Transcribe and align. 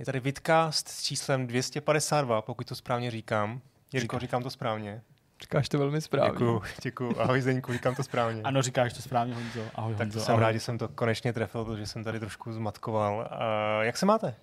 Je 0.00 0.06
tady 0.06 0.20
Vidcast 0.20 0.88
s 0.88 1.02
číslem 1.02 1.46
252, 1.46 2.42
pokud 2.42 2.66
to 2.66 2.74
správně 2.74 3.10
říkám. 3.10 3.60
Jirko, 3.92 4.18
říkám 4.18 4.42
to 4.42 4.50
správně. 4.50 5.02
Říkáš 5.40 5.68
to 5.68 5.78
velmi 5.78 6.00
správně. 6.00 6.32
Děkuju, 6.32 6.62
děkuju. 6.82 7.20
Ahoj 7.20 7.40
Zdeňku, 7.40 7.72
říkám 7.72 7.94
to 7.94 8.02
správně. 8.02 8.42
Ano, 8.42 8.62
říkáš 8.62 8.92
to 8.92 9.02
správně, 9.02 9.34
Honzo. 9.34 9.60
Ahoj, 9.74 9.92
tak 9.92 10.00
Honzo. 10.00 10.18
to 10.18 10.24
jsem 10.24 10.32
ahoj. 10.32 10.42
rád, 10.42 10.52
že 10.52 10.60
jsem 10.60 10.78
to 10.78 10.88
konečně 10.88 11.32
trefil, 11.32 11.64
protože 11.64 11.86
jsem 11.86 12.04
tady 12.04 12.20
trošku 12.20 12.52
zmatkoval. 12.52 13.18
Uh, 13.18 13.84
jak 13.84 13.96
se 13.96 14.06
máte? 14.06 14.34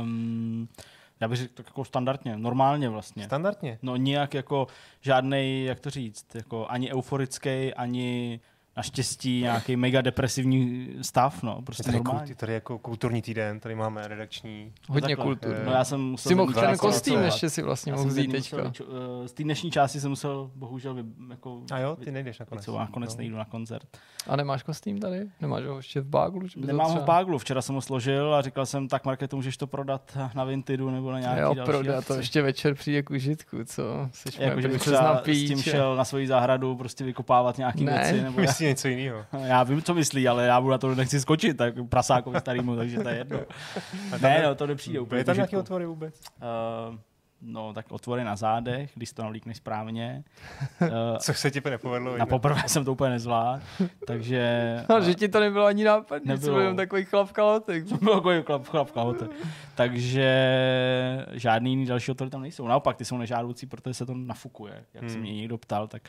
Um, 0.00 0.68
já 1.20 1.28
bych 1.28 1.38
řekl 1.38 1.54
tak 1.54 1.66
jako 1.66 1.84
standardně, 1.84 2.36
normálně 2.36 2.88
vlastně. 2.88 3.24
Standardně. 3.24 3.78
No 3.82 3.96
nijak 3.96 4.34
jako 4.34 4.66
žádný, 5.00 5.64
jak 5.64 5.80
to 5.80 5.90
říct, 5.90 6.34
jako 6.34 6.66
ani 6.68 6.92
euforický, 6.92 7.74
ani 7.74 8.40
naštěstí 8.76 9.40
nějaký 9.40 9.76
mega 9.76 10.00
depresivní 10.00 10.88
stav, 11.02 11.42
no, 11.42 11.54
Je 11.58 11.62
prostě 11.64 11.82
tady, 11.82 11.96
normálně. 11.96 12.26
kult, 12.26 12.38
tady 12.38 12.52
jako 12.54 12.78
kulturní 12.78 13.22
týden, 13.22 13.60
tady 13.60 13.74
máme 13.74 14.08
redakční. 14.08 14.72
Hodně 14.88 15.08
Takhle. 15.08 15.24
kultury. 15.24 15.54
Eh, 15.62 15.64
No 15.66 15.72
já 15.72 15.84
jsem 15.84 16.00
musel 16.00 16.30
Jsi 16.30 16.34
mohl 16.34 16.52
ten 16.52 16.64
na 16.64 16.76
kostým 16.76 17.20
ještě 17.20 17.50
si 17.50 17.62
vlastně 17.62 17.92
mohl 17.92 18.04
vzít 18.04 18.30
teďka. 18.32 18.56
eh, 19.24 19.28
Z 19.28 19.32
té 19.32 19.42
dnešní 19.42 19.70
části 19.70 20.00
jsem 20.00 20.10
musel 20.10 20.50
bohužel 20.54 20.94
vy, 20.94 21.04
jako, 21.30 21.62
A 21.72 21.78
jo, 21.78 21.96
ty 21.96 22.12
nejdeš 22.12 22.38
nakonec. 22.38 22.64
co, 22.64 22.78
nakonec 22.78 23.10
No. 23.14 23.18
nejdu 23.18 23.36
na 23.36 23.44
koncert. 23.44 23.88
A 24.26 24.36
nemáš 24.36 24.62
kostým 24.62 24.98
tady? 25.00 25.20
Nemáš 25.40 25.64
ho 25.64 25.76
ještě 25.76 26.00
v 26.00 26.06
báglu? 26.06 26.48
Že 26.48 26.60
by 26.60 26.66
Nemám 26.66 26.86
ho 26.86 26.90
třeba- 26.92 27.04
v 27.04 27.06
báglu, 27.06 27.38
včera 27.38 27.62
jsem 27.62 27.74
ho 27.74 27.80
složil 27.80 28.34
a 28.34 28.42
říkal 28.42 28.66
jsem, 28.66 28.88
tak 28.88 29.04
Marketu, 29.04 29.36
můžeš 29.36 29.56
to 29.56 29.66
prodat 29.66 30.18
na 30.34 30.44
Vintidu 30.44 30.90
nebo 30.90 31.12
na 31.12 31.20
nějaký 31.20 31.40
Jo, 31.40 31.54
další 31.54 31.70
prodat 31.72 31.96
akci. 31.98 32.08
to 32.08 32.14
ještě 32.14 32.42
večer 32.42 32.74
přijde 32.74 33.02
k 33.02 33.10
užitku, 33.10 33.64
co? 33.64 33.82
Jsi 34.12 34.28
Jako, 34.42 34.60
že 34.60 34.68
bych 34.68 34.80
třeba 34.80 35.22
s 35.22 35.24
tím 35.24 35.62
šel 35.62 35.96
na 35.96 36.04
svoji 36.04 36.26
zahradu 36.26 36.76
prostě 36.76 37.04
vykopávat 37.04 37.58
nějaký 37.58 37.84
Ne. 37.84 37.92
věci. 37.92 38.22
Nebo 38.22 38.40
Myslí 38.60 38.66
něco 38.68 38.88
jiného. 38.88 39.24
já 39.44 39.62
vím, 39.62 39.82
co 39.82 39.94
myslí, 39.94 40.28
ale 40.28 40.46
já 40.46 40.60
budu 40.60 40.70
na 40.70 40.78
to 40.78 40.94
nechci 40.94 41.20
skočit, 41.20 41.56
tak 41.56 41.74
prasákovi 41.88 42.40
starýmu, 42.40 42.76
takže 42.76 42.98
to 43.00 43.08
je 43.08 43.16
jedno. 43.16 43.38
Ne, 44.22 44.42
no, 44.44 44.54
to 44.54 44.66
nepřijde 44.66 45.00
úplně. 45.00 45.20
Je 45.20 45.24
tam 45.24 45.34
nějaký 45.36 45.56
užitku. 45.56 45.60
otvory 45.60 45.86
vůbec? 45.86 46.20
Uh, 46.90 46.96
no, 47.42 47.72
tak 47.72 47.92
otvory 47.92 48.24
na 48.24 48.36
zádech, 48.36 48.90
když 48.94 49.12
to 49.12 49.22
navlíkneš 49.22 49.56
správně. 49.56 50.24
Uh, 50.80 50.88
Co 51.18 51.34
se 51.34 51.50
ti 51.50 51.60
nepovedlo? 51.70 52.16
na 52.18 52.26
poprvé 52.26 52.62
jsem 52.66 52.84
to 52.84 52.92
úplně 52.92 53.10
nezvládl, 53.10 53.62
takže... 54.06 54.76
No, 54.88 55.00
že 55.00 55.14
ti 55.14 55.28
to 55.28 55.40
nebylo 55.40 55.64
ani 55.64 55.84
nápadný, 55.84 56.28
Nebylo. 56.28 56.46
co 56.46 56.50
byl 56.52 56.60
jenom 56.60 56.76
takový 56.76 57.04
chlap 57.04 57.28
v 57.28 57.32
kalhotech. 57.32 57.84
To 57.84 57.96
bylo 57.96 58.30
jako 58.30 58.42
chlap, 58.46 58.66
chlap 58.66 58.90
kahote. 58.90 59.28
Takže 59.74 60.26
žádný 61.32 61.70
jiný 61.70 61.86
další 61.86 62.10
otvory 62.10 62.30
tam 62.30 62.42
nejsou. 62.42 62.68
Naopak, 62.68 62.96
ty 62.96 63.04
jsou 63.04 63.16
nežádoucí, 63.18 63.66
protože 63.66 63.94
se 63.94 64.06
to 64.06 64.14
nafukuje. 64.14 64.84
Jak 64.94 65.04
se 65.10 65.14
Hmm. 65.14 65.22
mě 65.22 65.34
někdo 65.36 65.58
ptal, 65.58 65.88
tak 65.88 66.02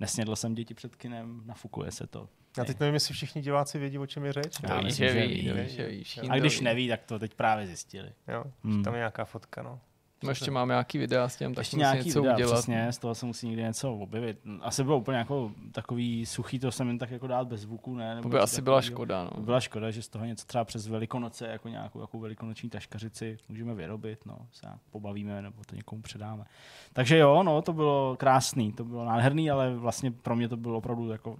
nesnědl 0.00 0.36
jsem 0.36 0.54
děti 0.54 0.74
před 0.74 0.96
kinem, 0.96 1.42
nafukuje 1.46 1.90
se 1.90 2.06
to. 2.06 2.28
Já 2.58 2.64
teď 2.64 2.80
nevím, 2.80 2.94
jestli 2.94 3.14
všichni 3.14 3.42
diváci 3.42 3.78
vědí, 3.78 3.98
o 3.98 4.06
čem 4.06 4.24
je 4.24 4.32
řeč. 4.32 4.56
Já 4.68 4.80
myslím, 4.80 5.08
že 5.08 5.26
ví, 5.26 5.34
ví, 5.34 5.52
ví. 5.52 6.04
ví. 6.22 6.30
A 6.30 6.36
když 6.38 6.58
ví. 6.58 6.64
neví, 6.64 6.88
tak 6.88 7.04
to 7.04 7.18
teď 7.18 7.34
právě 7.34 7.66
zjistili. 7.66 8.12
Jo, 8.28 8.44
Hmm. 8.64 8.82
tam 8.84 8.94
je 8.94 8.98
nějaká 8.98 9.24
fotka, 9.24 9.62
no. 9.62 9.80
No, 10.22 10.30
ještě 10.30 10.50
máme 10.50 10.72
nějaký 10.74 10.98
videa 10.98 11.28
s 11.28 11.36
tím, 11.36 11.54
tak 11.54 11.62
Ještě 11.62 11.76
musím 11.76 11.78
nějaký 11.78 12.08
něco 12.08 12.20
videa, 12.22 12.34
udělat. 12.36 12.52
přesně, 12.54 12.92
z 12.92 12.98
toho 12.98 13.14
se 13.14 13.26
musí 13.26 13.46
někdy 13.46 13.62
něco 13.62 13.94
objevit. 13.94 14.38
Asi 14.60 14.84
bylo 14.84 14.98
úplně 14.98 15.18
jako 15.18 15.52
takový 15.72 16.26
suchý, 16.26 16.58
to 16.58 16.72
jsem 16.72 16.88
jen 16.88 16.98
tak 16.98 17.10
jako 17.10 17.26
dát 17.26 17.48
bez 17.48 17.60
zvuku, 17.60 17.94
ne? 17.96 18.10
To 18.10 18.16
Nebo 18.16 18.28
by 18.28 18.34
něco 18.34 18.42
asi 18.44 18.62
byla 18.62 18.82
škoda, 18.82 19.28
To 19.28 19.34
no. 19.36 19.42
byla 19.44 19.60
škoda, 19.60 19.90
že 19.90 20.02
z 20.02 20.08
toho 20.08 20.24
něco 20.24 20.46
třeba 20.46 20.64
přes 20.64 20.88
Velikonoce, 20.88 21.46
jako 21.46 21.68
nějakou 21.68 22.00
jako 22.00 22.18
velikonoční 22.18 22.70
taškařici 22.70 23.36
můžeme 23.48 23.74
vyrobit, 23.74 24.26
no, 24.26 24.38
se 24.52 24.66
nějak 24.66 24.78
pobavíme 24.90 25.42
nebo 25.42 25.62
to 25.66 25.76
někomu 25.76 26.02
předáme. 26.02 26.44
Takže 26.92 27.18
jo, 27.18 27.42
no, 27.42 27.62
to 27.62 27.72
bylo 27.72 28.16
krásný, 28.18 28.72
to 28.72 28.84
bylo 28.84 29.04
nádherný, 29.04 29.50
ale 29.50 29.74
vlastně 29.76 30.10
pro 30.10 30.36
mě 30.36 30.48
to 30.48 30.56
bylo 30.56 30.78
opravdu 30.78 31.10
jako 31.10 31.38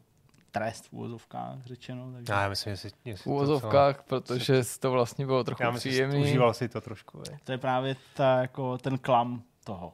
trest 0.51 0.85
v 0.89 0.93
úvozovkách 0.93 1.59
řečeno. 1.67 2.13
Takže... 2.13 2.33
Já 2.33 2.49
myslím, 2.49 2.71
že 2.73 2.77
si... 2.77 2.89
V 3.17 3.25
to 3.25 3.31
úvozovkách, 3.31 4.03
protože 4.03 4.63
to 4.81 4.91
vlastně 4.91 5.27
bylo 5.27 5.45
trochu 5.45 5.63
Já 5.63 5.71
myslím, 5.71 5.93
že 5.93 6.07
příjemný. 6.09 6.29
užíval 6.29 6.55
si 6.55 6.69
to 6.69 6.81
trošku. 6.81 7.23
Je. 7.31 7.39
To 7.45 7.53
je 7.53 7.59
právě 7.59 7.97
ta, 8.15 8.39
jako 8.39 8.79
ten 8.79 8.99
klam 8.99 9.43
toho. 9.65 9.93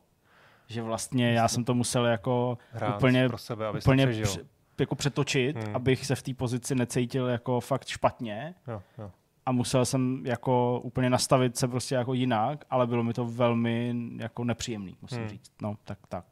Že 0.67 0.83
vlastně 0.83 1.33
já 1.33 1.49
jsem 1.49 1.65
to 1.65 1.75
musel 1.75 2.07
jako 2.07 2.59
Hrát 2.73 2.97
úplně, 2.97 3.29
pro 3.29 3.39
sebe, 3.39 3.67
aby 3.67 3.79
úplně 3.79 4.07
přežil. 4.07 4.25
pře- 4.27 4.45
jako 4.81 4.95
přetočit, 4.95 5.57
Hmm. 5.57 5.65
hmm. 5.67 5.77
abych 5.77 6.07
se 6.07 6.15
v 6.15 6.23
té 6.23 6.35
pozici 6.35 6.75
necítil 6.75 7.27
jako 7.27 7.61
fakt 7.61 7.87
špatně 7.87 8.55
Jo, 8.69 8.83
jo. 8.99 9.11
a 9.47 9.53
musel 9.53 9.85
jsem 9.85 10.23
jako 10.27 10.81
úplně 10.81 11.11
nastavit 11.11 11.57
se 11.57 11.69
prostě 11.69 11.95
jako 11.95 12.15
jinak, 12.15 12.65
ale 12.71 12.87
bylo 12.87 13.03
mi 13.03 13.13
to 13.13 13.25
velmi 13.25 13.95
jako 14.17 14.45
nepříjemný, 14.45 14.97
musím 15.03 15.19
Hmm. 15.19 15.27
hmm. 15.27 15.31
říct. 15.31 15.53
No, 15.63 15.77
tak, 15.85 15.99
tak. 16.09 16.25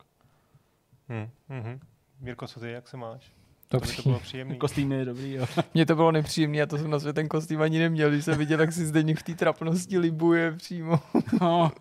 Hm, 1.09 1.29
mhm. 1.49 1.81
Jirko, 2.23 2.47
co 2.47 2.61
ty, 2.61 2.71
jak 2.71 2.89
se 2.89 2.97
máš? 2.97 3.33
To 3.73 3.79
by 3.81 3.87
to 3.97 4.03
bylo 4.03 4.21
příjemný. 4.21 4.57
Kostým 4.57 4.93
je 4.93 5.05
dobrý, 5.05 5.33
jo. 5.33 5.47
Mně 5.75 5.87
to 5.87 5.95
bylo 5.97 6.13
nepříjemné 6.13 6.63
a 6.63 6.67
to 6.67 6.79
jsem 6.79 6.91
na 6.91 7.01
svět 7.01 7.13
ten 7.13 7.29
kostým 7.29 7.63
ani 7.63 7.79
neměl. 7.79 8.11
Když 8.11 8.25
jsem 8.25 8.39
viděl, 8.39 8.61
jak 8.61 8.73
si 8.73 8.87
zde 8.87 9.15
v 9.15 9.23
té 9.23 9.35
trapnosti 9.35 9.99
libuje 9.99 10.53
přímo. 10.53 11.01
No, 11.41 11.73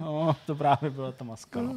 no, 0.00 0.36
to 0.46 0.54
právě 0.54 0.90
byla 0.90 1.12
ta 1.12 1.24
maska. 1.24 1.62
No. 1.62 1.74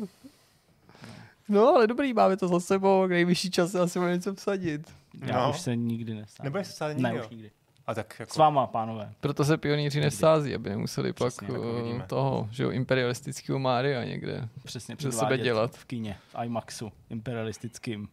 No, 1.50 1.68
ale 1.68 1.88
dobrý, 1.88 2.14
máme 2.14 2.38
to 2.38 2.47
za 2.47 2.59
sebou, 2.59 3.08
nejvyšší 3.08 3.52
čas 3.52 3.74
je 3.74 3.80
asi 3.80 4.00
o 4.00 4.08
něco 4.08 4.34
vsadit. 4.36 4.94
Já 5.25 5.44
No. 5.44 5.50
už 5.50 5.59
se 5.59 5.75
nikdy 5.75 6.14
nestávám. 6.14 6.46
Nebudeš 6.46 6.68
se 6.68 6.88
Ne, 6.88 6.94
nikdy, 6.94 7.12
už 7.12 7.18
jo? 7.18 7.28
nikdy. 7.31 7.52
A 7.88 7.94
tak 7.94 8.16
jako... 8.20 8.34
S 8.34 8.38
váma, 8.38 8.68
pánové. 8.68 9.14
Proto 9.20 9.46
se 9.46 9.58
pionýři 9.58 10.00
nesází, 10.00 10.56
aby 10.56 10.70
nemuseli 10.70 11.14
pak 11.14 11.34
Přesně, 11.34 11.47
tak 11.47 11.58
eh, 12.03 12.08
toho, 12.08 12.47
že 12.52 12.64
jo, 12.64 12.70
imperialistického 12.72 13.59
Mária 13.59 14.03
někde. 14.03 14.47
Přesně 14.64 14.96
Ze 15.00 15.12
sebe 15.12 15.38
dělat. 15.38 15.75
v 15.75 15.86
kíně, 15.86 16.18
v 16.28 16.44
IMAXu, 16.44 16.91
imperialistickým. 17.09 18.08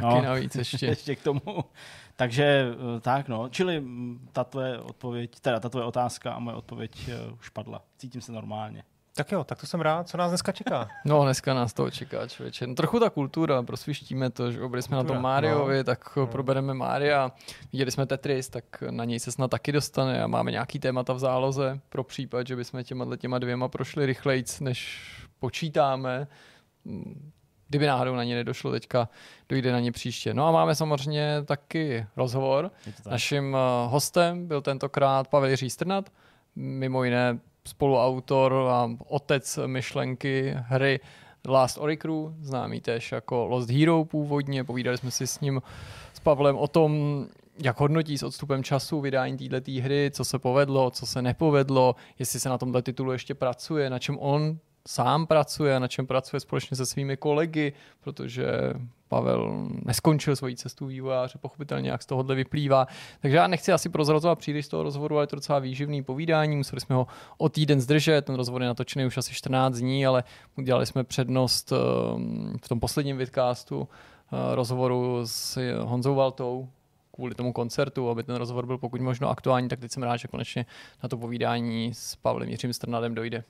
Taky 0.00 0.06
No. 0.06 0.22
navíc 0.22 0.54
ještě. 0.54 0.86
ještě 0.96 1.16
k 1.16 1.22
tomu. 1.22 1.40
Takže 2.16 2.66
eh, 2.96 3.00
tak 3.00 3.28
no, 3.28 3.48
čili 3.48 3.80
mm, 3.80 4.28
ta 4.32 4.44
tvoje 4.44 4.78
odpověď, 4.78 5.40
teda 5.40 5.60
ta 5.60 5.68
tvoje 5.68 5.84
otázka 5.86 6.32
a 6.32 6.38
moje 6.38 6.56
odpověď 6.56 7.08
eh, 7.08 7.32
už 7.40 7.48
padla. 7.48 7.82
Cítím 7.98 8.20
se 8.20 8.32
normálně. 8.32 8.82
Tak 9.16 9.32
jo, 9.32 9.44
tak 9.44 9.60
to 9.60 9.66
jsem 9.66 9.80
rád. 9.80 10.08
Co 10.08 10.16
nás 10.16 10.30
dneska 10.30 10.52
čeká? 10.52 10.88
No, 11.04 11.24
dneska 11.24 11.54
nás 11.54 11.72
toho 11.72 11.90
čeká 11.90 12.28
člověče. 12.28 12.66
No, 12.66 12.74
trochu 12.74 13.00
ta 13.00 13.10
kultura, 13.10 13.62
prosvištíme 13.62 14.30
to, 14.30 14.52
že 14.52 14.68
byli 14.68 14.82
jsme 14.82 14.96
na 14.96 15.02
Kultura, 15.02 15.16
tom 15.16 15.22
Máriovi, 15.22 15.76
no. 15.76 15.84
tak 15.84 16.16
No. 16.16 16.26
probereme 16.26 16.74
Mária. 16.74 17.32
Viděli 17.72 17.90
jsme 17.90 18.06
Tetris, 18.06 18.48
tak 18.48 18.64
na 18.90 19.04
něj 19.04 19.20
se 19.20 19.32
snad 19.32 19.48
taky 19.50 19.72
dostane 19.72 20.22
a 20.22 20.26
máme 20.26 20.50
nějaký 20.50 20.78
témata 20.78 21.12
v 21.12 21.18
záloze 21.18 21.80
pro 21.88 22.04
případ, 22.04 22.46
že 22.46 22.56
bychom 22.56 22.84
těma 22.84 23.16
těma 23.16 23.38
dvěma 23.38 23.68
prošli 23.68 24.06
rychlejc, 24.06 24.60
než 24.60 25.00
počítáme. 25.38 26.28
Kdyby 27.68 27.86
náhodou 27.86 28.14
na 28.14 28.24
ně 28.24 28.34
nedošlo 28.34 28.70
teďka, 28.70 29.08
dojde 29.48 29.72
na 29.72 29.80
ně 29.80 29.92
příště. 29.92 30.34
No 30.34 30.46
a 30.46 30.50
máme 30.50 30.74
samozřejmě 30.74 31.42
taky 31.44 32.06
rozhovor. 32.16 32.70
Tak? 32.84 33.06
Naším 33.06 33.56
eh, 33.56 33.58
hostem 33.88 34.46
byl 34.46 34.62
tentokrát 34.62 35.28
Pavel 35.28 35.50
Jiří 35.50 35.70
Strnat, 35.70 36.10
mimo 36.56 37.04
jiné 37.04 37.38
spoluautor 37.66 38.52
a 38.52 38.90
otec 39.08 39.58
myšlenky 39.66 40.54
hry 40.56 41.00
Last 41.48 41.78
Ori 41.78 41.96
Crew, 41.96 42.32
známý 42.40 42.80
též 42.80 43.12
jako 43.12 43.46
Lost 43.46 43.70
Hero 43.70 44.04
původně. 44.04 44.64
Povídali 44.64 44.98
jsme 44.98 45.10
si 45.10 45.26
s 45.26 45.40
ním, 45.40 45.62
s 46.14 46.20
Pavlem 46.20 46.56
o 46.56 46.68
tom, 46.68 47.26
jak 47.62 47.80
hodnotí 47.80 48.18
s 48.18 48.22
odstupem 48.22 48.64
času 48.64 49.00
vydání 49.00 49.48
této 49.48 49.70
hry, 49.82 50.10
co 50.14 50.24
se 50.24 50.38
povedlo, 50.38 50.90
co 50.90 51.06
se 51.06 51.22
nepovedlo, 51.22 51.96
jestli 52.18 52.40
se 52.40 52.48
na 52.48 52.58
tomhle 52.58 52.82
titulu 52.82 53.12
ještě 53.12 53.34
pracuje, 53.34 53.90
na 53.90 53.98
čem 53.98 54.18
on 54.18 54.58
sám 54.86 55.26
pracuje, 55.26 55.80
na 55.80 55.88
čem 55.88 56.06
pracuje 56.06 56.40
společně 56.40 56.76
se 56.76 56.86
svými 56.86 57.16
kolegy, 57.16 57.72
protože 58.00 58.46
Pavel 59.08 59.68
neskončil 59.84 60.36
svoji 60.36 60.56
cestu 60.56 60.86
vývojáře, 60.86 61.38
pochopitelně 61.38 61.90
jak 61.90 62.02
z 62.02 62.06
tohohle 62.06 62.34
vyplývá. 62.34 62.86
Takže 63.20 63.36
já 63.36 63.46
nechci 63.46 63.72
asi 63.72 63.88
prozrazovat 63.88 64.38
příliš 64.38 64.66
z 64.66 64.68
toho 64.68 64.82
rozhovoru, 64.82 65.16
ale 65.16 65.22
je 65.22 65.26
to 65.26 65.36
docela 65.36 65.58
výživný 65.58 66.02
povídání. 66.02 66.56
Museli 66.56 66.80
jsme 66.80 66.94
ho 66.94 67.06
o 67.38 67.48
týden 67.48 67.80
zdržet, 67.80 68.24
ten 68.24 68.34
rozhovor 68.34 68.62
je 68.62 68.68
natočený 68.68 69.06
už 69.06 69.16
asi 69.16 69.34
14 69.34 69.76
dní, 69.78 70.06
ale 70.06 70.24
udělali 70.56 70.86
jsme 70.86 71.04
přednost 71.04 71.72
ehm, 71.72 72.56
v 72.62 72.68
tom 72.68 72.80
posledním 72.80 73.16
vidcastu 73.16 73.88
eh, 74.32 74.54
rozhovoru 74.54 75.20
s 75.24 75.58
Honzou 75.80 76.14
Valtou, 76.14 76.68
kvůli 77.14 77.34
tomu 77.34 77.52
koncertu, 77.52 78.10
aby 78.10 78.22
ten 78.22 78.36
rozhovor 78.36 78.66
byl 78.66 78.78
pokud 78.78 79.00
možno 79.00 79.28
aktuální, 79.30 79.68
tak 79.68 79.80
teď 79.80 79.92
jsem 79.92 80.02
rád, 80.02 80.16
že 80.16 80.28
konečně 80.28 80.66
na 81.02 81.08
to 81.08 81.16
povídání 81.18 81.94
s 81.94 82.16
Pavlem 82.16 82.48
Jiřím 82.48 82.72
Strnadem 82.72 83.14
dojde. 83.14 83.44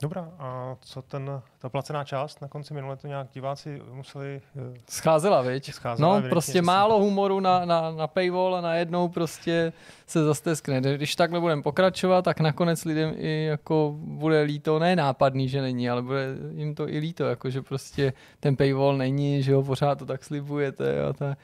Dobrá, 0.00 0.30
a 0.38 0.76
co 0.80 1.02
ten, 1.02 1.42
ta 1.58 1.68
placená 1.68 2.04
část? 2.04 2.40
Na 2.42 2.48
konci 2.48 2.74
minule 2.74 2.96
to 2.96 3.06
nějak 3.06 3.26
diváci 3.34 3.82
museli... 3.92 4.40
eh, 4.56 4.78
Scházela, 4.90 5.42
viď? 5.42 5.72
Scházela, 5.72 6.08
no, 6.08 6.14
evidentně, 6.14 6.30
prostě 6.30 6.62
málo 6.62 6.98
humoru 7.00 7.40
na, 7.40 7.64
na, 7.64 7.90
na 7.90 8.06
paywall 8.06 8.56
a 8.56 8.60
najednou 8.60 9.08
prostě 9.08 9.72
se 10.06 10.24
zasteskne. 10.24 10.80
Když 10.80 11.16
takhle 11.16 11.40
budeme 11.40 11.62
pokračovat, 11.62 12.22
tak 12.22 12.40
nakonec 12.40 12.84
lidem 12.84 13.14
i 13.16 13.44
jako 13.44 13.94
bude 13.98 14.42
líto, 14.42 14.78
ne 14.78 14.96
nápadný, 14.96 15.48
že 15.48 15.62
není, 15.62 15.90
ale 15.90 16.02
bude 16.02 16.26
jim 16.54 16.74
to 16.74 16.88
i 16.88 16.98
líto, 16.98 17.24
jako 17.24 17.50
že 17.50 17.62
prostě 17.62 18.12
ten 18.40 18.56
paywall 18.56 18.96
není, 18.96 19.42
že 19.42 19.54
ho 19.54 19.62
pořád 19.62 19.98
to 19.98 20.06
tak 20.06 20.24
slibujete 20.24 21.02
a 21.04 21.12
ta... 21.12 21.36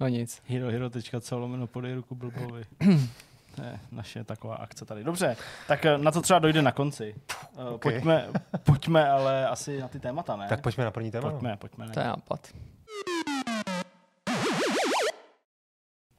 No 0.00 0.08
nic. 0.08 0.42
Hero, 0.46 0.66
hero.co 0.70 1.38
lomeno 1.38 1.66
podej 1.66 1.94
ruku 1.94 2.14
blbovi. 2.14 2.62
To 3.56 3.62
je 3.62 3.78
naše 3.92 4.24
taková 4.24 4.54
akce 4.56 4.84
tady. 4.84 5.04
Dobře, 5.04 5.36
tak 5.68 5.84
eh, 5.86 5.98
na 5.98 6.10
to 6.10 6.22
třeba 6.22 6.38
dojde 6.38 6.62
na 6.62 6.72
konci. 6.72 7.14
Uh, 7.58 7.64
Okay. 7.74 7.92
pojďme, 7.92 8.28
pojďme 8.62 9.08
ale 9.10 9.48
asi 9.48 9.80
na 9.80 9.88
ty 9.88 10.00
témata, 10.00 10.36
ne? 10.36 10.48
Tak 10.48 10.60
pojďme 10.60 10.84
na 10.84 10.90
první 10.90 11.10
téma. 11.10 11.24
no. 11.28 11.30
pojďme, 11.30 11.56
pojďme. 11.56 11.88
To 11.88 12.00
je 12.00 12.06
nápad. 12.06 12.48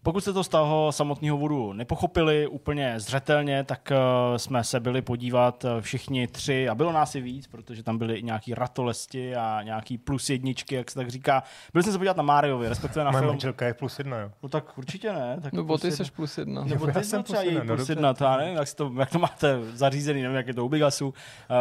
Pokud 0.04 0.22
jste 0.22 0.34
to 0.34 0.44
z 0.44 0.48
toho 0.48 0.92
samotného 0.92 1.38
vodu 1.38 1.74
nepochopili 1.74 2.48
úplně 2.48 3.00
zřetelně, 3.00 3.64
tak 3.64 3.92
uh, 3.92 4.38
jsme 4.38 4.64
se 4.64 4.80
byli 4.80 5.02
podívat 5.02 5.64
uh, 5.64 5.82
všichni 5.82 6.28
tři, 6.28 6.70
a 6.70 6.76
bylo 6.76 6.92
nás 6.92 7.16
i 7.16 7.22
víc, 7.22 7.48
protože 7.48 7.84
tam 7.84 7.98
byly 7.98 8.16
i 8.16 8.24
nějaký 8.24 8.54
ratolesti 8.54 9.36
a 9.36 9.64
nějaký 9.64 9.98
plus 9.98 10.30
jedničky, 10.30 10.76
jak 10.76 10.92
se 10.92 11.00
tak 11.00 11.10
říká. 11.10 11.44
Byli 11.74 11.84
jsme 11.84 11.92
se 11.92 11.98
podívat 11.98 12.18
na 12.18 12.24
Mariovi, 12.24 12.70
respektive 12.70 13.06
na 13.06 13.12
Moje 13.12 13.22
film. 13.22 13.32
manželka 13.32 13.66
je 13.66 13.74
plus 13.74 14.00
jedna, 14.00 14.18
jo. 14.18 14.32
No 14.44 14.50
tak 14.50 14.78
určitě 14.78 15.14
ne. 15.14 15.38
Tak 15.42 15.54
Nebo 15.54 15.68
plus 15.68 15.82
ty 15.82 15.92
jsi 15.92 16.12
plus 16.12 16.38
jedna. 16.38 16.64
Nebo 16.64 16.88
Já 16.88 16.94
ty 16.94 17.04
jsem 17.04 17.20
jsi 17.20 17.24
třeba 17.24 17.42
její 17.42 17.54
jedna, 17.54 17.74
no 17.74 17.76
plus 17.76 17.90
jedna, 17.90 18.14
to 18.14 18.24
já 18.24 18.38
nevím, 18.38 18.56
jak, 18.56 18.74
to, 18.74 18.92
jak 19.00 19.10
to 19.12 19.20
máte 19.20 19.60
zařízený, 19.74 20.22
nevím, 20.22 20.38
jak 20.38 20.48
je 20.48 20.54
to 20.54 20.66
u 20.66 20.70
Bigasu. 20.70 21.08
Uh, 21.08 21.14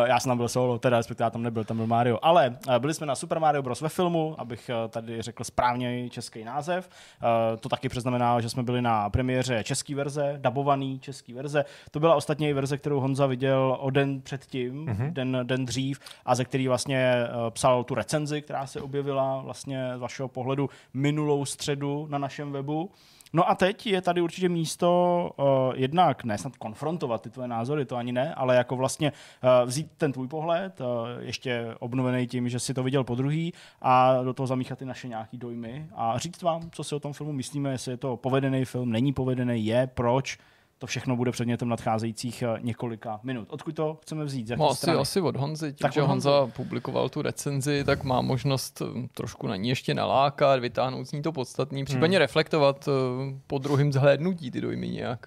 já 0.07 0.21
jsem 0.21 0.31
tam 0.31 0.37
byl 0.37 0.49
solo, 0.49 0.79
teda 0.79 0.97
respektive 0.97 1.27
já 1.27 1.31
tam 1.31 1.43
nebyl, 1.43 1.65
tam 1.65 1.77
byl 1.77 1.87
Mario. 1.87 2.19
Ale 2.23 2.57
uh, 2.69 2.79
byli 2.79 2.95
jsme 2.95 3.07
na 3.07 3.15
Super 3.15 3.41
Mario 3.41 3.63
Bros. 3.63 3.81
ve 3.81 3.89
filmu, 3.89 4.35
abych 4.39 4.71
uh, 4.85 4.91
tady 4.91 5.23
řekl 5.23 5.45
správně 5.45 6.11
český 6.11 6.45
název. 6.45 6.89
Uh, 7.23 7.59
to 7.61 7.69
taky 7.69 7.89
přeznamená, 7.89 8.32
že 8.41 8.49
jsme 8.49 8.63
byli 8.63 8.83
na 8.83 9.11
premiéře 9.11 9.65
české 9.65 9.95
verze, 9.95 10.35
dabovaný 10.37 10.99
český 10.99 11.33
verze. 11.33 11.65
To 11.91 12.01
byla 12.01 12.15
ostatně 12.15 12.51
i 12.51 12.53
verze, 12.53 12.79
kterou 12.79 13.01
Honza 13.01 13.27
viděl 13.27 13.77
o 13.81 13.91
den 13.91 14.21
předtím, 14.21 14.87
mm-hmm. 14.87 15.13
den, 15.13 15.39
den 15.43 15.65
dřív, 15.65 16.01
a 16.25 16.35
ze 16.35 16.45
který 16.45 16.69
vlastně 16.69 17.15
uh, 17.25 17.51
psal 17.51 17.85
tu 17.85 17.95
recenzi, 17.95 18.43
která 18.43 18.67
se 18.67 18.81
objevila 18.81 19.43
vlastně 19.43 19.93
z 19.97 19.99
vašeho 19.99 20.29
pohledu 20.29 20.71
minulou 20.95 21.45
středu 21.45 22.07
na 22.11 22.19
našem 22.19 22.53
webu. 22.53 22.91
No 23.33 23.51
a 23.51 23.55
teď 23.55 23.87
je 23.87 24.03
tady 24.03 24.21
určitě 24.21 24.49
místo 24.49 25.31
uh, 25.37 25.47
jednak 25.77 26.25
ne 26.25 26.39
snad 26.39 26.57
konfrontovat 26.57 27.23
ty 27.23 27.31
tvoje 27.31 27.49
názory, 27.49 27.85
to 27.85 27.97
ani 27.97 28.13
ne, 28.13 28.35
ale 28.35 28.57
jako 28.57 28.77
vlastně 28.77 29.13
uh, 29.13 29.69
vzít 29.69 29.91
ten 29.97 30.13
tvůj 30.13 30.29
pohled, 30.29 30.81
uh, 30.81 30.87
ještě 31.21 31.75
obnovený 31.79 32.27
tím, 32.27 32.49
že 32.49 32.59
si 32.59 32.75
to 32.75 32.83
viděl 32.83 33.05
po 33.05 33.15
druhý 33.15 33.53
a 33.83 34.23
do 34.23 34.35
toho 34.35 34.47
zamíchat 34.47 34.79
ty 34.79 34.85
naše 34.85 35.09
nějaký 35.09 35.39
dojmy 35.39 35.87
a 35.95 36.19
říct 36.19 36.43
vám, 36.43 36.71
co 36.71 36.85
si 36.85 36.95
o 36.95 37.01
tom 37.01 37.13
filmu 37.13 37.33
myslíme, 37.33 37.73
jestli 37.73 37.93
je 37.93 37.97
to 37.97 38.17
povedený 38.17 38.65
film, 38.65 38.93
není 38.93 39.13
povedený, 39.13 39.67
je, 39.67 39.87
proč, 39.87 40.39
to 40.83 40.87
všechno 40.87 41.17
bude 41.17 41.31
předmětem 41.31 41.69
nadcházejících 41.69 42.45
uh, 42.47 42.59
několika 42.61 43.21
minut. 43.23 43.49
Odkud 43.51 43.75
to 43.75 43.99
chceme 44.03 44.25
vzít? 44.25 44.47
Z 44.49 44.57
No, 44.57 44.69
asi, 44.69 44.77
strany? 44.77 44.99
asi 44.99 45.21
od 45.21 45.37
Honzy, 45.37 45.67
tím, 45.73 45.77
Tak 45.85 45.93
že 45.93 46.03
od 46.03 46.07
Honzy. 46.07 46.29
Honza 46.29 46.53
publikoval 46.57 47.09
tu 47.09 47.23
recenzi, 47.23 47.85
tak 47.85 48.05
má 48.05 48.21
možnost 48.21 48.83
hm, 48.95 49.09
trošku 49.15 49.47
na 49.47 49.57
ní 49.57 49.69
ještě 49.69 49.95
nalákat, 49.95 50.61
vytáhnout 50.61 51.05
z 51.05 51.13
ní 51.13 51.23
to 51.23 51.33
podstatný, 51.33 51.85
případně 51.85 52.19
reflektovat 52.19 52.89
eh, 52.89 52.93
po 53.47 53.59
druhém 53.59 53.93
zhlédnutí 53.93 54.51
ty 54.51 54.61
dojmy 54.61 54.89
nějak. 54.89 55.27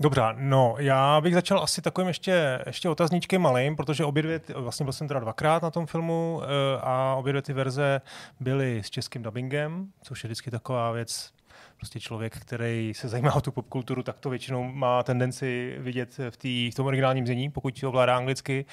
Dobře, 0.00 0.22
no 0.36 0.74
já 0.78 1.20
bych 1.20 1.34
začal 1.34 1.62
asi 1.62 1.82
takovým 1.82 2.08
ještě, 2.08 2.60
ještě 2.66 2.88
otazníčkem 2.88 3.42
malým, 3.42 3.76
protože 3.76 4.04
obě 4.04 4.22
dvě, 4.22 4.40
vlastně 4.54 4.84
byl 4.84 4.92
jsem 4.92 5.08
teda 5.08 5.20
dvakrát 5.20 5.62
na 5.62 5.70
tom 5.70 5.86
filmu 5.86 6.40
eh, 6.42 6.46
a 6.80 7.14
obě 7.14 7.32
dvě 7.32 7.42
ty 7.42 7.52
verze 7.52 8.00
byly 8.40 8.82
s 8.84 8.90
českým 8.90 9.22
dubbingem, 9.22 9.86
což 10.02 10.24
je 10.24 10.28
vždycky 10.28 10.50
taková 10.50 10.92
věc, 10.92 11.30
prostě 11.84 12.00
člověk, 12.00 12.36
který 12.36 12.92
se 12.94 13.08
zajímá 13.08 13.34
o 13.34 13.40
tu 13.40 13.52
popkulturu, 13.52 14.02
tak 14.02 14.20
to 14.20 14.30
většinou 14.30 14.64
má 14.64 15.02
tendenci 15.02 15.76
vidět 15.78 16.18
v, 16.30 16.36
tý, 16.36 16.70
v 16.70 16.74
tom 16.74 16.86
originálním 16.86 17.26
znění, 17.26 17.50
pokud 17.50 17.84
ovládá 17.84 18.16
anglicky. 18.16 18.64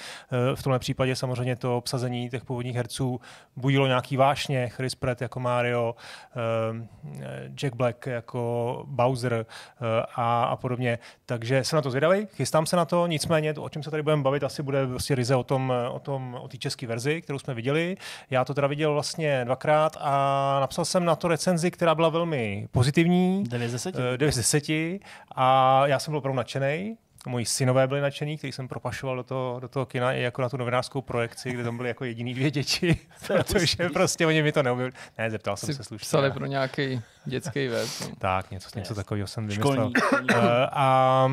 Eh, 0.52 0.56
V 0.56 0.62
tomhle 0.62 0.78
případě 0.78 1.16
samozřejmě 1.16 1.56
to 1.56 1.76
obsazení 1.76 2.30
těch 2.30 2.44
původních 2.44 2.76
herců 2.76 3.20
budilo 3.56 3.86
nějaký 3.86 4.16
vášně, 4.16 4.68
Chris 4.68 4.94
Pratt 4.94 5.20
jako 5.20 5.40
Mario, 5.40 5.94
eh, 5.94 7.48
Jack 7.48 7.76
Black 7.76 8.06
jako 8.06 8.82
Bowser 8.86 9.34
eh, 9.34 10.02
a, 10.14 10.44
a 10.44 10.56
podobně. 10.56 10.98
Takže 11.26 11.64
jsem 11.64 11.76
na 11.76 11.82
to 11.82 11.90
zvědavý, 11.90 12.26
chystám 12.26 12.66
se 12.66 12.76
na 12.76 12.84
to, 12.84 13.06
nicméně 13.06 13.54
to, 13.54 13.62
o 13.62 13.68
čem 13.68 13.82
se 13.82 13.90
tady 13.90 14.02
budeme 14.02 14.22
bavit, 14.22 14.44
asi 14.44 14.62
bude 14.62 14.86
prostě 14.86 15.14
ryze 15.14 15.36
o 15.36 15.44
tom, 15.44 15.72
o 15.90 15.98
tom, 15.98 16.38
o 16.42 16.48
té 16.48 16.56
české 16.58 16.86
verzi, 16.86 17.22
kterou 17.22 17.38
jsme 17.38 17.54
viděli. 17.54 17.96
Já 18.30 18.44
to 18.44 18.54
teda 18.54 18.66
viděl 18.66 18.92
vlastně 18.92 19.44
dvakrát 19.44 19.96
a 20.00 20.56
napsal 20.60 20.84
jsem 20.84 21.04
na 21.04 21.16
to 21.16 21.28
recenzi, 21.28 21.70
která 21.70 21.94
byla 21.94 22.08
velmi 22.08 22.68
pozitivní. 22.70 23.01
9 23.08 23.68
z 23.68 23.72
10? 23.72 23.96
Eh, 24.14 24.18
9 24.18 24.32
z 24.32 24.36
10 24.36 25.00
a 25.36 25.82
já 25.86 25.98
jsem 25.98 26.12
byl 26.12 26.18
opravdu 26.18 26.36
nadšený. 26.36 26.96
Moji 27.26 27.46
synové 27.46 27.86
byli 27.86 28.00
nadšení, 28.00 28.38
který 28.38 28.52
jsem 28.52 28.68
propašoval 28.68 29.16
do 29.16 29.22
toho, 29.22 29.60
do 29.60 29.68
toho 29.68 29.86
kina 29.86 30.12
i 30.12 30.20
jako 30.22 30.42
na 30.42 30.48
tu 30.48 30.56
novinářskou 30.56 31.00
projekci, 31.00 31.50
kde 31.52 31.64
tam 31.64 31.76
byly 31.76 31.88
jako 31.88 32.04
jediný 32.04 32.34
dvě 32.34 32.50
děti, 32.50 32.96
protože 33.26 33.76
prostě 33.92 34.26
oni 34.26 34.42
mi 34.42 34.52
to 34.52 34.62
neuměli. 34.62 34.92
Ne, 35.18 35.30
zeptal 35.30 35.56
jsem 35.56 35.66
Si 35.66 35.74
se 35.74 35.84
slušně. 35.84 36.04
psali 36.06 36.30
pro 36.30 36.46
nějaký 36.46 37.00
dětský 37.24 37.68
web. 37.68 37.88
Tak, 38.18 38.50
něco, 38.50 38.68
něco 38.78 38.92
Yes. 38.92 38.96
takového 38.96 39.26
jsem 39.26 39.46
vymyslel. 39.48 39.72
Školní. 39.72 39.92
Eh, 40.34 40.66
a 40.72 41.28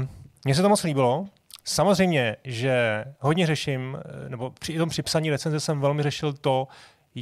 mně 0.45 0.55
se 0.55 0.61
to 0.61 0.69
moc 0.69 0.83
líbilo. 0.83 1.25
Samozřejmě, 1.65 2.35
že 2.43 3.05
hodně 3.19 3.47
řeším, 3.47 3.97
eh, 4.25 4.29
nebo 4.29 4.49
při 4.59 4.77
tom 4.77 4.89
při 4.89 5.01
psaní 5.03 5.29
recenze 5.29 5.59
jsem 5.59 5.79
velmi 5.81 6.03
řešil 6.03 6.33
to, 6.33 6.67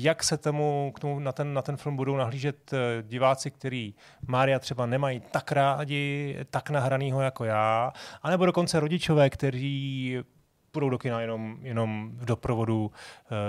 jak 0.03 0.23
se 0.23 0.37
tomu, 0.37 0.91
k 0.95 0.99
tomu 0.99 1.19
na, 1.19 1.31
ten, 1.31 1.53
na 1.53 1.61
ten 1.61 1.77
film 1.77 1.95
budou 1.95 2.17
nahlížet 2.17 2.73
eh, 2.73 3.03
diváci, 3.03 3.51
kteří 3.51 3.95
Mária 4.27 4.59
třeba 4.59 4.85
nemají 4.85 5.21
tak 5.31 5.51
rádi, 5.51 6.37
tak 6.49 6.69
nahranýho 6.69 7.21
jako 7.21 7.45
já, 7.45 7.93
anebo 8.23 8.45
dokonce 8.45 8.79
rodičové, 8.79 9.29
kteří 9.29 10.17
půjdou 10.77 10.89
do 10.89 10.97
kina 10.97 11.21
jenom, 11.21 11.57
jenom 11.61 12.11
v 12.13 12.25
doprovodu 12.25 12.85
uh, 12.85 12.91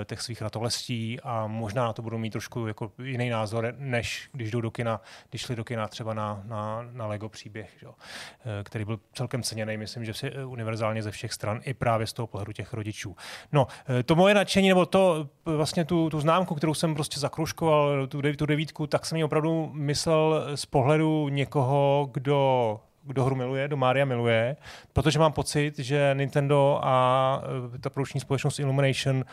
těch 0.04 0.20
svých 0.22 0.42
ratolestí 0.42 1.20
a 1.20 1.46
možná 1.46 1.84
na 1.84 1.92
to 1.92 2.02
budou 2.02 2.18
mít 2.18 2.30
trošku 2.30 2.66
jako 2.66 2.92
jiný 3.02 3.30
názor, 3.30 3.74
než 3.78 4.28
když 4.32 4.50
jdou 4.50 4.60
do 4.60 4.70
kina, 4.70 5.00
když 5.30 5.42
šli 5.42 5.56
do 5.56 5.64
kina 5.64 5.88
třeba 5.88 6.14
na, 6.14 6.42
na, 6.44 6.88
na 6.92 7.06
Lego 7.06 7.28
příběh, 7.28 7.70
že? 7.80 7.86
eh, 7.86 8.64
který 8.64 8.84
byl 8.84 9.00
celkem 9.12 9.42
ceněný, 9.42 9.76
myslím, 9.76 10.04
že 10.04 10.14
si, 10.14 10.26
eh, 10.26 10.44
univerzálně 10.44 11.02
ze 11.02 11.10
všech 11.10 11.32
stran, 11.32 11.60
i 11.64 11.74
právě 11.74 12.06
z 12.06 12.12
toho 12.12 12.26
pohledu 12.26 12.52
těch 12.52 12.72
rodičů. 12.72 13.16
No, 13.52 13.66
to 14.04 14.16
moje 14.16 14.34
nadšení, 14.34 14.68
nebo 14.68 14.86
to 14.86 15.28
vlastně 15.44 15.84
tu, 15.84 16.10
tu 16.10 16.20
známku, 16.20 16.54
kterou 16.54 16.74
jsem 16.74 16.94
prostě 16.94 17.20
zakruškoval, 17.20 18.06
tu, 18.06 18.22
tu 18.36 18.46
devítku, 18.46 18.86
tak 18.86 19.06
jsem 19.06 19.18
ji 19.18 19.24
opravdu 19.24 19.70
myslel 19.72 20.46
z 20.54 20.66
pohledu 20.66 21.28
někoho, 21.28 22.08
kdo 22.12 22.80
kdo 23.08 23.24
hru 23.24 23.36
miluje, 23.36 23.66
kdo 23.66 23.76
Mária 23.76 24.04
miluje, 24.04 24.56
protože 24.92 25.18
mám 25.18 25.32
pocit, 25.32 25.78
že 25.78 26.10
Nintendo 26.14 26.80
a 26.82 27.42
eh, 27.74 27.78
ta 27.78 27.90
produkční 27.90 28.20
společnost 28.20 28.58
Illumination 28.58 29.24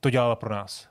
to 0.00 0.10
dělala 0.10 0.36
pro 0.36 0.54
nás. 0.54 0.88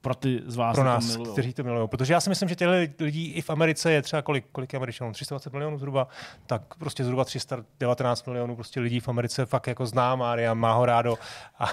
Pro 0.00 0.14
ty 0.14 0.42
z 0.46 0.56
vás, 0.56 0.74
Pro 0.74 0.84
to 0.84 0.88
nás, 0.88 1.16
milujou. 1.16 1.32
kteří 1.32 1.52
to 1.52 1.62
milují. 1.62 1.88
Protože 1.88 2.12
já 2.12 2.20
si 2.20 2.28
myslím, 2.28 2.48
že 2.48 2.54
těchto 2.54 3.04
lidí 3.04 3.32
i 3.32 3.42
v 3.42 3.50
Americe 3.50 3.92
je 3.92 4.02
třeba 4.02 4.22
kolik, 4.22 4.44
kolik 4.52 4.74
Američanů? 4.74 5.12
320 5.12 5.52
milionů 5.52 5.78
zhruba, 5.78 6.08
tak 6.46 6.62
prostě 6.78 7.04
zhruba 7.04 7.24
319 7.24 8.26
milionů 8.26 8.54
prostě 8.54 8.80
lidí 8.80 9.00
v 9.00 9.08
Americe 9.08 9.46
fakt 9.46 9.66
jako 9.66 9.86
zná 9.86 10.16
Mária, 10.16 10.54
má 10.54 10.72
ho 10.72 10.86
rádo. 10.86 11.14
A 11.58 11.66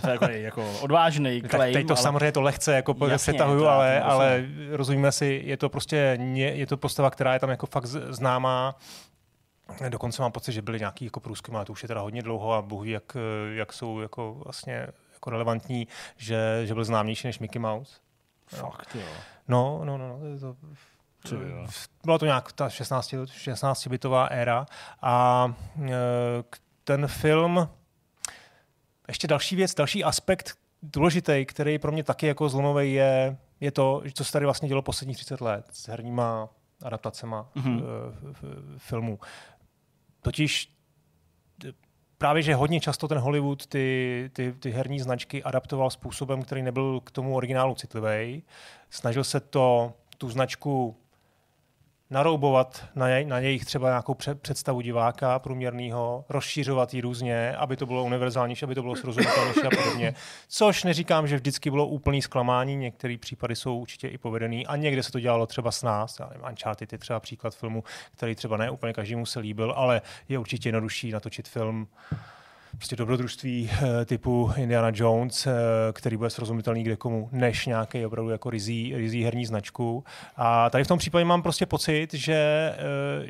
To 0.00 0.08
je 0.08 0.12
jako, 0.12 0.30
jako 0.30 0.72
odvážný 0.80 1.42
tak 1.42 1.50
claim, 1.50 1.74
teď 1.74 1.86
to 1.86 1.94
ale... 1.94 2.02
samozřejmě 2.02 2.32
to 2.32 2.42
lehce 2.42 2.74
jako 2.74 2.96
Jasně, 3.08 3.32
přetahuju, 3.32 3.60
to 3.60 3.68
ale, 3.68 4.00
ale 4.00 4.44
rozumíme 4.70 5.12
si, 5.12 5.42
je 5.44 5.56
to 5.56 5.68
prostě 5.68 6.18
je 6.32 6.66
to 6.66 6.76
postava, 6.76 7.10
která 7.10 7.32
je 7.34 7.40
tam 7.40 7.50
jako 7.50 7.66
fakt 7.66 7.86
známá. 7.86 8.76
Dokonce 9.88 10.22
mám 10.22 10.32
pocit, 10.32 10.52
že 10.52 10.62
byly 10.62 10.78
nějaký 10.78 11.04
jako 11.04 11.20
průzkumy, 11.20 11.56
ale 11.56 11.64
to 11.64 11.72
už 11.72 11.82
je 11.82 11.88
teda 11.88 12.00
hodně 12.00 12.22
dlouho 12.22 12.52
a 12.52 12.62
bohu 12.62 12.84
jak, 12.84 13.16
jak 13.54 13.72
jsou 13.72 14.00
jako 14.00 14.34
vlastně 14.44 14.86
jako 15.12 15.30
relevantní, 15.30 15.88
že, 16.16 16.60
že 16.64 16.74
byl 16.74 16.84
známější 16.84 17.26
než 17.26 17.38
Mickey 17.38 17.60
Mouse. 17.62 18.00
Fakt, 18.46 18.94
jo. 18.94 19.06
No, 19.48 19.80
no, 19.84 19.98
no, 19.98 20.08
no. 20.08 20.18
To, 20.40 20.56
to, 21.28 21.36
byla 22.04 22.18
to 22.18 22.24
nějak 22.24 22.52
ta 22.52 22.68
16, 22.68 23.12
16-bitová 23.12 24.28
éra 24.30 24.66
a 25.02 25.54
e, 25.84 25.90
ten 26.84 27.06
film, 27.06 27.68
ještě 29.08 29.26
další 29.26 29.56
věc, 29.56 29.74
další 29.74 30.04
aspekt 30.04 30.58
důležitý, 30.82 31.46
který 31.46 31.78
pro 31.78 31.92
mě 31.92 32.04
taky 32.04 32.26
jako 32.26 32.48
zlomový 32.48 32.92
je, 32.94 33.36
je 33.60 33.70
to, 33.70 34.02
co 34.14 34.24
se 34.24 34.32
tady 34.32 34.44
vlastně 34.44 34.68
dělo 34.68 34.82
posledních 34.82 35.16
30 35.16 35.40
let 35.40 35.66
s 35.72 35.88
herníma 35.88 36.48
adaptacema 36.82 37.48
Mhm. 37.54 37.78
mm-hmm. 37.78 38.78
filmů. 38.78 39.18
Totiž 40.26 40.68
t- 41.58 41.72
právě, 42.18 42.42
že 42.42 42.54
hodně 42.54 42.80
často 42.80 43.08
ten 43.08 43.18
Hollywood 43.18 43.66
ty, 43.66 44.30
ty, 44.32 44.52
ty 44.52 44.70
herní 44.70 45.00
značky 45.00 45.42
adaptoval 45.42 45.90
způsobem, 45.90 46.42
který 46.42 46.62
nebyl 46.62 47.00
k 47.00 47.10
tomu 47.10 47.34
originálu 47.36 47.74
citlivý. 47.74 48.42
Snažil 48.90 49.24
se 49.24 49.40
to, 49.40 49.92
tu 50.18 50.30
značku 50.30 50.96
naroubovat 52.10 52.84
na, 52.94 53.08
jej, 53.08 53.24
na 53.24 53.38
jejich 53.38 53.64
třeba 53.64 53.88
nějakou 53.88 54.14
pře- 54.14 54.34
představu 54.34 54.80
diváka 54.80 55.38
průměrného, 55.38 56.24
rozšířovat 56.28 56.94
ji 56.94 57.00
různě, 57.00 57.56
aby 57.56 57.76
to 57.76 57.86
bylo 57.86 58.04
univerzálnější, 58.04 58.64
aby 58.64 58.74
to 58.74 58.82
bylo 58.82 58.96
srozumitelnější 58.96 59.60
a 59.60 59.70
podobně. 59.82 60.14
Což 60.48 60.84
neříkám, 60.84 61.26
že 61.26 61.36
vždycky 61.36 61.70
bylo 61.70 61.86
úplný 61.86 62.22
zklamání, 62.22 62.76
některé 62.76 63.16
případy 63.18 63.56
jsou 63.56 63.78
určitě 63.78 64.08
i 64.08 64.18
povedený 64.18 64.66
a 64.66 64.76
někde 64.76 65.02
se 65.02 65.12
to 65.12 65.20
dělalo 65.20 65.46
třeba 65.46 65.70
s 65.70 65.82
nás. 65.82 66.18
Já 66.20 66.26
nevím, 66.26 66.44
Uncharted 66.50 66.92
je 66.92 66.98
třeba 66.98 67.20
příklad 67.20 67.54
filmu, 67.54 67.84
který 68.12 68.34
třeba 68.34 68.56
ne 68.56 68.70
úplně 68.70 68.92
každému 68.92 69.26
se 69.26 69.40
líbil, 69.40 69.72
ale 69.76 70.02
je 70.28 70.38
určitě 70.38 70.68
jednodušší 70.68 71.10
natočit 71.10 71.48
film 71.48 71.88
prostě 72.76 72.96
dobrodružství 72.96 73.70
eh, 73.72 74.04
typu 74.04 74.50
Indiana 74.56 74.90
Jones, 74.94 75.46
eh, 75.46 75.52
který 75.92 76.16
bude 76.16 76.30
srozumitelný 76.30 76.82
kde 76.82 76.96
komu, 76.96 77.28
než 77.32 77.66
nějaký 77.66 78.06
opravdu 78.06 78.30
jako 78.30 78.50
rizí, 78.50 78.94
rizí 78.96 79.24
herní 79.24 79.46
značku. 79.46 80.04
A 80.36 80.70
tady 80.70 80.84
v 80.84 80.88
tom 80.88 80.98
případě 80.98 81.24
mám 81.24 81.42
prostě 81.42 81.66
pocit, 81.66 82.14
že, 82.14 82.34
eh, 82.76 82.76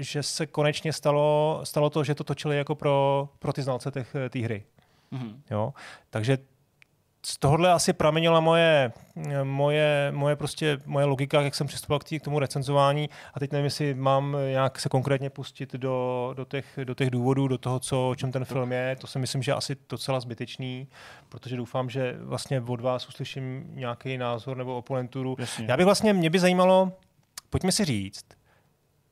že 0.02 0.22
se 0.22 0.46
konečně 0.46 0.92
stalo, 0.92 1.60
stalo 1.64 1.90
to, 1.90 2.04
že 2.04 2.14
to 2.14 2.24
točili 2.24 2.56
jako 2.56 2.74
pro, 2.74 3.28
pro 3.38 3.52
ty 3.52 3.62
znalce 3.62 3.90
těch- 3.90 4.16
té 4.30 4.38
hry. 4.38 4.62
Mhm. 5.10 5.42
Jo? 5.50 5.72
Takže 6.10 6.38
z 7.28 7.38
tohohle 7.38 7.72
asi 7.72 7.92
pramenila 7.92 8.40
moje, 8.40 8.92
moje, 9.42 10.12
moje, 10.14 10.36
prostě, 10.36 10.78
moje 10.86 11.06
logika, 11.06 11.40
jak 11.40 11.54
jsem 11.54 11.66
přistupoval 11.66 11.98
k, 11.98 12.04
tý, 12.04 12.20
k 12.20 12.24
tomu 12.24 12.38
recenzování 12.38 13.10
a 13.34 13.40
teď 13.40 13.52
nevím, 13.52 13.64
jestli 13.64 13.94
mám 13.94 14.36
nějak 14.50 14.80
se 14.80 14.88
konkrétně 14.88 15.30
pustit 15.30 15.72
do, 15.72 16.30
do, 16.36 16.44
těch, 16.44 16.78
do 16.84 16.94
těch 16.94 17.10
důvodů, 17.10 17.48
do 17.48 17.58
toho, 17.58 17.80
co, 17.80 18.08
o 18.08 18.14
čem 18.14 18.32
ten 18.32 18.44
film 18.44 18.72
je. 18.72 18.96
To 19.00 19.06
si 19.06 19.18
myslím, 19.18 19.42
že 19.42 19.52
asi 19.52 19.76
docela 19.88 20.20
zbytečný, 20.20 20.88
protože 21.28 21.56
doufám, 21.56 21.90
že 21.90 22.16
vlastně 22.20 22.60
od 22.60 22.80
vás 22.80 23.08
uslyším 23.08 23.64
nějaký 23.74 24.18
názor 24.18 24.56
nebo 24.56 24.76
oponenturu. 24.76 25.36
Jasně. 25.38 25.66
Já 25.68 25.76
bych 25.76 25.86
vlastně, 25.86 26.12
mě 26.12 26.30
by 26.30 26.38
zajímalo, 26.38 26.92
pojďme 27.50 27.72
si 27.72 27.84
říct, 27.84 28.24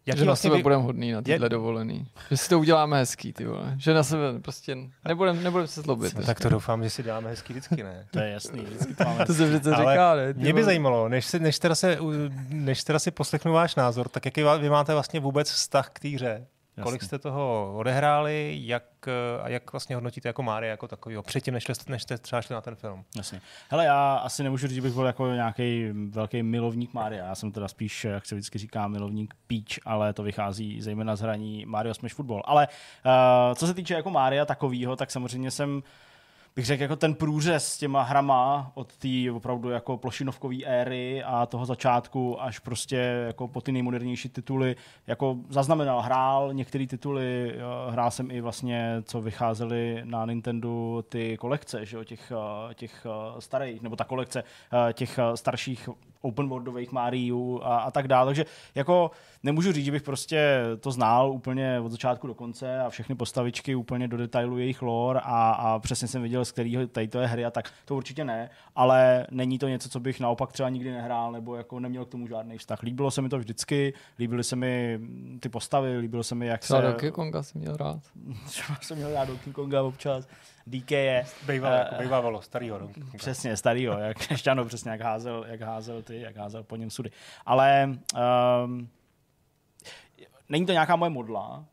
Jaký 0.06 0.18
že 0.18 0.24
vlastně 0.24 0.48
na 0.48 0.52
sebe 0.52 0.56
vy... 0.56 0.62
budeme 0.62 0.82
hodný 0.82 1.12
na 1.12 1.22
tyhle 1.22 1.46
je... 1.46 1.50
dovolený. 1.50 2.06
Že 2.30 2.36
si 2.36 2.48
to 2.48 2.58
uděláme 2.58 2.98
hezký, 2.98 3.32
ty 3.32 3.44
vole. 3.44 3.74
Že 3.78 3.94
na 3.94 4.02
sebe 4.02 4.40
prostě 4.40 4.76
nebudeme 5.08 5.42
nebudem 5.42 5.66
se 5.66 5.82
zlobit. 5.82 6.26
Tak 6.26 6.40
to 6.40 6.48
doufám, 6.48 6.84
že 6.84 6.90
si 6.90 7.02
děláme 7.02 7.30
hezký 7.30 7.52
vždycky, 7.52 7.82
ne? 7.82 8.06
to 8.10 8.18
je 8.18 8.30
jasný, 8.30 8.60
vždycky 8.62 8.94
to 8.94 9.04
máme. 9.04 9.26
to 9.26 9.34
se 9.34 9.48
přece 9.48 9.70
říká, 9.70 10.14
ne? 10.14 10.32
Mě 10.32 10.52
by 10.52 10.64
zajímalo, 10.64 11.08
než, 11.08 11.26
si, 11.26 11.40
než, 11.40 11.58
teda 11.58 11.74
se, 11.74 11.98
než 12.48 12.84
teda 12.84 12.98
si 12.98 13.10
poslechnu 13.10 13.52
váš 13.52 13.74
názor, 13.74 14.08
tak 14.08 14.24
jaký 14.24 14.42
vy 14.60 14.70
máte 14.70 14.92
vlastně 14.92 15.20
vůbec 15.20 15.50
vztah 15.50 15.90
k 15.90 16.00
té 16.00 16.08
hře? 16.08 16.46
Jasně. 16.76 16.82
Kolik 16.82 17.02
jste 17.02 17.18
toho 17.18 17.74
odehráli, 17.76 18.58
jak, 18.60 18.84
a 19.42 19.48
jak 19.48 19.72
vlastně 19.72 19.96
hodnotíte 19.96 20.28
jako 20.28 20.42
Mária 20.42 20.70
jako 20.70 20.88
takovýho, 20.88 21.22
předtím, 21.22 21.54
než, 21.54 21.66
než 21.88 22.02
jste 22.02 22.18
třeba 22.18 22.42
šli 22.42 22.54
na 22.54 22.60
ten 22.60 22.74
film? 22.74 23.04
Jasně. 23.16 23.40
Hele, 23.70 23.84
já 23.84 24.14
asi 24.14 24.42
nemůžu 24.42 24.66
říct, 24.66 24.74
že 24.74 24.82
bych 24.82 24.92
byl 24.92 25.06
jako 25.06 25.26
nějaký 25.26 25.88
velký 26.08 26.42
milovník 26.42 26.94
Mária. 26.94 27.26
Já 27.26 27.34
jsem 27.34 27.52
teda 27.52 27.68
spíš, 27.68 28.04
jak 28.04 28.26
se 28.26 28.34
vždycky 28.34 28.58
říká, 28.58 28.88
milovník 28.88 29.34
Peach, 29.46 29.78
ale 29.84 30.12
to 30.12 30.22
vychází 30.22 30.82
zejména 30.82 31.16
z 31.16 31.20
hraní 31.20 31.66
Mario 31.66 31.94
Smash 31.94 32.14
Football. 32.14 32.42
Ale 32.44 32.68
uh, 32.68 33.54
co 33.54 33.66
se 33.66 33.74
týče 33.74 33.94
jako 33.94 34.10
Mária 34.10 34.44
takového, 34.44 34.96
tak 34.96 35.10
samozřejmě 35.10 35.50
jsem 35.50 35.82
bych 36.56 36.66
řekl, 36.66 36.82
jako 36.82 36.96
ten 36.96 37.14
průřez 37.14 37.72
s 37.72 37.78
těma 37.78 38.02
hrama 38.02 38.72
od 38.74 38.96
té 38.96 39.32
opravdu 39.32 39.70
jako 39.70 39.96
plošinovkové 39.96 40.56
éry 40.64 41.22
a 41.22 41.46
toho 41.46 41.66
začátku 41.66 42.42
až 42.42 42.58
prostě 42.58 42.96
jako 43.26 43.48
po 43.48 43.60
ty 43.60 43.72
nejmodernější 43.72 44.28
tituly 44.28 44.76
jako 45.06 45.36
zaznamenal, 45.48 46.00
hrál 46.00 46.54
některé 46.54 46.86
tituly, 46.86 47.54
hrál 47.90 48.10
jsem 48.10 48.30
i 48.30 48.40
vlastně, 48.40 49.02
co 49.02 49.20
vycházely 49.20 50.02
na 50.04 50.26
Nintendo 50.26 51.02
ty 51.08 51.36
kolekce, 51.36 51.86
že 51.86 51.96
jo, 51.96 52.04
těch, 52.04 52.32
těch 52.74 53.06
starých, 53.38 53.82
nebo 53.82 53.96
ta 53.96 54.04
kolekce 54.04 54.44
těch 54.92 55.18
starších 55.34 55.88
open 56.24 56.48
worldových 56.48 56.92
Mariů 56.92 57.60
a, 57.64 57.78
a 57.78 57.90
tak 57.90 58.08
dále. 58.08 58.26
Takže 58.26 58.44
jako 58.74 59.10
nemůžu 59.42 59.72
říct, 59.72 59.84
že 59.84 59.92
bych 59.92 60.02
prostě 60.02 60.60
to 60.80 60.90
znal 60.90 61.32
úplně 61.32 61.80
od 61.80 61.92
začátku 61.92 62.26
do 62.26 62.34
konce 62.34 62.80
a 62.80 62.90
všechny 62.90 63.14
postavičky 63.14 63.74
úplně 63.74 64.08
do 64.08 64.16
detailu 64.16 64.58
jejich 64.58 64.82
lore 64.82 65.20
a, 65.22 65.50
a 65.50 65.78
přesně 65.78 66.08
jsem 66.08 66.22
viděl, 66.22 66.44
z 66.44 66.52
kterého 66.52 66.86
tady 66.86 67.08
to 67.08 67.20
je 67.20 67.26
hry 67.26 67.44
a 67.44 67.50
tak 67.50 67.72
to 67.84 67.96
určitě 67.96 68.24
ne, 68.24 68.50
ale 68.74 69.26
není 69.30 69.58
to 69.58 69.68
něco, 69.68 69.88
co 69.88 70.00
bych 70.00 70.20
naopak 70.20 70.52
třeba 70.52 70.68
nikdy 70.68 70.92
nehrál 70.92 71.32
nebo 71.32 71.56
jako 71.56 71.80
neměl 71.80 72.04
k 72.04 72.08
tomu 72.08 72.28
žádný 72.28 72.58
vztah. 72.58 72.82
Líbilo 72.82 73.10
se 73.10 73.22
mi 73.22 73.28
to 73.28 73.38
vždycky, 73.38 73.94
líbily 74.18 74.44
se 74.44 74.56
mi 74.56 75.00
ty 75.40 75.48
postavy, 75.48 75.98
líbilo 75.98 76.22
se 76.22 76.34
mi, 76.34 76.46
jak 76.46 76.60
třeba 76.60 76.80
se... 76.80 76.86
Donkey 76.86 77.10
Konga 77.10 77.42
jsem 77.42 77.60
měl 77.60 77.76
rád. 77.76 78.00
třeba 78.46 78.78
jsem 78.82 78.96
měl 78.96 79.12
rád 79.14 79.28
Donkey 79.28 79.52
Konga 79.52 79.82
občas. 79.82 80.26
DK 80.66 80.90
je... 80.90 81.26
Bejvalo, 81.46 81.74
uh, 81.74 81.80
jako 81.80 81.94
bejvávalo, 81.94 82.42
starýho. 82.42 82.78
No. 82.78 82.88
Přesně, 83.16 83.56
starýho, 83.56 83.98
jak, 83.98 84.16
ještě 84.30 84.50
ano, 84.50 84.64
přesně, 84.64 84.90
jak 84.90 85.00
házel, 85.00 85.44
jak 85.48 85.60
házel 85.60 86.02
ty, 86.02 86.20
jak 86.20 86.36
házel 86.36 86.62
po 86.62 86.76
něm 86.76 86.90
sudy. 86.90 87.10
Ale 87.46 87.90
um, 88.64 88.88
není 90.48 90.66
to 90.66 90.72
nějaká 90.72 90.96
moje 90.96 91.10
modla, 91.10 91.64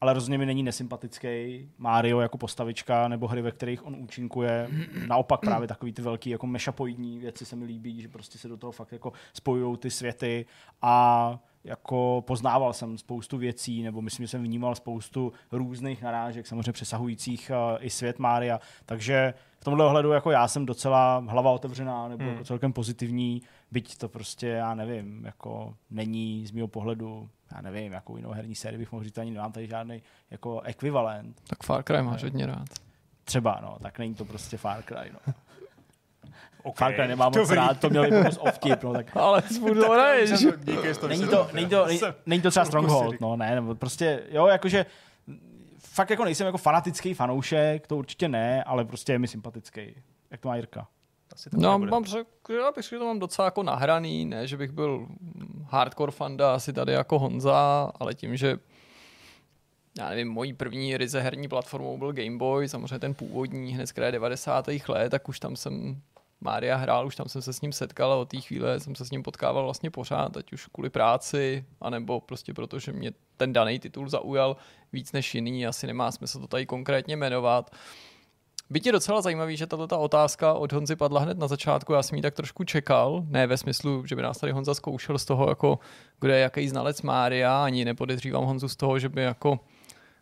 ale 0.00 0.12
rozhodně 0.12 0.38
mi 0.38 0.46
není 0.46 0.62
nesympatický 0.62 1.68
Mario 1.78 2.20
jako 2.20 2.38
postavička 2.38 3.08
nebo 3.08 3.28
hry, 3.28 3.42
ve 3.42 3.52
kterých 3.52 3.86
on 3.86 3.96
účinkuje. 3.96 4.68
Naopak 5.06 5.40
právě 5.40 5.68
takový 5.68 5.92
ty 5.92 6.02
velký 6.02 6.30
jako 6.30 6.46
mešapoidní 6.46 7.18
věci 7.18 7.44
se 7.44 7.56
mi 7.56 7.64
líbí, 7.64 8.02
že 8.02 8.08
prostě 8.08 8.38
se 8.38 8.48
do 8.48 8.56
toho 8.56 8.72
fakt 8.72 8.92
jako 8.92 9.12
spojují 9.32 9.76
ty 9.76 9.90
světy 9.90 10.46
a 10.82 11.38
jako 11.64 12.24
poznával 12.26 12.72
jsem 12.72 12.98
spoustu 12.98 13.38
věcí, 13.38 13.82
nebo 13.82 14.02
myslím, 14.02 14.24
že 14.24 14.30
jsem 14.30 14.42
vnímal 14.42 14.74
spoustu 14.74 15.32
různých 15.52 16.02
narážek, 16.02 16.46
samozřejmě 16.46 16.72
přesahujících 16.72 17.50
uh, 17.50 17.78
i 17.80 17.90
svět 17.90 18.18
Mária, 18.18 18.60
takže 18.86 19.34
v 19.60 19.64
tomhle 19.64 19.86
ohledu 19.86 20.12
jako 20.12 20.30
já 20.30 20.48
jsem 20.48 20.66
docela 20.66 21.24
hlava 21.28 21.50
otevřená, 21.50 22.08
nebo 22.08 22.24
hmm. 22.24 22.32
jako 22.32 22.44
celkem 22.44 22.72
pozitivní, 22.72 23.42
byť 23.70 23.98
to 23.98 24.08
prostě, 24.08 24.46
já 24.46 24.74
nevím, 24.74 25.24
jako 25.24 25.74
není 25.90 26.46
z 26.46 26.50
mého 26.50 26.68
pohledu, 26.68 27.28
já 27.54 27.60
nevím, 27.60 27.92
jakou 27.92 28.16
jinou 28.16 28.30
herní 28.30 28.54
sérii 28.54 28.78
bych 28.78 28.92
mohl 28.92 29.04
říct, 29.04 29.18
ani 29.18 29.30
nemám 29.30 29.52
tady 29.52 29.66
žádný 29.66 30.02
jako 30.30 30.60
ekvivalent. 30.60 31.40
Tak 31.46 31.62
Far 31.62 31.82
Cry 31.82 32.02
máš 32.02 32.22
hodně 32.22 32.46
rád. 32.46 32.68
Třeba, 33.24 33.58
no, 33.62 33.76
tak 33.82 33.98
není 33.98 34.14
to 34.14 34.24
prostě 34.24 34.56
Far 34.56 34.82
Cry, 34.82 35.10
no. 35.12 35.34
Okay. 36.62 36.94
Cry 36.94 37.08
nemám 37.08 37.32
moc 37.36 37.50
rád, 37.50 37.80
to 37.80 37.90
měl 37.90 38.10
pokus 38.10 38.38
o 38.38 38.50
vtip, 38.50 38.82
no 38.82 38.92
tak. 38.92 39.16
Ale 39.16 39.42
spůjdu 39.42 39.94
neješ. 39.94 40.30
Není 41.08 41.28
to, 41.28 41.48
není 41.52 41.68
to, 41.68 41.86
není, 42.26 42.42
to 42.42 42.50
třeba 42.50 42.66
Stronghold, 42.66 43.20
no 43.20 43.36
ne, 43.36 43.54
nebo 43.54 43.74
prostě, 43.74 44.22
jo, 44.30 44.46
jakože 44.46 44.86
fakt 45.78 46.10
jako 46.10 46.24
nejsem 46.24 46.46
jako 46.46 46.58
fanatický 46.58 47.14
fanoušek, 47.14 47.86
to 47.86 47.96
určitě 47.96 48.28
ne, 48.28 48.64
ale 48.64 48.84
prostě 48.84 49.12
je 49.12 49.18
mi 49.18 49.28
sympatický. 49.28 49.94
Jak 50.30 50.40
to 50.40 50.48
má 50.48 50.56
Jirka? 50.56 50.86
Asi 51.32 51.50
no, 51.52 51.78
mám 51.78 52.04
řekl, 52.04 52.52
já 52.52 52.72
bych 52.72 52.88
to 52.88 53.04
mám 53.04 53.18
docela 53.18 53.46
jako 53.46 53.62
nahraný, 53.62 54.24
ne, 54.24 54.46
že 54.46 54.56
bych 54.56 54.70
byl 54.70 55.06
hardcore 55.64 56.12
fanda 56.12 56.54
asi 56.54 56.72
tady 56.72 56.92
jako 56.92 57.18
Honza, 57.18 57.92
ale 58.00 58.14
tím, 58.14 58.36
že 58.36 58.58
já 59.98 60.08
nevím, 60.08 60.28
mojí 60.28 60.52
první 60.52 60.96
ryze 60.96 61.20
herní 61.20 61.48
platformou 61.48 61.98
byl 61.98 62.12
Game 62.12 62.38
Boy, 62.38 62.68
samozřejmě 62.68 62.98
ten 62.98 63.14
původní, 63.14 63.74
hned 63.74 63.86
z 63.86 63.94
90. 64.10 64.68
let, 64.88 65.10
tak 65.10 65.28
už 65.28 65.40
tam 65.40 65.56
jsem 65.56 66.02
Mária 66.40 66.76
hrál, 66.76 67.06
už 67.06 67.16
tam 67.16 67.28
jsem 67.28 67.42
se 67.42 67.52
s 67.52 67.60
ním 67.60 67.72
setkal 67.72 68.12
a 68.12 68.16
od 68.16 68.28
té 68.28 68.40
chvíle 68.40 68.80
jsem 68.80 68.94
se 68.94 69.04
s 69.04 69.10
ním 69.10 69.22
potkával 69.22 69.64
vlastně 69.64 69.90
pořád, 69.90 70.36
ať 70.36 70.52
už 70.52 70.66
kvůli 70.66 70.90
práci, 70.90 71.64
anebo 71.80 72.20
prostě 72.20 72.54
proto, 72.54 72.78
že 72.78 72.92
mě 72.92 73.12
ten 73.36 73.52
daný 73.52 73.78
titul 73.78 74.08
zaujal 74.08 74.56
víc 74.92 75.12
než 75.12 75.34
jiný, 75.34 75.66
asi 75.66 75.86
nemá 75.86 76.12
smysl 76.12 76.40
to 76.40 76.46
tady 76.46 76.66
konkrétně 76.66 77.16
jmenovat. 77.16 77.70
Byť 78.70 78.86
je 78.86 78.92
docela 78.92 79.20
zajímavý, 79.20 79.56
že 79.56 79.66
tato 79.66 80.00
otázka 80.00 80.54
od 80.54 80.72
Honzy 80.72 80.96
padla 80.96 81.20
hned 81.20 81.38
na 81.38 81.48
začátku, 81.48 81.92
já 81.92 82.02
jsem 82.02 82.16
ji 82.16 82.22
tak 82.22 82.34
trošku 82.34 82.64
čekal, 82.64 83.22
ne 83.28 83.46
ve 83.46 83.56
smyslu, 83.56 84.06
že 84.06 84.16
by 84.16 84.22
nás 84.22 84.38
tady 84.38 84.52
Honza 84.52 84.74
zkoušel 84.74 85.18
z 85.18 85.24
toho, 85.24 85.48
jako, 85.48 85.78
kdo 86.20 86.32
je 86.32 86.40
jaký 86.40 86.68
znalec 86.68 87.02
Mária, 87.02 87.64
ani 87.64 87.84
nepodezřívám 87.84 88.44
Honzu 88.44 88.68
z 88.68 88.76
toho, 88.76 88.98
že 88.98 89.08
by 89.08 89.22
jako 89.22 89.60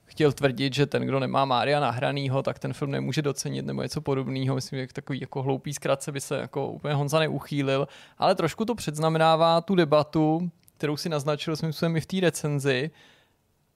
chtěl 0.09 0.33
tvrdit, 0.33 0.75
že 0.75 0.87
ten, 0.87 1.03
kdo 1.03 1.21
nemá 1.21 1.45
Mária 1.45 1.81
nahranýho, 1.81 2.43
tak 2.43 2.59
ten 2.59 2.73
film 2.73 2.91
nemůže 2.91 3.23
docenit 3.23 3.67
nebo 3.67 3.83
něco 3.83 4.01
podobného. 4.01 4.55
Myslím, 4.55 4.81
že 4.81 4.87
takový 4.93 5.21
jako 5.21 5.43
hloupý 5.43 5.75
zkratce 5.75 6.13
by 6.13 6.21
se 6.21 6.39
jako 6.39 6.69
úplně 6.69 6.95
Honza 6.95 7.19
neuchýlil, 7.19 7.89
ale 8.19 8.35
trošku 8.35 8.65
to 8.65 8.75
předznamenává 8.75 9.61
tu 9.61 9.75
debatu, 9.75 10.51
kterou 10.77 10.97
si 10.97 11.09
naznačil 11.09 11.57
svým 11.57 11.73
způsobem 11.73 11.97
i 11.97 12.01
v 12.01 12.07
té 12.07 12.21
recenzi. 12.21 12.91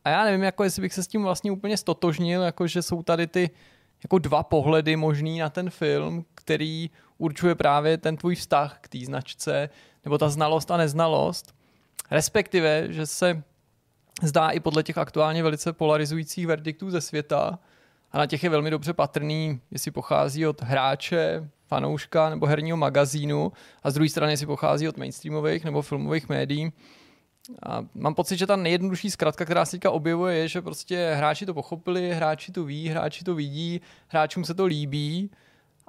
A 0.05 0.11
já 0.11 0.25
nevím, 0.25 0.43
jako 0.43 0.65
jestli 0.65 0.83
bych 0.83 0.95
se 0.95 1.03
s 1.03 1.09
tím 1.09 1.23
vlastně 1.23 1.51
úplně 1.51 1.77
stotožnil, 1.77 2.43
jako 2.43 2.67
že 2.67 2.83
jsou 2.83 3.03
tady 3.03 3.27
ty 3.27 3.51
jako 4.03 4.19
dva 4.19 4.43
pohledy 4.43 4.97
možný 4.97 5.39
na 5.39 5.51
ten 5.51 5.71
film, 5.71 6.25
který 6.35 6.91
určuje 7.19 7.55
právě 7.55 7.99
ten 7.99 8.17
tvůj 8.17 8.35
vztah 8.35 8.79
k 8.81 8.89
té 8.89 8.99
značce, 8.99 9.69
nebo 10.05 10.19
ta 10.19 10.29
znalost 10.29 10.71
a 10.71 10.77
neznalost. 10.77 11.55
Respektive, 12.11 12.93
že 12.93 13.07
se 13.07 13.43
zdá 14.23 14.51
i 14.51 14.61
podle 14.61 14.83
těch 14.83 14.99
aktuálně 14.99 15.43
velice 15.43 15.73
polarizujících 15.73 16.47
verdiktů 16.47 16.91
ze 16.91 17.01
světa, 17.01 17.59
a 18.13 18.19
na 18.19 18.27
těch 18.27 18.45
je 18.45 18.51
velmi 18.51 18.71
dobře 18.71 18.93
patrný, 18.93 19.61
jestli 19.71 19.91
pochází 19.91 20.47
od 20.47 20.63
hráče, 20.63 21.49
fanouška 21.67 22.31
nebo 22.31 22.47
herního 22.47 22.77
magazínu. 22.77 23.53
A 23.83 23.91
z 23.91 23.95
druhé 23.95 24.09
strany 24.09 24.33
jestli 24.33 24.47
pochází 24.47 24.89
od 24.89 24.97
mainstreamových 24.97 25.65
nebo 25.65 25.83
filmových 25.83 26.29
médií. 26.29 26.73
A 27.67 27.85
mám 27.95 28.15
pocit, 28.15 28.37
že 28.37 28.47
ta 28.47 28.57
nejjednodušší 28.57 29.11
zkratka, 29.11 29.45
která 29.45 29.65
se 29.65 29.71
teďka 29.71 29.91
objevuje, 29.91 30.37
je, 30.37 30.49
že 30.49 30.63
prostě 30.63 31.13
hráči 31.17 31.47
to 31.47 31.55
pochopili, 31.55 32.13
hráči 32.13 32.53
to 32.53 32.65
ví, 32.65 32.89
hráči 32.89 33.25
to 33.25 33.35
vidí, 33.35 33.81
hráčům 34.09 34.45
se 34.45 34.55
to 34.55 34.67
líbí 34.67 35.31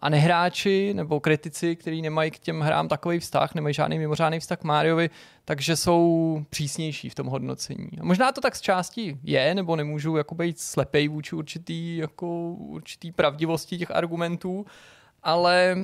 a 0.04 0.10
nehráči 0.10 0.94
nebo 0.94 1.20
kritici, 1.20 1.76
kteří 1.76 2.02
nemají 2.02 2.32
k 2.32 2.40
těm 2.40 2.62
hrám 2.62 2.88
takový 2.88 3.20
vztah, 3.20 3.56
nemají 3.56 3.74
žádný 3.74 4.00
mimořádný 4.00 4.40
vztah 4.40 4.60
k 4.60 4.64
Máriovi, 4.64 5.10
takže 5.46 5.76
jsou 5.76 6.46
přísnější 6.50 7.10
v 7.10 7.16
tom 7.16 7.28
hodnocení. 7.28 7.90
A 8.02 8.04
možná 8.04 8.32
to 8.32 8.42
tak 8.42 8.56
z 8.56 8.62
části 8.62 9.18
je, 9.24 9.56
nebo 9.56 9.76
nemůžu 9.76 10.18
jako 10.18 10.36
být 10.36 10.60
slepej 10.60 11.08
vůči 11.08 11.36
určitý, 11.36 11.98
jako 11.98 12.50
určitý 12.52 13.12
pravdivosti 13.12 13.78
těch 13.78 13.92
argumentů, 13.92 14.66
ale 15.24 15.78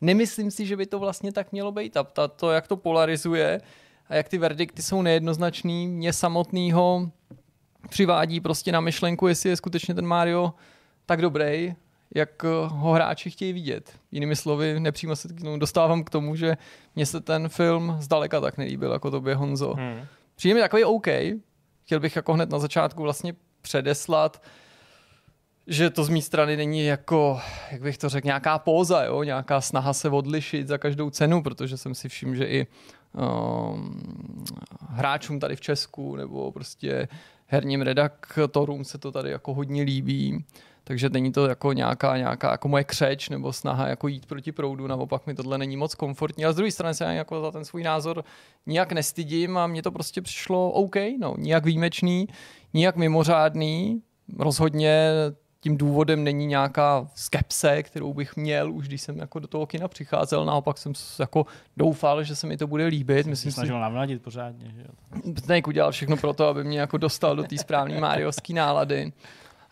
nemyslím 0.00 0.50
si, 0.50 0.66
že 0.66 0.76
by 0.76 0.86
to 0.86 0.98
vlastně 0.98 1.32
tak 1.32 1.52
mělo 1.52 1.72
být. 1.72 1.96
A 1.96 2.04
to, 2.36 2.50
jak 2.50 2.68
to 2.68 2.76
polarizuje 2.76 3.60
a 4.08 4.14
jak 4.14 4.28
ty 4.28 4.38
verdikty 4.38 4.82
jsou 4.82 5.02
nejednoznačný, 5.02 5.88
mě 5.88 6.12
samotného 6.12 7.10
přivádí 7.88 8.40
prostě 8.40 8.72
na 8.72 8.80
myšlenku, 8.80 9.26
jestli 9.26 9.48
je 9.50 9.56
skutečně 9.56 9.94
ten 9.94 10.06
Mario 10.06 10.54
tak 11.06 11.22
dobrý, 11.22 11.74
jak 12.14 12.44
eh, 12.44 12.48
ho 12.68 12.92
hráči 12.92 13.30
chtějí 13.30 13.52
vidět. 13.52 13.92
Jinými 14.12 14.36
slovy, 14.36 14.80
nepřímo 14.80 15.16
se 15.16 15.28
dostávám 15.58 16.04
k 16.04 16.10
tomu, 16.10 16.36
že 16.36 16.56
mně 16.96 17.06
se 17.06 17.20
ten 17.20 17.48
film 17.48 17.96
zdaleka 18.00 18.40
tak 18.40 18.58
nelíbil, 18.58 18.92
jako 18.92 19.10
tobě 19.10 19.34
Honzo. 19.34 19.74
Hmm. 19.74 20.06
Přijde 20.34 20.54
mi 20.54 20.60
takový 20.60 20.84
OK. 20.84 21.06
Chtěl 21.84 22.00
bych 22.00 22.16
jako 22.16 22.32
hned 22.32 22.50
na 22.50 22.58
začátku 22.58 23.02
vlastně 23.02 23.34
předeslat, 23.62 24.42
že 25.66 25.90
to 25.90 26.04
z 26.04 26.08
mé 26.08 26.22
strany 26.22 26.56
není 26.56 26.84
jako, 26.84 27.40
jak 27.72 27.82
bych 27.82 27.98
to 27.98 28.08
řekl, 28.08 28.26
nějaká 28.26 28.58
póza, 28.58 29.04
jo? 29.04 29.22
nějaká 29.22 29.60
snaha 29.60 29.92
se 29.92 30.08
odlišit 30.08 30.68
za 30.68 30.78
každou 30.78 31.10
cenu, 31.10 31.42
protože 31.42 31.76
jsem 31.76 31.94
si 31.94 32.08
všiml, 32.08 32.34
že 32.34 32.44
i 32.44 32.66
um, 33.12 34.00
hráčům 34.88 35.40
tady 35.40 35.56
v 35.56 35.60
Česku 35.60 36.16
nebo 36.16 36.52
prostě 36.52 37.08
herním 37.46 37.82
redaktorům 37.82 38.84
se 38.84 38.98
to 38.98 39.12
tady 39.12 39.30
jako 39.30 39.54
hodně 39.54 39.82
líbí. 39.82 40.44
Takže 40.88 41.08
není 41.08 41.32
to 41.32 41.46
jako 41.46 41.72
nějaká, 41.72 42.16
nějaká 42.16 42.50
jako 42.50 42.68
moje 42.68 42.84
křeč 42.84 43.28
nebo 43.28 43.52
snaha 43.52 43.88
jako 43.88 44.08
jít 44.08 44.26
proti 44.26 44.52
proudu, 44.52 44.86
naopak 44.86 45.26
mi 45.26 45.34
tohle 45.34 45.58
není 45.58 45.76
moc 45.76 45.94
komfortní. 45.94 46.44
A 46.44 46.52
z 46.52 46.56
druhé 46.56 46.70
strany 46.70 46.94
se 46.94 47.04
já 47.04 47.12
jako 47.12 47.40
za 47.40 47.50
ten 47.50 47.64
svůj 47.64 47.82
názor 47.82 48.24
nijak 48.66 48.92
nestydím 48.92 49.58
a 49.58 49.66
mně 49.66 49.82
to 49.82 49.90
prostě 49.90 50.22
přišlo 50.22 50.70
OK, 50.70 50.96
no, 51.18 51.34
nijak 51.38 51.64
výjimečný, 51.64 52.28
nijak 52.74 52.96
mimořádný, 52.96 54.02
rozhodně 54.38 55.10
tím 55.60 55.76
důvodem 55.76 56.24
není 56.24 56.46
nějaká 56.46 57.08
skepse, 57.14 57.82
kterou 57.82 58.14
bych 58.14 58.36
měl 58.36 58.72
už 58.72 58.88
když 58.88 59.02
jsem 59.02 59.18
jako 59.18 59.38
do 59.38 59.48
toho 59.48 59.66
kina 59.66 59.88
přicházel, 59.88 60.44
naopak 60.44 60.78
jsem 60.78 60.92
jako 61.18 61.46
doufal, 61.76 62.22
že 62.22 62.36
se 62.36 62.46
mi 62.46 62.56
to 62.56 62.66
bude 62.66 62.86
líbit. 62.86 63.26
Myslím 63.26 63.52
snažil 63.52 63.76
si, 63.76 63.80
navladit 63.80 64.22
pořádně. 64.22 64.72
Že 64.74 64.80
jo? 64.80 65.34
Snake 65.44 65.68
udělal 65.68 65.92
všechno 65.92 66.16
pro 66.16 66.32
to, 66.32 66.46
aby 66.48 66.64
mě 66.64 66.80
jako 66.80 66.98
dostal 66.98 67.36
do 67.36 67.42
té 67.42 67.58
správné 67.58 68.00
Mariovské 68.00 68.52
nálady. 68.52 69.12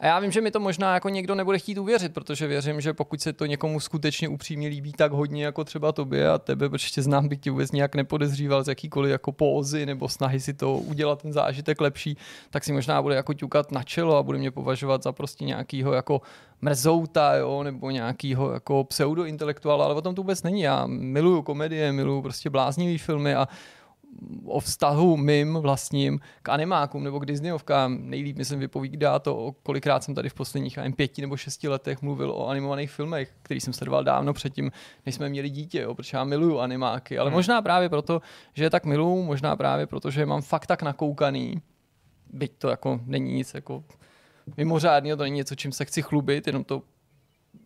A 0.05 0.07
já 0.07 0.19
vím, 0.19 0.31
že 0.31 0.41
mi 0.41 0.51
to 0.51 0.61
možná 0.61 0.95
jako 0.95 1.09
někdo 1.09 1.35
nebude 1.35 1.59
chtít 1.59 1.79
uvěřit, 1.79 2.15
protože 2.15 2.47
věřím, 2.47 2.81
že 2.81 2.93
pokud 2.93 3.21
se 3.21 3.33
to 3.33 3.47
někomu 3.47 3.81
skutečně 3.81 4.29
upřímně 4.29 4.69
líbí 4.69 4.93
tak 4.93 5.13
hodně 5.13 5.45
jako 5.45 5.65
třeba 5.65 5.93
tobě 5.93 6.29
a 6.31 6.39
tebe, 6.39 6.69
protože 6.69 7.03
znám, 7.03 7.29
bych 7.29 7.39
tě 7.39 7.51
vůbec 7.51 7.73
nějak 7.73 7.95
nepodezříval 7.95 8.65
z 8.65 8.69
jakýkoliv 8.69 9.13
jako 9.13 9.33
pózy 9.33 9.87
nebo 9.87 10.09
snahy 10.09 10.41
si 10.41 10.55
to 10.55 10.77
udělat 10.77 11.23
ten 11.23 11.33
zážitek 11.33 11.81
lepší, 11.81 12.17
tak 12.51 12.65
si 12.65 12.73
možná 12.73 13.03
bude 13.03 13.15
jako 13.15 13.35
ťukat 13.35 13.73
na 13.73 13.83
čelo 13.83 14.17
a 14.17 14.23
bude 14.23 14.39
mě 14.39 14.51
považovat 14.51 15.03
za 15.03 15.13
prostě 15.13 15.45
nějakýho 15.45 15.93
jako 15.93 16.21
mrzouta, 16.61 17.35
jo, 17.35 17.63
nebo 17.63 17.91
nějakýho 17.91 18.53
jako 18.53 18.85
pseudointelektuála, 18.85 19.85
ale 19.85 19.95
o 19.95 20.03
tom 20.03 20.15
to 20.15 20.23
vůbec 20.23 20.43
není. 20.43 20.61
Já 20.61 20.87
miluju 20.87 21.43
komedie, 21.43 21.93
miluju 21.93 22.23
prostě 22.23 22.51
bláznivý 22.51 22.99
filmy 22.99 23.35
a 23.35 23.49
o 24.45 24.61
vztahu 24.61 25.17
mým 25.17 25.55
vlastním 25.55 26.21
k 26.43 26.49
animákům 26.49 27.05
nebo 27.05 27.21
k 27.21 27.27
Disneyovkám. 27.27 27.99
Nejlíp 28.01 28.37
myslím 28.37 28.61
vypovídá 28.61 29.19
to, 29.19 29.55
kolikrát 29.63 30.05
jsem 30.05 30.15
tady 30.15 30.29
v 30.29 30.35
posledních 30.35 30.77
nevím, 30.77 30.93
pěti 30.93 31.23
nebo 31.23 31.37
šesti 31.37 31.69
letech 31.69 32.03
mluvil 32.03 32.31
o 32.31 32.49
animovaných 32.49 32.91
filmech, 32.91 33.33
který 33.43 33.61
jsem 33.61 33.73
sledoval 33.73 34.05
dávno 34.05 34.33
předtím, 34.33 34.71
než 35.07 35.15
jsme 35.15 35.29
měli 35.29 35.51
dítě, 35.51 35.81
jo, 35.81 35.95
protože 35.95 36.17
já 36.17 36.25
miluju 36.25 36.59
animáky, 36.59 37.19
ale 37.19 37.31
hmm. 37.31 37.37
možná 37.37 37.63
právě 37.63 37.89
proto, 37.89 38.23
že 38.55 38.65
je 38.65 38.71
tak 38.71 38.85
miluju, 38.85 39.23
možná 39.23 39.57
právě 39.57 39.87
proto, 39.87 40.11
že 40.11 40.27
mám 40.27 40.43
fakt 40.43 40.67
tak 40.67 40.83
nakoukaný, 40.83 41.63
byť 42.33 42.53
to 42.59 42.69
jako 42.69 43.01
není 43.07 43.33
nic 43.33 43.55
jako 43.55 43.85
mimořádného, 44.57 45.17
to 45.17 45.23
není 45.23 45.37
něco, 45.37 45.55
čím 45.55 45.73
se 45.73 45.85
chci 45.85 46.03
chlubit, 46.03 46.47
jenom 46.47 46.65
to 46.65 46.83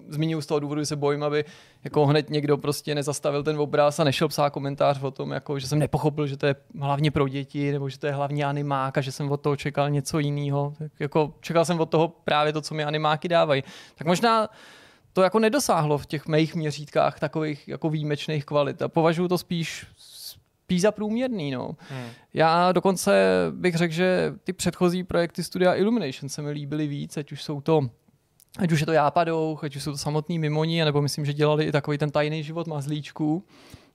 zmiňuji 0.08 0.42
z 0.42 0.46
toho 0.46 0.60
důvodu, 0.60 0.80
že 0.80 0.86
se 0.86 0.96
bojím, 0.96 1.22
aby 1.22 1.44
jako 1.84 2.06
hned 2.06 2.30
někdo 2.30 2.58
prostě 2.58 2.94
nezastavil 2.94 3.42
ten 3.42 3.58
obraz 3.58 4.00
a 4.00 4.04
nešel 4.04 4.28
psát 4.28 4.50
komentář 4.50 5.02
o 5.02 5.10
tom, 5.10 5.30
jako, 5.30 5.58
že 5.58 5.66
jsem 5.66 5.78
nepochopil, 5.78 6.26
že 6.26 6.36
to 6.36 6.46
je 6.46 6.54
hlavně 6.80 7.10
pro 7.10 7.28
děti, 7.28 7.72
nebo 7.72 7.88
že 7.88 7.98
to 7.98 8.06
je 8.06 8.12
hlavně 8.12 8.44
animák 8.44 8.98
a 8.98 9.00
že 9.00 9.12
jsem 9.12 9.32
od 9.32 9.40
toho 9.40 9.56
čekal 9.56 9.90
něco 9.90 10.18
jiného. 10.18 10.74
Jako, 10.98 11.34
čekal 11.40 11.64
jsem 11.64 11.80
od 11.80 11.90
toho 11.90 12.08
právě 12.08 12.52
to, 12.52 12.60
co 12.60 12.74
mi 12.74 12.84
animáky 12.84 13.28
dávají. 13.28 13.64
Tak 13.94 14.06
možná 14.06 14.48
to 15.12 15.22
jako 15.22 15.38
nedosáhlo 15.38 15.98
v 15.98 16.06
těch 16.06 16.26
mých 16.26 16.54
měřítkách 16.54 17.20
takových 17.20 17.68
jako 17.68 17.90
výjimečných 17.90 18.44
kvalit 18.44 18.82
a 18.82 18.88
považuji 18.88 19.28
to 19.28 19.38
spíš 19.38 19.86
spíš 20.68 20.80
za 20.80 20.92
průměrný. 20.92 21.50
No. 21.50 21.76
Hmm. 21.90 22.08
Já 22.34 22.72
dokonce 22.72 23.26
bych 23.50 23.74
řekl, 23.74 23.94
že 23.94 24.34
ty 24.44 24.52
předchozí 24.52 25.04
projekty 25.04 25.44
Studia 25.44 25.74
Illumination 25.74 26.28
se 26.28 26.42
mi 26.42 26.50
líbily 26.50 26.86
víc, 26.86 27.16
ať 27.16 27.32
už 27.32 27.42
jsou 27.42 27.60
to 27.60 27.90
ať 28.58 28.72
už 28.72 28.80
je 28.80 28.86
to 28.86 28.92
Jápadou, 28.92 29.58
ať 29.62 29.76
už 29.76 29.82
jsou 29.82 29.92
to 29.92 29.98
samotní 29.98 30.38
mimoni, 30.38 30.84
nebo 30.84 31.02
myslím, 31.02 31.24
že 31.24 31.32
dělali 31.32 31.64
i 31.64 31.72
takový 31.72 31.98
ten 31.98 32.10
tajný 32.10 32.42
život 32.42 32.66
mazlíčků. 32.66 33.44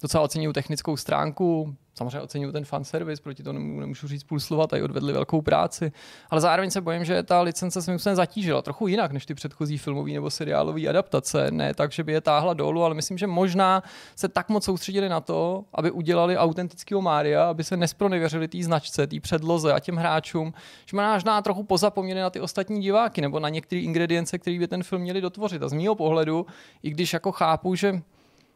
Docela 0.04 0.24
oceňují 0.24 0.54
technickou 0.54 0.98
stránku, 0.98 1.76
samozřejmě 1.94 2.22
oceňují 2.22 2.54
ten 2.54 2.66
fanservice, 2.66 3.22
proti 3.22 3.44
to 3.44 3.54
nemůžu 3.54 4.08
říct 4.08 4.24
půl 4.24 4.40
slova, 4.40 4.68
tady 4.68 4.84
odvedli 4.84 5.14
velkou 5.14 5.42
práci, 5.42 5.92
ale 6.30 6.42
zároveň 6.42 6.72
se 6.72 6.82
bojím, 6.82 7.06
že 7.06 7.24
ta 7.24 7.42
licence 7.42 7.82
se 7.82 7.92
mi 7.92 7.98
zatížila 8.00 8.62
trochu 8.62 8.88
jinak 8.88 9.12
než 9.12 9.26
ty 9.26 9.34
předchozí 9.34 9.78
filmové 9.78 10.12
nebo 10.12 10.30
seriálové 10.30 10.88
adaptace. 10.88 11.52
Ne 11.52 11.74
tak, 11.74 11.92
že 11.92 12.04
by 12.04 12.12
je 12.12 12.22
táhla 12.22 12.54
dolů, 12.54 12.84
ale 12.84 12.96
myslím, 12.96 13.18
že 13.18 13.28
možná 13.28 13.84
se 14.16 14.28
tak 14.28 14.50
moc 14.50 14.64
soustředili 14.64 15.10
na 15.10 15.22
to, 15.22 15.64
aby 15.74 15.92
udělali 15.92 16.38
autentického 16.38 17.02
Mária, 17.02 17.50
aby 17.50 17.64
se 17.64 17.78
nespronevěřili 17.78 18.48
té 18.48 18.64
značce, 18.64 19.08
té 19.08 19.20
předloze 19.20 19.74
a 19.74 19.80
těm 19.80 19.96
hráčům, 19.96 20.54
že 20.86 20.98
možná 20.98 21.42
trochu 21.42 21.64
pozapomněli 21.64 22.22
na 22.22 22.30
ty 22.30 22.40
ostatní 22.40 22.82
diváky 22.82 23.22
nebo 23.22 23.40
na 23.40 23.50
některé 23.50 23.82
ingredience, 23.82 24.38
které 24.38 24.60
by 24.60 24.68
ten 24.68 24.84
film 24.84 25.02
měli 25.02 25.22
dotvořit. 25.22 25.64
A 25.64 25.68
z 25.68 25.74
mého 25.74 25.96
pohledu, 25.96 26.46
i 26.84 26.90
když 26.90 27.14
jako 27.14 27.32
chápu, 27.32 27.76
že 27.76 28.02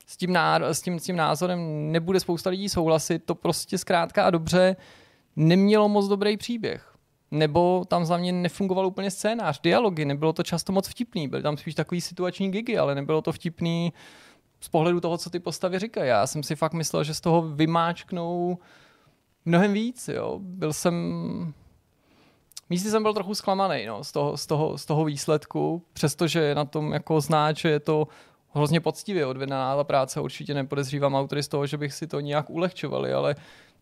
s 0.08 0.17
tím, 0.17 0.34
ná, 0.34 0.56
s, 0.56 0.82
tím, 0.82 1.00
s 1.00 1.04
tím 1.04 1.15
názorem 1.15 1.91
nebude 1.91 2.20
spousta 2.20 2.50
lidí 2.50 2.70
souhlasit, 2.70 3.24
to 3.26 3.36
prostě 3.36 3.78
zkrátka 3.78 4.24
a 4.24 4.30
dobře 4.30 4.76
nemělo 5.36 5.89
moc 5.89 6.08
dobrý 6.08 6.38
příběh. 6.38 6.93
Nebo 7.32 7.86
tam 7.88 8.06
za 8.06 8.17
mě 8.17 8.32
nefungoval 8.32 8.88
úplně 8.88 9.12
scénář, 9.12 9.62
dialogy, 9.62 10.06
nebylo 10.06 10.34
to 10.34 10.43
často 10.43 10.72
moc 10.72 10.88
vtipný, 10.88 11.28
byly 11.28 11.43
tam 11.43 11.58
spíš 11.58 11.76
takový 11.76 12.02
situační 12.02 12.52
gigy, 12.52 12.78
ale 12.78 12.96
nebylo 12.96 13.22
to 13.22 13.32
vtipný 13.32 13.93
z 14.60 14.70
pohledu 14.70 15.00
toho, 15.00 15.17
co 15.17 15.30
ty 15.30 15.39
postavy 15.39 15.80
říkají. 15.80 16.10
Já 16.10 16.28
jsem 16.28 16.43
si 16.43 16.56
fakt 16.56 16.74
myslel, 16.74 17.04
že 17.04 17.13
z 17.13 17.22
toho 17.22 17.41
vymáčknou 17.41 18.58
mnohem 19.46 19.74
víc. 19.74 20.08
Jo. 20.08 20.39
Byl 20.41 20.74
jsem... 20.74 21.54
Místy 22.70 22.89
jsem 22.89 23.04
byl 23.04 23.13
trochu 23.13 23.36
zklamaný 23.36 23.86
no, 23.86 24.04
z, 24.04 24.12
toho, 24.12 24.38
z, 24.38 24.46
toho, 24.48 24.78
z 24.78 24.86
toho 24.86 25.06
výsledku, 25.06 25.84
přestože 25.93 26.56
na 26.56 26.65
tom 26.65 26.93
jako 26.93 27.22
znát, 27.22 27.58
že 27.58 27.70
je 27.70 27.80
to 27.80 28.08
hrozně 28.54 28.80
poctivě 28.80 29.26
odvedená 29.26 29.76
ta 29.76 29.84
práce. 29.84 30.22
Určitě 30.22 30.54
nepodezřívám 30.54 31.16
autory 31.16 31.44
z 31.44 31.48
toho, 31.48 31.66
že 31.68 31.78
bych 31.78 31.94
si 31.94 32.08
to 32.08 32.20
nějak 32.20 32.50
ulehčovali, 32.50 33.14
ale 33.14 33.36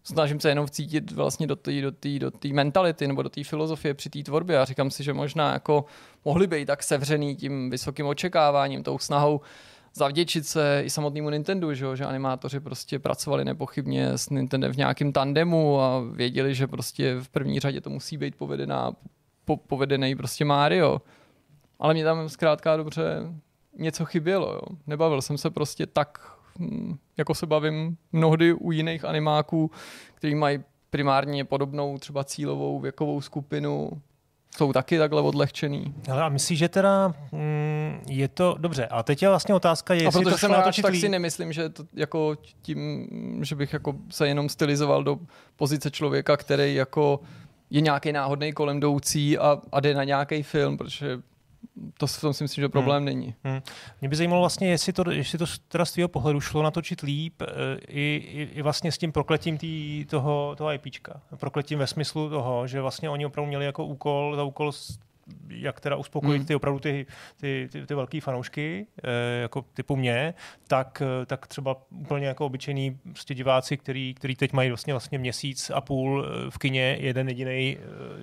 snažím 0.03 0.39
se 0.39 0.49
jenom 0.49 0.65
vcítit 0.65 1.11
vlastně 1.11 1.47
do 1.47 1.55
té 1.55 1.81
do 1.81 1.91
do 2.19 2.31
mentality 2.53 3.07
nebo 3.07 3.23
do 3.23 3.29
té 3.29 3.43
filozofie 3.43 3.93
při 3.93 4.09
té 4.09 4.23
tvorbě 4.23 4.59
a 4.59 4.65
říkám 4.65 4.91
si, 4.91 5.03
že 5.03 5.13
možná 5.13 5.53
jako 5.53 5.85
mohli 6.25 6.47
být 6.47 6.65
tak 6.65 6.83
sevřený 6.83 7.35
tím 7.35 7.69
vysokým 7.69 8.05
očekáváním, 8.05 8.83
tou 8.83 8.99
snahou 8.99 9.41
zavděčit 9.95 10.47
se 10.47 10.81
i 10.85 10.89
samotnému 10.89 11.29
Nintendo, 11.29 11.73
že, 11.73 11.85
že 11.93 12.05
animátoři 12.05 12.59
prostě 12.59 12.99
pracovali 12.99 13.45
nepochybně 13.45 14.09
s 14.17 14.29
Nintendo 14.29 14.73
v 14.73 14.77
nějakém 14.77 15.13
tandemu 15.13 15.81
a 15.81 16.01
věděli, 16.11 16.55
že 16.55 16.67
prostě 16.67 17.15
v 17.19 17.29
první 17.29 17.59
řadě 17.59 17.81
to 17.81 17.89
musí 17.89 18.17
být 18.17 18.35
povedená, 18.35 18.91
po, 19.45 19.57
povedený 19.57 20.15
prostě 20.15 20.45
Mario. 20.45 21.01
Ale 21.79 21.93
mě 21.93 22.03
tam 22.03 22.29
zkrátka 22.29 22.77
dobře 22.77 23.03
něco 23.77 24.05
chybělo. 24.05 24.53
Jo. 24.53 24.61
Nebavil 24.87 25.21
jsem 25.21 25.37
se 25.37 25.49
prostě 25.49 25.85
tak, 25.85 26.31
hm, 26.59 26.97
jako 27.17 27.35
se 27.35 27.45
bavím 27.45 27.97
mnohdy 28.11 28.53
u 28.53 28.71
jiných 28.71 29.05
animáků, 29.05 29.71
kteří 30.15 30.35
mají 30.35 30.59
primárně 30.89 31.45
podobnou 31.45 31.97
třeba 31.97 32.23
cílovou 32.23 32.79
věkovou 32.79 33.21
skupinu, 33.21 33.89
jsou 34.57 34.73
taky 34.73 34.97
takhle 34.97 35.21
odlehčený. 35.21 35.93
Ale 36.11 36.23
a 36.23 36.29
myslíš, 36.29 36.59
že 36.59 36.69
teda 36.69 37.13
mm, 37.31 37.99
je 38.09 38.27
to 38.27 38.55
dobře. 38.59 38.85
A 38.85 39.03
teď 39.03 39.21
je 39.21 39.29
vlastně 39.29 39.55
otázka, 39.55 39.93
jestli 39.93 40.07
a 40.07 40.11
protože 40.11 40.31
to 40.31 40.37
jsem 40.37 40.51
natočit 40.51 40.81
tak 40.85 40.95
si 40.95 41.09
nemyslím, 41.09 41.53
že 41.53 41.69
to 41.69 41.83
jako 41.93 42.37
tím, 42.61 43.07
že 43.41 43.55
bych 43.55 43.73
jako 43.73 43.95
se 44.09 44.27
jenom 44.27 44.49
stylizoval 44.49 45.03
do 45.03 45.19
pozice 45.55 45.91
člověka, 45.91 46.37
který 46.37 46.75
jako 46.75 47.19
je 47.69 47.81
nějaký 47.81 48.11
náhodný 48.11 48.53
kolem 48.53 48.77
jdoucí 48.77 49.37
a, 49.37 49.61
a 49.71 49.79
jde 49.79 49.93
na 49.93 50.03
nějaký 50.03 50.43
film, 50.43 50.77
protože 50.77 51.19
to 51.97 52.07
v 52.07 52.21
tom 52.21 52.33
si 52.33 52.43
myslím, 52.43 52.61
že 52.61 52.69
problém 52.69 52.97
hmm. 52.97 53.05
není. 53.05 53.35
Hmm. 53.43 53.61
Mě 54.01 54.09
by 54.09 54.15
zajímalo 54.15 54.41
vlastně, 54.41 54.69
jestli 54.69 54.93
to, 54.93 55.11
jestli 55.11 55.37
to 55.37 55.45
teda 55.67 55.85
z 55.85 55.91
tvého 55.91 56.09
pohledu 56.09 56.41
šlo 56.41 56.63
natočit 56.63 57.01
líp 57.01 57.41
e, 57.41 57.45
i, 57.87 58.01
i, 58.33 58.49
i 58.53 58.61
vlastně 58.61 58.91
s 58.91 58.97
tím 58.97 59.11
prokletím 59.11 59.57
tý, 59.57 60.05
toho, 60.05 60.55
toho 60.57 60.73
IPčka. 60.73 61.21
Prokletím 61.35 61.79
ve 61.79 61.87
smyslu 61.87 62.29
toho, 62.29 62.67
že 62.67 62.81
vlastně 62.81 63.09
oni 63.09 63.25
opravdu 63.25 63.47
měli 63.47 63.65
jako 63.65 63.85
úkol, 63.85 64.35
za 64.35 64.43
úkol 64.43 64.71
jak 65.49 65.79
teda 65.79 65.95
uspokojit 65.95 66.37
hmm. 66.37 66.45
ty 66.45 66.55
opravdu 66.55 66.79
ty, 66.79 67.05
ty, 67.41 67.69
ty, 67.71 67.85
ty 67.85 67.95
velké 67.95 68.21
fanoušky, 68.21 68.87
e, 69.03 69.41
jako 69.41 69.65
typu 69.73 69.95
mě, 69.95 70.33
tak, 70.67 71.01
eh, 71.21 71.25
tak 71.25 71.47
třeba 71.47 71.75
úplně 71.89 72.27
jako 72.27 72.45
obyčejní 72.45 72.99
prostě 73.03 73.35
diváci, 73.35 73.77
který, 73.77 74.13
který 74.13 74.35
teď 74.35 74.53
mají 74.53 74.69
vlastně, 74.69 74.93
vlastně 74.93 75.17
měsíc 75.17 75.71
a 75.73 75.81
půl 75.81 76.25
eh, 76.25 76.51
v 76.51 76.57
kině, 76.57 76.97
jeden 76.99 77.29
jediný 77.29 77.77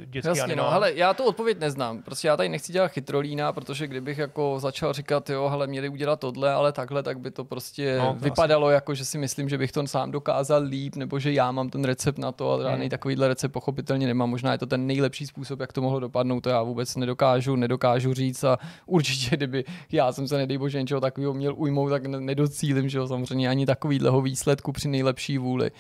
dětský 0.07 0.29
Jasně, 0.29 0.43
animál. 0.43 0.67
no, 0.67 0.73
ale 0.73 0.93
já 0.95 1.15
tu 1.15 1.25
odpověď 1.25 1.59
neznám. 1.61 2.03
Prostě 2.03 2.29
já 2.29 2.37
tady 2.37 2.49
nechci 2.49 2.73
dělat 2.73 2.89
chytrolína, 2.89 3.53
protože 3.53 3.87
kdybych 3.87 4.19
jako 4.19 4.61
začal 4.61 4.93
říkat, 4.93 5.31
jo, 5.31 5.49
hele, 5.49 5.67
měli 5.67 5.89
udělat 5.89 6.21
tohle, 6.21 6.53
ale 6.53 6.73
takhle, 6.73 7.03
tak 7.03 7.21
by 7.21 7.31
to 7.31 7.45
prostě 7.45 7.99
no, 7.99 8.15
to 8.15 8.25
vypadalo 8.25 8.67
asi. 8.67 8.75
jako, 8.75 8.95
že 8.95 9.05
si 9.05 9.19
myslím, 9.19 9.49
že 9.49 9.59
bych 9.59 9.73
to 9.73 9.87
sám 9.87 10.11
dokázal 10.11 10.63
líp, 10.63 10.97
nebo 10.97 11.19
že 11.19 11.33
já 11.33 11.53
mám 11.53 11.71
ten 11.71 11.85
recept 11.85 12.19
na 12.19 12.33
to 12.33 12.53
a 12.53 12.63
žádný 12.63 12.81
hmm. 12.85 12.91
takovýhle 12.91 13.29
recept 13.29 13.53
pochopitelně 13.53 14.07
nemám. 14.07 14.31
Možná 14.31 14.53
je 14.53 14.59
to 14.59 14.67
ten 14.67 14.87
nejlepší 14.87 15.27
způsob, 15.27 15.61
jak 15.61 15.73
to 15.73 15.83
mohlo 15.83 16.01
dopadnout, 16.01 16.41
to 16.41 16.51
já 16.51 16.63
vůbec 16.63 16.92
nedokážu, 16.97 17.57
nedokážu 17.57 18.15
říct 18.15 18.45
a 18.45 18.59
určitě, 18.87 19.37
kdyby 19.37 19.65
já 19.93 20.13
jsem 20.13 20.29
se 20.29 20.37
nedej 20.37 20.59
bože 20.59 20.81
něčeho 20.81 21.01
takového 21.01 21.35
měl 21.35 21.55
ujmout, 21.57 21.91
tak 21.91 22.07
nedocílim, 22.07 22.89
že 22.89 22.99
jo, 22.99 23.09
samozřejmě 23.09 23.49
ani 23.49 23.67
takovýhleho 23.67 24.23
výsledku 24.23 24.73
při 24.73 24.89
nejlepší 24.89 25.39
vůli. 25.39 25.71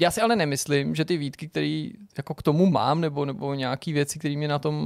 Já 0.00 0.10
si 0.10 0.20
ale 0.20 0.36
nemyslím, 0.36 0.94
že 0.94 1.04
ty 1.04 1.16
výtky, 1.16 1.48
které 1.48 1.88
jako 2.16 2.34
k 2.34 2.42
tomu 2.42 2.66
mám, 2.66 3.00
nebo, 3.00 3.24
nebo 3.24 3.54
nějaké 3.54 3.92
věci, 3.92 4.18
které 4.18 4.36
mě 4.36 4.48
na 4.48 4.58
tom 4.58 4.76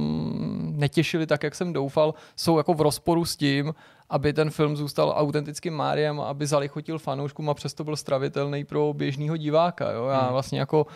netěšily 0.75 1.27
tak, 1.27 1.43
jak 1.43 1.55
jsem 1.55 1.73
doufal, 1.73 2.13
jsou 2.35 2.57
jako 2.57 2.73
v 2.73 2.81
rozporu 2.81 3.25
s 3.25 3.35
tím, 3.35 3.73
aby 4.09 4.33
ten 4.33 4.49
film 4.49 4.77
zůstal 4.77 5.13
autentickým 5.17 5.73
Máriem, 5.73 6.19
aby 6.19 6.47
zalichotil 6.47 6.99
fanouškům 6.99 7.49
a 7.49 7.53
přesto 7.53 7.83
byl 7.83 7.95
stravitelný 7.95 8.65
pro 8.65 8.93
běžného 8.93 9.37
diváka. 9.37 9.91
Jo? 9.91 10.05
Já 10.07 10.21
Hmm. 10.21 10.31
vlastně 10.31 10.59
jako 10.59 10.87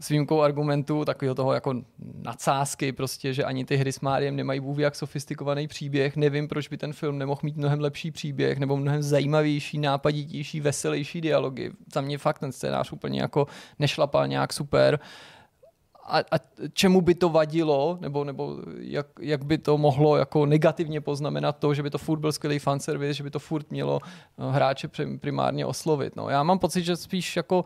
s 0.00 0.08
výjimkou 0.08 0.40
argumentu 0.40 1.04
takového 1.04 1.34
toho 1.34 1.52
jako 1.52 1.74
nadsázky 2.22 2.92
prostě, 2.92 3.34
že 3.34 3.44
ani 3.44 3.64
ty 3.64 3.76
hry 3.76 3.92
s 3.92 4.00
Máriem 4.00 4.36
nemají 4.36 4.60
bůh 4.60 4.78
jak 4.78 4.94
sofistikovaný 4.94 5.68
příběh. 5.68 6.16
Nevím, 6.16 6.48
proč 6.48 6.68
by 6.68 6.76
ten 6.76 6.92
film 6.92 7.18
nemohl 7.18 7.40
mít 7.42 7.56
mnohem 7.56 7.80
lepší 7.80 8.10
příběh 8.10 8.58
nebo 8.58 8.76
mnohem 8.76 9.02
zajímavější, 9.02 9.78
nápaditější, 9.78 10.60
veselější 10.60 11.20
dialogy. 11.20 11.70
Za 11.94 12.00
mě 12.00 12.18
fakt 12.18 12.38
ten 12.38 12.52
scénář 12.52 12.92
úplně 12.92 13.20
jako 13.20 13.46
nešlapal 13.78 14.28
nějak 14.28 14.52
super. 14.52 15.00
A, 16.06 16.18
a 16.18 16.38
čemu 16.72 17.00
by 17.00 17.14
to 17.14 17.28
vadilo, 17.28 17.98
nebo, 18.00 18.24
nebo 18.24 18.56
jak, 18.78 19.06
jak, 19.20 19.44
by 19.44 19.58
to 19.58 19.78
mohlo 19.78 20.16
jako 20.16 20.46
negativně 20.46 21.00
poznamenat 21.00 21.58
to, 21.58 21.74
že 21.74 21.82
by 21.82 21.90
to 21.90 21.98
furt 21.98 22.18
byl 22.18 22.32
skvělý 22.32 22.58
fanservice, 22.58 23.14
že 23.14 23.24
by 23.24 23.30
to 23.30 23.38
furt 23.38 23.70
mělo 23.70 24.00
eh, 24.04 24.52
hráče 24.52 24.88
prim- 24.88 25.18
primárně 25.18 25.66
oslovit. 25.66 26.16
No. 26.16 26.28
Já 26.28 26.42
mám 26.42 26.58
pocit, 26.58 26.82
že 26.82 26.96
spíš 26.96 27.36
jako 27.36 27.64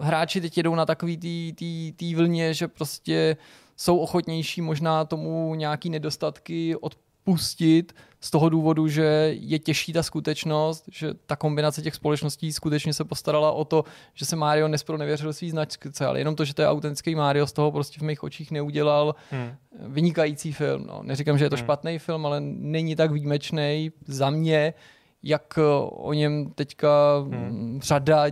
hráči 0.00 0.40
teď 0.40 0.56
jedou 0.56 0.74
na 0.74 0.86
takový 0.86 1.16
tý, 1.16 1.52
tý, 1.52 1.92
tý 1.92 2.14
vlně, 2.14 2.54
že 2.54 2.68
prostě 2.68 3.36
jsou 3.76 3.98
ochotnější 3.98 4.60
možná 4.60 5.04
tomu 5.04 5.54
nějaký 5.54 5.90
nedostatky 5.90 6.76
odpustit 6.76 7.92
z 8.20 8.30
toho 8.30 8.48
důvodu, 8.48 8.88
že 8.88 9.34
je 9.40 9.58
těžší 9.58 9.92
ta 9.92 10.02
skutečnost, 10.02 10.84
že 10.92 11.14
ta 11.26 11.36
kombinace 11.36 11.82
těch 11.82 11.94
společností 11.94 12.52
skutečně 12.52 12.94
se 12.94 13.04
postarala 13.04 13.52
o 13.52 13.64
to, 13.64 13.84
že 14.14 14.24
se 14.24 14.36
Mario 14.36 14.68
nespronevěřil 14.68 15.32
svý 15.32 15.50
značce, 15.50 16.06
ale 16.06 16.20
jenom 16.20 16.36
to, 16.36 16.44
že 16.44 16.54
to 16.54 16.62
je 16.62 16.68
autentický 16.68 17.14
Mario, 17.14 17.46
z 17.46 17.52
toho 17.52 17.72
prostě 17.72 18.00
v 18.00 18.02
mých 18.02 18.22
očích 18.22 18.50
neudělal 18.50 19.14
Hmm. 19.30 19.50
vynikající 19.78 20.52
film. 20.52 20.86
No. 20.86 21.00
Neříkám, 21.02 21.38
že 21.38 21.44
je 21.44 21.50
to 21.50 21.56
Hmm. 21.56 21.64
špatný 21.64 21.98
film, 21.98 22.26
ale 22.26 22.40
není 22.40 22.96
tak 22.96 23.12
výjimečný 23.12 23.92
za 24.06 24.30
mě, 24.30 24.74
jak 25.22 25.58
o 25.90 26.12
něm 26.12 26.50
teďka 26.54 27.18
hmm. 27.18 27.80
řada 27.82 28.24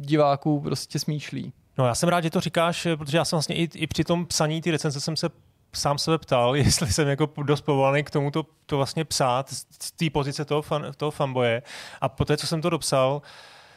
diváků 0.00 0.60
prostě 0.60 0.98
smýšlí. 0.98 1.52
No 1.78 1.86
já 1.86 1.94
jsem 1.94 2.08
rád, 2.08 2.20
že 2.20 2.30
to 2.30 2.40
říkáš, 2.40 2.86
protože 2.98 3.16
já 3.18 3.24
jsem 3.24 3.36
vlastně 3.36 3.56
i, 3.56 3.68
i 3.74 3.86
při 3.86 4.04
tom 4.04 4.26
psaní 4.26 4.60
ty 4.62 4.70
recenze 4.70 5.00
jsem 5.00 5.16
se 5.16 5.28
sám 5.74 5.98
sebe 5.98 6.18
ptal, 6.18 6.56
jestli 6.56 6.92
jsem 6.92 7.08
jako 7.08 7.28
dost 7.42 7.60
povolaný 7.60 8.04
k 8.04 8.10
tomu 8.10 8.30
to, 8.30 8.46
to 8.66 8.76
vlastně 8.76 9.04
psát 9.04 9.50
z 9.50 9.66
z 9.82 9.92
té 9.92 10.10
pozice 10.10 10.44
toho, 10.44 10.62
fan, 10.62 10.86
toho 10.96 11.10
fanboje. 11.10 11.62
A 12.00 12.08
poté, 12.08 12.36
co 12.36 12.46
jsem 12.46 12.60
to 12.62 12.70
dopsal, 12.70 13.22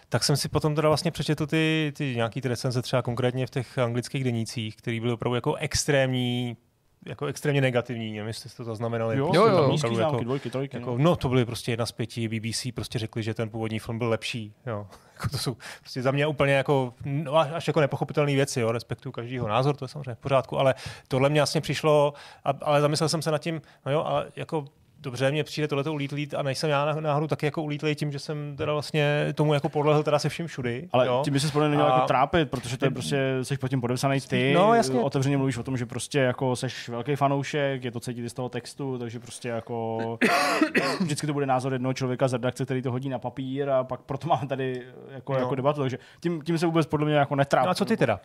tak 0.09 0.23
jsem 0.23 0.37
si 0.37 0.49
potom 0.49 0.75
teda 0.75 0.87
vlastně 0.87 1.11
přečetl 1.11 1.47
ty, 1.47 1.93
ty 1.97 2.15
nějaký 2.15 2.41
ty 2.41 2.47
recenze 2.47 2.81
třeba 2.81 3.01
konkrétně 3.01 3.47
v 3.47 3.49
těch 3.49 3.77
anglických 3.77 4.23
denících, 4.23 4.75
které 4.75 4.99
byly 4.99 5.13
opravdu 5.13 5.35
jako 5.35 5.55
extrémní, 5.55 6.57
jako 7.05 7.25
extrémně 7.25 7.61
negativní, 7.61 8.13
nevím, 8.13 8.27
jestli 8.27 8.49
jste 8.49 8.57
to 8.57 8.63
zaznamenali. 8.63 9.17
Jo, 9.17 9.25
Prostě 9.25 9.37
jo, 9.37 9.47
jo, 9.47 9.71
opravdu 9.73 9.99
jako- 9.99 10.23
dvojky, 10.23 10.49
trojky. 10.49 10.77
jako, 10.77 10.97
no. 10.97 11.03
no, 11.03 11.15
to 11.15 11.29
byly 11.29 11.45
prostě 11.45 11.71
jedna 11.71 11.85
z 11.85 11.91
pěti. 11.91 12.27
BBC 12.27 12.67
prostě 12.75 12.99
řekli, 12.99 13.23
že 13.23 13.33
ten 13.33 13.49
původní 13.49 13.79
film 13.79 13.97
byl 13.97 14.09
lepší. 14.09 14.53
Jo. 14.65 14.87
Jako 15.15 15.29
to 15.29 15.37
jsou 15.37 15.57
prostě 15.79 16.01
za 16.01 16.11
mě 16.11 16.27
úplně 16.27 16.53
jako, 16.53 16.93
no, 17.05 17.35
až 17.35 17.67
jako 17.67 17.79
nepochopitelné 17.81 18.33
věci. 18.33 18.59
Jo. 18.59 18.71
Respektuju 18.71 19.13
každýho 19.13 19.47
názor, 19.47 19.75
to 19.75 19.85
je 19.85 19.89
samozřejmě 19.89 20.15
v 20.15 20.19
pořádku, 20.19 20.59
ale 20.59 20.75
tohle 21.07 21.29
mě 21.29 21.39
vlastně 21.39 21.61
přišlo, 21.61 22.13
a, 22.45 22.53
ale 22.61 22.81
zamyslel 22.81 23.09
jsem 23.09 23.21
se 23.21 23.31
nad 23.31 23.37
tím, 23.37 23.61
no 23.85 23.91
jo, 23.91 24.03
ale 24.03 24.31
jako 24.35 24.65
dobře, 25.05 25.31
mně 25.31 25.43
přijde 25.43 25.67
tohleto 25.67 25.93
ulítlý 25.93 26.29
a 26.37 26.41
nejsem 26.43 26.69
já 26.69 26.95
náhodou 26.99 27.27
taky 27.27 27.45
jako 27.45 27.63
ulítlý 27.63 27.95
tím, 27.95 28.11
že 28.11 28.19
jsem 28.19 28.55
teda 28.57 28.73
vlastně 28.73 29.27
tomu 29.35 29.53
jako 29.53 29.69
podlehl 29.69 30.03
teda 30.03 30.19
se 30.19 30.29
vším 30.29 30.47
všudy. 30.47 30.87
Ale 30.91 31.07
jo. 31.07 31.21
tím 31.23 31.33
by 31.33 31.39
se 31.39 31.51
podle 31.51 31.67
mě 31.67 31.77
neměl 31.77 31.93
A- 31.93 31.95
jako 31.95 32.07
trápit, 32.07 32.49
protože 32.49 32.77
to 32.77 32.85
je 32.85 32.91
prostě, 32.91 33.19
jsi 33.43 33.57
pod 33.57 33.67
tím 33.67 33.81
podepsaný 33.81 34.21
ty, 34.21 34.53
No, 34.55 34.73
jasně. 34.73 34.99
otevřeně 34.99 35.37
mluvíš 35.37 35.57
o 35.57 35.63
tom, 35.63 35.77
že 35.77 35.85
prostě 35.85 36.19
jako 36.19 36.55
seš 36.55 36.89
velký 36.89 37.15
fanoušek, 37.15 37.83
je 37.83 37.91
to 37.91 37.99
cítit 37.99 38.25
i 38.25 38.29
z 38.29 38.33
toho 38.33 38.49
textu, 38.49 38.97
takže 38.97 39.19
prostě 39.19 39.49
jako 39.49 40.17
vždycky 40.99 41.27
to 41.27 41.33
bude 41.33 41.45
názor 41.45 41.73
jednoho 41.73 41.93
člověka 41.93 42.27
z 42.27 42.33
redakce, 42.33 42.65
který 42.65 42.81
to 42.81 42.91
hodí 42.91 43.09
na 43.09 43.19
papír 43.19 43.69
a 43.69 43.83
pak 43.83 43.99
proto 44.01 44.27
máme 44.27 44.47
tady 44.47 44.81
jako, 45.11 45.33
No. 45.33 45.39
jako 45.39 45.55
debatu, 45.55 45.81
takže 45.81 45.97
tím, 46.19 46.41
tím 46.41 46.57
se 46.57 46.65
vůbec 46.65 46.87
podle 46.87 47.05
mě 47.05 47.15
jako 47.15 47.35
netrápí. 47.35 47.65
No 47.65 47.71
a 47.71 47.75
co 47.75 47.85
ty 47.85 47.97
teda? 47.97 48.19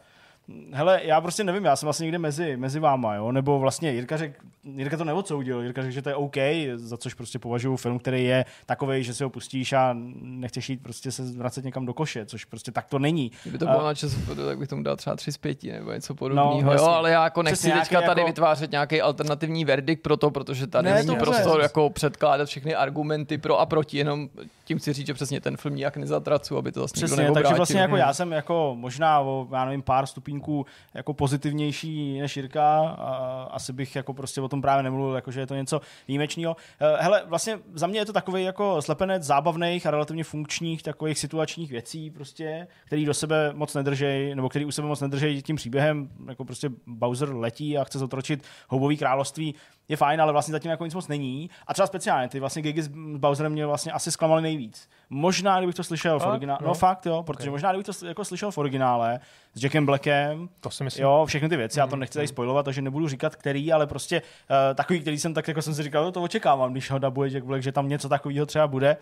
Hele, 0.72 1.00
já 1.04 1.20
prostě 1.20 1.44
nevím, 1.44 1.64
já 1.64 1.76
jsem 1.76 1.86
vlastně 1.86 2.04
někde 2.04 2.18
mezi, 2.18 2.56
mezi 2.56 2.80
váma, 2.80 3.14
jo, 3.14 3.32
nebo 3.32 3.58
vlastně 3.58 3.92
Jirka 3.92 4.16
řekl, 4.16 4.34
Jirka 4.64 4.96
to 4.96 5.04
neodsoudil, 5.04 5.60
Jirka 5.62 5.82
řekl, 5.82 5.92
že 5.92 6.02
to 6.02 6.08
je 6.08 6.14
OK, 6.14 6.36
za 6.74 6.96
což 6.96 7.14
prostě 7.14 7.38
považuji 7.38 7.76
film, 7.76 7.98
který 7.98 8.24
je 8.24 8.44
takový, 8.66 9.04
že 9.04 9.14
si 9.14 9.24
ho 9.24 9.30
pustíš 9.30 9.72
a 9.72 9.96
nechceš 10.22 10.70
jít 10.70 10.82
prostě 10.82 11.12
se 11.12 11.22
vracet 11.22 11.64
někam 11.64 11.86
do 11.86 11.94
koše, 11.94 12.26
což 12.26 12.44
prostě 12.44 12.72
tak 12.72 12.86
to 12.88 12.98
není. 12.98 13.32
Kdyby 13.42 13.58
to 13.58 13.68
A- 13.68 13.72
bylo 13.72 13.84
na 13.84 13.94
ČSFD, 13.94 14.36
tak 14.46 14.58
bych 14.58 14.68
tomu 14.68 14.82
dal 14.82 14.96
třeba 14.96 15.16
3 15.16 15.32
z 15.32 15.36
5 15.36 15.62
nebo 15.72 15.92
něco 15.92 16.14
podobného. 16.14 16.62
No, 16.62 16.72
jo, 16.72 16.84
ale 16.84 17.10
já 17.10 17.24
jako 17.24 17.42
nechci 17.42 17.62
teďka 17.62 17.76
nějaký 17.76 18.06
tady 18.06 18.20
jako- 18.20 18.26
vytvářet 18.26 18.70
nějaký 18.70 19.00
alternativní 19.00 19.64
verdikt 19.64 20.02
pro 20.02 20.16
to, 20.16 20.30
protože 20.30 20.66
tady 20.66 20.88
Ne, 20.88 20.94
není 20.94 21.06
to 21.06 21.16
prostor 21.16 21.60
jako 21.60 21.90
předkládat 21.90 22.48
všechny 22.48 22.74
argumenty 22.74 23.38
pro 23.38 23.60
a 23.60 23.66
proti, 23.66 23.98
jenom 23.98 24.28
tím 24.64 24.78
chci 24.78 24.92
říct, 24.92 25.06
že 25.06 25.14
přesně 25.14 25.40
ten 25.40 25.56
film 25.56 25.76
nijak 25.76 25.96
nezatracu, 25.96 26.56
aby 26.56 26.72
to 26.72 26.80
zase 26.80 26.92
Přesně, 26.94 27.30
takže 27.32 27.54
vlastně 27.54 27.80
jako 27.80 27.96
já 27.96 28.14
jsem 28.14 28.32
jako 28.32 28.76
možná 28.78 29.20
o, 29.20 29.48
já 29.52 29.64
nevím, 29.64 29.82
pár 29.82 30.06
stupínků 30.30 30.66
jako 30.94 31.14
pozitivnější 31.14 32.20
než 32.20 32.36
Jirka, 32.36 32.78
a 32.78 33.42
asi 33.50 33.72
bych 33.72 33.96
jako 33.96 34.14
prostě 34.14 34.40
o 34.40 34.48
tom 34.48 34.62
právě 34.62 34.82
nemluvil, 34.82 35.14
jako 35.14 35.30
že 35.30 35.40
je 35.40 35.46
to 35.46 35.54
něco 35.54 35.80
výjimečného. 36.08 36.56
Eh, 36.80 37.02
Hele, 37.02 37.22
vlastně 37.26 37.58
za 37.74 37.86
mě 37.86 38.00
je 38.00 38.06
to 38.06 38.12
takový 38.12 38.44
jako 38.44 38.82
slepenec 38.82 39.22
zábavných 39.22 39.86
a 39.86 39.90
relativně 39.90 40.24
funkčních 40.24 40.82
takových 40.82 41.18
situačních 41.18 41.70
věcí 41.70 42.10
prostě, 42.10 42.66
který 42.86 43.04
do 43.04 43.14
sebe 43.14 43.52
moc 43.54 43.74
nedržej, 43.74 44.34
nebo 44.34 44.48
který 44.48 44.64
u 44.64 44.70
sebe 44.70 44.88
moc 44.88 45.00
nedržej 45.00 45.42
tím 45.42 45.56
příběhem, 45.56 46.08
jako 46.28 46.44
prostě 46.44 46.70
Bowser 46.86 47.34
letí 47.34 47.78
a 47.78 47.84
chce 47.84 47.98
zotročit 47.98 48.42
houbový 48.68 48.96
království, 48.96 49.54
je 49.90 49.96
fajn, 49.96 50.20
ale 50.20 50.32
vlastně 50.32 50.52
zatím 50.52 50.70
jako 50.70 50.84
nic 50.84 50.94
moc 50.94 51.08
není. 51.08 51.50
A 51.66 51.72
třeba 51.74 51.86
speciálně 51.86 52.28
ty 52.28 52.40
vlastně 52.40 52.62
gigy 52.62 52.82
s 52.82 52.88
Bowserem 53.16 53.52
mě 53.52 53.66
vlastně 53.66 53.92
asi 53.92 54.12
zklamaly 54.12 54.42
nejvíc. 54.42 54.88
Možná, 55.10 55.58
kdybych 55.58 55.74
to 55.74 55.84
slyšel 55.84 56.18
v 56.20 56.26
originále, 56.26 56.58
no 56.62 56.68
No. 56.68 56.74
fakt 56.74 57.06
jo, 57.06 57.22
protože 57.22 57.48
Ok. 57.48 57.52
možná, 57.52 57.72
kdybych 57.72 57.86
to 57.86 58.06
jako 58.06 58.24
slyšel 58.24 58.50
v 58.50 58.58
originále 58.58 59.20
s 59.54 59.62
Jackem 59.62 59.86
Blackem, 59.86 60.48
To 60.60 60.70
si 60.70 60.84
myslím. 60.84 61.02
jo, 61.04 61.24
všechny 61.26 61.48
ty 61.48 61.56
věci, 61.56 61.78
já 61.78 61.86
to 61.86 61.90
Mhm, 61.96 62.00
nechci 62.00 62.18
tady 62.18 62.28
spojovat, 62.28 62.62
takže 62.62 62.82
nebudu 62.82 63.08
říkat 63.08 63.36
který, 63.36 63.72
ale 63.72 63.86
prostě 63.86 64.22
uh, 64.22 64.74
takový, 64.74 65.00
který 65.00 65.18
jsem 65.18 65.34
tak 65.34 65.48
jako 65.48 65.62
jsem 65.62 65.74
si 65.74 65.82
říkal, 65.82 66.04
no 66.04 66.12
to 66.12 66.22
očekávám, 66.22 66.72
když 66.72 66.90
ho 66.90 66.98
dabuje 66.98 67.30
Jack 67.30 67.44
Black, 67.44 67.62
že 67.62 67.72
tam 67.72 67.88
něco 67.88 68.08
takového 68.08 68.46
třeba 68.46 68.66
bude. 68.66 68.96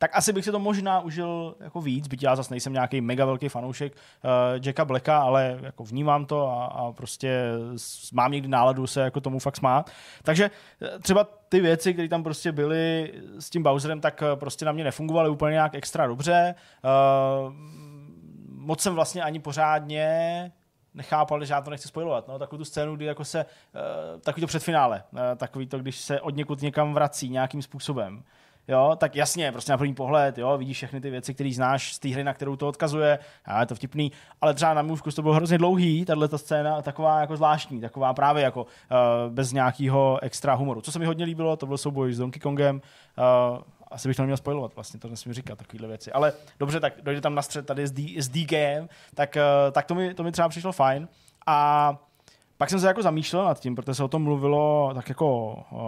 Tak 0.00 0.10
asi 0.14 0.32
bych 0.32 0.44
si 0.44 0.50
to 0.52 0.58
možná 0.58 1.00
užil 1.00 1.54
jako 1.60 1.80
víc, 1.80 2.08
byť 2.08 2.22
já 2.22 2.36
zase 2.36 2.52
nejsem 2.52 2.72
nějaký 2.72 3.00
mega 3.00 3.24
velký 3.24 3.48
fanoušek 3.48 3.92
uh, 4.24 4.30
Jacka 4.66 4.84
Blacka, 4.84 5.18
ale 5.18 5.58
jako 5.62 5.84
vnímám 5.84 6.26
to 6.26 6.48
a, 6.50 6.64
a 6.66 6.92
prostě 6.92 7.42
mám 8.12 8.32
někdy 8.32 8.48
náladu 8.48 8.86
se 8.86 9.00
jako 9.00 9.20
tomu 9.20 9.38
fakt 9.38 9.56
smát. 9.56 9.90
Takže 10.28 10.50
eh, 10.82 10.98
třeba 10.98 11.24
ty 11.24 11.60
věci, 11.60 11.92
které 11.92 12.08
tam 12.08 12.22
prostě 12.22 12.52
byly 12.52 13.12
s 13.38 13.50
tím 13.50 13.62
Bowserem, 13.62 14.00
tak 14.00 14.22
eh, 14.22 14.36
prostě 14.36 14.64
na 14.64 14.72
mě 14.72 14.84
nefungovaly 14.84 15.30
úplně 15.30 15.52
nějak 15.52 15.74
extra 15.74 16.06
dobře. 16.06 16.54
Uh, 16.84 17.52
moc 18.48 18.80
jsem 18.80 18.94
vlastně 18.94 19.22
ani 19.22 19.40
pořádně 19.40 20.52
nechápal, 20.94 21.44
že 21.44 21.54
já 21.54 21.60
to 21.60 21.70
nechci 21.70 21.88
spojovat. 21.88 22.28
No, 22.28 22.38
takovou 22.38 22.58
tu 22.58 22.64
scénu, 22.64 22.96
kdy 22.96 23.04
jako 23.04 23.24
se, 23.24 23.44
uh, 23.44 24.20
takový 24.20 24.40
to 24.40 24.46
předfinále, 24.46 25.02
uh, 25.12 25.18
takový 25.36 25.66
to, 25.66 25.78
když 25.78 25.96
se 25.96 26.20
od 26.20 26.36
někud 26.36 26.62
někam 26.62 26.94
vrací 26.94 27.28
nějakým 27.28 27.62
způsobem. 27.62 28.22
Jo, 28.68 28.96
tak 28.96 29.16
jasně, 29.16 29.52
prostě 29.52 29.72
na 29.72 29.78
první 29.78 29.94
pohled, 29.94 30.38
jo, 30.38 30.58
vidíš 30.58 30.76
všechny 30.76 31.00
ty 31.00 31.10
věci, 31.10 31.34
které 31.34 31.52
znáš 31.52 31.94
z 31.94 31.98
té 31.98 32.08
hry, 32.08 32.24
na 32.24 32.34
kterou 32.34 32.56
to 32.56 32.68
odkazuje, 32.68 33.18
a 33.44 33.60
je 33.60 33.66
to 33.66 33.74
vtipný, 33.74 34.12
ale 34.40 34.54
třeba 34.54 34.74
na 34.74 34.82
můj 34.82 34.98
to 35.14 35.22
bylo 35.22 35.34
hrozně 35.34 35.58
dlouhý, 35.58 36.04
tahle 36.04 36.28
ta 36.28 36.38
scéna, 36.38 36.82
taková 36.82 37.20
jako 37.20 37.36
zvláštní, 37.36 37.80
taková 37.80 38.14
právě 38.14 38.42
jako 38.42 38.62
uh, 38.62 38.68
bez 39.28 39.52
nějakého 39.52 40.18
extra 40.22 40.54
humoru. 40.54 40.80
Co 40.80 40.92
se 40.92 40.98
mi 40.98 41.06
hodně 41.06 41.24
líbilo, 41.24 41.56
to 41.56 41.66
byl 41.66 41.78
souboj 41.78 42.12
s 42.12 42.18
Donkey 42.18 42.40
Kongem, 42.40 42.80
uh, 43.18 43.58
asi 43.90 44.08
bych 44.08 44.16
to 44.16 44.22
neměl 44.22 44.36
spojovat, 44.36 44.74
vlastně 44.74 45.00
to 45.00 45.08
nesmím 45.08 45.34
říkat, 45.34 45.58
takovéhle 45.58 45.88
věci. 45.88 46.12
Ale 46.12 46.32
dobře, 46.58 46.80
tak 46.80 46.92
dojde 47.02 47.20
tam 47.20 47.34
na 47.34 47.42
střed 47.42 47.66
tady 47.66 47.86
s, 47.86 47.90
D, 47.90 48.16
s 48.18 48.28
DGM, 48.28 48.88
tak, 49.14 49.36
uh, 49.36 49.72
tak 49.72 49.86
to, 49.86 49.94
mi, 49.94 50.14
to 50.14 50.22
mi 50.22 50.32
třeba 50.32 50.48
přišlo 50.48 50.72
fajn. 50.72 51.08
A 51.46 51.98
pak 52.58 52.70
jsem 52.70 52.80
se 52.80 52.86
jako 52.86 53.02
zamýšlel 53.02 53.44
nad 53.44 53.60
tím, 53.60 53.74
protože 53.74 53.94
se 53.94 54.04
o 54.04 54.08
tom 54.08 54.22
mluvilo 54.22 54.90
tak 54.94 55.08
jako 55.08 55.52
uh, 55.70 55.80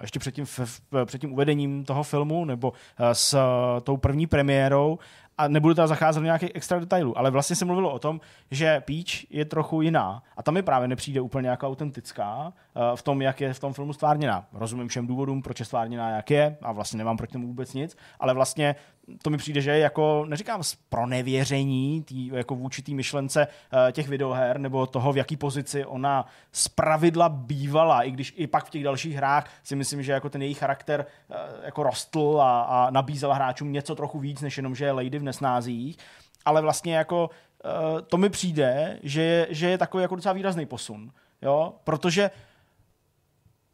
ještě 0.00 0.18
před 0.18 0.34
tím, 0.34 0.44
f, 0.44 0.80
před 1.04 1.20
tím 1.20 1.32
uvedením 1.32 1.84
toho 1.84 2.02
filmu 2.02 2.44
nebo 2.44 2.70
uh, 2.70 2.76
s 3.12 3.34
uh, 3.34 3.40
tou 3.80 3.96
první 3.96 4.26
premiérou 4.26 4.98
a 5.38 5.48
nebudu 5.48 5.74
teda 5.74 5.86
zacházet 5.86 6.22
do 6.22 6.24
nějakých 6.24 6.50
extra 6.54 6.78
detailů, 6.78 7.18
ale 7.18 7.30
vlastně 7.30 7.56
se 7.56 7.64
mluvilo 7.64 7.90
o 7.90 7.98
tom, 7.98 8.20
že 8.50 8.80
Peach 8.80 9.30
je 9.30 9.44
trochu 9.44 9.82
jiná 9.82 10.22
a 10.36 10.42
tam 10.42 10.54
mi 10.54 10.62
právě 10.62 10.88
nepřijde 10.88 11.20
úplně 11.20 11.48
jako 11.48 11.68
autentická 11.68 12.46
uh, 12.46 12.82
v 12.96 13.02
tom, 13.02 13.22
jak 13.22 13.40
je 13.40 13.54
v 13.54 13.60
tom 13.60 13.72
filmu 13.72 13.92
stvárněná. 13.92 14.46
Rozumím 14.52 14.88
všem 14.88 15.06
důvodům, 15.06 15.42
proč 15.42 15.60
je 15.60 15.66
stvárněná, 15.66 16.10
jak 16.10 16.30
je 16.30 16.56
a 16.62 16.72
vlastně 16.72 16.98
nemám 16.98 17.16
proti 17.16 17.32
tomu 17.32 17.46
vůbec 17.46 17.74
nic, 17.74 17.96
ale 18.20 18.34
vlastně 18.34 18.74
to 19.22 19.30
mi 19.30 19.36
přijde, 19.36 19.60
že 19.60 19.78
jako, 19.78 20.24
neříkám 20.28 20.62
pronevěření 20.88 22.02
tý, 22.02 22.26
jako 22.26 22.54
vůči 22.54 22.82
té 22.82 22.92
myšlence 22.92 23.46
uh, 23.46 23.78
těch 23.92 24.08
videoher, 24.08 24.58
nebo 24.58 24.86
toho, 24.86 25.12
v 25.12 25.16
jaký 25.16 25.36
pozici 25.36 25.84
ona 25.84 26.26
z 26.52 26.68
pravidla 26.68 27.28
bývala, 27.28 28.02
i 28.02 28.10
když 28.10 28.34
i 28.36 28.46
pak 28.46 28.64
v 28.64 28.70
těch 28.70 28.84
dalších 28.84 29.14
hrách 29.14 29.50
si 29.62 29.76
myslím, 29.76 30.02
že 30.02 30.12
jako 30.12 30.30
ten 30.30 30.42
její 30.42 30.54
charakter 30.54 31.06
uh, 31.28 31.36
jako 31.64 31.82
rostl 31.82 32.38
a, 32.40 32.62
a 32.62 32.90
nabízela 32.90 33.34
hráčům 33.34 33.72
něco 33.72 33.94
trochu 33.94 34.18
víc, 34.18 34.40
než 34.40 34.56
jenom, 34.56 34.74
že 34.74 34.84
je 34.84 34.92
lady 34.92 35.18
v 35.18 35.22
nesnázích, 35.22 35.96
ale 36.44 36.62
vlastně 36.62 36.96
jako 36.96 37.30
uh, 37.64 38.00
to 38.00 38.16
mi 38.16 38.30
přijde, 38.30 38.98
že 39.02 39.22
je, 39.22 39.46
že 39.50 39.70
je 39.70 39.78
takový 39.78 40.02
jako 40.02 40.16
docela 40.16 40.32
výrazný 40.32 40.66
posun, 40.66 41.10
jo, 41.42 41.72
protože 41.84 42.30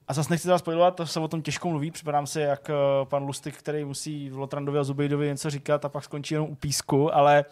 a 0.09 0.12
zase 0.12 0.33
nechci 0.33 0.47
teda 0.49 0.59
spojovat, 0.59 0.97
to 0.97 1.07
se 1.07 1.21
o 1.21 1.29
tom 1.29 1.42
těžko 1.42 1.68
mluví, 1.68 1.90
připadám 1.90 2.27
si 2.27 2.40
jak 2.40 2.68
uh, 2.68 3.09
pan 3.09 3.23
Lustig, 3.23 3.57
který 3.57 3.85
musí 3.85 4.31
v 4.31 4.38
Lotrandovi 4.38 4.79
a 4.79 4.85
Zubejdovi 4.85 5.27
něco 5.27 5.51
říkat 5.51 5.85
a 5.85 5.88
pak 5.88 6.05
skončí 6.05 6.35
jenom 6.35 6.51
u 6.51 6.55
písku, 6.55 7.14
ale, 7.14 7.44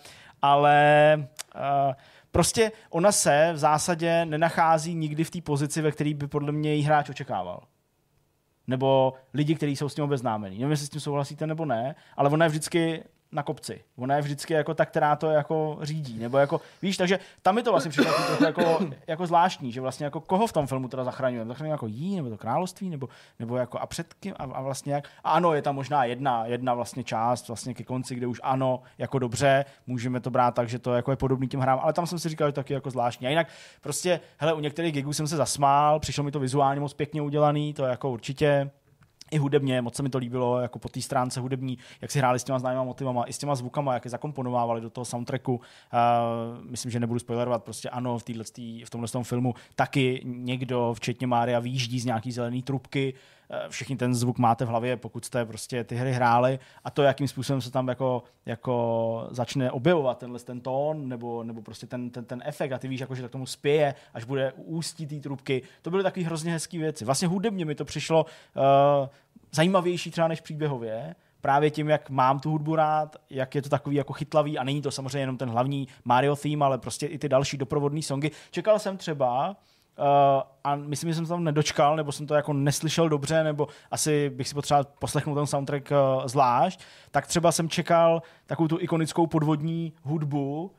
ale 0.42 1.28
uh, 1.54 1.94
prostě 2.30 2.72
ona 2.90 3.12
se 3.12 3.50
v 3.52 3.58
zásadě 3.58 4.24
nenachází 4.24 4.94
nikdy 4.94 5.24
v 5.24 5.30
té 5.30 5.40
pozici, 5.40 5.82
ve 5.82 5.92
které 5.92 6.14
by 6.14 6.26
podle 6.26 6.52
mě 6.52 6.74
jí 6.74 6.82
hráč 6.82 7.10
očekával 7.10 7.62
nebo 8.66 9.12
lidi, 9.34 9.54
kteří 9.54 9.76
jsou 9.76 9.88
s 9.88 9.94
tím 9.94 10.04
obeznámení. 10.04 10.58
Nevím, 10.58 10.70
jestli 10.70 10.86
s 10.86 10.90
tím 10.90 11.00
souhlasíte 11.00 11.46
nebo 11.46 11.64
ne, 11.64 11.94
ale 12.16 12.30
ona 12.30 12.44
je 12.44 12.48
vždycky 12.48 13.04
na 13.36 13.42
kopci. 13.42 13.80
Ona 13.96 14.16
je 14.16 14.22
vždycky 14.22 14.54
jako 14.54 14.74
ta, 14.74 14.84
která 14.86 15.16
to 15.16 15.30
jako 15.30 15.78
řídí. 15.82 16.18
Nebo 16.18 16.38
jako, 16.38 16.60
víš, 16.82 16.96
takže 16.96 17.18
tam 17.42 17.54
mi 17.54 17.62
to 17.62 17.70
vlastně 17.70 17.90
přišlo 17.90 18.12
trochu 18.12 18.44
jako, 18.44 18.78
jako, 19.06 19.26
zvláštní, 19.26 19.72
že 19.72 19.80
vlastně 19.80 20.04
jako 20.04 20.20
koho 20.20 20.46
v 20.46 20.52
tom 20.52 20.66
filmu 20.66 20.88
teda 20.88 21.04
zachraňujeme. 21.04 21.48
Zachraňujeme 21.48 21.74
jako 21.74 21.86
jí, 21.86 22.16
nebo 22.16 22.30
to 22.30 22.36
království, 22.36 22.90
nebo, 22.90 23.08
nebo 23.38 23.56
jako 23.56 23.78
a 23.78 23.86
před 23.86 24.14
kým, 24.14 24.34
a, 24.38 24.42
a, 24.42 24.62
vlastně 24.62 24.94
jak. 24.94 25.08
A 25.24 25.30
ano, 25.30 25.54
je 25.54 25.62
tam 25.62 25.74
možná 25.74 26.04
jedna, 26.04 26.46
jedna 26.46 26.74
vlastně 26.74 27.04
část 27.04 27.48
vlastně 27.48 27.74
ke 27.74 27.84
konci, 27.84 28.14
kde 28.14 28.26
už 28.26 28.40
ano, 28.42 28.82
jako 28.98 29.18
dobře, 29.18 29.64
můžeme 29.86 30.20
to 30.20 30.30
brát 30.30 30.54
tak, 30.54 30.68
že 30.68 30.78
to 30.78 30.94
jako 30.94 31.10
je 31.10 31.16
podobný 31.16 31.48
těm 31.48 31.60
hrám, 31.60 31.78
ale 31.82 31.92
tam 31.92 32.06
jsem 32.06 32.18
si 32.18 32.28
říkal, 32.28 32.48
že 32.48 32.52
taky 32.52 32.74
jako 32.74 32.90
zvláštní. 32.90 33.26
A 33.26 33.30
jinak 33.30 33.48
prostě, 33.80 34.20
hele, 34.38 34.52
u 34.52 34.60
některých 34.60 34.92
gigů 34.92 35.12
jsem 35.12 35.26
se 35.26 35.36
zasmál, 35.36 36.00
přišlo 36.00 36.24
mi 36.24 36.30
to 36.30 36.40
vizuálně 36.40 36.80
moc 36.80 36.94
pěkně 36.94 37.22
udělaný, 37.22 37.74
to 37.74 37.84
jako 37.84 38.10
určitě 38.10 38.70
i 39.30 39.38
hudebně, 39.38 39.82
moc 39.82 39.94
se 39.94 40.02
mi 40.02 40.08
to 40.08 40.18
líbilo, 40.18 40.60
jako 40.60 40.78
po 40.78 40.88
té 40.88 41.02
stránce 41.02 41.40
hudební, 41.40 41.78
jak 42.00 42.10
si 42.10 42.18
hráli 42.18 42.38
s 42.38 42.44
těma 42.44 42.58
známýma 42.58 42.84
motivama, 42.84 43.24
i 43.24 43.32
s 43.32 43.38
těma 43.38 43.54
zvukama, 43.54 43.94
jak 43.94 44.04
je 44.04 44.10
zakomponovávali 44.10 44.80
do 44.80 44.90
toho 44.90 45.04
soundtracku. 45.04 45.54
Uh, 45.54 45.60
myslím, 46.70 46.92
že 46.92 47.00
nebudu 47.00 47.20
spoilerovat, 47.20 47.64
prostě 47.64 47.90
ano, 47.90 48.18
v, 48.18 48.22
týhletý, 48.22 48.84
v 48.84 48.90
tomhle 48.90 49.08
tom 49.08 49.24
filmu 49.24 49.54
taky 49.74 50.22
někdo, 50.24 50.94
včetně 50.94 51.26
Mária, 51.26 51.60
výjíždí 51.60 52.00
z 52.00 52.04
nějaký 52.04 52.32
zelený 52.32 52.62
trubky, 52.62 53.12
uh, 53.12 53.35
všichni 53.68 53.96
ten 53.96 54.14
zvuk 54.14 54.38
máte 54.38 54.64
v 54.64 54.68
hlavě, 54.68 54.96
pokud 54.96 55.24
jste 55.24 55.44
prostě 55.44 55.84
ty 55.84 55.96
hry 55.96 56.12
hráli 56.12 56.58
a 56.84 56.90
to, 56.90 57.02
jakým 57.02 57.28
způsobem 57.28 57.60
se 57.60 57.70
tam 57.70 57.88
jako, 57.88 58.22
jako 58.46 59.28
začne 59.30 59.70
objevovat 59.70 60.18
tenhle 60.18 60.38
ten 60.38 60.60
tón 60.60 61.08
nebo, 61.08 61.44
nebo 61.44 61.62
prostě 61.62 61.86
ten, 61.86 62.10
ten, 62.10 62.24
ten 62.24 62.42
efekt 62.44 62.72
a 62.72 62.78
ty 62.78 62.88
víš, 62.88 63.00
jako, 63.00 63.14
že 63.14 63.22
tak 63.22 63.30
tomu 63.30 63.46
spěje, 63.46 63.94
až 64.14 64.24
bude 64.24 64.52
ústí 64.56 65.06
té 65.06 65.16
trubky. 65.16 65.62
To 65.82 65.90
byly 65.90 66.02
takové 66.02 66.26
hrozně 66.26 66.52
hezké 66.52 66.78
věci. 66.78 67.04
Vlastně 67.04 67.28
hudebně 67.28 67.64
mi 67.64 67.74
to 67.74 67.84
přišlo 67.84 68.24
uh, 68.24 68.62
zajímavější 69.52 70.10
třeba 70.10 70.28
než 70.28 70.40
příběhově, 70.40 71.14
právě 71.40 71.70
tím, 71.70 71.88
jak 71.88 72.10
mám 72.10 72.40
tu 72.40 72.50
hudbu 72.50 72.76
rád, 72.76 73.16
jak 73.30 73.54
je 73.54 73.62
to 73.62 73.68
takový 73.68 73.96
jako 73.96 74.12
chytlavý 74.12 74.58
a 74.58 74.64
není 74.64 74.82
to 74.82 74.90
samozřejmě 74.90 75.18
jenom 75.18 75.36
ten 75.36 75.48
hlavní 75.48 75.88
Mario 76.04 76.36
theme, 76.36 76.64
ale 76.64 76.78
prostě 76.78 77.06
i 77.06 77.18
ty 77.18 77.28
další 77.28 77.56
doprovodné 77.56 78.02
songy. 78.02 78.30
Čekal 78.50 78.78
jsem 78.78 78.96
třeba, 78.96 79.56
uh, 79.98 80.42
a 80.64 80.76
myslím, 80.76 81.10
že 81.10 81.14
jsem 81.14 81.26
se 81.26 81.30
tam 81.30 81.44
nedočkal, 81.44 81.96
nebo 81.96 82.12
jsem 82.12 82.26
to 82.26 82.34
jako 82.34 82.52
neslyšel 82.52 83.08
dobře, 83.08 83.44
nebo 83.44 83.68
asi 83.90 84.30
bych 84.30 84.48
si 84.48 84.54
potřeboval 84.54 84.86
poslechnout 84.98 85.34
ten 85.34 85.46
soundtrack 85.46 85.90
uh, 85.90 86.26
zvlášť, 86.26 86.80
tak 87.10 87.26
třeba 87.26 87.52
jsem 87.52 87.68
čekal 87.68 88.22
takovou 88.46 88.68
tu 88.68 88.78
ikonickou 88.80 89.26
podvodní 89.26 89.92
hudbu, 90.02 90.70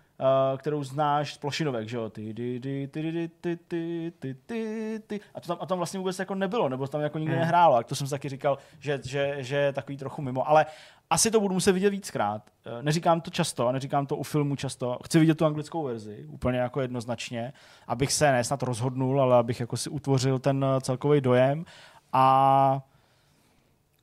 kterou 0.57 0.83
znáš 0.83 1.33
z 1.33 1.37
plošinovek, 1.37 1.89
že 1.89 1.97
jo? 1.97 2.09
Ty, 2.09 2.33
ty, 2.33 2.59
ty, 2.59 2.89
ty, 2.91 3.11
ty, 3.11 3.29
ty, 3.41 3.57
ty, 3.67 4.11
ty, 4.19 4.35
ty, 4.45 5.01
ty. 5.07 5.19
A, 5.35 5.41
to 5.41 5.47
tam, 5.47 5.57
a 5.61 5.65
tam 5.65 5.77
vlastně 5.77 5.99
vůbec 5.99 6.19
jako 6.19 6.35
nebylo, 6.35 6.69
nebo 6.69 6.87
tam 6.87 7.01
jako 7.01 7.17
nikdy 7.17 7.33
hmm. 7.33 7.41
nehrálo. 7.41 7.75
A 7.75 7.83
to 7.83 7.95
jsem 7.95 8.07
taky 8.07 8.29
říkal, 8.29 8.57
že, 8.79 8.99
že, 9.03 9.35
že 9.39 9.55
je 9.55 9.73
takový 9.73 9.97
trochu 9.97 10.21
mimo. 10.21 10.49
Ale 10.49 10.65
asi 11.09 11.31
to 11.31 11.39
budu 11.39 11.53
muset 11.53 11.71
vidět 11.71 11.89
víckrát. 11.89 12.41
Neříkám 12.81 13.21
to 13.21 13.31
často, 13.31 13.71
neříkám 13.71 14.05
to 14.05 14.15
u 14.15 14.23
filmu 14.23 14.55
často. 14.55 14.99
Chci 15.05 15.19
vidět 15.19 15.37
tu 15.37 15.45
anglickou 15.45 15.83
verzi, 15.83 16.25
úplně 16.29 16.59
jako 16.59 16.81
jednoznačně, 16.81 17.53
abych 17.87 18.13
se 18.13 18.31
ne 18.31 18.43
snad 18.43 18.63
rozhodnul, 18.63 19.21
ale 19.21 19.35
abych 19.35 19.59
jako 19.59 19.77
si 19.77 19.89
utvořil 19.89 20.39
ten 20.39 20.65
celkový 20.81 21.21
dojem. 21.21 21.65
A 22.13 22.81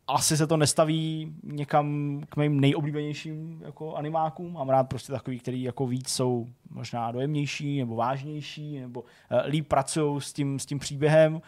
asi 0.06 0.36
se 0.36 0.46
to 0.46 0.56
nestaví 0.56 1.34
někam 1.42 2.20
k 2.28 2.36
mým 2.36 2.60
nejoblíbenějším 2.60 3.62
jako 3.64 3.94
animákům. 3.94 4.52
Mám 4.52 4.68
rád 4.68 4.84
prostě 4.84 5.12
takový, 5.12 5.38
který 5.38 5.62
jako 5.62 5.86
víc 5.86 6.08
jsou 6.08 6.46
možná 6.70 7.12
dojemnější 7.12 7.78
nebo 7.78 7.96
vážnější 7.96 8.80
nebo 8.80 9.00
uh, 9.00 9.06
líp 9.46 9.68
pracují 9.68 10.20
s 10.20 10.32
tím, 10.32 10.58
s 10.58 10.66
tím 10.66 10.78
příběhem. 10.78 11.42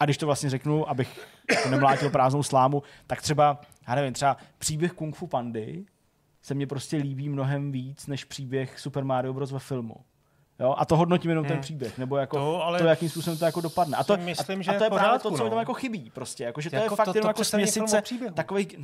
A 0.00 0.04
když 0.04 0.18
to 0.18 0.26
vlastně 0.26 0.50
řeknu, 0.50 0.88
abych 0.88 1.28
jako 1.50 1.68
nemlátil 1.68 2.10
prázdnou 2.10 2.42
slámu, 2.42 2.82
tak 3.06 3.22
třeba, 3.22 3.60
já 3.88 3.94
nevím, 3.94 4.12
třeba 4.12 4.36
příběh 4.58 4.92
Kung 4.92 5.16
Fu 5.16 5.26
Pandy 5.26 5.84
se 6.42 6.54
mně 6.54 6.66
prostě 6.66 6.96
líbí 6.96 7.28
mnohem 7.28 7.72
víc 7.72 8.06
než 8.06 8.24
příběh 8.24 8.80
Super 8.80 9.04
Mario 9.04 9.32
Bros. 9.32 9.52
ve 9.52 9.58
filmu. 9.58 9.94
Jo? 10.60 10.74
A 10.78 10.84
to 10.84 10.96
hodnotím 10.96 11.28
jenom 11.30 11.44
hmm. 11.44 11.52
ten 11.52 11.60
příběh, 11.60 11.98
nebo 11.98 12.16
jako 12.16 12.36
to, 12.36 12.64
ale 12.64 12.78
to, 12.78 12.84
jakým 12.84 13.08
způsobem 13.08 13.38
to 13.38 13.44
jako 13.44 13.60
dopadne. 13.60 13.96
A 13.96 14.04
to, 14.04 14.16
myslím, 14.16 14.62
že 14.62 14.70
a 14.70 14.78
to 14.78 14.84
je 14.84 14.90
právě 14.90 15.18
to, 15.18 15.30
co 15.30 15.36
no. 15.36 15.44
mi 15.44 15.50
tam 15.50 15.58
jako 15.58 15.74
chybí. 15.74 16.10
Prostě. 16.10 16.44
Jako, 16.44 16.60
že 16.60 16.70
to 16.70 16.76
jako 16.76 16.92
je 16.92 16.96
fakt 16.96 17.04
to, 17.04 17.10
jenom 17.10 17.22
to 17.22 17.28
jako 17.28 17.44
směsice 17.44 18.02
takových... 18.34 18.76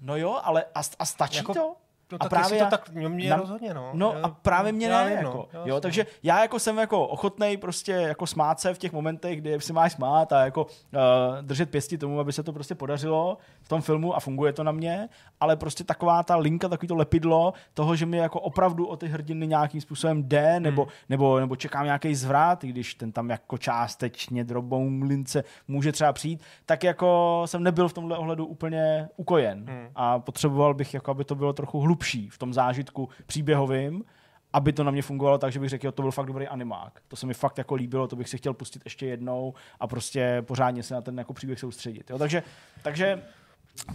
No 0.00 0.16
jo, 0.16 0.40
ale 0.42 0.64
a, 0.74 0.82
a 0.98 1.04
stačí 1.04 1.36
jako, 1.36 1.54
to? 1.54 1.76
No, 2.20 2.26
a 2.26 2.28
právě 2.28 2.58
to 2.58 2.70
tak 2.70 2.90
mě 2.90 3.30
na, 3.30 3.36
rozhodně, 3.36 3.74
no. 3.74 3.90
No 3.92 4.14
a 4.22 4.28
právě 4.28 4.72
mě 4.72 4.88
ne, 4.88 5.08
vím, 5.08 5.16
jako, 5.18 5.48
no, 5.54 5.60
jo, 5.64 5.80
takže 5.80 6.06
já 6.22 6.42
jako 6.42 6.58
jsem 6.58 6.78
jako 6.78 7.06
ochotnej 7.06 7.56
prostě 7.56 7.92
jako 7.92 8.26
smát 8.26 8.60
se 8.60 8.74
v 8.74 8.78
těch 8.78 8.92
momentech, 8.92 9.40
kdy 9.40 9.60
si 9.60 9.72
máš 9.72 9.92
smát 9.92 10.32
a 10.32 10.44
jako 10.44 10.64
uh, 10.64 11.00
držet 11.40 11.70
pěsti 11.70 11.98
tomu, 11.98 12.20
aby 12.20 12.32
se 12.32 12.42
to 12.42 12.52
prostě 12.52 12.74
podařilo 12.74 13.38
v 13.62 13.68
tom 13.68 13.82
filmu 13.82 14.16
a 14.16 14.20
funguje 14.20 14.52
to 14.52 14.64
na 14.64 14.72
mě, 14.72 15.08
ale 15.40 15.56
prostě 15.56 15.84
taková 15.84 16.22
ta 16.22 16.36
linka, 16.36 16.68
takový 16.68 16.88
to 16.88 16.94
lepidlo 16.94 17.52
toho, 17.74 17.96
že 17.96 18.06
mi 18.06 18.16
jako 18.16 18.40
opravdu 18.40 18.86
o 18.86 18.96
ty 18.96 19.08
hrdiny 19.08 19.46
nějakým 19.46 19.80
způsobem 19.80 20.22
jde, 20.22 20.60
nebo, 20.60 20.82
hmm. 20.82 20.92
nebo, 21.08 21.40
nebo 21.40 21.56
čekám 21.56 21.84
nějaký 21.84 22.14
zvrat, 22.14 22.62
když 22.64 22.94
ten 22.94 23.12
tam 23.12 23.30
jako 23.30 23.58
částečně 23.58 24.44
drobou 24.44 24.88
lince 25.02 25.44
může 25.68 25.92
třeba 25.92 26.12
přijít, 26.12 26.40
tak 26.66 26.84
jako 26.84 27.42
jsem 27.46 27.62
nebyl 27.62 27.88
v 27.88 27.92
tomhle 27.92 28.18
ohledu 28.18 28.46
úplně 28.46 29.08
ukojen 29.16 29.66
hmm. 29.68 29.88
a 29.94 30.18
potřeboval 30.18 30.74
bych, 30.74 30.94
jako 30.94 31.10
aby 31.10 31.24
to 31.24 31.34
bylo 31.34 31.52
trochu 31.52 31.80
hlubší 31.80 32.03
hlubší 32.04 32.28
v 32.28 32.38
tom 32.38 32.54
zážitku 32.54 33.08
příběhovým, 33.26 34.04
aby 34.52 34.72
to 34.72 34.84
na 34.84 34.90
mě 34.90 35.02
fungovalo 35.02 35.38
tak, 35.38 35.52
že 35.52 35.60
bych 35.60 35.68
řekl, 35.68 35.86
jo, 35.86 35.92
to 35.92 36.02
byl 36.02 36.10
fakt 36.10 36.26
dobrý 36.26 36.48
animák. 36.48 37.00
To 37.08 37.16
se 37.16 37.26
mi 37.26 37.34
fakt 37.34 37.58
jako 37.58 37.74
líbilo, 37.74 38.08
to 38.08 38.16
bych 38.16 38.28
si 38.28 38.38
chtěl 38.38 38.54
pustit 38.54 38.82
ještě 38.84 39.06
jednou 39.06 39.54
a 39.80 39.86
prostě 39.86 40.42
pořádně 40.46 40.82
se 40.82 40.94
na 40.94 41.00
ten 41.00 41.18
jako 41.18 41.32
příběh 41.32 41.60
soustředit. 41.60 42.10
Jo. 42.10 42.18
Takže, 42.18 42.42
takže 42.82 43.22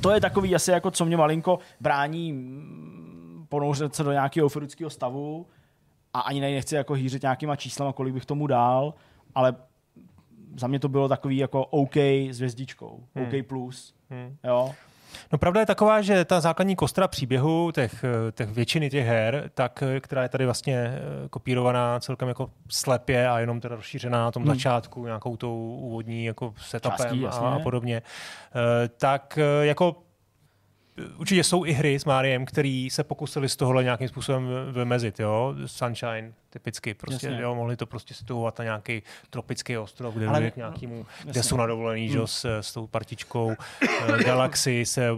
to 0.01 0.11
je 0.11 0.21
takový 0.21 0.55
asi 0.55 0.71
jako, 0.71 0.91
co 0.91 1.05
mě 1.05 1.17
malinko 1.17 1.59
brání 1.79 2.33
mm, 2.33 3.45
ponouřet 3.49 3.95
se 3.95 4.03
do 4.03 4.11
nějakého 4.11 4.45
euforického 4.45 4.89
stavu 4.89 5.47
a 6.13 6.19
ani 6.19 6.41
nechci 6.41 6.75
jako 6.75 6.93
hýřit 6.93 7.21
nějakýma 7.21 7.55
číslama, 7.55 7.93
kolik 7.93 8.13
bych 8.13 8.25
tomu 8.25 8.47
dal, 8.47 8.93
ale 9.35 9.55
za 10.57 10.67
mě 10.67 10.79
to 10.79 10.89
bylo 10.89 11.07
takový 11.07 11.37
jako 11.37 11.65
OK 11.65 11.97
s 12.29 12.37
hvězdičkou, 12.37 13.03
hmm. 13.15 13.25
OK 13.25 13.47
plus, 13.47 13.95
hmm. 14.09 14.35
jo. 14.43 14.73
No 15.31 15.37
pravda 15.37 15.59
je 15.59 15.65
taková, 15.65 16.01
že 16.01 16.25
ta 16.25 16.41
základní 16.41 16.75
kostra 16.75 17.07
příběhu 17.07 17.71
těch, 17.71 18.05
těch 18.31 18.49
většiny 18.49 18.89
těch 18.89 19.07
her, 19.07 19.51
tak, 19.53 19.83
která 20.01 20.23
je 20.23 20.29
tady 20.29 20.45
vlastně 20.45 20.75
eh, 20.75 21.29
kopírovaná 21.29 21.99
celkem 21.99 22.27
jako 22.27 22.51
slepě 22.69 23.29
a 23.29 23.39
jenom 23.39 23.59
teda 23.61 23.75
rozšířená 23.75 24.23
na 24.23 24.31
tom 24.31 24.43
hmm. 24.43 24.53
začátku 24.53 25.05
nějakou 25.05 25.37
tou 25.37 25.77
úvodní 25.79 26.25
jako 26.25 26.53
setupem 26.57 26.97
Částí, 26.97 27.25
a, 27.25 27.29
a 27.29 27.59
podobně, 27.59 28.01
eh, 28.01 28.87
tak 28.87 29.39
eh, 29.41 29.65
jako 29.65 29.95
určitě 31.17 31.43
jsou 31.43 31.65
i 31.65 31.71
hry 31.71 31.99
s 31.99 32.05
Máriem, 32.05 32.45
které 32.45 32.87
se 32.91 33.03
pokusili 33.03 33.49
z 33.49 33.55
tohohle 33.55 33.83
nějakým 33.83 34.07
způsobem 34.07 34.49
vymezit, 34.71 35.19
jo. 35.19 35.55
Sunshine, 35.65 36.33
typicky, 36.49 36.93
prostě, 36.93 37.37
jo, 37.41 37.55
mohli 37.55 37.75
to 37.75 37.85
prostě 37.85 38.13
situovat 38.13 38.59
na 38.59 38.63
nějaký 38.63 39.03
tropický 39.29 39.77
ostrov, 39.77 40.13
kde 40.13 40.27
Ale, 40.27 40.51
k 40.51 40.55
nějakému, 40.55 40.97
no, 40.97 41.31
kde 41.31 41.43
jsou 41.43 41.57
na 41.57 41.65
dovolený, 41.65 42.07
hmm. 42.07 42.13
že, 42.13 42.19
s, 42.25 42.59
s 42.59 42.73
tou 42.73 42.87
partičkou. 42.87 43.51
Eh, 43.81 44.23
Galaxy 44.23 44.85
se, 44.85 45.09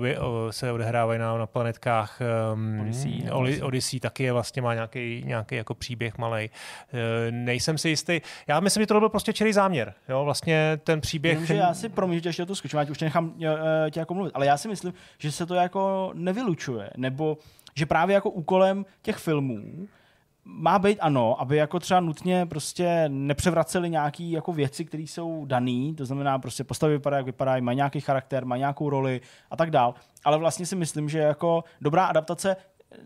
se 0.50 0.72
odehrávají 0.72 1.20
na, 1.20 1.38
na 1.38 1.48
planetkách 1.48 2.20
um, 2.54 2.80
Odyssey, 2.82 3.24
Oli, 3.32 3.62
Odyssey 3.62 4.00
taky 4.00 4.24
je 4.24 4.34
vlastně 4.34 4.62
má 4.62 4.74
nějaký, 4.74 5.24
nějaký 5.26 5.56
jako 5.56 5.74
příběh 5.74 6.18
malý. 6.18 6.50
Uh, 6.50 7.00
nejsem 7.32 7.78
si 7.78 7.90
jistý. 7.90 8.22
Já 8.48 8.60
myslím, 8.60 8.84
že 8.84 8.88
to 8.88 9.00
byl 9.00 9.10
prostě 9.10 9.34
čirý 9.34 9.54
záměr. 9.54 9.94
Jo? 10.10 10.24
Vlastně 10.26 10.80
ten 10.84 11.02
příběh... 11.02 11.38
Vím, 11.38 11.48
že 11.48 11.56
já 11.56 11.74
si, 11.74 11.90
promiň, 11.90 12.22
že 12.22 12.30
ještě 12.30 12.46
to 12.46 12.56
zkuším, 12.56 12.80
já 12.80 12.86
už 12.92 12.98
tě 12.98 13.06
nechám 13.06 13.34
tě 13.92 14.00
jako 14.00 14.14
mluvit, 14.14 14.32
ale 14.34 14.46
já 14.46 14.58
si 14.58 14.68
myslím, 14.68 14.94
že 15.18 15.32
se 15.32 15.46
to 15.46 15.56
jako 15.56 16.12
nevylučuje, 16.14 16.90
nebo 16.98 17.38
že 17.76 17.86
právě 17.86 18.14
jako 18.14 18.30
úkolem 18.30 18.86
těch 19.02 19.18
filmů 19.18 19.88
má 20.46 20.80
být 20.80 21.00
ano, 21.00 21.42
aby 21.42 21.58
jako 21.58 21.80
třeba 21.80 22.00
nutně 22.00 22.46
prostě 22.46 23.06
nepřevraceli 23.08 23.90
nějaký 23.90 24.32
jako 24.32 24.54
věci, 24.54 24.86
které 24.86 25.04
jsou 25.04 25.46
dané, 25.46 25.94
to 25.98 26.06
znamená 26.06 26.40
prostě 26.40 26.64
postavy 26.64 26.94
vypadají, 26.94 27.20
jak 27.20 27.26
vypadají, 27.26 27.62
mají 27.62 27.76
nějaký 27.76 28.00
charakter, 28.00 28.46
mají 28.46 28.60
nějakou 28.60 28.90
roli 28.90 29.22
a 29.52 29.56
tak 29.56 29.72
dál. 29.72 29.94
Ale 30.24 30.38
vlastně 30.38 30.66
si 30.66 30.76
myslím, 30.76 31.10
že 31.10 31.20
jako 31.20 31.64
dobrá 31.82 32.06
adaptace 32.06 32.56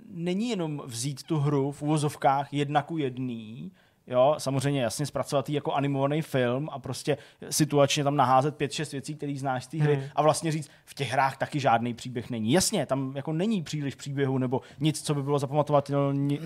není 0.09 0.49
jenom 0.49 0.81
vzít 0.85 1.23
tu 1.23 1.39
hru 1.39 1.71
v 1.71 1.81
uvozovkách 1.81 2.53
jedna 2.53 2.81
ku 2.81 2.97
jedný, 2.97 3.71
Jo, 4.07 4.35
samozřejmě 4.37 4.81
jasně 4.81 5.05
zpracovat 5.05 5.49
jako 5.49 5.73
animovaný 5.73 6.21
film 6.21 6.69
a 6.71 6.79
prostě 6.79 7.17
situačně 7.49 8.03
tam 8.03 8.15
naházet 8.15 8.55
pět, 8.55 8.71
šest 8.71 8.91
věcí, 8.91 9.15
které 9.15 9.35
znáš 9.37 9.63
z 9.63 9.67
té 9.67 9.77
hry 9.77 9.95
hmm. 9.95 10.03
a 10.15 10.21
vlastně 10.21 10.51
říct, 10.51 10.69
v 10.85 10.93
těch 10.93 11.11
hrách 11.11 11.37
taky 11.37 11.59
žádný 11.59 11.93
příběh 11.93 12.29
není. 12.29 12.51
Jasně, 12.51 12.85
tam 12.85 13.13
jako 13.15 13.33
není 13.33 13.63
příliš 13.63 13.95
příběhu 13.95 14.37
nebo 14.37 14.61
nic, 14.79 15.01
co 15.01 15.15
by 15.15 15.23
bylo 15.23 15.39
zapamatovatelný, 15.39 16.39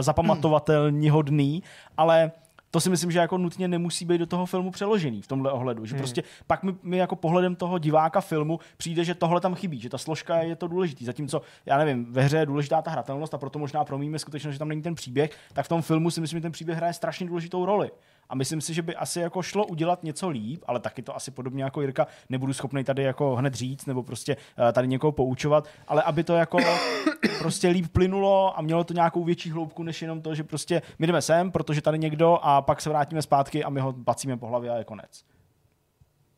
zapamatovatelný 0.00 1.10
hodný, 1.10 1.62
ale 1.96 2.32
to 2.70 2.80
si 2.80 2.90
myslím, 2.90 3.10
že 3.10 3.18
jako 3.18 3.38
nutně 3.38 3.68
nemusí 3.68 4.04
být 4.04 4.18
do 4.18 4.26
toho 4.26 4.46
filmu 4.46 4.70
přeložený 4.70 5.22
v 5.22 5.26
tomhle 5.26 5.52
ohledu. 5.52 5.86
Že 5.86 5.94
hmm. 5.94 6.00
prostě 6.00 6.22
pak 6.46 6.62
mi, 6.62 6.74
mi, 6.82 6.96
jako 6.96 7.16
pohledem 7.16 7.56
toho 7.56 7.78
diváka 7.78 8.20
filmu 8.20 8.60
přijde, 8.76 9.04
že 9.04 9.14
tohle 9.14 9.40
tam 9.40 9.54
chybí, 9.54 9.80
že 9.80 9.88
ta 9.88 9.98
složka 9.98 10.36
je 10.36 10.56
to 10.56 10.68
důležitý. 10.68 11.04
Zatímco, 11.04 11.42
já 11.66 11.78
nevím, 11.78 12.12
ve 12.12 12.22
hře 12.22 12.36
je 12.38 12.46
důležitá 12.46 12.82
ta 12.82 12.90
hratelnost 12.90 13.34
a 13.34 13.38
proto 13.38 13.58
možná 13.58 13.84
promíme 13.84 14.18
skutečnost, 14.18 14.52
že 14.52 14.58
tam 14.58 14.68
není 14.68 14.82
ten 14.82 14.94
příběh, 14.94 15.30
tak 15.52 15.66
v 15.66 15.68
tom 15.68 15.82
filmu 15.82 16.10
si 16.10 16.20
myslím, 16.20 16.38
že 16.38 16.42
ten 16.42 16.52
příběh 16.52 16.76
hraje 16.76 16.92
strašně 16.92 17.26
důležitou 17.26 17.64
roli. 17.64 17.90
A 18.30 18.34
myslím 18.34 18.60
si, 18.60 18.74
že 18.74 18.82
by 18.82 18.96
asi 18.96 19.20
jako 19.20 19.42
šlo 19.42 19.66
udělat 19.66 20.02
něco 20.02 20.28
líp, 20.28 20.62
ale 20.66 20.80
taky 20.80 21.02
to 21.02 21.16
asi 21.16 21.30
podobně 21.30 21.64
jako 21.64 21.80
Jirka 21.80 22.06
nebudu 22.28 22.52
schopný 22.52 22.84
tady 22.84 23.02
jako 23.02 23.36
hned 23.36 23.54
říct 23.54 23.86
nebo 23.86 24.02
prostě 24.02 24.36
uh, 24.36 24.72
tady 24.72 24.88
někoho 24.88 25.12
poučovat, 25.12 25.68
ale 25.88 26.02
aby 26.02 26.24
to 26.24 26.34
jako 26.34 26.58
prostě 27.38 27.68
líp 27.68 27.86
plynulo 27.92 28.58
a 28.58 28.62
mělo 28.62 28.84
to 28.84 28.94
nějakou 28.94 29.24
větší 29.24 29.50
hloubku, 29.50 29.82
než 29.82 30.02
jenom 30.02 30.22
to, 30.22 30.34
že 30.34 30.44
prostě 30.44 30.82
my 30.98 31.06
jdeme 31.06 31.22
sem, 31.22 31.52
protože 31.52 31.82
tady 31.82 31.98
někdo 31.98 32.38
a 32.42 32.62
pak 32.62 32.80
se 32.80 32.90
vrátíme 32.90 33.22
zpátky 33.22 33.64
a 33.64 33.70
my 33.70 33.80
ho 33.80 33.92
bacíme 33.92 34.36
po 34.36 34.46
hlavě 34.46 34.70
a 34.70 34.76
je 34.76 34.84
konec. 34.84 35.24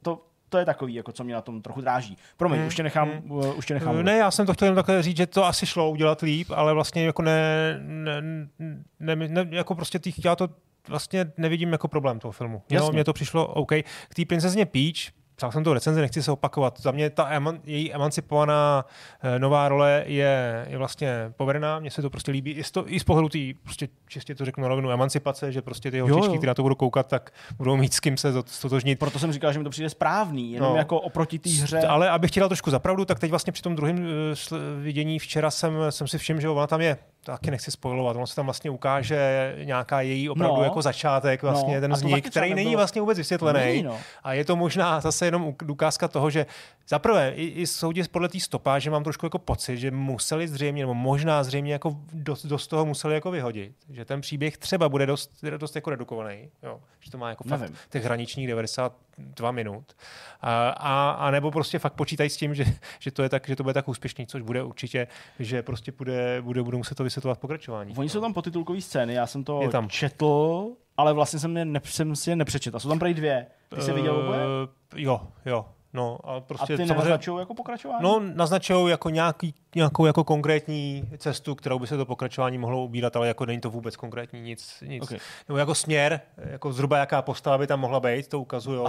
To, 0.03 0.27
to 0.49 0.59
je 0.59 0.65
takový, 0.65 0.95
jako 0.95 1.13
co 1.13 1.25
mě 1.25 1.35
na 1.35 1.41
tom 1.41 1.63
trochu 1.63 1.81
dráží. 1.81 2.17
Promiň, 2.37 2.59
hmm. 2.59 2.69
už 2.69 2.75
tě 2.75 2.83
nechám, 2.83 3.11
hmm. 3.11 3.31
uh, 3.31 3.59
už 3.59 3.67
tě 3.67 3.75
nechám. 3.75 4.03
Ne, 4.03 4.17
já 4.17 4.31
jsem 4.31 4.47
to 4.47 4.53
chtěl 4.53 4.67
jen 4.69 4.75
takhle 4.75 5.03
říct, 5.03 5.17
že 5.17 5.27
to 5.27 5.45
asi 5.45 5.67
šlo 5.67 5.91
udělat 5.91 6.21
líp, 6.21 6.51
ale 6.55 6.75
vlastně 6.75 7.05
jako 7.05 7.23
ne, 7.23 7.75
ne, 7.81 8.23
ne, 9.01 9.17
ne 9.29 9.47
jako 9.51 9.75
prostě 9.75 9.99
tý, 9.99 10.13
já 10.25 10.37
to 10.37 10.49
vlastně 10.89 11.33
nevidím 11.37 11.73
jako 11.73 11.89
problém 11.89 12.19
toho 12.19 12.33
filmu. 12.33 12.63
Jasně. 12.71 12.87
Jo, 12.87 12.93
mně 12.93 13.05
to 13.05 13.13
přišlo 13.13 13.47
OK. 13.47 13.73
K 14.09 14.15
té 14.17 14.25
princezně 14.25 14.67
Peach 14.67 15.23
psal 15.37 15.53
jsem 15.53 15.65
to 15.65 15.75
recenzi, 15.75 16.01
nechci 16.01 16.23
se 16.23 16.33
opakovat. 16.33 16.81
Za 16.81 16.91
mě 16.91 17.11
ta 17.11 17.31
eman, 17.31 17.59
její 17.65 17.95
emancipovaná 17.95 18.85
e, 19.23 19.39
nová 19.39 19.69
role 19.69 20.05
je, 20.07 20.67
je 20.69 20.79
vlastně 20.79 21.33
povedená, 21.37 21.79
mně 21.79 21.91
se 21.91 22.03
to 22.03 22.11
prostě 22.11 22.33
líbí. 22.33 22.51
I 22.51 22.65
z, 22.65 22.71
to, 22.71 22.93
i 22.93 23.01
z 23.01 23.05
pohledu 23.05 23.29
té, 23.29 23.39
prostě 23.63 23.89
čistě 24.09 24.35
to 24.35 24.45
řeknu 24.45 24.63
na 24.63 24.69
rovinu, 24.69 24.91
emancipace, 24.91 25.53
že 25.53 25.63
prostě 25.63 25.91
ty 25.91 26.01
holčičky, 26.01 26.39
které 26.39 26.51
na 26.51 26.55
to 26.55 26.63
budou 26.63 26.75
koukat, 26.75 27.09
tak 27.09 27.31
budou 27.57 27.77
mít 27.77 27.95
s 27.95 28.01
kým 28.01 28.17
se 28.17 28.33
stotožnit. 28.47 28.99
Proto 28.99 29.19
jsem 29.19 29.33
říkal, 29.33 29.53
že 29.53 29.59
mi 29.59 29.65
to 29.65 29.71
přijde 29.71 29.91
správný, 29.91 30.53
jenom 30.53 30.73
no, 30.73 30.77
jako 30.77 31.01
oproti 31.01 31.39
té 31.39 31.51
hře. 31.51 31.81
Ale 31.81 32.11
abych 32.11 32.31
dal 32.37 32.49
trošku 32.49 32.71
zapravdu, 32.71 33.05
tak 33.05 33.21
teď 33.21 33.31
vlastně 33.31 33.53
při 33.53 33.63
tom 33.63 33.77
druhém 33.77 33.97
uh, 33.99 34.59
vidění 34.79 35.19
včera 35.19 35.51
jsem, 35.51 35.73
jsem 35.91 36.07
si 36.07 36.19
všiml, 36.19 36.41
že 36.41 36.49
ona 36.49 36.67
tam 36.67 36.81
je 36.81 36.97
taky 37.25 37.51
nechci 37.51 37.71
spojovat, 37.71 38.17
ono 38.17 38.27
se 38.27 38.37
tam 38.37 38.45
vlastně 38.45 38.71
ukáže 38.71 39.55
nějaká 39.65 40.01
její 40.01 40.29
opravdu 40.29 40.57
no. 40.57 40.65
jako 40.65 40.83
začátek, 40.83 41.43
vlastně 41.43 41.75
no. 41.75 41.81
ten 41.81 41.93
vznik, 41.93 42.31
který 42.31 42.55
není 42.55 42.77
vlastně 42.77 43.01
vůbec 43.01 43.19
vysvětlený. 43.19 43.83
No. 43.83 43.99
A 44.23 44.33
je 44.33 44.45
to 44.45 44.57
možná 44.57 45.01
zase 45.01 45.27
jenom 45.27 45.55
ukázka 45.69 46.09
toho, 46.09 46.31
že 46.31 46.47
zaprvé 46.89 47.31
i, 47.31 47.45
i 47.47 47.67
soudě 47.67 48.05
podle 48.11 48.29
té 48.29 48.41
stopáže 48.41 48.91
mám 48.91 49.05
trošku 49.05 49.27
jako 49.27 49.39
pocit, 49.39 49.77
že 49.77 49.91
museli 49.91 50.49
zřejmě, 50.49 50.83
nebo 50.83 50.95
možná 50.95 51.45
zřejmě 51.45 51.73
jako 51.73 51.97
dost, 52.13 52.47
dost 52.47 52.67
toho 52.67 52.87
museli 52.87 53.15
jako 53.15 53.31
vyhodit. 53.31 53.73
Že 53.91 54.05
ten 54.05 54.21
příběh 54.21 54.59
třeba 54.59 54.89
bude 54.89 55.07
dost, 55.07 55.45
dost 55.57 55.77
jako 55.77 55.91
redukovaný. 55.91 56.51
Jo. 56.63 56.81
Že 57.01 57.11
to 57.11 57.19
má 57.19 57.29
jako 57.29 57.45
fakt 57.45 57.73
těch 57.91 58.05
hraničních 58.05 58.47
92 58.47 59.53
minut. 59.53 59.97
A, 60.41 60.69
a, 60.69 61.11
a, 61.11 61.31
nebo 61.31 61.51
prostě 61.51 61.79
fakt 61.79 61.93
počítají 61.93 62.31
s 62.31 62.37
tím, 62.37 62.55
že, 62.55 62.65
že, 62.99 63.11
to 63.11 63.23
je 63.23 63.29
tak, 63.29 63.49
že 63.49 63.57
to 63.57 63.63
bude 63.63 63.75
tak 63.75 63.89
úspěšný, 63.89 64.27
což 64.27 64.43
bude 64.43 64.63
určitě, 64.63 65.07
že 65.39 65.63
prostě 65.63 65.93
bude, 65.93 66.43
bude, 66.43 66.63
budou 66.63 66.79
muset 66.79 66.95
to 66.95 67.05
vysvětlovat 67.13 67.39
pokračování. 67.39 67.95
Oni 67.97 68.09
jsou 68.09 68.21
tam 68.21 68.35
potitulkové 68.35 68.81
scény, 68.81 69.15
já 69.15 69.27
jsem 69.27 69.45
to 69.45 69.61
tam. 69.73 69.89
četl, 69.89 70.67
ale 70.97 71.13
vlastně 71.13 71.39
jsem, 71.39 71.57
je 71.57 71.65
ne, 71.65 71.81
jsem 71.85 72.17
si 72.17 72.31
je 72.31 72.37
nepřečetl. 72.37 72.79
Jsou 72.79 72.89
tam 72.89 72.99
prej 72.99 73.15
dvě. 73.15 73.47
Ty 73.75 73.83
jsi 73.83 73.91
uh, 73.91 73.97
viděl 73.97 74.17
oboje? 74.17 74.41
Jo, 74.97 75.21
jo. 75.47 75.67
No, 75.95 76.19
a, 76.25 76.41
prostě 76.41 76.75
a 76.75 76.77
ty 76.77 76.87
naznačují 76.87 77.39
jako 77.39 77.55
pokračování? 77.55 78.03
No, 78.03 78.21
naznačují 78.35 78.91
jako 78.91 79.11
nějaký, 79.11 79.55
nějakou 79.75 80.07
jako 80.07 80.25
konkrétní 80.25 81.09
cestu, 81.19 81.55
kterou 81.55 81.79
by 81.79 81.87
se 81.87 81.97
to 81.97 82.07
pokračování 82.07 82.59
mohlo 82.59 82.85
ubírat, 82.85 83.17
ale 83.17 83.29
jako 83.29 83.47
není 83.47 83.61
to 83.61 83.71
vůbec 83.71 83.97
konkrétní 83.97 84.41
nic. 84.41 84.83
nic. 84.87 85.03
Okay. 85.03 85.19
Nebo 85.49 85.59
jako 85.59 85.75
směr, 85.75 86.21
jako 86.37 86.73
zhruba 86.73 86.99
jaká 86.99 87.23
postava 87.23 87.59
by 87.59 87.67
tam 87.67 87.81
mohla 87.81 88.01
být, 88.01 88.29
to 88.29 88.41
ukazují 88.41 88.87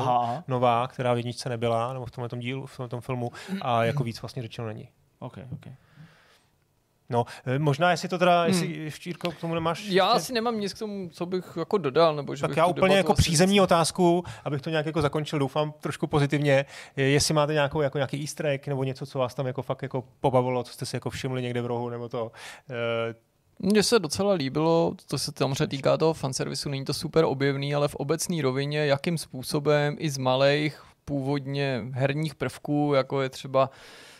nová, 0.48 0.88
která 0.88 1.14
v 1.14 1.18
jedničce 1.18 1.50
nebyla, 1.50 1.94
nebo 1.94 2.06
v 2.06 2.12
tomhle 2.12 2.40
dílu, 2.40 2.66
v 2.66 2.78
tomhle 2.78 3.02
filmu, 3.02 3.32
a 3.62 3.84
jako 3.84 4.04
víc 4.04 4.22
vlastně 4.22 4.42
řečeno 4.42 4.68
není. 4.68 4.90
Okay, 5.20 5.44
okay. 5.54 5.74
No, 7.14 7.26
eh, 7.46 7.60
možná, 7.60 7.92
jestli 7.92 8.10
to 8.10 8.18
teda, 8.18 8.46
jestli 8.46 8.68
hmm. 8.68 8.90
Štírko, 8.90 9.32
k 9.32 9.36
tomu 9.36 9.54
nemáš... 9.54 9.86
Já 9.86 10.06
ještě? 10.06 10.18
asi 10.18 10.34
nemám 10.34 10.60
nic 10.60 10.74
k 10.74 10.80
tomu, 10.80 11.10
co 11.10 11.26
bych 11.26 11.46
jako 11.58 11.78
dodal, 11.78 12.16
nebo 12.16 12.36
že 12.36 12.42
Tak 12.42 12.50
bych 12.50 12.58
já 12.58 12.66
úplně 12.66 12.98
jako 12.98 13.14
přízemní 13.14 13.54
nic... 13.54 13.62
otázku, 13.62 14.24
abych 14.44 14.62
to 14.62 14.70
nějak 14.70 14.86
jako 14.86 15.02
zakončil, 15.02 15.40
doufám 15.40 15.74
trošku 15.82 16.08
pozitivně, 16.08 16.66
jestli 16.96 17.34
máte 17.34 17.54
nějakou, 17.54 17.82
jako 17.82 17.98
nějaký 17.98 18.22
easter 18.22 18.46
egg, 18.46 18.68
nebo 18.68 18.84
něco, 18.84 19.06
co 19.06 19.20
vás 19.20 19.36
tam 19.36 19.48
jako 19.48 19.62
fakt 19.62 19.82
jako 19.82 20.04
pobavilo, 20.20 20.64
co 20.64 20.74
jste 20.74 20.86
si 20.86 20.96
jako 20.96 21.10
všimli 21.10 21.42
někde 21.42 21.62
v 21.62 21.66
rohu, 21.66 21.90
nebo 21.90 22.10
to... 22.10 22.32
Uh, 23.60 23.70
mně 23.70 23.84
se 23.84 24.00
docela 24.00 24.34
líbilo, 24.34 24.94
to 25.08 25.18
se 25.18 25.32
tam 25.32 25.54
týká 25.68 25.98
toho 25.98 26.14
fanservisu, 26.14 26.70
není 26.70 26.86
to 26.86 26.94
super 26.94 27.26
objevný, 27.26 27.76
ale 27.76 27.88
v 27.88 27.96
obecné 27.96 28.42
rovině, 28.42 28.86
jakým 28.86 29.18
způsobem 29.18 29.96
i 30.00 30.10
z 30.10 30.18
malých 30.18 30.84
původně 31.06 31.84
herních 31.92 32.36
prvků, 32.36 32.94
jako 32.96 33.22
je 33.22 33.30
třeba 33.30 33.70
uh, 33.70 33.76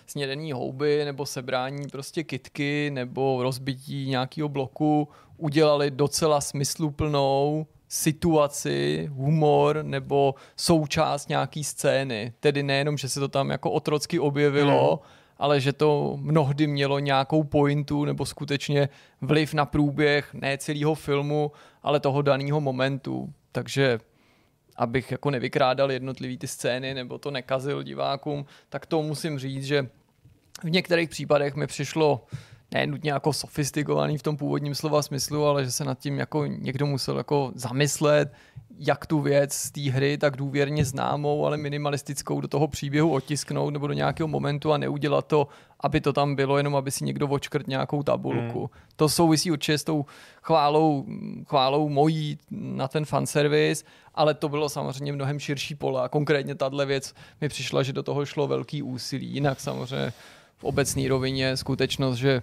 snědený 0.08 0.52
houby 0.52 1.06
nebo 1.06 1.26
sebrání 1.26 1.88
prostě 1.88 2.24
kitky 2.24 2.90
nebo 2.94 3.44
rozbití 3.44 4.10
nějakého 4.10 4.50
bloku 4.50 5.08
udělali 5.38 5.92
docela 5.92 6.42
smysluplnou 6.42 7.66
situaci, 7.88 9.10
humor 9.14 9.80
nebo 9.84 10.36
součást 10.58 11.30
nějaký 11.30 11.64
scény. 11.64 12.34
Tedy 12.40 12.64
nejenom, 12.64 12.98
že 12.98 13.10
se 13.10 13.20
to 13.20 13.28
tam 13.28 13.50
jako 13.50 13.72
otrocky 13.72 14.20
objevilo, 14.20 14.90
hmm. 14.90 15.12
ale 15.38 15.60
že 15.60 15.74
to 15.74 16.18
mnohdy 16.22 16.68
mělo 16.68 17.00
nějakou 17.00 17.44
pointu 17.44 18.06
nebo 18.06 18.26
skutečně 18.26 18.90
vliv 19.22 19.54
na 19.54 19.66
průběh 19.66 20.34
ne 20.34 20.58
celého 20.58 20.96
filmu, 20.96 21.52
ale 21.84 22.00
toho 22.00 22.22
daného 22.22 22.62
momentu. 22.62 23.34
Takže 23.52 24.00
abych 24.76 25.12
jako 25.12 25.32
nevykrádal 25.32 25.92
jednotlivý 25.92 26.38
ty 26.38 26.48
scény 26.48 26.94
nebo 26.94 27.18
to 27.18 27.32
nekazil 27.32 27.84
divákům, 27.84 28.46
tak 28.70 28.86
to 28.86 29.02
musím 29.02 29.40
říct, 29.40 29.66
že 29.66 29.88
v 30.64 30.70
některých 30.70 31.10
případech 31.10 31.56
mi 31.56 31.68
přišlo 31.68 32.26
ne 32.74 32.88
nutně 32.88 33.12
jako 33.12 33.34
sofistikovaný 33.34 34.18
v 34.18 34.24
tom 34.24 34.38
původním 34.38 34.76
slova 34.76 35.02
smyslu, 35.02 35.46
ale 35.46 35.66
že 35.66 35.72
se 35.72 35.84
nad 35.84 36.00
tím 36.00 36.20
jako 36.20 36.46
někdo 36.46 36.86
musel 36.86 37.18
jako 37.18 37.52
zamyslet, 37.56 38.34
jak 38.80 39.06
tu 39.06 39.22
věc 39.22 39.54
z 39.54 39.72
té 39.72 39.82
hry 39.82 40.18
tak 40.18 40.38
důvěrně 40.38 40.86
známou, 40.86 41.46
ale 41.46 41.58
minimalistickou 41.58 42.42
do 42.42 42.48
toho 42.48 42.68
příběhu 42.68 43.14
otisknout 43.14 43.74
nebo 43.74 43.88
do 43.88 43.94
nějakého 43.94 44.28
momentu 44.28 44.74
a 44.74 44.78
neudělat 44.78 45.28
to, 45.28 45.48
aby 45.80 46.02
to 46.02 46.14
tam 46.14 46.36
bylo, 46.36 46.58
jenom 46.58 46.76
aby 46.76 46.92
si 46.92 47.06
někdo 47.06 47.28
očkrt 47.28 47.68
nějakou 47.68 48.04
tabulku. 48.04 48.60
Hmm. 48.60 48.68
To 48.96 49.10
souvisí 49.10 49.52
určitě 49.52 49.78
s 49.78 49.84
tou 49.84 50.06
chválou, 50.42 51.06
chválou 51.48 51.90
mojí 51.90 52.38
na 52.52 52.88
ten 52.88 53.06
fanservice, 53.06 53.86
ale 54.16 54.34
to 54.34 54.50
bylo 54.50 54.70
samozřejmě 54.70 55.14
mnohem 55.14 55.40
širší 55.40 55.76
pole 55.76 56.02
a 56.02 56.10
konkrétně 56.10 56.56
tahle 56.56 56.86
věc 56.86 57.14
mi 57.42 57.50
přišla, 57.50 57.84
že 57.84 57.94
do 57.94 58.04
toho 58.04 58.26
šlo 58.26 58.48
velký 58.48 58.84
úsilí. 58.84 59.28
Jinak 59.28 59.60
samozřejmě 59.60 60.14
v 60.58 60.64
obecné 60.64 61.08
rovině 61.08 61.58
skutečnost, 61.58 62.16
že 62.16 62.42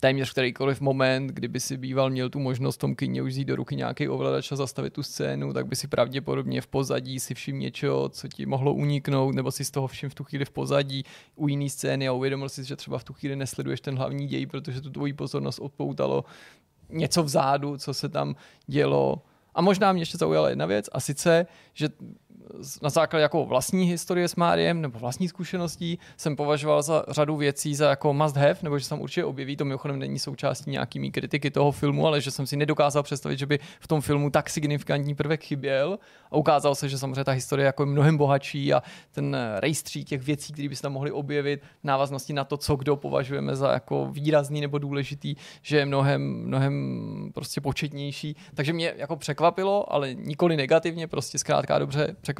téměř 0.00 0.30
kterýkoliv 0.30 0.80
moment, 0.80 1.26
kdyby 1.26 1.60
si 1.60 1.76
býval 1.76 2.10
měl 2.10 2.30
tu 2.30 2.38
možnost 2.38 2.76
tom 2.76 2.94
kyně 2.94 3.22
už 3.22 3.44
do 3.44 3.56
ruky 3.56 3.76
nějaký 3.76 4.08
ovladač 4.08 4.52
a 4.52 4.56
zastavit 4.56 4.92
tu 4.92 5.02
scénu, 5.02 5.52
tak 5.52 5.66
by 5.66 5.76
si 5.76 5.88
pravděpodobně 5.88 6.60
v 6.60 6.66
pozadí 6.66 7.20
si 7.20 7.34
všim 7.34 7.58
něčeho, 7.58 8.08
co 8.08 8.28
ti 8.28 8.46
mohlo 8.46 8.74
uniknout, 8.74 9.34
nebo 9.34 9.50
si 9.50 9.64
z 9.64 9.70
toho 9.70 9.86
všim 9.86 10.10
v 10.10 10.14
tu 10.14 10.24
chvíli 10.24 10.44
v 10.44 10.50
pozadí 10.50 11.04
u 11.36 11.48
jiný 11.48 11.70
scény 11.70 12.08
a 12.08 12.12
uvědomil 12.12 12.48
si, 12.48 12.64
že 12.64 12.76
třeba 12.76 12.98
v 12.98 13.04
tu 13.04 13.12
chvíli 13.12 13.36
nesleduješ 13.36 13.80
ten 13.80 13.98
hlavní 13.98 14.26
děj, 14.26 14.46
protože 14.46 14.80
tu 14.80 14.90
tvoji 14.90 15.12
pozornost 15.12 15.58
odpoutalo 15.58 16.24
něco 16.88 17.22
vzadu, 17.22 17.76
co 17.76 17.94
se 17.94 18.08
tam 18.08 18.34
dělo. 18.66 19.22
A 19.54 19.62
možná 19.62 19.92
mě 19.92 20.02
ještě 20.02 20.18
zaujala 20.18 20.48
jedna 20.48 20.66
věc, 20.66 20.88
a 20.92 21.00
sice, 21.00 21.46
že 21.74 21.88
na 22.82 22.90
základě 22.90 23.22
jako 23.22 23.46
vlastní 23.46 23.84
historie 23.84 24.28
s 24.28 24.36
Máriem 24.36 24.80
nebo 24.80 24.98
vlastní 24.98 25.28
zkušeností 25.28 25.98
jsem 26.16 26.36
považoval 26.36 26.82
za 26.82 27.04
řadu 27.08 27.36
věcí 27.36 27.74
za 27.74 27.90
jako 27.90 28.14
must 28.14 28.36
have, 28.36 28.56
nebo 28.62 28.78
že 28.78 28.84
se 28.84 28.90
tam 28.90 29.00
určitě 29.00 29.24
objeví, 29.24 29.56
to 29.56 29.64
mimochodem 29.64 29.98
není 29.98 30.18
součástí 30.18 30.70
nějakými 30.70 31.10
kritiky 31.10 31.50
toho 31.50 31.72
filmu, 31.72 32.06
ale 32.06 32.20
že 32.20 32.30
jsem 32.30 32.46
si 32.46 32.56
nedokázal 32.56 33.02
představit, 33.02 33.38
že 33.38 33.46
by 33.46 33.58
v 33.80 33.88
tom 33.88 34.00
filmu 34.00 34.30
tak 34.30 34.50
signifikantní 34.50 35.14
prvek 35.14 35.44
chyběl. 35.44 35.98
A 36.30 36.36
ukázalo 36.36 36.74
se, 36.74 36.88
že 36.88 36.98
samozřejmě 36.98 37.24
ta 37.24 37.32
historie 37.32 37.66
jako 37.66 37.82
je 37.82 37.86
mnohem 37.86 38.16
bohatší 38.16 38.74
a 38.74 38.82
ten 39.12 39.36
rejstří 39.56 40.04
těch 40.04 40.22
věcí, 40.22 40.52
které 40.52 40.68
by 40.68 40.76
se 40.76 40.82
tam 40.82 40.92
mohly 40.92 41.10
objevit 41.10 41.62
v 41.80 41.84
návaznosti 41.84 42.32
na 42.32 42.44
to, 42.44 42.56
co 42.56 42.76
kdo 42.76 42.96
považujeme 42.96 43.56
za 43.56 43.72
jako 43.72 44.08
výrazný 44.10 44.60
nebo 44.60 44.78
důležitý, 44.78 45.34
že 45.62 45.76
je 45.76 45.86
mnohem, 45.86 46.22
mnohem 46.22 47.30
prostě 47.34 47.60
početnější. 47.60 48.36
Takže 48.54 48.72
mě 48.72 48.94
jako 48.96 49.16
překvapilo, 49.16 49.92
ale 49.92 50.14
nikoli 50.14 50.56
negativně, 50.56 51.06
prostě 51.06 51.38
zkrátka 51.38 51.78
dobře 51.78 52.16
překvapilo, 52.20 52.37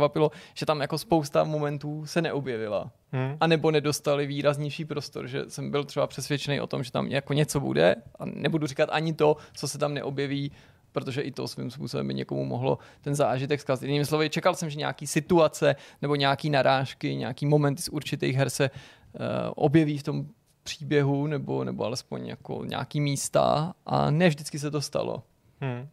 že 0.55 0.66
tam 0.66 0.80
jako 0.80 0.99
spousta 0.99 1.44
momentů 1.44 2.07
se 2.07 2.22
neobjevila. 2.22 2.90
Hmm. 3.12 3.36
A 3.40 3.46
nebo 3.46 3.70
nedostali 3.70 4.26
výraznější 4.26 4.84
prostor, 4.84 5.26
že 5.26 5.44
jsem 5.49 5.70
byl 5.70 5.84
třeba 5.84 6.07
přesvědčený 6.07 6.61
o 6.61 6.66
tom, 6.66 6.82
že 6.82 6.92
tam 6.92 7.07
jako 7.07 7.32
něco 7.32 7.61
bude 7.61 7.96
a 8.18 8.24
nebudu 8.24 8.66
říkat 8.66 8.88
ani 8.92 9.12
to, 9.12 9.36
co 9.53 9.68
se 9.68 9.78
tam 9.78 9.94
neobjeví, 9.94 10.53
protože 10.92 11.20
i 11.22 11.30
to 11.30 11.49
svým 11.49 11.70
způsobem 11.70 12.07
by 12.07 12.14
někomu 12.14 12.44
mohlo 12.44 12.78
ten 13.01 13.14
zážitek 13.14 13.61
zkazit. 13.61 13.86
Jinými 13.86 14.05
slovy, 14.05 14.30
čekal 14.30 14.55
jsem, 14.55 14.70
že 14.70 14.78
nějaký 14.78 15.07
situace 15.07 15.76
nebo 16.03 16.14
nějaký 16.14 16.51
narážky, 16.51 17.16
nějaký 17.16 17.46
momenty 17.46 17.82
z 17.82 17.88
určitých 17.88 18.36
her 18.36 18.51
se 18.51 18.70
uh, 18.70 19.20
objeví 19.57 19.99
v 19.99 20.03
tom 20.03 20.26
příběhu 20.62 21.26
nebo, 21.26 21.64
nebo 21.64 21.84
alespoň 21.84 22.26
jako 22.26 22.64
nějaký 22.64 23.01
místa 23.01 23.74
a 23.86 24.11
ne 24.11 24.28
vždycky 24.28 24.59
se 24.59 24.70
to 24.70 24.80
stalo. 24.80 25.22
Hmm. 25.61 25.88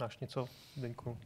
Máš 0.00 0.18
něco, 0.18 0.46
Zdeňku? 0.76 1.18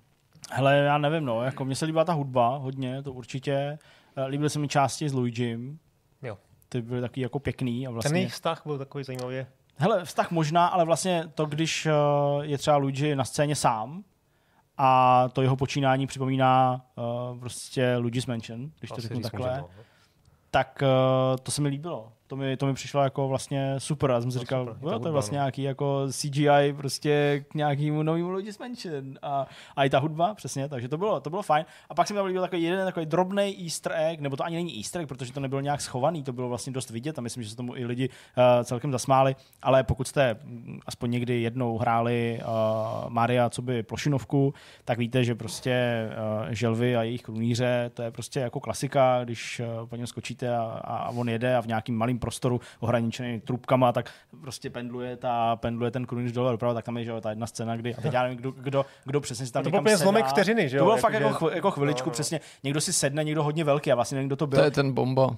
Hele, 0.51 0.77
já 0.77 0.99
nevím, 0.99 1.25
no, 1.25 1.43
jako 1.43 1.65
mně 1.65 1.75
se 1.75 1.85
líbila 1.85 2.05
ta 2.05 2.13
hudba 2.13 2.57
hodně, 2.57 3.03
to 3.03 3.13
určitě. 3.13 3.79
Eh, 4.17 4.25
Líbily 4.25 4.51
se 4.51 4.59
mi 4.59 4.69
části 4.69 5.09
s 5.09 5.13
Luigim. 5.13 5.79
Jo. 6.23 6.39
Ty 6.69 6.83
byly 6.83 7.01
takový 7.01 7.21
jako 7.21 7.39
pěkný 7.39 7.87
a 7.87 7.89
Ten 7.89 7.95
vlastně... 7.95 8.19
jejich 8.19 8.33
vztah 8.33 8.63
byl 8.67 8.79
takový 8.79 9.05
zajímavý. 9.05 9.47
Hele, 9.77 10.05
vztah 10.05 10.31
možná, 10.31 10.67
ale 10.67 10.85
vlastně 10.85 11.25
to, 11.35 11.47
když 11.47 11.87
eh, 11.87 11.93
je 12.41 12.59
třeba 12.59 12.77
Luigi 12.77 13.17
na 13.17 13.25
scéně 13.25 13.57
sám 13.57 14.05
a 14.79 15.29
to 15.33 15.43
jeho 15.43 15.57
počínání 15.57 16.07
připomíná 16.07 16.85
uh, 16.97 17.39
prostě 17.41 17.97
Luigi's 17.97 18.27
Mansion, 18.27 18.71
když 18.79 18.89
to 18.89 18.95
Asi 18.95 19.03
řeknu 19.03 19.21
takhle, 19.21 19.49
můžeme, 19.49 19.61
no. 19.61 19.69
tak 20.51 20.83
uh, 20.83 21.37
to 21.43 21.51
se 21.51 21.63
mi 21.63 21.69
líbilo. 21.69 22.13
To 22.33 22.37
mi, 22.37 22.57
to 22.57 22.67
mi 22.67 22.75
přišlo 22.75 23.03
jako 23.03 23.29
vlastně 23.29 23.75
super. 23.79 24.11
Já 24.11 24.21
jsem 24.21 24.31
si 24.31 24.37
No, 24.37 24.41
říkal, 24.41 24.67
super. 24.67 24.93
Jo, 24.93 24.99
to 24.99 25.09
je 25.09 25.13
vlastně 25.13 25.39
no. 25.39 25.43
nějaký 25.43 25.63
jako 25.63 26.07
CGI 26.11 26.73
prostě 26.77 27.45
k 27.49 27.55
nějakému 27.55 28.03
novému 28.03 28.31
Luigi's 28.31 28.59
Mansion. 28.59 29.19
A, 29.23 29.47
a 29.77 29.85
i 29.85 29.91
ta 29.91 29.99
hudba, 29.99 30.35
přesně, 30.35 30.69
takže 30.69 30.89
to 30.89 30.99
bylo, 30.99 31.21
to 31.21 31.31
bylo 31.31 31.43
fajn. 31.43 31.65
A 31.91 31.95
pak 31.95 32.07
se 32.07 32.15
mi 32.15 32.19
tam 32.19 32.27
líbil 32.27 32.43
takový 32.43 32.63
jeden 32.63 32.87
takový 32.87 33.07
drobný 33.07 33.65
easter 33.65 33.93
egg, 33.97 34.21
nebo 34.21 34.37
to 34.37 34.45
ani 34.45 34.57
není 34.57 34.77
easter 34.77 35.01
egg, 35.03 35.09
protože 35.09 35.33
to 35.33 35.41
nebylo 35.41 35.61
nějak 35.61 35.81
schovaný, 35.81 36.23
to 36.23 36.33
bylo 36.33 36.49
vlastně 36.49 36.73
dost 36.73 36.91
vidět 36.91 37.19
a 37.19 37.23
myslím, 37.23 37.43
že 37.43 37.51
se 37.51 37.57
tomu 37.57 37.77
i 37.77 37.85
lidi 37.85 38.09
uh, 38.09 38.65
celkem 38.65 38.93
zasmáli. 38.93 39.37
Ale 39.63 39.85
pokud 39.85 40.09
jste 40.09 40.37
mm, 40.45 40.81
aspoň 40.87 41.11
někdy 41.11 41.43
jednou 41.43 41.79
hráli 41.79 42.41
uh, 42.43 43.11
Maria, 43.11 43.51
co 43.51 43.63
by 43.63 43.83
plošinovku, 43.83 44.55
tak 44.85 44.99
víte, 44.99 45.25
že 45.25 45.35
prostě 45.35 46.07
uh, 46.45 46.51
želvy 46.51 46.97
a 46.97 47.03
jejich 47.03 47.23
krunýře, 47.23 47.91
to 47.95 48.03
je 48.03 48.11
prostě 48.11 48.41
jako 48.41 48.61
klasika, 48.61 49.25
když 49.25 49.61
uh, 49.81 49.89
po 49.89 49.97
něm 49.97 50.07
skočíte 50.07 50.57
a, 50.57 50.81
a 50.85 51.11
on 51.11 51.29
jede 51.29 51.57
a 51.57 51.63
v 51.63 51.67
nějakým 51.67 51.97
malém 51.97 52.22
prostoru 52.23 52.61
ohraničený 52.81 53.41
trubkama, 53.41 53.93
tak 53.93 54.11
prostě 54.41 54.71
pendluje, 54.71 55.17
ta, 55.17 55.57
pendluje 55.57 55.91
ten 55.91 56.07
krunýř 56.07 56.33
dole 56.33 56.53
doprava, 56.53 56.75
tak 56.75 56.85
tam 56.85 56.97
je 56.99 57.05
že 57.05 57.11
jo, 57.11 57.21
ta 57.21 57.31
jedna 57.31 57.47
scéna, 57.47 57.77
kdy, 57.77 57.95
a 57.95 58.01
teď 58.01 58.13
já 58.13 58.23
nevím, 58.23 58.39
kdo, 58.39 58.51
kdo, 58.51 58.85
kdo 59.05 59.21
přesně 59.21 59.47
si 59.47 59.53
tam 59.53 59.61
A 59.61 59.63
to 59.65 59.71
byl 59.71 59.77
někam 59.77 59.83
úplně 59.85 59.97
zlomek 59.97 60.25
sedá. 60.25 60.33
vteřiny, 60.33 60.69
že 60.69 60.77
jo? 60.77 60.81
To 60.81 60.85
bylo 60.85 60.97
Jako, 60.97 61.01
fakt 61.01 61.13
že- 61.15 61.23
jako, 61.23 61.45
chv- 61.47 61.55
jako 61.55 61.71
chviličku, 61.71 62.07
No, 62.07 62.11
no. 62.11 62.13
přesně. 62.13 62.41
Někdo 62.65 62.81
si 62.81 62.93
sedne, 62.93 63.25
někdo 63.25 63.43
hodně 63.43 63.65
velký, 63.65 63.91
já 63.91 63.97
vlastně 63.97 64.17
nevím, 64.17 64.29
kdo 64.29 64.37
to 64.37 64.47
byl. 64.47 64.59
To 64.59 64.65
je 64.65 64.71
ten 64.71 64.93
bomba. 64.93 65.27
Uh, 65.27 65.35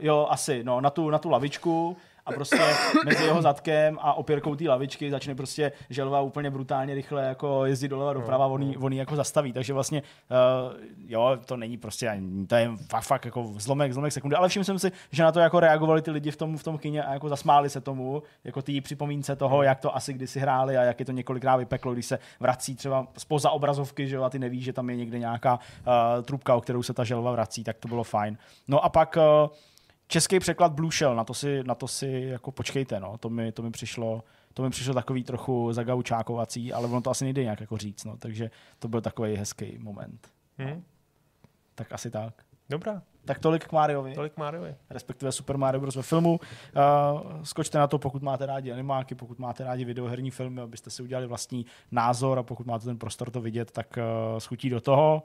jo, 0.00 0.26
asi, 0.30 0.64
no, 0.64 0.80
na 0.80 0.90
tu, 0.90 1.10
na 1.10 1.18
tu 1.18 1.30
lavičku 1.30 1.96
a 2.26 2.32
prostě 2.32 2.58
mezi 3.04 3.24
jeho 3.24 3.42
zadkem 3.42 3.98
a 4.00 4.14
opěrkou 4.14 4.54
té 4.54 4.68
lavičky 4.68 5.10
začne 5.10 5.34
prostě 5.34 5.72
želva 5.90 6.20
úplně 6.20 6.50
brutálně 6.50 6.94
rychle 6.94 7.24
jako 7.24 7.66
jezdit 7.66 7.88
doleva 7.88 8.12
doprava, 8.12 8.46
on, 8.46 8.74
on 8.80 8.92
jí 8.92 8.98
jako 8.98 9.16
zastaví, 9.16 9.52
takže 9.52 9.72
vlastně 9.72 10.02
uh, 10.02 10.72
jo, 11.06 11.38
to 11.44 11.56
není 11.56 11.76
prostě, 11.76 12.08
ani- 12.08 12.46
to 12.46 12.54
je 12.54 12.70
fakt, 12.88 13.04
fakt 13.04 13.24
jako 13.24 13.52
zlomek, 13.56 13.92
zlomek 13.92 14.12
sekundy, 14.12 14.36
ale 14.36 14.48
všiml 14.48 14.64
jsem 14.64 14.78
si, 14.78 14.92
že 15.10 15.22
na 15.22 15.32
to 15.32 15.40
jako 15.40 15.60
reagovali 15.60 16.02
ty 16.02 16.10
lidi 16.10 16.30
v 16.30 16.36
tom, 16.36 16.58
v 16.58 16.62
tom 16.62 16.78
kině 16.78 17.02
a 17.04 17.12
jako 17.12 17.28
zasmáli 17.28 17.70
se 17.70 17.80
tomu, 17.80 18.22
jako 18.44 18.62
té 18.62 18.72
připomínce 18.80 19.36
toho, 19.36 19.62
jak 19.62 19.80
to 19.80 19.96
asi 19.96 20.12
kdysi 20.12 20.40
hráli 20.40 20.76
a 20.76 20.82
jak 20.82 21.00
je 21.00 21.06
to 21.06 21.12
několikrát 21.12 21.56
vypeklo, 21.56 21.92
když 21.92 22.06
se 22.06 22.18
vrací 22.40 22.74
třeba 22.74 23.06
spoza 23.18 23.50
obrazovky, 23.50 24.08
že 24.08 24.16
jo, 24.16 24.22
a 24.22 24.30
ty 24.30 24.38
nevíš, 24.38 24.64
že 24.64 24.72
tam 24.72 24.90
je 24.90 24.96
někde 24.96 25.18
nějaká 25.18 25.54
uh, 25.54 26.22
trubka, 26.22 26.54
o 26.54 26.60
kterou 26.60 26.82
se 26.82 26.94
ta 26.94 27.04
želva 27.04 27.32
vrací, 27.32 27.64
tak 27.64 27.76
to 27.78 27.88
bylo 27.88 28.04
fajn. 28.04 28.38
No 28.68 28.84
a 28.84 28.88
pak 28.88 29.16
uh, 29.16 29.50
český 30.06 30.38
překlad 30.38 30.72
Blue 30.72 30.92
Shell, 30.92 31.16
na 31.16 31.24
to 31.24 31.34
si, 31.34 31.62
na 31.64 31.74
to 31.74 31.88
si 31.88 32.26
jako 32.30 32.52
počkejte, 32.52 33.00
no. 33.00 33.18
to, 33.18 33.30
mi, 33.30 33.52
to 33.52 33.62
mi 33.62 33.70
přišlo 33.70 34.24
to 34.56 34.62
mi 34.62 34.70
přišlo 34.70 34.94
takový 34.94 35.24
trochu 35.24 35.72
zagaučákovací, 35.72 36.72
ale 36.72 36.88
ono 36.88 37.00
to 37.00 37.10
asi 37.10 37.24
nejde 37.24 37.42
nějak 37.42 37.60
jako 37.60 37.76
říct, 37.76 38.04
no. 38.04 38.16
takže 38.16 38.50
to 38.78 38.88
byl 38.88 39.00
takový 39.00 39.36
hezký 39.36 39.78
moment. 39.78 40.28
Hm? 40.58 40.82
Tak 41.74 41.92
asi 41.92 42.10
tak. 42.10 42.34
Dobrá, 42.68 43.02
Tak 43.24 43.38
tolik 43.38 43.64
k 43.64 43.72
Mariovi, 43.72 44.14
tolik 44.14 44.36
Mariovi. 44.36 44.74
respektive 44.90 45.32
Super 45.32 45.56
Mario 45.56 45.80
Bros. 45.80 45.96
ve 45.96 46.02
filmu. 46.02 46.30
Uh, 46.30 47.42
skočte 47.42 47.78
na 47.78 47.86
to, 47.86 47.98
pokud 47.98 48.22
máte 48.22 48.46
rádi 48.46 48.72
animáky, 48.72 49.14
pokud 49.14 49.38
máte 49.38 49.64
rádi 49.64 49.84
videoherní 49.84 50.30
filmy, 50.30 50.60
abyste 50.60 50.90
si 50.90 51.02
udělali 51.02 51.26
vlastní 51.26 51.66
názor 51.90 52.38
a 52.38 52.42
pokud 52.42 52.66
máte 52.66 52.84
ten 52.84 52.98
prostor 52.98 53.30
to 53.30 53.40
vidět, 53.40 53.70
tak 53.70 53.98
uh, 53.98 54.38
schutí 54.38 54.70
do 54.70 54.80
toho 54.80 55.22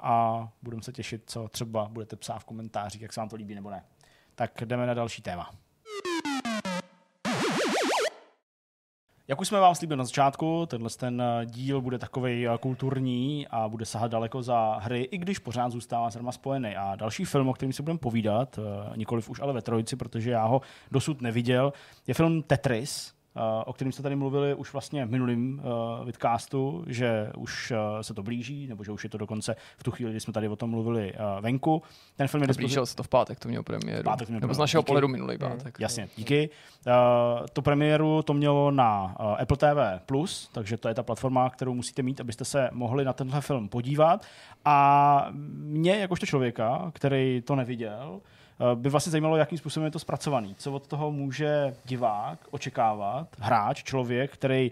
a 0.00 0.48
budeme 0.62 0.82
se 0.82 0.92
těšit, 0.92 1.22
co 1.26 1.48
třeba 1.48 1.88
budete 1.88 2.16
psát 2.16 2.38
v 2.38 2.44
komentářích, 2.44 3.02
jak 3.02 3.12
se 3.12 3.20
vám 3.20 3.28
to 3.28 3.36
líbí 3.36 3.54
nebo 3.54 3.70
ne. 3.70 3.84
Tak 4.34 4.64
jdeme 4.64 4.86
na 4.86 4.94
další 4.94 5.22
téma. 5.22 5.50
Jak 9.28 9.40
už 9.40 9.48
jsme 9.48 9.60
vám 9.60 9.74
slíbili 9.74 9.98
na 9.98 10.04
začátku, 10.04 10.66
tenhle 10.66 10.90
ten 10.90 11.22
eh, 11.22 11.46
díl 11.46 11.80
bude 11.80 11.98
takový 11.98 12.46
kulturní 12.60 13.46
a 13.50 13.68
bude 13.68 13.84
sahat 13.84 14.10
daleko 14.10 14.42
za 14.42 14.78
hry, 14.82 15.02
i 15.02 15.18
když 15.18 15.38
pořád 15.38 15.72
zůstává 15.72 16.10
s 16.10 16.18
spojený. 16.30 16.76
A 16.76 16.96
další 16.96 17.24
film, 17.24 17.48
o 17.48 17.52
kterém 17.52 17.72
si 17.72 17.82
budeme 17.82 17.98
povídat, 17.98 18.58
eh, 18.58 18.96
nikoliv 18.96 19.30
už 19.30 19.40
ale 19.40 19.52
ve 19.52 19.62
trojici, 19.62 19.96
protože 19.96 20.30
já 20.30 20.44
ho 20.44 20.60
dosud 20.90 21.20
neviděl, 21.20 21.72
je 22.06 22.14
film 22.14 22.42
Tetris, 22.42 23.12
eh, 23.14 23.21
o 23.64 23.72
kterém 23.72 23.92
jste 23.92 24.02
tady 24.02 24.16
mluvili 24.16 24.54
už 24.54 24.72
vlastně 24.72 25.06
v 25.06 25.10
minulém 25.10 25.60
uh, 25.64 26.06
vidcastu, 26.06 26.84
že 26.86 27.30
už 27.36 27.70
uh, 27.70 28.00
se 28.00 28.14
to 28.14 28.22
blíží, 28.22 28.66
nebo 28.66 28.84
že 28.84 28.92
už 28.92 29.04
je 29.04 29.10
to 29.10 29.18
dokonce 29.18 29.56
v 29.78 29.82
tu 29.82 29.90
chvíli, 29.90 30.10
kdy 30.10 30.20
jsme 30.20 30.32
tady 30.32 30.48
o 30.48 30.56
tom 30.56 30.70
mluvili 30.70 31.12
uh, 31.12 31.40
venku. 31.40 31.82
Ten 32.16 32.28
film 32.28 32.42
je 32.42 32.48
dispozi- 32.48 32.58
Blížil 32.58 32.86
se 32.86 32.96
to 32.96 33.02
v 33.02 33.08
pátek, 33.08 33.38
to 33.40 33.48
mělo 33.48 33.64
premiéru. 33.64 34.02
pátek 34.02 34.26
to 34.26 34.32
mělo 34.32 34.40
Nebo 34.40 34.54
z 34.54 34.58
našeho 34.58 34.82
pohledu 34.82 35.08
minulý 35.08 35.38
pátek. 35.38 35.80
Jasně, 35.80 36.08
díky. 36.16 36.50
Uh, 36.86 36.92
tu 37.52 37.62
premiéru 37.62 38.22
to 38.22 38.34
mělo 38.34 38.70
na 38.70 39.16
uh, 39.20 39.36
Apple 39.40 39.56
TV+, 39.56 40.02
Plus, 40.06 40.50
takže 40.52 40.76
to 40.76 40.88
je 40.88 40.94
ta 40.94 41.02
platforma, 41.02 41.50
kterou 41.50 41.74
musíte 41.74 42.02
mít, 42.02 42.20
abyste 42.20 42.44
se 42.44 42.68
mohli 42.72 43.04
na 43.04 43.12
tenhle 43.12 43.40
film 43.40 43.68
podívat. 43.68 44.26
A 44.64 45.26
mě, 45.52 45.96
jakožto 45.96 46.26
člověka, 46.26 46.90
který 46.94 47.42
to 47.46 47.56
neviděl, 47.56 48.20
by 48.74 48.88
vlastně 48.88 49.10
zajímalo, 49.10 49.36
jakým 49.36 49.58
způsobem 49.58 49.84
je 49.84 49.90
to 49.90 49.98
zpracovaný. 49.98 50.54
Co 50.58 50.72
od 50.72 50.86
toho 50.86 51.12
může 51.12 51.76
divák 51.84 52.38
očekávat, 52.50 53.28
hráč, 53.38 53.82
člověk, 53.82 54.32
který 54.32 54.70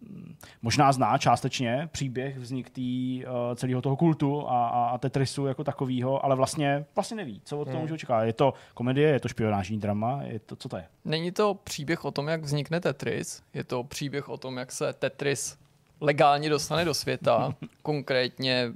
mm, 0.00 0.34
možná 0.62 0.92
zná 0.92 1.18
částečně 1.18 1.88
příběh 1.92 2.38
vznik 2.38 2.70
tý, 2.70 3.24
uh, 3.26 3.54
celého 3.54 3.82
toho 3.82 3.96
kultu 3.96 4.48
a, 4.48 4.68
a, 4.68 4.88
a 4.88 4.98
Tetrisu 4.98 5.46
jako 5.46 5.64
takového, 5.64 6.24
ale 6.24 6.36
vlastně, 6.36 6.84
vlastně 6.94 7.16
neví, 7.16 7.40
co 7.44 7.58
od 7.58 7.64
toho 7.64 7.74
Hmm. 7.76 7.82
může 7.82 7.94
očekávat. 7.94 8.24
Je 8.24 8.32
to 8.32 8.54
komedie, 8.74 9.08
je 9.08 9.20
to 9.20 9.28
špionážní 9.28 9.78
drama, 9.78 10.22
je 10.22 10.38
to, 10.38 10.56
co 10.56 10.68
to 10.68 10.76
je? 10.76 10.84
Není 11.04 11.32
to 11.32 11.54
příběh 11.54 12.04
o 12.04 12.10
tom, 12.10 12.28
jak 12.28 12.42
vznikne 12.42 12.80
Tetris, 12.80 13.42
je 13.54 13.64
to 13.64 13.84
příběh 13.84 14.28
o 14.28 14.36
tom, 14.36 14.56
jak 14.56 14.72
se 14.72 14.92
Tetris 14.92 15.58
legálně 16.00 16.50
dostane 16.50 16.84
do 16.84 16.94
světa. 16.94 17.54
Konkrétně 17.82 18.72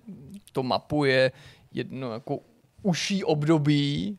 to 0.53 0.63
mapuje 0.63 1.33
jedno 1.73 2.13
jako 2.13 2.39
uší 2.83 3.25
období 3.25 4.19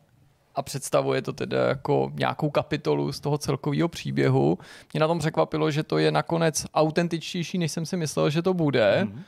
a 0.56 0.62
představuje 0.62 1.22
to 1.22 1.34
teda 1.34 1.68
jako 1.68 2.12
nějakou 2.14 2.50
kapitolu 2.50 3.12
z 3.12 3.20
toho 3.20 3.38
celkového 3.38 3.88
příběhu. 3.88 4.58
Mě 4.94 5.00
na 5.00 5.08
tom 5.08 5.20
překvapilo, 5.20 5.72
že 5.72 5.84
to 5.84 5.98
je 5.98 6.12
nakonec 6.12 6.66
autentičtější, 6.74 7.58
než 7.58 7.72
jsem 7.72 7.86
si 7.86 7.98
myslel, 7.98 8.30
že 8.30 8.42
to 8.42 8.54
bude. 8.54 9.06
Mhm. 9.06 9.22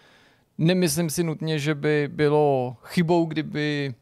Nemyslím 0.58 1.10
si 1.10 1.24
nutně, 1.24 1.60
že 1.60 1.76
by 1.76 2.10
bylo 2.14 2.78
chybou, 2.84 3.26
kdyby 3.26 3.94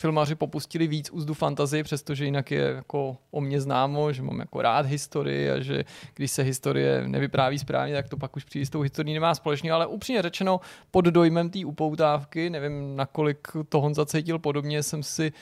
filmaři 0.00 0.34
popustili 0.34 0.86
víc 0.86 1.10
úzdu 1.10 1.34
fantazie, 1.34 1.84
přestože 1.84 2.24
jinak 2.24 2.50
je 2.50 2.60
jako 2.60 3.16
o 3.30 3.40
mě 3.40 3.60
známo, 3.60 4.12
že 4.12 4.22
mám 4.22 4.38
jako 4.38 4.62
rád 4.62 4.86
historii 4.86 5.50
a 5.50 5.60
že 5.60 5.84
když 6.14 6.30
se 6.30 6.42
historie 6.42 7.08
nevypráví 7.08 7.58
správně, 7.58 7.94
tak 7.94 8.08
to 8.08 8.16
pak 8.16 8.36
už 8.36 8.44
příliš 8.44 8.68
s 8.68 8.70
tou 8.70 8.80
historií 8.80 9.14
nemá 9.14 9.34
společného, 9.34 9.76
ale 9.76 9.86
upřímně 9.86 10.22
řečeno 10.22 10.60
pod 10.90 11.04
dojmem 11.04 11.50
té 11.50 11.64
upoutávky, 11.64 12.50
nevím, 12.50 12.96
nakolik 12.96 13.48
to 13.68 13.80
Honza 13.80 14.06
cítil 14.06 14.38
podobně, 14.38 14.82
jsem 14.82 15.02
si 15.02 15.32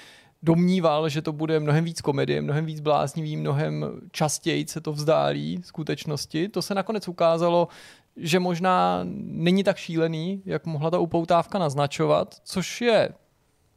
domníval, 0.42 1.08
že 1.08 1.22
to 1.22 1.32
bude 1.32 1.60
mnohem 1.60 1.84
víc 1.84 2.00
komedie, 2.00 2.42
mnohem 2.42 2.66
víc 2.66 2.80
bláznivý, 2.80 3.36
mnohem 3.36 4.00
častěji 4.10 4.66
se 4.68 4.80
to 4.80 4.92
vzdálí 4.92 5.60
skutečnosti. 5.64 6.48
To 6.48 6.62
se 6.62 6.74
nakonec 6.74 7.08
ukázalo, 7.08 7.68
že 8.16 8.40
možná 8.40 9.00
není 9.22 9.64
tak 9.64 9.76
šílený, 9.76 10.42
jak 10.46 10.66
mohla 10.66 10.90
ta 10.90 10.98
upoutávka 10.98 11.58
naznačovat, 11.58 12.34
což 12.44 12.80
je 12.80 13.08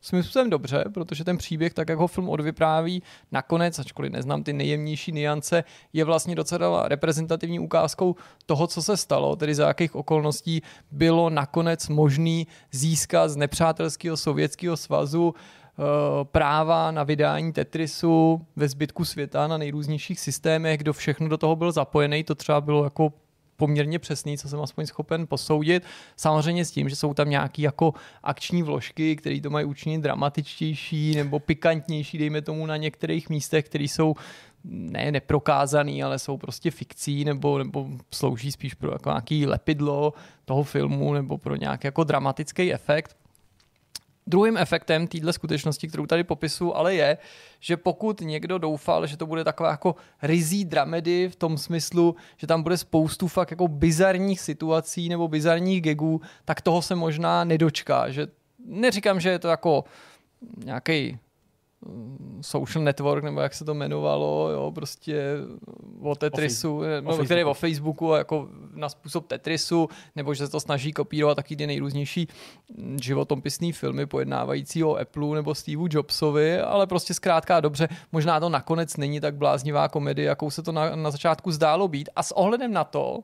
způsobem 0.02 0.50
dobře, 0.50 0.84
protože 0.94 1.24
ten 1.24 1.38
příběh, 1.38 1.74
tak 1.74 1.90
jak 1.90 1.98
ho 1.98 2.08
film 2.08 2.30
odvypráví, 2.30 3.04
nakonec, 3.32 3.80
ačkoliv 3.80 4.12
neznám 4.12 4.44
ty 4.44 4.54
nejjemnější 4.54 5.12
niance, 5.12 5.64
je 5.94 6.04
vlastně 6.06 6.36
docela 6.36 6.88
reprezentativní 6.88 7.60
ukázkou 7.60 8.16
toho, 8.46 8.68
co 8.68 8.82
se 8.82 8.98
stalo, 8.98 9.36
tedy 9.36 9.56
za 9.56 9.68
jakých 9.68 9.96
okolností 9.96 10.62
bylo 10.92 11.30
nakonec 11.30 11.90
možný 11.90 12.48
získat 12.72 13.30
z 13.30 13.36
nepřátelského 13.36 14.18
sovětského 14.18 14.78
svazu 14.78 15.34
eh, 15.36 15.61
práva 16.24 16.92
na 16.92 17.04
vydání 17.04 17.54
Tetrisu 17.54 18.42
ve 18.56 18.70
zbytku 18.70 19.06
světa 19.06 19.48
na 19.48 19.58
nejrůznějších 19.58 20.20
systémech, 20.20 20.78
kdo 20.78 20.94
všechno 20.94 21.28
do 21.28 21.38
toho 21.38 21.56
byl 21.56 21.72
zapojený, 21.72 22.24
to 22.24 22.36
třeba 22.36 22.62
bylo 22.62 22.84
jako 22.84 23.14
poměrně 23.56 24.00
přesný, 24.00 24.38
co 24.38 24.50
jsem 24.50 24.62
aspoň 24.62 24.86
schopen 24.86 25.28
posoudit. 25.28 25.84
Samozřejmě 26.16 26.66
s 26.66 26.72
tím, 26.72 26.90
že 26.90 26.96
jsou 26.96 27.14
tam 27.14 27.30
nějaké 27.30 27.62
jako 27.62 27.94
akční 28.24 28.64
vložky, 28.64 29.16
které 29.16 29.42
to 29.42 29.50
mají 29.50 29.66
učinit 29.66 30.02
dramatičtější 30.02 31.16
nebo 31.16 31.40
pikantnější, 31.40 32.18
dejme 32.18 32.42
tomu 32.42 32.66
na 32.66 32.78
některých 32.78 33.30
místech, 33.30 33.66
které 33.66 33.84
jsou 33.84 34.16
ne 34.64 35.12
neprokázaný, 35.12 36.04
ale 36.04 36.20
jsou 36.20 36.38
prostě 36.38 36.72
fikcí 36.72 37.26
nebo, 37.26 37.58
nebo 37.58 37.88
slouží 38.14 38.52
spíš 38.52 38.74
pro 38.74 38.92
jako 38.92 39.10
nějaký 39.10 39.46
lepidlo 39.46 40.14
toho 40.46 40.64
filmu 40.64 41.14
nebo 41.14 41.38
pro 41.38 41.56
nějaký 41.56 41.88
jako 41.88 42.04
dramatický 42.04 42.74
efekt. 42.74 43.21
Druhým 44.28 44.58
efektem 44.58 45.08
téhle 45.08 45.34
skutečnosti, 45.34 45.88
kterou 45.88 46.06
tady 46.06 46.24
popisu, 46.24 46.78
ale 46.78 46.96
je, 46.96 47.18
že 47.60 47.78
pokud 47.78 48.22
někdo 48.22 48.58
doufal, 48.58 49.08
že 49.08 49.18
to 49.18 49.26
bude 49.26 49.44
taková 49.44 49.70
jako 49.70 49.96
rizí 50.22 50.66
dramedy 50.66 51.30
v 51.30 51.36
tom 51.36 51.58
smyslu, 51.58 52.16
že 52.38 52.48
tam 52.48 52.64
bude 52.64 52.78
spoustu 52.78 53.28
fakt 53.28 53.52
jako 53.52 53.68
bizarních 53.68 54.42
situací 54.42 55.10
nebo 55.10 55.28
bizarních 55.28 55.82
gagů, 55.82 56.22
tak 56.46 56.62
toho 56.62 56.82
se 56.82 56.96
možná 56.96 57.44
nedočká. 57.44 58.12
Že 58.12 58.28
neříkám, 58.66 59.20
že 59.20 59.30
je 59.30 59.40
to 59.40 59.48
jako 59.48 59.84
nějaký 60.58 61.20
social 62.42 62.84
network, 62.84 63.24
nebo 63.24 63.42
jak 63.42 63.54
se 63.54 63.66
to 63.66 63.72
jmenovalo, 63.72 64.50
jo, 64.50 64.72
prostě 64.76 65.24
o 66.02 66.16
Tetrisu, 66.16 66.78
o, 66.78 66.84
no, 67.02 67.18
o 67.18 67.24
který 67.24 67.44
o 67.44 67.54
Facebooku, 67.54 68.12
jako 68.12 68.50
na 68.74 68.90
způsob 68.90 69.28
Tetrisu, 69.28 69.90
nebo 70.16 70.34
že 70.34 70.46
se 70.46 70.52
to 70.52 70.60
snaží 70.60 70.94
kopírovat 70.94 71.36
taky 71.36 71.56
ty 71.56 71.68
nejrůznější 71.68 72.28
mm, 72.78 72.98
životopisné 73.02 73.74
filmy 73.74 74.06
pojednávající 74.06 74.84
o 74.84 74.96
Apple 74.96 75.36
nebo 75.36 75.56
Steve 75.56 75.84
Jobsovi, 75.90 76.60
ale 76.60 76.88
prostě 76.88 77.14
zkrátka 77.14 77.60
dobře, 77.60 77.88
možná 78.12 78.40
to 78.40 78.50
nakonec 78.50 78.98
není 78.98 79.20
tak 79.20 79.36
bláznivá 79.36 79.90
komedie, 79.90 80.28
jakou 80.28 80.50
se 80.50 80.64
to 80.64 80.72
na, 80.72 80.96
na 80.96 81.12
začátku 81.12 81.52
zdálo 81.52 81.88
být. 81.88 82.10
A 82.16 82.24
s 82.24 82.32
ohledem 82.32 82.74
na 82.74 82.84
to, 82.84 83.24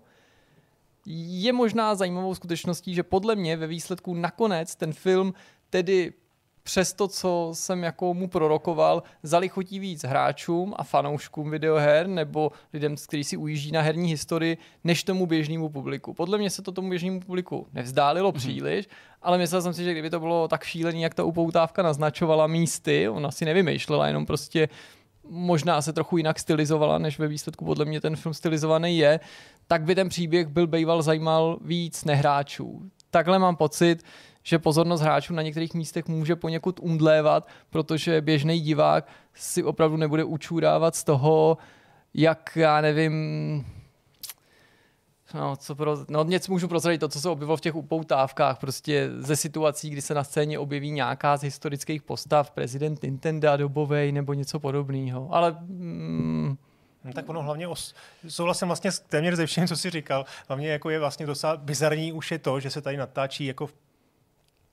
je 1.09 1.53
možná 1.53 1.95
zajímavou 1.95 2.35
skutečností, 2.35 2.93
že 2.93 3.03
podle 3.03 3.35
mě 3.35 3.57
ve 3.57 3.67
výsledku 3.67 4.13
nakonec 4.13 4.75
ten 4.75 4.93
film 4.93 5.33
tedy 5.69 6.13
přes 6.67 6.93
to, 6.93 7.07
co 7.07 7.49
jsem 7.53 7.83
jako 7.83 8.13
mu 8.13 8.27
prorokoval, 8.27 9.03
zalichotí 9.23 9.79
víc 9.79 10.03
hráčům 10.03 10.73
a 10.77 10.83
fanouškům 10.83 11.51
videoher 11.51 12.07
nebo 12.07 12.51
lidem, 12.73 12.95
kteří 13.07 13.23
si 13.23 13.37
ujíždí 13.37 13.71
na 13.71 13.81
herní 13.81 14.09
historii, 14.09 14.57
než 14.83 15.03
tomu 15.03 15.25
běžnému 15.25 15.69
publiku. 15.69 16.13
Podle 16.13 16.37
mě 16.37 16.49
se 16.49 16.61
to 16.61 16.71
tomu 16.71 16.89
běžnému 16.89 17.19
publiku 17.19 17.67
nevzdálilo 17.73 18.31
mm-hmm. 18.31 18.37
příliš, 18.37 18.87
ale 19.21 19.37
myslel 19.37 19.61
jsem 19.61 19.73
si, 19.73 19.83
že 19.83 19.91
kdyby 19.91 20.09
to 20.09 20.19
bylo 20.19 20.47
tak 20.47 20.63
šílený, 20.63 21.01
jak 21.01 21.13
ta 21.13 21.23
upoutávka 21.23 21.81
naznačovala 21.81 22.47
místy, 22.47 23.09
ona 23.09 23.31
si 23.31 23.45
nevymýšlela, 23.45 24.07
jenom 24.07 24.25
prostě 24.25 24.69
možná 25.29 25.81
se 25.81 25.93
trochu 25.93 26.17
jinak 26.17 26.39
stylizovala, 26.39 26.97
než 26.97 27.19
ve 27.19 27.27
výsledku 27.27 27.65
podle 27.65 27.85
mě 27.85 28.01
ten 28.01 28.15
film 28.15 28.33
stylizovaný 28.33 28.97
je, 28.97 29.19
tak 29.67 29.83
by 29.83 29.95
ten 29.95 30.09
příběh 30.09 30.47
byl 30.47 30.67
bejval 30.67 31.01
zajímal 31.01 31.57
víc 31.61 32.05
nehráčů. 32.05 32.81
Takhle 33.11 33.39
mám 33.39 33.55
pocit, 33.55 34.03
že 34.47 34.59
pozornost 34.59 35.01
hráčů 35.01 35.33
na 35.33 35.41
některých 35.41 35.73
místech 35.73 36.07
může 36.07 36.35
poněkud 36.35 36.79
umdlévat, 36.79 37.47
protože 37.69 38.21
běžný 38.21 38.59
divák 38.59 39.07
si 39.33 39.63
opravdu 39.63 39.97
nebude 39.97 40.23
učůdávat 40.23 40.95
z 40.95 41.03
toho, 41.03 41.57
jak, 42.13 42.51
já 42.55 42.81
nevím, 42.81 43.65
No, 45.33 45.55
co 45.55 45.75
pro, 45.75 45.97
no 46.09 46.23
něco 46.23 46.51
můžu 46.51 46.67
prozradit, 46.67 46.99
to, 46.99 47.07
co 47.07 47.21
se 47.21 47.29
objevilo 47.29 47.57
v 47.57 47.61
těch 47.61 47.75
upoutávkách, 47.75 48.59
prostě 48.59 49.09
ze 49.17 49.35
situací, 49.35 49.89
kdy 49.89 50.01
se 50.01 50.13
na 50.13 50.23
scéně 50.23 50.59
objeví 50.59 50.91
nějaká 50.91 51.37
z 51.37 51.41
historických 51.41 52.01
postav, 52.01 52.51
prezident 52.51 53.03
Nintendo 53.03 53.57
dobovej 53.57 54.11
nebo 54.11 54.33
něco 54.33 54.59
podobného. 54.59 55.33
Ale 55.33 55.57
mm, 55.61 56.57
No, 57.03 57.13
tak 57.13 57.29
ono 57.29 57.41
hlavně 57.41 57.67
os... 57.67 57.93
souhlasím 58.27 58.67
vlastně 58.67 58.91
téměř 59.09 59.35
ze 59.35 59.45
všem, 59.45 59.67
co 59.67 59.77
jsi 59.77 59.89
říkal. 59.89 60.25
Hlavně 60.47 60.69
jako 60.69 60.89
je 60.89 60.99
vlastně 60.99 61.25
docela 61.25 61.57
bizarní 61.57 62.13
už 62.13 62.31
je 62.31 62.39
to, 62.39 62.59
že 62.59 62.69
se 62.69 62.81
tady 62.81 62.97
natáčí 62.97 63.45
jako 63.45 63.69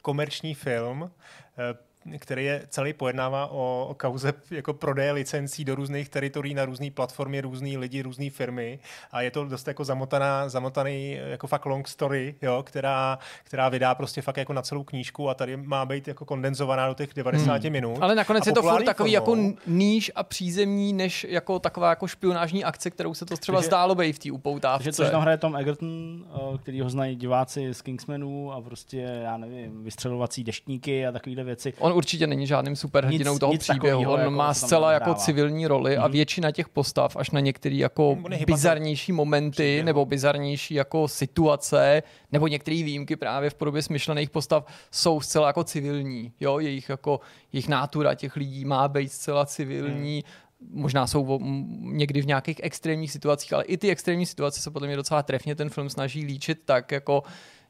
komerční 0.05 0.55
film, 0.55 1.11
eh, 1.59 1.75
který 2.19 2.45
je 2.45 2.63
celý 2.69 2.93
pojednává 2.93 3.47
o, 3.47 3.87
o 3.91 3.95
kauze 3.95 4.33
jako 4.51 4.75
prodeje 4.75 5.13
licencí 5.13 5.65
do 5.65 5.75
různých 5.75 6.09
teritorií 6.09 6.55
na 6.55 6.65
různé 6.65 6.91
platformy, 6.91 7.41
různý 7.41 7.77
lidi, 7.77 8.03
různé 8.03 8.31
firmy 8.31 8.79
a 9.13 9.21
je 9.21 9.31
to 9.31 9.45
dost 9.45 9.69
jako 9.69 9.85
zamotaná, 9.85 10.49
zamotaný 10.49 11.19
jako 11.27 11.47
fakt 11.47 11.67
long 11.67 11.89
story, 11.89 12.35
jo, 12.43 12.63
která, 12.67 13.19
která 13.45 13.69
vydá 13.69 13.95
prostě 13.95 14.23
fakt 14.23 14.37
jako 14.37 14.53
na 14.53 14.63
celou 14.63 14.85
knížku 14.85 15.29
a 15.31 15.35
tady 15.35 15.57
má 15.57 15.87
být 15.87 16.09
jako 16.09 16.25
kondenzovaná 16.25 16.89
do 16.89 16.95
těch 16.95 17.15
90 17.15 17.63
hmm. 17.63 17.73
minut. 17.73 17.99
Ale 18.01 18.15
nakonec 18.15 18.47
je 18.47 18.53
to 18.53 18.63
furt 18.63 18.85
takový 18.85 19.17
formou. 19.17 19.45
jako 19.47 19.61
níž 19.67 20.13
a 20.15 20.23
přízemní, 20.23 20.93
než 20.93 21.27
jako 21.29 21.59
taková 21.59 21.91
jako 21.91 22.07
špionážní 22.07 22.65
akce, 22.65 22.91
kterou 22.91 23.15
se 23.15 23.27
to 23.27 23.37
třeba 23.37 23.59
takže, 23.59 23.67
zdálo 23.67 23.95
být 23.95 24.13
v 24.13 24.19
té 24.19 24.33
upoutávce. 24.33 24.85
Takže 24.85 24.93
což 24.93 25.11
tam 25.11 25.23
hraje 25.23 25.39
Tom 25.39 25.57
Egerton, 25.57 26.25
eh, 26.35 26.59
který 26.59 26.81
ho 26.81 26.91
znají 26.91 27.17
diváci 27.17 27.75
z 27.75 27.83
Kingsmanů 27.83 28.53
a 28.53 28.61
prostě, 28.61 28.99
já 29.23 29.37
nevím, 29.37 29.85
vystřelovací 29.85 30.45
deštníky 30.45 31.07
a 31.07 31.13
takovéhle 31.13 31.45
věci. 31.45 31.73
On 31.79 31.93
určitě 31.95 32.27
není 32.27 32.47
žádným 32.47 32.77
superhrdinou 32.77 33.33
nic, 33.33 33.41
toho 33.41 33.53
nic 33.53 33.63
příběhu. 33.63 34.11
On 34.11 34.21
jako 34.21 34.31
má 34.31 34.55
zcela 34.55 34.93
jako 34.93 35.15
civilní 35.15 35.67
roli 35.67 35.95
hmm. 35.95 36.05
a 36.05 36.07
mhm. 36.07 36.13
většina 36.13 36.51
těch 36.51 36.69
postav, 36.69 37.17
až 37.17 37.31
na 37.31 37.41
některé 37.41 37.77
jako 37.77 38.19
bizarnější 38.47 39.13
momenty 39.13 39.57
příběhu. 39.57 39.87
nebo 39.87 40.05
bizarnější 40.05 40.75
jako 40.75 41.09
situace, 41.09 42.03
nebo 42.33 42.47
některé 42.47 42.77
výjimky 42.77 43.17
právě 43.17 43.51
v 43.51 43.55
podobě 43.55 43.83
smyšlených 43.83 44.31
postav 44.31 44.67
jsou 44.91 45.21
zcela 45.21 45.47
jako 45.47 45.65
civilní. 45.65 46.33
Jo? 46.41 46.59
Jejich, 46.59 46.89
jako, 46.89 47.21
jejich 47.53 47.69
nátura 47.69 48.15
těch 48.15 48.37
lidí 48.37 48.65
má 48.65 48.89
být 48.89 49.13
zcela 49.13 49.47
civilní. 49.47 50.25
Hmm 50.27 50.45
možná 50.71 51.07
jsou 51.07 51.41
někdy 51.81 52.23
v 52.23 52.27
nějakých 52.27 52.61
extrémních 52.63 53.13
situacích, 53.13 53.53
ale 53.53 53.65
i 53.65 53.77
ty 53.77 53.91
extrémní 53.91 54.27
situace 54.27 54.61
se 54.61 54.71
podle 54.71 54.89
mě 54.89 54.97
docela 54.97 55.23
trefně 55.23 55.55
ten 55.55 55.71
film 55.71 55.91
snaží 55.91 56.25
líčit 56.25 56.63
tak, 56.65 56.93
jako 56.93 57.23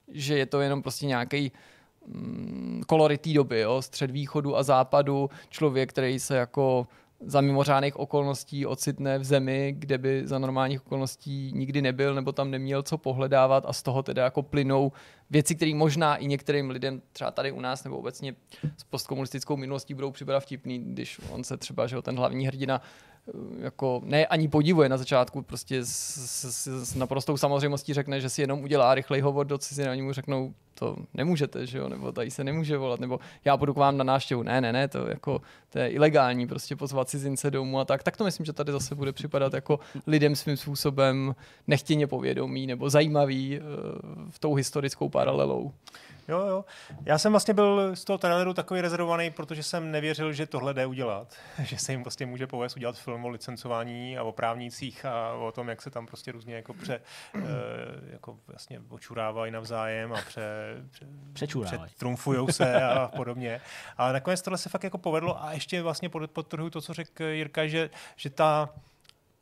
že 0.08 0.38
je 0.38 0.46
to 0.46 0.60
jenom 0.60 0.82
prostě 0.82 1.06
nějaký 1.06 1.44
Mm, 1.44 1.50
kolory 2.86 3.18
té 3.18 3.32
doby, 3.32 3.60
jo? 3.60 3.82
střed 3.82 4.10
východu 4.10 4.56
a 4.56 4.62
západu, 4.62 5.30
člověk, 5.50 5.90
který 5.90 6.18
se 6.18 6.36
jako 6.36 6.86
za 7.26 7.40
mimořádných 7.40 7.96
okolností 7.96 8.66
ocitne 8.66 9.18
v 9.18 9.24
zemi, 9.24 9.74
kde 9.78 9.98
by 9.98 10.22
za 10.24 10.38
normálních 10.38 10.86
okolností 10.86 11.52
nikdy 11.54 11.82
nebyl 11.82 12.14
nebo 12.14 12.32
tam 12.32 12.50
neměl 12.50 12.82
co 12.82 12.98
pohledávat 12.98 13.64
a 13.66 13.72
z 13.72 13.82
toho 13.82 14.02
teda 14.02 14.24
jako 14.24 14.42
plynou 14.42 14.92
věci, 15.30 15.54
které 15.54 15.74
možná 15.74 16.16
i 16.16 16.26
některým 16.26 16.70
lidem 16.70 17.02
třeba 17.12 17.30
tady 17.30 17.52
u 17.52 17.60
nás 17.60 17.84
nebo 17.84 17.98
obecně 17.98 18.34
s 18.76 18.84
postkomunistickou 18.84 19.56
minulostí 19.56 19.94
budou 19.94 20.10
připadat 20.10 20.40
vtipný, 20.40 20.78
když 20.78 21.20
on 21.30 21.44
se 21.44 21.56
třeba, 21.56 21.86
že 21.86 22.02
ten 22.02 22.16
hlavní 22.16 22.46
hrdina 22.46 22.80
jako 23.58 24.00
ne 24.04 24.26
ani 24.26 24.48
podivuje 24.48 24.88
na 24.88 24.96
začátku, 24.96 25.42
prostě 25.42 25.84
s, 25.84 26.14
s, 26.24 26.66
s 26.66 26.94
naprostou 26.94 27.36
samozřejmostí 27.36 27.94
řekne, 27.94 28.20
že 28.20 28.28
si 28.28 28.40
jenom 28.40 28.62
udělá 28.62 28.94
rychlej 28.94 29.20
hovor 29.20 29.46
do 29.46 29.58
ciziny, 29.58 29.90
oni 29.90 30.02
mu 30.02 30.12
řeknou, 30.12 30.54
to 30.74 30.96
nemůžete, 31.14 31.66
že 31.66 31.78
jo, 31.78 31.88
nebo 31.88 32.12
tady 32.12 32.30
se 32.30 32.44
nemůže 32.44 32.76
volat, 32.76 33.00
nebo 33.00 33.20
já 33.44 33.56
budu 33.56 33.74
k 33.74 33.76
vám 33.76 33.96
na 33.96 34.04
návštěvu. 34.04 34.42
Ne, 34.42 34.60
ne, 34.60 34.72
ne, 34.72 34.88
to, 34.88 35.08
jako, 35.08 35.40
to 35.70 35.78
je 35.78 35.88
ilegální, 35.88 36.46
prostě 36.46 36.76
pozvat 36.76 37.08
cizince 37.08 37.50
domů 37.50 37.80
a 37.80 37.84
tak. 37.84 38.02
Tak 38.02 38.16
to 38.16 38.24
myslím, 38.24 38.46
že 38.46 38.52
tady 38.52 38.72
zase 38.72 38.94
bude 38.94 39.12
připadat 39.12 39.54
jako 39.54 39.80
lidem 40.06 40.36
svým 40.36 40.56
způsobem 40.56 41.34
nechtěně 41.66 42.06
povědomí 42.06 42.66
nebo 42.66 42.90
zajímavý 42.90 43.60
uh, 43.60 43.64
v 44.30 44.38
tou 44.38 44.54
historickou 44.54 45.08
paralelou. 45.08 45.72
Jo, 46.28 46.38
jo. 46.38 46.64
Já 47.04 47.18
jsem 47.18 47.32
vlastně 47.32 47.54
byl 47.54 47.96
z 47.96 48.04
toho 48.04 48.18
traileru 48.18 48.54
takový 48.54 48.80
rezervovaný, 48.80 49.30
protože 49.30 49.62
jsem 49.62 49.90
nevěřil, 49.90 50.32
že 50.32 50.46
tohle 50.46 50.74
jde 50.74 50.86
udělat. 50.86 51.34
že 51.62 51.78
se 51.78 51.92
jim 51.92 52.02
prostě 52.02 52.26
může 52.26 52.46
povést 52.46 52.76
udělat 52.76 52.98
film 52.98 53.24
o 53.24 53.28
licencování 53.28 54.18
a 54.18 54.22
o 54.22 54.32
právnících 54.32 55.04
a 55.04 55.32
o 55.32 55.52
tom, 55.52 55.68
jak 55.68 55.82
se 55.82 55.90
tam 55.90 56.06
prostě 56.06 56.32
různě 56.32 56.54
jako, 56.54 56.74
pře, 56.74 57.00
uh, 57.34 57.42
jako 58.12 58.38
vlastně 58.46 58.80
očurávají 58.88 59.52
navzájem 59.52 60.12
a 60.12 60.22
pře, 60.26 60.42
pře, 61.32 61.48
trumfujou 61.98 62.48
se 62.48 62.82
a 62.82 63.10
podobně. 63.16 63.60
Ale 63.96 64.12
nakonec 64.12 64.42
tohle 64.42 64.58
se 64.58 64.68
fakt 64.68 64.84
jako 64.84 64.98
povedlo 64.98 65.44
a 65.44 65.52
ještě 65.52 65.82
vlastně 65.82 66.08
podtrhuji 66.08 66.70
to, 66.70 66.80
co 66.80 66.94
řekl 66.94 67.24
Jirka, 67.24 67.66
že, 67.66 67.90
že 68.16 68.30
ta 68.30 68.68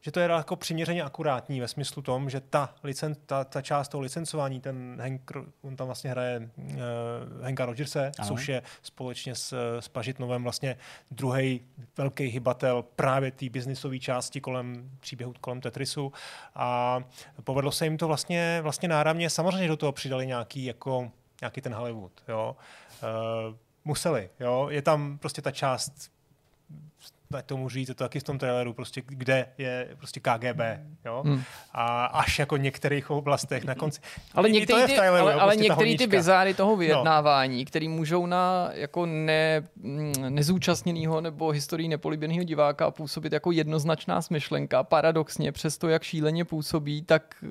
že 0.04 0.10
to 0.10 0.20
je 0.20 0.28
jako 0.28 0.56
přiměřeně 0.56 1.02
akurátní 1.02 1.60
ve 1.60 1.68
smyslu 1.68 2.02
tom, 2.02 2.30
že 2.30 2.40
ta, 2.40 2.74
licen, 2.84 3.16
ta, 3.26 3.44
ta 3.44 3.62
část 3.62 3.88
toho 3.88 4.00
licencování, 4.00 4.60
ten 4.60 5.00
Hank, 5.00 5.30
on 5.62 5.76
tam 5.76 5.86
vlastně 5.86 6.10
hraje 6.10 6.50
uh, 6.56 6.74
Hanka 7.42 7.66
Rogerse, 7.66 8.12
ano. 8.18 8.28
což 8.28 8.48
je 8.48 8.62
společně 8.82 9.34
s, 9.34 9.78
s 9.80 9.88
Pažitnovem 9.88 10.42
vlastně 10.42 10.76
druhý 11.10 11.60
velký 11.96 12.24
hybatel 12.24 12.82
právě 12.82 13.30
té 13.30 13.48
biznisové 13.48 13.98
části 13.98 14.40
kolem 14.40 14.90
příběhu 15.00 15.34
kolem 15.40 15.60
Tetrisu 15.60 16.12
a 16.54 16.98
povedlo 17.44 17.72
se 17.72 17.86
jim 17.86 17.98
to 17.98 18.06
vlastně, 18.06 18.60
vlastně 18.62 18.88
náramně. 18.88 19.30
Samozřejmě 19.30 19.68
do 19.68 19.76
toho 19.76 19.92
přidali 19.92 20.26
nějaký, 20.26 20.64
jako, 20.64 21.10
nějaký 21.40 21.60
ten 21.60 21.74
Hollywood. 21.74 22.12
Jo. 22.28 22.56
Uh, 23.02 23.56
museli. 23.84 24.30
Jo. 24.40 24.66
Je 24.70 24.82
tam 24.82 25.18
prostě 25.18 25.42
ta 25.42 25.50
část 25.50 26.12
ať 27.34 27.46
tomu 27.46 27.68
říct, 27.68 27.88
je 27.88 27.94
to 27.94 28.04
taky 28.04 28.20
v 28.20 28.22
tom 28.22 28.38
traileru, 28.38 28.72
prostě, 28.72 29.02
kde 29.06 29.46
je 29.58 29.88
prostě 29.98 30.20
KGB, 30.20 30.60
jo? 31.04 31.22
Hmm. 31.26 31.42
A 31.72 32.04
až 32.04 32.38
jako 32.38 32.56
některých 32.56 33.10
oblastech 33.10 33.64
na 33.64 33.74
konci. 33.74 34.00
Ale 34.34 34.50
některé 34.50 34.86
ty, 34.86 34.94
traileru, 34.94 35.24
ale, 35.24 35.32
jo, 35.32 35.40
ale 35.40 35.52
prostě 35.52 35.68
některý 35.68 35.96
ty 35.96 36.06
bizáry 36.06 36.54
toho 36.54 36.70
no. 36.70 36.76
vyjednávání, 36.76 37.58
no. 37.58 37.64
který 37.64 37.88
můžou 37.88 38.26
na 38.26 38.70
jako 38.72 39.06
ne, 39.06 39.62
mm, 39.76 40.12
nezúčastněného 40.28 41.20
nebo 41.20 41.50
historii 41.50 41.88
nepolíbeného 41.88 42.42
diváka 42.42 42.90
působit 42.90 43.32
jako 43.32 43.50
jednoznačná 43.52 44.22
smyšlenka, 44.22 44.82
paradoxně, 44.82 45.52
přesto 45.52 45.88
jak 45.88 46.02
šíleně 46.02 46.44
působí, 46.44 47.02
tak 47.02 47.34
eh, 47.44 47.48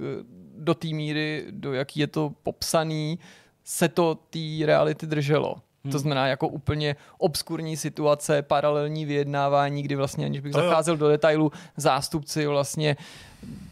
do 0.58 0.74
té 0.74 0.88
míry, 0.88 1.46
do 1.52 1.74
jaký 1.74 2.00
je 2.00 2.08
to 2.08 2.34
popsaný, 2.44 3.20
se 3.64 3.90
to 3.90 4.16
té 4.16 4.66
reality 4.66 5.08
drželo. 5.08 5.56
Hmm. 5.84 5.92
To 5.92 6.00
znamená 6.00 6.28
jako 6.28 6.48
úplně 6.48 6.96
obskurní 7.18 7.78
situace, 7.78 8.42
paralelní 8.42 9.06
vyjednávání, 9.06 9.84
kdy 9.84 9.96
vlastně, 9.96 10.26
aniž 10.26 10.42
bych 10.42 10.54
zacházel 10.54 10.98
do 10.98 11.10
detailu, 11.10 11.52
zástupci 11.78 12.48
vlastně 12.48 12.98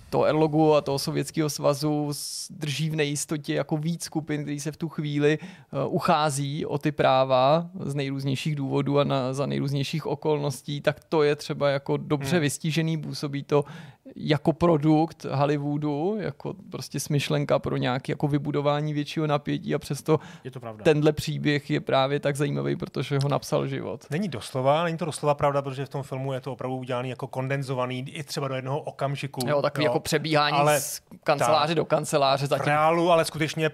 toho 0.10 0.26
Erlogu 0.26 0.74
a 0.74 0.82
toho 0.82 1.00
Sovětského 1.00 1.50
svazu 1.50 2.12
drží 2.50 2.90
v 2.90 2.96
nejistotě 2.96 3.54
jako 3.54 3.78
víc 3.78 4.04
skupin, 4.04 4.42
který 4.42 4.60
se 4.60 4.72
v 4.72 4.78
tu 4.78 4.90
chvíli 4.90 5.40
uh, 5.40 5.96
uchází 5.96 6.66
o 6.66 6.78
ty 6.78 6.92
práva 6.92 7.70
z 7.80 7.96
nejrůznějších 7.96 8.56
důvodů 8.56 9.00
a 9.00 9.04
na, 9.04 9.34
za 9.34 9.46
nejrůznějších 9.46 10.06
okolností, 10.06 10.82
tak 10.82 11.04
to 11.10 11.24
je 11.24 11.36
třeba 11.36 11.70
jako 11.70 11.98
dobře 11.98 12.36
hmm. 12.36 12.42
vystížený, 12.42 12.98
působí 12.98 13.44
to 13.44 13.66
jako 14.16 14.54
produkt 14.54 15.26
Hollywoodu, 15.26 16.18
jako 16.20 16.54
prostě 16.72 17.00
smyšlenka 17.00 17.60
pro 17.60 17.78
nějaké 17.78 18.12
jako 18.12 18.28
vybudování 18.28 18.94
většího 18.94 19.28
napětí 19.28 19.76
a 19.76 19.80
přesto 19.80 20.20
je 20.44 20.52
to 20.52 20.60
pravda. 20.60 20.84
tenhle 20.84 21.12
příběh 21.12 21.70
je 21.70 21.82
právě 21.82 22.20
tak 22.20 22.36
zajímavý, 22.36 22.76
protože 22.76 23.20
ho 23.24 23.30
napsal 23.30 23.68
život. 23.68 24.06
Není 24.10 24.28
doslova, 24.28 24.84
není 24.84 24.98
to 24.98 25.06
doslova 25.06 25.34
pravda, 25.34 25.62
protože 25.62 25.86
v 25.86 25.90
tom 25.90 26.04
filmu 26.04 26.34
je 26.34 26.42
to 26.42 26.54
opravdu 26.54 26.78
udělaný 26.78 27.10
jako 27.10 27.28
kondenzovaný 27.28 28.10
i 28.10 28.24
třeba 28.24 28.48
do 28.48 28.56
jednoho 28.56 28.80
okamžiku. 28.80 29.42
Jo, 29.48 29.62
takový 29.62 29.86
jo. 29.86 29.92
jako 29.92 30.00
přebíhání 30.00 30.58
ale 30.58 30.80
z 30.80 31.02
kanceláře 31.24 31.74
ta, 31.74 31.78
do 31.78 31.86
kanceláře. 31.86 32.48
Zatím. 32.48 32.64
V 32.64 32.68
reálu, 32.68 33.12
ale 33.12 33.26
skutečně 33.26 33.72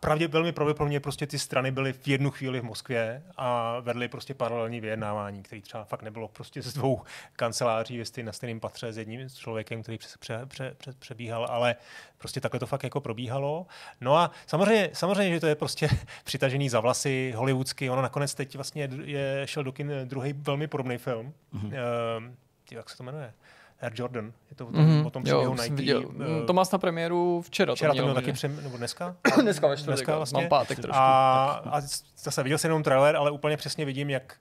pravdě, 0.00 0.28
velmi 0.28 0.52
pravděpodobně 0.52 1.00
prostě 1.00 1.26
ty 1.26 1.38
strany 1.38 1.70
byly 1.70 1.92
v 1.92 2.08
jednu 2.08 2.30
chvíli 2.30 2.60
v 2.60 2.64
Moskvě 2.64 3.22
a 3.36 3.80
vedly 3.80 4.08
prostě 4.08 4.34
paralelní 4.34 4.80
vyjednávání, 4.80 5.42
který 5.42 5.62
třeba 5.62 5.84
fakt 5.84 6.02
nebylo 6.02 6.28
prostě 6.28 6.62
z 6.62 6.74
dvou 6.74 7.00
kanceláří 7.36 8.02
na 8.22 8.32
stejném 8.32 8.60
patře 8.60 8.92
s 8.92 8.98
jedním 8.98 9.28
člověkem, 9.28 9.75
který 9.82 9.98
pře, 9.98 10.08
pře, 10.18 10.40
pře, 10.46 10.74
pře, 10.78 10.92
přebíhal, 10.98 11.46
ale 11.50 11.76
prostě 12.18 12.40
takhle 12.40 12.60
to 12.60 12.66
fakt 12.66 12.84
jako 12.84 13.00
probíhalo. 13.00 13.66
No 14.00 14.16
a 14.16 14.30
samozřejmě, 14.46 14.90
samozřejmě 14.92 15.34
že 15.34 15.40
to 15.40 15.46
je 15.46 15.54
prostě 15.54 15.88
přitažený 16.24 16.68
za 16.68 16.80
vlasy, 16.80 17.32
hollywoodsky, 17.36 17.90
ono 17.90 18.02
nakonec 18.02 18.34
teď 18.34 18.54
vlastně 18.54 18.88
je, 19.04 19.42
šel 19.44 19.64
do 19.64 19.72
kin 19.72 19.92
druhý 20.04 20.32
velmi 20.32 20.66
podobný 20.66 20.98
film. 20.98 21.32
Mm-hmm. 21.54 21.66
Uh, 21.66 22.34
jak 22.70 22.90
se 22.90 22.96
to 22.96 23.02
jmenuje? 23.02 23.32
Air 23.80 23.92
Jordan. 23.94 24.32
Je 24.50 24.56
to 24.56 24.66
o 24.66 24.72
tom, 24.72 24.86
mm-hmm. 24.86 25.06
o 25.06 25.10
tom 25.10 25.22
příběhu 25.22 25.54
Nike. 25.54 25.74
Viděl. 25.74 26.06
Uh, 26.06 26.46
to 26.46 26.52
má 26.52 26.62
na 26.72 26.78
premiéru 26.78 27.42
včera. 27.42 27.74
Včera 27.74 27.94
to 27.94 28.02
mělo 28.02 28.14
taky, 28.14 28.32
přem, 28.32 28.62
nebo 28.62 28.76
dneska? 28.76 29.16
dneska 29.42 29.66
ve 29.66 29.76
dneska 29.76 30.16
vlastně. 30.16 30.40
Mám 30.40 30.48
pátek 30.48 30.78
trošku. 30.78 30.96
A, 31.00 31.44
a 31.46 31.80
zase 32.18 32.42
viděl 32.42 32.58
jsem 32.58 32.68
jenom 32.68 32.82
trailer, 32.82 33.16
ale 33.16 33.30
úplně 33.30 33.56
přesně 33.56 33.84
vidím, 33.84 34.10
jak 34.10 34.36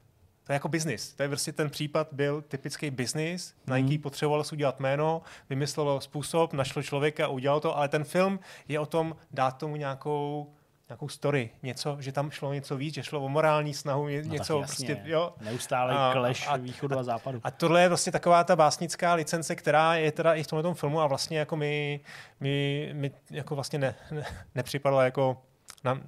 to 0.46 0.52
je 0.52 0.56
jako 0.56 0.68
biznis. 0.68 1.14
To 1.14 1.24
je 1.24 1.30
prostě 1.30 1.52
ten 1.52 1.70
případ 1.70 2.08
byl 2.12 2.42
typický 2.42 2.92
biznis. 2.92 3.56
Mm. 3.66 3.76
Nike 3.76 4.04
potřeboval 4.04 4.44
si 4.44 4.56
udělat 4.56 4.80
jméno, 4.80 5.22
vymyslelo 5.50 6.02
způsob, 6.02 6.54
našlo 6.54 6.84
člověka, 6.84 7.28
udělal 7.28 7.60
to, 7.60 7.78
ale 7.78 7.88
ten 7.88 8.04
film 8.04 8.40
je 8.68 8.80
o 8.80 8.86
tom 8.86 9.16
dát 9.32 9.58
tomu 9.58 9.76
nějakou 9.76 10.54
nějakou 10.90 11.10
story, 11.10 11.50
něco, 11.64 11.98
že 12.00 12.12
tam 12.12 12.32
šlo 12.32 12.54
něco 12.54 12.78
víc, 12.78 12.96
že 12.96 13.04
šlo 13.04 13.22
o 13.22 13.30
morální 13.30 13.74
snahu, 13.74 14.08
ně, 14.08 14.22
no 14.22 14.34
něco 14.34 14.58
prostě, 14.58 15.02
jo. 15.04 15.34
Neustále 15.42 15.94
a, 15.98 16.10
kleš 16.14 16.48
a, 16.48 16.58
východu 16.58 16.98
a, 16.98 17.00
a 17.00 17.04
západu. 17.04 17.40
A 17.44 17.52
tohle 17.52 17.82
je 17.82 17.88
vlastně 17.88 18.12
taková 18.12 18.44
ta 18.44 18.56
básnická 18.56 19.14
licence, 19.14 19.56
která 19.56 19.96
je 19.96 20.12
teda 20.12 20.34
i 20.34 20.44
v 20.44 20.48
tomhle 20.48 20.74
filmu 20.74 21.02
a 21.02 21.08
vlastně 21.08 21.40
jako 21.40 21.56
mi, 21.56 22.00
mi, 22.40 22.90
mi 22.94 23.12
jako 23.32 23.56
vlastně 23.56 23.80
ne, 23.80 23.96
ne, 24.12 24.26
nepřipadla 24.56 25.04
jako 25.04 25.42
na, 25.84 25.94
uh, 25.94 26.00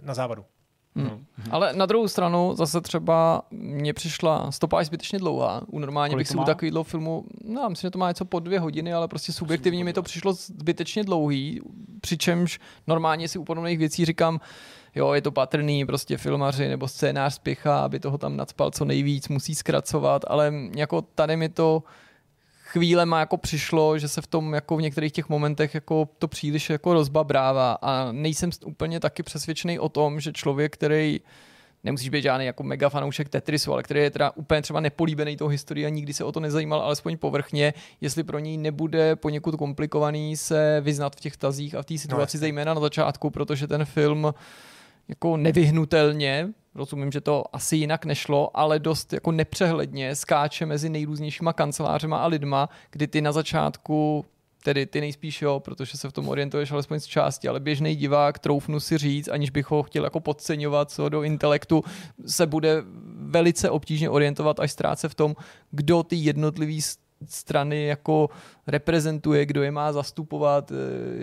na 0.00 0.14
závadu. 0.14 0.44
Hmm. 0.98 1.08
No. 1.08 1.44
Ale 1.50 1.72
na 1.72 1.86
druhou 1.86 2.08
stranu 2.08 2.54
zase 2.54 2.80
třeba 2.80 3.42
mně 3.50 3.94
přišla 3.94 4.52
stopáž 4.52 4.86
zbytečně 4.86 5.18
dlouhá. 5.18 5.62
U 5.66 5.78
normálně 5.78 6.14
Kolik 6.14 6.20
bych 6.20 6.28
si 6.28 6.36
u 6.36 6.44
takového 6.44 6.84
filmu, 6.84 7.24
no 7.44 7.70
myslím, 7.70 7.88
že 7.88 7.90
to 7.90 7.98
má 7.98 8.08
něco 8.08 8.24
po 8.24 8.40
dvě 8.40 8.60
hodiny, 8.60 8.92
ale 8.92 9.08
prostě 9.08 9.32
subjektivně 9.32 9.84
mi 9.84 9.92
to 9.92 10.02
přišlo 10.02 10.32
zbytečně 10.32 11.04
dlouhý, 11.04 11.60
přičemž 12.00 12.60
normálně 12.86 13.28
si 13.28 13.38
u 13.38 13.44
podobných 13.44 13.78
věcí 13.78 14.04
říkám, 14.04 14.40
jo, 14.94 15.12
je 15.12 15.22
to 15.22 15.32
patrný, 15.32 15.86
prostě 15.86 16.16
filmaři 16.16 16.68
nebo 16.68 16.88
scénář 16.88 17.34
spěchá, 17.34 17.80
aby 17.80 18.00
toho 18.00 18.18
tam 18.18 18.36
nadspal 18.36 18.70
co 18.70 18.84
nejvíc, 18.84 19.28
musí 19.28 19.54
zkracovat, 19.54 20.24
ale 20.28 20.52
jako 20.76 21.02
tady 21.02 21.36
mi 21.36 21.48
to 21.48 21.82
chvílema 22.72 23.20
jako 23.20 23.36
přišlo, 23.36 23.98
že 23.98 24.08
se 24.08 24.22
v 24.22 24.26
tom 24.26 24.54
jako 24.54 24.76
v 24.76 24.82
některých 24.82 25.12
těch 25.12 25.28
momentech 25.28 25.74
jako 25.74 26.08
to 26.18 26.28
příliš 26.28 26.70
jako 26.70 26.94
rozbabrává. 26.94 27.78
A 27.82 28.12
nejsem 28.12 28.50
úplně 28.64 29.00
taky 29.00 29.22
přesvědčený 29.22 29.78
o 29.78 29.88
tom, 29.88 30.20
že 30.20 30.32
člověk, 30.32 30.74
který 30.74 31.20
nemusíš 31.84 32.08
být 32.08 32.22
žádný 32.22 32.46
jako 32.46 32.62
mega 32.62 32.88
fanoušek 32.88 33.28
Tetrisu, 33.28 33.72
ale 33.72 33.82
který 33.82 34.00
je 34.00 34.10
teda 34.10 34.30
úplně 34.30 34.62
třeba 34.62 34.80
nepolíbený 34.80 35.36
tou 35.36 35.48
historií 35.48 35.86
a 35.86 35.88
nikdy 35.88 36.12
se 36.12 36.24
o 36.24 36.32
to 36.32 36.40
nezajímal, 36.40 36.80
alespoň 36.80 37.16
povrchně, 37.16 37.74
jestli 38.00 38.24
pro 38.24 38.38
něj 38.38 38.56
nebude 38.56 39.16
poněkud 39.16 39.56
komplikovaný 39.56 40.36
se 40.36 40.80
vyznat 40.80 41.16
v 41.16 41.20
těch 41.20 41.36
tazích 41.36 41.74
a 41.74 41.82
v 41.82 41.86
té 41.86 41.98
situaci, 41.98 42.36
no, 42.36 42.40
zejména 42.40 42.74
na 42.74 42.80
začátku, 42.80 43.30
protože 43.30 43.66
ten 43.66 43.84
film 43.84 44.34
jako 45.08 45.36
nevyhnutelně 45.36 46.48
rozumím, 46.74 47.12
že 47.12 47.20
to 47.20 47.44
asi 47.52 47.76
jinak 47.76 48.04
nešlo, 48.04 48.56
ale 48.56 48.78
dost 48.78 49.12
jako 49.12 49.32
nepřehledně 49.32 50.16
skáče 50.16 50.66
mezi 50.66 50.88
nejrůznějšíma 50.88 51.52
kancelářema 51.52 52.18
a 52.18 52.26
lidma, 52.26 52.68
kdy 52.90 53.06
ty 53.06 53.20
na 53.20 53.32
začátku 53.32 54.24
tedy 54.62 54.86
ty 54.86 55.00
nejspíš 55.00 55.42
jo, 55.42 55.60
protože 55.60 55.96
se 55.96 56.08
v 56.08 56.12
tom 56.12 56.28
orientuješ 56.28 56.72
alespoň 56.72 57.00
z 57.00 57.06
části, 57.06 57.48
ale 57.48 57.60
běžný 57.60 57.96
divák, 57.96 58.38
troufnu 58.38 58.80
si 58.80 58.98
říct, 58.98 59.28
aniž 59.28 59.50
bych 59.50 59.70
ho 59.70 59.82
chtěl 59.82 60.04
jako 60.04 60.20
podceňovat 60.20 60.90
co 60.90 61.08
do 61.08 61.22
intelektu, 61.22 61.84
se 62.26 62.46
bude 62.46 62.82
velice 63.14 63.70
obtížně 63.70 64.10
orientovat 64.10 64.60
až 64.60 64.72
ztráce 64.72 65.08
v 65.08 65.14
tom, 65.14 65.36
kdo 65.70 66.02
ty 66.02 66.16
jednotlivý 66.16 66.82
strany 67.26 67.86
jako 67.86 68.30
reprezentuje, 68.66 69.46
kdo 69.46 69.62
je 69.62 69.70
má 69.70 69.92
zastupovat, 69.92 70.72
eh, 70.72 70.74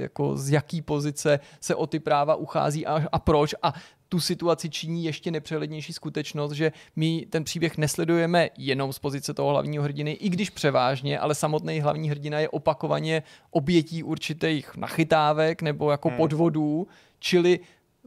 jako 0.01 0.37
z 0.37 0.49
jaký 0.49 0.81
pozice 0.81 1.39
se 1.59 1.75
o 1.75 1.87
ty 1.87 1.99
práva 1.99 2.35
uchází 2.35 2.85
a, 2.85 3.07
a 3.11 3.19
proč. 3.19 3.55
A 3.63 3.73
tu 4.09 4.19
situaci 4.19 4.69
činí 4.69 5.05
ještě 5.05 5.31
nepřehlednější 5.31 5.93
skutečnost, 5.93 6.51
že 6.51 6.71
my 6.95 7.25
ten 7.29 7.43
příběh 7.43 7.77
nesledujeme 7.77 8.49
jenom 8.57 8.93
z 8.93 8.99
pozice 8.99 9.33
toho 9.33 9.49
hlavního 9.49 9.83
hrdiny, 9.83 10.11
i 10.11 10.29
když 10.29 10.49
převážně, 10.49 11.19
ale 11.19 11.35
samotný 11.35 11.79
hlavní 11.79 12.09
hrdina 12.09 12.39
je 12.39 12.49
opakovaně 12.49 13.23
obětí 13.51 14.03
určitých 14.03 14.75
nachytávek 14.77 15.61
nebo 15.61 15.91
jako 15.91 16.07
hmm. 16.07 16.17
podvodů, 16.17 16.87
čili 17.19 17.59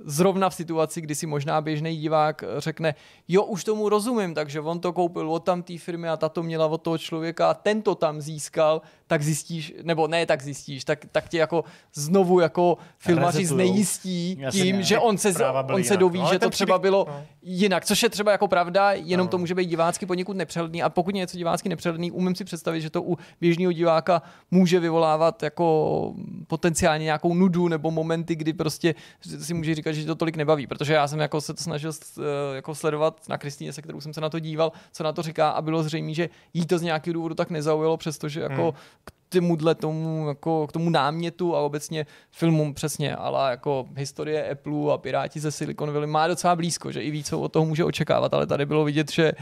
zrovna 0.05 0.51
v 0.51 0.55
situaci, 0.55 1.01
kdy 1.01 1.14
si 1.14 1.26
možná 1.26 1.61
běžný 1.61 1.96
divák 1.96 2.44
řekne, 2.59 2.94
jo, 3.28 3.44
už 3.44 3.64
tomu 3.64 3.88
rozumím, 3.88 4.34
takže 4.34 4.61
on 4.61 4.80
to 4.80 4.92
koupil 4.92 5.32
od 5.32 5.44
tam 5.44 5.62
té 5.62 5.78
firmy 5.78 6.09
a 6.09 6.16
tato 6.16 6.42
měla 6.42 6.66
od 6.66 6.82
toho 6.82 6.99
člověka 6.99 7.51
a 7.51 7.55
ten 7.55 7.82
to 7.82 7.94
tam 7.94 8.20
získal, 8.20 8.82
tak 9.09 9.22
zjistíš, 9.22 9.74
nebo 9.82 10.09
ne 10.09 10.26
tak 10.26 10.42
zjistíš, 10.42 10.84
tak, 10.84 10.98
tak 11.12 11.28
tě 11.28 11.38
jako 11.38 11.64
znovu 11.94 12.40
jako 12.40 12.78
filmaři 12.98 13.46
znejistí 13.46 14.40
tím, 14.50 14.82
že 14.82 14.98
on 14.98 15.18
se, 15.18 15.32
on 15.72 15.84
se 15.84 15.96
doví, 15.96 16.20
no, 16.20 16.28
že 16.32 16.38
to 16.38 16.50
třeba 16.50 16.78
bylo 16.78 17.06
no. 17.09 17.24
jinak, 17.42 17.84
což 17.84 18.02
je 18.02 18.09
třeba 18.09 18.32
jako 18.32 18.48
pravda, 18.48 18.92
jenom 18.92 19.26
no. 19.26 19.30
to 19.30 19.38
může 19.38 19.54
být 19.54 19.66
divácky 19.66 20.06
poněkud 20.06 20.36
nepřehledný. 20.36 20.82
A 20.82 20.88
pokud 20.88 21.14
je 21.14 21.18
něco 21.18 21.36
divácky 21.36 21.68
nepřehledný, 21.68 22.11
umím 22.11 22.34
si 22.34 22.44
představit, 22.44 22.80
že 22.80 22.90
to 22.90 23.02
u 23.02 23.18
běžného 23.40 23.72
diváka 23.72 24.22
může 24.50 24.80
vyvolávat 24.80 25.42
jako 25.42 26.14
potenciálně 26.46 27.04
nějakou 27.04 27.34
nudu 27.34 27.68
nebo 27.68 27.90
momenty, 27.90 28.36
kdy 28.36 28.52
prostě 28.52 28.94
si 29.20 29.54
může 29.54 29.74
říkat, 29.74 29.92
že 29.92 30.06
to 30.06 30.14
tolik 30.14 30.36
nebaví, 30.36 30.66
protože 30.66 30.94
já 30.94 31.09
jsem 31.09 31.20
jako 31.20 31.40
se 31.40 31.54
to 31.54 31.62
snažil 31.62 31.90
uh, 31.90 32.24
jako 32.54 32.74
sledovat 32.74 33.28
na 33.28 33.38
Kristýně, 33.38 33.72
se 33.72 33.82
kterou 33.82 34.00
jsem 34.00 34.14
se 34.14 34.20
na 34.20 34.28
to 34.28 34.38
díval, 34.38 34.72
co 34.92 35.04
na 35.04 35.12
to 35.12 35.22
říká. 35.22 35.50
A 35.50 35.62
bylo 35.62 35.82
zřejmé, 35.82 36.14
že 36.14 36.28
jí 36.54 36.66
to 36.66 36.78
z 36.78 36.82
nějakého 36.82 37.14
důvodu 37.14 37.34
tak 37.34 37.50
nezaujalo, 37.50 37.96
přestože 37.96 38.40
jako 38.40 38.62
hmm 38.62 38.97
tomuhle 39.29 39.74
tomu, 39.74 40.29
jako 40.29 40.66
k 40.66 40.72
tomu 40.72 40.91
námětu 40.91 41.57
a 41.57 41.61
obecně 41.61 42.07
filmům 42.31 42.74
přesně, 42.74 43.16
ale 43.16 43.51
jako 43.51 43.87
historie 43.97 44.51
Apple 44.51 44.93
a 44.95 44.99
Piráti 44.99 45.41
ze 45.41 45.51
Silicon 45.51 45.93
Valley 45.93 46.07
má 46.07 46.29
docela 46.29 46.57
blízko, 46.57 46.93
že 46.93 47.03
i 47.03 47.11
ví, 47.11 47.24
co 47.24 47.41
od 47.41 47.53
toho 47.53 47.66
může 47.66 47.85
očekávat, 47.85 48.35
ale 48.35 48.47
tady 48.47 48.66
bylo 48.66 48.85
vidět, 48.85 49.12
že 49.12 49.33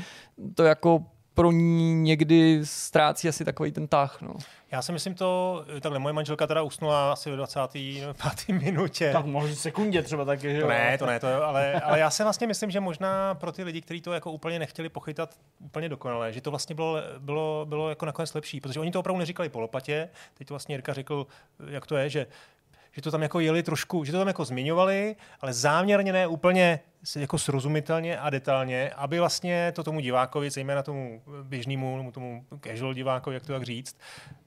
to 0.54 0.62
jako 0.62 1.04
pro 1.36 1.52
ní 1.52 1.94
někdy 1.94 2.60
ztrácí 2.64 3.28
asi 3.28 3.44
takový 3.44 3.72
ten 3.72 3.88
tah. 3.88 4.22
No. 4.22 4.34
Já 4.70 4.82
si 4.82 4.92
myslím 4.92 5.14
to, 5.14 5.64
takhle 5.80 5.98
moje 5.98 6.12
manželka 6.12 6.46
teda 6.46 6.62
usnula 6.62 7.12
asi 7.12 7.30
ve 7.30 7.36
25. 7.36 8.48
minutě. 8.48 9.12
Tak 9.12 9.26
možná 9.26 9.54
sekundě 9.54 10.02
třeba 10.02 10.24
taky, 10.24 10.54
že 10.54 10.60
to 10.60 10.68
ne, 10.68 10.98
to 10.98 11.06
ne, 11.06 11.20
to, 11.20 11.44
ale, 11.44 11.80
ale 11.80 11.98
já 11.98 12.10
si 12.10 12.22
vlastně 12.22 12.46
myslím, 12.46 12.70
že 12.70 12.80
možná 12.80 13.34
pro 13.34 13.52
ty 13.52 13.62
lidi, 13.62 13.80
kteří 13.80 14.00
to 14.00 14.12
jako 14.12 14.32
úplně 14.32 14.58
nechtěli 14.58 14.88
pochytat 14.88 15.34
úplně 15.60 15.88
dokonale, 15.88 16.32
že 16.32 16.40
to 16.40 16.50
vlastně 16.50 16.74
bylo, 16.74 16.96
bylo, 17.18 17.66
bylo 17.68 17.88
jako 17.88 18.06
nakonec 18.06 18.34
lepší, 18.34 18.60
protože 18.60 18.80
oni 18.80 18.90
to 18.90 19.00
opravdu 19.00 19.18
neříkali 19.18 19.48
po 19.48 19.60
lopatě, 19.60 20.08
teď 20.34 20.48
to 20.48 20.54
vlastně 20.54 20.74
Jirka 20.74 20.92
řekl, 20.92 21.26
jak 21.70 21.86
to 21.86 21.96
je, 21.96 22.10
že 22.10 22.26
že 22.96 23.02
to 23.02 23.10
tam 23.10 23.22
jako 23.22 23.40
jeli 23.40 23.62
trošku, 23.62 24.04
že 24.04 24.12
to 24.12 24.18
tam 24.18 24.28
jako 24.28 24.44
zmiňovali, 24.44 25.16
ale 25.40 25.52
záměrně 25.52 26.12
ne 26.12 26.26
úplně 26.26 26.80
jako 27.16 27.38
srozumitelně 27.38 28.18
a 28.18 28.30
detailně, 28.30 28.90
aby 28.90 29.18
vlastně 29.18 29.72
to 29.76 29.84
tomu 29.84 30.00
divákovi, 30.00 30.50
zejména 30.50 30.82
tomu 30.82 31.22
běžnému, 31.42 32.10
tomu 32.12 32.44
casual 32.60 32.94
divákovi, 32.94 33.36
jak 33.36 33.46
to 33.46 33.52
tak 33.52 33.62
říct, 33.62 33.96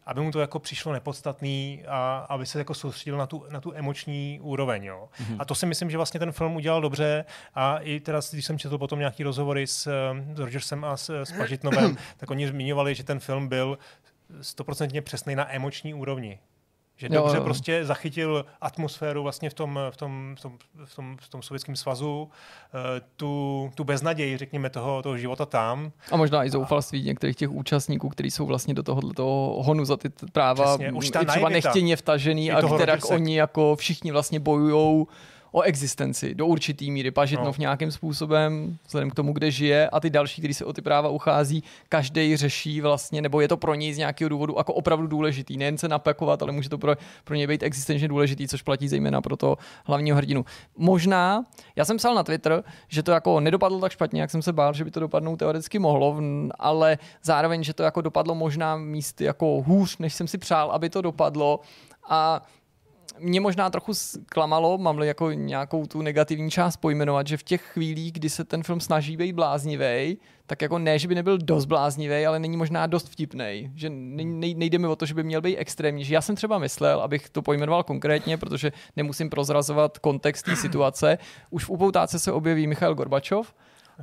aby 0.05 0.21
mu 0.21 0.31
to 0.31 0.39
jako 0.39 0.59
přišlo 0.59 0.93
nepodstatný 0.93 1.83
a 1.87 2.17
aby 2.29 2.45
se 2.45 2.59
jako 2.59 2.73
soustředil 2.73 3.17
na 3.17 3.27
tu, 3.27 3.45
na 3.49 3.61
tu 3.61 3.73
emoční 3.75 4.39
úroveň. 4.41 4.83
Jo. 4.83 5.09
Mm-hmm. 5.21 5.35
A 5.39 5.45
to 5.45 5.55
si 5.55 5.65
myslím, 5.65 5.89
že 5.89 5.97
vlastně 5.97 6.19
ten 6.19 6.31
film 6.31 6.55
udělal 6.55 6.81
dobře 6.81 7.25
a 7.55 7.77
i 7.77 7.99
teda, 7.99 8.19
když 8.31 8.45
jsem 8.45 8.59
četl 8.59 8.77
potom 8.77 8.99
nějaký 8.99 9.23
rozhovory 9.23 9.67
s, 9.67 9.81
s 10.35 10.39
Rogersem 10.39 10.85
a 10.85 10.97
s, 10.97 11.09
s 11.09 11.31
Pažitnovem, 11.31 11.97
tak 12.17 12.31
oni 12.31 12.47
zmiňovali, 12.47 12.95
že 12.95 13.03
ten 13.03 13.19
film 13.19 13.47
byl 13.47 13.77
stoprocentně 14.41 15.01
přesný 15.01 15.35
na 15.35 15.55
emoční 15.55 15.93
úrovni 15.93 16.39
Že 16.99 17.07
Jo, 17.11 17.21
dobře 17.21 17.37
jo. 17.37 17.43
prostě 17.43 17.85
zachytil 17.85 18.45
atmosféru 18.61 19.23
vlastně 19.23 19.49
v 19.49 19.53
tom, 19.53 19.79
v 19.91 19.97
tom, 19.97 20.35
v 20.39 20.41
tom, 20.41 20.57
v 20.85 20.95
tom, 20.95 21.17
v 21.21 21.29
tom 21.29 21.41
sovětském 21.41 21.75
svazu, 21.75 22.29
eh, 22.73 23.01
tu, 23.15 23.71
tu 23.75 23.83
beznaději, 23.83 24.37
řekněme, 24.37 24.69
toho, 24.69 25.01
toho 25.01 25.17
života 25.17 25.45
tam. 25.45 25.91
A 26.11 26.17
možná 26.17 26.43
i 26.45 26.49
zoufalství 26.49 27.03
některých 27.03 27.35
těch 27.35 27.49
účastníků, 27.51 28.09
kteří 28.09 28.31
jsou 28.31 28.45
vlastně 28.45 28.73
do 28.73 28.83
tohohle 28.83 29.13
toho 29.13 29.63
honu 29.63 29.85
za 29.85 29.97
ty 29.97 30.09
práva 30.31 30.65
Přesně, 30.77 30.91
už 30.91 31.09
ta 31.09 31.21
i 31.21 31.25
třeba 31.25 31.49
naivita. 31.49 31.69
nechtěně 31.69 31.95
vtažený 31.95 32.51
a 32.51 32.61
Rodgerse. 32.61 33.13
oni 33.13 33.37
jako 33.37 33.75
všichni 33.75 34.11
vlastně 34.11 34.39
bojujou 34.39 35.07
o 35.51 35.61
existenci 35.61 36.35
do 36.35 36.45
určitý 36.45 36.91
míry. 36.91 37.11
Pažitnov 37.11 37.57
No. 37.57 37.61
nějakým 37.61 37.91
způsobem, 37.91 38.77
vzhledem 38.85 39.09
k 39.09 39.15
tomu, 39.15 39.33
kde 39.33 39.51
žije 39.51 39.89
a 39.89 39.99
ty 39.99 40.09
další, 40.09 40.41
kteří 40.41 40.53
se 40.53 40.65
o 40.65 40.73
ty 40.73 40.81
práva 40.81 41.09
uchází, 41.09 41.63
každý 41.89 42.37
řeší 42.37 42.81
vlastně, 42.81 43.21
nebo 43.21 43.41
je 43.41 43.47
to 43.47 43.57
pro 43.57 43.75
něj 43.75 43.93
z 43.93 43.97
nějakého 43.97 44.29
důvodu 44.29 44.55
jako 44.57 44.73
opravdu 44.73 45.07
důležitý. 45.07 45.57
Nejen 45.57 45.77
se 45.77 45.87
napakovat, 45.87 46.41
ale 46.41 46.51
může 46.51 46.69
to 46.69 46.77
pro, 46.77 46.95
pro 47.23 47.35
něj 47.35 47.47
být 47.47 47.63
existenčně 47.63 48.07
důležitý, 48.07 48.47
což 48.47 48.61
platí 48.61 48.87
zejména 48.87 49.21
pro 49.21 49.37
to 49.37 49.57
hlavního 49.85 50.17
hrdinu. 50.17 50.45
Možná, 50.77 51.45
já 51.75 51.85
jsem 51.85 51.97
psal 51.97 52.15
na 52.15 52.23
Twitter, 52.23 52.63
že 52.87 53.03
to 53.03 53.11
jako 53.11 53.39
nedopadlo 53.39 53.79
tak 53.79 53.91
špatně, 53.91 54.21
jak 54.21 54.31
jsem 54.31 54.41
se 54.41 54.53
bál, 54.53 54.73
že 54.73 54.83
by 54.83 54.91
to 54.91 54.99
dopadnout 54.99 55.35
teoreticky 55.35 55.79
mohlo, 55.79 56.17
ale 56.59 56.97
zároveň, 57.23 57.63
že 57.63 57.73
to 57.73 57.83
jako 57.83 58.01
dopadlo 58.01 58.35
možná 58.35 58.77
místy 58.77 59.23
jako 59.23 59.63
hůř, 59.67 59.97
než 59.97 60.13
jsem 60.13 60.27
si 60.27 60.37
přál, 60.37 60.71
aby 60.71 60.89
to 60.89 61.01
dopadlo. 61.01 61.59
A 62.09 62.41
mě 63.19 63.41
možná 63.41 63.69
trochu 63.69 63.93
zklamalo, 63.93 64.77
mám 64.77 64.99
jako 64.99 65.31
nějakou 65.31 65.85
tu 65.85 66.01
negativní 66.01 66.51
část 66.51 66.77
pojmenovat, 66.77 67.27
že 67.27 67.37
v 67.37 67.43
těch 67.43 67.61
chvílích, 67.61 68.11
kdy 68.11 68.29
se 68.29 68.43
ten 68.43 68.63
film 68.63 68.79
snaží 68.79 69.17
být 69.17 69.33
bláznivý, 69.33 70.17
tak 70.45 70.61
jako 70.61 70.79
ne, 70.79 70.99
že 70.99 71.07
by 71.07 71.15
nebyl 71.15 71.37
dost 71.37 71.65
bláznivý, 71.65 72.25
ale 72.25 72.39
není 72.39 72.57
možná 72.57 72.87
dost 72.87 73.09
vtipný. 73.09 73.71
Že 73.75 73.89
ne, 73.89 74.23
ne, 74.23 74.53
nejde 74.53 74.77
mi 74.77 74.87
o 74.87 74.95
to, 74.95 75.05
že 75.05 75.13
by 75.13 75.23
měl 75.23 75.41
být 75.41 75.57
extrémní. 75.57 76.05
Že 76.05 76.13
já 76.13 76.21
jsem 76.21 76.35
třeba 76.35 76.57
myslel, 76.57 77.01
abych 77.01 77.29
to 77.29 77.41
pojmenoval 77.41 77.83
konkrétně, 77.83 78.37
protože 78.37 78.71
nemusím 78.95 79.29
prozrazovat 79.29 79.97
kontext 79.97 80.45
té 80.45 80.55
situace. 80.55 81.17
Už 81.49 81.65
v 81.65 81.69
upoutáce 81.69 82.19
se 82.19 82.31
objeví 82.31 82.67
Michail 82.67 82.95
Gorbačov, 82.95 83.53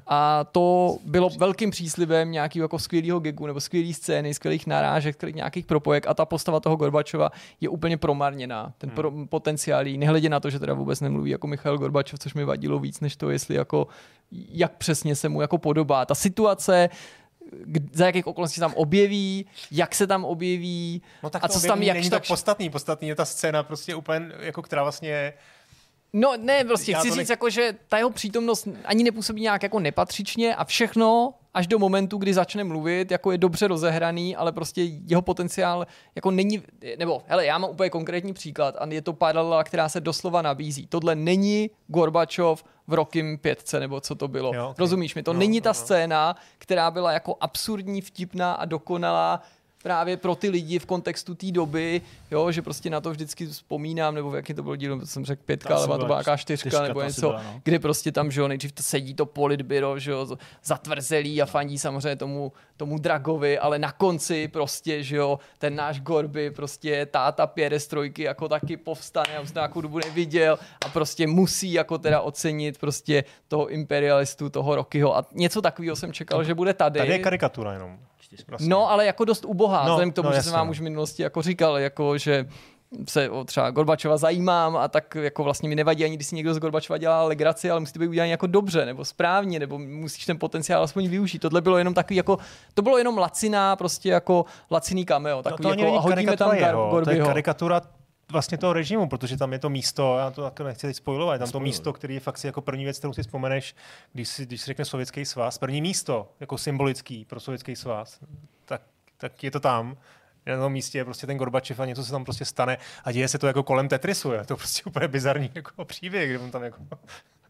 a 0.06 0.44
to 0.44 0.96
bylo 1.04 1.30
velkým 1.30 1.70
příslibem 1.70 2.30
nějakého 2.30 2.64
jako 2.64 2.78
skvělého 2.78 3.20
gigu 3.20 3.46
nebo 3.46 3.60
skvělé 3.60 3.94
scény, 3.94 4.34
skvělých 4.34 4.66
narážek, 4.66 5.14
skvělých 5.14 5.36
nějakých 5.36 5.66
propojek 5.66 6.06
a 6.06 6.14
ta 6.14 6.24
postava 6.24 6.60
toho 6.60 6.76
Gorbačova 6.76 7.30
je 7.60 7.68
úplně 7.68 7.96
promarněná. 7.96 8.72
Ten 8.78 8.90
pro, 8.90 9.12
potenciál 9.28 9.86
jí, 9.86 9.98
nehledě 9.98 10.28
na 10.28 10.40
to, 10.40 10.50
že 10.50 10.58
teda 10.58 10.74
vůbec 10.74 11.00
nemluví 11.00 11.30
jako 11.30 11.46
Michail 11.46 11.78
Gorbačov, 11.78 12.18
což 12.18 12.34
mi 12.34 12.44
vadilo 12.44 12.78
víc, 12.78 13.00
než 13.00 13.16
to, 13.16 13.30
jestli 13.30 13.54
jako, 13.54 13.86
jak 14.30 14.76
přesně 14.76 15.16
se 15.16 15.28
mu 15.28 15.40
jako 15.40 15.58
podobá. 15.58 16.04
Ta 16.04 16.14
situace, 16.14 16.88
za 17.92 18.06
jakých 18.06 18.26
okolností 18.26 18.54
se 18.54 18.60
tam 18.60 18.74
objeví, 18.74 19.46
jak 19.70 19.94
se 19.94 20.06
tam 20.06 20.24
objeví 20.24 21.02
No 21.22 21.30
tak 21.30 21.44
a 21.44 21.48
co 21.48 21.60
se 21.60 21.66
tam 21.66 21.82
jak 21.82 21.96
není 21.96 22.10
tak 22.10 22.26
podstatný. 22.26 22.70
Podstatný 22.70 23.08
je 23.08 23.14
ta 23.14 23.24
scéna 23.24 23.62
prostě 23.62 23.94
úplně, 23.94 24.32
jako 24.40 24.62
která 24.62 24.82
vlastně 24.82 25.32
No 26.18 26.32
ne, 26.36 26.64
prostě 26.64 26.92
Já 26.92 26.98
chci 26.98 27.08
to 27.08 27.14
říct, 27.14 27.30
jako, 27.30 27.50
že 27.50 27.74
ta 27.88 27.98
jeho 27.98 28.10
přítomnost 28.10 28.68
ani 28.84 29.04
nepůsobí 29.04 29.40
nějak 29.42 29.62
jako 29.62 29.80
nepatřičně 29.80 30.54
a 30.54 30.64
všechno 30.64 31.34
až 31.54 31.66
do 31.66 31.78
momentu, 31.78 32.18
kdy 32.18 32.34
začne 32.34 32.64
mluvit, 32.64 33.10
jako 33.10 33.32
je 33.32 33.38
dobře 33.38 33.68
rozehraný, 33.68 34.36
ale 34.36 34.52
prostě 34.52 34.82
jeho 34.82 35.22
potenciál 35.22 35.86
jako 36.14 36.30
není, 36.30 36.62
nebo 36.98 37.22
hele, 37.26 37.46
já 37.46 37.58
mám 37.58 37.70
úplně 37.70 37.90
konkrétní 37.90 38.32
příklad 38.32 38.74
a 38.78 38.86
je 38.86 39.02
to 39.02 39.12
paralela, 39.12 39.64
která 39.64 39.88
se 39.88 40.00
doslova 40.00 40.42
nabízí. 40.42 40.86
Tohle 40.86 41.14
není 41.14 41.70
Gorbačov 41.86 42.64
v 42.86 42.94
Rokim 42.94 43.38
pětce, 43.38 43.80
nebo 43.80 44.00
co 44.00 44.14
to 44.14 44.28
bylo. 44.28 44.54
Jo, 44.54 44.68
ok. 44.70 44.78
Rozumíš 44.78 45.14
mi? 45.14 45.22
To 45.22 45.32
No, 45.32 45.38
není 45.38 45.60
ta 45.60 45.70
no. 45.70 45.74
scéna, 45.74 46.36
která 46.58 46.90
byla 46.90 47.12
jako 47.12 47.36
absurdní, 47.40 48.00
vtipná 48.00 48.52
a 48.52 48.64
dokonalá 48.64 49.42
právě 49.86 50.16
pro 50.16 50.34
ty 50.34 50.48
lidi 50.48 50.78
v 50.78 50.86
kontextu 50.86 51.34
té 51.34 51.52
doby, 51.52 52.02
jo, 52.30 52.52
že 52.52 52.62
prostě 52.62 52.90
na 52.90 53.00
to 53.00 53.10
vždycky 53.10 53.46
vzpomínám, 53.46 54.14
nebo 54.14 54.30
v 54.30 54.34
jaký 54.34 54.54
to 54.54 54.62
byl 54.62 54.76
díl, 54.76 55.00
to 55.00 55.06
jsem 55.06 55.24
řekl 55.24 55.42
pětka, 55.44 55.76
ale 55.76 55.86
byla 55.86 55.98
to 55.98 56.06
byla 56.06 56.18
nějaká 56.18 56.36
čtyřka, 56.36 56.68
čtyřka, 56.68 56.88
nebo 56.88 57.02
něco, 57.02 57.20
byla, 57.20 57.42
no. 57.42 57.60
kde 57.64 57.78
prostě 57.78 58.12
tam, 58.12 58.30
že 58.30 58.40
jo, 58.40 58.48
nejdřív 58.48 58.72
to 58.72 58.82
sedí 58.82 59.14
to 59.14 59.26
politbyro, 59.26 59.98
že 59.98 60.10
jo, 60.10 60.36
zatvrzelý 60.64 61.42
a 61.42 61.46
fandí 61.46 61.78
samozřejmě 61.78 62.16
tomu, 62.16 62.52
tomu 62.76 62.98
Dragovi, 62.98 63.58
ale 63.58 63.78
na 63.78 63.92
konci 63.92 64.48
prostě, 64.48 65.02
že 65.02 65.16
jo, 65.16 65.38
ten 65.58 65.74
náš 65.74 66.00
Gorby, 66.00 66.50
prostě 66.50 67.06
táta 67.06 67.46
pěrestrojky 67.46 68.22
jako 68.22 68.48
taky 68.48 68.76
povstane, 68.76 69.36
a 69.36 69.40
už 69.40 69.52
nějakou 69.52 69.80
dobu 69.80 69.98
neviděl 69.98 70.58
a 70.86 70.88
prostě 70.88 71.26
musí 71.26 71.72
jako 71.72 71.98
teda 71.98 72.20
ocenit 72.20 72.78
prostě 72.78 73.24
toho 73.48 73.68
imperialistu, 73.68 74.50
toho 74.50 74.74
Rockyho 74.76 75.16
a 75.16 75.24
něco 75.32 75.62
takového 75.62 75.96
jsem 75.96 76.12
čekal, 76.12 76.44
že 76.44 76.54
bude 76.54 76.74
tady. 76.74 76.98
Tady 76.98 77.12
je 77.12 77.18
karikatura 77.18 77.72
jenom. 77.72 77.98
Vlastně. 78.48 78.68
No, 78.68 78.90
ale 78.90 79.06
jako 79.06 79.24
dost 79.24 79.44
ubohá, 79.44 79.78
No, 79.78 79.84
no, 79.84 79.90
vzhledem 79.94 80.12
k 80.12 80.14
tomu, 80.14 80.28
no, 80.28 80.34
že 80.34 80.42
jsem 80.42 80.52
vám 80.52 80.66
no. 80.66 80.70
už 80.70 80.80
v 80.80 80.82
minulosti 80.82 81.22
jako 81.22 81.42
říkal, 81.42 81.78
jako 81.78 82.18
že 82.18 82.46
se 83.08 83.30
o 83.30 83.44
třeba 83.44 83.70
Gorbačova 83.70 84.16
zajímám 84.16 84.76
a 84.76 84.88
tak 84.88 85.14
jako 85.14 85.44
vlastně 85.44 85.68
mi 85.68 85.74
nevadí 85.74 86.04
ani, 86.04 86.14
když 86.16 86.26
si 86.26 86.34
někdo 86.36 86.54
z 86.54 86.58
Gorbačova 86.58 86.98
dělá 86.98 87.22
legraci, 87.22 87.70
ale 87.70 87.80
musí 87.80 87.92
to 87.92 87.98
být 87.98 88.08
udělané 88.08 88.30
jako 88.30 88.46
dobře 88.46 88.86
nebo 88.86 89.04
správně, 89.04 89.58
nebo 89.58 89.78
musíš 89.78 90.24
ten 90.26 90.38
potenciál 90.38 90.82
aspoň 90.82 91.08
využít. 91.08 91.38
Tohle 91.38 91.60
bylo 91.60 91.78
jenom 91.78 91.94
takový 91.94 92.16
jako, 92.16 92.38
to 92.74 92.82
bylo 92.82 92.98
jenom 92.98 93.18
laciná, 93.18 93.76
prostě 93.76 94.08
jako 94.08 94.44
laciný 94.70 95.04
cameo, 95.04 95.36
No, 95.36 95.42
takový 95.42 95.62
to 95.62 95.68
ani 95.70 95.82
jako 95.82 95.96
a 95.96 96.00
hodíme 96.00 96.36
tam 96.36 96.54
jeho, 96.54 96.80
to 96.80 96.86
je 96.86 96.90
Gorbyho. 96.90 97.26
karikatura 97.26 97.80
vlastně 98.32 98.58
toho 98.58 98.72
režimu, 98.72 99.08
protože 99.08 99.36
tam 99.36 99.52
je 99.52 99.58
to 99.58 99.70
místo, 99.70 100.18
já 100.18 100.30
to 100.30 100.42
tak 100.42 100.60
nechci 100.60 100.86
teď 100.86 100.96
spojovat, 100.96 101.38
tam 101.38 101.50
to 101.50 101.60
místo, 101.60 101.92
který 101.92 102.14
je 102.14 102.20
fakt 102.20 102.38
si 102.38 102.46
jako 102.46 102.60
první 102.60 102.84
věc, 102.84 102.98
kterou 102.98 103.12
si 103.12 103.22
vzpomeneš, 103.22 103.74
když 104.12 104.28
si, 104.28 104.46
když 104.46 104.60
si 104.60 104.66
řekne 104.66 104.84
Sovětský 104.84 105.24
svaz, 105.24 105.58
první 105.58 105.80
místo, 105.82 106.28
jako 106.40 106.58
symbolický 106.58 107.24
pro 107.24 107.40
Sovětský 107.40 107.76
svaz, 107.76 108.18
tak, 108.64 108.82
tak 109.16 109.44
je 109.44 109.50
to 109.50 109.60
tam. 109.60 109.96
Na 110.46 110.56
tom 110.56 110.72
místě 110.72 110.98
je 110.98 111.04
prostě 111.04 111.26
ten 111.26 111.36
Gorbačev 111.36 111.80
a 111.80 111.84
něco 111.84 112.04
se 112.04 112.12
tam 112.12 112.24
prostě 112.24 112.44
stane 112.44 112.78
a 113.04 113.12
děje 113.12 113.28
se 113.28 113.38
to 113.38 113.46
jako 113.46 113.62
kolem 113.62 113.88
Tetrisu. 113.88 114.32
Je 114.32 114.44
to 114.44 114.56
prostě 114.56 114.82
úplně 114.86 115.08
bizarní 115.08 115.50
jako 115.54 115.84
příběh, 115.84 116.30
kde 116.30 116.38
on 116.38 116.50
tam 116.50 116.62
jako... 116.62 116.78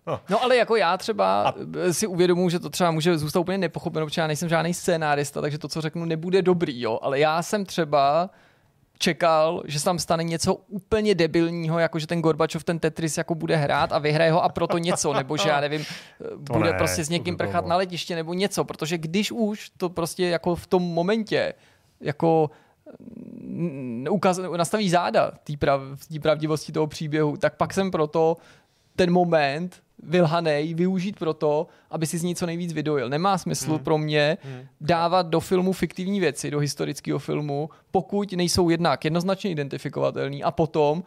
No. 0.06 0.20
No 0.30 0.42
ale 0.42 0.56
jako 0.56 0.76
já 0.76 0.96
třeba 0.96 1.42
a... 1.42 1.54
si 1.92 2.06
uvědomuji, 2.06 2.48
že 2.48 2.58
to 2.58 2.70
třeba 2.70 2.90
může 2.90 3.18
zůstat 3.18 3.40
úplně 3.40 3.58
nepochopeno, 3.58 4.06
protože 4.06 4.20
já 4.20 4.26
nejsem 4.26 4.48
žádný 4.48 4.74
scénárista, 4.74 5.40
takže 5.40 5.58
to, 5.58 5.68
co 5.68 5.80
řeknu, 5.80 6.04
nebude 6.04 6.42
dobrý, 6.42 6.80
jo. 6.80 6.98
Ale 7.02 7.18
já 7.18 7.42
jsem 7.42 7.64
třeba 7.64 8.30
čekal, 8.98 9.62
že 9.66 9.78
se 9.78 9.84
tam 9.84 9.98
stane 9.98 10.24
něco 10.24 10.54
úplně 10.54 11.14
debilního, 11.14 11.78
jako 11.78 11.98
že 11.98 12.06
ten 12.06 12.22
Gorbačov 12.22 12.64
ten 12.64 12.78
Tetris 12.78 13.18
jako 13.18 13.34
bude 13.34 13.56
hrát 13.56 13.92
a 13.92 13.98
vyhraje 13.98 14.32
ho 14.32 14.42
a 14.44 14.48
proto 14.48 14.78
něco, 14.78 15.12
nebo 15.12 15.36
že 15.36 15.48
já 15.48 15.60
nevím, 15.60 15.84
bude 16.36 16.72
ne, 16.72 16.78
prostě 16.78 17.04
s 17.04 17.08
to 17.08 17.12
někým 17.12 17.36
bylo 17.36 17.48
prchat 17.48 17.66
na 17.66 17.76
letiště 17.76 18.16
nebo 18.16 18.34
něco, 18.34 18.64
protože 18.64 18.98
když 18.98 19.32
už 19.32 19.70
to 19.76 19.88
prostě 19.88 20.26
jako 20.26 20.54
v 20.54 20.66
tom 20.66 20.82
momentě 20.82 21.54
jako 22.00 22.50
n- 23.40 24.08
ukaz, 24.10 24.40
nastaví 24.56 24.90
záda 24.90 25.30
té 25.30 25.56
prav, 25.56 25.80
tý 26.08 26.18
pravdivosti 26.18 26.72
toho 26.72 26.86
příběhu, 26.86 27.36
tak 27.36 27.56
pak 27.56 27.74
jsem 27.74 27.90
proto 27.90 28.36
ten 28.96 29.12
moment 29.12 29.82
vylhanej 30.02 30.74
využít 30.74 31.18
proto, 31.18 31.66
aby 31.90 32.06
si 32.06 32.18
z 32.18 32.22
ní 32.22 32.34
co 32.34 32.46
nejvíc 32.46 32.72
vydojil. 32.72 33.08
Nemá 33.08 33.38
smysl 33.38 33.70
hmm. 33.70 33.84
pro 33.84 33.98
mě 33.98 34.38
hmm. 34.42 34.66
dávat 34.80 35.26
do 35.26 35.40
filmu 35.40 35.72
fiktivní 35.72 36.20
věci, 36.20 36.50
do 36.50 36.58
historického 36.58 37.18
filmu, 37.18 37.70
pokud 37.90 38.32
nejsou 38.32 38.68
jednak 38.68 39.04
jednoznačně 39.04 39.50
identifikovatelný 39.50 40.44
a 40.44 40.50
potom 40.50 41.02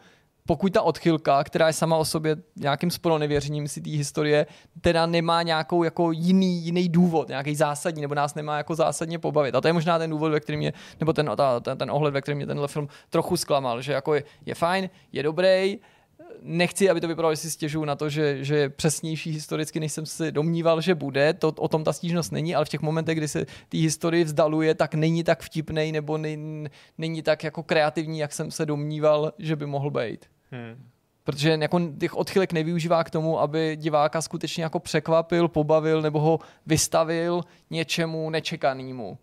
pokud 0.46 0.72
ta 0.72 0.82
odchylka, 0.82 1.44
která 1.44 1.66
je 1.66 1.72
sama 1.72 1.96
o 1.96 2.04
sobě 2.04 2.36
nějakým 2.56 2.90
spronevěřením 2.90 3.68
si 3.68 3.80
té 3.80 3.90
historie, 3.90 4.46
teda 4.80 5.06
nemá 5.06 5.42
nějakou 5.42 5.82
jako 5.82 6.12
jiný, 6.12 6.64
jiný 6.64 6.88
důvod, 6.88 7.28
nějaký 7.28 7.54
zásadní, 7.54 8.02
nebo 8.02 8.14
nás 8.14 8.34
nemá 8.34 8.56
jako 8.56 8.74
zásadně 8.74 9.18
pobavit. 9.18 9.54
A 9.54 9.60
to 9.60 9.68
je 9.68 9.72
možná 9.72 9.98
ten 9.98 10.10
důvod, 10.10 10.32
ve 10.32 10.40
kterém 10.40 10.58
mě, 10.58 10.72
nebo 11.00 11.12
ten, 11.12 11.30
ta, 11.36 11.60
ten, 11.60 11.78
ten 11.78 11.90
ohled, 11.90 12.14
ve 12.14 12.20
kterém 12.20 12.36
mě 12.36 12.46
tenhle 12.46 12.68
film 12.68 12.88
trochu 13.10 13.36
zklamal, 13.36 13.82
že 13.82 13.92
jako 13.92 14.14
je, 14.14 14.24
je 14.46 14.54
fajn, 14.54 14.90
je 15.12 15.22
dobrý, 15.22 15.78
nechci, 16.42 16.90
aby 16.90 17.00
to 17.00 17.08
vypadalo, 17.08 17.34
že 17.34 17.36
si 17.36 17.50
stěžuju 17.50 17.84
na 17.84 17.96
to, 17.96 18.08
že, 18.08 18.44
že 18.44 18.56
je 18.56 18.68
přesnější 18.68 19.30
historicky, 19.30 19.80
než 19.80 19.92
jsem 19.92 20.06
si 20.06 20.32
domníval, 20.32 20.80
že 20.80 20.94
bude. 20.94 21.32
To, 21.32 21.48
o 21.48 21.68
tom 21.68 21.84
ta 21.84 21.92
stížnost 21.92 22.32
není, 22.32 22.54
ale 22.54 22.64
v 22.64 22.68
těch 22.68 22.80
momentech, 22.80 23.18
kdy 23.18 23.28
se 23.28 23.46
té 23.68 23.78
historii 23.78 24.24
vzdaluje, 24.24 24.74
tak 24.74 24.94
není 24.94 25.24
tak 25.24 25.42
vtipnej 25.42 25.92
nebo 25.92 26.18
není, 26.18 26.68
není 26.98 27.22
tak 27.22 27.44
jako 27.44 27.62
kreativní, 27.62 28.18
jak 28.18 28.32
jsem 28.32 28.50
se 28.50 28.66
domníval, 28.66 29.32
že 29.38 29.56
by 29.56 29.66
mohl 29.66 29.90
být. 29.90 30.26
Hmm. 30.50 30.86
Protože 31.24 31.58
jako 31.60 31.80
těch 32.00 32.16
odchylek 32.16 32.52
nevyužívá 32.52 33.04
k 33.04 33.10
tomu, 33.10 33.40
aby 33.40 33.76
diváka 33.76 34.22
skutečně 34.22 34.62
jako 34.62 34.78
překvapil, 34.80 35.48
pobavil 35.48 36.02
nebo 36.02 36.20
ho 36.20 36.38
vystavil 36.66 37.40
něčemu 37.70 38.30
nečekanému. 38.30 39.18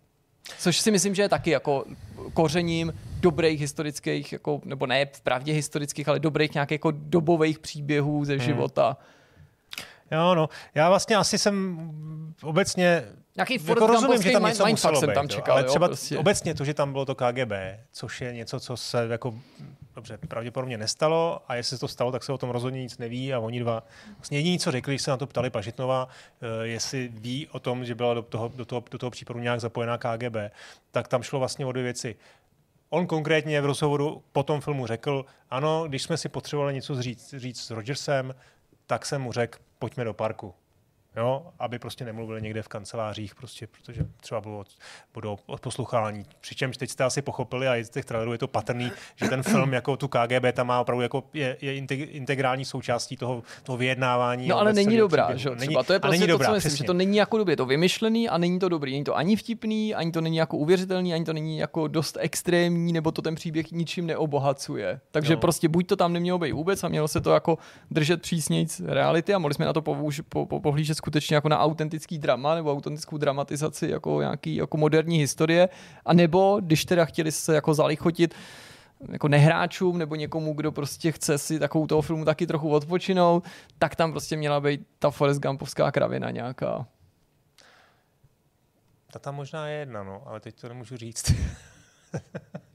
Což 0.58 0.80
si 0.80 0.90
myslím, 0.90 1.14
že 1.14 1.22
je 1.22 1.28
taky 1.28 1.50
jako 1.50 1.84
kořením 2.32 2.94
dobrých 3.20 3.60
historických, 3.60 4.32
jako, 4.32 4.60
nebo 4.64 4.86
ne 4.86 5.06
v 5.12 5.20
pravdě 5.20 5.52
historických, 5.52 6.08
ale 6.08 6.20
dobrých 6.20 6.54
nějakých 6.54 6.74
jako 6.74 6.90
dobových 6.94 7.58
příběhů 7.58 8.24
ze 8.24 8.38
života. 8.38 8.96
Jo, 10.10 10.34
no. 10.34 10.48
Já 10.74 10.88
vlastně 10.88 11.16
asi 11.16 11.38
jsem 11.38 11.78
obecně 12.42 13.04
Nějaký 13.36 13.58
jako 13.68 13.86
rozumím, 13.86 14.22
že 14.22 14.30
tam 14.30 14.46
něco 14.46 14.66
muselo 14.66 15.00
jsem 15.00 15.08
být, 15.08 15.14
tam 15.14 15.24
jo, 15.24 15.28
čekal, 15.28 15.52
ale 15.52 15.62
jo, 15.62 15.68
třeba 15.68 15.86
prostě. 15.88 16.18
obecně 16.18 16.54
to, 16.54 16.64
že 16.64 16.74
tam 16.74 16.92
bylo 16.92 17.04
to 17.04 17.14
KGB, 17.14 17.52
což 17.92 18.20
je 18.20 18.34
něco, 18.34 18.60
co 18.60 18.76
se 18.76 19.06
jako 19.10 19.34
dobře, 19.98 20.18
pravděpodobně 20.28 20.78
nestalo 20.78 21.42
a 21.48 21.54
jestli 21.54 21.76
se 21.76 21.80
to 21.80 21.88
stalo, 21.88 22.12
tak 22.12 22.24
se 22.24 22.32
o 22.32 22.38
tom 22.38 22.50
rozhodně 22.50 22.82
nic 22.82 22.98
neví 22.98 23.34
a 23.34 23.38
oni 23.38 23.60
dva 23.60 23.82
vlastně 24.16 24.38
jediný, 24.38 24.58
co 24.58 24.70
řekli, 24.70 24.92
když 24.92 25.02
se 25.02 25.10
na 25.10 25.16
to 25.16 25.26
ptali 25.26 25.50
Pažitnova, 25.50 26.08
eh, 26.08 26.66
jestli 26.66 27.08
ví 27.08 27.46
o 27.48 27.58
tom, 27.58 27.84
že 27.84 27.94
byla 27.94 28.14
do 28.14 28.22
toho, 28.22 28.48
do 28.48 28.64
toho, 28.64 28.84
do 28.90 28.98
toho 28.98 29.10
případu 29.10 29.40
nějak 29.40 29.60
zapojená 29.60 29.98
KGB, 29.98 30.36
tak 30.90 31.08
tam 31.08 31.22
šlo 31.22 31.38
vlastně 31.38 31.66
o 31.66 31.72
dvě 31.72 31.84
věci. 31.84 32.16
On 32.90 33.06
konkrétně 33.06 33.60
v 33.60 33.66
rozhovoru 33.66 34.22
po 34.32 34.42
tom 34.42 34.60
filmu 34.60 34.86
řekl, 34.86 35.24
ano, 35.50 35.84
když 35.88 36.02
jsme 36.02 36.16
si 36.16 36.28
potřebovali 36.28 36.74
něco 36.74 37.02
říct, 37.02 37.34
říct 37.34 37.60
s 37.60 37.70
Rogersem, 37.70 38.34
tak 38.86 39.06
jsem 39.06 39.22
mu 39.22 39.32
řekl, 39.32 39.58
pojďme 39.78 40.04
do 40.04 40.14
parku 40.14 40.54
jo, 41.18 41.46
aby 41.58 41.78
prostě 41.78 42.04
nemluvili 42.04 42.42
někde 42.42 42.62
v 42.62 42.68
kancelářích, 42.68 43.34
prostě, 43.34 43.66
protože 43.66 44.06
třeba 44.20 44.40
budou, 44.40 44.64
budou 45.14 45.38
posluchání. 45.60 46.26
Přičemž 46.40 46.76
teď 46.76 46.90
jste 46.90 47.04
asi 47.04 47.22
pochopili, 47.22 47.68
a 47.68 47.84
z 47.84 47.90
těch 47.90 48.04
trailerů 48.04 48.32
je 48.32 48.38
to 48.38 48.48
patrný, 48.48 48.92
že 49.16 49.28
ten 49.28 49.42
film 49.42 49.72
jako 49.72 49.96
tu 49.96 50.08
KGB 50.08 50.52
tam 50.52 50.66
má 50.66 50.80
opravdu 50.80 51.02
jako 51.02 51.24
je, 51.32 51.56
je 51.60 51.76
integrální 52.06 52.64
součástí 52.64 53.16
toho, 53.16 53.42
toho 53.62 53.78
vyjednávání. 53.78 54.48
No 54.48 54.58
ale 54.58 54.72
není 54.72 54.96
dobrá, 54.96 55.36
že? 55.36 55.50
Není, 55.50 55.76
to 55.86 55.92
je 55.92 56.00
prostě 56.00 56.18
není 56.18 56.26
to, 56.26 56.32
dobrá, 56.32 56.46
co 56.48 56.54
myslím, 56.54 56.76
že 56.76 56.84
to 56.84 56.92
není 56.94 57.16
jako 57.16 57.38
době, 57.38 57.56
to 57.56 57.66
vymyšlený 57.66 58.28
a 58.28 58.38
není 58.38 58.58
to 58.58 58.68
dobrý. 58.68 58.92
Není 58.92 59.04
to 59.04 59.16
ani 59.16 59.36
vtipný, 59.36 59.94
ani 59.94 60.12
to 60.12 60.20
není 60.20 60.36
jako 60.36 60.56
uvěřitelný, 60.56 61.14
ani 61.14 61.24
to 61.24 61.32
není 61.32 61.58
jako 61.58 61.88
dost 61.88 62.16
extrémní, 62.20 62.92
nebo 62.92 63.12
to 63.12 63.22
ten 63.22 63.34
příběh 63.34 63.72
ničím 63.72 64.06
neobohacuje. 64.06 65.00
Takže 65.10 65.34
no. 65.34 65.40
prostě 65.40 65.68
buď 65.68 65.86
to 65.86 65.96
tam 65.96 66.12
nemělo 66.12 66.38
být 66.38 66.52
vůbec 66.52 66.84
a 66.84 66.88
mělo 66.88 67.08
se 67.08 67.20
to 67.20 67.30
jako 67.30 67.58
držet 67.90 68.22
přísnějc 68.22 68.80
reality 68.80 69.34
a 69.34 69.38
mohli 69.38 69.54
jsme 69.54 69.66
na 69.66 69.72
to 69.72 69.82
povůž, 69.82 70.20
po, 70.28 70.46
po, 70.46 70.60
pohlížet 70.60 70.94
skutečně 71.08 71.36
jako 71.36 71.48
na 71.48 71.58
autentický 71.58 72.18
drama 72.18 72.54
nebo 72.54 72.72
autentickou 72.72 73.18
dramatizaci 73.18 73.88
jako 73.88 74.20
nějaký 74.20 74.56
jako 74.56 74.76
moderní 74.76 75.18
historie, 75.18 75.68
a 76.04 76.12
nebo 76.12 76.60
když 76.60 76.84
teda 76.84 77.04
chtěli 77.04 77.32
se 77.32 77.54
jako 77.54 77.74
zalichotit 77.74 78.34
jako 79.12 79.28
nehráčům 79.28 79.98
nebo 79.98 80.14
někomu, 80.14 80.54
kdo 80.54 80.72
prostě 80.72 81.12
chce 81.12 81.38
si 81.38 81.58
takovou 81.58 81.86
toho 81.86 82.02
filmu 82.02 82.24
taky 82.24 82.46
trochu 82.46 82.70
odpočinout, 82.70 83.44
tak 83.78 83.96
tam 83.96 84.10
prostě 84.10 84.36
měla 84.36 84.60
být 84.60 84.86
ta 84.98 85.10
Forrest 85.10 85.40
Gumpovská 85.40 85.92
kravina 85.92 86.30
nějaká. 86.30 86.86
Ta 89.12 89.18
tam 89.18 89.34
možná 89.34 89.68
je 89.68 89.78
jedna, 89.78 90.02
no, 90.02 90.22
ale 90.26 90.40
teď 90.40 90.60
to 90.60 90.68
nemůžu 90.68 90.96
říct. 90.96 91.32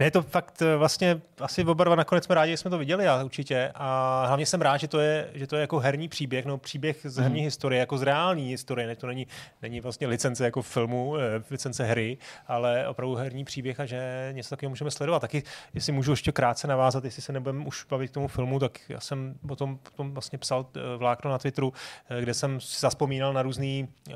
Ne, 0.00 0.10
to 0.10 0.22
fakt 0.22 0.62
eh, 0.62 0.76
vlastně 0.76 1.20
asi 1.40 1.64
oba 1.64 1.84
dva 1.84 1.96
nakonec 1.96 2.24
jsme 2.24 2.34
rádi, 2.34 2.52
že 2.52 2.56
jsme 2.56 2.70
to 2.70 2.78
viděli, 2.78 3.04
já 3.04 3.24
určitě. 3.24 3.72
A 3.74 4.24
hlavně 4.26 4.46
jsem 4.46 4.60
rád, 4.60 4.76
že 4.76 4.88
to 4.88 5.00
je, 5.00 5.30
že 5.34 5.46
to 5.46 5.56
je 5.56 5.60
jako 5.60 5.78
herní 5.78 6.08
příběh, 6.08 6.46
no 6.46 6.58
příběh 6.58 6.96
z 7.04 7.16
herní 7.16 7.40
mm. 7.40 7.44
historie, 7.44 7.80
jako 7.80 7.98
z 7.98 8.02
reální 8.02 8.48
historie. 8.48 8.88
Ne, 8.88 8.96
to 8.96 9.06
není, 9.06 9.26
není 9.62 9.80
vlastně 9.80 10.06
licence 10.06 10.44
jako 10.44 10.62
filmu, 10.62 11.16
eh, 11.16 11.42
licence 11.50 11.84
hry, 11.84 12.18
ale 12.46 12.88
opravdu 12.88 13.14
herní 13.14 13.44
příběh 13.44 13.80
a 13.80 13.86
že 13.86 14.30
něco 14.32 14.50
takového 14.50 14.70
můžeme 14.70 14.90
sledovat. 14.90 15.20
Taky, 15.20 15.42
jestli 15.74 15.92
můžu 15.92 16.10
ještě 16.10 16.32
krátce 16.32 16.66
navázat, 16.66 17.04
jestli 17.04 17.22
se 17.22 17.32
nebudeme 17.32 17.66
už 17.66 17.84
bavit 17.84 18.10
k 18.10 18.14
tomu 18.14 18.28
filmu, 18.28 18.58
tak 18.58 18.78
já 18.88 19.00
jsem 19.00 19.34
o 19.48 19.56
tom, 19.56 19.78
tom 19.96 20.14
vlastně 20.14 20.38
psal 20.38 20.66
eh, 20.76 20.80
vlákno 20.96 21.30
na 21.30 21.38
Twitteru, 21.38 21.72
kde 22.20 22.34
jsem 22.34 22.60
si 22.60 22.80
zaspomínal 22.80 23.32
na 23.32 23.42
různé 23.42 23.86
uh, 24.08 24.14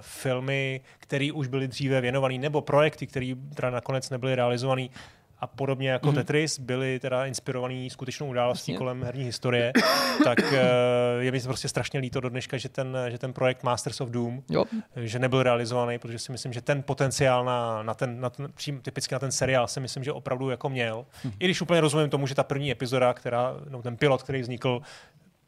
filmy, 0.00 0.80
které 0.98 1.30
už 1.34 1.46
byly 1.46 1.68
dříve 1.68 2.00
věnované, 2.00 2.38
nebo 2.38 2.60
projekty, 2.60 3.06
které 3.06 3.34
teda 3.54 3.70
nakonec 3.70 4.10
nebyly 4.10 4.34
realizované 4.34 4.88
a 5.40 5.46
podobně 5.46 5.90
jako 5.90 6.08
mm. 6.08 6.14
Tetris 6.14 6.58
byli 6.58 6.98
teda 6.98 7.26
inspirovaný 7.26 7.90
skutečnou 7.90 8.28
událostí 8.28 8.74
kolem 8.74 9.02
herní 9.02 9.24
historie, 9.24 9.72
tak 10.24 10.38
uh, 10.38 10.48
je 11.20 11.32
mi 11.32 11.40
prostě 11.40 11.68
strašně 11.68 12.00
líto 12.00 12.20
do 12.20 12.28
dneška, 12.28 12.56
že 12.56 12.68
ten, 12.68 12.98
že 13.08 13.18
ten 13.18 13.32
projekt 13.32 13.62
Masters 13.62 14.00
of 14.00 14.10
Doom, 14.10 14.42
jo. 14.50 14.64
že 14.96 15.18
nebyl 15.18 15.42
realizovaný, 15.42 15.98
protože 15.98 16.18
si 16.18 16.32
myslím, 16.32 16.52
že 16.52 16.60
ten 16.60 16.82
potenciál 16.82 17.44
na, 17.44 17.82
na 17.82 17.94
ten, 17.94 18.20
na 18.20 18.30
ten 18.30 18.48
přím, 18.54 18.80
typicky 18.80 19.14
na 19.14 19.18
ten 19.18 19.32
seriál 19.32 19.68
si 19.68 19.80
myslím, 19.80 20.04
že 20.04 20.12
opravdu 20.12 20.50
jako 20.50 20.68
měl. 20.68 21.06
Mm. 21.24 21.32
I 21.38 21.44
když 21.44 21.60
úplně 21.60 21.80
rozumím 21.80 22.10
tomu, 22.10 22.26
že 22.26 22.34
ta 22.34 22.42
první 22.42 22.70
epizoda, 22.70 23.14
která, 23.14 23.54
no, 23.68 23.82
ten 23.82 23.96
pilot, 23.96 24.22
který 24.22 24.40
vznikl, 24.40 24.82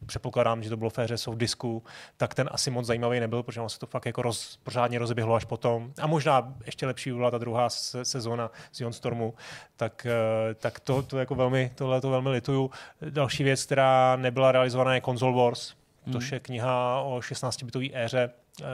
předpokládám, 0.06 0.62
že 0.62 0.70
to 0.70 0.76
bylo 0.76 0.90
v 0.90 0.98
éře 0.98 1.18
soft 1.18 1.38
disku, 1.38 1.82
tak 2.16 2.34
ten 2.34 2.48
asi 2.52 2.70
moc 2.70 2.86
zajímavý 2.86 3.20
nebyl, 3.20 3.42
protože 3.42 3.60
on 3.60 3.68
se 3.68 3.78
to 3.78 3.86
fakt 3.86 4.06
jako 4.06 4.22
roz, 4.22 4.58
pořádně 4.62 4.98
rozběhlo 4.98 5.34
až 5.34 5.44
potom. 5.44 5.92
A 6.00 6.06
možná 6.06 6.54
ještě 6.66 6.86
lepší 6.86 7.12
byla 7.12 7.30
ta 7.30 7.38
druhá 7.38 7.68
sezóna 8.02 8.50
z 8.72 8.80
Ion 8.80 8.92
Stormu, 8.92 9.34
tak, 9.76 10.06
eh, 10.06 10.54
tak 10.54 10.80
to, 10.80 11.02
to 11.02 11.18
jako 11.18 11.34
velmi, 11.34 11.70
tohle 11.74 12.00
to 12.00 12.10
velmi 12.10 12.28
lituju. 12.28 12.70
Další 13.10 13.44
věc, 13.44 13.64
která 13.64 14.16
nebyla 14.16 14.52
realizovaná, 14.52 14.94
je 14.94 15.00
Console 15.00 15.36
Wars, 15.36 15.74
hmm. 16.04 16.12
což 16.12 16.32
je 16.32 16.40
kniha 16.40 17.00
o 17.00 17.18
16-bitové 17.18 17.90
éře, 17.94 18.30
eh, 18.60 18.64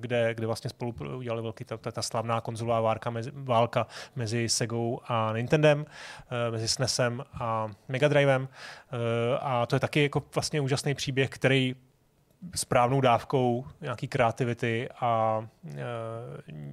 kde, 0.00 0.34
kde 0.34 0.46
vlastně 0.46 0.70
spolu 0.70 0.94
udělali 1.16 1.42
velký 1.42 1.64
ta, 1.64 1.76
ta, 1.76 1.92
ta 1.92 2.02
slavná 2.02 2.40
konzolová 2.40 2.80
válka 2.80 3.10
mezi, 3.10 3.30
válka 3.34 3.86
mezi 4.16 4.48
Segou 4.48 5.00
a 5.08 5.32
Nintendem, 5.32 5.86
eh, 5.86 6.50
mezi 6.50 6.68
SNESem 6.68 7.24
a 7.32 7.70
Mega 7.88 8.08
Drivem. 8.08 8.48
A 9.40 9.66
to 9.66 9.76
je 9.76 9.80
taky 9.80 10.02
jako 10.02 10.22
vlastně 10.34 10.60
úžasný 10.60 10.94
příběh, 10.94 11.30
který 11.30 11.76
správnou 12.54 13.00
dávkou 13.00 13.66
nějaký 13.80 14.08
kreativity 14.08 14.88
a 15.00 15.42
e, 15.66 15.82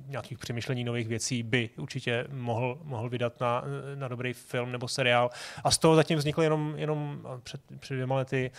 nějakých 0.08 0.38
přemýšlení 0.38 0.84
nových 0.84 1.08
věcí 1.08 1.44
by 1.44 1.70
určitě 1.78 2.28
mohl, 2.32 2.80
mohl 2.84 3.10
vydat 3.10 3.40
na, 3.40 3.64
na 3.96 4.08
dobrý 4.08 4.34
film 4.34 4.72
nebo 4.72 4.88
seriál. 4.88 5.30
A 5.64 5.72
z 5.72 5.78
toho 5.78 5.96
zatím 5.96 6.18
vznikl 6.18 6.42
jenom, 6.42 6.74
jenom 6.78 7.28
před, 7.44 7.62
před 7.80 7.94
dvěma 7.94 8.16
lety 8.16 8.52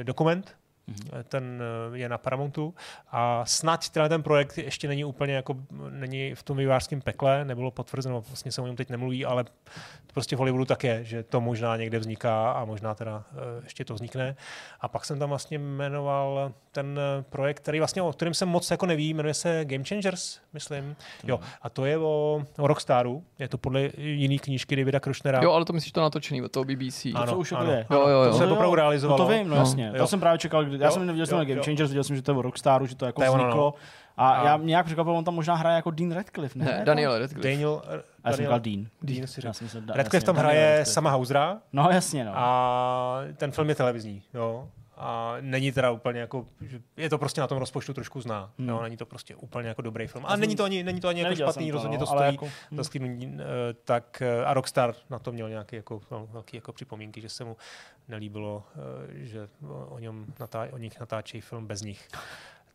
e, 0.00 0.04
dokument, 0.04 0.56
Mm-hmm. 0.88 1.24
Ten 1.28 1.62
eh, 1.62 1.98
je 1.98 2.08
na 2.08 2.18
Paramountu 2.18 2.74
a 3.12 3.44
snad 3.46 3.88
teda 3.88 4.08
ten 4.08 4.22
projekt 4.22 4.58
ještě 4.58 4.88
není 4.88 5.04
úplně 5.04 5.34
jako, 5.34 5.56
není 5.90 6.34
v 6.34 6.42
tom 6.42 6.56
vývářském 6.56 7.00
pekle, 7.00 7.44
nebylo 7.44 7.70
potvrzeno, 7.70 8.20
vlastně 8.20 8.52
se 8.52 8.62
o 8.62 8.66
něm 8.66 8.76
teď 8.76 8.90
nemluví, 8.90 9.24
ale 9.24 9.44
prostě 10.14 10.36
v 10.36 10.38
Hollywoodu 10.38 10.64
tak 10.64 10.84
je, 10.84 11.04
že 11.04 11.22
to 11.22 11.40
možná 11.40 11.76
někde 11.76 11.98
vzniká 11.98 12.52
a 12.52 12.64
možná 12.64 12.94
teda 12.94 13.24
eh, 13.32 13.64
ještě 13.64 13.84
to 13.84 13.94
vznikne. 13.94 14.36
A 14.80 14.88
pak 14.88 15.04
jsem 15.04 15.18
tam 15.18 15.28
vlastně 15.28 15.58
jmenoval 15.58 16.52
ten 16.72 16.98
eh, 16.98 17.22
projekt, 17.22 17.60
který 17.60 17.78
vlastně, 17.78 18.02
o 18.02 18.12
kterém 18.12 18.34
jsem 18.34 18.48
moc 18.48 18.70
jako 18.70 18.86
neví, 18.86 19.14
jmenuje 19.14 19.34
se 19.34 19.64
Game 19.64 19.84
Changers, 19.84 20.38
myslím. 20.52 20.96
Jo, 21.24 21.40
a 21.62 21.70
to 21.70 21.84
je 21.84 21.98
o, 21.98 22.42
o 22.58 22.66
Rockstaru, 22.66 23.24
je 23.38 23.48
to 23.48 23.58
podle 23.58 23.90
jiný 23.96 24.38
knížky 24.38 24.76
Davida 24.76 25.00
Krušnera. 25.00 25.40
Jo, 25.42 25.52
ale 25.52 25.64
to 25.64 25.72
myslíš 25.72 25.92
to 25.92 26.00
natočený 26.00 26.42
od 26.42 26.52
toho 26.52 26.64
BBC. 26.64 27.06
Ano, 27.14 27.26
to, 27.26 27.32
co 27.32 27.38
už 27.38 27.52
ano. 27.52 27.70
je. 27.70 27.86
Jo, 27.90 28.00
jo, 28.00 28.08
jo. 28.08 28.30
To 28.30 28.38
se 28.38 28.46
opravdu 28.46 28.74
realizovalo. 28.74 29.18
No 29.18 29.26
to 29.26 29.32
vím, 29.32 29.48
no 29.48 29.56
jasně. 29.56 29.92
No. 29.92 29.98
To 29.98 30.06
jsem 30.06 30.20
právě 30.20 30.38
čekal, 30.38 30.64
já 30.78 30.86
jo, 30.86 30.90
jsem 30.90 31.06
neviděl 31.06 31.26
jsem 31.26 31.38
Game 31.38 31.62
Changers, 31.62 31.90
viděl 31.90 32.04
jsem, 32.04 32.16
že 32.16 32.22
to 32.22 32.32
je 32.32 32.38
o 32.38 32.42
Rockstaru, 32.42 32.86
že 32.86 32.96
to 32.96 33.06
jako 33.06 33.22
to 33.22 33.32
vzniklo. 33.32 33.52
Ono, 33.52 33.56
no. 33.56 33.74
A, 34.16 34.30
a 34.30 34.46
já 34.46 34.56
mě 34.56 34.66
nějak 34.66 34.86
překvapil, 34.86 35.16
on 35.16 35.24
tam 35.24 35.34
možná 35.34 35.54
hraje 35.54 35.76
jako 35.76 35.90
Dean 35.90 36.12
Radcliffe, 36.12 36.58
ne? 36.58 36.64
ne 36.64 36.82
Daniel 36.84 37.18
Radcliffe. 37.18 37.48
Daniel, 37.48 37.82
já 38.24 38.32
jsem 38.32 38.44
říkal 38.44 38.60
Dean. 38.60 38.86
Dean 39.02 39.26
si 39.26 39.40
řekl. 39.40 39.54
Radcliffe 39.88 40.26
tam 40.26 40.36
hraje 40.36 40.84
sama 40.84 41.10
Hausera. 41.10 41.58
No 41.72 41.88
jasně, 41.90 42.24
no. 42.24 42.32
A 42.34 43.20
ten 43.36 43.52
film 43.52 43.68
je 43.68 43.74
televizní, 43.74 44.22
jo. 44.34 44.68
A 44.96 45.36
není 45.40 45.72
teda 45.72 45.90
úplně 45.90 46.20
jako, 46.20 46.46
je 46.96 47.10
to 47.10 47.18
prostě 47.18 47.40
na 47.40 47.46
tom 47.46 47.58
rozpočtu 47.58 47.94
trošku 47.94 48.20
zná. 48.20 48.52
Hmm. 48.58 48.68
Jo, 48.68 48.82
není 48.82 48.96
to 48.96 49.06
prostě 49.06 49.36
úplně 49.36 49.68
jako 49.68 49.82
dobrý 49.82 50.06
film. 50.06 50.24
A 50.28 50.36
není 50.36 50.56
to 50.56 50.64
ani, 50.64 50.84
není 50.84 51.00
to 51.00 51.08
ani 51.08 51.20
jako 51.20 51.36
špatný, 51.36 51.70
to, 51.70 51.72
rozhodně 51.72 51.98
no, 51.98 52.06
to 52.06 52.12
stojí 52.12 52.32
jako, 52.32 52.44
hmm. 52.70 52.82
za 52.82 52.90
uh, 53.00 53.40
tak 53.84 54.22
uh, 54.40 54.48
a 54.48 54.54
Rockstar 54.54 54.94
na 55.10 55.18
to 55.18 55.32
měl 55.32 55.48
nějaké 55.48 55.76
jako, 55.76 56.00
no, 56.10 56.28
velké 56.32 56.56
jako 56.56 56.72
připomínky, 56.72 57.20
že 57.20 57.28
se 57.28 57.44
mu 57.44 57.56
nelíbilo, 58.08 58.64
uh, 58.76 58.82
že 59.14 59.48
o, 59.88 59.98
něm 59.98 60.26
natá, 60.40 60.68
o 60.72 60.78
nich 60.78 61.00
natáčejí 61.00 61.40
film 61.40 61.66
bez 61.66 61.82
nich 61.82 62.08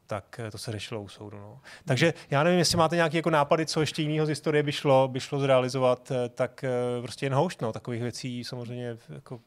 tak 0.07 0.39
to 0.51 0.57
se 0.57 0.72
řešilo 0.72 1.01
u 1.01 1.07
soudu. 1.07 1.38
No. 1.38 1.59
Takže 1.86 2.13
já 2.30 2.43
nevím, 2.43 2.59
jestli 2.59 2.78
máte 2.78 2.95
nějaké 2.95 3.17
jako 3.17 3.30
nápady, 3.30 3.65
co 3.65 3.80
ještě 3.82 4.01
jiného 4.01 4.26
z 4.26 4.30
historie 4.30 4.63
by 4.63 4.72
šlo, 4.72 5.07
by 5.07 5.20
šlo 5.20 5.39
zrealizovat, 5.39 6.11
tak 6.36 6.65
prostě 7.01 7.26
jen 7.26 7.34
houšť, 7.34 7.61
no. 7.61 7.72
Takových 7.72 8.01
věcí 8.01 8.43
samozřejmě 8.43 8.97
jako, 9.09 9.39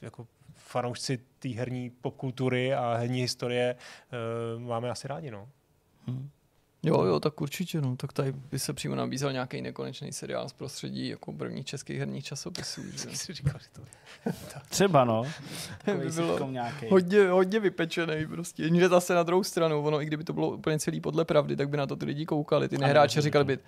jako 0.00 0.26
fanoušci 0.72 1.18
té 1.38 1.48
herní 1.48 1.90
popkultury 1.90 2.74
a 2.74 2.94
herní 2.94 3.20
historie 3.20 3.76
uh, 4.56 4.62
máme 4.62 4.90
asi 4.90 5.08
rádi. 5.08 5.30
No. 5.30 5.48
Hmm. 6.06 6.30
Jo, 6.84 7.04
jo, 7.04 7.20
tak 7.20 7.40
určitě, 7.40 7.80
no. 7.80 7.96
Tak 7.96 8.12
tady 8.12 8.32
by 8.32 8.58
se 8.58 8.72
přímo 8.72 8.94
nabízel 8.94 9.32
nějaký 9.32 9.62
nekonečný 9.62 10.12
seriál 10.12 10.48
z 10.48 10.52
prostředí 10.52 11.08
jako 11.08 11.32
prvních 11.32 11.66
českých 11.66 11.98
herních 11.98 12.24
časopisů. 12.24 12.82
Že? 12.92 13.16
si 13.16 13.32
říkal, 13.32 13.60
že 13.60 13.66
to... 13.72 13.82
Třeba, 14.68 15.04
no. 15.04 15.24
by 15.98 16.10
bylo 16.10 16.38
hodně, 16.88 17.28
hodně 17.28 17.60
vypečený 17.60 18.26
prostě. 18.26 18.62
Jenže 18.62 18.88
zase 18.88 19.14
na 19.14 19.22
druhou 19.22 19.44
stranu, 19.44 19.82
ono, 19.82 20.02
i 20.02 20.06
kdyby 20.06 20.24
to 20.24 20.32
bylo 20.32 20.50
úplně 20.50 20.78
celý 20.78 21.00
podle 21.00 21.24
pravdy, 21.24 21.56
tak 21.56 21.68
by 21.68 21.76
na 21.76 21.86
to 21.86 21.96
ty 21.96 22.04
lidi 22.04 22.26
koukali. 22.26 22.68
Ty 22.68 22.78
nehráči 22.78 23.20
říkali 23.20 23.44
by, 23.44 23.58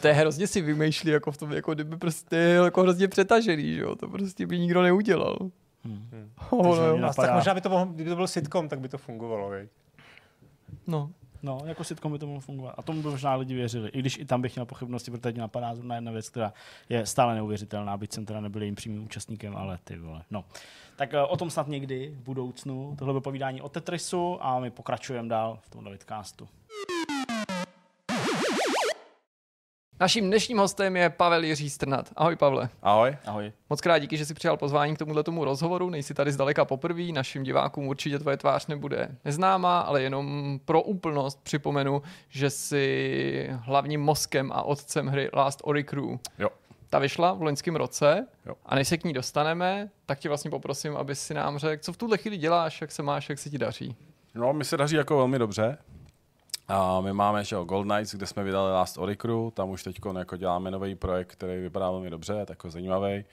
to 0.00 0.08
je 0.08 0.12
hrozně 0.14 0.46
si 0.46 0.60
vymýšlí, 0.60 1.10
jako 1.10 1.32
v 1.32 1.36
tom, 1.36 1.52
jako 1.52 1.74
kdyby 1.74 1.96
prostě 1.96 2.36
jako 2.36 2.82
hrozně 2.82 3.08
přetažený, 3.08 3.74
že 3.74 3.80
jo. 3.80 3.96
To 3.96 4.08
prostě 4.08 4.46
by 4.46 4.58
nikdo 4.58 4.82
neudělal. 4.82 5.50
Hmm. 5.88 6.08
Hmm. 6.12 6.30
Oh, 6.50 7.00
no, 7.00 7.12
tak 7.14 7.34
možná 7.34 7.54
by 7.54 7.60
to, 7.60 7.68
mohlo, 7.68 7.86
kdyby 7.86 8.10
to 8.10 8.16
byl 8.16 8.26
sitcom, 8.26 8.68
tak 8.68 8.80
by 8.80 8.88
to 8.88 8.98
fungovalo, 8.98 9.48
vej. 9.48 9.68
No. 10.86 11.10
No, 11.42 11.62
jako 11.64 11.84
sitcom 11.84 12.12
by 12.12 12.18
to 12.18 12.26
mohlo 12.26 12.40
fungovat. 12.40 12.74
A 12.78 12.82
tomu 12.82 13.02
by 13.02 13.08
možná 13.08 13.34
lidi 13.34 13.54
věřili. 13.54 13.88
I 13.88 13.98
když 13.98 14.18
i 14.18 14.24
tam 14.24 14.42
bych 14.42 14.54
měl 14.54 14.66
pochybnosti, 14.66 15.10
protože 15.10 15.20
teď 15.20 15.36
napadá 15.36 15.74
na 15.82 15.94
jedna 15.94 16.12
věc, 16.12 16.28
která 16.28 16.52
je 16.88 17.06
stále 17.06 17.34
neuvěřitelná, 17.34 17.96
byť 17.96 18.12
jsem 18.12 18.26
teda 18.26 18.40
nebyl 18.40 18.62
jejím 18.62 18.74
přímým 18.74 19.04
účastníkem, 19.04 19.56
ale 19.56 19.78
ty 19.84 19.98
vole. 19.98 20.22
No. 20.30 20.44
Tak 20.96 21.14
eh, 21.14 21.22
o 21.22 21.36
tom 21.36 21.50
snad 21.50 21.68
někdy 21.68 22.14
v 22.16 22.24
budoucnu. 22.24 22.94
Tohle 22.98 23.12
bylo 23.12 23.20
povídání 23.20 23.62
o 23.62 23.68
Tetrisu 23.68 24.38
a 24.40 24.60
my 24.60 24.70
pokračujeme 24.70 25.28
dál 25.28 25.58
v 25.62 25.70
tomhle 25.70 25.92
vidcastu. 25.92 26.48
Naším 30.00 30.26
dnešním 30.26 30.58
hostem 30.58 30.96
je 30.96 31.10
Pavel 31.10 31.44
Jiří 31.44 31.70
Strnat. 31.70 32.12
Ahoj 32.16 32.36
Pavle. 32.36 32.68
Ahoj. 32.82 33.16
Ahoj. 33.26 33.52
Moc 33.70 33.80
krát 33.80 33.98
díky, 33.98 34.16
že 34.16 34.26
jsi 34.26 34.34
přijal 34.34 34.56
pozvání 34.56 34.94
k 34.94 34.98
tomuhle 34.98 35.22
tomu 35.22 35.44
rozhovoru. 35.44 35.90
Nejsi 35.90 36.14
tady 36.14 36.32
zdaleka 36.32 36.64
poprvé, 36.64 37.02
našim 37.12 37.42
divákům 37.42 37.86
určitě 37.86 38.18
tvoje 38.18 38.36
tvář 38.36 38.66
nebude 38.66 39.08
neznámá, 39.24 39.80
ale 39.80 40.02
jenom 40.02 40.58
pro 40.64 40.82
úplnost 40.82 41.40
připomenu, 41.42 42.02
že 42.28 42.50
jsi 42.50 43.50
hlavním 43.52 44.00
mozkem 44.00 44.52
a 44.52 44.62
otcem 44.62 45.06
hry 45.06 45.30
Last 45.32 45.60
Ori 45.64 45.84
Crew. 45.84 46.18
Jo. 46.38 46.48
ta 46.90 46.98
vyšla 46.98 47.32
v 47.32 47.42
loňském 47.42 47.76
roce 47.76 48.26
Jo. 48.46 48.54
a 48.66 48.74
než 48.74 48.88
se 48.88 48.96
k 48.96 49.04
ní 49.04 49.12
dostaneme, 49.12 49.88
tak 50.06 50.18
tě 50.18 50.28
vlastně 50.28 50.50
poprosím, 50.50 50.96
aby 50.96 51.14
si 51.14 51.34
nám 51.34 51.58
řekl, 51.58 51.82
co 51.82 51.92
v 51.92 51.96
tuhle 51.96 52.18
chvíli 52.18 52.36
děláš, 52.36 52.80
jak 52.80 52.92
se 52.92 53.02
máš, 53.02 53.28
jak 53.28 53.38
se 53.38 53.50
ti 53.50 53.58
daří. 53.58 53.96
No, 54.34 54.52
mi 54.52 54.64
se 54.64 54.76
daří 54.76 54.96
jako 54.96 55.16
velmi 55.16 55.38
dobře. 55.38 55.78
A 56.68 57.00
my 57.00 57.12
máme 57.12 57.44
že 57.44 57.56
jo, 57.56 57.64
Gold 57.64 57.86
Knights, 57.86 58.14
kde 58.14 58.26
jsme 58.26 58.44
vydali 58.44 58.72
Last 58.72 58.98
Oricru, 58.98 59.50
tam 59.50 59.70
už 59.70 59.82
teď 59.82 60.00
jako 60.18 60.36
děláme 60.36 60.70
nový 60.70 60.94
projekt, 60.94 61.32
který 61.32 61.60
vypadá 61.62 61.90
velmi 61.90 62.10
dobře, 62.10 62.32
je 62.32 62.46
jako 62.48 62.70
zajímavý. 62.70 63.24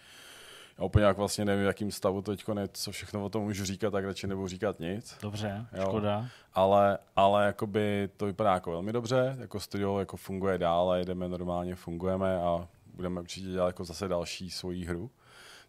Já 0.78 0.84
úplně 0.86 1.06
jak 1.06 1.18
vlastně 1.18 1.46
nevím, 1.46 1.64
v 1.64 1.68
jakým 1.68 1.92
stavu 1.92 2.22
teď 2.22 2.46
co 2.72 2.92
všechno 2.92 3.26
o 3.26 3.30
tom 3.30 3.44
můžu 3.44 3.66
říkat, 3.66 3.92
tak 3.92 4.06
radši 4.06 4.28
nebudu 4.28 4.48
říkat 4.48 4.80
nic. 4.80 5.18
Dobře, 5.22 5.66
Jo. 5.74 5.84
škoda. 5.84 6.28
Ale, 6.54 6.98
ale 7.16 7.46
jakoby 7.46 8.10
to 8.18 8.26
vypadá 8.26 8.54
jako 8.54 8.72
velmi 8.72 8.94
dobře, 8.94 9.38
jako 9.40 9.60
studio 9.60 10.00
jako 10.00 10.18
funguje 10.18 10.58
dál, 10.58 10.94
jedeme 10.96 11.30
normálně, 11.30 11.76
fungujeme 11.76 12.38
a 12.38 12.68
budeme 12.94 13.22
určitě 13.22 13.48
dělat 13.48 13.68
jako 13.68 13.84
zase 13.86 14.08
další 14.08 14.52
svoji 14.52 14.86
hru. 14.86 15.12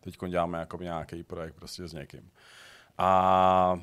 Teď 0.00 0.16
děláme 0.28 0.58
jako 0.58 0.76
nějaký 0.76 1.22
projekt 1.22 1.54
prostě 1.54 1.88
s 1.88 1.92
někým. 1.92 2.30
A 2.98 3.80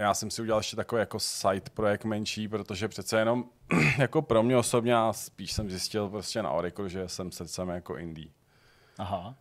já 0.00 0.14
jsem 0.14 0.30
si 0.30 0.42
udělal 0.42 0.60
ještě 0.60 0.76
takový 0.76 1.00
jako 1.00 1.20
side 1.20 1.70
projekt 1.74 2.04
menší, 2.04 2.48
protože 2.48 2.88
přece 2.88 3.18
jenom 3.18 3.44
jako 3.98 4.22
pro 4.22 4.42
mě 4.42 4.56
osobně 4.56 4.96
a 4.96 5.12
spíš 5.12 5.52
jsem 5.52 5.70
zjistil 5.70 6.08
prostě 6.08 6.42
na 6.42 6.50
Oracle, 6.50 6.88
že 6.88 7.08
jsem 7.08 7.32
srdcem 7.32 7.68
jako 7.68 7.96
indie. 7.96 8.28
Aha. 8.98 9.34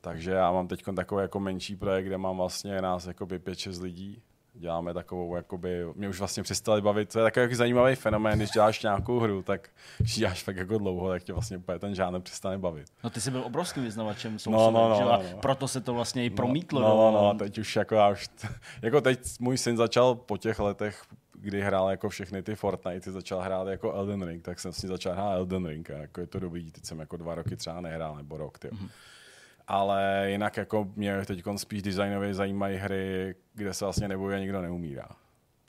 Takže 0.00 0.30
já 0.30 0.52
mám 0.52 0.68
teď 0.68 0.84
takový 0.96 1.22
jako 1.22 1.40
menší 1.40 1.76
projekt, 1.76 2.06
kde 2.06 2.18
mám 2.18 2.36
vlastně 2.36 2.82
nás 2.82 3.06
jakoby 3.06 3.38
5-6 3.38 3.82
lidí. 3.82 4.22
Děláme 4.56 4.94
takovou, 4.94 5.36
jakoby, 5.36 5.84
mě 5.94 6.08
už 6.08 6.18
vlastně 6.18 6.42
přestali 6.42 6.82
bavit, 6.82 7.12
to 7.12 7.18
je 7.18 7.24
takový 7.24 7.42
jako 7.42 7.54
zajímavý 7.54 7.94
fenomén, 7.94 8.38
když 8.38 8.50
děláš 8.50 8.82
nějakou 8.82 9.20
hru, 9.20 9.42
tak 9.42 9.70
když 9.98 10.16
děláš 10.16 10.42
fakt 10.42 10.56
jako 10.56 10.78
dlouho, 10.78 11.08
tak 11.10 11.22
tě 11.22 11.32
vlastně 11.32 11.56
úplně 11.56 11.78
ten 11.78 11.94
žánr 11.94 12.20
přestane 12.20 12.58
bavit. 12.58 12.86
No 13.04 13.10
ty 13.10 13.20
jsi 13.20 13.30
byl 13.30 13.42
obrovským 13.44 13.82
vyznavačem 13.82 14.36
No, 14.46 14.70
no, 14.70 14.88
no, 14.88 14.96
že 14.96 15.02
jo? 15.02 15.08
A 15.08 15.16
no, 15.16 15.22
no. 15.32 15.38
proto 15.38 15.68
se 15.68 15.80
to 15.80 15.94
vlastně 15.94 16.24
i 16.24 16.30
promítlo. 16.30 16.80
No, 16.80 16.88
no, 16.88 17.10
no, 17.10 17.30
a 17.30 17.34
teď 17.34 17.58
už 17.58 17.76
jako 17.76 17.94
já 17.94 18.08
už, 18.08 18.28
jako 18.82 19.00
teď 19.00 19.20
můj 19.40 19.58
syn 19.58 19.76
začal 19.76 20.14
po 20.14 20.36
těch 20.36 20.58
letech, 20.58 21.02
kdy 21.32 21.60
hrál 21.62 21.90
jako 21.90 22.08
všechny 22.08 22.42
ty 22.42 22.54
Fortnite, 22.54 23.12
začal 23.12 23.40
hrát 23.40 23.68
jako 23.68 23.92
Elden 23.92 24.22
Ring, 24.22 24.42
tak 24.42 24.60
jsem 24.60 24.72
s 24.72 24.82
ním 24.82 24.88
začal 24.88 25.12
hrát 25.12 25.32
Elden 25.32 25.66
Ring 25.66 25.90
a 25.90 25.96
jako 25.96 26.20
je 26.20 26.26
to 26.26 26.40
dobrý, 26.40 26.70
teď 26.70 26.84
jsem 26.84 27.00
jako 27.00 27.16
dva 27.16 27.34
roky 27.34 27.56
třeba 27.56 27.80
nehrál, 27.80 28.16
nebo 28.16 28.36
rok, 28.36 28.58
tyjo. 28.58 28.74
Mhm. 28.74 28.88
Ale 29.68 30.26
jinak 30.30 30.56
jako 30.56 30.86
mě 30.96 31.24
teď 31.26 31.42
spíš 31.56 31.82
designově 31.82 32.34
zajímají 32.34 32.76
hry, 32.76 33.34
kde 33.54 33.74
se 33.74 33.84
vlastně 33.84 34.08
nebojuje 34.08 34.36
a 34.36 34.40
nikdo 34.40 34.62
neumírá. 34.62 35.08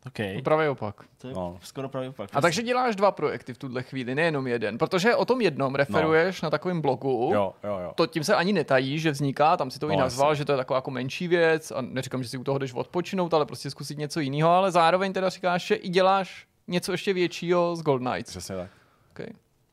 OK. 0.07 0.43
Pravý 0.43 0.67
opak. 0.67 0.95
To 1.17 1.27
je 1.27 1.33
No. 1.33 1.57
skoro 1.61 1.89
pravý 1.89 2.07
opak. 2.07 2.29
A 2.33 2.41
takže 2.41 2.61
děláš 2.63 2.95
dva 2.95 3.11
projekty 3.11 3.53
v 3.53 3.57
tuhle 3.57 3.83
chvíli, 3.83 4.15
nejenom 4.15 4.47
jeden, 4.47 4.77
protože 4.77 5.15
o 5.15 5.25
tom 5.25 5.41
jednom 5.41 5.75
referuješ 5.75 6.41
na 6.41 6.49
takovém 6.49 6.81
blogu. 6.81 7.31
Jo, 7.33 7.53
jo, 7.63 7.77
jo. 7.83 7.91
To 7.95 8.07
tím 8.07 8.23
se 8.23 8.35
ani 8.35 8.53
netají, 8.53 8.99
že 8.99 9.11
vzniká, 9.11 9.57
tam 9.57 9.71
si 9.71 9.79
to 9.79 9.89
i 9.89 9.95
No, 9.95 9.99
nazval, 9.99 10.29
jasně. 10.31 10.37
že 10.41 10.45
to 10.45 10.51
je 10.51 10.57
taková 10.57 10.77
jako 10.77 10.91
menší 10.91 11.27
věc 11.27 11.71
a 11.71 11.81
neříkám, 11.81 12.23
že 12.23 12.29
si 12.29 12.37
u 12.37 12.43
toho 12.43 12.57
jdeš 12.57 12.73
odpočinout, 12.73 13.33
ale 13.33 13.45
prostě 13.45 13.69
zkusit 13.69 13.97
něco 13.97 14.19
jiného, 14.19 14.49
ale 14.49 14.71
zároveň 14.71 15.13
teda 15.13 15.29
říkáš, 15.29 15.67
že 15.67 15.75
i 15.75 15.89
děláš 15.89 16.47
něco 16.67 16.91
ještě 16.91 17.13
většího 17.13 17.75
z 17.75 17.81
Gold 17.81 18.01
Knights. 18.01 18.29
Přesně 18.29 18.55
tak. 18.55 18.69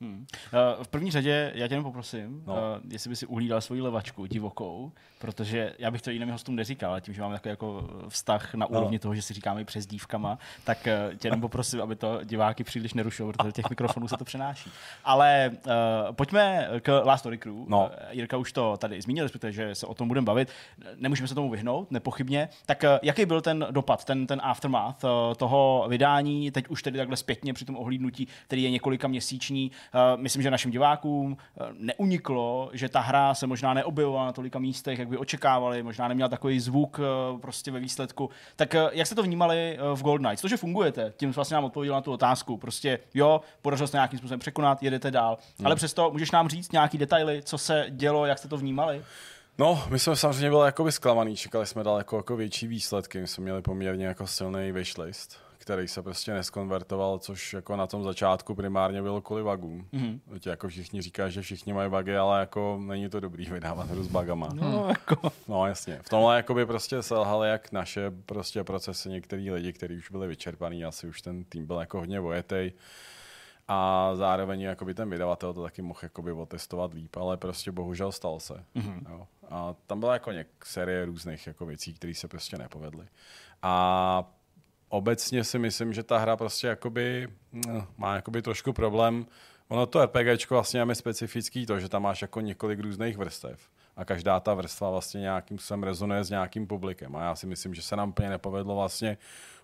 Hmm. 0.03 0.27
Uh, 0.79 0.85
v 0.85 0.89
první 0.89 1.11
řadě 1.11 1.53
já 1.55 1.69
tě 1.69 1.75
jenom 1.75 1.85
poprosím, 1.85 2.43
no. 2.47 2.55
No. 2.55 2.61
uh, 2.63 2.93
jestli 2.93 3.11
by 3.11 3.17
si 3.17 3.27
uhlídal 3.27 3.61
svoji 3.61 3.81
levačku 3.81 4.27
divokou, 4.27 4.93
protože 5.19 5.75
já 5.79 5.91
bych 5.91 6.03
to 6.03 6.11
jiným 6.11 6.31
hostům 6.31 6.57
neříkal, 6.57 6.91
ale 6.91 7.01
tím, 7.01 7.15
že 7.15 7.23
máme 7.23 7.35
takový 7.35 7.51
jako 7.51 7.89
vztah 8.09 8.55
na 8.55 8.67
No. 8.71 8.79
úrovni 8.79 8.99
toho, 8.99 9.15
že 9.15 9.23
si 9.23 9.35
říkáme 9.35 9.61
i 9.61 9.65
přes 9.65 9.87
dívkama, 9.87 10.39
tak 10.65 10.79
uh, 11.11 11.17
tě 11.17 11.29
jenom 11.29 11.41
poprosím, 11.41 11.83
aby 11.83 11.97
to 11.97 12.21
diváky 12.25 12.65
příliš 12.65 12.95
nerušilo, 12.95 13.33
protože 13.33 13.53
těch 13.53 13.71
mikrofonů 13.71 14.09
se 14.09 14.17
to 14.17 14.25
přenáší. 14.25 14.71
Ale 15.05 15.51
uh, 15.53 15.73
pojďme 16.13 16.69
k 16.81 17.03
Last 17.05 17.21
Story 17.21 17.39
Crew. 17.39 17.55
No. 17.67 17.91
Jirka 18.11 18.37
už 18.37 18.53
to 18.53 18.77
tady 18.77 19.03
zmínil, 19.03 19.25
respektive, 19.25 19.53
že 19.53 19.75
se 19.75 19.87
o 19.87 19.95
tom 19.95 20.09
budeme 20.09 20.25
bavit. 20.25 20.49
Nemůžeme 20.97 21.29
se 21.29 21.35
tomu 21.35 21.51
vyhnout, 21.51 21.91
nepochybně. 21.91 22.49
Tak 22.67 22.83
uh, 22.83 22.99
jaký 23.03 23.27
byl 23.27 23.41
ten 23.41 23.67
dopad, 23.71 24.05
ten, 24.05 24.27
ten 24.27 24.41
aftermath 24.45 25.05
uh, 25.05 25.11
toho 25.37 25.87
vydání, 25.89 26.51
teď 26.51 26.69
už 26.69 26.83
tedy 26.83 26.99
takhle 26.99 27.17
zpětně 27.17 27.55
při 27.55 27.65
tom 27.65 27.77
ohlídnutí, 27.77 28.29
který 28.47 28.63
je 28.63 28.71
několika 28.71 29.09
měsíční. 29.09 29.71
Uh, 29.95 30.21
myslím, 30.21 30.43
že 30.43 30.51
našim 30.51 30.71
divákům 30.71 31.33
uh, 31.33 31.67
neuniklo, 31.79 32.71
že 32.73 32.89
ta 32.89 33.01
hra 33.01 33.35
se 33.35 33.47
možná 33.47 33.75
neobjevovala 33.75 34.27
na 34.27 34.33
tolika 34.33 34.59
místech, 34.59 34.99
jak 34.99 35.09
by 35.09 35.17
očekávali, 35.17 35.83
možná 35.83 36.09
neměla 36.09 36.29
takový 36.29 36.61
zvuk 36.61 36.99
uh, 36.99 37.41
prostě 37.41 37.71
ve 37.71 37.81
výsledku. 37.81 38.31
Tak 38.57 38.75
jak 38.93 39.07
jste 39.07 39.15
to 39.15 39.23
vnímali 39.23 39.79
v 39.95 40.03
Gold 40.03 40.21
Knights? 40.21 40.43
To, 40.43 40.49
že 40.49 40.57
fungujete, 40.57 41.13
tím 41.17 41.33
vlastně 41.33 41.55
nám 41.55 41.65
odpověděl 41.65 41.95
na 41.95 42.01
tu 42.01 42.13
otázku. 42.13 42.57
Prostě 42.57 42.99
jo, 43.15 43.41
podařilo 43.63 43.87
se 43.87 43.97
nějakým 43.97 44.19
způsobem 44.19 44.41
překonat, 44.41 44.83
jedete 44.83 45.11
dál. 45.11 45.39
Hmm. 45.59 45.67
Ale 45.67 45.77
přesto 45.77 46.11
můžeš 46.11 46.31
nám 46.31 46.49
říct 46.49 46.73
nějaký 46.73 46.99
detaily, 46.99 47.43
co 47.43 47.59
se 47.59 47.87
dělo, 47.91 48.27
jak 48.27 48.39
jste 48.39 48.49
to 48.49 48.57
vnímali? 48.57 49.03
No, 49.59 49.85
my 49.89 49.99
jsme 49.99 50.17
samozřejmě 50.17 50.51
byli 50.51 50.67
jakoby 50.67 50.93
zklamaný, 50.93 51.37
čekali 51.37 51.67
jsme 51.67 51.85
daleko 51.85 52.17
jako 52.17 52.37
větší 52.37 52.67
výsledky, 52.67 53.21
my 53.21 53.27
jsme 53.27 53.43
měli 53.43 53.63
poměrně 53.63 54.07
jako 54.07 54.27
silný 54.27 54.73
wishlist, 54.73 55.39
který 55.63 55.89
se 55.89 56.03
prostě 56.03 56.33
neskonvertoval, 56.33 57.19
což 57.19 57.53
jako 57.53 57.77
na 57.77 57.87
tom 57.87 58.05
začátku 58.05 58.55
primárně 58.55 59.03
bylo 59.03 59.21
kvůli 59.21 59.43
bugům. 59.43 59.89
Mhm. 59.93 60.21
Mm-hmm. 60.29 60.51
Jako 60.51 60.69
všichni 60.69 61.03
říkají, 61.03 61.33
že 61.33 61.43
všichni 61.43 61.73
mají 61.73 61.91
bugy, 61.91 62.17
ale 62.17 62.41
jako 62.41 62.79
není 62.83 63.09
to 63.09 63.21
dobrý 63.21 63.47
vydávat 63.47 63.89
hru 63.89 64.03
s 64.03 64.09
bugama. 64.09 64.49
No, 64.55 64.89
jako... 64.89 65.33
No 65.49 65.67
jasně. 65.67 66.01
V 66.03 66.09
tomhle 66.09 66.37
jakoby 66.37 66.67
prostě 66.67 67.03
selhaly 67.03 67.49
jak 67.49 67.73
naše 67.73 68.11
prostě 68.11 68.65
procesy 68.65 69.09
některý 69.09 69.51
lidi, 69.51 69.73
kteří 69.73 69.97
už 69.97 70.11
byli 70.11 70.29
vyčerpaný, 70.29 70.85
asi 70.85 71.07
už 71.07 71.23
ten 71.23 71.45
tým 71.45 71.67
byl 71.67 71.77
jako 71.81 71.99
hodně 71.99 72.21
vojetej. 72.21 72.73
A 73.69 74.11
zároveň 74.15 74.61
jakoby 74.61 74.95
ten 74.95 75.11
vydavatel 75.11 75.55
to 75.55 75.63
taky 75.63 75.83
mohl 75.83 76.01
jakoby 76.03 76.33
otestovat 76.33 76.95
líp, 76.95 77.17
ale 77.17 77.37
prostě 77.37 77.73
bohužel 77.73 78.13
stal 78.13 78.41
se. 78.41 78.65
Mm-hmm. 78.77 79.11
Jo. 79.11 79.27
A 79.51 79.75
tam 79.87 80.01
byla 80.01 80.13
jako 80.13 80.33
něk 80.33 80.49
série 80.65 81.05
různých 81.05 81.47
jako 81.47 81.67
věcí, 81.67 81.95
které 81.95 82.15
se 82.15 82.29
prostě 82.29 82.59
nepovedly. 82.59 83.07
A 83.63 84.25
obecně 84.93 85.45
si 85.45 85.59
myslím, 85.59 85.93
že 85.93 86.03
ta 86.03 86.19
hra 86.19 86.37
prostě 86.37 86.67
jakoby, 86.67 87.29
no, 87.53 87.87
má 87.97 88.15
jakoby 88.15 88.43
trošku 88.43 88.73
problém. 88.73 89.27
Ono 89.69 89.87
to 89.87 90.05
RPGčko 90.07 90.55
vlastně 90.55 90.81
je 90.81 90.95
specifický 90.95 91.67
to, 91.67 91.81
že 91.81 91.89
tam 91.89 92.03
máš 92.03 92.23
jako 92.23 92.41
několik 92.41 92.81
různých 92.81 93.17
vrstev 93.17 93.61
a 93.97 94.05
každá 94.05 94.41
ta 94.41 94.55
vrstva 94.55 94.91
vlastně 94.91 95.21
nějakým 95.21 95.59
způsobem 95.59 95.83
rezonuje 95.83 96.25
s 96.25 96.31
nějakým 96.31 96.67
publikem. 96.67 97.17
A 97.17 97.23
já 97.23 97.35
si 97.35 97.47
myslím, 97.47 97.75
že 97.75 97.83
se 97.83 97.97
nám 97.97 98.09
úplně 98.09 98.31
nepovedlo 98.31 98.77
vlastně 98.77 99.19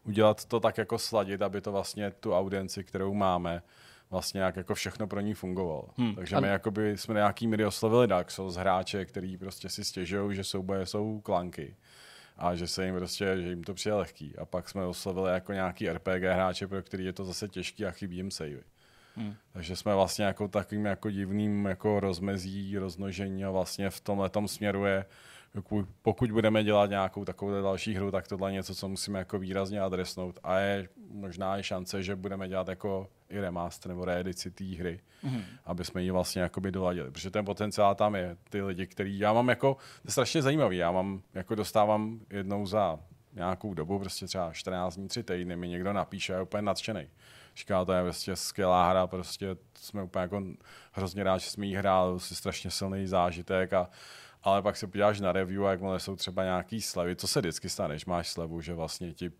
udělat 0.04 0.44
to 0.44 0.60
tak 0.60 0.78
jako 0.78 0.98
sladit, 0.98 1.42
aby 1.42 1.60
to 1.60 1.72
vlastně 1.72 2.10
tu 2.10 2.34
audienci, 2.34 2.84
kterou 2.84 3.14
máme, 3.14 3.62
vlastně 4.10 4.40
jak 4.40 4.56
jako 4.56 4.74
všechno 4.74 5.06
pro 5.06 5.20
ní 5.20 5.34
fungovalo. 5.34 5.88
Hmm. 5.96 6.14
Takže 6.14 6.36
A- 6.36 6.40
my 6.40 6.48
jakoby 6.48 6.98
jsme 6.98 7.14
nějaký 7.14 7.46
míry 7.46 7.66
oslovili 7.66 8.06
Dark 8.06 8.30
Souls 8.30 8.56
hráče, 8.56 9.04
který 9.04 9.36
prostě 9.36 9.68
si 9.68 9.84
stěžují, 9.84 10.36
že 10.36 10.44
souboje 10.44 10.86
jsou 10.86 11.20
klanky 11.20 11.76
a 12.38 12.54
že 12.54 12.66
se 12.66 12.84
jim 12.84 12.94
prostě, 12.94 13.36
že 13.42 13.48
jim 13.48 13.64
to 13.64 13.74
přijde 13.74 13.94
lehký. 13.94 14.34
A 14.38 14.44
pak 14.44 14.68
jsme 14.68 14.84
oslovili 14.84 15.30
jako 15.30 15.52
nějaký 15.52 15.90
RPG 15.90 16.22
hráče, 16.22 16.66
pro 16.66 16.82
který 16.82 17.04
je 17.04 17.12
to 17.12 17.24
zase 17.24 17.48
těžký 17.48 17.86
a 17.86 17.90
chybí 17.90 18.16
jim 18.16 18.30
savey. 18.30 18.62
Hmm. 19.16 19.34
Takže 19.52 19.76
jsme 19.76 19.94
vlastně 19.94 20.24
jako 20.24 20.48
takovým 20.48 20.84
jako 20.84 21.10
divným 21.10 21.66
jako 21.66 22.00
rozmezí, 22.00 22.78
rozmnožení 22.78 23.44
a 23.44 23.50
vlastně 23.50 23.90
v 23.90 24.00
tomhle 24.00 24.30
směru 24.46 24.84
je, 24.84 25.04
pokud- 25.52 25.88
pokud 26.02 26.30
budeme 26.30 26.64
dělat 26.64 26.90
nějakou 26.90 27.24
takovou 27.24 27.62
další 27.62 27.94
hru, 27.94 28.10
tak 28.10 28.28
tohle 28.28 28.50
je 28.50 28.54
něco, 28.54 28.74
co 28.74 28.88
musíme 28.88 29.18
jako 29.18 29.38
výrazně 29.38 29.80
adresnout 29.80 30.38
a 30.42 30.58
je 30.58 30.88
možná 31.10 31.58
i 31.58 31.62
šance, 31.62 32.02
že 32.02 32.16
budeme 32.16 32.48
dělat 32.48 32.68
jako 32.68 33.08
i 33.28 33.40
remaster 33.40 33.88
nebo 33.88 34.04
reedici 34.04 34.50
té 34.50 34.64
hry, 34.64 35.00
mm-hmm. 35.24 35.42
aby 35.64 35.84
jsme 35.84 36.02
ji 36.02 36.10
vlastně 36.10 36.42
jakoby 36.42 36.72
doladili, 36.72 37.10
protože 37.10 37.30
ten 37.30 37.44
potenciál 37.44 37.94
tam 37.94 38.14
je. 38.14 38.36
Ty 38.50 38.62
lidi, 38.62 38.86
který 38.86 39.18
já 39.18 39.32
mám 39.32 39.48
jako, 39.48 39.74
to 39.74 40.08
je 40.08 40.12
strašně 40.12 40.42
zajímavý, 40.42 40.76
já 40.76 40.92
mám, 40.92 41.22
jako 41.34 41.54
dostávám 41.54 42.20
jednou 42.30 42.66
za 42.66 42.98
nějakou 43.32 43.74
dobu, 43.74 43.98
prostě 43.98 44.26
třeba 44.26 44.52
14 44.52 44.96
dní, 44.96 45.08
3 45.08 45.22
týdny, 45.22 45.56
mi 45.56 45.68
někdo 45.68 45.92
napíše 45.92 46.34
a 46.34 46.36
je 46.36 46.42
úplně 46.42 46.62
nadšený. 46.62 47.08
Říká, 47.56 47.84
to 47.84 47.92
je 47.92 48.02
prostě 48.02 48.36
skvělá 48.36 48.90
hra, 48.90 49.06
prostě 49.06 49.56
jsme 49.74 50.02
úplně 50.02 50.22
jako 50.22 50.42
hrozně 50.92 51.24
rád, 51.24 51.38
že 51.38 51.50
jsme 51.50 51.66
jí 51.66 51.74
hráli, 51.74 52.20
si 52.20 52.34
strašně 52.34 52.70
silný 52.70 53.06
zážitek 53.06 53.72
a 53.72 53.90
ale 54.42 54.62
pak 54.62 54.76
se 54.76 54.86
podíváš 54.86 55.20
na 55.20 55.32
review 55.32 55.66
a 55.66 55.70
jakmile 55.70 56.00
jsou 56.00 56.16
třeba 56.16 56.44
nějaký 56.44 56.82
slevy, 56.82 57.16
co 57.16 57.28
se 57.28 57.40
vždycky 57.40 57.68
stane, 57.68 57.98
že 57.98 58.04
máš 58.06 58.28
slevu, 58.28 58.60
že 58.60 58.74
vlastně 58.74 59.12
ti 59.14 59.32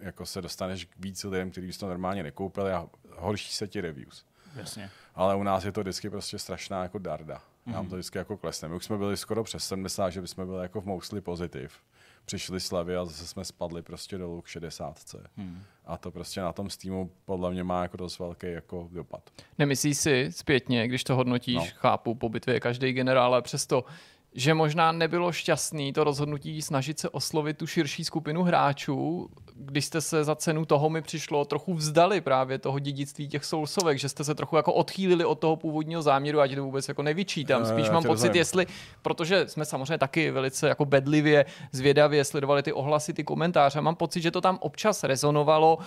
jako 0.00 0.26
se 0.26 0.42
dostaneš 0.42 0.84
k 0.84 0.96
víc 0.98 1.24
lidem, 1.24 1.50
kteří 1.50 1.72
to 1.78 1.88
normálně 1.88 2.22
nekoupili 2.22 2.72
a 2.72 2.86
horší 3.16 3.52
se 3.52 3.68
ti 3.68 3.80
reviews. 3.80 4.24
Jasně. 4.56 4.90
Ale 5.14 5.36
u 5.36 5.42
nás 5.42 5.64
je 5.64 5.72
to 5.72 5.80
vždycky 5.80 6.10
prostě 6.10 6.38
strašná 6.38 6.82
jako 6.82 6.98
darda. 6.98 7.42
Nám 7.66 7.88
to 7.88 7.94
vždycky 7.96 8.18
jako 8.18 8.36
klesne. 8.36 8.68
My 8.68 8.74
už 8.74 8.84
jsme 8.84 8.98
byli 8.98 9.16
skoro 9.16 9.44
přes 9.44 9.64
70, 9.64 10.10
že 10.10 10.20
bychom 10.20 10.46
byli 10.46 10.62
jako 10.62 10.80
v 10.80 10.84
mostly 10.86 11.20
pozitiv. 11.20 11.72
Přišli 12.24 12.60
slevy 12.60 12.96
a 12.96 13.04
zase 13.04 13.26
jsme 13.26 13.44
spadli 13.44 13.82
prostě 13.82 14.18
dolů 14.18 14.42
k 14.42 14.46
60. 14.46 15.00
Hmm. 15.36 15.62
A 15.84 15.96
to 15.96 16.10
prostě 16.10 16.40
na 16.40 16.52
tom 16.52 16.70
Steamu 16.70 17.10
podle 17.24 17.50
mě 17.50 17.64
má 17.64 17.82
jako 17.82 17.96
dost 17.96 18.18
velký 18.18 18.46
jako 18.52 18.88
dopad. 18.92 19.30
Nemyslíš 19.58 19.98
si 19.98 20.28
zpětně, 20.32 20.88
když 20.88 21.04
to 21.04 21.16
hodnotíš, 21.16 21.56
No. 21.56 21.66
chápu, 21.74 22.14
po 22.14 22.28
bitvě 22.28 22.54
je 22.56 22.60
každý 22.60 22.92
generál, 22.92 23.24
ale 23.34 23.42
přesto, 23.42 23.84
že 24.34 24.54
možná 24.54 24.92
nebylo 24.92 25.32
šťastný 25.32 25.92
to 25.92 26.04
rozhodnutí 26.04 26.62
snažit 26.62 26.98
se 26.98 27.08
oslovit 27.08 27.58
tu 27.58 27.66
širší 27.66 28.04
skupinu 28.04 28.42
hráčů, 28.42 29.30
když 29.64 29.84
jste 29.84 30.00
se 30.00 30.24
za 30.24 30.36
cenu 30.36 30.64
toho 30.64 30.90
mi 30.90 31.02
přišlo 31.02 31.44
trochu 31.44 31.74
vzdali 31.74 32.20
právě 32.20 32.58
toho 32.58 32.78
dědictví 32.78 33.28
těch 33.28 33.44
soulsovek, 33.44 33.98
že 33.98 34.08
jste 34.08 34.24
se 34.24 34.34
trochu 34.34 34.56
jako 34.56 34.72
odchýlili 34.72 35.24
od 35.24 35.38
toho 35.38 35.56
původního 35.56 36.02
záměru, 36.02 36.40
a 36.40 36.46
ti 36.48 36.56
to 36.56 36.64
vůbec 36.64 36.88
jako 36.88 37.02
nevyčítám. 37.02 37.66
Spíš 37.66 37.86
Já 37.86 37.92
mám 37.92 38.02
pocit, 38.02 38.10
rozumím. 38.12 38.36
jestli, 38.36 38.66
protože 39.02 39.48
jsme 39.48 39.64
samozřejmě 39.64 39.98
taky 39.98 40.30
velice 40.30 40.68
jako 40.68 40.84
bedlivě, 40.84 41.44
zvědavě 41.72 42.24
sledovali 42.24 42.62
ty 42.62 42.72
ohlasy, 42.72 43.12
ty 43.12 43.24
komentáře. 43.24 43.80
Mám 43.80 43.96
pocit, 43.96 44.20
že 44.22 44.30
to 44.30 44.40
tam 44.40 44.58
občas 44.60 45.04
rezonovalo. 45.04 45.78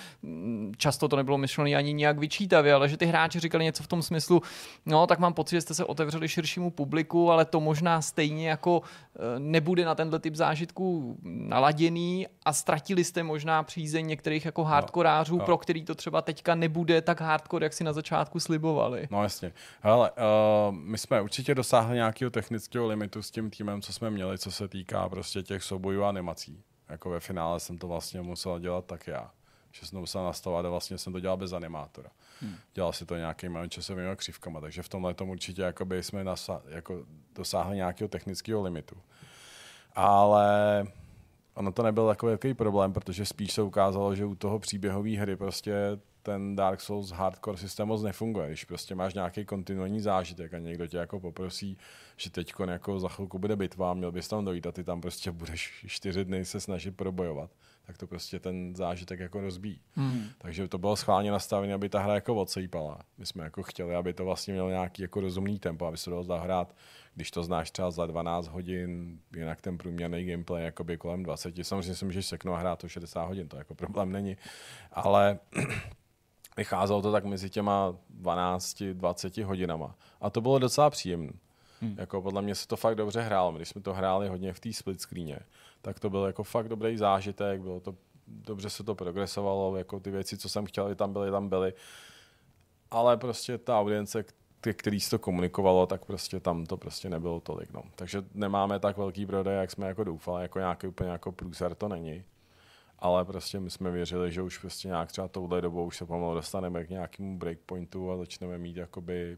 Často 0.78 1.08
to 1.08 1.16
nebylo 1.16 1.38
myšlené 1.38 1.76
ani 1.76 1.94
nějak 1.94 2.20
vyčítavě, 2.20 2.74
ale 2.74 2.90
že 2.90 2.98
ty 2.98 3.06
hráči 3.06 3.40
říkali 3.40 3.64
něco 3.64 3.84
v 3.84 3.88
tom 3.88 4.02
smyslu, 4.02 4.42
no 4.86 5.08
tak 5.08 5.20
mám 5.20 5.34
pocit, 5.34 5.56
že 5.56 5.62
jste 5.62 5.74
se 5.74 5.86
otevřeli 5.86 6.28
širšímu 6.28 6.72
publiku, 6.72 7.32
ale 7.32 7.46
to 7.46 7.60
možná 7.60 8.02
stejně 8.02 8.50
jako 8.50 8.82
eh, 9.16 9.20
nebude 9.40 9.86
na 9.86 9.96
tenhle 9.96 10.20
typ 10.20 10.36
zážitků 10.36 11.18
naladěný 11.24 12.28
a 12.46 12.54
ztratili 12.54 13.04
jste 13.04 13.24
možná 13.24 13.64
přízeň 13.66 14.08
některých 14.08 14.46
jako 14.46 14.64
hardkorářů, 14.64 15.36
jo. 15.36 15.46
pro 15.46 15.58
který 15.58 15.86
to 15.86 15.96
třeba 15.96 16.22
teďka 16.22 16.56
nebude 16.56 17.02
tak 17.02 17.22
hardcore, 17.22 17.66
jak 17.66 17.74
si 17.74 17.84
na 17.84 17.94
začátku 17.94 18.40
slibovali. 18.40 19.08
No 19.12 19.24
jasně. 19.24 19.54
Hele, 19.82 20.12
uh, 20.12 20.76
my 20.76 20.98
jsme 20.98 21.22
určitě 21.22 21.56
dosáhli 21.56 21.96
nějakého 21.96 22.32
technického 22.32 22.88
limitu 22.88 23.22
s 23.22 23.32
tím 23.32 23.50
týmem, 23.50 23.82
co 23.82 23.94
jsme 23.94 24.10
měli, 24.10 24.38
co 24.38 24.52
se 24.52 24.68
týká 24.68 25.10
prostě 25.10 25.44
těch 25.44 25.64
soubojů 25.64 26.04
a 26.04 26.10
animací. 26.10 26.64
Jako 26.90 27.10
ve 27.10 27.20
finále 27.20 27.60
jsem 27.60 27.78
to 27.78 27.88
vlastně 27.88 28.22
musel 28.22 28.60
dělat 28.60 28.86
tak 28.86 29.08
já. 29.08 29.32
Že 29.72 29.86
jsem 29.86 29.98
to 29.98 30.00
musel 30.00 30.24
nastavovat 30.24 30.66
a 30.66 30.70
vlastně 30.70 30.98
jsem 30.98 31.14
to 31.14 31.20
dělal 31.20 31.38
bez 31.38 31.54
animátora. 31.54 32.10
Hmm. 32.42 32.56
Dělal 32.74 32.94
si 32.94 33.06
to 33.06 33.16
nějakými 33.16 33.60
časovými 33.70 34.16
křivkama, 34.16 34.62
takže 34.62 34.84
v 34.84 34.90
tomhle 34.90 35.14
tom 35.14 35.30
určitě 35.30 35.62
jakoby 35.62 36.04
jsme 36.04 36.24
nasa- 36.24 36.62
jako 36.68 37.04
dosáhli 37.36 37.76
nějakého 37.76 38.08
technického 38.08 38.62
limitu. 38.62 38.96
Ale 39.96 40.84
ono 41.56 41.72
to 41.72 41.84
nebyl 41.84 42.08
takový 42.08 42.30
velký 42.30 42.54
problém, 42.54 42.94
protože 42.94 43.26
spíš 43.26 43.54
se 43.54 43.62
ukázalo, 43.62 44.16
že 44.16 44.26
u 44.26 44.36
toho 44.36 44.60
příběhové 44.60 45.10
hry 45.10 45.36
prostě 45.36 45.74
ten 46.24 46.56
Dark 46.56 46.82
Souls 46.82 47.12
hardcore 47.12 47.58
systém 47.58 47.88
moc 47.88 48.04
nefunguje. 48.04 48.48
Když 48.48 48.66
prostě 48.66 48.96
máš 48.96 49.14
nějaký 49.14 49.46
kontinuální 49.46 50.02
zážitek 50.02 50.54
a 50.54 50.60
někdo 50.60 50.88
tě 50.88 50.98
jako 50.98 51.20
poprosí, 51.20 51.78
že 52.18 52.30
teď 52.30 52.54
jako 52.68 53.00
za 53.00 53.10
chvilku 53.10 53.40
bude 53.40 53.56
bitva, 53.56 53.94
měl 53.94 54.12
bys 54.12 54.28
tam 54.28 54.46
dojít 54.46 54.68
a 54.68 54.72
ty 54.72 54.84
tam 54.84 55.02
prostě 55.02 55.32
budeš 55.32 55.86
čtyři 55.88 56.26
dny 56.26 56.46
se 56.46 56.60
snažit 56.60 56.98
probojovat, 56.98 57.52
tak 57.86 57.98
to 57.98 58.08
prostě 58.08 58.40
ten 58.40 58.76
zážitek 58.76 59.20
jako 59.20 59.42
rozbíjí. 59.42 59.82
Hmm. 59.96 60.26
Takže 60.38 60.68
to 60.68 60.78
bylo 60.78 60.96
schválně 60.96 61.32
nastavené, 61.32 61.74
aby 61.74 61.90
ta 61.90 62.00
hra 62.00 62.16
jako 62.16 62.36
odsejpala. 62.36 63.00
My 63.18 63.26
jsme 63.26 63.44
jako 63.44 63.64
chtěli, 63.64 63.96
aby 63.96 64.14
to 64.14 64.26
vlastně 64.26 64.54
mělo 64.54 64.70
nějaký 64.70 65.02
jako 65.02 65.22
rozumný 65.22 65.60
tempo, 65.60 65.86
aby 65.86 65.98
se 65.98 66.10
dalo 66.10 66.24
zahrát, 66.24 66.76
když 67.16 67.32
to 67.32 67.44
znáš 67.44 67.72
třeba 67.72 67.92
za 67.92 68.06
12 68.06 68.48
hodin, 68.48 69.20
jinak 69.36 69.62
ten 69.62 69.78
průměrný 69.78 70.26
gameplay 70.26 70.64
jakoby 70.64 70.98
kolem 70.98 71.24
20. 71.24 71.56
Samozřejmě 71.62 71.96
si 71.96 72.06
můžeš 72.06 72.26
seknout 72.26 72.56
a 72.56 72.60
hrát 72.60 72.80
to 72.80 72.88
60 72.88 73.26
hodin, 73.26 73.48
to 73.48 73.58
jako 73.58 73.76
problém 73.76 74.12
není. 74.12 74.38
Ale 74.92 75.40
vycházelo 76.58 77.02
to 77.02 77.12
tak 77.12 77.26
mezi 77.26 77.50
těma 77.50 77.96
12-20 78.22 79.44
hodinama. 79.44 79.96
A 80.22 80.30
to 80.30 80.42
bylo 80.42 80.60
docela 80.60 80.90
příjemné. 80.90 81.34
Hmm. 81.82 81.96
Jako 81.98 82.22
podle 82.22 82.42
mě 82.42 82.56
se 82.56 82.68
to 82.68 82.76
fakt 82.76 82.96
dobře 82.96 83.22
hrálo. 83.22 83.52
Když 83.52 83.70
jsme 83.70 83.82
to 83.82 83.94
hráli 83.94 84.28
hodně 84.28 84.54
v 84.54 84.60
té 84.60 84.74
split 84.74 85.02
screeně, 85.02 85.40
tak 85.86 86.00
to 86.00 86.10
byl 86.10 86.26
jako 86.26 86.44
fakt 86.44 86.68
dobrý 86.68 86.98
zážitek, 86.98 87.62
bylo 87.62 87.80
to, 87.80 87.96
dobře 88.28 88.70
se 88.70 88.84
to 88.84 88.96
progresovalo, 88.96 89.78
jako 89.78 90.00
ty 90.00 90.12
věci, 90.12 90.38
co 90.38 90.50
jsem 90.50 90.66
chtěl, 90.66 90.96
tam 90.96 91.14
byly, 91.14 91.32
tam 91.32 91.50
byly. 91.50 91.74
Ale 92.92 93.18
prostě 93.18 93.58
ta 93.58 93.80
audience, 93.80 94.26
který 94.74 95.00
se 95.00 95.10
to 95.10 95.20
komunikovalo, 95.20 95.88
tak 95.88 96.06
prostě 96.06 96.40
tam 96.40 96.66
to 96.66 96.78
prostě 96.78 97.10
nebylo 97.10 97.40
tolik. 97.40 97.74
No. 97.74 97.84
Takže 97.96 98.24
nemáme 98.34 98.80
tak 98.80 98.98
velký 98.98 99.26
prodej, 99.26 99.58
jak 99.58 99.72
jsme 99.72 99.88
jako 99.88 100.04
doufali, 100.04 100.42
jako 100.42 100.60
nějaký 100.60 100.88
úplně 100.88 101.10
jako 101.10 101.32
průser 101.32 101.76
to 101.76 101.88
není. 101.88 102.24
Ale 103.00 103.26
prostě 103.26 103.60
my 103.60 103.70
jsme 103.70 103.92
věřili, 103.92 104.32
že 104.32 104.42
už 104.42 104.58
prostě 104.58 104.88
nějak 104.88 105.12
třeba 105.12 105.28
touhle 105.28 105.62
dobou 105.62 105.86
už 105.86 105.98
se 105.98 106.06
pomalu 106.06 106.36
dostaneme 106.36 106.86
k 106.86 106.90
nějakému 106.90 107.38
breakpointu 107.38 108.12
a 108.12 108.18
začneme 108.18 108.58
mít 108.58 108.78
jakoby 108.78 109.38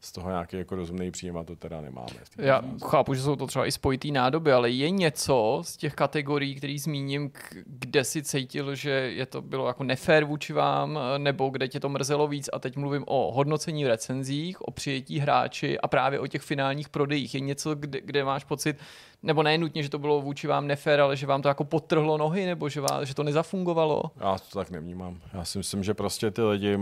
z 0.00 0.12
toho 0.12 0.30
nějaký 0.30 0.56
jako 0.56 0.76
rozumný 0.76 1.10
příjem 1.10 1.36
a 1.36 1.44
to 1.44 1.56
teda 1.56 1.80
nemáme. 1.80 2.06
Já 2.38 2.62
chápu, 2.84 3.14
že 3.14 3.22
jsou 3.22 3.36
to 3.36 3.46
třeba 3.46 3.66
i 3.66 3.72
spojitý 3.72 4.12
nádoby, 4.12 4.52
ale 4.52 4.70
je 4.70 4.90
něco 4.90 5.60
z 5.64 5.76
těch 5.76 5.94
kategorií, 5.94 6.54
který 6.54 6.78
zmíním, 6.78 7.30
kde 7.66 8.04
si 8.04 8.22
cítil, 8.22 8.74
že 8.74 8.90
je 8.90 9.26
to 9.26 9.42
bylo 9.42 9.66
jako 9.66 9.84
nefér 9.84 10.24
vůči 10.24 10.52
vám, 10.52 10.98
nebo 11.18 11.48
kde 11.48 11.68
tě 11.68 11.80
to 11.80 11.88
mrzelo 11.88 12.28
víc 12.28 12.48
a 12.52 12.58
teď 12.58 12.76
mluvím 12.76 13.04
o 13.06 13.32
hodnocení 13.32 13.84
v 13.84 13.88
recenzích, 13.88 14.62
o 14.62 14.70
přijetí 14.70 15.18
hráči 15.18 15.78
a 15.78 15.88
právě 15.88 16.20
o 16.20 16.26
těch 16.26 16.42
finálních 16.42 16.88
prodejích. 16.88 17.34
Je 17.34 17.40
něco, 17.40 17.74
kde, 17.74 18.00
kde 18.00 18.24
máš 18.24 18.44
pocit, 18.44 18.76
nebo 19.22 19.42
ne 19.42 19.58
nutně, 19.58 19.82
že 19.82 19.88
to 19.88 19.98
bylo 19.98 20.20
vůči 20.20 20.46
vám 20.46 20.66
nefér, 20.66 21.00
ale 21.00 21.16
že 21.16 21.26
vám 21.26 21.42
to 21.42 21.48
jako 21.48 21.64
podtrhlo 21.64 22.18
nohy, 22.18 22.46
nebo 22.46 22.68
že, 22.68 22.80
vám, 22.80 23.04
že 23.04 23.14
to 23.14 23.22
nezafungovalo? 23.22 24.02
Já 24.20 24.38
to 24.38 24.58
tak 24.58 24.70
nevnímám. 24.70 25.20
Já 25.32 25.44
si 25.44 25.58
myslím, 25.58 25.84
že 25.84 25.94
prostě 25.94 26.30
ty 26.30 26.42
lidi 26.42 26.78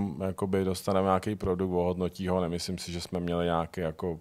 dostaneme 0.65 1.07
nějaký 1.07 1.35
produkt, 1.37 1.73
ohodnotí 1.73 2.29
ho, 2.29 2.41
nemyslím 2.41 2.79
si, 2.79 2.93
že 2.93 3.01
jsme 3.01 3.21
měli 3.21 3.45
nějaký 3.45 3.81
jako 3.81 4.21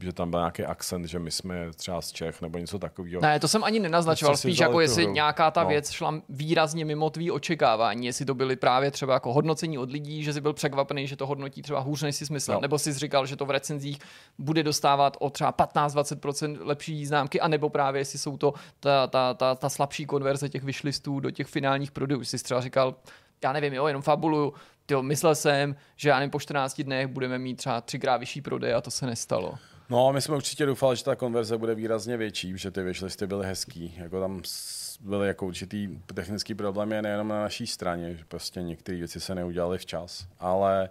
že 0.00 0.12
tam 0.12 0.30
byl 0.30 0.40
nějaký 0.40 0.62
akcent, 0.64 1.06
že 1.06 1.18
my 1.18 1.30
jsme 1.30 1.70
třeba 1.76 2.00
z 2.00 2.12
Čech 2.12 2.42
nebo 2.42 2.58
něco 2.58 2.78
takového. 2.78 3.20
Ne, 3.22 3.40
to 3.40 3.48
jsem 3.48 3.64
ani 3.64 3.80
nenaznačoval, 3.80 4.36
spíš 4.36 4.58
jako 4.58 4.72
tu 4.72 4.80
jestli 4.80 5.04
hru. 5.04 5.12
nějaká 5.12 5.50
ta 5.50 5.62
No. 5.62 5.68
věc 5.68 5.90
šla 5.90 6.14
výrazně 6.28 6.84
mimo 6.84 7.10
tvý 7.10 7.30
očekávání, 7.30 8.06
jestli 8.06 8.24
to 8.24 8.34
byly 8.34 8.56
právě 8.56 8.90
třeba 8.90 9.14
jako 9.14 9.32
hodnocení 9.32 9.78
od 9.78 9.90
lidí, 9.90 10.24
že 10.24 10.32
jsi 10.32 10.40
byl 10.40 10.52
překvapený, 10.52 11.06
že 11.06 11.16
to 11.16 11.26
hodnotí 11.26 11.62
třeba 11.62 11.80
hůř, 11.80 12.02
než 12.02 12.16
jsi 12.16 12.32
myslel, 12.32 12.54
No. 12.56 12.60
nebo 12.60 12.78
jsi 12.78 12.92
říkal, 12.92 13.26
že 13.26 13.36
to 13.36 13.46
v 13.46 13.50
recenzích 13.50 13.98
bude 14.38 14.62
dostávat 14.62 15.16
o 15.20 15.30
třeba 15.30 15.52
15-20% 15.52 16.58
lepší 16.60 17.06
známky, 17.06 17.40
anebo 17.40 17.68
právě 17.68 18.00
jestli 18.00 18.18
jsou 18.18 18.36
to 18.36 18.54
ta, 18.80 19.06
ta, 19.06 19.34
ta, 19.34 19.54
ta 19.54 19.68
slabší 19.68 20.06
konverze 20.06 20.48
těch 20.48 20.64
vyšlistů 20.64 21.20
do 21.20 21.30
těch 21.30 21.46
finálních 21.46 21.90
prodejů. 21.90 22.24
Jsi 22.24 22.38
třeba 22.38 22.60
říkal, 22.60 22.94
já 23.44 23.52
nevím, 23.52 23.72
jo, 23.74 23.86
jenom 23.86 24.02
fabuluju, 24.02 24.54
jo, 24.90 25.02
myslel 25.02 25.34
jsem, 25.34 25.76
že 25.96 26.08
já 26.08 26.16
nevím, 26.18 26.30
po 26.30 26.40
14 26.40 26.80
dnech 26.82 27.06
budeme 27.06 27.38
mít 27.38 27.56
třeba 27.56 27.80
třikrát 27.80 28.16
vyšší 28.16 28.40
prodej 28.40 28.74
a 28.74 28.80
to 28.80 28.90
se 28.90 29.06
nestalo. 29.06 29.54
No, 29.88 30.12
my 30.12 30.22
jsme 30.22 30.36
určitě 30.36 30.66
doufali, 30.66 30.96
že 30.96 31.04
ta 31.04 31.16
konverze 31.16 31.58
bude 31.58 31.74
výrazně 31.74 32.16
větší, 32.16 32.58
že 32.58 32.70
ty 32.70 32.82
wishlistty 32.82 33.26
byly 33.26 33.46
hezký. 33.46 33.94
Jako 33.96 34.20
tam 34.20 34.42
byly 35.00 35.28
jako 35.28 35.46
určitý 35.46 36.00
technický 36.14 36.54
problémy 36.54 37.02
nejenom 37.02 37.28
na 37.28 37.42
naší 37.42 37.66
straně, 37.66 38.14
že 38.14 38.24
prostě 38.28 38.62
některé 38.62 38.98
věci 38.98 39.20
se 39.20 39.34
neudělaly 39.34 39.78
včas, 39.78 40.26
ale 40.38 40.90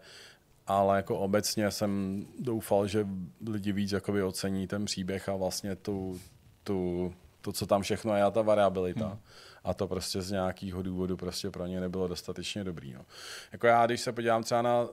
ale 0.68 0.98
jako 0.98 1.20
obecně 1.20 1.72
jsem 1.72 2.26
doufal, 2.40 2.88
že 2.88 3.08
lidi 3.48 3.72
víc 3.72 3.92
jakoby 3.92 4.24
ocení 4.24 4.68
ten 4.68 4.86
příběh 4.86 5.30
a 5.30 5.36
vlastně 5.36 5.76
tu, 5.76 6.20
tu, 6.64 7.14
to, 7.42 7.52
co 7.52 7.66
tam 7.66 7.82
všechno 7.82 8.16
je 8.16 8.24
a 8.24 8.32
ta 8.32 8.42
variabilita. 8.42 9.08
Hmm. 9.08 9.20
A 9.64 9.74
to 9.74 9.88
prostě 9.88 10.22
z 10.22 10.32
nějakého 10.32 10.82
důvodu 10.82 11.18
prostě 11.18 11.50
pro 11.50 11.66
ně 11.66 11.80
nebylo 11.80 12.08
dostatečně 12.08 12.64
dobrý. 12.64 12.94
No. 12.94 13.06
Jako 13.52 13.68
já, 13.68 13.86
když 13.86 14.02
se 14.02 14.12
podívám 14.12 14.44
třeba 14.44 14.62
na 14.62 14.88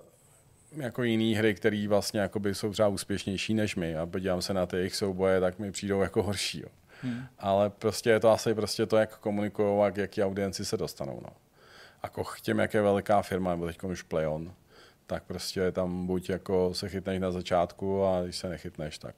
jako 0.76 1.02
jiné 1.02 1.38
hry, 1.38 1.54
které 1.54 1.88
vlastně 1.88 2.20
jakoby 2.20 2.54
jsou 2.54 2.72
třeba 2.72 2.88
úspěšnější 2.88 3.54
než 3.54 3.76
my 3.76 3.96
a 3.96 4.06
podívám 4.06 4.42
se 4.42 4.54
na 4.54 4.66
ty 4.66 4.76
jejich 4.76 4.96
souboje, 4.96 5.40
tak 5.40 5.58
mi 5.58 5.72
přijdou 5.72 6.00
jako 6.00 6.22
horší. 6.22 6.60
Jo. 6.60 6.68
Hmm. 7.02 7.24
Ale 7.38 7.70
prostě 7.70 8.10
je 8.10 8.20
to 8.20 8.30
asi 8.30 8.54
prostě 8.54 8.86
to, 8.86 8.96
jak 8.96 9.18
komunikují 9.18 9.82
a 9.82 9.90
k 9.90 9.96
jaký 9.96 10.22
audienci 10.22 10.64
se 10.64 10.76
dostanou. 10.76 11.20
No. 11.22 11.30
A 12.02 12.08
k 12.08 12.40
těm, 12.40 12.58
jak 12.58 12.74
je 12.74 12.82
veliká 12.82 13.22
firma, 13.22 13.50
nebo 13.50 13.66
teď 13.66 13.82
už 13.82 14.02
PlayOn, 14.02 14.52
tak 15.06 15.22
prostě 15.22 15.72
tam 15.72 16.06
buď 16.06 16.30
jako 16.30 16.74
se 16.74 16.88
chytneš 16.88 17.20
na 17.20 17.30
začátku 17.30 18.04
a 18.04 18.22
když 18.22 18.36
se 18.36 18.48
nechytneš, 18.48 18.98
tak 18.98 19.14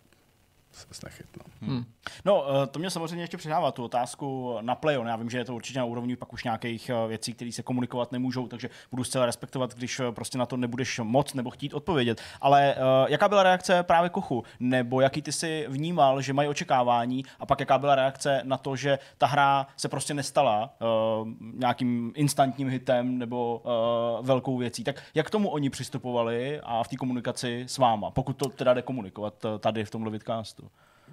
se 0.75 1.07
nechytnou. 1.07 1.45
Hmm. 1.61 1.85
No, 2.25 2.45
eh, 2.62 2.66
to 2.66 2.79
mě 2.79 2.91
samozřejmě 2.91 3.22
ještě 3.22 3.37
přidává 3.37 3.72
tu 3.72 3.85
otázku 3.85 4.57
na 4.61 4.75
Playon. 4.75 5.07
Já 5.07 5.16
vím, 5.16 5.31
že 5.31 5.39
je 5.39 5.45
to 5.45 5.55
určitě 5.55 5.79
na 5.79 5.85
úrovni 5.85 6.16
pak 6.16 6.33
už 6.33 6.45
nějakých 6.45 6.91
eh, 6.91 7.09
věcí, 7.09 7.33
které 7.33 7.53
se 7.53 7.62
komunikovat 7.62 8.12
nemůžou, 8.12 8.49
takže 8.49 8.70
budu 8.91 9.05
zcela 9.05 9.27
respektovat, 9.27 9.75
když 9.75 10.01
eh, 10.01 10.12
prostě 10.12 10.39
na 10.39 10.47
to 10.47 10.57
nebudeš 10.57 11.01
moc 11.03 11.35
nebo 11.35 11.51
chtít 11.51 11.75
odpovědět. 11.75 12.20
Ale 12.41 12.75
jaká 13.09 13.29
byla 13.29 13.43
reakce 13.43 13.83
právě 13.83 14.11
Kochu? 14.11 14.45
Nebo 14.61 15.01
jaký 15.01 15.22
ty 15.22 15.33
si 15.33 15.66
vnímal, 15.68 16.20
že 16.20 16.33
mají 16.33 16.49
očekávání? 16.49 17.25
A 17.41 17.47
pak 17.47 17.61
jaká 17.61 17.79
byla 17.79 17.95
reakce 17.95 18.41
na 18.45 18.57
to, 18.57 18.77
že 18.77 18.99
ta 19.18 19.27
hra 19.27 19.66
se 19.77 19.89
prostě 19.89 20.14
nestala 20.14 20.75
uh, 20.81 21.29
nějakým 21.55 22.12
instantním 22.16 22.68
hitem 22.68 23.18
nebo 23.18 23.62
uh, 23.64 24.27
velkou 24.27 24.57
věcí? 24.57 24.84
Tak 24.84 25.03
jak 25.14 25.26
k 25.26 25.30
tomu 25.30 25.49
oni 25.49 25.71
přistupovali 25.71 26.61
a 26.63 26.83
v 26.83 26.88
té 26.88 26.96
komunikaci 26.96 27.64
s 27.68 27.79
váma, 27.79 28.11
pokud 28.11 28.37
to 28.37 28.49
teda 28.49 28.75
jde 28.75 28.83
komunikovat 28.83 29.46
tady 29.59 29.84
v 29.84 29.91
tomhle 29.91 30.11
vidcastu? 30.11 30.63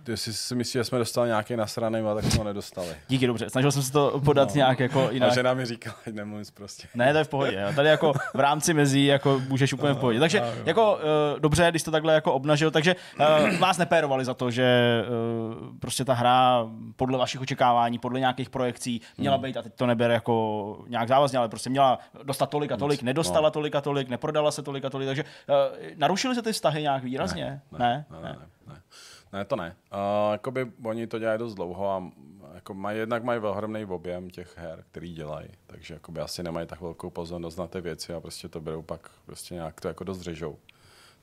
Ty 0.03 0.17
si, 0.17 0.33
si 0.33 0.55
myslíš, 0.55 0.73
že 0.73 0.83
jsme 0.83 0.97
dostali 0.97 1.29
nějaký 1.29 1.55
nasraný, 1.55 1.99
ale 1.99 2.21
tak 2.21 2.31
jsme 2.31 2.37
ho 2.37 2.43
nedostali. 2.43 2.87
Díky, 3.07 3.27
dobře. 3.27 3.49
Snažil 3.49 3.71
jsem 3.71 3.83
se 3.83 3.91
to 3.91 4.21
podat 4.25 4.49
no. 4.49 4.55
nějak 4.55 4.79
jako 4.79 5.07
A 5.07 5.11
jinak. 5.11 5.33
žena 5.33 5.53
mi 5.53 5.65
říkala, 5.65 5.95
ať 6.07 6.13
nemluvím 6.13 6.45
prostě. 6.53 6.87
Ne, 6.95 7.11
to 7.11 7.17
je 7.17 7.23
v 7.23 7.29
pohodě. 7.29 7.61
jo. 7.61 7.73
Tady 7.75 7.89
jako 7.89 8.13
v 8.33 8.39
rámci 8.39 8.73
mezí 8.73 9.05
jako 9.05 9.41
můžeš 9.47 9.73
úplně 9.73 9.93
v 9.93 9.97
pohodě. 9.97 10.19
Takže 10.19 10.43
jako 10.65 10.93
uh, 10.93 11.39
dobře, 11.39 11.67
když 11.69 11.83
to 11.83 11.91
takhle 11.91 12.13
jako 12.13 12.33
obnažil, 12.33 12.71
takže 12.71 12.95
uh, 13.19 13.57
vás 13.57 13.77
nepérovali 13.77 14.25
za 14.25 14.33
to, 14.33 14.51
že 14.51 15.03
uh, 15.07 15.77
prostě 15.79 16.05
ta 16.05 16.13
hra 16.13 16.67
podle 16.95 17.17
vašich 17.17 17.41
očekávání, 17.41 17.99
podle 17.99 18.19
nějakých 18.19 18.49
projekcí 18.49 19.01
měla 19.17 19.37
být, 19.37 19.57
a 19.57 19.61
teď 19.61 19.73
to 19.75 19.85
neber 19.85 20.11
jako 20.11 20.85
nějak 20.87 21.07
závazně, 21.07 21.39
ale 21.39 21.49
prostě 21.49 21.69
měla 21.69 21.99
dostat 22.23 22.49
tolik 22.49 22.71
a 22.71 22.77
tolik, 22.77 23.01
nedostala 23.01 23.47
no. 23.47 23.51
tolik 23.51 23.75
a 23.75 23.81
tolik, 23.81 24.09
neprodala 24.09 24.51
se 24.51 24.61
tolik 24.63 24.85
a 24.85 24.89
tolik, 24.89 25.07
takže 25.07 25.23
uh, 25.23 25.87
narušily 25.95 26.35
se 26.35 26.41
ty 26.41 26.53
vztahy 26.53 26.81
nějak 26.81 27.03
výrazně? 27.03 27.61
Ne, 27.71 27.79
ne, 27.79 28.05
ne, 28.11 28.21
ne, 28.21 28.29
ne. 28.29 28.73
ne 28.73 28.81
to 29.47 29.55
ne. 29.55 29.75
Uh, 29.93 30.31
jakoby 30.31 30.71
oni 30.83 31.07
to 31.07 31.19
dělají 31.19 31.39
dost 31.39 31.53
dlouho 31.53 31.89
a 31.89 32.11
jako 32.55 32.73
mají, 32.73 32.97
jednak 32.99 33.23
mají 33.23 33.39
ohromný 33.39 33.85
objem 33.85 34.29
těch 34.29 34.57
her, 34.57 34.83
který 34.91 35.13
dělají, 35.13 35.47
takže 35.67 35.93
jakoby 35.93 36.21
asi 36.21 36.43
nemají 36.43 36.67
tak 36.67 36.81
velkou 36.81 37.09
pozornost 37.09 37.57
na 37.57 37.67
ty 37.67 37.81
věci 37.81 38.13
a 38.13 38.19
prostě 38.19 38.49
to 38.49 38.61
berou 38.61 38.81
pak 38.81 39.09
prostě 39.25 39.53
nějak 39.55 39.81
to 39.81 39.87
jako 39.87 40.03
dost 40.03 40.21
řežou. 40.21 40.57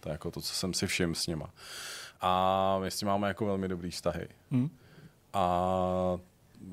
To 0.01 0.09
je 0.09 0.13
jako 0.13 0.31
to, 0.31 0.41
co 0.41 0.55
jsem 0.55 0.75
si 0.75 0.87
všiml 0.87 1.15
s 1.15 1.27
nima. 1.27 1.51
A 2.21 2.79
my 2.81 2.91
s 2.91 3.01
nimi 3.01 3.09
máme 3.09 3.29
jako 3.29 3.47
velmi 3.47 3.69
dobrý 3.69 3.91
vztahy. 3.91 4.29
Hmm. 4.51 4.71
A 5.33 6.19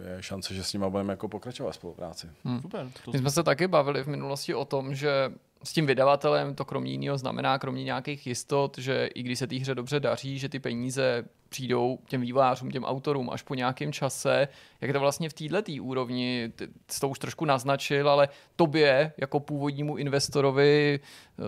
je 0.03 0.24
šance, 0.24 0.53
že 0.53 0.64
s 0.64 0.74
nimi 0.74 0.86
budeme 0.90 1.14
jako 1.14 1.28
pokračovat 1.28 1.72
v 1.72 1.76
spolupráci. 1.76 2.30
Hmm. 2.44 2.62
Super. 2.62 2.88
To, 3.06 3.12
My 3.12 3.20
jsme 3.20 3.32
se 3.32 3.44
taky 3.44 3.68
bavili 3.68 4.03
v 4.03 4.07
minulosti 4.07 4.56
o 4.56 4.66
tom, 4.66 4.95
že 4.95 5.32
s 5.66 5.74
tím 5.74 5.86
vydavatelem 5.86 6.56
to 6.56 6.66
kromě 6.66 6.92
jiného 6.92 7.18
znamená, 7.18 7.60
kromě 7.60 7.84
nějakých 7.84 8.28
jistot, 8.28 8.78
že 8.78 9.06
i 9.06 9.24
když 9.24 9.40
se 9.40 9.48
té 9.48 9.56
hře 9.56 9.76
dobře 9.76 10.00
daří, 10.00 10.40
že 10.40 10.50
ty 10.50 10.60
peníze 10.60 11.26
přijdou 11.50 12.00
těm 12.08 12.22
vývojářům, 12.22 12.72
těm 12.72 12.84
autorům 12.84 13.30
až 13.30 13.42
po 13.42 13.56
nějakém 13.56 13.94
čase. 13.94 14.48
Jak 14.82 14.94
to 14.94 15.00
vlastně 15.00 15.30
v 15.30 15.34
této 15.34 15.72
úrovni, 15.82 16.52
ty 16.56 16.68
jsi 16.92 17.00
to 17.00 17.10
už 17.10 17.20
trošku 17.20 17.46
naznačil, 17.46 18.10
ale 18.10 18.30
tobě 18.56 19.14
jako 19.18 19.40
původnímu 19.40 19.98
investorovi 19.98 21.00
eh, 21.00 21.44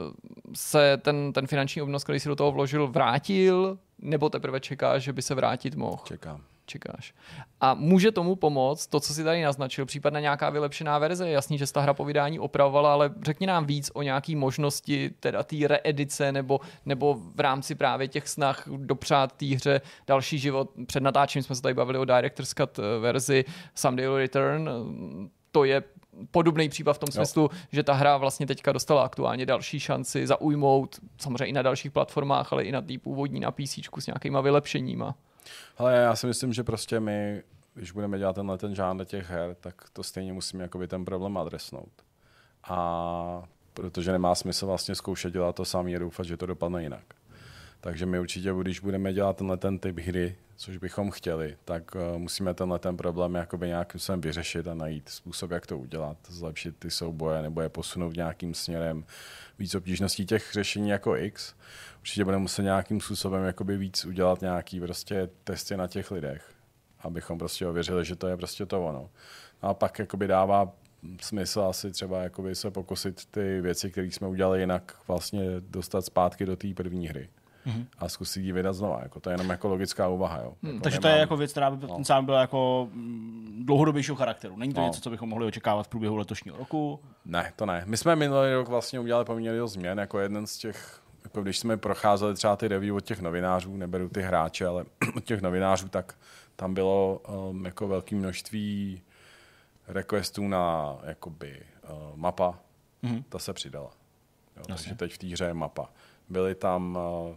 se 0.56 0.98
ten, 0.98 1.34
ten 1.34 1.48
finanční 1.48 1.82
obnos, 1.82 2.04
který 2.04 2.20
si 2.20 2.30
do 2.30 2.36
toho 2.36 2.52
vložil, 2.52 2.88
vrátil, 2.88 3.80
nebo 4.00 4.30
teprve 4.30 4.60
čekáš, 4.60 5.04
že 5.04 5.14
by 5.14 5.22
se 5.22 5.36
vrátit 5.36 5.76
mohl? 5.76 6.04
Čekám. 6.06 6.44
Čekáš. 6.68 7.14
A 7.62 7.74
může 7.74 8.12
tomu 8.12 8.36
pomoct 8.36 8.88
to, 8.88 9.00
co 9.00 9.14
si 9.14 9.24
tady 9.24 9.44
naznačil, 9.44 9.86
případně 9.86 10.22
nějaká 10.22 10.50
vylepšená 10.50 11.00
verze. 11.00 11.28
Je 11.28 11.34
jasný, 11.34 11.58
že 11.58 11.68
se 11.68 11.74
ta 11.74 11.82
hra 11.82 11.94
po 11.94 12.06
vydání 12.06 12.40
opravovala, 12.40 12.94
ale 12.94 13.14
řekni 13.22 13.48
nám 13.48 13.66
víc 13.66 13.92
o 13.94 14.02
nějaký 14.02 14.36
možnosti 14.36 15.12
teda 15.20 15.44
té 15.44 15.56
reedice 15.68 16.32
nebo, 16.32 16.60
nebo 16.86 17.18
v 17.36 17.40
rámci 17.40 17.76
právě 17.76 18.08
těch 18.08 18.28
snah 18.28 18.64
dopřát 18.68 19.34
té 19.34 19.46
hře 19.46 19.82
další 20.08 20.40
život. 20.40 20.70
Před 20.88 21.04
natáčením 21.04 21.44
jsme 21.44 21.56
se 21.56 21.62
tady 21.62 21.74
bavili 21.74 22.00
o 22.00 22.06
Director's 22.06 22.54
Cut 22.54 22.80
eh, 22.80 23.00
verzi 23.00 23.46
Someday 23.76 24.08
Return. 24.18 24.70
To 25.52 25.64
je 25.64 25.84
podobný 26.32 26.70
případ 26.70 26.94
v 26.94 27.00
tom 27.00 27.12
smyslu, 27.12 27.42
jo. 27.44 27.50
že 27.72 27.84
ta 27.84 27.94
hra 27.94 28.18
vlastně 28.18 28.48
teďka 28.48 28.72
dostala 28.72 29.04
aktuálně 29.04 29.46
další 29.46 29.80
šanci 29.80 30.28
zaujmout, 30.28 30.96
samozřejmě 31.18 31.46
i 31.46 31.54
na 31.54 31.62
dalších 31.62 31.92
platformách, 31.92 32.54
ale 32.54 32.64
i 32.64 32.72
na 32.72 32.82
té 32.82 32.98
původní 32.98 33.40
na 33.40 33.52
PC 33.52 33.80
s 34.00 34.08
nějakýma 34.08 34.42
vylepšeníma. 34.42 35.16
Ale 35.78 35.94
já 35.94 36.16
si 36.16 36.28
myslím, 36.28 36.54
že 36.54 36.64
prostě 36.64 37.00
my, 37.00 37.44
když 37.74 37.92
budeme 37.92 38.18
dělat 38.18 38.34
tenhle 38.34 38.58
ten 38.58 38.76
žánr 38.76 39.06
těch 39.06 39.30
her, 39.30 39.56
tak 39.60 39.76
to 39.94 40.04
stejně 40.04 40.34
musíme 40.34 40.64
jakoby 40.64 40.88
ten 40.88 41.06
problém 41.06 41.38
adresnout. 41.38 41.92
A 42.64 43.44
protože 43.74 44.12
nemá 44.12 44.36
smysl 44.36 44.66
vlastně 44.66 44.96
zkoušet 44.96 45.34
dělat 45.34 45.56
to 45.56 45.66
samý 45.66 45.96
a 45.96 46.00
doufat, 46.00 46.26
že 46.26 46.38
to 46.38 46.46
dopadne 46.46 46.84
jinak. 46.84 47.04
Takže 47.82 48.06
my 48.06 48.20
určitě, 48.20 48.54
když 48.62 48.80
budeme 48.80 49.14
dělat 49.14 49.38
tenhle 49.38 49.58
ten 49.58 49.80
typ 49.80 50.00
hry, 50.00 50.36
což 50.56 50.78
bychom 50.78 51.12
chtěli, 51.12 51.58
tak 51.66 51.96
uh, 51.96 52.18
musíme 52.18 52.54
tenhle 52.54 52.80
ten 52.80 52.98
problém 52.98 53.36
jakoby 53.36 53.68
nějakým 53.68 54.00
způsobem 54.00 54.22
vyřešit 54.22 54.68
a 54.68 54.74
najít 54.74 55.10
způsob, 55.10 55.52
jak 55.52 55.68
to 55.68 55.78
udělat, 55.78 56.18
zlepšit 56.28 56.76
ty 56.80 56.92
souboje 56.92 57.42
nebo 57.42 57.62
je 57.62 57.70
posunout 57.70 58.16
nějakým 58.16 58.54
směrem 58.54 59.06
víc 59.60 59.76
obtížností 59.76 60.26
těch 60.26 60.54
řešení 60.54 60.90
jako 60.90 61.16
X. 61.16 61.56
Určitě 62.00 62.24
budeme 62.24 62.42
muset 62.42 62.64
nějakým 62.64 63.02
způsobem 63.02 63.44
jakoby 63.44 63.78
víc 63.78 64.06
udělat 64.06 64.42
nějaký 64.42 64.80
prostě 64.80 65.30
testy 65.44 65.78
na 65.78 65.88
těch 65.88 66.12
lidech, 66.12 66.52
abychom 67.00 67.38
prostě 67.38 67.68
ověřili, 67.68 68.06
že 68.06 68.16
to 68.16 68.28
je 68.28 68.38
prostě 68.38 68.66
to 68.66 68.86
ono. 68.86 69.10
A 69.62 69.74
pak 69.74 70.00
jakoby 70.00 70.28
dává 70.28 70.74
smysl 71.22 71.62
asi 71.62 71.92
třeba 71.92 72.24
jakoby 72.24 72.56
se 72.56 72.72
pokusit 72.72 73.26
ty 73.26 73.62
věci, 73.62 73.92
které 73.92 74.08
jsme 74.08 74.28
udělali 74.28 74.60
jinak, 74.60 74.96
vlastně 75.08 75.42
dostat 75.60 76.06
zpátky 76.06 76.46
do 76.46 76.56
té 76.56 76.74
první 76.74 77.08
hry 77.08 77.30
mm-hmm. 77.68 77.86
a 77.98 78.10
zkusit 78.10 78.42
ji 78.42 78.52
vydat 78.52 78.74
znova. 78.74 79.00
Jako 79.04 79.20
to 79.20 79.30
je 79.30 79.34
jenom 79.34 79.50
jako 79.50 79.68
logická 79.68 80.08
úvaha. 80.08 80.42
Jo. 80.44 80.54
Hmm, 80.64 80.74
jako 80.74 80.84
takže 80.84 81.00
to 81.00 81.08
je 81.08 81.18
jako 81.18 81.38
věc, 81.38 81.52
která 81.52 81.72
by 81.72 81.88
no. 81.88 82.06
sám 82.06 82.26
byla 82.26 82.42
jako 82.42 82.90
dlouhodobějšího 83.60 84.16
charakteru. 84.16 84.58
Není 84.58 84.74
to 84.74 84.82
no. 84.82 84.88
něco, 84.88 85.02
co 85.02 85.10
bychom 85.10 85.30
mohli 85.30 85.46
očekávat 85.46 85.84
v 85.84 85.88
průběhu 85.90 86.16
letošního 86.16 86.58
roku? 86.58 87.00
Ne, 87.26 87.54
to 87.56 87.66
ne. 87.66 87.84
My 87.86 87.98
jsme 87.98 88.16
minulý 88.16 88.54
rok 88.54 88.68
vlastně 88.68 89.00
udělali 89.00 89.26
poměrně 89.26 89.60
dost 89.60 89.74
změn, 89.74 90.00
jako 90.00 90.20
jeden 90.20 90.48
z 90.48 90.58
těch 90.58 91.02
jako 91.24 91.44
když 91.44 91.60
jsme 91.60 91.78
procházeli 91.78 92.36
třeba 92.36 92.56
ty 92.56 92.68
review 92.68 92.96
od 92.96 93.06
těch 93.06 93.22
novinářů, 93.22 93.78
neberu 93.78 94.10
ty 94.10 94.22
hráče, 94.22 94.68
ale 94.68 94.86
od 95.16 95.24
těch 95.24 95.42
novinářů, 95.42 95.90
tak 95.90 96.16
tam 96.56 96.74
bylo 96.74 97.22
um, 97.50 97.66
jako 97.66 97.88
velké 97.88 98.16
množství 98.16 99.02
requestů 99.88 100.48
na 100.48 100.96
jakoby 101.04 101.62
uh, 101.84 102.16
mapa, 102.16 102.60
mm-hmm. 103.04 103.24
ta 103.30 103.40
se 103.40 103.54
přidala. 103.54 103.92
Jo, 104.58 104.64
takže 104.68 104.96
teď 104.96 105.14
v 105.14 105.18
té 105.18 105.28
hře 105.28 105.46
je 105.46 105.54
mapa. 105.54 105.90
Byly 106.30 106.56
tam 106.56 106.98
uh, 107.30 107.36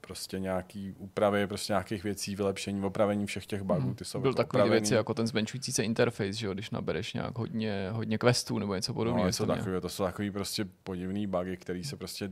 prostě 0.00 0.38
nějaký 0.38 0.94
úpravy, 0.98 1.46
prostě 1.46 1.72
nějakých 1.72 2.04
věcí, 2.04 2.36
vylepšení, 2.36 2.82
opravení 2.82 3.26
všech 3.26 3.46
těch 3.46 3.62
bugů. 3.62 3.80
Mhm. 3.80 3.94
Ty 3.94 4.04
jsou 4.04 4.20
Byl 4.20 4.34
takový 4.34 4.60
opravený. 4.60 4.70
věci 4.70 4.94
jako 4.94 5.14
ten 5.14 5.26
zmenšující 5.26 5.72
se 5.72 5.82
interface, 5.82 6.32
že 6.32 6.46
jo, 6.46 6.54
když 6.54 6.70
nabereš 6.70 7.14
nějak 7.14 7.38
hodně, 7.38 7.88
hodně 7.92 8.18
questů 8.18 8.58
nebo 8.58 8.74
něco 8.74 8.94
podobného. 8.94 9.26
No, 9.26 9.32
to, 9.32 9.46
takový, 9.46 9.80
to 9.80 9.88
jsou 9.88 10.04
takový 10.04 10.30
prostě 10.30 10.64
podivný 10.82 11.26
bugy, 11.26 11.56
který 11.56 11.84
se 11.84 11.96
prostě 11.96 12.30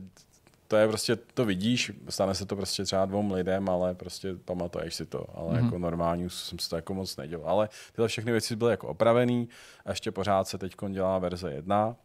to 0.69 0.75
je 0.75 0.87
prostě, 0.87 1.15
to 1.15 1.45
vidíš, 1.45 1.91
stane 2.09 2.35
se 2.35 2.45
to 2.45 2.55
prostě 2.55 2.83
třeba 2.83 3.05
dvou 3.05 3.33
lidem, 3.33 3.69
ale 3.69 3.95
prostě 3.95 4.35
pamatuješ 4.45 4.95
si 4.95 5.05
to, 5.05 5.25
ale 5.37 5.53
mm-hmm. 5.53 5.65
jako 5.65 5.79
normální 5.79 6.29
jsem 6.29 6.59
si 6.59 6.69
to 6.69 6.75
jako 6.75 6.93
moc 6.93 7.17
nedělal. 7.17 7.49
Ale 7.49 7.69
tyhle 7.91 8.07
všechny 8.07 8.31
věci 8.31 8.55
byly 8.55 8.71
jako 8.71 8.87
opravený 8.87 9.49
a 9.85 9.89
ještě 9.89 10.11
pořád 10.11 10.47
se 10.47 10.57
teď 10.57 10.75
dělá 10.89 11.19
verze 11.19 11.51
1, 11.51 11.95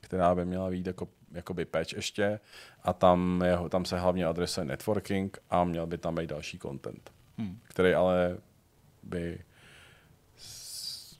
která 0.00 0.34
by 0.34 0.44
měla 0.44 0.70
být 0.70 0.86
jako, 0.86 1.08
jakoby 1.32 1.64
patch 1.64 1.92
ještě 1.92 2.40
a 2.82 2.92
tam, 2.92 3.42
je, 3.44 3.58
tam 3.68 3.84
se 3.84 3.98
hlavně 3.98 4.26
adresuje 4.26 4.66
networking 4.66 5.38
a 5.50 5.64
měl 5.64 5.86
by 5.86 5.98
tam 5.98 6.14
být 6.14 6.30
další 6.30 6.58
content, 6.58 7.10
hmm. 7.38 7.58
který 7.68 7.94
ale 7.94 8.36
by 9.02 9.38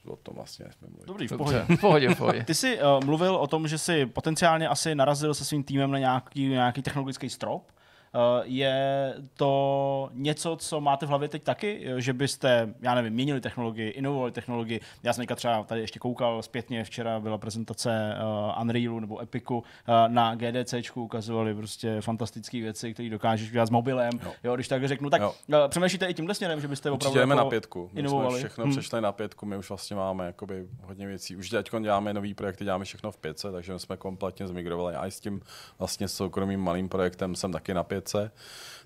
o 0.07 0.17
tom 0.17 0.35
vlastně 0.35 0.67
nesmím 0.67 0.91
mluvit. 0.91 1.07
Dobrý, 1.07 1.29
v 1.29 1.37
pohodě. 1.37 1.67
v 1.77 1.81
pohodě, 1.81 2.15
v 2.15 2.19
pohodě. 2.19 2.45
Ty 2.45 2.55
jsi 2.55 2.79
uh, 2.83 3.05
mluvil 3.05 3.37
o 3.37 3.47
tom, 3.47 3.69
že 3.69 3.79
jsi 3.79 4.07
potenciálně 4.07 4.69
asi 4.69 4.95
narazil 4.95 5.35
se 5.35 5.45
svým 5.45 5.63
týmem 5.63 5.91
na 5.91 5.99
nějaký, 5.99 6.49
nějaký 6.49 6.83
technologický 6.83 7.31
strop. 7.31 7.73
Eh, 8.15 8.43
je 8.45 9.15
to 9.35 10.11
něco, 10.13 10.57
co 10.57 10.81
máte 10.81 11.07
v 11.07 11.09
hlavě 11.09 11.29
teď 11.29 11.43
taky, 11.43 11.87
že 11.97 12.13
byste, 12.13 12.75
já 12.81 12.95
nevím, 12.95 13.13
měnili 13.13 13.41
technologii, 13.41 13.91
inovovali 13.91 14.33
technologii. 14.33 14.81
Já 15.03 15.13
jsem 15.13 15.27
třeba 15.35 15.65
tady 15.65 15.81
ještě 15.81 15.99
koukal 15.99 16.43
zpětně, 16.43 16.85
včera 16.85 17.21
byla 17.21 17.39
prezentace 17.39 18.15
uh, 18.55 18.63
Unrealu 18.63 19.01
nebo 19.01 19.23
Epiku 19.23 19.65
na 20.09 20.35
GDC, 20.35 20.75
ukazovali 20.95 21.55
prostě 21.55 22.01
fantastické 22.01 22.61
věci, 22.61 22.95
které 22.95 23.11
dokážeš 23.11 23.51
dělat 23.51 23.67
s 23.67 23.71
mobilem. 23.71 24.11
Jo. 24.25 24.33
jo 24.45 24.55
když 24.55 24.69
tak 24.69 24.89
řeknu, 24.89 25.11
tak 25.11 25.23
jo. 25.23 25.35
přemýšlíte 25.69 26.07
i 26.07 26.15
tímhle 26.15 26.35
směrem, 26.35 26.61
že 26.61 26.69
byste 26.69 26.91
opravdu 26.91 27.19
jako 27.19 27.35
na 27.35 27.45
pětku. 27.45 27.91
My 27.93 28.01
inovovali. 28.01 28.31
jsme 28.31 28.49
všechno 28.49 28.65
hmm. 28.65 28.73
přešli 28.73 29.01
na 29.01 29.13
pětku, 29.13 29.47
my 29.47 29.57
už 29.57 29.69
vlastně 29.69 29.97
máme 29.97 30.27
jakoby 30.27 30.67
hodně 30.83 31.07
věcí. 31.07 31.37
Už 31.37 31.51
teď 31.51 31.71
děláme 31.81 32.15
nový 32.15 32.35
projekty, 32.35 32.65
děláme 32.65 32.85
všechno 32.85 33.13
v 33.13 33.17
pětce, 33.17 33.53
takže 33.53 33.79
jsme 33.79 33.97
kompletně 33.97 34.49
zmigrovali. 34.49 34.95
A 34.95 35.07
i 35.07 35.11
s 35.11 35.21
tím 35.21 35.41
vlastně 35.79 36.09
soukromým 36.09 36.61
malým 36.61 36.89
projektem 36.89 37.35
jsem 37.35 37.53
taky 37.53 37.75
na 37.75 37.83
pět 37.83 38.02
vědce. 38.03 38.31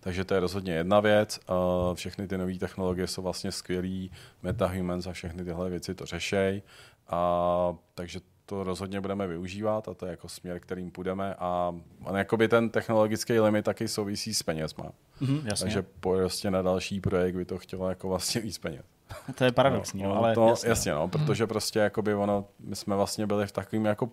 Takže 0.00 0.24
to 0.24 0.34
je 0.34 0.40
rozhodně 0.40 0.72
jedna 0.72 1.00
věc. 1.00 1.40
Všechny 1.94 2.28
ty 2.28 2.38
nové 2.38 2.58
technologie 2.58 3.06
jsou 3.06 3.22
vlastně 3.22 3.52
skvělý, 3.52 4.10
MetaHumans 4.42 5.06
a 5.06 5.12
všechny 5.12 5.44
tyhle 5.44 5.70
věci 5.70 5.94
to 5.94 6.06
řešejí. 6.06 6.62
A, 7.08 7.74
takže 7.94 8.20
to 8.46 8.64
rozhodně 8.64 9.00
budeme 9.00 9.26
využívat 9.26 9.88
a 9.88 9.94
to 9.94 10.06
je 10.06 10.10
jako 10.10 10.28
směr, 10.28 10.60
kterým 10.60 10.90
půjdeme 10.90 11.34
a 11.34 11.74
on 12.04 12.16
jakoby 12.16 12.48
ten 12.48 12.70
technologický 12.70 13.40
limit 13.40 13.64
taky 13.64 13.88
souvisí 13.88 14.34
s 14.34 14.42
penězma. 14.42 14.92
Mm, 15.20 15.40
jasně. 15.44 15.64
Takže 15.64 15.84
prostě 16.00 16.50
na 16.50 16.62
další 16.62 17.00
projekt 17.00 17.36
by 17.36 17.44
to 17.44 17.58
chtělo 17.58 17.88
jako 17.88 18.08
vlastně 18.08 18.40
víc 18.40 18.58
peněz. 18.58 18.84
To 19.34 19.44
je 19.44 19.52
paradoxní, 19.52 20.02
no, 20.02 20.08
no, 20.08 20.16
ale 20.16 20.34
to, 20.34 20.48
jasně. 20.48 20.68
jasně 20.68 20.92
no, 20.92 21.08
protože 21.08 21.46
prostě 21.46 21.78
jakoby 21.78 22.14
ono, 22.14 22.44
my 22.60 22.76
jsme 22.76 22.96
vlastně 22.96 23.26
byli 23.26 23.46
v 23.46 23.52
takovým 23.52 23.84
jako 23.84 24.10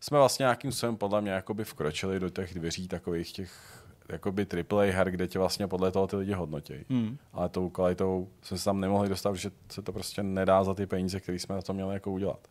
jsme 0.00 0.18
vlastně 0.18 0.42
nějakým 0.42 0.72
způsobem 0.72 0.96
podle 0.96 1.20
mě 1.20 1.30
jakoby 1.30 1.64
vkročili 1.64 2.20
do 2.20 2.30
těch 2.30 2.54
dveří 2.54 2.88
takových 2.88 3.32
těch 3.32 3.77
jakoby 4.08 4.46
AAA 4.70 4.92
her, 4.92 5.10
kde 5.10 5.28
tě 5.28 5.38
vlastně 5.38 5.66
podle 5.66 5.90
toho 5.92 6.06
ty 6.06 6.16
lidi 6.16 6.32
hodnotí. 6.32 6.74
Hmm. 6.88 7.18
Ale 7.32 7.48
tou 7.48 7.68
kvalitou 7.68 8.28
jsme 8.42 8.58
se 8.58 8.64
tam 8.64 8.80
nemohli 8.80 9.08
dostat, 9.08 9.36
že 9.36 9.50
se 9.68 9.82
to 9.82 9.92
prostě 9.92 10.22
nedá 10.22 10.64
za 10.64 10.74
ty 10.74 10.86
peníze, 10.86 11.20
které 11.20 11.38
jsme 11.38 11.54
na 11.54 11.62
to 11.62 11.72
měli 11.74 11.94
jako 11.94 12.12
udělat. 12.12 12.48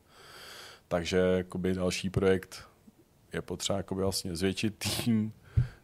Takže 0.88 1.18
jakoby 1.18 1.74
další 1.74 2.10
projekt 2.10 2.64
je 3.34 3.42
potřeba 3.42 3.78
jakoby 3.78 4.02
vlastně 4.02 4.36
zvětšit 4.36 4.76
tým, 4.78 5.34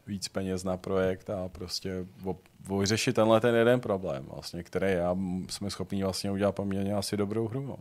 víc 0.07 0.27
peněz 0.27 0.63
na 0.63 0.77
projekt 0.77 1.29
a 1.29 1.49
prostě 1.49 2.05
vyřešit 2.79 3.15
tenhle 3.15 3.41
ten 3.41 3.55
jeden 3.55 3.79
problém, 3.79 4.25
vlastně, 4.33 4.63
který 4.63 4.91
já 4.91 5.15
jsme 5.49 5.69
schopni 5.69 6.03
vlastně 6.03 6.31
udělat 6.31 6.51
poměrně 6.51 6.93
asi 6.93 7.17
dobrou 7.17 7.47
hru. 7.47 7.65
No 7.65 7.77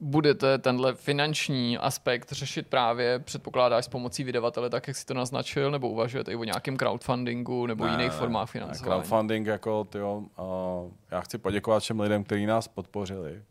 budete 0.00 0.58
tenhle 0.58 0.94
finanční 0.94 1.78
aspekt 1.78 2.32
řešit 2.32 2.66
právě, 2.66 3.18
předpokládáš 3.18 3.84
s 3.84 3.88
pomocí 3.88 4.24
vydavatele, 4.24 4.70
tak 4.70 4.88
jak 4.88 4.96
si 4.96 5.06
to 5.06 5.14
naznačil, 5.14 5.70
nebo 5.70 5.88
uvažujete 5.88 6.32
i 6.32 6.36
o 6.36 6.44
nějakém 6.44 6.76
crowdfundingu 6.76 7.66
nebo 7.66 7.86
ne, 7.86 7.90
jiných 7.90 8.12
formách 8.12 8.50
financování? 8.50 9.02
Crowdfunding 9.02 9.46
jako, 9.46 9.84
tyjo, 9.84 10.16
uh, 10.16 10.92
já 11.10 11.20
chci 11.20 11.38
poděkovat 11.38 11.82
všem 11.82 12.00
lidem, 12.00 12.24
kteří 12.24 12.46
nás 12.46 12.68
podpořili 12.68 13.42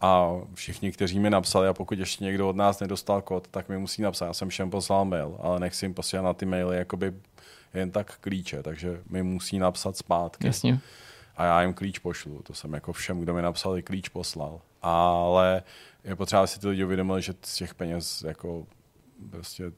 a 0.00 0.30
všichni, 0.54 0.92
kteří 0.92 1.18
mi 1.18 1.30
napsali 1.30 1.68
a 1.68 1.74
pokud 1.74 1.98
ještě 1.98 2.24
někdo 2.24 2.48
od 2.48 2.56
nás 2.56 2.80
nedostal 2.80 3.22
kód, 3.22 3.48
tak 3.48 3.68
mi 3.68 3.78
musí 3.78 4.02
napsat. 4.02 4.26
Já 4.26 4.32
jsem 4.32 4.48
všem 4.48 4.70
poslal 4.70 5.04
mail, 5.04 5.36
ale 5.40 5.60
nechci 5.60 5.84
jim 5.84 5.94
posílat 5.94 6.22
na 6.22 6.32
ty 6.32 6.46
maily 6.46 6.76
jakoby 6.76 7.12
jen 7.74 7.90
tak 7.90 8.18
klíče, 8.20 8.62
takže 8.62 9.00
mi 9.08 9.22
musí 9.22 9.58
napsat 9.58 9.96
zpátky. 9.96 10.46
Jasně 10.46 10.80
a 11.36 11.44
já 11.44 11.62
jim 11.62 11.74
klíč 11.74 11.98
pošlu. 11.98 12.42
To 12.42 12.54
jsem 12.54 12.72
jako 12.72 12.92
všem, 12.92 13.20
kdo 13.20 13.34
mi 13.34 13.42
napsal, 13.42 13.82
klíč 13.84 14.08
poslal. 14.08 14.60
Ale 14.86 15.62
je 16.04 16.16
potřeba, 16.16 16.40
aby 16.40 16.48
si 16.48 16.60
ty 16.60 16.68
lidi 16.68 16.84
uvědomili, 16.84 17.22
že 17.22 17.34
z 17.42 17.56
těch 17.56 17.74
peněz 17.74 18.22
jako 18.22 18.66
prostě 19.30 19.72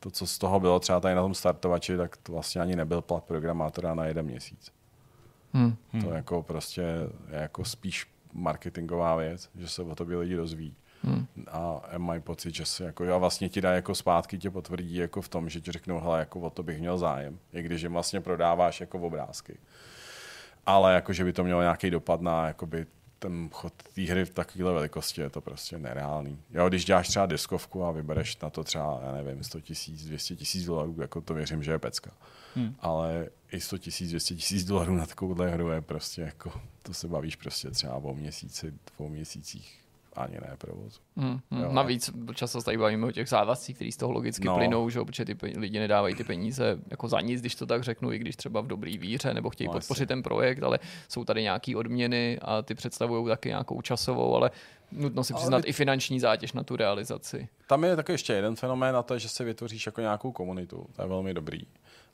to, 0.00 0.10
co 0.10 0.26
z 0.26 0.38
toho 0.38 0.60
bylo 0.60 0.80
třeba 0.80 1.00
tady 1.00 1.14
na 1.14 1.22
tom 1.22 1.34
startovači, 1.34 1.96
tak 1.96 2.16
to 2.16 2.32
vlastně 2.32 2.60
ani 2.60 2.76
nebyl 2.76 3.00
plat 3.00 3.24
programátora 3.24 3.94
na 3.94 4.04
jeden 4.04 4.26
měsíc. 4.26 4.72
Hmm. 5.52 5.76
To 6.00 6.10
jako 6.10 6.42
prostě 6.42 6.80
je 7.30 7.38
jako 7.40 7.64
spíš 7.64 8.06
marketingová 8.32 9.16
věc, 9.16 9.50
že 9.54 9.68
se 9.68 9.82
o 9.82 9.94
tobě 9.94 10.16
lidi 10.16 10.36
dozví. 10.36 10.74
Hmm. 11.02 11.26
A 11.50 11.80
mají 11.98 12.20
pocit, 12.20 12.54
že 12.54 12.64
se 12.64 12.84
jako, 12.84 13.04
já 13.04 13.16
vlastně 13.16 13.48
ti 13.48 13.60
dá 13.60 13.72
jako 13.72 13.94
zpátky, 13.94 14.38
tě 14.38 14.50
potvrdí 14.50 14.96
jako 14.96 15.22
v 15.22 15.28
tom, 15.28 15.48
že 15.48 15.60
ti 15.60 15.72
řeknou, 15.72 16.00
hele, 16.00 16.18
jako 16.18 16.40
o 16.40 16.50
to 16.50 16.62
bych 16.62 16.78
měl 16.78 16.98
zájem, 16.98 17.38
i 17.52 17.62
když 17.62 17.82
jim 17.82 17.92
vlastně 17.92 18.20
prodáváš 18.20 18.80
jako 18.80 18.98
obrázky. 18.98 19.58
Ale 20.66 20.94
jako, 20.94 21.12
že 21.12 21.24
by 21.24 21.32
to 21.32 21.44
mělo 21.44 21.60
nějaký 21.60 21.90
dopad 21.90 22.20
na 22.20 22.46
jakoby 22.46 22.86
ten 23.18 23.48
chod 23.52 23.72
té 23.94 24.02
hry 24.02 24.24
v 24.24 24.30
takovéhle 24.30 24.72
velikosti 24.72 25.20
je 25.20 25.30
to 25.30 25.40
prostě 25.40 25.78
nereálný. 25.78 26.38
Jo, 26.50 26.68
když 26.68 26.84
děláš 26.84 27.08
třeba 27.08 27.26
diskovku 27.26 27.84
a 27.84 27.92
vybereš 27.92 28.38
na 28.38 28.50
to 28.50 28.64
třeba, 28.64 29.00
já 29.02 29.12
nevím, 29.12 29.44
100 29.44 29.60
tisíc, 29.60 30.04
200 30.04 30.36
tisíc 30.36 30.64
dolarů, 30.64 30.96
jako 31.00 31.20
to 31.20 31.34
věřím, 31.34 31.62
že 31.62 31.72
je 31.72 31.78
pecka. 31.78 32.10
Hmm. 32.54 32.74
Ale 32.80 33.28
i 33.52 33.60
100 33.60 33.78
tisíc, 33.78 34.08
200 34.08 34.34
tisíc 34.34 34.64
dolarů 34.64 34.94
na 34.94 35.06
takovouhle 35.06 35.50
hru 35.50 35.68
je 35.68 35.80
prostě 35.80 36.22
jako, 36.22 36.52
to 36.82 36.94
se 36.94 37.08
bavíš 37.08 37.36
prostě 37.36 37.70
třeba 37.70 37.94
o 37.94 38.14
měsíci, 38.14 38.74
dvou 38.96 39.08
měsících 39.08 39.87
ani 40.16 40.34
ne 40.34 40.54
provozu. 40.58 41.00
Hmm, 41.16 41.38
hmm. 41.50 41.62
Jo. 41.62 41.72
Navíc 41.72 42.10
často 42.34 42.60
se 42.60 42.64
tady 42.64 42.78
bavíme 42.78 43.06
o 43.06 43.10
těch 43.12 43.28
závazcích, 43.28 43.76
které 43.76 43.92
z 43.92 43.96
toho 43.96 44.12
logicky 44.12 44.46
No. 44.46 44.52
no. 44.52 44.58
plynou, 44.58 44.90
že? 44.90 45.00
protože 45.04 45.24
ty 45.24 45.36
lidi 45.56 45.78
nedávají 45.78 46.14
ty 46.14 46.24
peníze 46.24 46.78
jako 46.90 47.08
za 47.08 47.20
nic, 47.20 47.40
když 47.40 47.54
to 47.54 47.66
tak 47.66 47.82
řeknu, 47.82 48.12
i 48.12 48.18
když 48.18 48.36
třeba 48.36 48.60
v 48.60 48.66
dobrý 48.66 48.98
víře 48.98 49.34
nebo 49.34 49.50
chtějí 49.50 49.68
No, 49.68 49.72
podpořit 49.72 50.06
ten 50.06 50.22
projekt, 50.22 50.62
ale 50.62 50.78
jsou 51.08 51.24
tady 51.24 51.42
nějaké 51.42 51.76
odměny 51.76 52.38
a 52.42 52.62
ty 52.62 52.74
představují 52.74 53.26
taky 53.28 53.48
nějakou 53.48 53.80
časovou, 53.82 54.34
ale 54.36 54.50
nutno 54.92 55.24
si 55.24 55.32
Ale 55.32 55.40
přiznat 55.40 55.62
vy- 55.64 55.68
i 55.68 55.72
finanční 55.72 56.20
zátěž 56.20 56.52
na 56.52 56.62
tu 56.62 56.76
realizaci. 56.76 57.48
Tam 57.66 57.84
je 57.84 57.96
taky 57.96 58.12
ještě 58.12 58.32
jeden 58.32 58.56
fenomén 58.56 58.96
a 58.96 59.02
to 59.02 59.14
je, 59.14 59.20
že 59.20 59.28
se 59.28 59.44
vytvoříš 59.44 59.86
jako 59.86 60.00
nějakou 60.00 60.32
komunitu. 60.32 60.86
To 60.96 61.02
je 61.02 61.08
velmi 61.08 61.34
dobrý. 61.34 61.60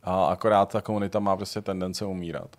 A 0.02 0.24
akorát 0.26 0.72
ta 0.72 0.80
komunita 0.80 1.18
má 1.20 1.36
prostě 1.36 1.62
tendence 1.62 2.04
umírat. 2.04 2.56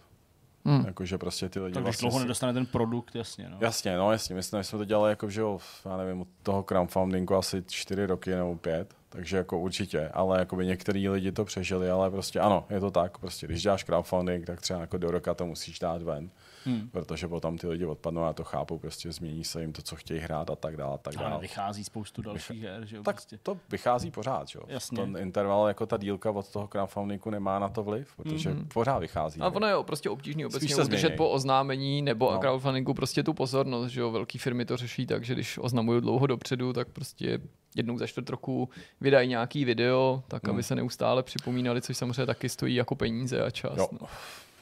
Hmm. 0.66 0.84
Jakože 0.86 1.18
prostě 1.18 1.50
ty 1.50 1.60
lidi 1.60 1.74
Tak 1.74 1.84
když 1.84 1.86
vlastně 1.86 2.06
dlouho 2.10 2.20
si- 2.20 2.24
nedostane 2.26 2.54
ten 2.54 2.66
produkt, 2.66 3.16
jasně. 3.16 3.50
No. 3.50 3.58
Jasně, 3.62 3.98
no 3.98 4.12
jasně, 4.12 4.36
my 4.36 4.44
jsme, 4.44 4.58
my 4.58 4.64
jsme 4.64 4.78
to 4.80 4.86
dělali 4.86 5.12
jako, 5.12 5.30
že 5.30 5.42
jo, 5.42 5.60
já 5.86 5.98
nevím, 5.98 6.22
od 6.22 6.28
toho 6.44 6.64
crowdfundingu 6.64 7.36
asi 7.36 7.64
čtyři 7.68 8.06
roky 8.06 8.32
nebo 8.36 8.56
pět, 8.56 8.94
takže 9.10 9.38
jako 9.38 9.60
určitě, 9.60 10.10
ale 10.14 10.40
jako 10.40 10.56
by 10.56 10.66
některý 10.66 11.10
lidi 11.10 11.32
to 11.32 11.46
přežili, 11.46 11.90
ale 11.90 12.12
prostě 12.12 12.40
ano, 12.40 12.66
je 12.70 12.80
to 12.80 12.92
tak, 12.92 13.18
prostě 13.18 13.48
když 13.48 13.62
děláš 13.64 13.84
crowdfunding, 13.84 14.46
tak 14.46 14.62
třeba 14.62 14.80
jako 14.80 14.98
do 14.98 15.12
roka 15.12 15.34
to 15.34 15.46
musíš 15.46 15.80
dát 15.80 16.02
ven, 16.02 16.30
Hmm. 16.66 16.90
protože 16.92 17.28
potom 17.28 17.58
ty 17.58 17.68
lidi 17.68 17.86
odpadnou 17.86 18.24
a 18.24 18.34
to 18.34 18.44
chápu, 18.44 18.80
prostě 18.80 19.12
změní 19.12 19.44
se 19.44 19.62
jim 19.62 19.74
to, 19.74 19.82
co 19.82 19.96
chtějí 19.96 20.20
hrát 20.20 20.50
a 20.50 20.56
tak 20.56 20.78
dále, 20.78 20.94
a 20.94 20.98
tak 20.98 21.18
Ale 21.18 21.30
dále. 21.30 21.42
vychází 21.42 21.84
spoustu 21.84 22.22
dalších 22.22 22.62
her, 22.64 22.86
že 22.86 22.96
jo? 22.98 23.04
Tak 23.04 23.16
prostě. 23.16 23.38
to 23.44 23.58
vychází 23.70 24.12
pořád, 24.12 24.48
že 24.48 24.60
jo. 24.60 24.66
Jasně. 24.68 24.98
Ten 24.98 25.18
interval, 25.18 25.68
jako 25.68 25.86
ta 25.86 25.98
dílka 25.98 26.32
od 26.32 26.52
toho 26.52 26.68
crowdfundingu 26.68 27.30
nemá 27.30 27.60
na 27.60 27.70
to 27.70 27.84
vliv, 27.84 28.16
protože 28.16 28.50
Mhm. 28.50 28.68
pořád 28.74 29.00
vychází. 29.00 29.42
A 29.42 29.50
ono 29.50 29.68
je 29.68 29.76
prostě 29.84 30.10
obtížný 30.10 30.44
Spíš 30.44 30.54
obecně 30.56 30.76
se 30.76 30.84
udržet 30.84 31.10
po 31.10 31.30
oznámení 31.30 32.02
nebo 32.02 32.32
No. 32.32 32.40
crowdfundingu 32.40 32.94
prostě 32.94 33.24
tu 33.24 33.34
pozornost, 33.34 33.92
že 33.92 34.02
jo, 34.02 34.12
velké 34.12 34.40
firmy 34.40 34.66
to 34.66 34.78
řeší 34.78 35.06
tak, 35.06 35.26
že 35.26 35.34
když 35.34 35.58
oznamují 35.62 36.02
dlouho 36.02 36.28
dopředu, 36.28 36.74
tak 36.74 36.88
prostě 36.88 37.40
jednou 37.76 37.98
za 37.98 38.08
čtvrt 38.08 38.30
roku 38.30 38.70
vydají 39.02 39.30
nějaký 39.30 39.66
video, 39.66 40.24
tak 40.28 40.44
Hmm. 40.44 40.56
aby 40.56 40.64
se 40.64 40.76
neustále 40.76 41.24
připomínali, 41.24 41.82
což 41.82 41.98
samozřejmě 41.98 42.26
taky 42.26 42.50
stojí 42.50 42.76
jako 42.76 42.96
peníze 42.96 43.42
a 43.44 43.50
čas. 43.50 43.78
Jo. 43.78 43.88
No. 44.02 44.08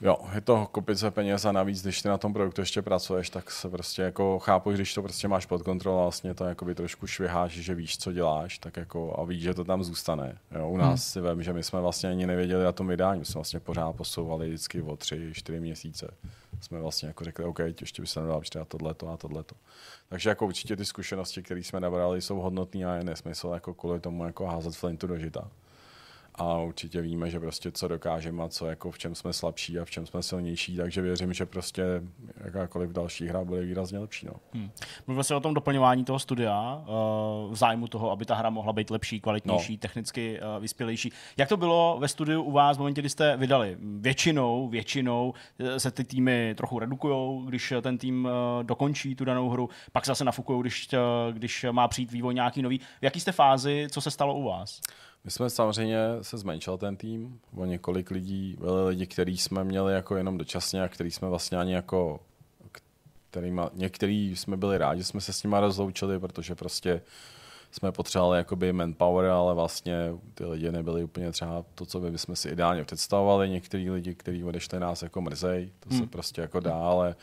Jo, 0.05 0.17
je 0.35 0.41
to 0.41 0.67
kopice 0.71 1.11
peněz 1.11 1.45
a 1.45 1.51
navíc, 1.51 1.81
když 1.81 2.01
ty 2.01 2.07
na 2.07 2.17
tom 2.17 2.33
produktu 2.33 2.61
ještě 2.61 2.81
pracuješ, 2.81 3.29
tak 3.29 3.51
se 3.51 3.69
prostě 3.69 4.01
jako 4.01 4.39
chápu, 4.39 4.71
když 4.71 4.93
to 4.93 5.01
prostě 5.01 5.27
máš 5.27 5.45
pod 5.45 5.61
kontrolou 5.61 5.99
a 5.99 6.01
vlastně 6.01 6.33
to 6.33 6.45
jakoby 6.45 6.75
trošku 6.75 7.07
šviháš, 7.07 7.51
že 7.51 7.75
víš, 7.75 7.97
co 7.97 8.11
děláš, 8.11 8.57
tak 8.59 8.77
jako 8.77 9.19
a 9.19 9.23
víš, 9.23 9.41
že 9.41 9.53
to 9.53 9.63
tam 9.63 9.83
zůstane. 9.83 10.37
Jo, 10.51 10.69
u 10.69 10.77
nás 10.77 10.87
Hmm. 10.87 10.97
si 10.97 11.29
vím, 11.29 11.43
že 11.43 11.53
my 11.53 11.63
jsme 11.63 11.81
vlastně 11.81 12.09
ani 12.09 12.27
nevěděli 12.27 12.63
na 12.63 12.71
tom 12.71 12.87
vydání, 12.87 13.19
my 13.19 13.25
jsme 13.25 13.33
vlastně 13.39 13.59
pořád 13.59 13.93
posouvali 13.93 14.47
vždycky 14.47 14.81
o 14.81 14.97
tři, 14.97 15.29
čtyři 15.33 15.59
měsíce. 15.59 16.13
Jsme 16.61 16.81
vlastně 16.81 17.07
jako 17.07 17.23
řekli, 17.23 17.45
OK, 17.45 17.59
ještě 17.59 18.01
by 18.01 18.07
se 18.07 18.21
nedalo 18.21 18.41
třeba 18.41 18.65
tohleto 18.65 19.09
a 19.09 19.17
tohleto. 19.17 19.55
Takže 20.09 20.29
jako 20.29 20.45
určitě 20.45 20.75
ty 20.75 20.85
zkušenosti, 20.85 21.43
které 21.43 21.59
jsme 21.59 21.79
nabrali, 21.79 22.21
jsou 22.21 22.39
hodnotné 22.39 22.85
a 22.85 22.95
je 22.95 23.03
nesmysl 23.03 23.51
jako 23.53 23.73
kvůli 23.73 23.99
tomu 23.99 24.25
jako 24.25 24.45
házet 24.45 24.75
flintu 24.75 25.07
do 25.07 25.17
žita 25.17 25.49
a 26.35 26.57
určitě 26.57 27.01
víme, 27.01 27.29
že 27.29 27.39
prostě 27.39 27.71
co 27.71 27.87
dokážeme 27.87 28.43
a 28.43 28.49
co 28.49 28.65
jako 28.65 28.91
v 28.91 28.97
čem 28.97 29.15
jsme 29.15 29.33
slabší 29.33 29.79
a 29.79 29.85
v 29.85 29.89
čem 29.89 30.05
jsme 30.05 30.23
silnější, 30.23 30.77
takže 30.77 31.01
věřím, 31.01 31.33
že 31.33 31.45
prostě 31.45 31.83
jakákoliv 32.43 32.91
další 32.91 33.27
hra 33.27 33.43
bude 33.43 33.61
výrazně 33.61 33.99
lepší. 33.99 34.25
No. 34.25 34.33
Hmm. 34.53 34.71
Mluvil 35.07 35.23
jsi 35.23 35.33
o 35.33 35.39
tom 35.39 35.53
doplňování 35.53 36.05
toho 36.05 36.19
studia 36.19 36.75
uh, 36.75 37.53
v 37.53 37.55
zájmu 37.55 37.87
toho, 37.87 38.11
aby 38.11 38.25
ta 38.25 38.35
hra 38.35 38.49
mohla 38.49 38.73
být 38.73 38.89
lepší, 38.89 39.21
kvalitnější, 39.21 39.73
no. 39.73 39.77
technicky 39.77 40.39
uh, 40.39 40.61
vyspělejší. 40.61 41.11
Jak 41.37 41.49
to 41.49 41.57
bylo 41.57 41.97
ve 41.99 42.07
studiu 42.07 42.41
u 42.41 42.51
vás 42.51 42.77
v 42.77 42.79
momentě, 42.79 43.01
kdy 43.01 43.09
jste 43.09 43.37
vydali? 43.37 43.77
Většinou, 43.79 44.67
většinou 44.67 45.33
eh, 45.59 45.79
se 45.79 45.91
ty 45.91 46.03
týmy 46.03 46.53
trochu 46.57 46.79
redukují, 46.79 47.45
když 47.45 47.71
eh, 47.71 47.81
ten 47.81 47.97
tým 47.97 48.29
dokončí 48.63 49.15
tu 49.15 49.25
danou 49.25 49.49
hru, 49.49 49.69
pak 49.91 50.05
se 50.05 50.11
zase 50.11 50.25
nafukují, 50.25 50.61
když, 50.61 50.89
když 51.31 51.65
má 51.71 51.87
přijít 51.87 52.11
vývoj 52.11 52.33
nějaký 52.33 52.61
nový. 52.61 52.79
V 52.79 52.83
jaký 53.01 53.19
jste 53.19 53.31
fázi, 53.31 53.87
co 53.91 54.01
se 54.01 54.11
stalo 54.11 54.35
u 54.35 54.43
vás? 54.43 54.81
My 55.25 55.31
jsme 55.31 55.49
samozřejmě 55.49 55.97
se 56.21 56.37
zmenšil 56.37 56.77
ten 56.77 56.95
tým 56.95 57.39
o 57.55 57.65
několik 57.65 58.11
lidí, 58.11 58.57
byli 58.59 58.85
lidi, 58.87 59.07
který 59.07 59.37
jsme 59.37 59.63
měli 59.63 59.93
jako 59.93 60.15
jenom 60.15 60.37
dočasně 60.37 60.83
a 60.83 60.87
který 60.87 61.11
jsme 61.11 61.29
vlastně 61.29 61.57
ani 61.57 61.73
jako 61.73 62.19
kterýma, 63.31 63.69
některý 63.73 64.35
jsme 64.35 64.57
byli 64.57 64.77
rádi, 64.77 65.01
že 65.01 65.05
jsme 65.05 65.21
se 65.21 65.33
s 65.33 65.43
nimi 65.43 65.55
rozloučili, 65.59 66.19
protože 66.19 66.55
prostě 66.55 67.01
jsme 67.71 67.91
potřebovali 67.91 68.37
jakoby 68.37 68.73
manpower, 68.73 69.25
ale 69.25 69.53
vlastně 69.53 70.13
ty 70.33 70.45
lidi 70.45 70.71
nebyli 70.71 71.03
úplně 71.03 71.31
třeba 71.31 71.65
to, 71.75 71.85
co 71.85 71.99
by 71.99 72.11
bychom 72.11 72.35
si 72.35 72.49
ideálně 72.49 72.83
představovali. 72.83 73.49
Některý 73.49 73.89
lidi, 73.89 74.15
kteří 74.15 74.43
odešli 74.43 74.79
nás 74.79 75.01
jako 75.01 75.21
mrzej, 75.21 75.71
to 75.79 75.89
se 75.89 75.95
Hmm. 75.95 76.07
prostě 76.07 76.41
jako 76.41 76.59
dá, 76.59 76.75
ale 76.75 77.15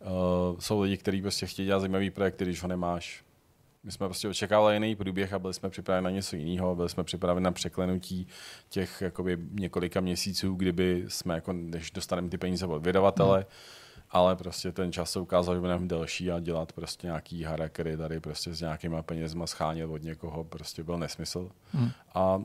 uh, 0.00 0.58
jsou 0.58 0.80
lidi, 0.80 0.96
kteří 0.96 1.22
prostě 1.22 1.46
chtějí 1.46 1.66
dělat 1.66 1.80
zajímavý 1.80 2.10
projekt, 2.10 2.42
když 2.42 2.62
ho 2.62 2.68
nemáš. 2.68 3.24
My 3.86 3.92
jsme 3.92 4.06
prostě 4.06 4.28
očekávali 4.28 4.74
jiný 4.74 4.96
průběh 4.96 5.32
a 5.32 5.38
byli 5.38 5.54
jsme 5.54 5.70
připraveni 5.70 6.04
na 6.04 6.10
něco 6.10 6.36
jiného, 6.36 6.74
byli 6.76 6.88
jsme 6.88 7.04
připraveni 7.04 7.44
na 7.44 7.52
překlenutí 7.52 8.26
těch 8.68 9.00
jakoby 9.00 9.38
několika 9.50 10.00
měsíců, 10.00 10.54
kdyby 10.54 11.04
jsme, 11.08 11.34
jako, 11.34 11.52
než 11.52 11.90
dostaneme 11.90 12.28
ty 12.28 12.38
peníze 12.38 12.66
od 12.66 12.86
vydavatele, 12.86 13.38
hmm. 13.38 13.46
ale 14.10 14.36
prostě 14.36 14.72
ten 14.72 14.92
čas 14.92 15.10
se 15.10 15.20
ukázal, 15.20 15.54
že 15.54 15.60
bude 15.60 15.72
mnohem 15.72 15.88
delší 15.88 16.30
a 16.30 16.40
dělat 16.40 16.72
prostě 16.72 17.06
nějaký 17.06 17.42
harakery 17.42 17.96
tady 17.96 18.20
prostě 18.20 18.54
s 18.54 18.60
nějakýma 18.60 19.02
penězma 19.02 19.46
schánět 19.46 19.90
od 19.90 20.02
někoho 20.02 20.44
prostě 20.44 20.82
byl 20.82 20.98
nesmysl. 20.98 21.50
Hmm. 21.72 21.90
A 22.14 22.42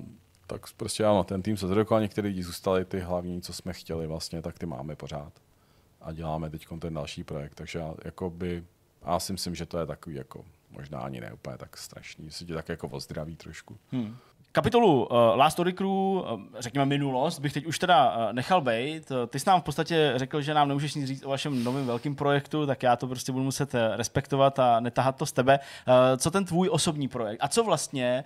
tak 0.48 0.74
prostě 0.78 1.06
ano, 1.06 1.24
ten 1.24 1.42
tým 1.42 1.58
se 1.58 1.68
zredukoval, 1.68 2.02
některý 2.02 2.28
lidi 2.28 2.44
zůstali 2.44 2.86
ty 2.86 3.00
hlavní, 3.00 3.42
co 3.42 3.54
jsme 3.54 3.74
chtěli 3.74 4.08
vlastně, 4.08 4.42
tak 4.42 4.60
ty 4.60 4.66
máme 4.66 4.96
pořád. 4.96 5.34
A 6.02 6.12
děláme 6.12 6.50
teď 6.50 6.68
ten 6.80 6.94
další 6.94 7.24
projekt, 7.24 7.56
takže 7.56 7.80
já, 7.80 7.94
jakoby, 8.06 8.64
já 9.06 9.20
si 9.20 9.34
myslím, 9.34 9.56
že 9.56 9.66
to 9.66 9.80
je 9.80 9.86
takový 9.86 10.16
jako 10.16 10.46
možná 10.72 10.99
ani 10.99 11.22
ne 11.22 11.34
úplně 11.34 11.57
tak 11.57 11.77
strašný, 11.77 12.31
se 12.31 12.45
tě 12.45 12.53
tak 12.53 12.69
jako 12.69 12.88
ozdraví 12.88 13.35
trošku. 13.35 13.77
Hmm. 13.91 14.18
Kapitolu 14.53 15.06
uh, 15.06 15.18
Last 15.36 15.53
Story 15.53 15.73
Crew, 15.73 15.90
uh, 15.90 16.23
řekněme 16.60 16.86
minulost, 16.86 17.40
bych 17.40 17.53
teď 17.53 17.65
už 17.65 17.80
teda 17.80 18.15
uh, 18.15 18.34
nechal 18.34 18.61
bejt. 18.61 19.11
Ty 19.28 19.40
jsi 19.40 19.49
nám 19.49 19.61
v 19.61 19.64
podstatě 19.64 20.14
řekl, 20.15 20.41
že 20.41 20.53
nám 20.53 20.68
nemůžeš 20.68 20.95
nic 20.95 21.07
říct 21.07 21.26
o 21.26 21.30
vašem 21.30 21.64
novém 21.64 21.86
velkém 21.86 22.15
projektu, 22.15 22.65
tak 22.65 22.84
já 22.84 22.95
to 22.95 23.07
prostě 23.07 23.32
budu 23.32 23.44
muset 23.44 23.76
respektovat 23.95 24.60
a 24.60 24.80
netahat 24.80 25.15
to 25.15 25.26
z 25.26 25.32
tebe. 25.32 25.60
Uh, 25.88 25.94
co 26.18 26.32
ten 26.32 26.45
tvůj 26.45 26.69
osobní 26.72 27.07
projekt? 27.07 27.40
A 27.41 27.48
co 27.48 27.64
vlastně, 27.64 28.23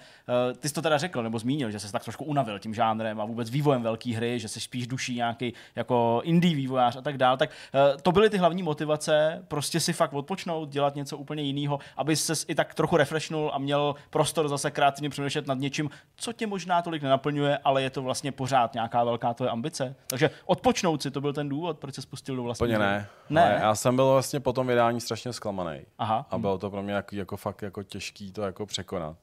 uh, 0.50 0.58
ty 0.58 0.70
jsi 0.70 0.74
to 0.74 0.82
teda 0.82 0.98
řekl 0.98 1.24
nebo 1.24 1.40
zmínil, 1.40 1.72
že 1.72 1.80
jsi 1.80 1.92
tak 1.92 2.04
trošku 2.04 2.26
unavil 2.26 2.60
tím 2.60 2.74
žánrem 2.74 3.22
a 3.22 3.26
vůbec 3.26 3.50
vývojem 3.50 3.82
velké 3.82 4.16
hry, 4.16 4.40
že 4.40 4.48
jsi 4.48 4.60
spíš 4.60 4.88
duší 4.88 5.16
nějaký 5.16 5.54
jako 5.76 6.22
indie 6.24 6.56
vývojář 6.56 6.96
a 6.96 7.02
tak 7.02 7.18
dál. 7.18 7.38
Tak 7.38 7.50
uh, 7.50 8.02
to 8.02 8.12
byly 8.12 8.30
ty 8.30 8.38
hlavní 8.38 8.64
motivace, 8.64 9.44
prostě 9.48 9.80
si 9.80 9.94
fakt 9.94 10.14
odpočnout, 10.14 10.70
dělat 10.70 10.96
něco 10.96 11.18
úplně 11.18 11.44
jiného, 11.44 11.80
aby 11.98 12.16
ses 12.16 12.46
i 12.48 12.56
tak 12.56 12.74
trochu 12.74 12.98
refreshnul 12.98 13.52
a 13.54 13.58
měl 13.58 13.96
prostor 14.10 14.48
zase 14.48 14.72
kreativně 14.72 15.10
přemýšlet 15.10 15.48
nad 15.48 15.58
něčím, 15.58 15.90
co 16.16 16.34
tě 16.34 16.48
možná 16.48 16.82
tolik 16.82 17.04
nenaplňuje, 17.04 17.58
ale 17.58 17.82
je 17.84 17.90
to 17.90 18.02
vlastně 18.02 18.32
pořád 18.32 18.74
nějaká 18.74 19.04
velká 19.04 19.34
tvoje 19.34 19.52
ambice. 19.52 19.96
Takže 20.08 20.30
odpočnout 20.46 21.02
si, 21.02 21.12
to 21.12 21.22
byl 21.22 21.34
ten 21.34 21.50
důvod, 21.50 21.80
proč 21.80 21.96
se 21.96 22.02
spustil 22.02 22.36
do 22.36 22.44
vlastní 22.44 22.68
ne. 22.68 23.08
Ne? 23.30 23.44
Ale 23.44 23.62
Já 23.62 23.76
jsem 23.76 23.96
byl 23.96 24.12
vlastně 24.12 24.40
po 24.40 24.54
tom 24.54 24.68
vydání 24.68 25.02
strašně 25.02 25.34
zklamaný. 25.34 25.80
Aha. 25.98 26.26
A 26.30 26.38
bylo 26.38 26.58
to 26.58 26.70
pro 26.70 26.84
mě 26.84 26.94
jako, 26.94 27.16
jako 27.16 27.38
fakt 27.38 27.62
jako 27.62 27.84
těžký 27.84 28.32
to 28.32 28.42
jako 28.42 28.66
překonat. 28.66 29.18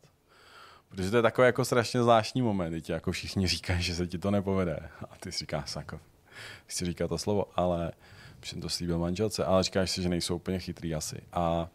Protože 0.89 1.10
to 1.10 1.16
je 1.16 1.23
takový 1.23 1.47
jako 1.47 1.64
strašně 1.64 2.02
zvláštní 2.02 2.43
moment, 2.43 2.81
ti 2.81 2.93
jako 2.93 3.12
všichni 3.12 3.47
říkají, 3.47 3.82
že 3.82 3.94
se 3.94 4.06
ti 4.06 4.19
to 4.19 4.31
nepovede. 4.31 4.78
A 5.10 5.16
ty 5.20 5.32
si 5.32 5.39
říkáš 5.39 5.77
jako, 5.77 6.01
chci 6.66 6.85
říkat 6.85 7.09
to 7.09 7.19
slovo, 7.19 7.44
ale 7.56 7.93
jsem 8.44 8.60
to 8.60 8.69
slíbil 8.69 8.98
manželce, 8.98 9.44
ale 9.44 9.62
říkáš 9.62 9.90
si, 9.90 10.02
že 10.02 10.09
nejsou 10.09 10.36
úplně 10.36 10.59
chytrý 10.59 10.94
asi. 10.94 11.23
A 11.32 11.69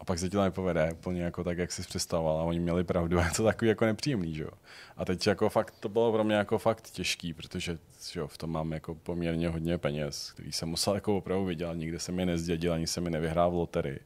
a 0.00 0.04
pak 0.04 0.18
se 0.18 0.28
ti 0.28 0.36
to 0.36 0.42
nepovede 0.42 0.92
úplně 0.92 1.22
jako 1.22 1.44
tak, 1.44 1.58
jak 1.58 1.72
jsi 1.72 1.82
představoval 1.82 2.38
a 2.38 2.42
oni 2.42 2.60
měli 2.60 2.84
pravdu 2.84 3.18
a 3.18 3.24
je 3.24 3.30
to 3.30 3.44
takový 3.44 3.68
jako 3.68 3.84
nepříjemný, 3.84 4.34
že 4.34 4.42
jo. 4.42 4.50
A 4.96 5.04
teď 5.04 5.26
jako 5.26 5.48
fakt, 5.48 5.74
to 5.80 5.88
bylo 5.88 6.12
pro 6.12 6.24
mě 6.24 6.34
jako 6.34 6.58
fakt 6.58 6.90
těžký, 6.90 7.34
protože 7.34 7.78
že 8.10 8.20
jo, 8.20 8.28
v 8.28 8.38
tom 8.38 8.50
mám 8.50 8.72
jako 8.72 8.94
poměrně 8.94 9.48
hodně 9.48 9.78
peněz, 9.78 10.32
který 10.32 10.52
jsem 10.52 10.68
musel 10.68 10.94
jako 10.94 11.16
opravdu 11.16 11.44
vydělat, 11.44 11.74
nikde 11.74 11.98
jsem 11.98 12.18
je 12.18 12.26
nezdědil, 12.26 12.72
ani 12.72 12.86
jsem 12.86 13.04
mi 13.04 13.10
nevyhrál 13.10 13.50
v 13.50 13.54
loterii. 13.54 14.00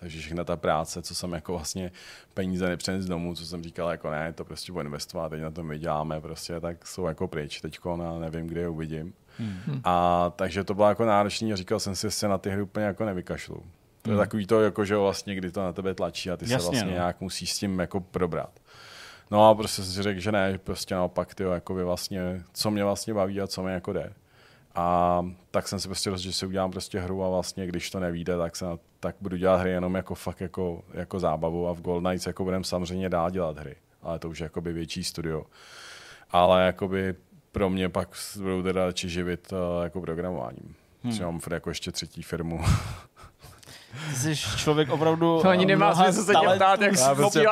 Takže 0.00 0.20
všechna 0.20 0.44
ta 0.44 0.56
práce, 0.56 1.02
co 1.02 1.14
jsem 1.14 1.32
jako 1.32 1.52
vlastně 1.52 1.92
peníze 2.34 2.68
nepřenes 2.68 3.06
domů, 3.06 3.34
co 3.34 3.46
jsem 3.46 3.62
říkal, 3.62 3.90
jako 3.90 4.10
ne, 4.10 4.32
to 4.32 4.44
prostě 4.44 4.72
budu 4.72 4.84
investovat, 4.84 5.28
teď 5.28 5.40
na 5.40 5.50
tom 5.50 5.68
vyděláme, 5.68 6.20
prostě, 6.20 6.60
tak 6.60 6.86
jsou 6.86 7.06
jako 7.06 7.28
pryč 7.28 7.60
teď 7.60 7.78
a 7.86 8.18
nevím, 8.18 8.46
kde 8.46 8.60
je 8.60 8.68
uvidím. 8.68 9.14
Hmm. 9.38 9.80
A 9.84 10.32
takže 10.36 10.64
to 10.64 10.74
bylo 10.74 10.88
jako 10.88 11.04
náročné 11.04 11.52
a 11.52 11.56
říkal 11.56 11.80
jsem 11.80 11.96
si, 11.96 12.06
že 12.06 12.10
se 12.10 12.28
na 12.28 12.38
ty 12.38 12.50
hry 12.50 12.62
úplně 12.62 12.86
jako 12.86 13.04
nevykašlu. 13.04 13.62
To 14.02 14.10
je 14.10 14.14
hmm. 14.14 14.24
takový 14.24 14.46
to, 14.46 14.62
jako, 14.62 14.84
že 14.84 14.96
vlastně, 14.96 15.34
kdy 15.34 15.50
to 15.50 15.60
na 15.60 15.72
tebe 15.72 15.94
tlačí 15.94 16.30
a 16.30 16.36
ty 16.36 16.44
Jasně, 16.44 16.58
se 16.58 16.62
vlastně 16.62 16.90
no. 16.90 16.92
nějak 16.92 17.20
musíš 17.20 17.52
s 17.52 17.58
tím 17.58 17.78
jako 17.78 18.00
probrat. 18.00 18.60
No 19.30 19.48
a 19.48 19.54
prostě 19.54 19.82
jsem 19.82 19.92
si 19.92 20.02
řekl, 20.02 20.20
že 20.20 20.32
ne, 20.32 20.58
prostě 20.58 20.94
naopak, 20.94 21.34
ty 21.34 21.42
jako 21.42 21.74
vlastně, 21.74 22.42
co 22.52 22.70
mě 22.70 22.84
vlastně 22.84 23.14
baví 23.14 23.40
a 23.40 23.46
co 23.46 23.62
mi 23.62 23.72
jako 23.72 23.92
jde. 23.92 24.12
A 24.74 25.26
tak 25.50 25.68
jsem 25.68 25.80
si 25.80 25.88
prostě 25.88 26.10
rozhodl, 26.10 26.32
že 26.32 26.38
si 26.38 26.46
udělám 26.46 26.70
prostě 26.70 27.00
hru 27.00 27.24
a 27.24 27.28
vlastně, 27.28 27.66
když 27.66 27.90
to 27.90 28.00
nevíde, 28.00 28.38
tak, 28.38 28.56
se, 28.56 28.66
tak 29.00 29.16
budu 29.20 29.36
dělat 29.36 29.56
hry 29.56 29.70
jenom 29.70 29.94
jako 29.94 30.14
fakt 30.14 30.40
jako, 30.40 30.84
jako 30.94 31.20
zábavu 31.20 31.68
a 31.68 31.72
v 31.72 31.80
Gold 31.80 32.04
Knights 32.04 32.26
jako 32.26 32.44
budeme 32.44 32.64
samozřejmě 32.64 33.08
dál 33.08 33.30
dělat 33.30 33.58
hry, 33.58 33.76
ale 34.02 34.18
to 34.18 34.28
už 34.28 34.38
je 34.38 34.44
jakoby 34.44 34.72
větší 34.72 35.04
studio. 35.04 35.44
Ale 36.30 36.66
jakoby 36.66 37.14
pro 37.52 37.70
mě 37.70 37.88
pak 37.88 38.08
budou 38.36 38.62
teda 38.62 38.86
radši 38.86 39.08
živit 39.08 39.52
uh, 39.52 39.84
jako 39.84 40.00
programováním. 40.00 40.74
Hmm. 41.02 41.12
Třeba 41.12 41.30
mám 41.30 41.40
jako 41.50 41.70
ještě 41.70 41.92
třetí 41.92 42.22
firmu. 42.22 42.60
Ty 44.08 44.16
jsi 44.16 44.36
člověk 44.36 44.90
opravdu... 44.90 45.38
To 45.42 45.48
ani 45.48 45.66
nemá 45.66 45.94
smysl 45.94 46.22
se 46.22 46.32
tě 46.32 46.56
ptát, 46.56 46.80
jak 46.80 46.92
já 46.98 47.14
prostě 47.14 47.46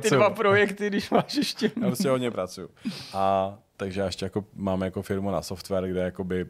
ty 0.00 0.10
dva 0.10 0.30
projekty, 0.30 0.86
když 0.86 1.10
máš 1.10 1.34
ještě... 1.34 1.70
Já 1.80 1.86
prostě 1.86 2.10
hodně 2.10 2.30
pracuju. 2.30 2.70
A 3.14 3.54
takže 3.76 4.00
já 4.00 4.06
ještě 4.06 4.26
jako 4.26 4.44
mám 4.54 4.82
jako 4.82 5.02
firmu 5.02 5.30
na 5.30 5.42
software, 5.42 5.88
kde 5.88 6.00
jakoby 6.00 6.46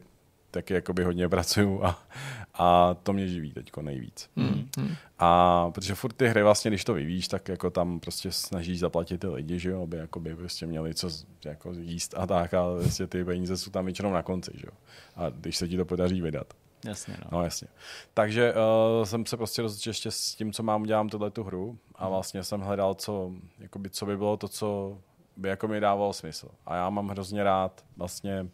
taky 0.51 0.73
jakoby 0.73 1.03
hodně 1.03 1.29
pracuju 1.29 1.83
a, 1.83 2.07
a 2.53 2.93
to 2.93 3.13
mě 3.13 3.27
živí 3.27 3.53
teďko 3.53 3.81
nejvíc. 3.81 4.29
Hmm. 4.35 4.69
hmm. 4.77 4.95
A 5.19 5.71
protože 5.71 5.95
furt 5.95 6.13
ty 6.13 6.27
hry 6.27 6.43
vlastně, 6.43 6.71
když 6.71 6.83
to 6.83 6.93
vyvíjíš, 6.93 7.27
tak 7.27 7.49
jako 7.49 7.69
tam 7.69 7.99
prostě 7.99 8.31
snažíš 8.31 8.79
zaplatit 8.79 9.17
ty 9.17 9.27
lidi, 9.27 9.59
že 9.59 9.69
jo, 9.69 9.83
aby 9.83 9.97
jakoby 9.97 10.35
prostě 10.35 10.65
měli 10.65 10.93
co 10.93 11.09
jako 11.45 11.71
jíst 11.73 12.13
a 12.17 12.27
tak 12.27 12.53
a 12.53 12.69
vlastně 12.69 13.07
ty 13.07 13.25
peníze 13.25 13.57
jsou 13.57 13.71
tam 13.71 13.85
většinou 13.85 14.13
na 14.13 14.23
konci, 14.23 14.51
že 14.55 14.65
jo. 14.67 14.73
A 15.15 15.29
když 15.29 15.57
se 15.57 15.67
ti 15.67 15.77
to 15.77 15.85
podaří 15.85 16.21
vydat. 16.21 16.53
Jasně, 16.85 17.17
no. 17.23 17.37
no 17.37 17.43
jasně. 17.43 17.67
Takže 18.13 18.53
uh, 18.53 19.05
jsem 19.05 19.25
se 19.25 19.37
prostě 19.37 19.61
rozhodl, 19.61 19.81
že 19.83 19.89
ještě 19.89 20.11
s 20.11 20.35
tím, 20.35 20.53
co 20.53 20.63
mám, 20.63 20.81
udělám 20.81 21.09
tuhle 21.09 21.31
tu 21.31 21.43
hru 21.43 21.77
a 21.95 22.03
hmm. 22.03 22.13
vlastně 22.13 22.43
jsem 22.43 22.61
hledal, 22.61 22.93
co, 22.93 23.31
jakoby, 23.59 23.89
co 23.89 24.05
by 24.05 24.17
bylo 24.17 24.37
to, 24.37 24.47
co 24.47 24.97
by 25.37 25.49
jako 25.49 25.67
mi 25.67 25.79
dávalo 25.79 26.13
smysl. 26.13 26.49
A 26.65 26.75
já 26.75 26.89
mám 26.89 27.07
hrozně 27.07 27.43
rád 27.43 27.85
vlastně 27.97 28.47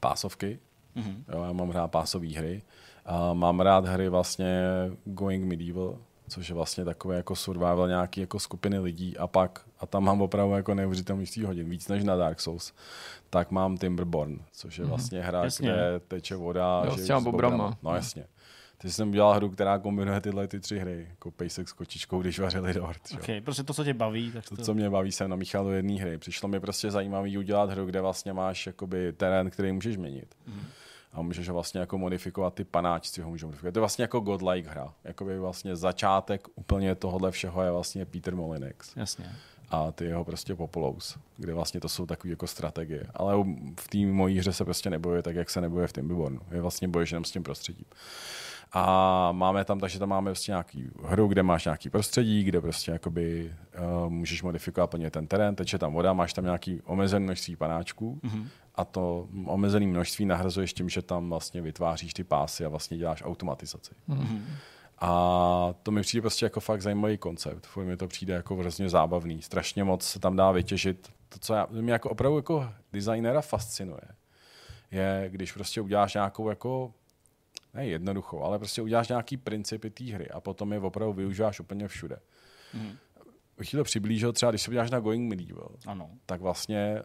pásovky. 0.00 0.58
Mm-hmm. 0.96 1.24
Jo, 1.32 1.42
já 1.42 1.52
mám 1.52 1.70
rád 1.70 1.88
pásové 1.88 2.28
hry. 2.28 2.62
A 3.06 3.32
mám 3.32 3.60
rád 3.60 3.86
hry 3.86 4.08
vlastně 4.08 4.62
Going 5.04 5.44
Medieval, 5.44 5.98
což 6.28 6.48
je 6.48 6.54
vlastně 6.54 6.84
takové 6.84 7.16
jako 7.16 7.36
survival 7.36 7.88
nějaký 7.88 8.20
jako 8.20 8.38
skupiny 8.38 8.78
lidí 8.78 9.16
a 9.18 9.26
pak, 9.26 9.64
a 9.78 9.86
tam 9.86 10.04
mám 10.04 10.22
opravdu 10.22 10.54
jako 10.54 10.74
neuvěřitelný 10.74 11.24
hodin, 11.46 11.70
víc 11.70 11.88
než 11.88 12.04
na 12.04 12.16
Dark 12.16 12.40
Souls, 12.40 12.72
tak 13.32 13.50
mám 13.50 13.76
Timberborn, 13.76 14.38
což 14.52 14.78
je 14.78 14.84
mhm. 14.84 14.88
vlastně 14.88 15.22
hra, 15.22 15.44
jasně. 15.44 15.68
kde 15.68 16.00
teče 16.08 16.36
voda. 16.36 16.82
Jo, 16.84 16.96
s 16.96 17.06
těma 17.06 17.20
bobrama. 17.20 17.78
No 17.82 17.94
jasně. 17.94 18.24
Teď 18.78 18.92
jsem 18.92 19.08
udělal 19.08 19.34
hru, 19.34 19.50
která 19.50 19.78
kombinuje 19.78 20.20
tyhle 20.20 20.48
ty 20.48 20.60
tři 20.60 20.78
hry, 20.78 21.06
jako 21.10 21.30
pejsek 21.30 21.68
s 21.68 21.72
kočičkou, 21.72 22.20
když 22.20 22.38
vařili 22.38 22.74
dort. 22.74 23.00
Okay, 23.14 23.40
prostě 23.40 23.62
to, 23.62 23.74
co 23.74 23.84
tě 23.84 23.94
baví. 23.94 24.32
Tak 24.32 24.48
to, 24.48 24.56
to, 24.56 24.62
co 24.62 24.74
mě 24.74 24.90
baví, 24.90 25.12
jsem 25.12 25.30
namíchal 25.30 25.64
do 25.64 25.70
jedné 25.70 26.00
hry. 26.00 26.18
Přišlo 26.18 26.48
mi 26.48 26.60
prostě 26.60 26.90
zajímavý 26.90 27.38
udělat 27.38 27.70
hru, 27.70 27.86
kde 27.86 28.00
vlastně 28.00 28.32
máš 28.32 28.66
jakoby 28.66 29.12
terén, 29.12 29.50
který 29.50 29.72
můžeš 29.72 29.96
měnit. 29.96 30.34
Mm. 30.46 30.60
A 31.12 31.22
můžeš 31.22 31.48
ho 31.48 31.54
vlastně 31.54 31.80
jako 31.80 31.98
modifikovat, 31.98 32.54
ty 32.54 32.64
panáčci 32.64 33.22
ho 33.22 33.30
můžou 33.30 33.46
modifikovat. 33.46 33.74
To 33.74 33.78
je 33.78 33.80
vlastně 33.80 34.02
jako 34.02 34.20
godlike 34.20 34.70
hra. 34.70 34.94
Jakoby 35.04 35.38
vlastně 35.38 35.76
začátek 35.76 36.48
úplně 36.54 36.94
tohohle 36.94 37.30
všeho 37.30 37.62
je 37.62 37.70
vlastně 37.70 38.06
Peter 38.06 38.36
Molinex. 38.36 38.96
Jasně 38.96 39.32
a 39.72 39.92
ty 39.92 40.04
jeho 40.04 40.24
prostě 40.24 40.54
Populous, 40.54 41.18
kde 41.36 41.54
vlastně 41.54 41.80
to 41.80 41.88
jsou 41.88 42.06
takové 42.06 42.30
jako 42.30 42.46
strategie. 42.46 43.06
Ale 43.14 43.34
v 43.80 43.88
té 43.88 43.98
mojí 43.98 44.38
hře 44.38 44.52
se 44.52 44.64
prostě 44.64 44.90
nebojuje 44.90 45.22
tak, 45.22 45.36
jak 45.36 45.50
se 45.50 45.60
nebojuje 45.60 45.86
v 45.86 45.92
Timberbornu. 45.92 46.40
Je 46.50 46.60
vlastně 46.60 46.88
boješ 46.88 47.12
jenom 47.12 47.24
s 47.24 47.30
tím 47.30 47.42
prostředím. 47.42 47.84
A 48.72 49.32
máme 49.32 49.64
tam, 49.64 49.80
takže 49.80 49.98
tam 49.98 50.08
máme 50.08 50.30
prostě 50.30 50.52
nějaký 50.52 50.90
hru, 51.04 51.28
kde 51.28 51.42
máš 51.42 51.64
nějaký 51.64 51.90
prostředí, 51.90 52.44
kde 52.44 52.60
prostě 52.60 52.92
jakoby 52.92 53.54
uh, 54.04 54.10
můžeš 54.10 54.42
modifikovat 54.42 54.90
plně 54.90 55.10
ten 55.10 55.26
terén, 55.26 55.54
teče 55.54 55.78
tam 55.78 55.92
voda, 55.92 56.12
máš 56.12 56.32
tam 56.32 56.44
nějaký 56.44 56.80
omezené 56.84 57.24
množství 57.24 57.56
panáčků 57.56 58.20
mm-hmm. 58.24 58.46
a 58.74 58.84
to 58.84 59.28
omezené 59.44 59.86
množství 59.86 60.24
nahrazuješ 60.24 60.72
tím, 60.72 60.88
že 60.88 61.02
tam 61.02 61.28
vlastně 61.28 61.60
vytváříš 61.60 62.14
ty 62.14 62.24
pásy 62.24 62.64
a 62.64 62.68
vlastně 62.68 62.96
děláš 62.96 63.22
automatizaci. 63.24 63.94
Mm-hmm. 64.08 64.40
A 65.04 65.74
to 65.82 65.90
mi 65.90 66.00
přijde 66.00 66.20
prostě 66.22 66.46
jako 66.46 66.60
fakt 66.60 66.82
zajímavý 66.82 67.18
koncept. 67.18 67.66
Furt 67.66 67.84
mi 67.84 67.96
to 67.96 68.08
přijde 68.08 68.34
jako 68.34 68.56
hrozně 68.56 68.88
zábavný. 68.88 69.42
Strašně 69.42 69.84
moc 69.84 70.02
se 70.02 70.20
tam 70.20 70.36
dá 70.36 70.52
vytěžit. 70.52 71.12
To, 71.28 71.38
co 71.38 71.54
já, 71.54 71.66
mě 71.70 71.92
jako 71.92 72.10
opravdu 72.10 72.36
jako 72.36 72.68
designera 72.92 73.40
fascinuje, 73.40 74.00
je, 74.90 75.26
když 75.28 75.52
prostě 75.52 75.80
uděláš 75.80 76.14
nějakou 76.14 76.48
jako 76.48 76.94
ne 77.74 77.86
jednoduchou, 77.86 78.42
ale 78.42 78.58
prostě 78.58 78.82
uděláš 78.82 79.08
nějaký 79.08 79.36
principy 79.36 79.90
té 79.90 80.04
hry 80.04 80.30
a 80.30 80.40
potom 80.40 80.72
je 80.72 80.78
opravdu 80.78 81.12
využíváš 81.12 81.60
úplně 81.60 81.88
všude. 81.88 82.16
Mm. 82.74 82.96
Bych 83.58 83.70
ti 83.70 83.76
to 83.76 83.84
přiblížil 83.84 84.32
třeba, 84.32 84.52
když 84.52 84.62
se 84.62 84.70
uděláš 84.70 84.90
na 84.90 85.00
Going 85.00 85.28
Medieval, 85.28 85.70
ano. 85.86 86.10
tak 86.26 86.40
vlastně 86.40 87.02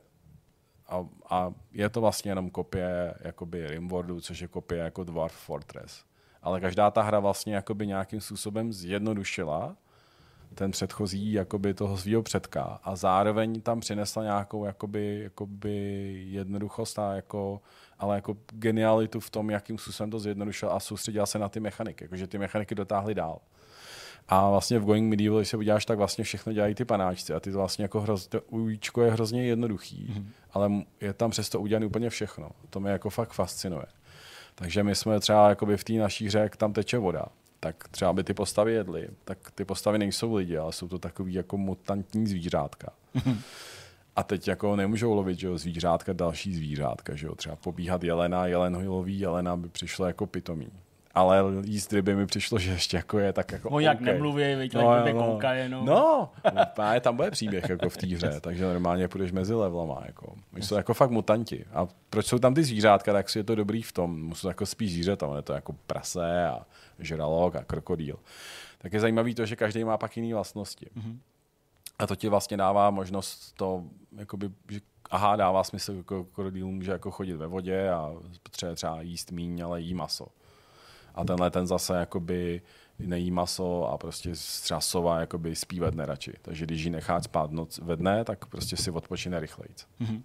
a, 0.88 1.06
a, 1.30 1.54
je 1.72 1.90
to 1.90 2.02
vlastně 2.02 2.32
jenom 2.32 2.50
kopie 2.50 3.14
jakoby 3.20 3.68
Rimworldu, 3.68 4.22
což 4.22 4.40
je 4.40 4.48
kopie 4.48 4.84
jako 4.84 5.04
Dwarf 5.04 5.34
Fortress. 5.34 6.04
Ale 6.48 6.62
každá 6.62 6.92
ta 6.92 7.02
hra 7.02 7.20
vlastně 7.20 7.56
jakoby 7.56 7.88
nějakým 7.88 8.22
způsobem 8.22 8.74
zjednodušila 8.74 9.76
ten 10.56 10.72
předchozí 10.72 11.32
jakoby 11.32 11.74
toho 11.74 11.98
svého 11.98 12.24
předka 12.24 12.80
a 12.84 12.96
zároveň 12.96 13.62
tam 13.62 13.80
přinesla 13.80 14.24
nějakou 14.24 14.66
jakoby, 14.66 15.20
jakoby 15.24 15.78
jednoduchost 16.28 17.00
a 17.00 17.14
jako 17.14 17.62
ale 18.00 18.16
jako 18.16 18.38
genialitu 18.50 19.20
v 19.20 19.30
tom, 19.30 19.50
jakým 19.50 19.78
způsobem 19.78 20.12
to 20.12 20.20
zjednodušil 20.20 20.72
a 20.72 20.80
soustředil 20.80 21.26
se 21.26 21.40
na 21.40 21.50
ty 21.50 21.60
mechaniky, 21.60 22.04
jakože 22.04 22.28
ty 22.28 22.38
mechaniky 22.38 22.76
dotáhly 22.76 23.16
dál. 23.16 23.40
A 24.28 24.50
vlastně 24.50 24.80
v 24.80 24.86
Going 24.86 25.10
Medieval, 25.10 25.40
když 25.40 25.50
se 25.50 25.58
uděláš, 25.58 25.86
tak 25.86 25.98
vlastně 25.98 26.24
všechno 26.24 26.54
dělají 26.54 26.76
ty 26.76 26.86
panáčci 26.86 27.34
a 27.34 27.40
ty 27.40 27.52
to 27.52 27.58
vlastně 27.58 27.84
jako 27.84 28.02
hroz, 28.02 28.28
to 28.28 28.42
ujíčko 28.42 29.02
je 29.02 29.12
hrozně 29.12 29.46
jednoduchý, 29.46 30.14
mm-hmm. 30.14 30.26
ale 30.52 30.72
je 31.02 31.14
tam 31.14 31.32
přesto 31.32 31.60
udělané 31.60 31.86
úplně 31.86 32.10
všechno. 32.10 32.50
To 32.70 32.80
mě 32.80 32.92
jako 32.92 33.10
fakt 33.10 33.34
fascinuje. 33.34 33.86
Takže 34.60 34.84
my 34.84 34.96
jsme 34.96 35.20
třeba 35.20 35.50
jakoby 35.50 35.78
v 35.78 35.84
té 35.84 35.94
naší 35.94 36.26
hře, 36.28 36.40
jak 36.40 36.58
tam 36.58 36.74
teče 36.74 36.98
voda, 36.98 37.26
tak 37.60 37.88
třeba 37.88 38.14
by 38.14 38.24
ty 38.24 38.34
postavy 38.34 38.74
jedly, 38.74 39.08
tak 39.26 39.52
ty 39.52 39.66
postavy 39.66 39.98
nejsou 39.98 40.36
lidi, 40.36 40.58
ale 40.58 40.74
jsou 40.74 40.88
to 40.88 41.00
takový 41.00 41.34
jako 41.34 41.58
mutantní 41.58 42.28
zvířátka. 42.28 42.94
A 44.16 44.24
teď 44.24 44.48
jako 44.48 44.76
nemůžou 44.76 45.14
lovit 45.14 45.40
že 45.40 45.48
jo, 45.48 45.58
zvířátka, 45.58 46.14
další 46.14 46.56
zvířátka, 46.56 47.16
že 47.16 47.28
jo, 47.28 47.36
třeba 47.36 47.56
pobíhat 47.56 48.04
jelena, 48.04 48.46
jelen 48.48 48.88
loví, 48.88 49.20
jelena 49.20 49.58
by 49.58 49.70
přišlo 49.70 50.06
jako 50.06 50.26
pitomí. 50.26 50.70
Ale 51.18 51.44
jíst 51.64 51.94
ryby 51.94 52.16
mi 52.16 52.26
přišlo, 52.26 52.60
že 52.60 52.72
ještě 52.72 52.98
jako 52.98 53.20
je 53.20 53.34
tak 53.34 53.52
jako 53.52 53.70
On 53.70 53.82
jak 53.82 54.02
okay. 54.02 54.14
nemluví, 54.14 54.56
víš, 54.56 54.74
no, 54.74 55.06
no, 55.06 55.14
kouká 55.14 55.54
jenom. 55.54 55.86
No, 55.86 56.30
právě 56.76 57.02
tam 57.02 57.16
bude 57.16 57.32
příběh 57.32 57.70
jako 57.70 57.90
v 57.90 57.98
té 57.98 58.08
hře, 58.08 58.40
takže 58.42 58.66
normálně 58.66 59.08
půjdeš 59.08 59.32
mezi 59.32 59.54
levelama. 59.54 60.02
Jako. 60.06 60.36
Oni 60.54 60.64
jsou 60.64 60.76
jako 60.76 60.94
fakt 60.94 61.10
mutanti. 61.10 61.66
A 61.74 61.88
proč 62.10 62.26
jsou 62.26 62.40
tam 62.40 62.54
ty 62.54 62.64
zvířátka, 62.64 63.14
tak 63.14 63.30
si 63.30 63.40
je 63.40 63.44
to 63.44 63.56
dobrý 63.56 63.82
v 63.82 63.92
tom. 63.92 64.36
Jsou 64.36 64.48
jako 64.48 64.66
spíš 64.66 64.94
zvířata, 64.94 65.36
je 65.36 65.42
to 65.42 65.54
jako 65.54 65.76
prase 65.88 66.46
a 66.46 66.66
žralok 67.00 67.56
a 67.56 67.64
krokodýl. 67.64 68.20
Tak 68.78 68.94
je 68.94 69.00
zajímavé 69.00 69.34
to, 69.34 69.46
že 69.46 69.56
každý 69.56 69.84
má 69.84 69.98
pak 69.98 70.18
jiné 70.18 70.34
vlastnosti. 70.34 70.86
Mm-hmm. 70.98 71.18
A 72.00 72.08
to 72.08 72.16
ti 72.16 72.30
vlastně 72.30 72.58
dává 72.58 72.90
možnost 72.90 73.54
to, 73.58 73.84
jakoby, 74.18 74.50
že 74.70 74.80
aha, 75.10 75.36
dává 75.36 75.64
smysl, 75.64 75.94
jako 75.94 76.24
krokodýl 76.24 76.68
může 76.68 76.92
jako 76.92 77.12
chodit 77.12 77.36
ve 77.36 77.48
vodě 77.48 77.90
a 77.90 78.14
potřebuje 78.44 78.76
třeba 78.76 79.02
jíst 79.02 79.32
míň, 79.32 79.64
ale 79.64 79.82
jí 79.82 79.94
maso. 79.94 80.28
A 81.18 81.24
tenhle 81.24 81.52
ten 81.52 81.68
zase 81.68 81.98
jakoby 81.98 82.62
nejí 83.00 83.32
maso 83.32 83.84
a 83.84 83.98
prostě 83.98 84.32
třeba 84.62 84.82
sova 84.82 85.20
jakoby 85.20 85.56
spí 85.56 85.80
ve 85.80 85.92
dne 85.92 86.06
radši. 86.06 86.34
Takže 86.42 86.66
když 86.66 86.84
ji 86.84 86.90
nechá 86.90 87.22
spát 87.22 87.52
noc 87.52 87.80
ve 87.84 87.96
dne, 87.96 88.26
tak 88.26 88.46
prostě 88.46 88.78
si 88.78 88.92
odpočine 88.92 89.40
rychleji. 89.40 89.70
Mm-hmm. 90.02 90.22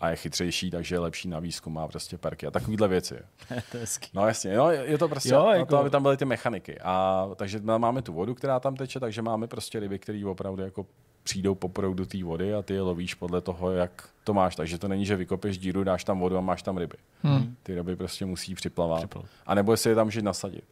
A 0.00 0.10
je 0.10 0.16
chytřejší, 0.16 0.70
takže 0.70 0.94
je 0.94 0.98
lepší 0.98 1.28
na 1.28 1.38
výzkum, 1.38 1.72
má 1.72 1.88
prostě 1.88 2.18
perky 2.18 2.46
a 2.46 2.50
takovýhle 2.50 2.88
věci. 2.88 3.18
to 3.72 3.76
je. 3.76 3.86
No 4.14 4.26
jasně, 4.26 4.56
no, 4.56 4.70
je 4.70 4.98
to 4.98 5.08
prostě 5.08 5.34
jo, 5.34 5.48
jako... 5.48 5.66
to, 5.66 5.78
aby 5.78 5.90
tam 5.90 6.02
byly 6.02 6.16
ty 6.16 6.24
mechaniky. 6.24 6.78
A 6.80 7.28
takže 7.36 7.60
máme 7.60 8.02
tu 8.02 8.12
vodu, 8.12 8.34
která 8.34 8.60
tam 8.60 8.76
teče, 8.76 9.00
takže 9.00 9.22
máme 9.22 9.46
prostě 9.46 9.80
ryby, 9.80 9.98
které 9.98 10.26
opravdu 10.26 10.62
jako 10.62 10.86
přijdou 11.26 11.54
poprvé 11.54 11.94
do 11.94 12.06
té 12.06 12.24
vody 12.24 12.54
a 12.54 12.62
ty 12.62 12.74
je 12.74 12.82
lovíš 12.82 13.14
podle 13.14 13.40
toho, 13.40 13.70
jak 13.70 14.08
to 14.24 14.34
máš. 14.34 14.56
Takže 14.56 14.78
to 14.78 14.88
není, 14.88 15.06
že 15.06 15.16
vykopeš 15.16 15.58
díru, 15.58 15.84
dáš 15.84 16.04
tam 16.04 16.20
vodu 16.20 16.36
a 16.36 16.40
máš 16.40 16.62
tam 16.62 16.78
ryby. 16.78 16.96
Hmm. 17.22 17.56
Ty 17.62 17.74
ryby 17.74 17.96
prostě 17.96 18.26
musí 18.26 18.54
připlavat. 18.54 18.98
Připl. 18.98 19.24
A 19.46 19.54
nebo 19.54 19.76
si 19.76 19.88
je 19.88 19.94
tam 19.94 20.06
můžeš 20.06 20.22
nasadit. 20.22 20.64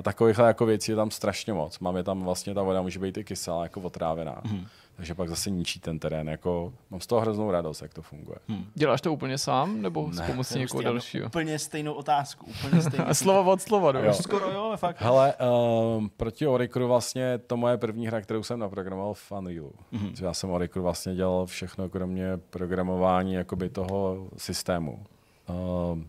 A 0.00 0.02
takovýchhle 0.02 0.46
jako 0.46 0.66
věcí 0.66 0.92
je 0.92 0.96
tam 0.96 1.10
strašně 1.10 1.52
moc. 1.52 1.78
Máme 1.78 2.02
tam 2.02 2.22
vlastně, 2.22 2.54
ta 2.54 2.62
voda 2.62 2.82
může 2.82 2.98
být 2.98 3.16
i 3.16 3.24
kyselá, 3.24 3.62
jako 3.62 3.80
otrávená. 3.80 4.40
Hmm. 4.44 4.66
Takže 4.96 5.14
pak 5.14 5.28
zase 5.28 5.50
ničí 5.50 5.80
ten 5.80 5.98
terén. 5.98 6.28
Jako, 6.28 6.72
mám 6.90 7.00
z 7.00 7.06
toho 7.06 7.20
hroznou 7.20 7.50
radost, 7.50 7.82
jak 7.82 7.94
to 7.94 8.02
funguje. 8.02 8.36
Hmm. 8.48 8.66
Děláš 8.74 9.00
to 9.00 9.12
úplně 9.12 9.38
sám, 9.38 9.82
nebo 9.82 10.12
s 10.12 10.18
Ne. 10.18 10.26
pomocí 10.26 10.58
někoho 10.58 10.78
Prostě 10.82 10.88
mám 10.88 10.94
dalšího? 10.94 11.26
Úplně 11.26 11.58
stejnou 11.58 11.92
otázku. 11.92 12.46
Úplně 12.46 12.82
stejnou. 12.88 13.14
Slovo 13.14 13.52
od 13.52 13.62
slova, 13.62 13.92
no. 13.92 14.00
Jo. 14.00 14.12
Skoro 14.12 14.50
jo, 14.50 14.62
ale 14.62 14.76
fakt. 14.76 14.96
Hele, 15.00 15.34
um, 15.96 16.10
proti 16.16 16.46
Oricru 16.46 16.88
vlastně 16.88 17.38
to 17.38 17.56
moje 17.56 17.76
první 17.76 18.06
hra, 18.06 18.20
kterou 18.20 18.42
jsem 18.42 18.58
naprogramoval 18.58 19.14
v 19.14 19.32
Unrealu. 19.32 19.72
Mm-hmm. 19.92 20.24
Já 20.24 20.34
jsem 20.34 20.50
Oricru 20.50 20.82
vlastně 20.82 21.14
dělal 21.14 21.46
všechno, 21.46 21.88
kromě 21.88 22.36
programování 22.50 23.34
jakoby 23.34 23.68
toho 23.68 24.28
systému. 24.36 25.06
Um, 25.92 26.08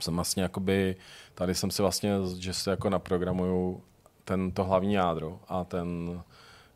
jsem 0.00 0.14
vlastně 0.14 0.42
jakoby, 0.42 0.96
tady 1.34 1.54
jsem 1.54 1.70
si 1.70 1.82
vlastně, 1.82 2.14
že 2.38 2.54
se 2.54 2.70
jako 2.70 2.90
naprogramuju 2.90 3.82
ten, 4.24 4.50
to 4.50 4.64
hlavní 4.64 4.94
jádro 4.94 5.40
a 5.48 5.64
ten 5.64 6.20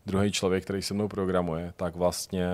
druhý 0.06 0.32
člověk, 0.32 0.64
který 0.64 0.82
se 0.82 0.94
mnou 0.94 1.08
programuje, 1.08 1.72
tak 1.76 1.96
vlastně 1.96 2.46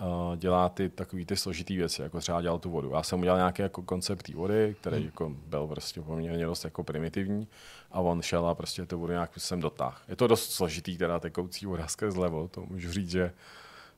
uh, 0.00 0.36
dělá 0.36 0.68
ty 0.68 0.88
takový 0.88 1.26
ty 1.26 1.36
složitý 1.36 1.76
věci, 1.76 2.02
jako 2.02 2.20
třeba 2.20 2.42
dělal 2.42 2.58
tu 2.58 2.70
vodu. 2.70 2.90
Já 2.90 3.02
jsem 3.02 3.20
udělal 3.20 3.38
nějaký 3.38 3.62
jako 3.62 3.82
koncept 3.82 4.22
té 4.22 4.34
vody, 4.34 4.76
který 4.80 4.96
hmm. 4.96 5.06
jako 5.06 5.32
byl 5.46 5.66
prostě 5.66 6.00
poměrně 6.00 6.46
dost 6.46 6.64
jako 6.64 6.84
primitivní 6.84 7.48
a 7.92 8.00
on 8.00 8.22
šel 8.22 8.46
a 8.46 8.54
prostě 8.54 8.86
tu 8.86 8.98
vodu 8.98 9.12
nějak 9.12 9.30
jsem 9.36 9.60
dotáhl. 9.60 9.96
Je 10.08 10.16
to 10.16 10.26
dost 10.26 10.52
složitý, 10.52 10.98
teda 10.98 11.20
tekoucí 11.20 11.66
voda 11.66 11.88
skrz 11.88 12.16
levo, 12.16 12.48
to 12.48 12.66
můžu 12.66 12.92
říct, 12.92 13.10
že 13.10 13.32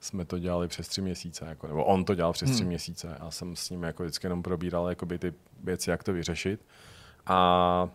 jsme 0.01 0.25
to 0.25 0.39
dělali 0.39 0.69
přes 0.69 0.89
tři 0.89 1.03
měsíce, 1.03 1.45
jako, 1.49 1.67
nebo 1.67 1.85
on 1.85 2.05
to 2.05 2.15
dělal 2.15 2.33
přes 2.33 2.51
tři 2.51 2.65
měsíce 2.65 3.17
a 3.17 3.31
jsem 3.31 3.57
s 3.57 3.71
ním 3.71 3.83
jako 3.83 4.03
vždycky 4.03 4.27
jenom 4.27 4.43
probíral 4.43 4.89
jakoby 4.89 5.19
ty 5.19 5.35
věci, 5.63 5.91
jak 5.91 6.05
to 6.05 6.13
vyřešit. 6.13 6.61
A 7.27 7.89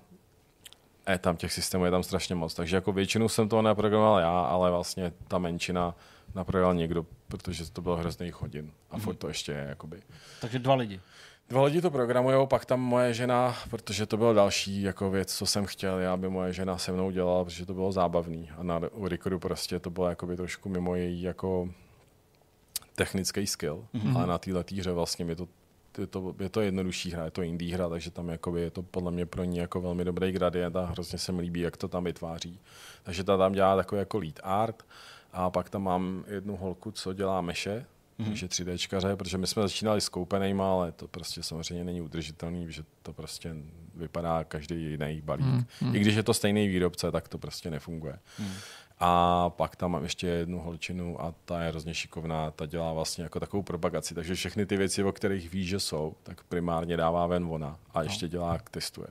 je 1.09 1.17
tam 1.17 1.37
těch 1.37 1.53
systémů 1.53 1.85
je 1.85 1.91
tam 1.91 2.03
strašně 2.03 2.35
moc, 2.35 2.53
takže 2.53 2.75
jako 2.75 2.91
většinu 2.91 3.29
jsem 3.29 3.49
toho 3.49 3.61
naprogramoval 3.61 4.19
já, 4.19 4.39
ale 4.41 4.71
vlastně 4.71 5.13
ta 5.27 5.37
menšina 5.37 5.95
naprogramoval 6.35 6.75
někdo, 6.75 7.05
protože 7.27 7.71
to 7.71 7.81
bylo 7.81 7.95
hrozných 7.95 8.41
hodin 8.41 8.71
a 8.91 8.97
furt 8.97 9.15
to 9.15 9.27
ještě 9.27 9.51
je 9.51 9.65
jakoby. 9.69 10.01
Takže 10.41 10.59
dva 10.59 10.75
lidi. 10.75 11.01
Dva 11.49 11.63
lidi 11.63 11.81
to 11.81 11.91
programujou, 11.91 12.45
pak 12.45 12.65
tam 12.65 12.79
moje 12.79 13.13
žena, 13.13 13.55
protože 13.69 14.05
to 14.05 14.17
bylo 14.17 14.33
další 14.33 14.81
jako 14.81 15.09
věc, 15.09 15.35
co 15.35 15.45
jsem 15.45 15.65
chtěl, 15.65 15.99
já, 15.99 16.13
aby 16.13 16.29
moje 16.29 16.53
žena 16.53 16.77
se 16.77 16.91
mnou 16.91 17.11
dělala, 17.11 17.43
protože 17.43 17.65
to 17.65 17.73
bylo 17.73 17.91
zábavný. 17.91 18.49
A 18.57 18.63
na 18.63 18.81
u 18.91 19.07
Recordu 19.07 19.39
prostě 19.39 19.79
to 19.79 19.89
bylo 19.89 20.09
jakoby 20.09 20.37
trošku 20.37 20.69
mimo 20.69 20.95
její 20.95 21.21
jako 21.21 21.69
technický 22.95 23.47
skill, 23.47 23.85
mm-hmm. 23.93 24.17
ale 24.17 24.27
na 24.27 24.37
téhle 24.37 24.63
hře 24.77 24.91
vlastně 24.91 25.25
mi 25.25 25.35
to 25.35 25.47
je 25.99 26.07
to, 26.07 26.35
je 26.39 26.49
to 26.49 26.61
jednodušší 26.61 27.11
hra, 27.11 27.25
je 27.25 27.31
to 27.31 27.41
indie 27.41 27.73
hra, 27.73 27.89
takže 27.89 28.11
tam 28.11 28.29
jakoby 28.29 28.61
je 28.61 28.71
to 28.71 28.81
podle 28.81 29.11
mě 29.11 29.25
pro 29.25 29.43
ní 29.43 29.57
jako 29.57 29.81
velmi 29.81 30.05
dobrý 30.05 30.31
gradient 30.31 30.75
a 30.75 30.85
hrozně 30.85 31.17
se 31.19 31.31
mi 31.31 31.41
líbí, 31.41 31.59
jak 31.59 31.77
to 31.77 31.87
tam 31.87 32.03
vytváří. 32.03 32.59
Takže 33.03 33.23
ta 33.23 33.37
tam 33.37 33.53
dělá 33.53 33.75
takový 33.75 33.99
jako 33.99 34.17
lead 34.17 34.39
art 34.43 34.85
a 35.33 35.49
pak 35.49 35.69
tam 35.69 35.83
mám 35.83 36.23
jednu 36.27 36.55
holku, 36.55 36.91
co 36.91 37.13
dělá 37.13 37.41
meše, 37.41 37.85
mm-hmm. 38.19 38.25
takže 38.25 38.47
3Dčkaře, 38.47 39.15
protože 39.15 39.37
my 39.37 39.47
jsme 39.47 39.61
začínali 39.61 40.01
s 40.01 40.09
koupenejma, 40.09 40.71
ale 40.71 40.91
to 40.91 41.07
prostě 41.07 41.43
samozřejmě 41.43 41.83
není 41.83 42.01
udržitelný, 42.01 42.71
že 42.71 42.83
to 43.01 43.13
prostě 43.13 43.55
vypadá 43.95 44.43
každý 44.43 44.83
jiný 44.83 45.21
balík. 45.21 45.45
Mm-hmm. 45.45 45.95
I 45.95 45.99
když 45.99 46.15
je 46.15 46.23
to 46.23 46.33
stejný 46.33 46.67
výrobce, 46.67 47.11
tak 47.11 47.27
to 47.27 47.37
prostě 47.37 47.71
nefunguje. 47.71 48.19
Mm. 48.39 48.51
A 48.99 49.49
pak 49.49 49.75
tam 49.75 49.91
mám 49.91 50.03
ještě 50.03 50.27
jednu 50.27 50.59
holčinu 50.59 51.21
a 51.21 51.33
ta 51.45 51.61
je 51.61 51.69
hrozně 51.69 51.93
šikovná, 51.93 52.51
ta 52.51 52.65
dělá 52.65 52.93
vlastně 52.93 53.23
jako 53.23 53.39
takovou 53.39 53.63
propagaci, 53.63 54.15
takže 54.15 54.35
všechny 54.35 54.65
ty 54.65 54.77
věci, 54.77 55.03
o 55.03 55.11
kterých 55.11 55.51
ví, 55.51 55.65
že 55.65 55.79
jsou, 55.79 56.15
tak 56.23 56.43
primárně 56.43 56.97
dává 56.97 57.27
ven 57.27 57.47
ona 57.49 57.79
a 57.93 58.03
ještě 58.03 58.27
dělá, 58.27 58.57
testuje. 58.71 59.07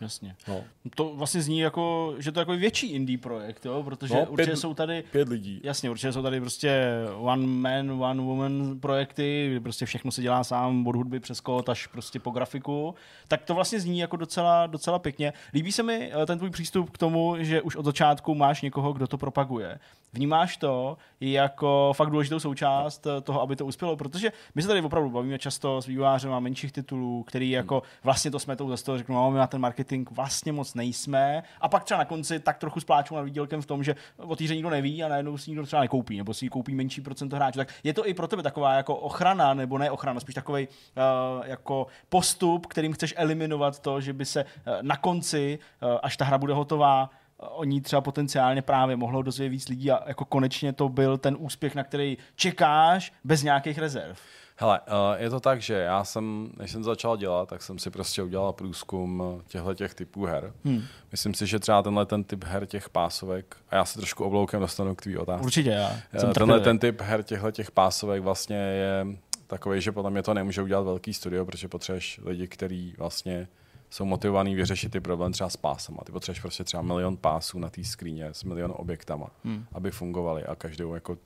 Jasně. 0.00 0.36
No. 0.48 0.60
To 0.94 1.12
vlastně 1.14 1.42
zní 1.42 1.58
jako, 1.58 2.14
že 2.18 2.32
to 2.32 2.40
je 2.40 2.42
jako 2.42 2.52
větší 2.52 2.86
indie 2.92 3.18
projekt, 3.18 3.66
jo? 3.66 3.82
protože 3.82 4.14
No, 4.14 4.20
určitě 4.20 4.50
pět- 4.52 4.56
jsou 4.60 4.74
tady 4.74 5.04
Pět 5.12 5.28
lidí. 5.28 5.60
Jasně, 5.64 5.90
určitě 5.90 6.12
jsou 6.12 6.22
tady 6.22 6.40
prostě 6.40 6.82
one 7.16 7.46
man, 7.46 7.90
one 8.02 8.22
woman 8.22 8.80
projekty, 8.80 9.46
kdy 9.50 9.60
prostě 9.60 9.86
všechno 9.86 10.10
se 10.12 10.22
dělá 10.22 10.44
sám, 10.44 10.86
od 10.86 10.96
hudby 10.96 11.20
přes 11.20 11.40
kód 11.40 11.68
až 11.68 11.86
prostě 11.86 12.20
po 12.20 12.30
grafiku. 12.30 12.94
Tak 13.28 13.44
to 13.44 13.54
vlastně 13.54 13.80
zní 13.80 13.98
jako 13.98 14.16
docela, 14.16 14.66
docela 14.66 14.98
pěkně. 14.98 15.32
Líbí 15.54 15.72
se 15.72 15.82
mi 15.82 16.12
eh, 16.22 16.26
ten 16.26 16.38
tvůj 16.38 16.50
přístup 16.50 16.90
k 16.90 16.98
tomu, 16.98 17.34
že 17.38 17.62
už 17.62 17.76
od 17.76 17.84
začátku 17.84 18.34
máš 18.34 18.62
někoho, 18.62 18.92
kdo 18.92 19.06
to 19.06 19.18
propaguje. 19.18 19.78
Vnímáš 20.12 20.56
to 20.56 20.96
jako 21.20 21.92
fakt 21.96 22.10
důležitou 22.10 22.40
součást 22.40 23.06
eh, 23.06 23.20
toho, 23.20 23.42
aby 23.42 23.56
to 23.56 23.66
uspělo, 23.66 23.96
protože 23.96 24.32
my 24.54 24.62
se 24.62 24.68
tady 24.68 24.82
opravdu 24.82 25.10
bavíme 25.10 25.38
často 25.38 25.82
s 25.82 25.86
vývojářem 25.86 26.32
a 26.32 26.40
menších 26.40 26.72
titulů, 26.72 27.22
který 27.22 27.50
jako 27.50 27.82
vlastně 28.04 28.30
to 28.30 28.38
smetou 28.38 28.68
za 28.68 28.76
toho, 28.84 28.98
řeknou, 28.98 29.14
no, 29.14 29.30
my 29.30 29.38
na 29.38 29.46
ten 29.46 29.60
marketing 29.60 30.10
vlastně 30.10 30.52
moc 30.52 30.74
nejsme. 30.74 31.42
A 31.60 31.68
pak 31.68 31.84
třeba 31.84 31.98
na 31.98 32.04
konci 32.04 32.40
tak 32.40 32.58
trochu 32.58 32.80
spláčou 32.80 33.16
nad 33.16 33.22
výdělkem 33.22 33.62
v 33.62 33.66
tom, 33.66 33.84
že 33.84 33.96
o 34.16 34.36
té 34.36 34.44
hře 34.44 34.54
nikdo 34.54 34.70
neví 34.70 35.04
a 35.04 35.08
najednou 35.08 35.38
si 35.38 35.50
nikdo 35.50 35.66
třeba 35.66 35.82
nekoupí, 35.82 36.18
nebo 36.18 36.34
si 36.34 36.44
ji 36.44 36.48
koupí 36.48 36.74
menší 36.74 37.00
procento 37.00 37.36
hráčů. 37.36 37.58
Tak 37.58 37.68
je 37.84 37.94
to 37.94 38.08
i 38.08 38.14
pro 38.14 38.28
tebe 38.28 38.42
taková 38.42 38.74
jako 38.74 38.96
ochrana, 38.96 39.54
nebo 39.54 39.78
ne 39.78 39.90
ochrana, 39.90 40.20
spíš 40.20 40.34
takový 40.34 40.68
uh, 40.68 41.46
jako 41.46 41.86
postup, 42.08 42.66
kterým 42.66 42.92
chceš 42.92 43.14
eliminovat 43.16 43.78
to, 43.78 44.00
že 44.00 44.12
by 44.12 44.24
se 44.24 44.44
uh, 44.44 44.72
na 44.82 44.96
konci, 44.96 45.58
uh, 45.82 45.98
až 46.02 46.16
ta 46.16 46.24
hra 46.24 46.38
bude 46.38 46.54
hotová, 46.54 47.10
o 47.40 47.64
ní 47.64 47.80
třeba 47.80 48.00
potenciálně 48.00 48.62
právě 48.62 48.96
mohlo 48.96 49.22
dozvědět 49.22 49.50
víc 49.50 49.68
lidí 49.68 49.90
a 49.90 50.08
jako 50.08 50.24
konečně 50.24 50.72
to 50.72 50.88
byl 50.88 51.18
ten 51.18 51.36
úspěch, 51.38 51.74
na 51.74 51.84
který 51.84 52.18
čekáš 52.36 53.12
bez 53.24 53.42
nějakých 53.42 53.78
rezerv. 53.78 54.18
Hele, 54.56 54.80
uh, 54.80 55.22
je 55.22 55.30
to 55.30 55.40
tak, 55.40 55.62
že 55.62 55.74
já 55.74 56.04
jsem, 56.04 56.50
než 56.56 56.70
jsem 56.70 56.84
začal 56.84 57.16
dělat, 57.16 57.48
tak 57.48 57.62
jsem 57.62 57.78
si 57.78 57.90
prostě 57.90 58.22
udělal 58.22 58.52
průzkum 58.52 59.42
těchto 59.48 59.74
těch 59.74 59.94
typů 59.94 60.24
her. 60.24 60.52
Hmm. 60.64 60.82
Myslím 61.12 61.34
si, 61.34 61.46
že 61.46 61.58
třeba 61.58 61.82
tenhle 61.82 62.06
ten 62.06 62.24
typ 62.24 62.44
her 62.44 62.66
těch 62.66 62.88
pásovek, 62.88 63.56
a 63.70 63.76
já 63.76 63.84
se 63.84 63.98
trošku 63.98 64.24
obloukem 64.24 64.60
dostanu 64.60 64.94
k 64.94 65.02
tvý 65.02 65.18
otázce. 65.18 65.44
Určitě 65.44 65.70
já. 65.70 65.90
Eh, 66.12 66.20
Jsem 66.20 66.32
Tenhle 66.32 66.60
ten 66.60 66.78
typ 66.78 67.00
her 67.00 67.22
těchto 67.22 67.50
těch 67.50 67.70
pásovek 67.70 68.22
vlastně 68.22 68.56
je 68.56 69.06
takový, 69.46 69.80
že 69.80 69.92
podle 69.92 70.10
mě 70.10 70.22
to 70.22 70.34
nemůže 70.34 70.62
udělat 70.62 70.82
velký 70.82 71.14
studio, 71.14 71.44
protože 71.44 71.68
potřebuješ 71.68 72.20
lidi, 72.24 72.46
kteří 72.48 72.94
vlastně 72.98 73.48
jsou 73.90 74.04
motivovaní 74.04 74.54
vyřešit 74.54 74.92
ty 74.92 75.00
problém 75.00 75.32
třeba 75.32 75.50
s 75.50 75.56
pásama. 75.56 75.98
Ty 76.06 76.12
potřebuješ 76.12 76.40
prostě 76.40 76.64
třeba 76.64 76.82
milion 76.82 77.16
pásů 77.16 77.58
na 77.58 77.70
té 77.70 77.84
skříně 77.84 78.26
s 78.26 78.44
milion 78.44 78.72
objektama, 78.76 79.26
hmm. 79.44 79.64
aby 79.72 79.90
fungovaly 79.90 80.44
a 80.44 80.54
každou 80.54 80.94
jako 80.94 81.18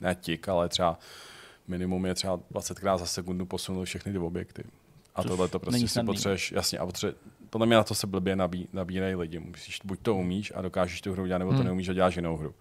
ne 0.00 0.14
tik, 0.14 0.48
ale 0.48 0.68
třeba 0.68 0.98
minimum 1.68 2.06
je 2.06 2.14
třeba 2.14 2.36
20krát 2.52 2.98
za 2.98 3.06
sekundu 3.06 3.46
posunout 3.46 3.84
všechny 3.84 4.12
ty 4.12 4.18
objekty. 4.18 4.64
A 5.14 5.22
Což 5.22 5.28
tohle 5.30 5.48
to 5.48 5.58
prostě 5.58 5.88
si 5.88 6.02
potřebuješ, 6.02 6.52
jasně, 6.52 6.78
a 6.78 6.86
potře- 6.86 7.14
podle 7.50 7.66
mě 7.66 7.76
na 7.76 7.84
to 7.84 7.94
se 7.94 8.06
blbě 8.06 8.36
nabí, 8.36 8.68
nabírají 8.72 9.14
lidi. 9.14 9.38
Musíš, 9.40 9.80
buď 9.84 9.98
to 10.02 10.14
umíš 10.14 10.52
a 10.56 10.62
dokážeš 10.62 11.00
tu 11.00 11.12
hru 11.12 11.26
dělat, 11.26 11.38
nebo 11.38 11.50
to 11.50 11.56
Hmm. 11.56 11.64
neumíš 11.66 11.88
a 11.88 11.92
děláš 11.92 12.16
jinou 12.16 12.36
hru. 12.36 12.54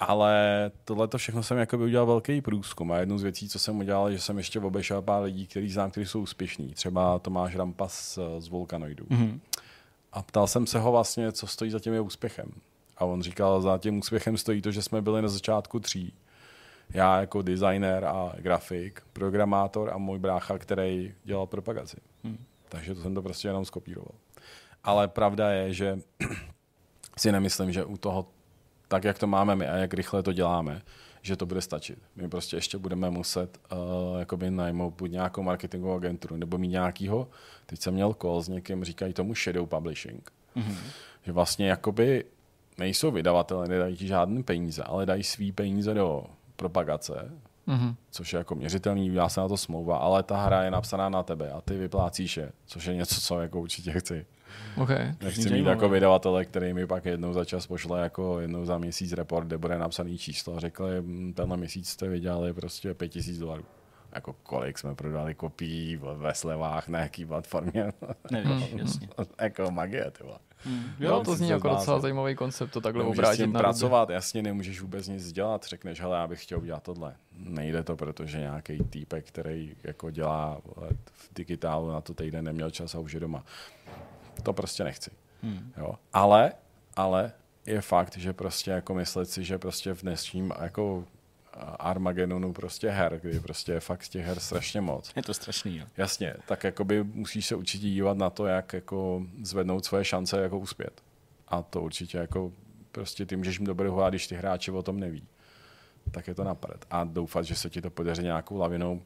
Ale 0.00 0.70
tohle 0.84 1.08
to 1.08 1.18
všechno 1.18 1.42
jsem 1.42 1.58
jakoby 1.58 1.84
udělal 1.84 2.06
velký 2.06 2.40
průzkum 2.40 2.92
a 2.92 2.98
jednu 2.98 3.18
z 3.18 3.22
věcí, 3.22 3.48
co 3.48 3.58
jsem 3.58 3.78
udělal, 3.78 4.12
že 4.12 4.18
jsem 4.18 4.38
ještě 4.38 4.60
obešel 4.60 5.02
pár 5.02 5.22
lidí, 5.22 5.46
který 5.46 5.70
znám, 5.70 5.90
kteří 5.90 6.06
jsou 6.06 6.20
úspěšní. 6.20 6.68
Třeba 6.68 7.18
Tomáš 7.18 7.56
Rampa 7.56 7.88
z, 7.88 8.18
z 8.38 8.48
Volcanoidu. 8.48 9.06
Mhm. 9.08 9.40
A 10.12 10.22
ptal 10.22 10.46
jsem 10.46 10.66
se 10.66 10.78
ho 10.78 10.92
vlastně, 10.92 11.32
co 11.32 11.46
stojí 11.46 11.70
za 11.70 11.80
tím 11.80 11.94
je 11.94 12.00
úspěchem. 12.00 12.52
A 12.96 13.04
on 13.04 13.22
říkal, 13.22 13.60
za 13.60 13.78
tím 13.78 13.98
úspěchem 13.98 14.36
stojí 14.36 14.62
to, 14.62 14.70
že 14.70 14.82
jsme 14.82 15.02
byli 15.02 15.22
na 15.22 15.28
začátku 15.28 15.80
tří. 15.80 16.12
Já 16.90 17.20
jako 17.20 17.42
designer 17.42 18.04
a 18.04 18.32
grafik, 18.38 19.02
programátor 19.12 19.90
a 19.92 19.98
můj 19.98 20.18
brácha, 20.18 20.58
který 20.58 21.14
dělal 21.24 21.46
propagaci. 21.46 21.96
Hmm. 22.24 22.38
Takže 22.68 22.94
to 22.94 23.00
jsem 23.02 23.14
to 23.14 23.22
prostě 23.22 23.48
jenom 23.48 23.64
skopíroval. 23.64 24.12
Ale 24.84 25.08
pravda 25.08 25.50
je, 25.50 25.74
že 25.74 25.98
si 27.18 27.32
nemyslím, 27.32 27.72
že 27.72 27.84
u 27.84 27.96
toho, 27.96 28.26
tak 28.88 29.04
jak 29.04 29.18
to 29.18 29.26
máme 29.26 29.56
my 29.56 29.68
a 29.68 29.76
jak 29.76 29.94
rychle 29.94 30.22
to 30.22 30.32
děláme, 30.32 30.82
že 31.22 31.36
to 31.36 31.46
bude 31.46 31.60
stačit. 31.60 31.98
My 32.16 32.28
prostě 32.28 32.56
ještě 32.56 32.78
budeme 32.78 33.10
muset 33.10 33.58
uh, 33.72 34.18
jakoby 34.18 34.50
najmout 34.50 34.94
buď 34.94 35.10
nějakou 35.10 35.42
marketingovou 35.42 35.94
agenturu 35.94 36.36
nebo 36.36 36.58
mít 36.58 36.68
nějakýho, 36.68 37.28
teď 37.66 37.80
jsem 37.80 37.94
měl 37.94 38.14
call 38.14 38.42
s 38.42 38.48
někým, 38.48 38.84
říkají 38.84 39.12
tomu 39.12 39.34
shadow 39.34 39.68
publishing. 39.68 40.32
Mm-hmm. 40.56 40.76
Že 41.22 41.32
vlastně 41.32 41.68
jakoby 41.68 42.24
nejsou 42.78 43.10
vydavatelé, 43.10 43.68
nedají 43.68 43.96
ti 43.96 44.06
žádné 44.06 44.42
peníze, 44.42 44.82
ale 44.82 45.06
dají 45.06 45.22
svý 45.22 45.52
peníze 45.52 45.94
do 45.94 46.24
propagace, 46.56 47.30
Mhm. 47.66 47.94
což 48.10 48.32
je 48.32 48.38
jako 48.38 48.54
měřitelný, 48.54 49.10
dá 49.10 49.28
se 49.28 49.40
na 49.40 49.48
to 49.48 49.56
smlouva, 49.56 49.98
ale 49.98 50.22
ta 50.22 50.36
hra 50.44 50.62
je 50.62 50.70
napsaná 50.70 51.08
na 51.08 51.22
tebe 51.22 51.50
a 51.50 51.60
ty 51.60 51.76
vyplácíš 51.76 52.36
je, 52.36 52.52
což 52.66 52.84
je 52.84 52.94
něco, 52.94 53.20
co 53.20 53.40
jako 53.40 53.60
určitě 53.60 53.92
chci. 53.92 54.26
Okay. 54.76 55.12
Nechci 55.22 55.50
mít 55.50 55.66
jako 55.66 55.88
vydavatele, 55.88 56.44
který 56.44 56.74
mi 56.74 56.86
pak 56.86 57.04
jednou 57.04 57.32
za 57.32 57.44
čas 57.44 57.66
pošle 57.66 58.00
jako 58.02 58.40
jednou 58.40 58.64
za 58.64 58.78
měsíc 58.78 59.12
report, 59.12 59.46
kde 59.46 59.58
bude 59.58 59.78
napsaný 59.78 60.18
číslo 60.18 60.56
a 60.56 60.60
řekli, 60.60 61.00
"Mm, 61.00 61.32
tenhle 61.32 61.56
měsíc 61.56 61.88
jste 61.88 62.08
vydělali 62.08 62.52
prostě 62.52 62.94
5000 62.94 63.38
dolarů. 63.38 63.64
Jako 64.14 64.32
kolik 64.42 64.78
jsme 64.78 64.94
prodali 64.94 65.34
kopií 65.34 65.96
ve- 65.96 66.34
slevách 66.34 66.88
na 66.88 66.98
jaký 67.00 67.26
platformě. 67.26 67.92
Nevíš, 68.30 68.72
jasně. 68.76 69.08
jako 69.40 69.70
magie, 69.70 70.10
ty 70.10 70.22
vole. 70.24 70.38
Jo, 71.00 71.22
to 71.24 71.36
zní 71.36 71.48
jako 71.48 71.68
docela 71.68 72.00
zajímavý 72.00 72.34
koncept, 72.34 72.70
to 72.70 72.80
takhle 72.80 73.02
Nemůžeš 73.02 73.16
s 73.16 73.18
obrátit 73.18 73.42
tím 73.42 73.52
na 73.52 73.60
ruby. 73.60 73.64
pracovat, 73.64 74.10
jasně 74.10 74.42
nemůžeš 74.42 74.80
vůbec 74.80 75.08
nic 75.08 75.32
dělat, 75.32 75.64
řekneš, 75.68 76.00
hele, 76.00 76.16
já 76.18 76.26
bych 76.26 76.42
chtěl 76.42 76.58
udělat 76.58 76.82
tohle. 76.82 77.14
Nejde 77.38 77.82
to, 77.82 77.96
protože 77.96 78.38
nějaký 78.38 78.78
týpek, 78.90 79.26
který 79.28 79.74
jako 79.84 80.10
dělá 80.10 80.60
v 81.12 81.34
digitálu 81.34 81.88
na 81.88 82.00
to 82.00 82.14
týden 82.14 82.44
neměl 82.44 82.70
čas 82.70 82.94
a 82.94 82.98
už 82.98 83.12
je 83.12 83.20
doma. 83.20 83.44
To 84.42 84.52
prostě 84.52 84.84
nechci. 84.84 85.10
Hmm. 85.42 85.72
Jo. 85.76 85.94
Ale, 86.12 86.52
ale 86.96 87.32
je 87.66 87.80
fakt, 87.80 88.16
že 88.16 88.32
prostě 88.32 88.70
jako 88.70 88.94
myslet 88.94 89.30
si, 89.30 89.44
že 89.44 89.58
prostě 89.58 89.94
v 89.94 90.02
dnešním 90.02 90.52
jako 90.60 91.04
Armagedonu 91.78 92.52
prostě 92.52 92.90
her, 92.90 93.20
kdy 93.22 93.40
prostě 93.40 93.72
je 93.72 93.80
fakt 93.80 94.08
těch 94.08 94.26
her 94.26 94.40
strašně 94.40 94.80
moc. 94.80 95.12
Je 95.16 95.22
to 95.22 95.34
strašný, 95.34 95.78
jo. 95.78 95.86
Jasně, 95.96 96.34
tak 96.48 96.64
jakoby 96.64 97.04
musíš 97.04 97.46
se 97.46 97.54
určitě 97.54 97.86
dívat 97.86 98.16
na 98.16 98.30
to, 98.30 98.46
jak 98.46 98.72
jako 98.72 99.22
zvednout 99.42 99.84
svoje 99.84 100.04
šance 100.04 100.40
jako 100.40 100.58
uspět. 100.58 101.02
A 101.48 101.62
to 101.62 101.82
určitě 101.82 102.18
jako 102.18 102.52
prostě 102.92 103.26
ty 103.26 103.36
můžeš 103.36 103.58
mít 103.58 103.66
dobrou 103.66 103.92
hru, 103.92 104.02
a 104.02 104.10
když 104.10 104.26
ty 104.26 104.34
hráči 104.34 104.70
o 104.70 104.82
tom 104.82 105.00
neví, 105.00 105.28
tak 106.10 106.28
je 106.28 106.34
to 106.34 106.44
napadet. 106.44 106.86
A 106.90 107.04
doufat, 107.04 107.44
že 107.44 107.54
se 107.54 107.70
ti 107.70 107.82
to 107.82 107.90
podaří 107.90 108.22
nějakou 108.22 108.56
lavinou, 108.56 109.02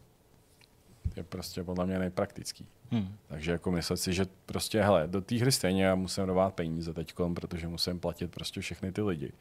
je 1.16 1.22
prostě 1.22 1.64
podle 1.64 1.86
mě 1.86 1.98
nejpraktický. 1.98 2.66
Hmm. 2.90 3.16
Takže 3.26 3.52
jako 3.52 3.70
myslet 3.70 3.96
si, 3.96 4.12
že 4.12 4.26
prostě, 4.46 4.82
hele, 4.82 5.06
do 5.06 5.20
té 5.20 5.36
hry 5.36 5.52
stejně 5.52 5.84
já 5.84 5.94
musím 5.94 6.26
dovat 6.26 6.54
peníze 6.54 6.94
teď, 6.94 7.14
protože 7.34 7.68
musím 7.68 8.00
platit 8.00 8.30
prostě 8.30 8.60
všechny 8.60 8.92
ty 8.92 9.02
lidi. 9.02 9.32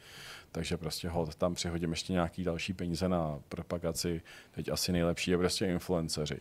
Takže 0.52 0.78
prostě 0.78 1.10
hod, 1.10 1.36
tam 1.36 1.54
přihodím 1.54 1.90
ještě 1.90 2.14
nějaký 2.14 2.44
další 2.44 2.74
peníze 2.74 3.10
na 3.10 3.40
propagaci. 3.50 4.22
Teď 4.52 4.70
asi 4.70 4.92
nejlepší 4.92 5.32
je 5.32 5.38
prostě 5.38 5.66
influenceři. 5.66 6.40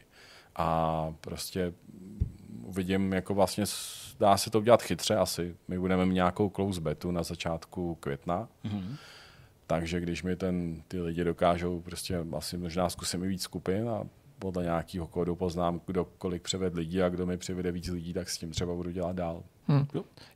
A 0.56 1.14
prostě 1.20 1.72
uvidím, 2.62 3.12
jako 3.12 3.34
vlastně 3.34 3.64
dá 4.20 4.36
se 4.36 4.50
to 4.50 4.58
udělat 4.58 4.82
chytře 4.82 5.16
asi. 5.16 5.56
My 5.68 5.78
budeme 5.78 6.06
mít 6.06 6.14
nějakou 6.14 6.50
close 6.50 6.80
betu 6.80 7.10
na 7.10 7.22
začátku 7.22 7.94
května, 7.94 8.48
Mhm. 8.64 8.96
takže 9.66 10.00
když 10.00 10.22
mi 10.22 10.36
ten, 10.36 10.82
ty 10.88 11.00
lidi 11.00 11.24
dokážou, 11.24 11.80
prostě 11.80 12.16
asi 12.36 12.58
možná 12.58 12.88
zkusím 12.90 13.24
i 13.24 13.28
víc 13.28 13.42
skupin 13.42 13.88
a 13.88 14.04
podle 14.38 14.62
nějakého 14.64 15.06
kódu 15.06 15.36
poznám, 15.36 15.80
kdo 15.86 16.04
kolik 16.04 16.42
převed 16.42 16.74
lidí 16.74 17.02
a 17.02 17.08
kdo 17.08 17.26
mi 17.26 17.36
přivede 17.38 17.72
víc 17.72 17.88
lidí, 17.88 18.12
tak 18.12 18.28
s 18.28 18.38
tím 18.38 18.50
třeba 18.50 18.74
budu 18.74 18.90
dělat 18.90 19.16
dál. 19.16 19.42
Hm. 19.68 19.86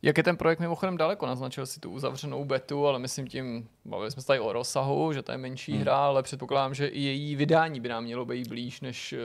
Jak 0.02 0.16
je 0.16 0.22
ten 0.22 0.36
projekt 0.36 0.58
mimochodem 0.60 0.96
daleko? 0.96 1.26
Naznačil 1.26 1.66
si 1.66 1.80
tu 1.80 1.90
uzavřenou 1.90 2.44
betu, 2.44 2.86
ale 2.86 2.98
myslím 2.98 3.26
tím, 3.28 3.68
bavili 3.84 4.10
jsme 4.10 4.22
se 4.22 4.26
tady 4.26 4.40
o 4.40 4.52
rozsahu, 4.52 5.12
že 5.12 5.22
to 5.22 5.32
je 5.32 5.38
menší 5.38 5.72
Hmm. 5.72 5.80
hra, 5.80 5.96
ale 5.96 6.22
předpokládám, 6.22 6.74
že 6.74 6.86
i 6.86 7.00
její 7.00 7.36
vydání 7.36 7.80
by 7.80 7.88
nám 7.88 8.04
mělo 8.04 8.24
být 8.24 8.48
blíž 8.48 8.80
než 8.80 9.12
eh, 9.12 9.18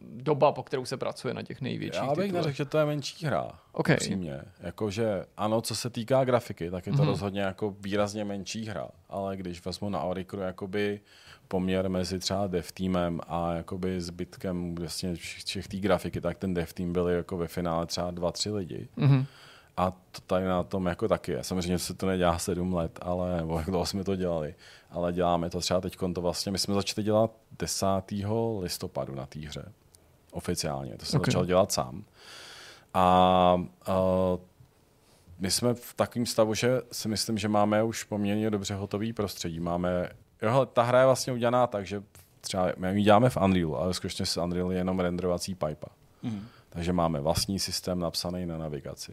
doba, 0.00 0.52
po 0.52 0.62
kterou 0.62 0.84
se 0.84 0.96
pracuje 0.96 1.34
na 1.34 1.42
těch 1.42 1.60
největších 1.60 2.02
Já 2.02 2.06
bych 2.08 2.14
titulech. 2.14 2.32
neřekl, 2.32 2.56
že 2.56 2.64
to 2.64 2.78
je 2.78 2.84
menší 2.86 3.26
hra. 3.26 3.50
OK. 3.72 3.88
Upřímně. 3.88 4.40
Jakože 4.60 5.24
ano, 5.36 5.60
co 5.60 5.74
se 5.76 5.90
týká 5.90 6.24
grafiky, 6.24 6.70
tak 6.70 6.86
je 6.86 6.92
to 6.92 6.98
Mhm. 6.98 7.06
rozhodně 7.08 7.40
jako 7.40 7.74
výrazně 7.80 8.24
menší 8.24 8.66
hra. 8.66 8.88
Ale 9.08 9.36
když 9.36 9.64
vezmu 9.64 9.88
na 9.90 10.02
Aurikru 10.02 10.40
jakoby 10.40 11.00
poměr 11.48 11.88
mezi 11.88 12.18
třeba 12.18 12.46
dev 12.46 12.72
týmem 12.72 13.20
a 13.28 13.52
jakoby 13.52 14.00
zbytkem 14.00 14.74
vlastně 14.74 15.14
všech 15.14 15.68
té 15.68 15.76
grafiky, 15.76 16.20
tak 16.20 16.38
ten 16.38 16.54
dev 16.54 16.72
tým 16.72 16.92
byli 16.92 17.14
jako 17.14 17.36
ve 17.36 17.48
finále 17.48 17.86
třeba 17.86 18.10
dva, 18.10 18.32
tři 18.32 18.50
lidi. 18.50 18.88
Mhm. 18.96 19.26
A 19.76 19.90
to 19.90 20.20
tady 20.26 20.46
na 20.46 20.62
tom 20.62 20.86
jako 20.86 21.08
taky 21.08 21.32
je. 21.32 21.44
Samozřejmě 21.44 21.78
se 21.78 21.94
to 21.94 22.06
nedělá 22.06 22.38
sedm 22.38 22.74
let, 22.74 22.98
ale 23.02 23.36
nebo 23.36 23.58
jak 23.58 23.66
dlouho 23.66 23.86
jsme 23.86 24.04
to 24.04 24.16
dělali. 24.16 24.54
Ale 24.90 25.12
děláme 25.12 25.50
to 25.50 25.60
třeba 25.60 25.80
teď 25.80 25.96
to 26.14 26.20
vlastně, 26.20 26.52
my 26.52 26.58
jsme 26.58 26.74
začali 26.74 27.04
dělat 27.04 27.30
10. 27.58 27.86
listopadu 28.60 29.14
na 29.14 29.26
té 29.26 29.38
hře. 29.38 29.72
Oficiálně. 30.32 30.96
To 30.96 31.06
jsem 31.06 31.20
Ok. 31.20 31.22
okay. 31.22 31.32
začal 31.32 31.46
dělat 31.46 31.72
sám. 31.72 32.04
A 32.94 33.54
uh, 33.88 34.40
my 35.38 35.50
jsme 35.50 35.74
v 35.74 35.94
takovém 35.94 36.26
stavu, 36.26 36.54
že 36.54 36.80
si 36.92 37.08
myslím, 37.08 37.38
že 37.38 37.48
máme 37.48 37.82
už 37.82 38.04
poměrně 38.04 38.50
dobře 38.50 38.74
hotový 38.74 39.12
prostředí. 39.12 39.60
Máme, 39.60 40.08
jo, 40.44 40.66
ta 40.66 40.82
hra 40.82 41.00
je 41.00 41.06
vlastně 41.06 41.32
udělaná 41.32 41.66
tak, 41.66 41.86
že 41.86 42.02
třeba 42.40 42.72
my 42.76 42.98
ji 42.98 43.02
děláme 43.02 43.30
v 43.30 43.36
Unrealu, 43.36 43.76
ale 43.78 43.94
skutečně 43.94 44.26
s 44.26 44.36
Unreal 44.36 44.72
je 44.72 44.78
jenom 44.78 45.00
renderovací 45.00 45.54
pipe. 45.54 45.86
Mhm. 46.22 46.46
Takže 46.68 46.92
máme 46.92 47.20
vlastní 47.20 47.58
systém 47.58 47.98
napsaný 47.98 48.46
na 48.46 48.58
navigaci. 48.58 49.12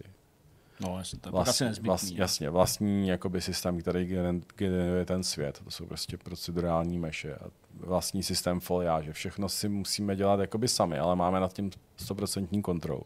No, 0.79 0.97
jasně, 0.97 1.19
to 1.19 1.29
je 1.29 1.31
pak 1.31 1.37
Vlast, 1.37 1.49
asi 1.49 1.63
nezbytný. 1.63 1.87
vlast, 1.87 2.11
no. 2.11 2.15
jasně, 2.17 2.49
vlastní 2.49 3.07
jakoby 3.07 3.41
systém, 3.41 3.79
který 3.79 4.05
gener- 4.05 4.41
generuje 4.55 5.05
ten 5.05 5.23
svět. 5.23 5.61
To 5.63 5.71
jsou 5.71 5.85
prostě 5.85 6.17
procedurální 6.17 6.99
meše 6.99 7.35
a 7.35 7.45
vlastní 7.79 8.23
systém 8.23 8.59
foliáže. 8.59 9.13
Všechno 9.13 9.49
si 9.49 9.69
musíme 9.69 10.15
dělat 10.15 10.39
jakoby 10.39 10.67
sami, 10.67 10.99
ale 10.99 11.15
máme 11.15 11.39
nad 11.39 11.53
tím 11.53 11.71
100% 11.99 12.61
kontrolu. 12.61 13.03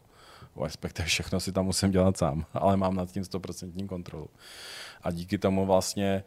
O, 0.54 0.64
Respektive 0.64 1.06
všechno 1.08 1.40
si 1.40 1.52
tam 1.52 1.64
musím 1.64 1.90
dělat 1.90 2.16
sám, 2.16 2.46
ale 2.54 2.76
mám 2.76 2.94
nad 2.94 3.10
tím 3.10 3.22
100% 3.22 3.86
kontrolu. 3.86 4.28
A 5.02 5.10
díky 5.10 5.38
tomu 5.38 5.66
vlastně 5.66 6.24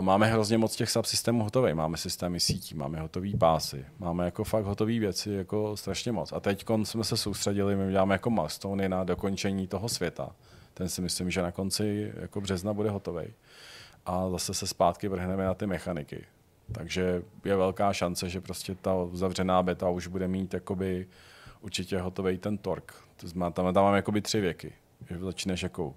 máme 0.00 0.26
hrozně 0.26 0.58
moc 0.58 0.76
těch 0.76 0.90
subsystémů 0.90 1.44
hotových. 1.44 1.74
Máme 1.74 1.96
systémy 1.96 2.40
sítí, 2.40 2.74
máme 2.74 3.00
hotový 3.00 3.36
pásy, 3.36 3.84
máme 3.98 4.24
jako 4.24 4.44
fakt 4.44 4.64
hotové 4.64 4.98
věci 4.98 5.30
jako 5.30 5.76
strašně 5.76 6.12
moc. 6.12 6.32
A 6.32 6.40
teď 6.40 6.64
jsme 6.84 7.04
se 7.04 7.16
soustředili, 7.16 7.76
my 7.76 7.90
děláme 7.92 8.14
jako 8.14 8.30
milestone 8.30 8.88
na 8.88 9.04
dokončení 9.04 9.66
toho 9.66 9.88
světa. 9.88 10.30
Ten 10.74 10.88
si 10.88 11.02
myslím, 11.02 11.30
že 11.30 11.42
na 11.42 11.52
konci 11.52 12.12
jako 12.20 12.40
března 12.40 12.72
bude 12.72 12.90
hotový. 12.90 13.24
A 14.06 14.30
zase 14.30 14.54
se 14.54 14.66
zpátky 14.66 15.08
vrhneme 15.08 15.44
na 15.44 15.54
ty 15.54 15.66
mechaniky. 15.66 16.26
Takže 16.72 17.22
je 17.44 17.56
velká 17.56 17.92
šance, 17.92 18.28
že 18.28 18.40
prostě 18.40 18.74
ta 18.74 18.94
uzavřená 18.94 19.62
beta 19.62 19.88
už 19.88 20.06
bude 20.06 20.28
mít 20.28 20.54
jakoby 20.54 21.06
určitě 21.60 22.00
hotový 22.00 22.38
ten 22.38 22.58
tork. 22.58 22.94
To 23.16 23.28
znamená, 23.28 23.50
tam, 23.50 23.74
tam 23.74 23.84
máme 23.84 23.96
jakoby 23.96 24.20
tři 24.20 24.40
věky. 24.40 24.72
Že 25.10 25.18
začneš 25.18 25.62
jako 25.62 25.94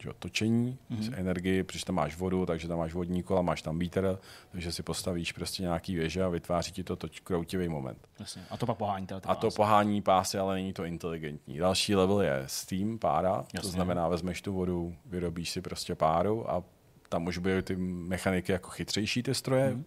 že 0.00 0.08
jo, 0.08 0.14
točení, 0.18 0.78
mm-hmm. 0.90 1.12
energii, 1.16 1.62
protože 1.64 1.84
tam 1.84 1.94
máš 1.96 2.16
vodu, 2.16 2.46
takže 2.46 2.68
tam 2.68 2.78
máš 2.78 2.94
vodní 2.94 3.22
kola, 3.22 3.42
máš 3.42 3.62
tam 3.62 3.78
vítr, 3.78 4.18
takže 4.52 4.72
si 4.72 4.82
postavíš 4.82 5.32
prostě 5.32 5.62
nějaký 5.62 5.94
věže 5.94 6.22
a 6.24 6.28
vytváří 6.28 6.72
ti 6.72 6.84
to 6.84 6.96
toč, 6.96 7.20
kroutivý 7.20 7.68
moment. 7.68 8.08
Jasně. 8.20 8.42
A 8.50 8.56
to 8.56 8.66
pak 8.66 8.76
pohání 8.76 9.06
teda 9.06 9.20
A 9.24 9.34
to 9.34 9.46
pásy. 9.46 9.56
pohání 9.56 10.02
pásy, 10.02 10.38
ale 10.38 10.54
není 10.54 10.72
to 10.72 10.84
inteligentní. 10.84 11.58
Další 11.58 11.94
level 11.94 12.20
je 12.20 12.42
Steam, 12.46 12.98
pára, 12.98 13.34
to 13.42 13.46
Jasně. 13.54 13.70
znamená, 13.70 14.08
vezmeš 14.08 14.42
tu 14.42 14.52
vodu, 14.52 14.94
vyrobíš 15.06 15.50
si 15.50 15.60
prostě 15.60 15.94
páru 15.94 16.50
a 16.50 16.62
tam 17.08 17.26
už 17.26 17.38
budou 17.38 17.60
ty 17.62 17.76
mechaniky 17.76 18.52
jako 18.52 18.70
chytřejší 18.70 19.22
ty 19.22 19.34
stroje 19.34 19.70
Mhm. 19.70 19.84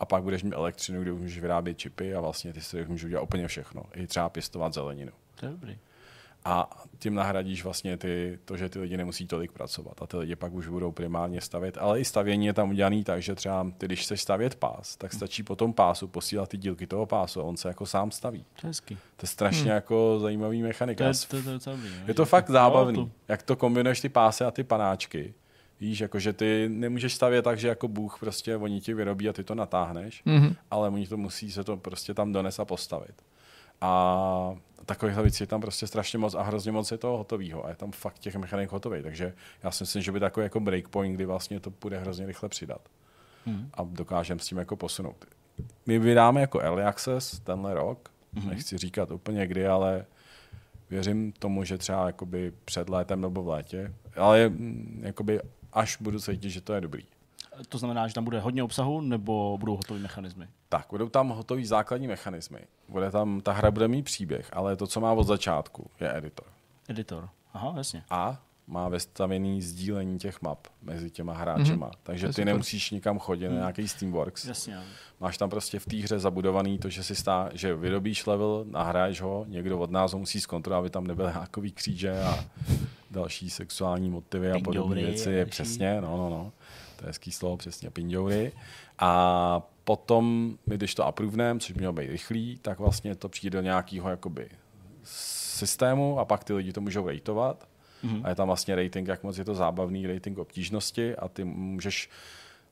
a 0.00 0.04
pak 0.04 0.22
budeš 0.22 0.42
mít 0.42 0.54
elektřinu, 0.54 1.02
kde 1.02 1.12
můžeš 1.12 1.38
vyrábět 1.38 1.74
čipy 1.78 2.14
a 2.14 2.20
vlastně 2.20 2.52
ty 2.52 2.60
stroje 2.60 2.84
už 2.84 2.88
můžou 2.90 3.08
dělat 3.08 3.22
úplně 3.22 3.48
všechno. 3.48 3.82
I 3.94 4.06
třeba 4.06 4.28
pěstovat 4.28 4.74
zeleninu. 4.74 5.12
To 5.34 5.46
je 5.46 5.52
dobrý. 5.52 5.78
A 6.44 6.70
tím 6.98 7.14
nahradíš 7.14 7.64
vlastně 7.64 7.96
ty, 7.96 8.38
to, 8.44 8.56
že 8.56 8.68
ty 8.68 8.78
lidi 8.78 8.96
nemusí 8.96 9.26
tolik 9.26 9.52
pracovat. 9.52 10.02
A 10.02 10.06
ty 10.06 10.16
lidi 10.16 10.36
pak 10.36 10.52
už 10.52 10.68
budou 10.68 10.92
primárně 10.92 11.40
stavět. 11.40 11.78
Ale 11.80 12.00
i 12.00 12.04
stavění 12.04 12.46
je 12.46 12.52
tam 12.52 12.70
udělaný 12.70 13.04
tak, 13.04 13.22
že 13.22 13.34
třeba 13.34 13.66
ty, 13.78 13.86
když 13.86 14.02
chceš 14.02 14.20
stavět 14.22 14.54
pás, 14.54 14.96
tak 14.96 15.12
stačí 15.12 15.42
po 15.42 15.56
tom 15.56 15.72
pásu 15.72 16.08
posílat 16.08 16.48
ty 16.48 16.56
dílky 16.56 16.86
toho 16.86 17.06
pásu 17.06 17.40
a 17.40 17.44
on 17.44 17.56
se 17.56 17.68
jako 17.68 17.86
sám 17.86 18.10
staví. 18.10 18.44
To 18.60 18.66
je 18.66 18.68
hezký. 18.68 18.94
To 18.94 19.24
je 19.24 19.28
strašně 19.28 19.62
hmm. 19.62 19.70
jako 19.74 20.18
zajímavý 20.20 20.62
mechanika. 20.62 21.04
To 21.04 21.36
je, 21.36 21.42
to, 21.42 21.58
to 21.64 21.70
je 21.70 21.76
dobrý. 21.76 21.90
no. 22.00 22.04
je 22.06 22.14
to 22.14 22.24
fakt 22.26 22.48
no, 22.48 22.52
zábavný, 22.52 22.94
to- 22.94 23.10
jak 23.28 23.42
to 23.42 23.56
kombinuješ 23.56 24.00
ty 24.00 24.08
pásy 24.08 24.44
a 24.44 24.50
ty 24.50 24.64
panáčky. 24.64 25.34
Víš, 25.80 26.00
jako 26.00 26.18
že 26.18 26.32
ty 26.32 26.68
nemůžeš 26.72 27.14
stavět 27.14 27.42
tak, 27.42 27.58
že 27.58 27.68
jako 27.68 27.88
Bůh 27.88 28.16
prostě 28.20 28.56
oni 28.56 28.80
ti 28.80 28.94
vyrobí 28.94 29.28
a 29.28 29.32
ty 29.32 29.44
to 29.44 29.54
natáhneš, 29.54 30.22
Mhm. 30.24 30.54
ale 30.70 30.88
oni 30.88 31.06
to 31.06 31.16
musí 31.16 31.52
se 31.52 31.64
to 31.64 31.76
prostě 31.76 32.14
tam 32.14 32.32
dones 32.32 32.58
a 32.58 32.64
postavit. 32.64 33.14
A 33.80 34.54
takovýchhle 34.88 35.22
věcí 35.22 35.42
je 35.42 35.46
tam 35.46 35.60
prostě 35.60 35.86
strašně 35.86 36.18
moc 36.18 36.34
a 36.34 36.42
hrozně 36.42 36.72
moc 36.72 36.90
je 36.92 36.98
toho 36.98 37.18
hotového 37.18 37.66
a 37.66 37.68
je 37.68 37.76
tam 37.76 37.92
fakt 37.92 38.18
těch 38.18 38.36
mechanik 38.36 38.72
hotový. 38.72 39.02
Takže 39.02 39.34
já 39.62 39.70
si 39.70 39.82
myslím, 39.82 40.02
že 40.02 40.12
by 40.12 40.20
takový 40.20 40.44
jako 40.44 40.60
breakpoint, 40.60 41.14
kdy 41.14 41.24
vlastně 41.24 41.60
to 41.60 41.70
bude 41.70 41.98
hrozně 41.98 42.26
rychle 42.26 42.48
přidat 42.48 42.80
Mhm. 43.46 43.70
a 43.74 43.82
dokážeme 43.84 44.40
s 44.40 44.46
tím 44.46 44.58
jako 44.58 44.76
posunout. 44.76 45.24
My 45.86 45.98
vydáme 45.98 46.40
jako 46.40 46.60
early 46.60 46.82
access 46.82 47.40
tenhle 47.40 47.74
rok, 47.74 48.10
mm-hmm. 48.34 48.48
nechci 48.48 48.78
říkat 48.78 49.10
úplně 49.10 49.46
kdy, 49.46 49.66
ale 49.66 50.06
věřím 50.90 51.32
tomu, 51.32 51.64
že 51.64 51.78
třeba 51.78 52.06
jakoby 52.06 52.52
před 52.64 52.88
létem 52.88 53.20
nebo 53.20 53.42
v 53.42 53.48
létě, 53.48 53.94
ale 54.16 54.48
mm, 54.48 55.00
jakoby 55.04 55.40
až 55.72 55.96
budu 56.00 56.20
cítit, 56.20 56.50
že 56.50 56.60
to 56.60 56.74
je 56.74 56.80
dobrý. 56.80 57.04
To 57.68 57.78
znamená, 57.78 58.08
že 58.08 58.14
tam 58.14 58.24
bude 58.24 58.40
hodně 58.40 58.62
obsahu, 58.62 59.00
nebo 59.00 59.58
budou 59.58 59.76
hotové 59.76 60.00
mechanismy? 60.00 60.48
Tak, 60.68 60.86
budou 60.90 61.08
tam 61.08 61.28
hotový 61.28 61.66
základní 61.66 62.06
mechanismy. 62.06 62.58
Bude 62.88 63.10
tam, 63.10 63.40
ta 63.40 63.52
hra 63.52 63.70
bude 63.70 63.88
mít 63.88 64.02
příběh, 64.02 64.50
ale 64.52 64.76
to, 64.76 64.86
co 64.86 65.00
má 65.00 65.12
od 65.12 65.24
začátku, 65.24 65.90
je 66.00 66.16
editor. 66.16 66.46
Editor. 66.88 67.28
Aha, 67.52 67.74
jasně. 67.76 68.04
A 68.10 68.40
má 68.66 68.88
vestavený 68.88 69.62
sdílení 69.62 70.18
těch 70.18 70.42
map 70.42 70.66
mezi 70.82 71.10
těma 71.10 71.34
hráčema. 71.34 71.90
Mm-hmm. 71.90 71.98
Takže 72.02 72.26
ty 72.26 72.32
super. 72.32 72.46
nemusíš 72.46 72.90
nikam 72.90 73.18
chodit 73.18 73.48
na 73.48 73.54
nějaký 73.54 73.88
Steamworks. 73.88 74.44
Jasně. 74.44 74.78
Máš 75.20 75.38
tam 75.38 75.50
prostě 75.50 75.78
v 75.78 75.86
té 75.86 75.96
hře 75.96 76.18
zabudovaný 76.18 76.78
to, 76.78 76.88
že 76.88 77.02
si 77.02 77.14
stá, 77.14 77.50
že 77.52 77.74
vyrobíš 77.74 78.26
level, 78.26 78.64
nahraješ 78.68 79.20
ho, 79.20 79.44
někdo 79.48 79.78
od 79.78 79.90
nás 79.90 80.12
ho 80.12 80.18
musí 80.18 80.40
zkontrolovat, 80.40 80.82
aby 80.82 80.90
tam 80.90 81.06
nebyly 81.06 81.32
nějakový 81.32 81.72
kříže 81.72 82.22
a 82.22 82.44
další 83.10 83.50
sexuální 83.50 84.10
motivy 84.10 84.50
a 84.50 84.58
podobné 84.64 85.02
věci. 85.02 85.30
Je 85.30 85.46
přesně, 85.46 86.00
no, 86.00 86.16
no, 86.16 86.30
no. 86.30 86.52
To 86.98 87.04
je 87.04 87.06
hezký 87.06 87.32
slovo, 87.32 87.56
přesně, 87.56 87.90
pindoury. 87.90 88.52
A 88.98 89.62
potom, 89.84 90.54
my 90.66 90.76
když 90.76 90.94
to 90.94 91.06
approvenem, 91.06 91.60
což 91.60 91.74
mělo 91.74 91.92
být 91.92 92.10
rychlý, 92.10 92.58
tak 92.62 92.78
vlastně 92.78 93.14
to 93.14 93.28
přijde 93.28 93.58
do 93.58 93.62
nějakého 93.62 94.08
jakoby 94.08 94.48
systému 95.02 96.18
a 96.18 96.24
pak 96.24 96.44
ty 96.44 96.52
lidi 96.52 96.72
to 96.72 96.80
můžou 96.80 97.08
rateovat. 97.08 97.68
Mhm. 98.02 98.20
A 98.24 98.28
je 98.28 98.34
tam 98.34 98.46
vlastně 98.46 98.76
rating, 98.76 99.08
jak 99.08 99.22
moc 99.22 99.38
je 99.38 99.44
to 99.44 99.54
zábavný, 99.54 100.06
rating 100.06 100.38
obtížnosti 100.38 101.16
a 101.16 101.28
ty 101.28 101.44
můžeš 101.44 102.10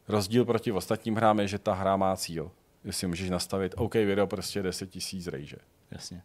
Rozdíl 0.09 0.45
proti 0.45 0.73
ostatním 0.73 1.15
hrám 1.15 1.41
je, 1.41 1.49
že 1.49 1.59
ta 1.59 1.75
hra 1.75 1.97
má 1.97 2.17
cíl. 2.17 2.51
Že 2.85 2.93
si 2.93 3.07
můžeš 3.07 3.31
nastavit, 3.31 3.75
OK, 3.77 3.95
video 3.95 4.27
prostě 4.27 4.63
10 4.63 4.91
tisíc 4.91 5.27
rejže. 5.27 5.57
Jasně. 5.91 6.23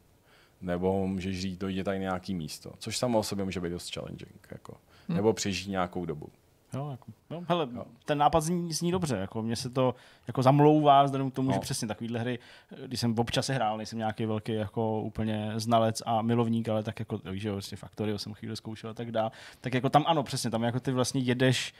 Nebo 0.61 1.07
můžeš 1.07 1.41
říct, 1.41 1.57
dojde 1.57 1.83
tady 1.83 1.99
nějaký 1.99 2.33
místo. 2.33 2.73
Což 2.77 2.97
samo 2.97 3.19
o 3.19 3.23
sobě 3.23 3.45
může 3.45 3.59
být 3.59 3.69
dost 3.69 3.93
challenging. 3.93 4.47
Jako. 4.51 4.77
nebo 5.07 5.33
přežijí 5.33 5.71
nějakou 5.71 6.05
dobu. 6.05 6.29
Jo, 6.73 6.87
jako, 6.91 7.05
jo, 7.29 7.41
hele, 7.47 7.67
ten 8.05 8.17
nápad 8.17 8.41
zní, 8.41 8.73
zní 8.73 8.91
dobře, 8.91 9.15
jako 9.15 9.41
mně 9.41 9.55
se 9.55 9.69
to 9.69 9.95
jako 10.27 10.43
zamlouvá, 10.43 11.03
vzhledem 11.03 11.31
k 11.31 11.33
tomu, 11.33 11.47
No. 11.47 11.53
že 11.53 11.59
přesně 11.59 11.87
takovýhle 11.87 12.19
hry, 12.19 12.39
když 12.87 12.99
jsem 12.99 13.19
občas 13.19 13.49
je 13.49 13.55
hrál, 13.55 13.77
nejsem 13.77 13.99
nějaký 13.99 14.25
velký 14.25 14.53
jako 14.53 15.01
úplně 15.01 15.51
znalec 15.55 16.01
a 16.05 16.21
milovník, 16.21 16.69
ale 16.69 16.83
tak 16.83 16.99
jako, 16.99 17.17
víš, 17.31 17.41
že 17.41 17.47
jo, 17.49 17.55
vlastně 17.55 17.77
Factorio 17.77 18.17
jsem 18.17 18.33
chvíli 18.33 18.55
zkoušel 18.55 18.89
a 18.89 18.93
tak 18.93 19.11
dál, 19.11 19.31
tak 19.61 19.73
jako 19.73 19.89
tam 19.89 20.03
ano, 20.07 20.23
přesně, 20.23 20.49
tam 20.49 20.63
jako 20.63 20.79
ty 20.79 20.91
vlastně 20.91 21.21
jedeš 21.21 21.73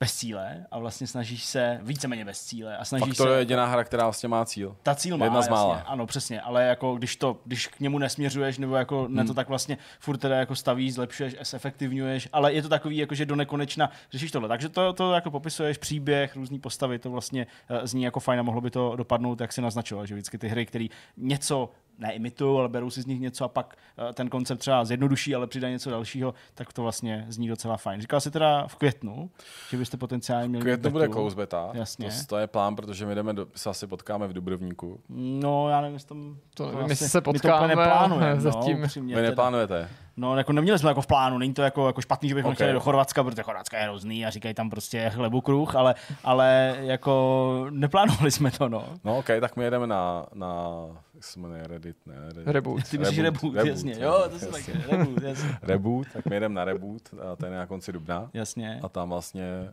bez 0.00 0.14
cíle 0.14 0.66
a 0.70 0.78
vlastně 0.78 1.06
snažíš 1.06 1.44
se, 1.44 1.80
víceméně 1.82 2.24
bez 2.24 2.44
cíle 2.44 2.76
a 2.76 2.84
snažíš 2.84 3.08
Fakt 3.08 3.16
to 3.16 3.22
se... 3.22 3.30
je 3.30 3.38
jediná 3.38 3.66
hra, 3.66 3.84
která 3.84 4.04
vlastně 4.04 4.28
má 4.28 4.44
cíl. 4.44 4.76
Ta 4.82 4.94
cíl 4.94 5.18
má, 5.18 5.26
Jedna 5.26 5.42
z 5.42 5.44
jasně, 5.44 5.54
mála. 5.54 5.74
ano, 5.86 6.06
přesně, 6.06 6.40
ale 6.40 6.64
jako 6.64 6.94
když, 6.94 7.16
to, 7.16 7.40
když 7.44 7.66
k 7.66 7.80
němu 7.80 7.98
nesměřuješ, 7.98 8.58
nebo 8.58 8.76
jako 8.76 9.04
hmm. 9.04 9.14
ne 9.14 9.24
to 9.24 9.34
tak 9.34 9.48
vlastně 9.48 9.78
furt 10.00 10.18
teda 10.18 10.36
jako 10.36 10.56
stavíš, 10.56 10.94
zlepšuješ, 10.94 11.36
zefektivňuješ, 11.42 12.28
ale 12.32 12.52
je 12.52 12.62
to 12.62 12.68
takový, 12.68 12.96
jako 12.96 13.14
že 13.14 13.26
do 13.26 13.36
nekonečna 13.36 13.90
řešíš 14.12 14.30
tohle. 14.30 14.48
Takže 14.48 14.68
to, 14.68 14.92
to 14.92 15.12
jako 15.12 15.30
popisuješ, 15.30 15.78
příběh, 15.78 16.36
různý 16.36 16.58
postavy, 16.58 16.98
to 16.98 17.10
vlastně 17.10 17.46
uh, 17.70 17.76
zní 17.82 18.02
jako 18.02 18.20
fajn 18.20 18.40
a 18.40 18.42
mohlo 18.42 18.60
by 18.60 18.70
to 18.70 18.96
dopadnout, 18.96 19.40
jak 19.40 19.52
si 19.52 19.60
naznačoval, 19.60 20.06
že 20.06 20.14
vždycky 20.14 20.38
ty 20.38 20.48
hry, 20.48 20.66
které 20.66 20.86
něco 21.16 21.70
neimitují, 21.98 22.58
ale 22.58 22.68
berou 22.68 22.90
si 22.90 23.02
z 23.02 23.06
nich 23.06 23.20
něco 23.20 23.44
a 23.44 23.48
pak 23.48 23.76
uh, 23.98 24.12
ten 24.12 24.28
koncept 24.28 24.58
třeba 24.58 24.84
zjednoduší, 24.84 25.34
ale 25.34 25.46
přidají 25.46 25.72
něco 25.72 25.90
dalšího, 25.90 26.34
tak 26.54 26.72
to 26.72 26.82
vlastně 26.82 27.26
zní 27.28 27.48
docela 27.48 27.76
fajn. 27.76 28.00
Říkal 28.00 28.20
jsi 28.20 28.30
teda 28.30 28.66
v 28.66 28.76
květnu, 28.76 29.30
že 29.70 29.76
byste 29.76 29.96
potenciálně 29.96 30.48
měli 30.48 30.62
Květnu 30.62 30.90
mít 30.90 30.92
bude 30.92 31.08
close 31.08 31.36
beta, 31.36 31.70
Jasně. 31.72 32.08
To, 32.08 32.26
to, 32.26 32.36
je 32.36 32.46
plán, 32.46 32.76
protože 32.76 33.06
my 33.06 33.14
jdeme 33.14 33.32
do, 33.32 33.46
se 33.54 33.70
asi 33.70 33.86
potkáme 33.86 34.28
v 34.28 34.32
Dubrovníku. 34.32 35.00
No, 35.08 35.68
já 35.68 35.80
nevím, 35.80 35.94
jestli 35.94 36.08
tam... 36.08 36.36
To 36.54 36.66
nevím, 36.66 36.80
asi- 36.80 36.92
jestli 36.92 37.08
se 37.08 37.18
my 37.18 37.22
to 37.22 37.32
potkáme, 37.32 37.68
neplánujeme, 37.68 38.40
zatím. 38.40 38.80
No, 38.80 39.16
Vy 39.16 39.22
neplánujete? 39.22 39.88
No, 40.16 40.36
jako 40.36 40.52
neměli 40.52 40.78
jsme 40.78 40.90
jako 40.90 41.02
v 41.02 41.06
plánu, 41.06 41.38
není 41.38 41.54
to 41.54 41.62
jako, 41.62 41.86
jako 41.86 42.00
špatný, 42.00 42.28
že 42.28 42.34
bychom 42.34 42.48
Ok. 42.48 42.54
okay. 42.54 42.64
chtěli 42.64 42.72
do 42.72 42.80
Chorvatska, 42.80 43.24
protože 43.24 43.42
Chorvatska 43.42 43.78
je 43.78 43.84
hrozný 43.84 44.26
a 44.26 44.30
říkají 44.30 44.54
tam 44.54 44.70
prostě 44.70 45.10
chlebu 45.14 45.40
kruh, 45.40 45.76
ale, 45.76 45.94
ale 46.24 46.76
jako 46.80 47.66
neplánovali 47.70 48.30
jsme 48.30 48.50
to, 48.50 48.68
no. 48.68 48.84
No 49.04 49.18
ok, 49.18 49.26
tak 49.40 49.56
my 49.56 49.64
jedeme 49.64 49.86
na, 49.86 50.26
na 50.34 50.82
se 51.20 51.40
jmenuje 51.40 51.66
Reddit, 51.66 51.96
ne? 52.06 52.14
Reddit. 52.28 52.46
Reboot. 52.46 52.88
Ty 52.90 52.98
myslíš 52.98 53.18
reboot, 53.18 53.54
reboot, 53.54 53.66
jasně. 53.68 53.94
Jo, 53.98 54.24
to 54.28 54.34
jasně. 54.34 54.48
taky, 54.48 54.72
reboot, 54.96 55.22
jasně. 55.22 55.58
Reboot, 55.62 56.06
tak 56.12 56.26
my 56.26 56.36
jedeme 56.36 56.54
na 56.54 56.64
Reboot, 56.64 57.02
a 57.32 57.36
ten 57.36 57.52
je 57.52 57.58
na 57.58 57.66
konci 57.66 57.92
dubna. 57.92 58.30
jasně. 58.34 58.80
A 58.82 58.88
tam 58.88 59.08
vlastně, 59.08 59.72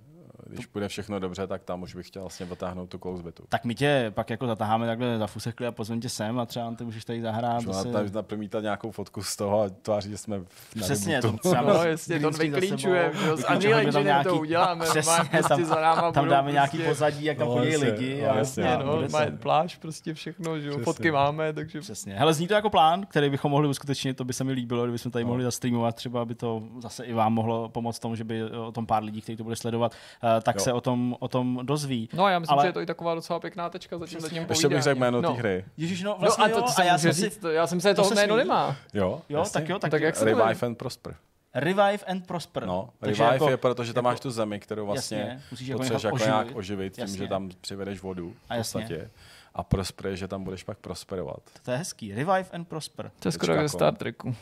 když 0.50 0.66
bude 0.66 0.88
všechno 0.88 1.20
dobře, 1.20 1.48
tak 1.48 1.64
tam 1.64 1.82
už 1.84 1.96
bych 1.96 2.08
chtěl 2.08 2.22
vlastně 2.22 2.46
vytáhnout 2.46 2.90
tu 2.90 2.98
close 2.98 3.24
betu. 3.24 3.44
Tak 3.50 3.66
my 3.66 3.76
tě 3.76 4.12
pak 4.16 4.30
jako 4.30 4.48
zatáháme 4.48 4.86
takhle 4.88 5.18
za 5.18 5.28
fusekli 5.28 5.68
a 5.68 5.72
pozvem 5.72 6.02
tě 6.02 6.10
sem 6.10 6.40
a 6.40 6.46
třeba 6.46 6.72
ty 6.76 6.84
můžeš 6.84 7.06
tady 7.06 7.22
zahrát. 7.22 7.56
Můžu 7.56 7.74
zase- 7.74 7.92
tam 7.92 8.06
napromítat 8.14 8.64
nějakou 8.64 8.92
fotku 8.92 9.24
z 9.24 9.36
toho 9.36 9.62
a 9.62 9.70
tváří, 9.70 10.10
že 10.10 10.18
jsme 10.18 10.40
v- 10.40 10.76
na 10.76 10.84
Přesně, 10.84 11.22
to 11.22 11.32
třeba 11.38 11.62
No, 11.62 11.84
jasně, 11.84 12.20
to 12.20 12.30
vyklíčujeme, 12.32 13.12
jo, 13.28 13.38
s 13.38 13.44
Unreal 13.44 13.60
tam 13.60 13.64
Enginem 13.80 13.94
to 13.94 14.00
nějaký- 14.02 14.30
uděláme, 14.30 14.86
Přesně, 14.90 15.24
prostě 15.32 15.48
tam- 15.50 15.66
za 15.66 15.82
náma 15.82 16.12
Tam 16.12 16.28
dáme 16.30 16.52
nějaký 16.52 16.78
prostě- 16.78 16.90
pozadí, 16.90 17.26
jak 17.26 17.38
tam 17.38 17.48
No, 17.48 17.54
chodí 17.58 17.78
lidi. 17.78 18.22
no, 18.24 18.32
a 18.32 18.38
jasně, 18.38 18.64
Jasně, 18.64 18.86
no, 19.32 19.38
pláž, 19.40 19.76
prostě 19.76 20.14
všechno, 20.14 20.60
že 20.60 20.72
fotky 20.72 21.12
máme, 21.12 21.54
takže 21.54 21.80
Přesně. 21.82 22.14
Hele, 22.16 22.34
zní 22.34 22.48
to 22.48 22.54
jako 22.54 22.70
plán, 22.70 23.06
který 23.06 23.30
bychom 23.30 23.52
mohli 23.52 23.68
uskutečnit, 23.68 24.14
to 24.14 24.26
by 24.26 24.34
se 24.34 24.44
mi 24.44 24.52
líbilo, 24.52 24.84
kdybychom 24.84 25.12
tady 25.12 25.24
No. 25.24 25.28
mohli 25.30 25.44
zastreamovat, 25.44 25.96
třeba 25.96 26.22
aby 26.22 26.36
to 26.36 26.64
zase 26.80 27.04
i 27.06 27.14
vám 27.14 27.34
mohlo 27.34 27.70
pomoct 27.70 28.00
tomu, 28.00 28.16
že 28.16 28.24
by 28.24 28.44
o 28.44 28.72
tom 28.72 28.86
pár 28.86 29.04
lidí, 29.04 29.22
kteří 29.22 29.36
to 29.36 29.44
bude 29.44 29.56
sledovat, 29.56 29.96
tak 30.42 30.56
Jo. 30.56 30.62
se 30.62 30.74
o 30.74 30.82
tom, 30.82 31.16
o 31.20 31.28
tom 31.28 31.60
dozví. 31.64 32.10
No, 32.14 32.28
já 32.28 32.40
myslím, 32.40 32.54
Ale- 32.54 32.64
že 32.64 32.68
je 32.70 32.74
to 32.74 32.82
i 32.82 32.86
taková 32.86 33.16
docela 33.16 33.40
pěkná 33.40 33.70
tečka 33.70 33.98
za 33.98 34.08
tím 34.08 34.20
zatím 34.20 34.46
Ještě 34.50 34.70
bych 34.70 34.82
řekl 34.82 35.00
jméno 35.00 35.22
no. 35.22 35.34
té 35.34 35.40
hry. 35.40 35.66
Ježíš, 35.78 36.04
no 36.04 36.12
No 36.12 36.18
vlastně 36.20 36.46
a 36.46 36.50
to, 36.50 36.58
jo, 36.58 36.64
a 36.64 36.68
se 36.72 36.86
já 36.86 36.98
jsem 36.98 37.14
si... 37.14 37.30
to, 37.40 37.50
já 37.50 37.68
jsem 37.68 37.82
se 37.82 37.94
to 37.94 38.02
toho 38.02 38.16
jméno 38.16 38.36
nemá. 38.36 38.76
Jo, 38.94 39.22
Jo, 39.30 39.40
jasně. 39.40 39.54
tak 39.62 39.70
jo, 39.70 39.80
tak, 39.80 39.92
tak 39.92 40.02
jak 40.02 40.16
se 40.16 40.20
to 40.20 40.26
jmenuje? 40.26 40.46
Revive 40.48 40.68
and 40.68 40.76
Prosper. 40.78 41.16
Revive 41.54 41.98
and 42.08 42.28
Prosper. 42.28 42.66
No, 42.66 42.90
Takže 43.00 43.24
revive 43.24 43.36
jako- 43.36 43.50
je, 43.50 43.58
protože 43.58 43.94
tam 43.94 44.06
jako- 44.06 44.12
máš 44.14 44.20
tu 44.20 44.32
zemi, 44.32 44.60
kterou 44.60 44.86
vlastně 44.86 45.18
Jasně, 45.18 45.42
musíš 45.52 45.68
jako 45.68 45.78
potřebuješ 45.80 46.04
jako 46.04 46.18
nějak 46.18 46.48
oživit. 46.56 46.94
tím, 46.96 47.02
Jasně. 47.02 47.18
že 47.18 47.28
tam 47.28 47.50
přivedeš 47.62 48.02
vodu 48.02 48.30
v 48.30 48.36
A 48.52 48.56
jasně. 48.56 48.82
podstatě. 48.82 49.10
A 49.56 49.64
prosper 49.64 50.08
je, 50.08 50.16
že 50.18 50.28
tam 50.28 50.44
budeš 50.44 50.64
pak 50.64 50.78
prosperovat. 50.78 51.40
To 51.64 51.72
je 51.72 51.78
hezký. 51.78 52.10
Revive 52.14 52.46
and 52.54 52.68
Prosper. 52.68 53.12
To 53.20 53.28
je 53.28 53.32
skoro 53.32 53.48
Tečka 53.54 53.62
jak 53.62 53.70
ze 53.70 53.72
com. 53.72 53.78
Star 53.80 53.96
Treku. 53.96 54.36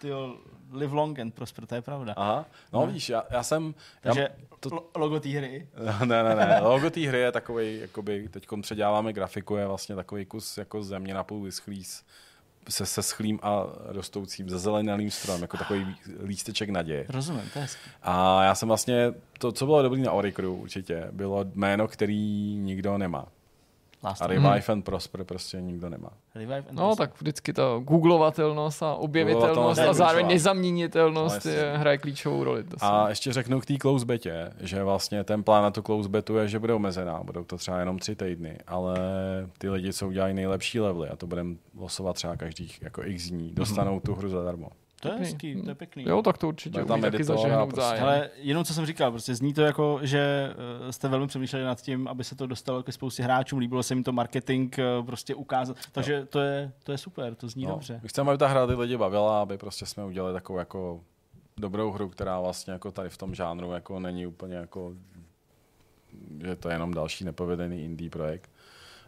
Ty 0.00 0.08
jo, 0.08 0.36
live 0.74 0.94
long 0.94 1.18
and 1.18 1.34
prosper, 1.34 1.66
to 1.66 1.74
je 1.74 1.82
pravda. 1.82 2.14
Aha, 2.16 2.44
no, 2.72 2.80
No. 2.86 2.92
víš, 2.92 3.08
já, 3.08 3.24
já 3.30 3.42
jsem... 3.42 3.74
Takže 4.00 4.20
já, 4.20 4.28
to... 4.60 4.90
logo 4.96 5.20
té 5.20 5.28
hry. 5.28 5.68
ne, 6.04 6.22
ne, 6.22 6.34
ne, 6.34 6.60
logo 6.62 6.90
té 6.90 7.00
hry 7.00 7.18
je 7.18 7.32
takový, 7.32 7.78
jakoby, 7.80 8.28
teď 8.30 8.46
předěláváme 8.62 9.12
grafiku, 9.12 9.56
je 9.56 9.66
vlastně 9.66 9.94
takový 9.96 10.24
kus 10.24 10.58
jako 10.58 10.82
země 10.84 11.14
napůl 11.14 11.42
vyschlý 11.42 11.84
s- 11.84 12.02
se, 12.68 12.86
se 12.86 13.02
schlým 13.02 13.38
a 13.42 13.64
rostoucím, 13.84 14.50
zezelenalým 14.50 15.10
stromem, 15.10 15.42
jako 15.42 15.56
takový 15.56 15.96
lísteček 16.22 16.70
naděje. 16.70 17.06
Rozumím, 17.08 17.42
to 17.52 17.58
je 17.58 17.62
hezký. 17.62 17.90
A 18.02 18.44
já 18.44 18.54
jsem 18.54 18.68
vlastně, 18.68 19.12
to, 19.38 19.52
co 19.52 19.66
bylo 19.66 19.82
dobrý 19.82 20.02
na 20.02 20.12
Oricru 20.12 20.54
určitě, 20.56 21.08
bylo 21.12 21.44
jméno, 21.54 21.88
který 21.88 22.18
nikdo 22.56 22.98
nemá. 22.98 23.26
Last 24.04 24.22
A 24.22 24.26
Revive 24.26 24.62
and 24.68 24.82
Prosper 24.82 25.24
prostě 25.24 25.60
nikdo 25.60 25.88
nemá. 25.88 26.10
Revive 26.34 26.58
and 26.58 26.72
No, 26.72 26.86
Prosper. 26.86 27.08
tak 27.08 27.20
vždycky 27.20 27.52
ta 27.52 27.62
googlovatelnost 27.84 28.82
a 28.82 28.94
objevitelnost 28.94 29.80
a 29.80 29.92
zároveň 29.92 30.26
nezaměnitelnost 30.28 31.44
No, 31.44 31.50
je, 31.50 31.72
hraje 31.76 31.98
klíčovou 31.98 32.44
roli. 32.44 32.64
To 32.64 32.76
A 32.80 33.08
ještě 33.08 33.32
řeknu 33.32 33.60
k 33.60 33.66
té 33.66 33.76
close 33.78 34.06
betě, 34.06 34.50
že 34.60 34.84
vlastně 34.84 35.24
ten 35.24 35.42
plán 35.42 35.62
na 35.62 35.70
tu 35.70 35.82
close 35.82 36.08
betu 36.08 36.36
je, 36.36 36.48
že 36.48 36.58
bude 36.58 36.74
omezená. 36.74 37.20
Budou 37.24 37.44
to 37.44 37.56
třeba 37.56 37.78
jenom 37.78 37.98
tři 37.98 38.16
týdny, 38.16 38.58
ale 38.66 38.96
ty 39.58 39.70
lidi, 39.70 39.92
co 39.92 40.08
udělají 40.08 40.34
nejlepší 40.34 40.80
levely, 40.80 41.08
a 41.08 41.16
to 41.16 41.26
budeme 41.26 41.54
losovat 41.78 42.12
třeba 42.16 42.36
každých 42.36 42.82
jako 42.82 43.02
x 43.04 43.28
dní, 43.28 43.52
dostanou 43.52 44.00
tu 44.00 44.14
hru 44.14 44.28
zadarmo. 44.28 44.68
To 45.04 45.08
je 45.08 45.14
Pěkný. 45.18 45.32
hezký, 45.32 45.62
to 45.62 45.68
je 45.70 45.74
pěkný. 45.74 46.04
Jo, 46.08 46.22
tak 46.22 46.38
to 46.38 46.48
určitě 46.48 46.78
umí 46.78 46.88
tam 46.88 47.00
taky 47.00 47.24
zažehnout 47.24 47.68
prostě- 47.68 47.80
zájem. 47.80 48.04
Ale 48.04 48.30
jenom 48.36 48.64
co 48.64 48.74
jsem 48.74 48.86
říkal, 48.86 49.10
prostě 49.10 49.34
zní 49.34 49.54
to 49.54 49.62
jako, 49.62 49.98
že 50.02 50.54
eh, 50.88 50.92
jste 50.92 51.08
velmi 51.08 51.26
přemýšleli 51.26 51.64
nad 51.64 51.80
tím, 51.80 52.08
aby 52.08 52.24
se 52.24 52.34
to 52.36 52.46
dostalo 52.46 52.82
ke 52.82 52.92
spoustě 52.92 53.22
hráčům, 53.22 53.58
líbilo 53.58 53.82
se 53.82 53.94
jim 53.94 54.04
to 54.04 54.12
marketing 54.12 54.78
eh, 54.78 55.02
prostě 55.06 55.34
ukázat, 55.34 55.76
takže 55.92 56.26
to 56.26 56.40
je, 56.40 56.72
to 56.84 56.92
je 56.92 56.98
super, 56.98 57.34
to 57.34 57.48
zní 57.48 57.64
No, 57.64 57.70
dobře. 57.70 58.00
My 58.02 58.08
chceme, 58.08 58.30
aby 58.30 58.38
ta 58.38 58.46
hra 58.46 58.66
ty 58.66 58.74
lidi 58.74 58.96
bavila, 58.96 59.42
aby 59.42 59.58
prostě 59.58 59.86
jsme 59.86 60.04
udělali 60.04 60.32
takovou 60.34 60.58
jako 60.58 61.00
dobrou 61.56 61.90
hru, 61.92 62.08
která 62.08 62.40
vlastně 62.40 62.72
jako 62.72 62.90
tady 62.92 63.08
v 63.08 63.16
tom 63.16 63.34
žánru 63.34 63.72
jako 63.72 64.00
není 64.00 64.26
úplně 64.26 64.54
jako, 64.56 64.92
že 66.44 66.56
to 66.56 66.68
je 66.68 66.74
jenom 66.74 66.94
další 66.94 67.24
nepovedený 67.24 67.84
indie 67.84 68.10
projekt, 68.10 68.50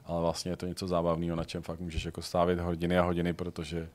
ale 0.05 0.21
vlastně 0.21 0.53
je 0.53 0.57
to 0.57 0.67
něco 0.67 0.87
zábavného, 0.87 1.37
na 1.37 1.45
čem 1.45 1.63
fakt 1.63 1.81
můžeš 1.81 2.05
jako 2.05 2.23
stavit 2.23 2.59
hodiny 2.59 2.99
a 2.99 3.03
hodiny, 3.03 3.33
protože 3.33 3.89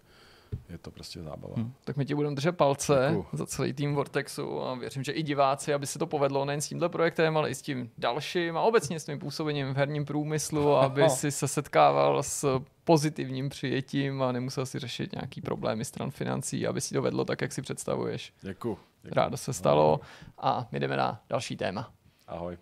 je 0.69 0.77
to 0.77 0.91
prostě 0.91 1.23
zábava. 1.23 1.53
Hm. 1.57 1.73
Tak 1.83 1.97
my 1.97 2.05
ti 2.05 2.15
budeme 2.15 2.35
držet 2.35 2.51
palce 2.51 3.07
Děkuju. 3.09 3.25
za 3.33 3.45
celý 3.45 3.73
tým 3.73 3.95
Vortexu 3.95 4.61
a 4.61 4.75
věřím, 4.75 5.03
že 5.03 5.11
i 5.11 5.23
diváci, 5.23 5.73
aby 5.73 5.87
se 5.87 5.99
to 5.99 6.07
povedlo 6.07 6.45
nejen 6.45 6.61
s 6.61 6.67
tímhle 6.67 6.89
projektem, 6.89 7.37
ale 7.37 7.49
i 7.49 7.55
s 7.55 7.61
tím 7.61 7.91
dalším 7.97 8.57
a 8.57 8.61
obecně 8.61 8.99
s 8.99 9.05
tím 9.05 9.19
působením 9.19 9.73
v 9.73 9.77
herním 9.77 10.05
průmyslu, 10.05 10.75
aby 10.75 11.09
si 11.09 11.31
se 11.31 11.47
setkával 11.47 12.23
s 12.23 12.61
pozitivním 12.83 13.49
přijetím 13.49 14.21
a 14.21 14.31
nemusel 14.31 14.65
si 14.65 14.79
řešit 14.79 15.11
nějaký 15.11 15.41
problémy 15.41 15.85
stran 15.85 16.11
financí, 16.11 16.67
aby 16.67 16.81
si 16.81 16.93
to 16.93 17.01
vedlo 17.01 17.25
tak, 17.25 17.41
jak 17.41 17.51
si 17.51 17.61
představuješ. 17.61 18.33
Děkuju. 18.41 18.77
Děkuju. 19.03 19.15
Rádo 19.15 19.37
se 19.37 19.53
stalo 19.53 19.99
a 20.37 20.67
my 20.71 20.79
jdeme 20.79 20.97
na 20.97 21.21
další 21.29 21.57
téma. 21.57 21.91
Ahoj. 22.27 22.57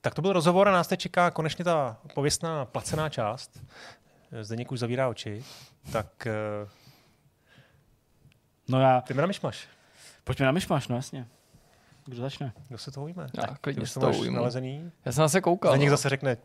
Tak 0.00 0.14
to 0.14 0.22
byl 0.22 0.32
rozhovor 0.32 0.68
a 0.68 0.72
nás 0.72 0.88
teď 0.88 1.00
čeká 1.00 1.30
konečně 1.30 1.64
ta 1.64 1.96
pověstná 2.14 2.64
placená 2.64 3.08
část. 3.08 3.60
Zdeněk 4.40 4.72
už 4.72 4.78
zavírá 4.78 5.08
oči. 5.08 5.44
Tak 5.92 6.26
eh, 6.26 6.68
No 8.68 8.80
já, 8.80 9.00
ty 9.00 9.14
na 9.14 9.26
myšmaš. 9.26 9.68
pojďme 10.24 10.46
na 10.46 10.52
myšmaš, 10.52 10.88
no 10.88 10.96
jasně. 10.96 11.26
Kdo 12.04 12.16
začne? 12.22 12.52
Kdo 12.68 12.78
se 12.78 12.90
toho 12.90 13.04
ujme? 13.06 13.26
Já 13.36 13.46
Ty 13.46 13.54
klidně 13.60 13.82
už 13.82 13.90
s 13.90 13.94
to 13.94 14.00
tou 14.00 14.06
máš 14.06 14.16
ujmu. 14.18 14.36
nalezený. 14.36 14.92
Já 15.04 15.12
jsem 15.12 15.28
se 15.28 15.40
koukal. 15.40 15.72
Zdeněk 15.72 15.88
no. 15.90 15.96
zase 15.96 16.08
řekne, 16.08 16.36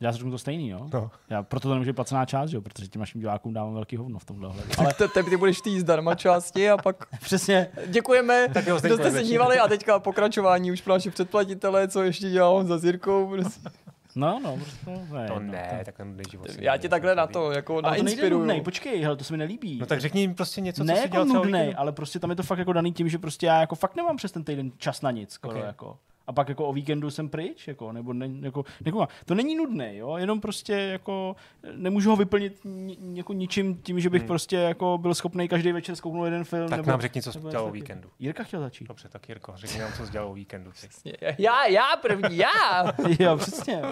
Já 0.00 0.10
řeknu 0.12 0.30
to 0.30 0.38
stejný, 0.38 0.68
jo? 0.68 0.88
no. 0.92 1.10
Já 1.30 1.42
proto 1.42 1.68
to 1.68 1.74
nemůžu 1.74 1.90
být 1.90 1.96
placená 1.96 2.24
část, 2.26 2.52
jo? 2.52 2.60
protože 2.60 2.88
těm 2.88 3.00
našim 3.00 3.20
divákům 3.20 3.52
dávám 3.54 3.74
velký 3.74 3.96
hovno 3.96 4.18
v 4.18 4.24
tomhle 4.24 4.48
ohledu. 4.48 4.68
Ale 4.78 4.94
te, 4.94 5.08
te, 5.08 5.22
ty 5.22 5.36
budeš 5.36 5.60
tý 5.60 5.80
zdarma 5.80 6.14
části 6.14 6.70
a 6.70 6.76
pak 6.76 6.96
přesně, 7.20 7.68
děkujeme, 7.86 8.48
Tak 8.54 8.66
jo, 8.66 8.80
kdo 8.80 8.94
jste 8.96 9.10
se 9.10 9.22
dívali 9.22 9.58
a 9.58 9.68
teďka 9.68 9.98
pokračování 9.98 10.72
už 10.72 10.80
pro 10.80 10.92
naše 10.92 11.10
předplatitele, 11.10 11.88
co 11.88 12.02
ještě 12.02 12.30
dělal 12.30 12.64
za 12.64 12.78
Zirkou. 12.78 13.28
Prostě. 13.28 13.70
No, 14.16 14.40
no, 14.42 14.56
prostě, 14.56 14.90
ne, 15.14 15.26
To 15.28 15.34
no, 15.34 15.40
ne, 15.40 15.82
tak 15.84 15.96
ten 15.96 16.16
život. 16.30 16.50
si 16.50 16.64
Já 16.64 16.76
ti 16.76 16.88
takhle 16.88 17.14
na 17.14 17.26
to 17.26 17.50
jako 17.52 17.80
nejde 17.82 18.02
nainspiruju. 18.02 18.38
nudnej, 18.38 18.60
počkej, 18.60 19.02
hele, 19.02 19.16
to 19.16 19.24
se 19.24 19.32
mi 19.32 19.36
nelíbí. 19.36 19.78
No 19.78 19.86
tak 19.86 20.00
řekni 20.00 20.20
jim 20.20 20.34
prostě 20.34 20.60
něco, 20.60 20.84
ne 20.84 20.92
co 20.92 20.96
si 20.96 21.02
jako 21.02 21.12
dělal 21.12 21.26
třeba 21.26 21.40
o 21.40 21.44
nudnej, 21.44 21.74
ale 21.78 21.92
prostě 21.92 22.18
tam 22.18 22.30
je 22.30 22.36
to 22.36 22.42
fakt 22.42 22.58
jako 22.58 22.72
daný 22.72 22.92
tím, 22.92 23.08
že 23.08 23.18
prostě 23.18 23.46
já 23.46 23.60
jako 23.60 23.74
fakt 23.74 23.96
nemám 23.96 24.16
přes 24.16 24.32
ten 24.32 24.44
týden 24.44 24.70
čas 24.78 25.02
na 25.02 25.10
nic, 25.10 25.32
skoro 25.32 25.58
Ok. 25.58 25.64
jako. 25.66 25.98
A 26.28 26.32
pak 26.32 26.48
jako 26.48 26.66
o 26.66 26.72
víkendu 26.72 27.10
jsem 27.10 27.28
pryč, 27.28 27.68
jako, 27.68 27.92
nebo 27.92 28.12
ne, 28.12 28.28
jako, 28.40 28.64
jako, 28.84 29.08
to 29.24 29.34
není 29.34 29.56
nudné, 29.56 29.96
jo, 29.96 30.16
jenom 30.16 30.40
prostě 30.40 30.72
jako 30.72 31.36
nemůžu 31.76 32.10
ho 32.10 32.16
vyplnit 32.16 32.60
ni, 32.64 32.96
jako 33.14 33.32
ničím 33.32 33.76
tím, 33.76 34.00
že 34.00 34.10
bych 34.10 34.20
hmm. 34.20 34.26
prostě 34.26 34.56
jako 34.56 34.98
byl 34.98 35.14
schopný 35.14 35.48
každý 35.48 35.72
večer 35.72 35.96
zkouknout 35.96 36.24
jeden 36.24 36.44
film. 36.44 36.68
Tak 36.68 36.76
nebo, 36.76 36.90
nám 36.90 37.00
řekni, 37.00 37.22
co 37.22 37.32
jsi 37.32 37.38
dělal 37.38 37.66
o 37.66 37.70
víkendu. 37.70 38.08
Jirka 38.18 38.42
chtěl 38.42 38.60
začít. 38.60 38.88
Dobře, 38.88 39.08
tak 39.08 39.28
Jirko, 39.28 39.52
řekni 39.56 39.80
nám, 39.80 39.92
co 39.92 40.06
jsi 40.06 40.12
dělal 40.12 40.28
o 40.28 40.34
víkendu. 40.34 40.70
Ty. 41.02 41.12
Já, 41.38 41.66
já 41.66 41.96
první, 42.02 42.36
já! 42.36 42.92
jo, 43.20 43.36
přesně. 43.36 43.82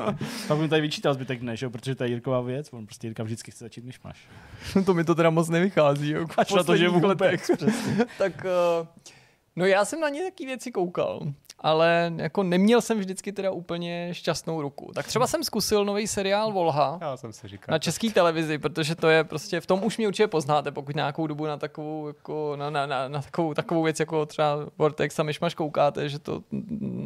Pak 0.48 0.58
mi 0.58 0.68
tady 0.68 0.82
vyčítal 0.82 1.14
zbytek 1.14 1.40
dne, 1.40 1.56
že? 1.56 1.68
protože 1.68 1.94
to 1.94 2.04
je 2.04 2.10
Jirková 2.10 2.40
věc, 2.40 2.72
on 2.72 2.86
prostě 2.86 3.06
Jirka 3.06 3.22
vždycky 3.22 3.50
chce 3.50 3.64
začít 3.64 3.84
myšmaš. 3.84 4.28
to 4.86 4.94
mi 4.94 5.04
to 5.04 5.14
teda 5.14 5.30
moc 5.30 5.48
nevychází. 5.48 6.10
Jo, 6.10 6.26
Až 6.36 6.52
na 6.52 6.62
to, 6.62 6.76
že 6.76 6.88
vůbec. 6.88 7.50
tak 8.18 8.32
uh, 8.80 8.86
no 9.56 9.66
já 9.66 9.84
jsem 9.84 10.00
na 10.00 10.08
ně 10.08 10.24
taky 10.24 10.46
věci 10.46 10.72
koukal 10.72 11.32
ale 11.66 12.12
jako 12.16 12.42
neměl 12.42 12.80
jsem 12.80 12.98
vždycky 12.98 13.32
teda 13.32 13.50
úplně 13.50 14.08
šťastnou 14.12 14.62
ruku. 14.62 14.90
Tak 14.94 15.06
třeba 15.06 15.26
jsem 15.26 15.44
zkusil 15.44 15.84
nový 15.84 16.06
seriál 16.06 16.52
Volha 16.52 16.98
Já 17.00 17.16
jsem 17.16 17.32
si 17.32 17.48
říkal, 17.48 17.72
na 17.72 17.78
české 17.78 18.10
televizi, 18.10 18.58
protože 18.58 18.94
to 18.94 19.08
je 19.08 19.24
prostě, 19.24 19.60
v 19.60 19.66
tom 19.66 19.84
už 19.84 19.98
mě 19.98 20.08
určitě 20.08 20.26
poznáte, 20.26 20.72
pokud 20.72 20.96
nějakou 20.96 21.26
dobu 21.26 21.46
na 21.46 21.56
takovou, 21.56 22.06
jako, 22.06 22.56
na, 22.56 22.70
na, 22.70 22.86
na, 22.86 23.08
na 23.08 23.22
takovou, 23.22 23.54
takovou 23.54 23.82
věc 23.82 24.00
jako 24.00 24.26
třeba 24.26 24.58
Vortex 24.78 25.18
a 25.18 25.22
Myšmaš 25.22 25.54
koukáte, 25.54 26.08
že 26.08 26.18
to, 26.18 26.42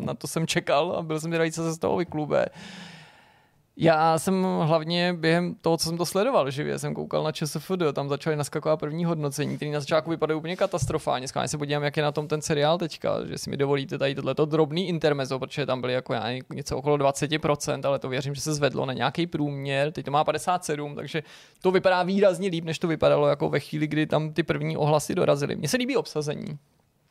na 0.05 0.15
to 0.15 0.27
jsem 0.27 0.47
čekal 0.47 0.93
a 0.93 1.03
byl 1.03 1.21
jsem 1.21 1.31
teda 1.31 1.51
co 1.51 1.63
se 1.63 1.73
z 1.73 1.79
toho 1.79 1.97
vyklube. 1.97 2.47
Já 3.83 4.19
jsem 4.19 4.43
hlavně 4.63 5.13
během 5.13 5.55
toho, 5.55 5.77
co 5.77 5.89
jsem 5.89 5.99
to 5.99 6.07
sledoval 6.07 6.51
živě, 6.51 6.79
jsem 6.79 6.95
koukal 6.95 7.25
na 7.25 7.33
ČSFD, 7.33 7.83
tam 7.93 8.09
začaly 8.09 8.37
naskakovat 8.37 8.81
první 8.81 9.05
hodnocení, 9.05 9.57
které 9.57 9.71
na 9.71 9.81
začátku 9.81 10.11
vypadají 10.11 10.39
úplně 10.39 10.57
katastrofálně. 10.57 11.29
Skvěle 11.29 11.49
se 11.49 11.59
podívám, 11.59 11.83
jak 11.83 11.97
je 11.97 12.03
na 12.03 12.13
tom 12.13 12.29
ten 12.29 12.43
seriál 12.43 12.79
teďka, 12.79 13.27
že 13.27 13.39
si 13.39 13.51
mi 13.51 13.57
dovolíte 13.57 13.99
tady 13.99 14.15
tohleto 14.15 14.45
drobný 14.45 14.89
intermezo, 14.89 15.39
protože 15.39 15.67
tam 15.67 15.81
byly 15.81 15.93
jako 15.93 16.15
já, 16.15 16.25
něco 16.55 16.77
okolo 16.77 16.97
20%, 16.97 17.81
ale 17.85 17.99
to 17.99 18.09
věřím, 18.09 18.35
že 18.35 18.41
se 18.41 18.55
zvedlo 18.55 18.87
na 18.87 18.93
nějaký 18.93 19.27
průměr, 19.27 19.93
teď 19.93 20.05
to 20.05 20.11
má 20.11 20.25
57, 20.25 20.95
takže 20.95 21.23
to 21.63 21.71
vypadá 21.71 22.03
výrazně 22.03 22.49
líp, 22.49 22.65
než 22.65 22.79
to 22.79 22.89
vypadalo 22.89 23.29
jako 23.29 23.49
ve 23.49 23.61
chvíli, 23.61 23.87
kdy 23.87 24.07
tam 24.07 24.33
ty 24.33 24.43
první 24.43 24.77
ohlasy 24.77 25.15
dorazily. 25.15 25.57
Mně 25.57 25.69
se 25.69 25.77
líbí 25.77 25.97
obsazení. 25.97 26.59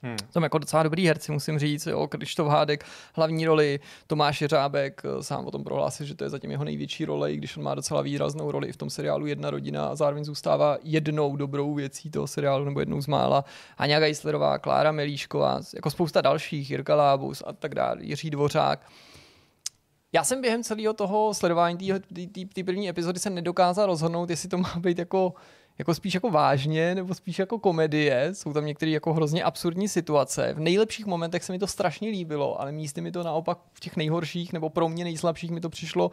Hmm. 0.01 0.15
Tam 0.31 0.43
jako 0.43 0.57
docela 0.57 0.83
dobrý 0.83 1.07
herci, 1.07 1.31
musím 1.31 1.59
říct, 1.59 1.85
jo, 1.85 2.07
Krištof 2.07 2.47
Hádek, 2.47 2.85
hlavní 3.13 3.45
roli, 3.45 3.79
Tomáš 4.07 4.41
Jeřábek, 4.41 5.01
eh, 5.05 5.23
sám 5.23 5.45
o 5.45 5.51
tom 5.51 5.63
prohlásil, 5.63 6.05
že 6.05 6.15
to 6.15 6.23
je 6.23 6.29
zatím 6.29 6.51
jeho 6.51 6.63
největší 6.63 7.05
role, 7.05 7.33
i 7.33 7.37
když 7.37 7.57
on 7.57 7.63
má 7.63 7.75
docela 7.75 8.01
výraznou 8.01 8.51
roli 8.51 8.67
i 8.67 8.71
v 8.71 8.77
tom 8.77 8.89
seriálu 8.89 9.25
Jedna 9.25 9.49
rodina 9.49 9.87
a 9.87 9.95
zároveň 9.95 10.23
zůstává 10.23 10.77
jednou 10.83 11.35
dobrou 11.35 11.73
věcí 11.73 12.11
toho 12.11 12.27
seriálu, 12.27 12.65
nebo 12.65 12.79
jednou 12.79 13.01
z 13.01 13.07
mála. 13.07 13.45
Aňa 13.77 13.99
Geislerová, 13.99 14.57
Klára 14.57 14.91
Melíšková, 14.91 15.61
jako 15.75 15.89
spousta 15.89 16.21
dalších, 16.21 16.71
Jirka 16.71 16.95
Lábus 16.95 17.43
a 17.45 17.53
tak 17.53 17.75
dále, 17.75 17.97
Jiří 18.03 18.29
Dvořák. 18.29 18.89
Já 20.13 20.23
jsem 20.23 20.41
během 20.41 20.63
celého 20.63 20.93
toho 20.93 21.33
sledování 21.33 21.91
té 22.53 22.63
první 22.63 22.89
epizody 22.89 23.19
se 23.19 23.29
nedokázal 23.29 23.85
rozhodnout, 23.85 24.29
jestli 24.29 24.49
to 24.49 24.57
má 24.57 24.73
být 24.79 24.99
jako 24.99 25.33
jako 25.79 25.93
spíš 25.93 26.13
jako 26.13 26.29
vážně, 26.29 26.95
nebo 26.95 27.13
spíš 27.13 27.39
jako 27.39 27.59
komedie. 27.59 28.35
Jsou 28.35 28.53
tam 28.53 28.65
některé 28.65 28.91
jako 28.91 29.13
hrozně 29.13 29.43
absurdní 29.43 29.87
situace. 29.87 30.53
V 30.53 30.59
nejlepších 30.59 31.05
momentech 31.05 31.43
se 31.43 31.51
mi 31.51 31.59
to 31.59 31.67
strašně 31.67 32.09
líbilo, 32.09 32.61
ale 32.61 32.71
místy 32.71 33.01
mi 33.01 33.11
to 33.11 33.23
naopak 33.23 33.59
v 33.73 33.79
těch 33.79 33.95
nejhorších 33.95 34.53
nebo 34.53 34.69
pro 34.69 34.89
mě 34.89 35.03
nejslabších 35.03 35.51
mi 35.51 35.61
to 35.61 35.69
přišlo 35.69 36.11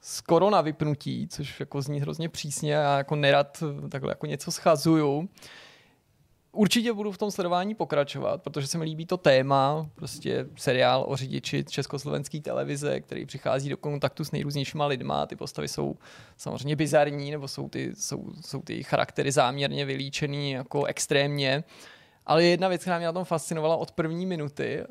skoro 0.00 0.50
na 0.50 0.60
vypnutí, 0.60 1.28
což 1.28 1.60
jako 1.60 1.82
zní 1.82 2.00
hrozně 2.00 2.28
přísně 2.28 2.86
a 2.86 2.96
jako 2.98 3.16
nerad 3.16 3.62
takhle 3.90 4.10
jako 4.10 4.26
něco 4.26 4.52
schazuju 4.52 5.28
určitě 6.56 6.92
budu 6.92 7.12
v 7.12 7.18
tom 7.18 7.30
sledování 7.30 7.74
pokračovat, 7.74 8.42
protože 8.42 8.66
se 8.66 8.78
mi 8.78 8.84
líbí 8.84 9.06
to 9.06 9.16
téma, 9.16 9.86
prostě 9.94 10.46
seriál 10.56 11.04
o 11.08 11.16
řidiči 11.16 11.64
československé 11.64 12.40
televize, 12.40 13.00
který 13.00 13.26
přichází 13.26 13.68
do 13.68 13.76
kontaktu 13.76 14.24
s 14.24 14.32
nejrůznějšíma 14.32 14.86
lidma. 14.86 15.26
Ty 15.26 15.36
postavy 15.36 15.68
jsou 15.68 15.96
samozřejmě 16.36 16.76
bizarní, 16.76 17.30
nebo 17.30 17.48
jsou 17.48 17.68
ty, 17.68 17.92
jsou, 17.94 18.24
jsou 18.40 18.62
ty 18.62 18.82
charaktery 18.82 19.32
záměrně 19.32 19.84
vylíčený 19.84 20.50
jako 20.50 20.84
extrémně. 20.84 21.64
Ale 22.26 22.44
jedna 22.44 22.68
věc, 22.68 22.80
která 22.80 22.98
mě 22.98 23.06
na 23.06 23.12
tom 23.12 23.24
fascinovala 23.24 23.76
od 23.76 23.92
první 23.92 24.26
minuty, 24.26 24.84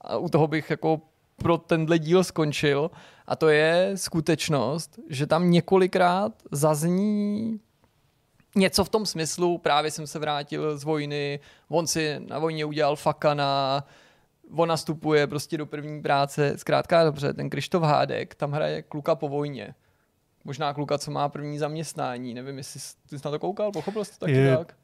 a 0.00 0.16
u 0.16 0.28
toho 0.28 0.46
bych 0.46 0.70
jako 0.70 1.00
pro 1.36 1.58
tenhle 1.58 1.98
díl 1.98 2.24
skončil, 2.24 2.90
a 3.26 3.36
to 3.36 3.48
je 3.48 3.92
skutečnost, 3.94 4.98
že 5.08 5.26
tam 5.26 5.50
několikrát 5.50 6.32
zazní 6.52 7.60
něco 8.56 8.84
v 8.84 8.88
tom 8.88 9.06
smyslu, 9.06 9.58
právě 9.58 9.90
jsem 9.90 10.06
se 10.06 10.18
vrátil 10.18 10.78
z 10.78 10.84
vojny, 10.84 11.40
on 11.68 11.86
si 11.86 12.20
na 12.28 12.38
vojně 12.38 12.64
udělal 12.64 12.96
fakana, 12.96 13.84
on 14.56 14.68
nastupuje 14.68 15.26
prostě 15.26 15.58
do 15.58 15.66
první 15.66 16.02
práce, 16.02 16.58
zkrátka 16.58 17.04
dobře, 17.04 17.32
ten 17.32 17.50
Krištof 17.50 17.82
Hádek 17.82 18.34
tam 18.34 18.52
hraje 18.52 18.82
kluka 18.82 19.14
po 19.14 19.28
vojně. 19.28 19.74
Možná 20.44 20.74
kluka, 20.74 20.98
co 20.98 21.10
má 21.10 21.28
první 21.28 21.58
zaměstnání, 21.58 22.34
nevím, 22.34 22.58
jestli 22.58 22.80
jsi 22.80 22.96
na 23.24 23.30
to 23.30 23.38
koukal, 23.38 23.72
pochopil 23.72 24.04
jsi 24.04 24.12
to 24.12 24.18
taky 24.18 24.32
je, 24.32 24.56
tak? 24.56 24.74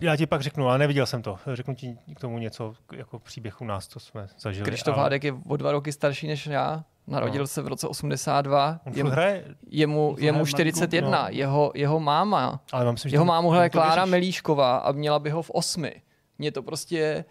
Já 0.00 0.16
ti 0.16 0.26
pak 0.26 0.40
řeknu, 0.40 0.68
ale 0.68 0.78
neviděl 0.78 1.06
jsem 1.06 1.22
to. 1.22 1.38
Řeknu 1.52 1.74
ti 1.74 1.98
k 2.16 2.20
tomu 2.20 2.38
něco 2.38 2.74
jako 2.92 3.18
příběh 3.18 3.60
u 3.60 3.64
nás, 3.64 3.88
co 3.88 4.00
jsme 4.00 4.28
zažili. 4.38 4.64
Krištof 4.64 4.94
ale... 4.94 5.02
Hádek 5.02 5.24
je 5.24 5.34
o 5.48 5.56
dva 5.56 5.72
roky 5.72 5.92
starší 5.92 6.26
než 6.26 6.46
já. 6.46 6.84
Narodil 7.06 7.42
no. 7.42 7.46
se 7.46 7.62
v 7.62 7.68
roce 7.68 7.88
82. 7.88 8.80
On 8.86 8.92
je, 8.94 9.04
hraje, 9.04 9.44
je 9.70 9.86
mu, 9.86 10.16
je 10.18 10.32
mu 10.32 10.46
41. 10.46 11.10
No. 11.10 11.26
Jeho, 11.28 11.72
jeho 11.74 12.00
máma, 12.00 12.60
ale 12.72 12.92
myslím, 12.92 13.12
jeho 13.12 13.24
mámu 13.24 13.50
hraje 13.50 13.70
Klára 13.70 14.04
Melíšková 14.04 14.76
a 14.76 14.92
měla 14.92 15.18
by 15.18 15.30
ho 15.30 15.42
v 15.42 15.50
osmi. 15.50 16.02
Mě 16.38 16.52
to 16.52 16.62
prostě 16.62 17.24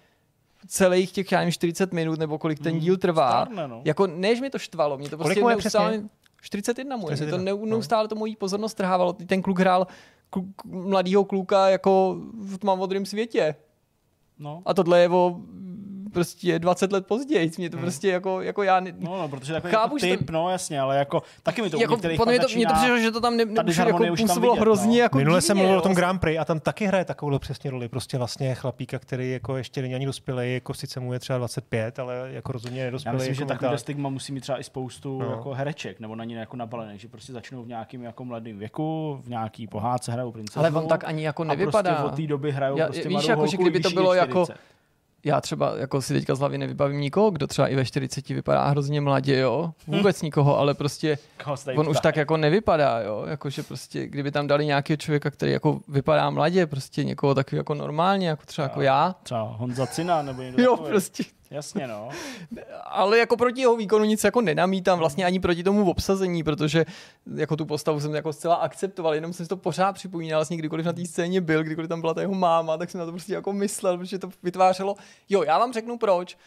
celých 0.68 1.12
těch, 1.12 1.32
já 1.32 1.40
nevím, 1.40 1.52
40 1.52 1.94
minut, 1.94 2.20
nebo 2.20 2.38
kolik 2.38 2.60
ten 2.60 2.72
hmm, 2.72 2.82
díl 2.82 2.98
trvá. 2.98 3.30
Stárne, 3.30 3.68
no. 3.68 3.82
Jako, 3.86 4.08
než 4.08 4.42
mi 4.42 4.50
to 4.50 4.60
štvalo, 4.60 4.98
mě 4.98 5.10
to 5.10 5.18
prostě 5.18 5.42
kolik 5.42 5.58
neustále... 5.58 6.02
41 6.42 6.98
mu, 6.98 7.06
41, 7.06 7.52
to 7.52 7.58
no. 7.60 7.66
neustále 7.66 8.08
to 8.08 8.16
mojí 8.16 8.36
pozornost 8.36 8.74
trhávalo. 8.74 9.14
Ten 9.14 9.42
kluk 9.42 9.60
hrál 9.60 9.88
kluk, 10.30 10.46
mladýho 10.66 11.26
kluka 11.26 11.70
jako 11.70 12.18
v 12.40 12.58
tmavomodrém 12.58 13.06
světě. 13.06 13.56
No. 14.40 14.62
A 14.66 14.74
tohle 14.74 15.02
je 15.02 15.10
o 15.10 15.40
prostě 16.14 16.60
20 16.60 16.92
let 16.92 17.08
později. 17.08 17.52
Mě 17.58 17.70
to 17.70 17.78
hmm. 17.78 17.84
prostě 17.84 18.10
jako, 18.10 18.42
jako 18.42 18.64
já... 18.64 18.80
Ne, 18.80 18.94
no, 19.00 19.18
no, 19.18 19.28
protože 19.28 19.54
takový 19.54 19.74
chápu, 19.74 19.98
jako 19.98 20.18
typ, 20.18 20.28
to, 20.28 20.34
no 20.34 20.50
jasně, 20.50 20.80
ale 20.80 20.98
jako 20.98 21.24
taky 21.44 21.62
mi 21.62 21.70
to 21.70 21.78
jako, 21.78 21.94
některých 21.94 22.20
mě 22.20 22.40
to, 22.40 22.48
mě 22.56 22.68
to 22.68 22.74
přišlo, 22.74 22.98
že 22.98 23.12
to 23.12 23.22
tam 23.22 23.38
ne, 23.38 23.46
ne, 23.46 23.74
jako 23.88 24.06
působilo 24.18 24.56
hrozně 24.56 24.98
no. 24.98 25.04
jako 25.04 25.18
Minule 25.18 25.38
divně, 25.38 25.48
jsem 25.48 25.58
mluvil 25.58 25.78
o 25.78 25.82
tom 25.82 25.94
Grand 25.94 26.22
Prix 26.22 26.40
a 26.40 26.46
tam 26.46 26.60
taky 26.60 26.86
hraje 26.86 27.06
takovou 27.06 27.40
přesně 27.40 27.72
roli. 27.72 27.90
Prostě 27.90 28.18
vlastně 28.18 28.56
chlapíka, 28.56 29.00
který 29.00 29.32
jako 29.32 29.58
ještě 29.58 29.82
není 29.82 29.96
ani 29.96 30.06
dospělý, 30.06 30.54
jako 30.54 30.74
sice 30.74 31.00
mu 31.00 31.14
je 31.14 31.20
třeba 31.20 31.38
25, 31.38 32.00
ale 32.00 32.30
jako 32.32 32.52
rozhodně 32.52 32.84
nedospělý. 32.84 33.16
Já 33.16 33.18
myslím, 33.18 33.34
jako 33.34 33.54
že 33.54 33.60
takový 33.60 33.78
stigma 33.78 34.10
musí 34.10 34.34
mít 34.34 34.42
třeba 34.42 34.60
i 34.60 34.64
spoustu 34.64 35.20
no. 35.20 35.30
jako 35.30 35.54
hereček, 35.54 36.00
nebo 36.00 36.16
na 36.16 36.24
ně 36.24 36.40
jako 36.40 36.58
nabalených, 36.58 37.02
že 37.02 37.08
prostě 37.08 37.34
začnou 37.34 37.64
v 37.64 37.68
nějakém 37.68 38.04
jako 38.04 38.26
mladém 38.26 38.58
věku, 38.58 39.20
v 39.24 39.30
nějaký 39.30 39.68
pohádce 39.68 40.12
hrajou 40.12 40.32
princezu. 40.32 40.60
Ale 40.60 40.72
on 40.72 40.88
tak 40.88 41.04
ani 41.04 41.26
jako 41.26 41.44
nevypadá. 41.44 41.92
A 41.92 41.94
prostě 41.94 42.14
od 42.14 42.16
té 42.16 42.28
doby 42.28 42.52
hrajou 42.52 42.78
prostě 42.78 43.10
víš, 43.10 43.28
jako, 43.28 43.48
že 43.48 43.58
kdyby 43.58 43.80
to 43.80 43.90
bylo 43.90 44.14
jako 44.14 44.46
já 45.26 45.42
třeba 45.42 45.74
jako 45.78 46.02
si 46.02 46.14
teďka 46.14 46.36
z 46.36 46.40
hlavy 46.40 46.58
nevybavím 46.58 47.00
nikoho, 47.00 47.32
kdo 47.32 47.48
třeba 47.48 47.68
i 47.68 47.76
ve 47.76 47.86
40 47.86 48.30
vypadá 48.30 48.68
hrozně 48.68 49.02
mladě, 49.02 49.38
jo. 49.38 49.74
Vůbec 49.88 50.22
hm. 50.22 50.26
nikoho, 50.26 50.60
ale 50.60 50.74
prostě 50.74 51.18
on 51.76 51.90
už 51.90 52.00
tak 52.00 52.16
jako 52.16 52.38
nevypadá, 52.38 53.00
jo. 53.00 53.26
Jakože 53.28 53.64
prostě, 53.64 54.08
kdyby 54.08 54.32
tam 54.32 54.48
dali 54.48 54.66
nějakého 54.66 54.98
člověka, 54.98 55.32
který 55.32 55.52
jako 55.52 55.80
vypadá 55.88 56.30
mladě, 56.30 56.68
prostě 56.68 57.04
někoho 57.04 57.36
takový 57.36 57.58
jako 57.58 57.74
normálně, 57.74 58.28
jako 58.28 58.46
třeba, 58.46 58.66
jako 58.66 58.82
já. 58.82 59.16
Třeba 59.24 59.42
Honza 59.44 59.88
Cina 59.88 60.22
nebo 60.22 60.42
někdo 60.42 60.64
Jo, 60.64 60.78
prostě 60.78 61.24
Jasně, 61.54 61.88
no. 61.88 62.10
Ale 62.84 63.18
jako 63.18 63.38
proti 63.38 63.62
jeho 63.62 63.76
výkonu 63.76 64.06
nic 64.06 64.24
jako 64.24 64.42
nenamítám, 64.42 65.00
vlastně 65.00 65.26
ani 65.26 65.40
proti 65.40 65.64
tomu 65.64 65.90
obsazení, 65.90 66.44
protože 66.44 66.86
jako 67.36 67.56
tu 67.56 67.66
postavu 67.66 68.00
jsem 68.00 68.16
jako 68.16 68.34
zcela 68.34 68.56
akceptoval, 68.56 69.16
jenom 69.16 69.34
jsem 69.34 69.46
si 69.46 69.50
to 69.50 69.58
pořád 69.58 69.94
připomínal, 69.94 70.40
vlastně 70.40 70.58
kdykoliv 70.58 70.86
na 70.86 70.94
té 70.94 71.06
scéně 71.06 71.42
byl, 71.42 71.64
kdykoliv 71.64 71.90
tam 71.90 72.02
byla 72.02 72.14
ta 72.14 72.22
jeho 72.22 72.34
máma, 72.34 72.78
tak 72.78 72.92
jsem 72.92 73.00
na 73.00 73.06
to 73.06 73.12
prostě 73.12 73.34
jako 73.34 73.54
myslel, 73.54 73.98
protože 73.98 74.20
to 74.20 74.30
vytvářelo. 74.44 74.96
Jo, 75.30 75.44
já 75.44 75.60
vám 75.60 75.74
řeknu 75.74 75.98
proč 75.98 76.38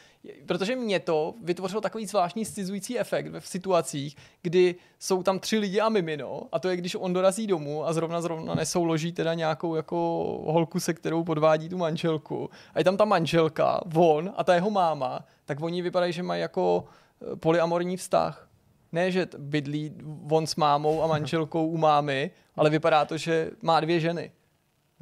protože 0.46 0.76
mě 0.76 1.00
to 1.00 1.34
vytvořilo 1.42 1.80
takový 1.80 2.06
zvláštní 2.06 2.44
scizující 2.44 2.98
efekt 2.98 3.26
v 3.38 3.48
situacích, 3.48 4.16
kdy 4.42 4.74
jsou 4.98 5.22
tam 5.22 5.38
tři 5.38 5.58
lidi 5.58 5.80
a 5.80 5.88
mimino 5.88 6.42
a 6.52 6.58
to 6.58 6.68
je, 6.68 6.76
když 6.76 6.94
on 6.94 7.12
dorazí 7.12 7.46
domů 7.46 7.86
a 7.86 7.92
zrovna 7.92 8.20
zrovna 8.20 8.54
nesouloží 8.54 9.12
teda 9.12 9.34
nějakou 9.34 9.74
jako 9.74 9.96
holku, 10.46 10.80
se 10.80 10.94
kterou 10.94 11.24
podvádí 11.24 11.68
tu 11.68 11.76
manželku 11.76 12.50
a 12.74 12.78
je 12.78 12.84
tam 12.84 12.96
ta 12.96 13.04
manželka, 13.04 13.80
on 13.94 14.32
a 14.36 14.44
ta 14.44 14.54
jeho 14.54 14.70
máma, 14.70 15.24
tak 15.44 15.60
oni 15.60 15.82
vypadají, 15.82 16.12
že 16.12 16.22
mají 16.22 16.40
jako 16.40 16.84
eh, 17.22 17.36
polyamorní 17.36 17.96
vztah. 17.96 18.48
Ne, 18.92 19.10
že 19.10 19.28
bydlí 19.38 19.92
on 20.30 20.46
s 20.46 20.56
mámou 20.56 21.02
a 21.02 21.06
manželkou 21.06 21.68
u 21.68 21.76
mámy, 21.76 22.30
ale 22.56 22.70
vypadá 22.70 23.04
to, 23.04 23.16
že 23.16 23.50
má 23.62 23.80
dvě 23.80 24.00
ženy. 24.00 24.30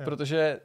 Protože 0.05 0.60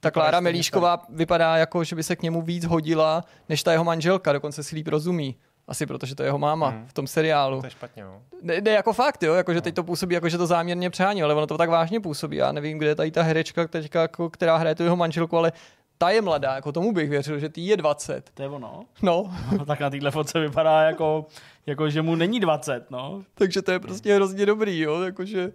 ta 0.00 0.10
Klára 0.10 0.40
Melíšková 0.40 1.02
vypadá 1.08 1.56
jako, 1.56 1.84
že 1.84 1.96
by 1.96 2.02
se 2.02 2.16
k 2.16 2.22
němu 2.22 2.42
víc 2.42 2.64
hodila, 2.64 3.24
než 3.48 3.62
ta 3.62 3.72
jeho 3.72 3.84
manželka, 3.84 4.32
dokonce 4.32 4.62
si 4.62 4.76
líp 4.76 4.88
rozumí. 4.88 5.36
Asi 5.68 5.86
protože 5.86 6.14
to 6.14 6.22
je 6.22 6.26
jeho 6.26 6.38
máma 6.38 6.68
hmm. 6.68 6.86
v 6.86 6.92
tom 6.92 7.06
seriálu. 7.06 7.60
To 7.60 7.66
je 7.66 7.70
špatně, 7.70 8.04
no. 8.04 8.22
Ne, 8.42 8.60
ne 8.60 8.70
jako 8.70 8.92
fakt, 8.92 9.22
jo, 9.22 9.34
jako, 9.34 9.54
že 9.54 9.60
teď 9.60 9.74
to 9.74 9.84
působí, 9.84 10.14
jako 10.14 10.28
že 10.28 10.38
to 10.38 10.46
záměrně 10.46 10.90
přehání, 10.90 11.22
ale 11.22 11.34
ono 11.34 11.46
to 11.46 11.58
tak 11.58 11.70
vážně 11.70 12.00
působí. 12.00 12.36
Já 12.36 12.52
nevím, 12.52 12.78
kde 12.78 12.88
je 12.88 12.94
tady 12.94 13.10
ta 13.10 13.22
herečka, 13.22 13.68
teďka, 13.68 14.02
jako, 14.02 14.30
která 14.30 14.56
hraje 14.56 14.74
tu 14.74 14.82
jeho 14.82 14.96
manželku, 14.96 15.36
ale 15.36 15.52
ta 15.98 16.10
je 16.10 16.22
mladá, 16.22 16.54
jako 16.54 16.72
tomu 16.72 16.92
bych 16.92 17.10
věřil, 17.10 17.38
že 17.38 17.48
ty 17.48 17.60
je 17.60 17.76
20. 17.76 18.30
To 18.34 18.42
je 18.42 18.48
ono. 18.48 18.82
No, 19.02 19.30
No, 19.58 19.64
tak 19.66 19.80
na 19.80 19.90
téhle 19.90 20.10
fotce 20.10 20.40
vypadá 20.40 20.82
jako, 20.82 21.26
jako, 21.66 21.90
že 21.90 22.02
mu 22.02 22.14
není 22.14 22.40
20, 22.40 22.90
no. 22.90 23.22
takže 23.34 23.62
to 23.62 23.72
je 23.72 23.80
prostě 23.80 24.14
hrozně 24.14 24.46
dobrý, 24.46 24.80
jo, 24.80 25.02
jakože... 25.02 25.52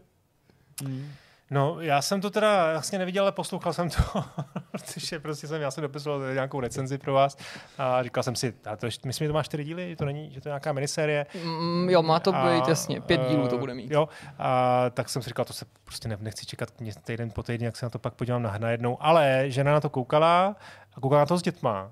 No, 1.52 1.82
já 1.82 2.02
jsem 2.02 2.22
to 2.22 2.30
teda 2.30 2.72
vlastně 2.72 3.00
neviděl, 3.00 3.24
ale 3.24 3.32
poslouchal 3.32 3.74
jsem 3.74 3.90
to, 3.90 3.98
protože 4.72 5.20
prostě 5.20 5.48
jsem, 5.48 5.62
já 5.62 5.72
jsem 5.72 5.82
dopisoval 5.82 6.34
nějakou 6.34 6.60
recenzi 6.60 6.98
pro 6.98 7.14
vás 7.14 7.38
a 7.78 8.04
říkal 8.04 8.24
jsem 8.24 8.36
si, 8.36 8.54
a 8.66 8.76
to, 8.76 8.88
myslím, 9.06 9.26
že 9.26 9.28
to 9.28 9.34
má 9.34 9.44
čtyři 9.44 9.64
díly, 9.64 9.96
to 9.96 10.06
není, 10.06 10.32
že 10.34 10.42
to 10.42 10.50
je 10.50 10.52
nějaká 10.52 10.74
minisérie. 10.74 11.26
Mm, 11.44 11.90
jo, 11.90 12.02
má 12.02 12.20
to 12.20 12.36
A, 12.36 12.50
být, 12.50 12.68
jasně, 12.68 13.02
pět 13.02 13.22
dílů 13.30 13.48
to 13.48 13.56
eh, 13.56 13.60
bude 13.60 13.74
mít. 13.74 13.92
Jo, 13.92 14.10
a 14.40 14.86
tak 14.90 15.10
jsem 15.10 15.22
si 15.22 15.30
říkal, 15.30 15.46
to 15.46 15.54
se 15.54 15.66
prostě 15.84 16.08
ne, 16.08 16.18
nechci 16.22 16.46
čekat 16.46 16.70
týden 17.04 17.32
po 17.32 17.44
týdnu, 17.44 17.66
jak 17.66 17.78
se 17.78 17.86
na 17.86 17.90
to 17.90 18.00
pak 18.00 18.14
podívám 18.14 18.44
na, 18.44 18.58
najednou. 18.58 18.98
Ale 19.00 19.44
žena 19.48 19.72
na 19.72 19.82
to 19.82 19.90
koukala 19.90 20.56
a 20.96 21.02
koukala 21.02 21.22
na 21.22 21.26
to 21.26 21.38
s 21.38 21.42
dětma. 21.42 21.92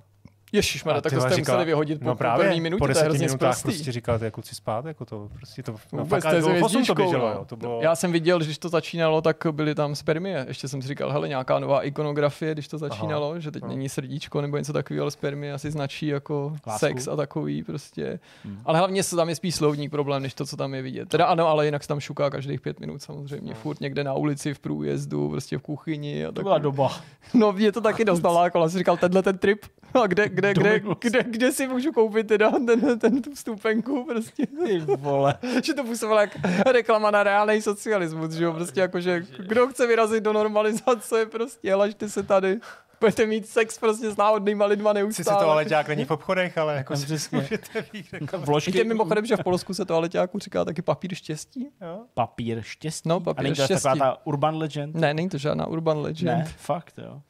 A 0.93 1.01
tak 1.01 1.13
to 1.13 1.21
jste 1.21 1.29
říkala- 1.29 1.57
museli 1.57 1.65
vyhodit 1.65 1.99
po, 1.99 2.05
no 2.05 2.11
po 2.11 2.17
právě, 2.17 2.45
první 2.45 2.61
minutě, 2.61 2.79
po 2.79 2.85
to 2.85 2.91
je 2.91 2.93
deseti 2.93 3.05
hrozně 3.05 3.27
minutách 3.27 3.61
prostě 3.63 3.91
říkal, 3.91 4.19
jako 4.23 4.35
kluci 4.35 4.55
spát, 4.55 4.85
jako 4.85 5.05
to 5.05 5.29
prostě 5.33 5.63
to, 5.63 5.75
no, 5.93 6.05
fakt, 6.05 6.23
to 6.23 6.55
fosum 6.59 6.85
to 6.85 6.95
běželo, 6.95 7.25
no. 7.29 7.33
jo, 7.33 7.45
to 7.45 7.55
bylo, 7.55 7.79
Já 7.81 7.95
jsem 7.95 8.11
viděl, 8.11 8.39
že 8.39 8.45
když 8.45 8.57
to 8.57 8.69
začínalo, 8.69 9.21
tak 9.21 9.37
byly 9.51 9.75
tam 9.75 9.95
spermie. 9.95 10.45
Ještě 10.47 10.67
jsem 10.67 10.81
si 10.81 10.87
říkal, 10.87 11.11
hele, 11.11 11.27
nějaká 11.27 11.59
nová 11.59 11.81
ikonografie, 11.81 12.53
když 12.53 12.67
to 12.67 12.77
začínalo, 12.77 13.39
že 13.39 13.51
teď 13.51 13.63
Aha. 13.63 13.71
není 13.73 13.89
srdíčko 13.89 14.41
nebo 14.41 14.57
něco 14.57 14.73
takového, 14.73 15.03
ale 15.03 15.11
spermie 15.11 15.53
asi 15.53 15.71
značí 15.71 16.07
jako 16.07 16.53
Lásku. 16.67 16.79
sex 16.79 17.07
a 17.07 17.15
takový 17.15 17.63
prostě. 17.63 18.19
Hmm. 18.45 18.59
Ale 18.65 18.77
hlavně 18.79 19.03
se 19.03 19.15
tam 19.15 19.29
je 19.29 19.35
spíš 19.35 19.55
slovník 19.55 19.91
problém, 19.91 20.23
než 20.23 20.33
to, 20.33 20.45
co 20.45 20.57
tam 20.57 20.73
je 20.73 20.81
vidět. 20.81 21.09
Teda 21.09 21.25
ano, 21.25 21.47
ale 21.47 21.65
jinak 21.65 21.81
se 21.83 21.87
tam 21.87 21.99
šuká 21.99 22.29
každých 22.29 22.61
pět 22.61 22.79
minut 22.79 23.01
samozřejmě. 23.01 23.53
Furt 23.53 23.81
někde 23.81 24.03
na 24.03 24.13
ulici, 24.13 24.53
v 24.53 24.59
průjezdu, 24.59 25.29
prostě 25.29 25.57
v 25.57 25.61
kuchyni. 25.61 26.25
A 26.25 26.31
To 26.31 26.41
byla 26.43 26.57
doba. 26.57 26.91
No, 27.33 27.51
mě 27.51 27.71
to 27.71 27.81
taky 27.81 28.05
dost 28.05 28.21
nalákalo. 28.21 28.69
Jsem 28.69 28.77
říkal, 28.77 28.97
tenhle 28.97 29.23
ten 29.23 29.37
trip, 29.37 29.59
a 30.03 30.07
kde, 30.07 30.29
kde, 30.53 30.79
kde, 30.79 30.95
kde, 30.99 31.23
kde, 31.23 31.51
si 31.51 31.67
můžu 31.67 31.91
koupit 31.91 32.27
teda 32.27 32.51
ten, 32.51 32.99
ten, 32.99 33.21
tu 33.21 33.33
vstupenku 33.35 34.05
prostě. 34.05 34.45
Ty 34.65 34.79
vole. 34.79 35.35
že 35.63 35.73
to 35.73 35.83
působilo 35.83 36.19
jak 36.19 36.37
reklama 36.71 37.11
na 37.11 37.23
reálný 37.23 37.61
socialismus, 37.61 38.31
že 38.33 38.43
jo, 38.43 38.53
prostě 38.53 38.79
jako, 38.81 39.01
že 39.01 39.25
kdo 39.39 39.67
chce 39.67 39.87
vyrazit 39.87 40.23
do 40.23 40.33
normalizace, 40.33 41.25
prostě 41.25 41.75
lažte 41.75 42.09
se 42.09 42.23
tady. 42.23 42.59
Budete 42.99 43.25
mít 43.25 43.49
sex 43.49 43.77
prostě 43.79 44.11
s 44.11 44.17
náhodnýma 44.17 44.65
lidma 44.65 44.89
Sice 44.91 44.99
neustále. 45.03 45.43
to 45.45 45.49
ale 45.51 45.65
dělák 45.65 45.87
není 45.87 46.05
v 46.05 46.11
obchodech, 46.11 46.57
ale 46.57 46.75
jako 46.75 46.93
Tam 46.93 46.99
si 46.99 47.05
přesně. 47.05 47.37
můžete 47.37 47.85
být. 47.93 48.05
Jako, 48.13 48.37
Vložky, 48.45 48.71
Víte 48.71 48.83
mimochodem, 48.83 49.25
že 49.25 49.35
v 49.37 49.43
Polsku 49.43 49.73
se 49.73 49.85
to 49.85 49.95
aleťáku 49.95 50.39
říká 50.39 50.65
taky 50.65 50.81
papír 50.81 51.15
štěstí? 51.15 51.67
jo? 51.81 51.99
papír 52.13 52.61
štěstí. 52.61 53.09
No, 53.09 53.15
A 53.15 53.19
papír 53.19 53.43
není 53.43 53.55
to 53.55 53.61
taková 53.61 53.77
štěstí. 53.79 53.99
ta 53.99 54.17
urban 54.23 54.55
legend? 54.57 54.95
Ne, 54.95 55.13
není 55.13 55.29
to 55.29 55.37
žádná 55.37 55.67
urban 55.67 55.97
legend. 56.01 56.37
ne 56.37 56.45
fakt 56.57 56.93
jo. 56.97 57.21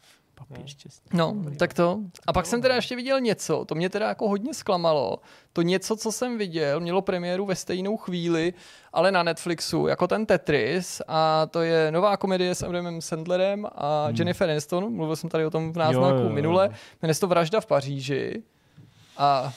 Papír 0.49 0.67
štěstí. 0.67 1.09
No, 1.13 1.35
tak 1.59 1.73
to. 1.73 1.99
A 2.27 2.33
pak 2.33 2.45
jsem 2.45 2.61
teda 2.61 2.75
ještě 2.75 2.95
viděl 2.95 3.19
něco, 3.19 3.65
to 3.65 3.75
mě 3.75 3.89
teda 3.89 4.07
jako 4.07 4.29
hodně 4.29 4.53
zklamalo. 4.53 5.17
To 5.53 5.61
něco, 5.61 5.95
co 5.95 6.11
jsem 6.11 6.37
viděl, 6.37 6.79
mělo 6.79 7.01
premiéru 7.01 7.45
ve 7.45 7.55
stejnou 7.55 7.97
chvíli, 7.97 8.53
ale 8.93 9.11
na 9.11 9.23
Netflixu, 9.23 9.87
jako 9.87 10.07
ten 10.07 10.25
Tetris. 10.25 11.01
A 11.07 11.45
to 11.45 11.61
je 11.61 11.91
nová 11.91 12.17
komedie 12.17 12.55
s 12.55 12.63
Adamem 12.63 13.01
Sandlerem 13.01 13.67
a 13.75 14.05
Hmm. 14.05 14.15
Jennifer 14.17 14.49
Aniston. 14.49 14.93
Mluvil 14.93 15.15
jsem 15.15 15.29
tady 15.29 15.45
o 15.45 15.49
tom 15.49 15.73
v 15.73 15.77
náznaku 15.77 16.15
Jo, 16.15 16.21
jo, 16.21 16.27
jo. 16.27 16.33
minule. 16.33 16.69
Jmenuje 17.01 17.13
se 17.13 17.19
to 17.21 17.27
Vražda 17.27 17.61
v 17.61 17.65
Paříži. 17.65 18.43
A 19.17 19.53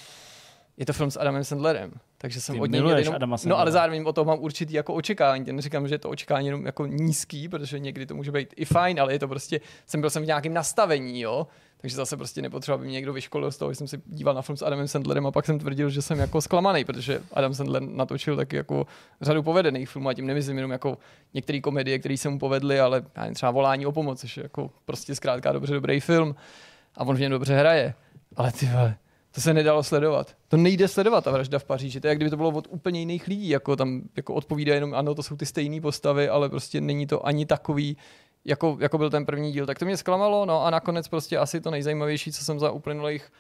je 0.77 0.87
to 0.87 0.93
film 0.93 1.11
s 1.11 1.21
Adamem 1.21 1.45
Sandlerem. 1.45 1.93
Takže 2.19 2.41
jsem 2.41 2.55
Ty 2.55 2.61
od 2.61 2.71
něj 2.71 2.83
jenom, 2.99 3.15
Adama 3.15 3.33
No 3.35 3.39
Sandlera. 3.39 3.61
ale 3.61 3.73
zároveň 3.73 4.03
o 4.07 4.13
tom 4.13 4.27
mám 4.27 4.39
určitý 4.39 4.75
jako 4.75 4.95
očekávání. 4.95 5.45
Ten 5.45 5.61
říkám, 5.61 5.89
že 5.89 5.95
je 5.95 5.99
to 5.99 6.11
očekávání 6.11 6.47
jenom 6.47 6.67
jako 6.67 6.87
nízký, 6.87 7.49
protože 7.49 7.79
někdy 7.79 8.07
to 8.07 8.15
může 8.15 8.33
být 8.33 8.55
i 8.57 8.65
fajn, 8.65 9.01
ale 9.01 9.13
je 9.13 9.19
to 9.19 9.29
prostě, 9.29 9.61
jsem 9.87 10.01
byl 10.01 10.11
jsem 10.11 10.23
v 10.23 10.27
nějakém 10.27 10.55
nastavení, 10.55 11.21
jo. 11.21 11.47
Takže 11.81 11.97
zase 11.97 12.17
prostě 12.17 12.43
nepotřeba, 12.43 12.75
aby 12.75 12.85
mě 12.85 12.93
někdo 12.93 13.13
vyškolil 13.13 13.51
z 13.53 13.57
toho, 13.57 13.73
že 13.73 13.77
jsem 13.77 13.89
si 13.89 14.01
díval 14.07 14.35
na 14.35 14.43
film 14.43 14.57
s 14.57 14.63
Adamem 14.63 14.89
Sandlerem 14.89 15.27
a 15.27 15.31
pak 15.31 15.47
jsem 15.47 15.59
tvrdil, 15.59 15.91
že 15.91 16.03
jsem 16.03 16.19
jako 16.19 16.41
zklamaný, 16.41 16.85
protože 16.85 17.23
Adam 17.33 17.55
Sandler 17.55 17.83
natočil 17.83 18.37
taky 18.37 18.57
jako 18.57 18.87
řadu 19.21 19.43
povedených 19.43 19.89
filmů 19.89 20.09
a 20.09 20.15
tím 20.15 20.27
nemyslím 20.27 20.57
jenom 20.57 20.71
jako 20.71 20.99
některé 21.35 21.61
komedie, 21.61 21.99
které 21.99 22.17
se 22.17 22.29
mu 22.29 22.39
povedly, 22.39 22.81
ale 22.81 23.03
já 23.17 23.23
nevím, 23.23 23.35
třeba 23.35 23.51
volání 23.53 23.87
o 23.87 23.93
pomoc, 23.93 24.21
což 24.21 24.37
je 24.37 24.43
jako 24.43 24.71
prostě 24.85 25.15
zkrátka 25.15 25.53
dobře 25.53 25.75
dobrý 25.75 26.01
film 26.01 26.35
a 26.97 27.01
on 27.05 27.17
v 27.17 27.21
něm 27.21 27.31
dobře 27.31 27.57
hraje. 27.57 27.95
Ale 28.37 28.53
ty 28.53 28.67
vole, 28.67 28.97
to 29.37 29.43
se 29.43 29.55
nedalo 29.55 29.83
sledovat. 29.83 30.35
To 30.49 30.57
nejde 30.57 30.89
sledovat, 30.89 31.25
ta 31.25 31.31
vražda 31.31 31.59
v 31.59 31.65
Paříži. 31.65 32.01
To 32.01 32.07
je, 32.07 32.09
jak 32.09 32.19
kdyby 32.19 32.31
to 32.31 32.37
bylo 32.37 32.49
od 32.49 32.67
úplně 32.71 33.01
jiných 33.01 33.27
lidí. 33.27 33.49
Jako 33.49 33.77
tam 33.77 34.03
jako 34.17 34.35
odpovídá 34.35 34.75
jenom, 34.75 34.95
ano, 34.95 35.15
to 35.15 35.23
jsou 35.23 35.37
ty 35.37 35.47
stejné 35.47 35.81
postavy, 35.81 36.29
ale 36.29 36.49
prostě 36.49 36.81
není 36.81 37.07
to 37.07 37.27
ani 37.27 37.47
takový, 37.47 37.97
jako, 38.45 38.77
jako 38.81 38.99
byl 38.99 39.11
ten 39.11 39.27
první 39.27 39.53
díl. 39.53 39.67
Tak 39.67 39.79
to 39.79 39.85
mě 39.85 39.97
zklamalo, 39.97 40.47
no 40.47 40.65
a 40.65 40.71
nakonec 40.71 41.09
prostě 41.09 41.39
asi 41.39 41.61
to 41.61 41.71
nejzajímavější, 41.71 42.33
co 42.33 42.45
jsem 42.45 42.59
za 42.59 42.71
uplynulých 42.71 43.33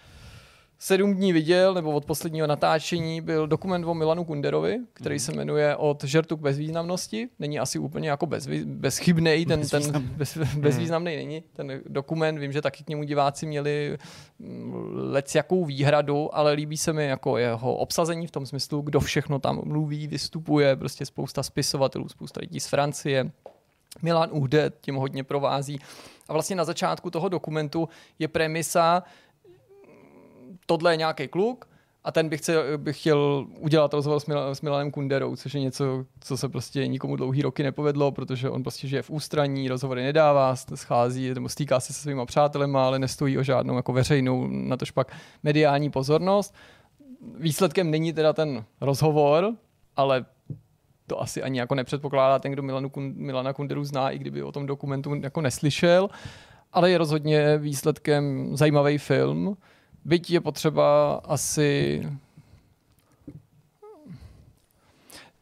sedm 0.79 1.15
dní 1.15 1.33
viděl, 1.33 1.75
nebo 1.75 1.93
od 1.93 2.05
posledního 2.05 2.47
natáčení, 2.47 3.21
byl 3.21 3.47
dokument 3.47 3.85
o 3.85 3.95
Milanu 3.95 4.25
Kunderovi, 4.25 4.79
který 4.93 5.19
se 5.19 5.33
jmenuje 5.33 5.77
Od 5.77 6.05
žertu 6.05 6.37
k 6.37 6.41
bezvýznamnosti. 6.41 7.29
Není 7.39 7.59
asi 7.59 7.79
úplně 7.79 8.09
jako 8.09 8.27
bezvý, 8.27 8.65
bezchybnej, 8.65 9.47
ten, 9.47 9.69
ten 9.69 10.03
bez, 10.17 10.39
bezvýznamný 10.59 11.17
není. 11.17 11.43
Ten 11.53 11.81
dokument, 11.87 12.39
vím, 12.39 12.53
že 12.53 12.63
taky 12.63 12.85
k 12.85 12.89
němu 12.89 13.05
diváci 13.05 13.47
měli 13.47 13.99
mm, 14.39 15.13
lec 15.13 15.35
jakou 15.35 15.65
výhradu, 15.65 16.37
ale 16.37 16.53
líbí 16.53 16.77
se 16.77 16.93
mi 16.93 17.07
jako 17.07 17.39
jeho 17.39 17.77
obsazení 17.77 18.27
v 18.27 18.31
tom 18.31 18.47
smyslu, 18.47 18.81
kdo 18.81 19.01
všechno 19.01 19.39
tam 19.39 19.61
mluví, 19.65 20.07
vystupuje, 20.07 20.77
prostě 20.77 21.07
spousta 21.07 21.43
spisovatelů, 21.43 22.09
spousta 22.09 22.41
lidí 22.41 22.61
z 22.61 22.67
Francie, 22.67 23.31
Milan 24.03 24.29
Uhde 24.33 24.73
tím 24.81 24.95
hodně 24.95 25.25
provází. 25.25 25.81
A 26.29 26.33
vlastně 26.33 26.57
na 26.57 26.65
začátku 26.65 27.11
toho 27.11 27.29
dokumentu 27.29 27.89
je 28.19 28.29
premisa, 28.29 29.03
tohle 30.67 30.93
je 30.93 30.97
nějaký 30.97 31.29
kluk 31.29 31.69
a 32.05 32.13
ten 32.13 32.29
by 32.29 32.39
chtěl, 32.39 32.79
by 32.79 32.93
chtěl 32.93 33.47
udělat 33.59 33.95
rozhovor 33.95 34.21
s, 34.21 34.27
Mil- 34.27 34.51
s 34.51 34.61
Milanem 34.61 34.91
Kunderou, 34.91 35.37
což 35.37 35.55
je 35.55 35.61
něco, 35.61 36.05
co 36.21 36.37
se 36.37 36.49
prostě 36.49 36.87
nikomu 36.87 37.17
dlouhý 37.17 37.43
roky 37.43 37.63
nepovedlo, 37.63 38.13
protože 38.13 38.51
on 38.51 38.63
prostě 38.63 38.89
žije 38.89 39.03
v 39.03 39.11
ústraní, 39.11 39.69
rozhovory 39.69 40.03
nedává, 40.03 40.57
schází 40.75 41.35
nebo 41.35 41.49
stýká 41.49 41.81
se 41.81 41.93
se 41.93 42.01
svýma 42.01 42.27
přátelema, 42.27 42.87
ale 42.87 42.99
nestojí 42.99 43.39
o 43.39 43.43
žádnou 43.43 43.77
jako 43.77 43.93
veřejnou, 43.93 44.47
na 44.51 44.77
tož 44.77 44.91
pak 44.91 45.13
mediální 45.43 45.91
pozornost. 45.91 46.55
Výsledkem 47.39 47.91
není 47.91 48.13
teda 48.13 48.33
ten 48.33 48.65
rozhovor, 48.81 49.55
ale 49.97 50.25
to 51.07 51.23
asi 51.23 51.43
ani 51.43 51.59
jako 51.59 51.75
nepředpokládá 51.75 52.39
ten, 52.39 52.53
kdo 52.53 52.63
Milanu, 52.63 52.91
Milana 52.97 53.53
Kunderu 53.53 53.85
zná, 53.85 54.11
i 54.11 54.19
kdyby 54.19 54.43
o 54.43 54.53
tom 54.53 54.67
dokumentu 54.67 55.15
jako 55.15 55.41
neslyšel, 55.41 56.09
ale 56.73 56.91
je 56.91 56.99
rozhodně 56.99 57.59
výsledkem 57.59 58.51
zajímavý 58.57 58.99
film. 58.99 59.57
Byť 60.07 60.31
je 60.31 60.41
potřeba 60.41 61.15
asi 61.25 62.03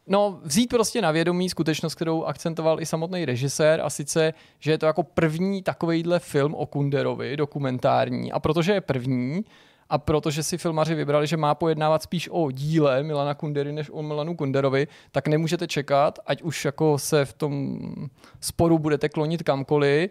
No, 0.07 0.41
vzít 0.43 0.71
prostě 0.71 1.03
na 1.03 1.11
vědomí 1.11 1.49
skutečnost, 1.49 1.95
kterou 1.95 2.25
akcentoval 2.25 2.81
i 2.81 2.87
samotný 2.87 3.25
režisér, 3.25 3.81
a 3.81 3.91
sice, 3.91 4.35
že 4.59 4.71
je 4.71 4.79
to 4.79 4.87
jako 4.87 5.03
první 5.03 5.63
takovejhle 5.63 6.19
film 6.19 6.55
o 6.55 6.67
Kunderovi, 6.67 7.37
dokumentární. 7.37 8.33
A 8.33 8.41
protože 8.41 8.73
je 8.73 8.81
první, 8.81 9.45
a 9.91 9.99
protože 9.99 10.43
si 10.43 10.59
filmaři 10.59 10.95
vybrali, 10.95 11.27
že 11.27 11.37
má 11.37 11.55
pojednávat 11.55 12.03
spíš 12.03 12.29
o 12.33 12.51
díle 12.51 13.03
Milana 13.03 13.35
Kundery 13.35 13.73
než 13.73 13.91
o 13.93 14.03
Milanu 14.03 14.37
Kunderovi, 14.37 14.89
tak 15.13 15.29
nemůžete 15.29 15.67
čekat, 15.67 16.19
ať 16.27 16.43
už 16.43 16.65
jako 16.65 16.99
se 16.99 17.25
v 17.25 17.33
tom 17.33 17.79
sporu 18.41 18.79
budete 18.79 19.09
klonit 19.09 19.43
kamkoliv, 19.43 20.11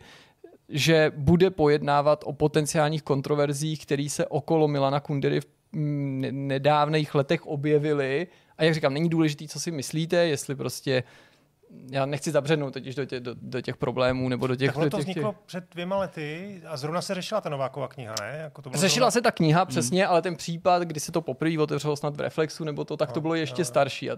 že 0.73 1.11
bude 1.15 1.49
pojednávat 1.49 2.23
o 2.25 2.33
potenciálních 2.33 3.03
kontroverzích, 3.03 3.85
které 3.85 4.09
se 4.09 4.27
okolo 4.27 4.67
Milana 4.67 4.99
Kundery 4.99 5.41
v 5.41 5.45
ne- 5.73 6.31
nedávných 6.31 7.15
letech 7.15 7.45
objevily. 7.47 8.27
A 8.57 8.63
jak 8.63 8.73
říkám, 8.73 8.93
není 8.93 9.09
důležité, 9.09 9.47
co 9.47 9.59
si 9.59 9.71
myslíte, 9.71 10.17
jestli 10.27 10.55
prostě 10.55 11.03
já 11.91 12.05
nechci 12.05 12.31
zabřednout 12.31 12.73
totiž 12.73 12.95
do, 12.95 13.05
tě, 13.05 13.19
do, 13.19 13.35
do 13.41 13.61
těch 13.61 13.77
problémů 13.77 14.29
nebo 14.29 14.47
do 14.47 14.55
těch... 14.55 14.67
Tak 14.69 14.75
ono 14.77 14.85
do 14.85 14.89
to 14.89 14.97
těch, 14.97 15.05
vzniklo 15.05 15.35
před 15.45 15.63
dvěma 15.71 15.97
lety 15.97 16.61
a 16.67 16.77
zrovna 16.77 17.01
se 17.01 17.15
řešila 17.15 17.41
ta 17.41 17.49
Novákova 17.49 17.87
kniha, 17.87 18.15
ne? 18.21 18.37
Jako 18.41 18.61
to 18.61 18.69
bylo 18.69 18.81
Řešila 18.81 19.09
zrovna... 19.09 19.11
se 19.11 19.21
ta 19.21 19.31
kniha, 19.31 19.65
přesně, 19.65 20.07
ale 20.07 20.21
ten 20.21 20.35
případ, 20.35 20.83
kdy 20.83 20.99
se 20.99 21.11
to 21.11 21.21
poprvé 21.21 21.59
otevřelo 21.59 21.95
snad 21.95 22.17
v 22.17 22.19
Reflexu, 22.19 22.63
nebo 22.63 22.85
to, 22.85 22.97
tak 22.97 23.11
to 23.11 23.21
bylo 23.21 23.35
ještě 23.35 23.65
starší. 23.65 24.11
A 24.11 24.17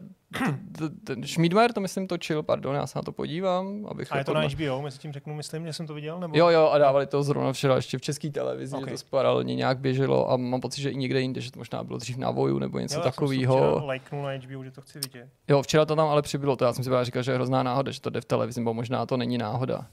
ten 1.03 1.23
Schmidmeier 1.23 1.73
to 1.73 1.81
myslím 1.81 2.07
točil, 2.07 2.43
pardon, 2.43 2.75
já 2.75 2.87
se 2.87 2.97
na 2.99 3.01
to 3.01 3.11
podívám, 3.11 3.85
abych... 3.89 4.11
A 4.11 4.17
je 4.17 4.23
to 4.23 4.31
jako- 4.31 4.41
na 4.41 4.47
HBO, 4.47 4.81
mezi 4.81 4.99
tím 4.99 5.11
řeknu, 5.11 5.35
myslím, 5.35 5.65
že 5.65 5.73
jsem 5.73 5.87
to 5.87 5.93
viděl? 5.93 6.19
Nebo... 6.19 6.37
Jo, 6.37 6.49
jo, 6.49 6.69
a 6.69 6.77
dávali 6.77 7.07
to 7.07 7.23
zrovna 7.23 7.53
včera 7.53 7.75
ještě 7.75 7.97
v 7.97 8.01
české 8.01 8.29
televizi, 8.29 8.75
Ok. 8.75 8.89
že 8.89 8.95
to 8.97 9.03
paralelně 9.09 9.55
nějak 9.55 9.79
běželo 9.79 10.31
a 10.31 10.37
mám 10.37 10.61
pocit, 10.61 10.81
že 10.81 10.89
i 10.89 10.95
někde 10.95 11.21
jinde, 11.21 11.41
že 11.41 11.51
to 11.51 11.59
možná 11.59 11.83
bylo 11.83 11.97
dřív 11.99 12.17
na 12.17 12.31
voju 12.31 12.59
nebo 12.59 12.79
něco 12.79 12.97
jo, 12.97 13.03
takového. 13.03 13.85
lajknul 13.85 14.23
na 14.23 14.31
HBO, 14.31 14.63
že 14.63 14.71
to 14.71 14.81
chci 14.81 14.99
vidět. 14.99 15.29
Jo, 15.47 15.61
včera 15.61 15.85
to 15.85 15.95
tam 15.95 16.07
ale 16.07 16.21
přibylo, 16.21 16.55
to 16.55 16.65
já 16.65 16.73
jsem 16.73 16.83
si 16.83 16.89
právě 16.89 17.05
říkal, 17.05 17.23
že 17.23 17.37
hrozná 17.45 17.63
náhoda, 17.63 17.91
že 17.91 18.01
to 18.01 18.09
jde 18.09 18.21
v 18.21 18.25
televizi, 18.25 18.61
bo 18.61 18.73
možná 18.73 19.05
to 19.05 19.17
není 19.17 19.37
náhoda. 19.37 19.85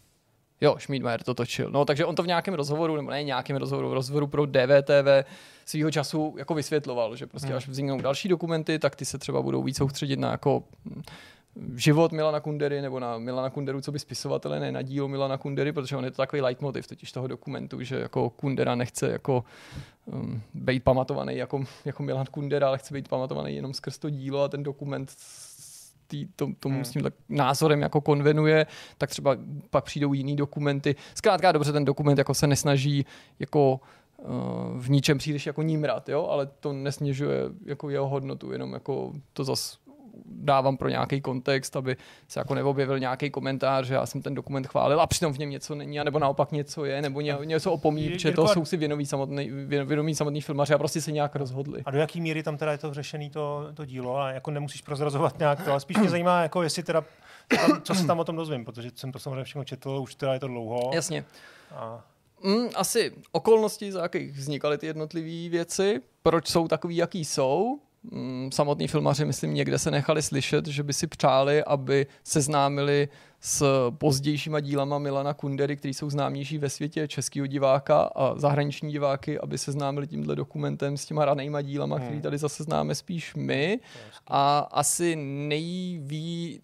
Jo, 0.60 0.76
Schmidmeier 0.78 1.22
to 1.22 1.34
točil. 1.34 1.70
No, 1.70 1.84
takže 1.84 2.04
on 2.04 2.14
to 2.14 2.22
v 2.22 2.26
nějakém 2.26 2.54
rozhovoru, 2.54 2.96
nebo 2.96 3.10
ne 3.10 3.22
nějakém 3.22 3.56
rozhovoru, 3.56 3.90
v 3.90 3.92
rozhovoru 3.92 4.26
pro 4.26 4.46
DVTV 4.46 5.26
svýho 5.64 5.90
času 5.90 6.34
jako 6.38 6.54
vysvětloval, 6.54 7.16
že 7.16 7.26
prostě 7.26 7.48
Hmm. 7.48 7.56
až 7.56 7.68
vzniknou 7.68 8.00
další 8.00 8.28
dokumenty, 8.28 8.78
tak 8.78 8.96
ty 8.96 9.04
se 9.04 9.18
třeba 9.18 9.42
budou 9.42 9.62
víc 9.62 9.76
soustředit 9.76 10.18
na 10.18 10.30
jako 10.30 10.62
hm, 10.86 11.02
život 11.76 12.12
Milana 12.12 12.40
Kundery 12.40 12.82
nebo 12.82 13.00
na 13.00 13.18
Milana 13.18 13.50
Kunderu, 13.50 13.80
co 13.80 13.92
by 13.92 13.98
spisovatele, 13.98 14.60
ne 14.60 14.72
na 14.72 14.82
dílo 14.82 15.08
Milana 15.08 15.38
Kundery, 15.38 15.72
protože 15.72 15.96
on 15.96 16.04
je 16.04 16.10
to 16.10 16.16
takový 16.16 16.42
leitmotiv 16.42 16.86
totiž 16.86 17.12
toho 17.12 17.26
dokumentu, 17.26 17.82
že 17.82 17.96
jako 17.96 18.30
Kundera 18.30 18.74
nechce 18.74 19.10
jako 19.10 19.44
um, 20.06 20.42
být 20.54 20.84
pamatovaný 20.84 21.36
jako, 21.36 21.64
jako 21.84 22.02
Milan 22.02 22.26
Kundera, 22.30 22.68
ale 22.68 22.78
chce 22.78 22.94
být 22.94 23.08
pamatovaný 23.08 23.56
jenom 23.56 23.74
skrz 23.74 23.98
to 23.98 24.10
dílo 24.10 24.42
a 24.42 24.48
ten 24.48 24.62
dokument 24.62 25.10
tý, 26.12 26.26
to, 26.36 26.48
tomu 26.60 26.74
hmm. 26.74 26.84
s 26.84 26.90
tím 26.90 27.02
tak 27.02 27.14
názorem 27.28 27.82
jako 27.82 28.00
konvenuje, 28.00 28.66
tak 28.98 29.10
třeba 29.10 29.36
pak 29.70 29.84
přijdou 29.84 30.12
jiný 30.12 30.36
dokumenty. 30.36 30.96
Zkrátka 31.14 31.52
dobře, 31.52 31.72
ten 31.72 31.84
dokument 31.84 32.18
jako 32.18 32.34
se 32.34 32.46
nesnaží 32.46 33.06
jako 33.38 33.80
uh, 34.16 34.28
v 34.78 34.90
ničem 34.90 35.18
příliš 35.18 35.46
jako 35.46 35.62
nímrat, 35.62 36.08
jo, 36.08 36.26
ale 36.30 36.46
to 36.46 36.72
nesnižuje 36.72 37.40
jako 37.66 37.90
jeho 37.90 38.08
hodnotu, 38.08 38.52
jenom 38.52 38.72
jako 38.72 39.12
to 39.32 39.44
zas 39.44 39.78
dávám 40.26 40.76
pro 40.76 40.88
nějaký 40.88 41.20
kontext, 41.20 41.76
aby 41.76 41.96
se 42.28 42.40
jako 42.40 42.54
neobjevil 42.54 42.98
nějaký 42.98 43.30
komentář, 43.30 43.86
že 43.86 43.94
já 43.94 44.06
jsem 44.06 44.22
ten 44.22 44.34
dokument 44.34 44.66
chválil 44.66 45.00
a 45.00 45.06
přitom 45.06 45.32
v 45.32 45.38
něm 45.38 45.50
něco 45.50 45.74
není, 45.74 45.98
nebo 46.04 46.18
naopak 46.18 46.52
něco 46.52 46.84
je, 46.84 47.02
nebo 47.02 47.20
ně, 47.20 47.36
něco 47.44 47.72
opomí, 47.72 48.10
protože 48.10 48.32
to 48.32 48.48
jsou 48.48 48.64
si 48.64 48.76
věnoví 48.76 49.06
samotný, 49.06 49.50
věnomí 49.84 50.14
samotný 50.14 50.40
filmaři 50.40 50.74
a 50.74 50.78
prostě 50.78 51.00
se 51.00 51.12
nějak 51.12 51.36
rozhodli. 51.36 51.82
A 51.84 51.90
do 51.90 51.98
jaký 51.98 52.20
míry 52.20 52.42
tam 52.42 52.56
teda 52.56 52.72
je 52.72 52.78
to 52.78 52.94
řešený 52.94 53.30
to, 53.30 53.68
to 53.74 53.84
dílo 53.84 54.16
a 54.16 54.30
jako 54.30 54.50
nemusíš 54.50 54.82
prozrazovat 54.82 55.38
nějak 55.38 55.64
to, 55.64 55.70
ale 55.70 55.80
spíš 55.80 55.96
mě 55.96 56.10
zajímá, 56.16 56.42
jako 56.42 56.62
jestli 56.62 56.82
teda 56.82 57.04
tam, 57.48 57.82
co 57.82 57.94
se 57.94 58.06
tam 58.06 58.18
o 58.18 58.24
tom 58.24 58.36
dozvím, 58.36 58.64
protože 58.64 58.90
jsem 58.94 59.12
to 59.12 59.18
samozřejmě 59.18 59.44
všechno 59.44 59.64
četl, 59.64 59.90
už 60.02 60.14
teda 60.14 60.34
je 60.34 60.40
to 60.40 60.48
dlouho. 60.48 60.90
Jasně. 60.94 61.24
A... 61.74 62.04
Mm, 62.44 62.68
asi 62.74 63.12
okolnosti, 63.32 63.92
za 63.92 64.02
jakých 64.02 64.32
vznikaly 64.32 64.78
ty 64.78 64.86
jednotlivé 64.86 65.48
věci, 65.48 66.00
proč 66.22 66.48
jsou 66.48 66.68
takový, 66.68 66.96
jaký 66.96 67.24
jsou, 67.24 67.78
samotní 68.52 68.88
filmaři, 68.88 69.24
myslím, 69.24 69.54
někde 69.54 69.78
se 69.78 69.90
nechali 69.90 70.22
slyšet, 70.22 70.66
že 70.66 70.82
by 70.82 70.92
si 70.92 71.06
přáli, 71.06 71.64
aby 71.64 72.06
seznámili 72.24 73.08
s 73.40 73.90
pozdějšíma 73.90 74.60
dílama 74.60 74.98
Milana 74.98 75.34
Kundery, 75.34 75.76
který 75.76 75.94
jsou 75.94 76.10
známější 76.10 76.58
ve 76.58 76.70
světě 76.70 77.08
českého 77.08 77.46
diváka 77.46 78.02
a 78.02 78.38
zahraniční 78.38 78.92
diváky, 78.92 79.38
aby 79.38 79.58
se 79.58 79.72
známili 79.72 80.06
tímhle 80.06 80.36
dokumentem 80.36 80.96
s 80.96 81.06
těma 81.06 81.24
ranejma 81.24 81.62
dílama, 81.62 81.96
hmm. 81.96 82.04
který 82.04 82.20
tady 82.20 82.38
zase 82.38 82.62
známe 82.62 82.94
spíš 82.94 83.34
my. 83.34 83.80
A 84.26 84.58
asi 84.58 85.16
nejví... 85.16 86.60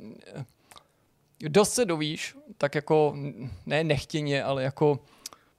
Dost 1.48 1.72
se 1.72 1.84
dovíš, 1.84 2.36
tak 2.58 2.74
jako 2.74 3.16
ne 3.66 3.84
nechtěně, 3.84 4.44
ale 4.44 4.62
jako 4.62 4.98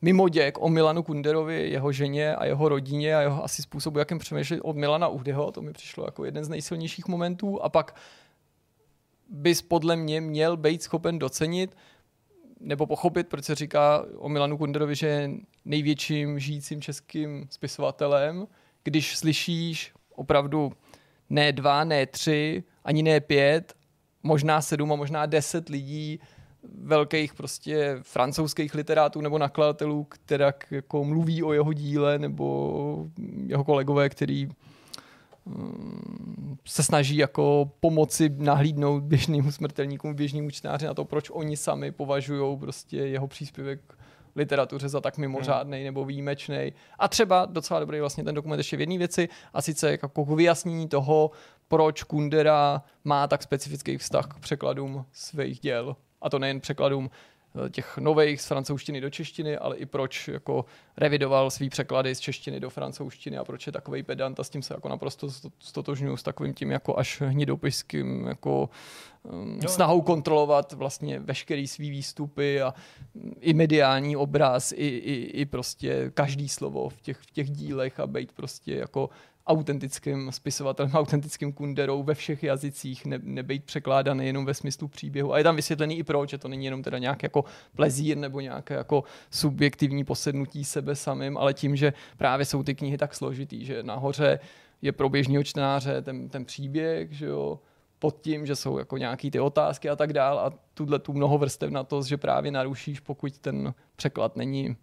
mimoděk 0.02 0.58
o 0.62 0.70
Milanu 0.70 1.04
Kunderovi, 1.04 1.70
jeho 1.70 1.92
ženě 1.92 2.36
a 2.36 2.46
jeho 2.46 2.70
rodině 2.70 3.16
a 3.16 3.22
jeho 3.22 3.44
asi 3.44 3.62
způsobu, 3.62 4.00
jakým 4.00 4.20
přemýšlí 4.20 4.62
od 4.62 4.76
Milana 4.76 5.08
Uhdeho. 5.08 5.52
To 5.52 5.62
mi 5.62 5.74
přišlo 5.74 6.06
jako 6.06 6.26
jeden 6.26 6.44
z 6.44 6.50
nejsilnějších 6.50 7.08
momentů. 7.08 7.64
A 7.64 7.70
pak 7.70 7.96
bys 9.30 9.62
podle 9.62 9.96
mě 9.96 10.22
měl 10.22 10.58
být 10.58 10.84
schopen 10.84 11.20
docenit 11.20 11.76
nebo 12.60 12.86
pochopit, 12.86 13.28
proč 13.28 13.46
se 13.46 13.56
říká 13.56 14.06
o 14.18 14.30
Milanu 14.30 14.58
Kunderovi, 14.58 14.96
že 14.96 15.08
je 15.08 15.32
největším 15.66 16.40
žijícím 16.40 16.82
českým 16.82 17.48
spisovatelem, 17.50 18.48
když 18.84 19.18
slyšíš 19.18 19.94
opravdu 20.16 20.72
ne 21.30 21.52
dva, 21.52 21.84
ne 21.84 22.06
tři, 22.06 22.64
ani 22.84 23.04
ne 23.04 23.20
pět, 23.20 23.74
možná 24.24 24.62
sedm 24.62 24.92
a 24.92 24.96
možná 24.96 25.26
deset 25.26 25.70
lidí 25.70 26.20
velkých 26.64 27.34
prostě 27.34 28.00
francouzských 28.02 28.76
literátů 28.76 29.22
nebo 29.22 29.38
nakladatelů, 29.38 30.04
která 30.04 30.54
jako 30.72 31.04
mluví 31.04 31.44
o 31.44 31.54
jeho 31.54 31.74
díle, 31.74 32.20
nebo 32.20 33.06
jeho 33.46 33.64
kolegové, 33.64 34.10
který 34.10 34.50
mm, 35.46 36.58
se 36.66 36.84
snaží 36.84 37.18
jako 37.18 37.72
pomoci 37.80 38.30
nahlídnout 38.38 39.04
běžným 39.04 39.52
smrtelníkům, 39.52 40.14
běžným 40.14 40.52
čtenáři 40.52 40.86
na 40.86 40.94
to, 40.94 41.06
proč 41.06 41.30
oni 41.30 41.58
sami 41.58 41.92
považují 41.92 42.58
prostě 42.58 42.98
jeho 42.98 43.28
příspěvek 43.28 43.82
literatuře 44.36 44.90
za 44.90 45.02
tak 45.02 45.18
mimořádný 45.18 45.78
hmm. 45.78 45.86
nebo 45.86 46.06
výjimečný. 46.06 46.74
A 47.00 47.08
třeba 47.08 47.46
docela 47.46 47.80
dobrý 47.80 48.00
vlastně 48.00 48.24
ten 48.24 48.36
dokument 48.36 48.60
ještě 48.60 48.78
v 48.78 48.80
jedné 48.80 48.98
věci, 48.98 49.30
a 49.54 49.62
sice 49.62 49.92
jako 49.92 50.26
vyjasnění 50.26 50.88
toho, 50.88 51.32
proč 51.68 52.04
Kundera 52.04 52.84
má 53.04 53.28
tak 53.28 53.44
specifický 53.44 53.98
vztah 53.98 54.28
k 54.28 54.40
překladům 54.40 55.06
svých 55.12 55.60
děl 55.60 55.96
a 56.22 56.30
to 56.30 56.40
nejen 56.40 56.60
překladům 56.60 57.10
eh, 57.66 57.70
těch 57.70 57.98
nových 57.98 58.42
z 58.42 58.48
francouzštiny 58.48 59.02
do 59.02 59.10
češtiny, 59.10 59.58
ale 59.58 59.78
i 59.78 59.86
proč 59.86 60.28
jako 60.28 60.66
revidoval 60.98 61.52
svý 61.52 61.70
překlady 61.70 62.16
z 62.16 62.20
češtiny 62.20 62.60
do 62.60 62.70
francouzštiny 62.70 63.38
a 63.38 63.44
proč 63.44 63.66
je 63.66 63.72
takový 63.72 64.04
pedant 64.04 64.40
a 64.40 64.44
s 64.44 64.50
tím 64.50 64.62
se 64.62 64.74
jako 64.74 64.90
naprosto 64.90 65.28
stotožňuji 65.60 66.18
s 66.18 66.24
takovým 66.24 66.54
tím 66.54 66.72
jako 66.72 66.98
až 66.98 67.22
hnidopiským 67.22 68.28
jako 68.28 68.70
um, 69.24 69.60
snahou 69.68 70.02
kontrolovat 70.02 70.74
vlastně 70.74 71.20
veškerý 71.20 71.68
svý 71.68 71.90
výstupy 71.90 72.62
a 72.62 72.74
mm, 73.14 73.34
i 73.40 73.54
mediální 73.54 74.16
obraz, 74.16 74.72
i, 74.72 74.76
i, 74.76 75.14
i 75.42 75.46
prostě 75.46 76.12
každý 76.14 76.50
slovo 76.50 76.90
v 76.90 77.02
těch, 77.02 77.18
v 77.18 77.32
těch 77.32 77.50
dílech 77.50 78.00
a 78.00 78.08
být 78.08 78.32
prostě 78.32 78.76
jako 78.76 79.10
autentickým 79.50 80.32
spisovatelem, 80.32 80.92
autentickým 80.94 81.54
kunderou 81.54 82.04
ve 82.04 82.14
všech 82.16 82.44
jazycích, 82.44 83.06
ne, 83.06 83.20
nebejt 83.24 83.64
překládaný 83.64 84.26
jenom 84.26 84.46
ve 84.46 84.54
smyslu 84.54 84.88
příběhu. 84.88 85.34
A 85.34 85.38
je 85.38 85.44
tam 85.44 85.56
vysvětlený 85.56 85.98
i 85.98 86.04
proč, 86.04 86.30
že 86.30 86.38
to 86.38 86.48
není 86.48 86.66
jenom 86.66 86.84
teda 86.84 86.98
nějak 86.98 87.24
jako 87.24 87.46
plezír 87.76 88.18
nebo 88.18 88.40
nějaké 88.40 88.74
jako 88.74 89.04
subjektivní 89.32 90.04
posednutí 90.04 90.66
sebe 90.66 90.96
samým, 90.96 91.38
ale 91.38 91.54
tím, 91.54 91.76
že 91.76 91.94
právě 92.18 92.46
jsou 92.46 92.64
ty 92.64 92.76
knihy 92.76 92.98
tak 92.98 93.16
složitý, 93.16 93.66
že 93.66 93.84
nahoře 93.84 94.40
je 94.82 94.92
pro 94.92 95.10
běžného 95.10 95.44
čtenáře 95.44 96.02
ten, 96.02 96.30
ten 96.30 96.46
příběh, 96.46 97.12
že 97.12 97.26
jo, 97.26 97.60
pod 98.00 98.22
tím, 98.22 98.46
že 98.46 98.56
jsou 98.56 98.78
jako 98.78 98.98
nějaký 98.98 99.32
ty 99.32 99.40
otázky 99.40 99.90
a 99.90 99.96
tak 99.96 100.14
dál 100.14 100.40
a 100.40 100.54
tuhle 100.74 101.00
tu 101.00 101.14
mnohovrstevnatost, 101.14 102.10
že 102.10 102.18
právě 102.18 102.52
narušíš, 102.52 103.00
pokud 103.00 103.38
ten 103.38 103.74
překlad 103.96 104.36
není 104.36 104.76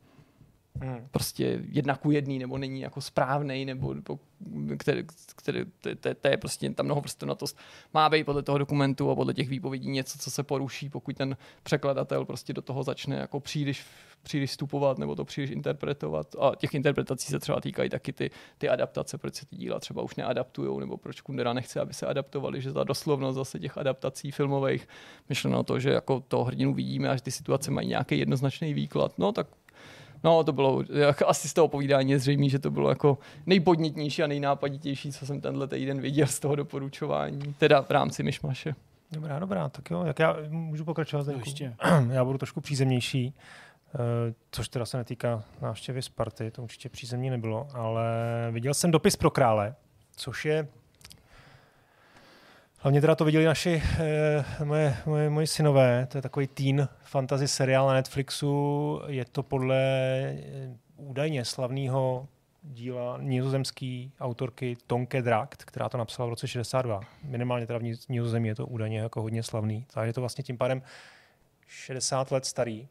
hmm. 0.80 1.08
prostě 1.10 1.60
jedna 1.68 1.96
ku 1.96 2.10
jedný, 2.10 2.38
nebo 2.38 2.58
není 2.58 2.80
jako 2.80 3.00
správný, 3.00 3.64
nebo, 3.64 3.94
nebo 3.94 4.18
který, 4.78 5.04
který, 5.36 5.64
to, 5.80 6.14
to, 6.20 6.28
je 6.28 6.36
prostě 6.36 6.70
ta 6.70 6.82
mnohovrstevnatost. 6.82 7.58
Má 7.94 8.08
být 8.08 8.24
podle 8.24 8.42
toho 8.42 8.58
dokumentu 8.58 9.10
a 9.10 9.14
podle 9.14 9.34
těch 9.34 9.48
výpovědí 9.48 9.90
něco, 9.90 10.18
co 10.18 10.30
se 10.30 10.42
poruší, 10.42 10.88
pokud 10.88 11.16
ten 11.16 11.36
překladatel 11.62 12.24
prostě 12.24 12.52
do 12.52 12.62
toho 12.62 12.82
začne 12.82 13.16
jako 13.16 13.40
příliš, 13.40 13.84
příliš 14.22 14.50
vstupovat 14.50 14.98
nebo 14.98 15.14
to 15.14 15.24
příliš 15.24 15.50
interpretovat. 15.50 16.36
A 16.40 16.52
těch 16.56 16.74
interpretací 16.74 17.30
se 17.30 17.38
třeba 17.38 17.60
týkají 17.60 17.90
taky 17.90 18.12
ty, 18.12 18.30
ty 18.58 18.68
adaptace, 18.68 19.18
proč 19.18 19.34
se 19.34 19.46
ty 19.46 19.56
díla 19.56 19.80
třeba 19.80 20.02
už 20.02 20.16
neadaptují, 20.16 20.80
nebo 20.80 20.96
proč 20.96 21.20
Kundera 21.20 21.52
nechce, 21.52 21.80
aby 21.80 21.94
se 21.94 22.06
adaptovali, 22.06 22.62
že 22.62 22.72
ta 22.72 22.84
doslovnost 22.84 23.36
zase 23.36 23.58
těch 23.58 23.78
adaptací 23.78 24.30
filmových, 24.30 24.88
myšleno 25.28 25.62
to, 25.62 25.78
že 25.80 25.90
jako 25.90 26.20
toho 26.20 26.44
hrdinu 26.44 26.74
vidíme 26.74 27.08
a 27.08 27.16
že 27.16 27.22
ty 27.22 27.30
situace 27.30 27.70
mají 27.70 27.88
nějaký 27.88 28.18
jednoznačný 28.18 28.74
výklad, 28.74 29.18
no 29.18 29.32
tak 29.32 29.46
No, 30.24 30.44
to 30.44 30.52
bylo, 30.52 30.84
jako 30.88 31.28
asi 31.28 31.48
z 31.48 31.54
toho 31.54 31.68
povídání 31.68 32.10
je 32.10 32.18
zřejmé, 32.18 32.48
že 32.48 32.58
to 32.58 32.70
bylo 32.70 32.88
jako 32.88 33.18
nejpodnětnější 33.46 34.22
a 34.22 34.26
nejnápaditější, 34.26 35.12
co 35.12 35.26
jsem 35.26 35.40
tenhle 35.40 35.68
týden 35.68 36.00
viděl 36.00 36.26
z 36.26 36.40
toho 36.40 36.56
doporučování, 36.56 37.54
teda 37.58 37.82
v 37.82 37.90
rámci 37.90 38.22
Myšmaše. 38.22 38.74
Dobrá, 39.12 39.38
dobrá, 39.38 39.68
tak 39.68 39.90
jo, 39.90 40.04
jak 40.04 40.18
já 40.18 40.36
můžu 40.48 40.84
pokračovat? 40.84 41.26
No, 41.26 41.32
ještě. 41.32 41.74
Já 42.10 42.24
budu 42.24 42.38
trošku 42.38 42.60
přízemnější, 42.60 43.34
eh, 43.94 43.98
což 44.50 44.68
teda 44.68 44.86
se 44.86 44.96
netýká 44.96 45.44
návštěvy 45.62 46.02
Sparty, 46.02 46.50
to 46.50 46.62
určitě 46.62 46.88
přízemní 46.88 47.30
nebylo, 47.30 47.68
ale 47.74 48.04
viděl 48.50 48.74
jsem 48.74 48.90
dopis 48.90 49.16
pro 49.16 49.30
krále, 49.30 49.74
což 50.16 50.44
je 50.44 50.68
Hlavně 52.86 53.00
teda 53.00 53.14
to 53.14 53.24
viděli 53.24 53.44
naši, 53.44 53.82
eh, 53.98 54.64
moje, 54.64 54.96
moje, 55.28 55.46
synové, 55.46 56.06
to 56.06 56.18
je 56.18 56.22
takový 56.22 56.46
teen 56.46 56.88
fantasy 57.02 57.48
seriál 57.48 57.86
na 57.86 57.94
Netflixu, 57.94 59.00
je 59.06 59.24
to 59.24 59.42
podle 59.42 59.76
eh, 59.76 60.76
údajně 60.96 61.44
slavného 61.44 62.28
díla 62.62 63.18
nizozemské 63.20 64.08
autorky 64.20 64.76
Tonke 64.86 65.22
Drakt, 65.22 65.64
která 65.64 65.88
to 65.88 65.98
napsala 65.98 66.26
v 66.26 66.30
roce 66.30 66.48
62. 66.48 67.00
Minimálně 67.24 67.66
teda 67.66 67.78
v 67.78 68.08
Nizozemí 68.08 68.48
je 68.48 68.54
to 68.54 68.66
údajně 68.66 68.98
jako 68.98 69.22
hodně 69.22 69.42
slavný. 69.42 69.86
Takže 69.94 70.08
je 70.08 70.12
to 70.12 70.20
vlastně 70.20 70.44
tím 70.44 70.58
pádem 70.58 70.82
60 71.66 72.32
let 72.32 72.44
starý. 72.44 72.88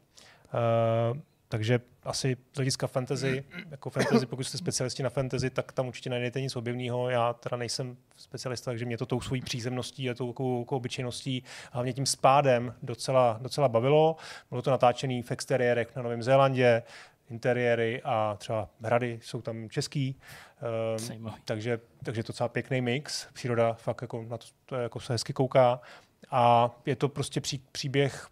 Uh, 1.12 1.18
takže 1.48 1.80
asi 2.02 2.36
z 2.52 2.56
hlediska 2.56 2.86
fantasy, 2.86 3.44
jako 3.70 3.90
fantasy, 3.90 4.26
pokud 4.26 4.44
jste 4.44 4.58
specialisti 4.58 5.02
na 5.02 5.10
fantasy, 5.10 5.50
tak 5.50 5.72
tam 5.72 5.88
určitě 5.88 6.10
najdete 6.10 6.40
nic 6.40 6.56
objevného. 6.56 7.10
Já 7.10 7.32
teda 7.32 7.56
nejsem 7.56 7.96
specialista, 8.16 8.70
takže 8.70 8.84
mě 8.84 8.98
to 8.98 9.06
tou 9.06 9.20
svojí 9.20 9.42
přízemností 9.42 10.10
a 10.10 10.14
tou 10.14 10.28
jako, 10.28 10.58
jako 10.58 10.76
obyčejností, 10.76 11.42
hlavně 11.72 11.92
tím 11.92 12.06
spádem 12.06 12.74
docela, 12.82 13.38
docela 13.42 13.68
bavilo. 13.68 14.16
Bylo 14.50 14.62
to 14.62 14.70
natáčené 14.70 15.22
v 15.22 15.30
exteriérech 15.30 15.96
na 15.96 16.02
Novém 16.02 16.22
Zélandě, 16.22 16.82
interiéry 17.30 18.02
a 18.04 18.36
třeba 18.38 18.68
hrady 18.82 19.18
jsou 19.22 19.42
tam 19.42 19.70
český. 19.70 20.16
Um, 21.18 21.32
takže, 21.44 21.80
takže 22.04 22.22
to 22.22 22.26
docela 22.26 22.48
pěkný 22.48 22.80
mix. 22.80 23.26
Příroda 23.32 23.72
fakt 23.72 24.02
jako 24.02 24.22
na 24.22 24.38
to, 24.38 24.46
to 24.66 24.76
jako 24.76 25.00
se 25.00 25.12
hezky 25.12 25.32
kouká. 25.32 25.80
A 26.30 26.70
je 26.86 26.96
to 26.96 27.08
prostě 27.08 27.40
pří, 27.40 27.62
příběh 27.72 28.28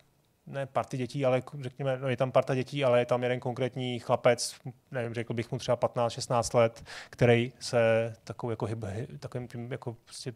ne 0.46 0.66
party 0.66 0.96
dětí, 0.96 1.24
ale 1.24 1.42
řekněme, 1.60 1.98
no 1.98 2.08
je 2.08 2.16
tam 2.16 2.32
parta 2.32 2.54
dětí, 2.54 2.84
ale 2.84 2.98
je 2.98 3.06
tam 3.06 3.22
jeden 3.22 3.40
konkrétní 3.40 3.98
chlapec, 3.98 4.56
nevím, 4.90 5.14
řekl 5.14 5.34
bych 5.34 5.52
mu 5.52 5.58
třeba 5.58 5.76
15-16 5.76 6.58
let, 6.58 6.84
který 7.10 7.52
se 7.60 8.12
takovou 8.24 8.50
jako 8.50 8.66
hyb, 8.66 8.84
takovým 9.18 9.48
tím 9.48 9.72
jako 9.72 9.96
prostě 10.04 10.34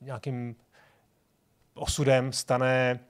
nějakým 0.00 0.56
osudem 1.74 2.32
stane 2.32 3.00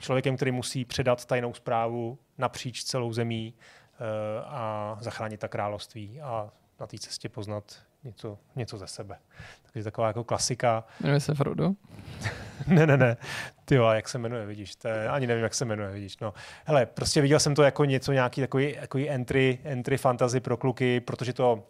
člověkem, 0.00 0.36
který 0.36 0.52
musí 0.52 0.84
předat 0.84 1.24
tajnou 1.24 1.54
zprávu 1.54 2.18
napříč 2.38 2.84
celou 2.84 3.12
zemí 3.12 3.54
uh, 3.54 4.06
a 4.44 4.96
zachránit 5.00 5.40
ta 5.40 5.48
království 5.48 6.20
a 6.20 6.50
na 6.80 6.86
té 6.86 6.98
cestě 6.98 7.28
poznat 7.28 7.82
něco, 8.04 8.38
něco 8.56 8.78
ze 8.78 8.86
sebe. 8.86 9.18
Takže 9.72 9.84
taková 9.84 10.06
jako 10.06 10.24
klasika. 10.24 10.84
Jmenuje 11.00 11.20
se 11.20 11.34
Frodo? 11.34 11.72
ne, 12.66 12.86
ne, 12.86 12.96
ne. 12.96 13.16
Ty 13.68 13.74
jo, 13.74 13.84
jak 13.84 14.08
se 14.08 14.18
jmenuje, 14.18 14.46
vidíš, 14.46 14.76
to 14.76 14.88
je, 14.88 15.08
ani 15.08 15.26
nevím, 15.26 15.42
jak 15.42 15.54
se 15.54 15.64
jmenuje, 15.64 15.90
vidíš. 15.90 16.18
No. 16.18 16.34
Hele, 16.64 16.86
prostě 16.86 17.20
viděl 17.20 17.40
jsem 17.40 17.54
to 17.54 17.62
jako 17.62 17.84
něco, 17.84 18.12
nějaký 18.12 18.40
takový, 18.40 18.76
takový 18.80 19.10
entry, 19.10 19.58
entry 19.64 19.96
fantasy 19.96 20.40
pro 20.40 20.56
kluky, 20.56 21.00
protože 21.00 21.32
to, 21.32 21.62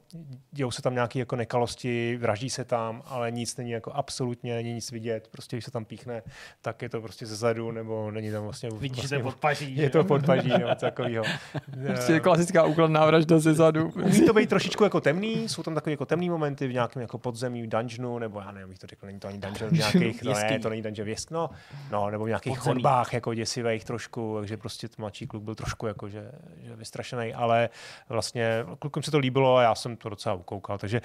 dějou 0.51 0.71
se 0.71 0.83
tam 0.83 0.95
nějaké 0.95 1.19
jako 1.19 1.37
nekalosti, 1.37 2.17
vraždí 2.17 2.51
se 2.51 2.65
tam, 2.65 3.03
ale 3.07 3.31
nic 3.31 3.57
není 3.57 3.71
jako 3.71 3.93
absolutně, 3.93 4.55
není 4.55 4.73
nic 4.73 4.91
vidět, 4.91 5.29
prostě 5.29 5.57
když 5.57 5.65
se 5.65 5.71
tam 5.71 5.85
píchne, 5.85 6.23
tak 6.63 6.83
je 6.83 6.89
to 6.89 7.01
prostě 7.01 7.27
ze 7.27 7.37
zadu, 7.37 7.71
nebo 7.71 8.11
není 8.11 8.31
tam 8.31 8.43
vlastně... 8.43 8.71
Vidíš, 8.71 8.99
vlastně, 8.99 9.03
že 9.03 9.09
to 9.09 9.15
je 9.15 9.23
podpaží. 9.23 9.77
Je 9.77 9.91
to 9.91 10.05
podpaží, 10.05 10.49
nebo 10.49 10.75
takovýho. 10.75 11.25
Prostě 11.87 12.21
klasická 12.21 12.65
úkladná 12.65 13.07
vražda 13.07 13.39
ze 13.39 13.55
zadu. 13.55 13.89
Umí 13.95 14.27
to 14.27 14.33
být 14.33 14.49
trošičku 14.49 14.85
jako 14.85 15.01
temný, 15.01 15.49
jsou 15.49 15.63
tam 15.63 15.75
takové 15.75 15.91
jako 15.91 16.07
temný 16.07 16.31
momenty 16.31 16.69
v 16.69 16.73
nějakém 16.73 17.03
jako 17.03 17.19
podzemí, 17.19 17.63
v 17.63 17.69
dungeonu, 17.69 18.19
nebo 18.19 18.41
já 18.41 18.53
nevím, 18.53 18.71
jak 18.71 18.79
to 18.79 18.87
řekl, 18.87 19.07
není 19.07 19.21
to 19.21 19.29
ani 19.29 19.39
dungeon 19.39 19.71
v 19.71 19.73
nějakých, 19.73 20.23
no, 20.23 20.33
ne, 20.33 20.59
to 20.59 20.69
není 20.69 20.83
dungeon 20.83 21.07
v 21.07 21.09
jesk, 21.09 21.31
no, 21.31 21.51
no, 21.91 22.11
nebo 22.11 22.25
v 22.25 22.29
nějakých 22.29 22.59
Podzemí. 22.59 22.75
chodbách 22.75 23.13
jako 23.13 23.35
děsivých 23.35 23.85
trošku, 23.85 24.37
takže 24.39 24.57
prostě 24.57 24.89
ten 24.89 24.97
mladší 24.99 25.27
kluk 25.27 25.43
byl 25.43 25.55
trošku 25.55 25.87
jako, 25.87 26.09
že, 26.09 26.31
že 26.63 26.77
vystrašený, 26.77 27.35
ale 27.35 27.69
vlastně 28.09 28.65
klukům 28.79 29.03
se 29.03 29.11
to 29.11 29.19
líbilo 29.19 29.57
a 29.57 29.63
já 29.63 29.75
jsem 29.75 29.97
to 29.97 30.09
docela 30.09 30.35
ukoukal, 30.35 30.79
takže 30.79 31.01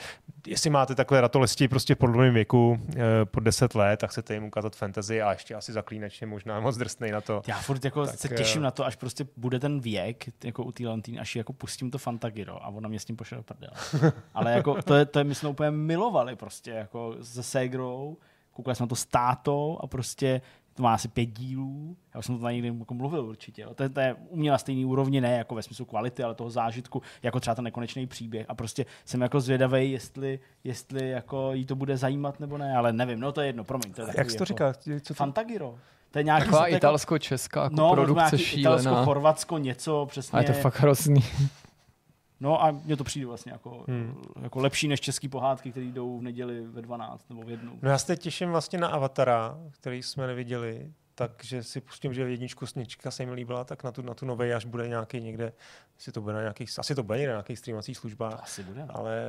jestli 0.47 0.69
máte 0.69 0.95
takové 0.95 1.21
ratolesti 1.21 1.67
prostě 1.67 1.95
v 1.95 1.97
podobném 1.97 2.33
věku, 2.33 2.79
eh, 2.95 3.25
po 3.25 3.39
10 3.39 3.75
let, 3.75 3.99
tak 3.99 4.09
chcete 4.09 4.33
jim 4.33 4.43
ukázat 4.43 4.75
fantasy 4.75 5.21
a 5.21 5.31
ještě 5.31 5.55
asi 5.55 5.73
zaklínačně 5.73 6.27
možná 6.27 6.59
moc 6.59 6.77
drsnej 6.77 7.11
na 7.11 7.21
to. 7.21 7.41
Já 7.47 7.59
furt 7.59 7.85
jako 7.85 8.05
Tak, 8.05 8.19
se 8.19 8.29
eh, 8.31 8.37
těším 8.37 8.61
na 8.61 8.71
to, 8.71 8.85
až 8.85 8.95
prostě 8.95 9.27
bude 9.37 9.59
ten 9.59 9.79
věk, 9.79 10.25
jako 10.43 10.63
u 10.63 10.71
té 10.71 10.83
až 11.19 11.35
jako 11.35 11.53
pustím 11.53 11.91
to 11.91 11.97
Fantagiro 11.97 12.63
a 12.63 12.67
ona 12.67 12.89
mě 12.89 12.99
s 12.99 13.05
tím 13.05 13.15
pošle 13.15 13.37
do 13.37 13.43
prdele. 13.43 13.73
Ale 14.33 14.51
jako 14.51 14.81
to, 14.81 14.95
je, 14.95 15.05
to 15.05 15.19
je, 15.19 15.23
my 15.23 15.35
jsme 15.35 15.49
úplně 15.49 15.71
milovali 15.71 16.35
prostě, 16.35 16.71
jako 16.71 17.15
se 17.21 17.43
Segrou, 17.43 18.17
koukali 18.53 18.75
jsme 18.75 18.83
na 18.83 18.87
to 18.87 18.95
s 18.95 19.05
tátou 19.05 19.79
a 19.81 19.87
prostě 19.87 20.41
to 20.73 20.83
má 20.83 20.93
asi 20.93 21.07
pět 21.07 21.25
dílů, 21.25 21.97
já 22.13 22.19
už 22.19 22.25
jsem 22.25 22.37
to 22.37 22.43
na 22.43 22.51
někdy 22.51 22.73
jako 22.79 22.93
mluvil 22.93 23.25
určitě, 23.25 23.61
jo. 23.61 23.73
to, 23.73 23.83
je- 23.83 23.89
to 23.89 23.99
je 23.99 24.15
u 24.29 24.35
mě 24.37 24.51
na 24.51 24.57
stejný 24.57 24.85
úrovni, 24.85 25.21
ne 25.21 25.37
jako 25.37 25.55
ve 25.55 25.63
smyslu 25.63 25.85
kvality, 25.85 26.23
ale 26.23 26.35
toho 26.35 26.49
zážitku, 26.49 27.01
jako 27.23 27.39
třeba 27.39 27.55
ten 27.55 27.63
nekonečný 27.63 28.07
příběh 28.07 28.45
a 28.49 28.55
prostě 28.55 28.85
jsem 29.05 29.21
jako 29.21 29.39
zvědavý, 29.41 29.91
jestli, 29.91 30.39
jestli 30.63 31.09
jako 31.09 31.53
jí 31.53 31.65
to 31.65 31.75
bude 31.75 31.97
zajímat 31.97 32.39
nebo 32.39 32.57
ne, 32.57 32.75
ale 32.77 32.93
nevím, 32.93 33.19
no 33.19 33.31
to 33.31 33.41
je 33.41 33.47
jedno, 33.47 33.63
promiň. 33.63 33.93
To 33.93 34.01
je 34.01 34.07
Jak 34.17 34.29
jsi 34.31 34.37
to 34.37 34.43
jako 34.43 34.45
říká? 34.45 34.73
Co 35.01 35.07
to? 35.07 35.13
Fantagiro. 35.13 35.75
To 36.11 36.19
je 36.19 36.23
nějaký 36.23 36.45
Taková 36.45 36.59
to 36.61 36.65
je 36.65 36.71
jako- 36.71 36.77
italsko-česká 36.77 37.63
jako 37.63 37.75
no, 37.75 37.91
produkce 37.93 38.37
šílená. 38.37 38.81
Italsko, 38.81 39.05
Chorvatsko, 39.05 39.57
něco 39.57 40.05
přesně. 40.09 40.37
A 40.39 40.41
je 40.41 40.47
to 40.47 40.53
fakt 40.53 40.79
hrozný. 40.79 41.23
No 42.43 42.63
a 42.63 42.71
mně 42.71 42.97
to 42.97 43.03
přijde 43.03 43.25
vlastně 43.27 43.51
jako, 43.51 43.83
Hmm. 43.87 44.21
jako 44.41 44.59
lepší 44.59 44.87
než 44.87 45.01
český 45.01 45.29
pohádky, 45.29 45.71
které 45.71 45.85
jdou 45.85 46.19
v 46.19 46.21
neděli 46.21 46.61
ve 46.67 46.81
12 46.81 47.29
nebo 47.29 47.41
v 47.41 47.49
jednu. 47.49 47.79
No 47.81 47.89
já 47.89 47.97
se 47.97 48.17
těším 48.17 48.49
vlastně 48.49 48.79
na 48.79 48.87
Avatara, 48.87 49.57
který 49.71 50.03
jsme 50.03 50.27
neviděli, 50.27 50.91
takže 51.15 51.63
si 51.63 51.81
pustím, 51.81 52.13
že 52.13 52.21
jedničku 52.29 52.65
snička 52.65 53.11
se 53.11 53.25
mi 53.25 53.31
líbila, 53.33 53.63
tak 53.63 53.83
na 53.83 53.91
tu, 53.91 54.01
na 54.01 54.13
tu 54.13 54.25
novej, 54.25 54.53
až 54.53 54.65
bude 54.65 54.87
nějaký 54.87 55.21
někde, 55.21 55.53
jestli 55.95 56.11
to 56.11 56.21
bude 56.21 56.33
na 56.33 56.41
nějakých, 56.41 56.79
asi 56.79 56.95
to 56.95 57.03
bude 57.03 57.17
někde 57.17 57.31
na 57.33 57.37
nějakých 57.37 57.59
streamacích 57.59 57.97
službách, 57.97 58.43
Asi 58.43 58.63
bude. 58.63 58.85
No. 58.85 58.97
ale 58.97 59.27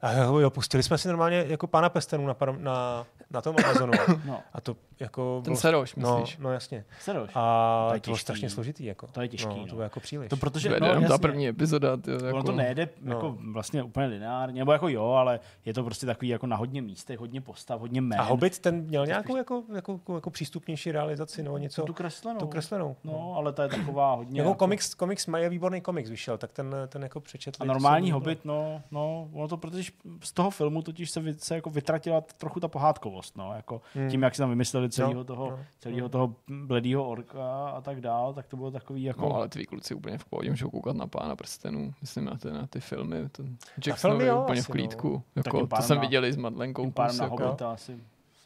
a 0.00 0.12
jo, 0.12 0.38
jo, 0.38 0.50
pustili 0.50 0.82
jsme 0.82 0.98
si 0.98 1.08
normálně 1.08 1.44
jako 1.48 1.66
pána 1.66 1.88
Pestenu 1.88 2.26
na, 2.26 2.36
na, 2.58 3.06
na 3.30 3.40
tom 3.42 3.56
Amazonu. 3.64 3.92
no. 4.24 4.42
A 4.52 4.60
to 4.60 4.76
jako... 5.00 5.40
Ten 5.44 5.52
bylo- 5.52 5.60
Seroš, 5.60 5.94
no, 5.94 6.18
myslíš? 6.18 6.38
no 6.38 6.52
jasně. 6.52 6.84
Seroš. 7.00 7.30
A 7.34 7.86
To 7.88 7.94
je 7.94 8.00
to 8.00 8.10
bylo 8.10 8.16
strašně 8.16 8.50
složitý. 8.50 8.84
Jako. 8.84 9.06
To 9.06 9.20
je 9.22 9.28
těžký, 9.28 9.48
No, 9.48 9.56
no. 9.56 9.66
to 9.66 9.74
bylo 9.74 9.82
jako 9.82 10.00
příliš. 10.00 10.28
To 10.30 10.36
protože, 10.36 10.68
To 10.68 10.74
je 10.74 10.80
no, 10.80 10.86
jenom 10.86 11.04
ta 11.04 11.18
první 11.18 11.48
epizoda. 11.48 11.96
Tyjo, 11.96 12.16
Ono 12.18 12.26
jako, 12.26 12.42
to 12.42 12.52
nejde 12.52 12.88
no. 13.02 13.12
jako 13.14 13.36
vlastně 13.52 13.82
úplně 13.82 14.06
lineárně, 14.06 14.58
nebo 14.60 14.72
jako 14.72 14.88
jo, 14.88 15.04
ale 15.10 15.40
je 15.64 15.74
to 15.74 15.82
prostě 15.84 16.06
takový 16.06 16.28
jako 16.28 16.46
na 16.46 16.56
hodně 16.56 16.82
místech, 16.82 17.18
hodně 17.18 17.40
postav, 17.40 17.80
hodně 17.80 18.00
jmén. 18.00 18.20
a 18.20 18.22
Hobbit 18.22 18.58
ten 18.58 18.80
měl 18.84 19.06
nějakou 19.06 19.36
jako, 19.36 19.62
jako, 19.74 19.98
jako, 19.98 20.14
jako 20.14 20.30
přístupnější 20.30 20.92
realizaci 20.92 21.42
nebo 21.42 21.58
něco? 21.58 21.82
tu 21.82 21.92
kreslenou. 21.92 22.38
Tu 22.40 22.46
kreslenou. 22.46 22.96
No, 23.04 23.32
ale 23.36 23.52
to 23.52 23.62
je 23.62 23.68
taková 23.68 24.14
hodně... 24.14 24.40
Jako 24.40 24.54
komiks, 24.54 24.94
komiks 24.94 25.26
je 25.36 25.48
výborný 25.48 25.80
komiks 25.80 26.10
vyšel, 26.10 26.38
tak 26.38 26.52
ten, 26.52 26.74
ten 26.88 27.02
jako 27.02 27.20
přečetli. 27.20 27.62
A 27.62 27.72
normální 27.72 28.12
Hobbit, 28.12 28.44
no, 28.44 28.82
no, 28.90 29.28
ono 29.32 29.48
to, 29.48 29.56
protože 29.56 29.90
z 30.24 30.32
toho 30.32 30.50
filmu 30.50 30.82
totiž 30.82 31.10
se, 31.10 31.22
se 31.38 31.54
jako 31.54 31.70
vytratila 31.70 32.20
trochu 32.20 32.60
ta 32.60 32.68
pohádkovost, 32.68 33.36
no, 33.36 33.52
jako 33.56 33.80
Hmm. 33.94 34.10
tím, 34.10 34.22
jak 34.22 34.34
si 34.34 34.38
tam 34.42 34.50
vymysleli 34.50 34.89
celého 34.90 35.14
No, 35.14 35.24
toho, 35.24 35.50
no, 35.50 35.58
celého 35.78 36.08
toho 36.08 36.34
bledýho 36.48 37.08
orka 37.08 37.68
a 37.68 37.80
tak 37.80 38.00
dál, 38.00 38.34
tak 38.34 38.46
to 38.46 38.56
bylo 38.56 38.70
takový 38.70 39.02
jako... 39.02 39.20
No, 39.28 39.34
ale 39.34 39.48
tví 39.48 39.66
kluci 39.66 39.94
úplně 39.94 40.18
v 40.18 40.24
pohodě, 40.24 40.50
můžou 40.50 40.70
koukat 40.70 40.96
na 40.96 41.06
pána 41.06 41.36
prstenů, 41.36 41.94
myslím 42.00 42.24
na 42.24 42.36
ty, 42.36 42.50
na 42.50 42.66
ty 42.66 42.80
filmy. 42.80 43.28
Ten 43.28 43.56
Jackson 43.86 44.10
filmy, 44.10 44.24
je 44.24 44.34
úplně 44.34 44.60
asi, 44.60 44.68
v 44.68 44.72
klídku. 44.72 45.22
Tak 45.34 45.46
Jako, 45.46 45.66
to 45.66 45.82
jsem 45.82 46.00
viděl 46.00 46.24
i 46.24 46.32
s 46.32 46.36
Madlenkou. 46.36 46.82
tím 46.82 46.92
pádem 46.92 47.16
na 47.16 47.24
jako. 47.24 47.42
Hobbita 47.44 47.72
asi. 47.72 47.98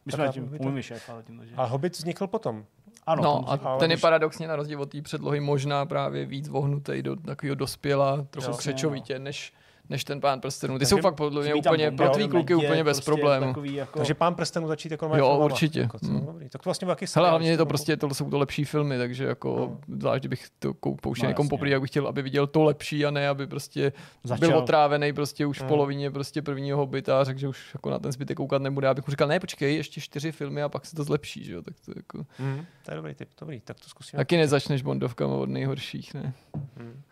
My 0.07 0.13
jsme 0.13 0.29
tím 0.29 0.71
myšek, 0.71 1.03
ale 1.11 1.23
tím, 1.23 1.43
že... 1.45 1.55
A 1.57 1.65
Hobbit 1.65 1.93
vznikl 1.93 2.27
potom. 2.27 2.65
Ano, 3.07 3.23
No 3.23 3.51
a 3.51 3.79
ten 3.79 3.91
je 3.91 3.97
paradoxně 3.97 4.49
na 4.49 4.57
rozdíl 4.57 4.83
od 4.83 4.91
té 4.91 5.03
předlohy 5.03 5.41
možná 5.41 5.87
právě 5.87 6.27
víc 6.27 6.49
vohnutý 6.49 7.03
do 7.03 7.17
takového 7.17 7.55
dospěla, 7.55 8.27
trochu 8.31 8.53
křečovitě, 8.57 9.19
než, 9.19 9.53
než 9.89 10.05
ten 10.05 10.21
pán 10.21 10.41
prstenů. 10.41 10.75
Ty 10.75 10.79
Takže 10.79 10.89
jsou 10.91 10.97
fakt 11.03 11.15
podle 11.15 11.43
mě 11.43 11.55
úplně 11.55 11.91
pro 11.91 12.09
tvý 12.09 12.29
kluky 12.29 12.55
úplně 12.55 12.85
bez 12.85 12.97
prostě 12.97 13.11
problémů. 13.11 13.55
Jako... 13.65 13.99
Takže 13.99 14.15
pán 14.15 14.35
prstenů 14.35 14.69
začít 14.69 14.93
jako 14.93 15.07
Jo, 15.07 15.13
filmama. 15.13 15.45
určitě. 15.45 15.81
Jako, 15.81 15.99
co, 15.99 16.07
dobrý. 16.13 16.49
Tak 16.49 16.63
to 16.63 16.69
vlastně 16.69 16.87
Hele, 16.87 16.97
seriál, 17.07 17.31
hlavně 17.31 17.51
je 17.51 17.57
to 17.57 17.61
jsem 17.63 17.69
prostě, 17.69 17.97
to 17.97 18.15
jsou 18.15 18.31
to 18.31 18.39
lepší 18.39 18.65
filmy, 18.65 18.99
takže 18.99 19.25
jako, 19.25 19.57
No. 19.89 19.97
zvlášť 19.99 20.21
kdybych 20.23 20.47
to 20.59 20.75
pouštěl 21.03 21.27
No, 21.27 21.31
někomu 21.31 21.49
poprvé, 21.49 21.71
jak 21.71 21.81
bych 21.81 21.91
chtěl, 21.91 22.07
aby 22.07 22.23
viděl 22.23 22.47
to 22.47 22.63
lepší 22.63 23.07
a 23.07 23.11
ne, 23.11 23.29
aby 23.29 23.47
prostě 23.47 23.93
Začal. 24.25 24.49
byl 24.49 24.59
otrávený 24.59 25.13
prostě 25.13 25.47
už 25.47 25.59
v 25.59 25.61
Hmm. 25.61 25.69
polovině 25.69 26.11
prostě 26.11 26.43
prvního 26.43 26.79
hobita 26.79 27.21
a 27.21 27.25
řekl, 27.25 27.41
že 27.41 27.49
už 27.49 27.75
jako 27.75 27.91
na 27.91 27.99
ten 27.99 28.13
zbytek 28.13 28.37
koukat 28.37 28.63
nebude. 28.63 28.87
Já 28.87 28.95
bych 28.95 29.07
mu 29.07 29.11
říkal, 29.11 29.29
ne, 29.29 29.41
počkej, 29.41 29.77
ještě 29.77 30.01
čtyři 30.01 30.33
filmy 30.33 30.63
a 30.63 30.69
pak 30.69 30.87
se 30.87 30.97
to 30.97 31.05
zlepší, 31.05 31.45
že 31.45 31.53
jo, 31.53 31.63
tak 31.63 31.75
to 31.85 31.93
jako... 31.97 32.27
Hmm, 32.39 32.65
to 32.85 32.91
je 32.91 32.97
dobrý 32.97 33.15
tip, 33.15 33.29
dobrý, 33.41 33.61
tak 33.61 33.81
to 33.81 33.89
zkusíme. 33.89 34.19
Taky 34.21 34.37
nezačneš 34.37 34.83
Bondovkama 34.83 35.35
od 35.35 35.49
nejhorších, 35.49 36.15
ne? 36.15 36.33
Hmm. 36.77 37.03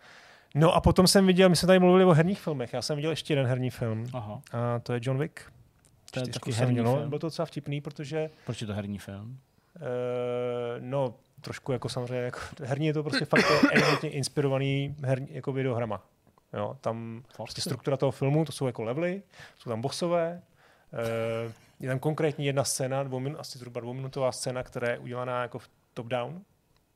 No 0.53 0.75
a 0.75 0.81
potom 0.81 1.07
jsem 1.07 1.27
viděl, 1.27 1.49
my 1.49 1.55
jsme 1.55 1.67
tady 1.67 1.79
mluvili 1.79 2.05
o 2.05 2.13
herních 2.13 2.41
filmech, 2.41 2.73
já 2.73 2.81
jsem 2.81 2.95
viděl 2.95 3.11
ještě 3.11 3.31
jeden 3.31 3.45
herní 3.45 3.69
film 3.69 4.05
Aha, 4.13 4.41
a 4.51 4.79
to 4.79 4.93
je 4.93 4.99
John 5.03 5.17
Wick. 5.17 5.39
to 6.11 6.19
je 6.19 6.27
taky 6.27 6.51
herní 6.51 6.75
viděl, 6.75 6.83
no, 6.83 6.95
film. 6.97 7.09
Byl 7.09 7.19
to 7.19 7.27
docela 7.27 7.45
vtipný, 7.45 7.81
protože 7.81 8.29
Proč 8.45 8.61
je 8.61 8.67
to 8.67 8.73
herní 8.73 8.99
film? 8.99 9.39
Uh, 9.75 9.81
no, 10.79 11.13
trošku 11.41 11.71
jako 11.71 11.89
samozřejmě, 11.89 12.23
jako, 12.23 12.39
herní 12.63 12.87
je 12.87 12.93
to 12.93 13.03
prostě 13.03 13.25
fakt 13.25 13.47
to 13.47 13.69
evidentně 13.71 14.09
inspirovaný 14.09 14.95
herní, 15.03 15.27
jako 15.31 15.53
videohrama. 15.53 16.03
Jo, 16.53 16.77
tam 16.81 17.23
prostě 17.35 17.61
struktura 17.61 17.97
toho 17.97 18.11
filmu, 18.11 18.45
to 18.45 18.51
jsou 18.51 18.67
jako 18.67 18.83
levely, 18.83 19.21
jsou 19.59 19.69
tam 19.69 19.81
bossové, 19.81 20.41
uh, 21.45 21.51
je 21.79 21.89
tam 21.89 21.99
konkrétní 21.99 22.45
jedna 22.45 22.63
scéna, 22.63 23.03
dvou 23.03 23.19
minut, 23.19 23.39
asi 23.39 23.57
zhruba 23.57 23.81
dvouminutová 23.81 24.31
scéna, 24.31 24.63
která 24.63 24.89
je 24.89 24.97
udělaná 24.97 25.41
jako 25.41 25.59
v 25.59 25.69
top-down. 25.93 26.41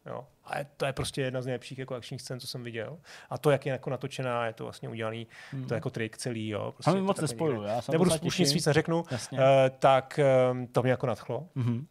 Jo. 0.07 0.27
A 0.45 0.53
to 0.77 0.85
je 0.85 0.93
prostě 0.93 1.21
jedna 1.21 1.41
z 1.41 1.45
nejlepších 1.45 1.79
jako 1.79 1.95
akčních 1.95 2.21
scén, 2.21 2.39
co 2.39 2.47
jsem 2.47 2.63
viděl. 2.63 2.97
A 3.29 3.38
to, 3.38 3.51
jak 3.51 3.65
je 3.65 3.71
jako 3.71 3.89
natočená, 3.89 4.45
je 4.45 4.53
to 4.53 4.63
vlastně 4.63 4.89
udělaný, 4.89 5.27
to 5.67 5.73
je 5.73 5.77
jako 5.77 5.89
trik 5.89 6.17
celý. 6.17 6.49
Jo. 6.49 6.71
Prostě 6.71 6.91
A 6.91 6.93
mi 6.93 6.97
je 6.97 7.01
to 7.01 7.05
moc 7.05 7.21
nespojuju, 7.21 7.63
Nebudu 7.91 8.11
už 8.23 8.38
nic 8.38 8.53
víc 8.53 8.65
neřeknu, 8.65 9.03
Jasně. 9.11 9.38
uh, 9.39 9.43
tak 9.79 10.19
um, 10.51 10.67
to 10.67 10.81
mě 10.81 10.91
jako 10.91 11.07
nadchlo. 11.07 11.47
Mhm. 11.55 11.88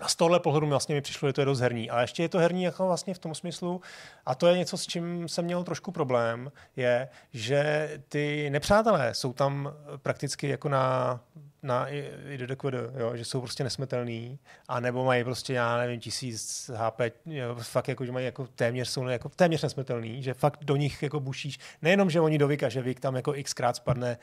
A 0.00 0.08
z 0.08 0.16
tohle 0.16 0.40
pohledu 0.40 0.66
mi 0.66 0.70
vlastně 0.70 0.94
mi 0.94 1.00
přišlo, 1.00 1.28
že 1.28 1.32
to 1.32 1.40
je 1.40 1.44
dost 1.44 1.60
herní. 1.60 1.90
Ale 1.90 2.02
ještě 2.02 2.22
je 2.22 2.28
to 2.28 2.38
herní 2.38 2.62
jako 2.62 2.86
vlastně 2.86 3.14
v 3.14 3.18
tom 3.18 3.34
smyslu, 3.34 3.80
a 4.26 4.34
to 4.34 4.46
je 4.46 4.58
něco, 4.58 4.78
s 4.78 4.86
čím 4.86 5.28
jsem 5.28 5.44
měl 5.44 5.64
trošku 5.64 5.92
problém, 5.92 6.52
je, 6.76 7.08
že 7.32 7.90
ty 8.08 8.50
nepřátelé 8.50 9.14
jsou 9.14 9.32
tam 9.32 9.74
prakticky 10.02 10.48
jako 10.48 10.68
na, 10.68 11.20
na 11.62 11.88
i, 11.88 12.10
i 12.28 12.38
do 12.38 12.46
DQD, 12.46 12.74
jo, 12.98 13.16
že 13.16 13.24
jsou 13.24 13.40
prostě 13.40 13.64
nesmrtelný, 13.64 14.38
a 14.68 14.80
nebo 14.80 15.04
mají 15.04 15.24
prostě, 15.24 15.52
já 15.52 15.76
nevím, 15.76 16.00
tisíc 16.00 16.70
HP, 16.74 17.00
jo, 17.26 17.56
fakt 17.60 17.88
jako, 17.88 18.04
že 18.04 18.12
mají 18.12 18.26
jako 18.26 18.46
téměř, 18.46 18.88
jsou 18.88 19.06
jako 19.06 19.28
téměř 19.28 19.62
nesmrtelný, 19.62 20.22
že 20.22 20.34
fakt 20.34 20.64
do 20.64 20.76
nich 20.76 21.02
jako 21.02 21.20
bušíš, 21.20 21.58
nejenom, 21.82 22.10
že 22.10 22.20
oni 22.20 22.38
do 22.38 22.48
Vika, 22.48 22.68
že 22.68 22.82
Vik 22.82 23.00
tam 23.00 23.16
jako 23.16 23.34
xkrát 23.42 23.76
spadne, 23.76 24.18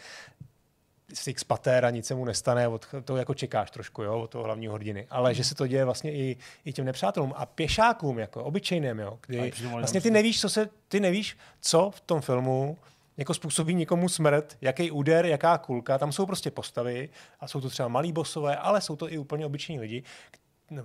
z 1.14 1.28
X 1.28 1.44
patér 1.44 1.86
a 1.86 1.90
nic 1.90 2.06
se 2.06 2.16
mu 2.16 2.26
nestane, 2.26 2.68
od, 2.68 2.86
to 3.06 3.18
jako 3.18 3.34
čekáš 3.34 3.72
trošku, 3.72 4.04
jo, 4.04 4.20
od 4.20 4.30
toho 4.30 4.44
hlavního 4.44 4.74
hrdiny. 4.74 5.08
Ale 5.10 5.34
že 5.34 5.44
se 5.44 5.56
to 5.56 5.68
děje 5.68 5.86
vlastně 5.86 6.14
i, 6.14 6.38
i 6.66 6.74
těm 6.74 6.86
nepřátelům 6.86 7.34
a 7.36 7.46
pěšákům, 7.46 8.20
jako 8.20 8.44
obyčejným, 8.44 9.00
jo, 9.00 9.20
kdy 9.28 9.52
vlastně 9.72 10.02
ty 10.02 10.12
nevíš, 10.12 10.42
co 10.42 10.50
se, 10.50 10.70
ty 10.88 11.00
nevíš, 11.00 11.38
co 11.62 11.92
v 11.92 12.02
tom 12.02 12.22
filmu 12.22 12.78
jako 13.18 13.34
způsobí 13.34 13.76
někomu 13.76 14.10
smrt, 14.10 14.58
jaký 14.62 14.92
úder, 14.92 15.26
jaká 15.26 15.58
kulka, 15.58 15.98
tam 15.98 16.12
jsou 16.12 16.26
prostě 16.26 16.52
postavy 16.52 17.10
a 17.40 17.48
jsou 17.48 17.62
to 17.62 17.70
třeba 17.70 17.88
malí 17.88 18.12
bosové, 18.12 18.58
ale 18.58 18.82
jsou 18.82 18.96
to 18.96 19.12
i 19.12 19.18
úplně 19.18 19.46
obyčejní 19.46 19.80
lidi, 19.80 20.04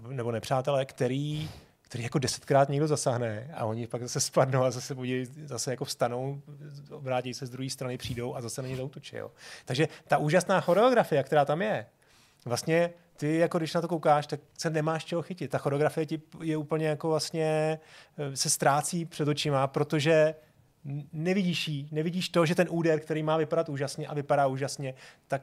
nebo 0.08 0.32
nepřátelé, 0.32 0.84
který 0.84 1.48
který 1.88 2.04
jako 2.04 2.18
desetkrát 2.18 2.68
někdo 2.68 2.86
zasáhne 2.86 3.50
a 3.54 3.64
oni 3.64 3.86
pak 3.86 4.02
zase 4.02 4.20
spadnou 4.20 4.62
a 4.62 4.70
zase, 4.70 4.94
budí, 4.94 5.24
zase 5.44 5.70
jako 5.70 5.84
vstanou, 5.84 6.42
obrátí 6.90 7.34
se 7.34 7.46
z 7.46 7.50
druhé 7.50 7.70
strany, 7.70 7.98
přijdou 7.98 8.34
a 8.34 8.40
zase 8.40 8.62
na 8.62 8.68
ně 8.68 8.76
zautočí. 8.76 9.16
Jo. 9.16 9.30
Takže 9.64 9.88
ta 10.08 10.18
úžasná 10.18 10.60
choreografie, 10.60 11.22
která 11.22 11.44
tam 11.44 11.62
je, 11.62 11.86
vlastně 12.44 12.90
ty 13.16 13.38
jako 13.38 13.58
když 13.58 13.74
na 13.74 13.80
to 13.80 13.88
koukáš, 13.88 14.26
tak 14.26 14.40
se 14.58 14.70
nemáš 14.70 15.04
čeho 15.04 15.22
chytit. 15.22 15.50
Ta 15.50 15.58
choreografie 15.58 16.06
ti 16.06 16.22
je 16.42 16.56
úplně 16.56 16.86
jako 16.86 17.08
vlastně 17.08 17.78
eh, 18.18 18.36
se 18.36 18.50
ztrácí 18.50 19.04
před 19.04 19.28
očima, 19.28 19.66
protože 19.66 20.34
nevidíš 21.12 21.68
jí, 21.68 21.88
nevidíš 21.92 22.28
to, 22.28 22.46
že 22.46 22.54
ten 22.54 22.66
úder, 22.70 23.00
který 23.00 23.22
má 23.22 23.36
vypadat 23.36 23.68
úžasně 23.68 24.06
a 24.06 24.14
vypadá 24.14 24.46
úžasně, 24.46 24.94
tak 25.28 25.42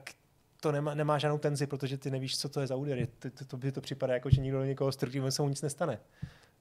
to 0.63 0.71
nemá, 0.71 0.93
nemá 0.93 1.17
žádnou 1.17 1.37
tenzi, 1.37 1.67
protože 1.67 1.97
ty 1.97 2.11
nevíš, 2.11 2.37
co 2.37 2.49
to 2.49 2.61
je 2.61 2.67
za 2.67 2.75
úder. 2.75 3.07
To, 3.19 3.29
to, 3.29 3.45
to, 3.45 3.57
by 3.57 3.71
to 3.71 3.81
připadá 3.81 4.13
jako, 4.13 4.29
že 4.29 4.41
nikdo 4.41 4.57
do 4.57 4.65
někoho 4.65 4.91
strčí, 4.91 5.21
se 5.29 5.41
mu 5.41 5.49
nic 5.49 5.61
nestane. 5.61 5.99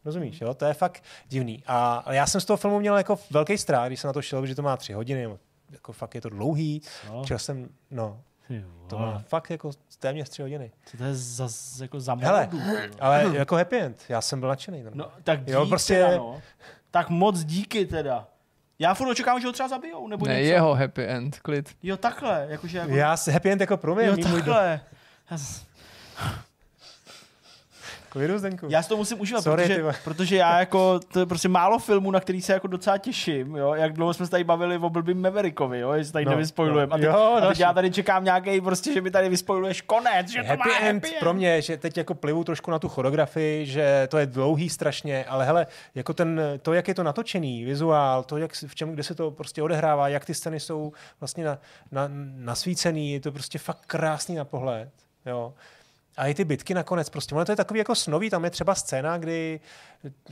Rozumíš, 0.05 0.41
jo? 0.41 0.55
To 0.55 0.65
je 0.65 0.75
fakt 0.75 1.03
divný. 1.29 1.63
A 1.67 2.13
já 2.13 2.27
jsem 2.27 2.41
z 2.41 2.45
toho 2.45 2.57
filmu 2.57 2.81
měl 2.81 2.97
jako 2.97 3.19
velký 3.31 3.59
strach, 3.59 3.87
když 3.87 4.01
jsem 4.01 4.09
na 4.09 4.13
to 4.13 4.23
šel, 4.23 4.47
že 4.47 4.55
to 4.55 4.63
má 4.63 4.77
tři 4.77 4.93
hodiny, 4.93 5.29
jako 5.71 5.93
fakt 5.93 6.15
je 6.15 6.21
to 6.21 6.29
dlouhý. 6.29 6.83
No. 7.09 7.25
Čel 7.25 7.39
jsem, 7.39 7.69
no, 7.91 8.21
to 8.87 8.99
má 8.99 9.19
fakt 9.19 9.51
jako 9.51 9.71
téměř 9.99 10.29
tři 10.29 10.43
hodiny. 10.43 10.73
Co 10.85 10.97
to 10.97 11.05
je 11.05 11.15
za, 11.15 11.49
jako 11.83 12.01
za 12.01 12.15
Hele, 12.15 12.49
ale 13.01 13.37
jako 13.37 13.57
happy 13.57 13.79
end. 13.79 14.03
Já 14.09 14.21
jsem 14.21 14.41
byl 14.41 14.49
nadšený. 14.49 14.85
No, 14.95 15.13
tak 15.25 15.41
díky 15.41 15.53
jo, 15.53 15.67
prostě... 15.67 15.95
teda, 15.95 16.17
no. 16.17 16.43
Tak 16.91 17.09
moc 17.09 17.45
díky 17.45 17.87
teda. 17.87 18.29
Já 18.83 18.95
furt 18.95 19.09
očekávám, 19.09 19.41
že 19.41 19.47
ho 19.47 19.53
třeba 19.53 19.69
zabijou, 19.69 20.09
nebo 20.09 20.27
ne, 20.27 20.35
něco. 20.35 20.53
jeho 20.53 20.75
happy 20.75 21.07
end, 21.07 21.39
klid. 21.39 21.77
Jo, 21.83 21.97
takhle. 21.97 22.47
Jakože 22.49 22.79
jako... 22.79 22.93
Já 22.93 23.17
si 23.17 23.33
happy 23.33 23.51
end 23.51 23.61
jako 23.61 23.77
pro 23.77 23.95
mě. 23.95 24.07
Jo, 24.07 24.17
takhle. 24.17 24.81
Můj... 25.31 25.39
Klidu, 28.13 28.39
Zdenku. 28.39 28.67
Já 28.69 28.83
si 28.83 28.89
to 28.89 28.97
musím 28.97 29.21
užívat, 29.21 29.45
Sorry, 29.45 29.63
protože, 29.63 29.85
protože 30.05 30.37
já 30.37 30.59
jako, 30.59 31.01
to 31.13 31.21
je 31.21 31.27
prostě 31.27 31.49
málo 31.49 31.79
filmů, 31.79 32.11
na 32.11 32.21
který 32.21 32.43
se 32.43 32.53
jako 32.53 32.67
docela 32.67 32.99
těším, 32.99 33.57
jo, 33.57 33.75
jak 33.75 33.93
dlouho 33.93 34.15
jsme 34.15 34.27
se 34.27 34.31
tady 34.31 34.45
bavili 34.45 34.79
o 34.79 34.91
blbým 34.91 35.23
Maverickovi, 35.23 35.79
jo, 35.79 35.93
jestli 35.93 36.13
tady 36.13 36.25
no, 36.25 36.31
nevyspojlujeme. 36.31 36.91
No. 36.91 36.95
A, 36.95 36.99
teď, 36.99 37.07
jo, 37.07 37.39
a 37.43 37.49
teď 37.49 37.61
já 37.61 37.73
tady 37.73 37.91
čekám 37.91 38.25
nějaký 38.25 38.61
prostě, 38.61 38.93
že 38.93 39.01
mi 39.01 39.11
tady 39.11 39.29
vyspojuješ 39.29 39.81
konec, 39.81 40.31
že 40.31 40.43
happy 40.43 40.63
to 40.63 40.69
má 40.69 40.77
end 40.77 41.05
happy 41.05 41.15
end. 41.15 41.21
pro 41.21 41.35
mě, 41.35 41.63
že 41.63 41.77
teď 41.77 41.97
jako 41.97 42.15
plivu 42.15 42.45
trošku 42.45 42.71
na 42.71 42.79
tu 42.79 42.89
choreografii, 42.89 43.67
že 43.67 44.09
to 44.11 44.19
je 44.19 44.27
dlouhý 44.27 44.69
strašně, 44.69 45.25
ale 45.25 45.45
hele, 45.45 45.67
jako 45.95 46.15
ten, 46.15 46.41
to, 46.63 46.73
jak 46.73 46.89
je 46.89 46.95
to 46.95 47.03
natočený, 47.03 47.65
vizuál, 47.65 48.25
to, 48.25 48.37
jak, 48.37 48.53
v 48.67 48.75
čem, 48.75 48.93
kde 48.93 49.03
se 49.03 49.15
to 49.15 49.31
prostě 49.31 49.63
odehrává, 49.63 50.09
jak 50.09 50.25
ty 50.25 50.35
scény 50.35 50.61
jsou 50.61 50.93
vlastně 51.21 51.45
na, 51.45 51.59
na, 51.93 52.09
nasvícený, 52.37 53.13
je 53.13 53.21
to 53.21 53.33
prostě 53.33 53.59
fakt 53.59 53.87
krásný 53.87 54.35
na 54.35 54.45
pohled, 54.45 54.91
jo. 55.27 55.55
A 56.17 56.27
i 56.27 56.35
ty 56.35 56.45
bitky 56.45 56.75
nakonec, 56.75 57.11
prostě 57.11 57.35
ono 57.35 57.45
to 57.45 57.53
je 57.53 57.57
takový 57.57 57.79
jako 57.79 57.95
snový, 57.95 58.31
tam 58.31 58.45
je 58.45 58.51
třeba 58.51 58.75
scéna, 58.75 59.19
kdy 59.19 59.61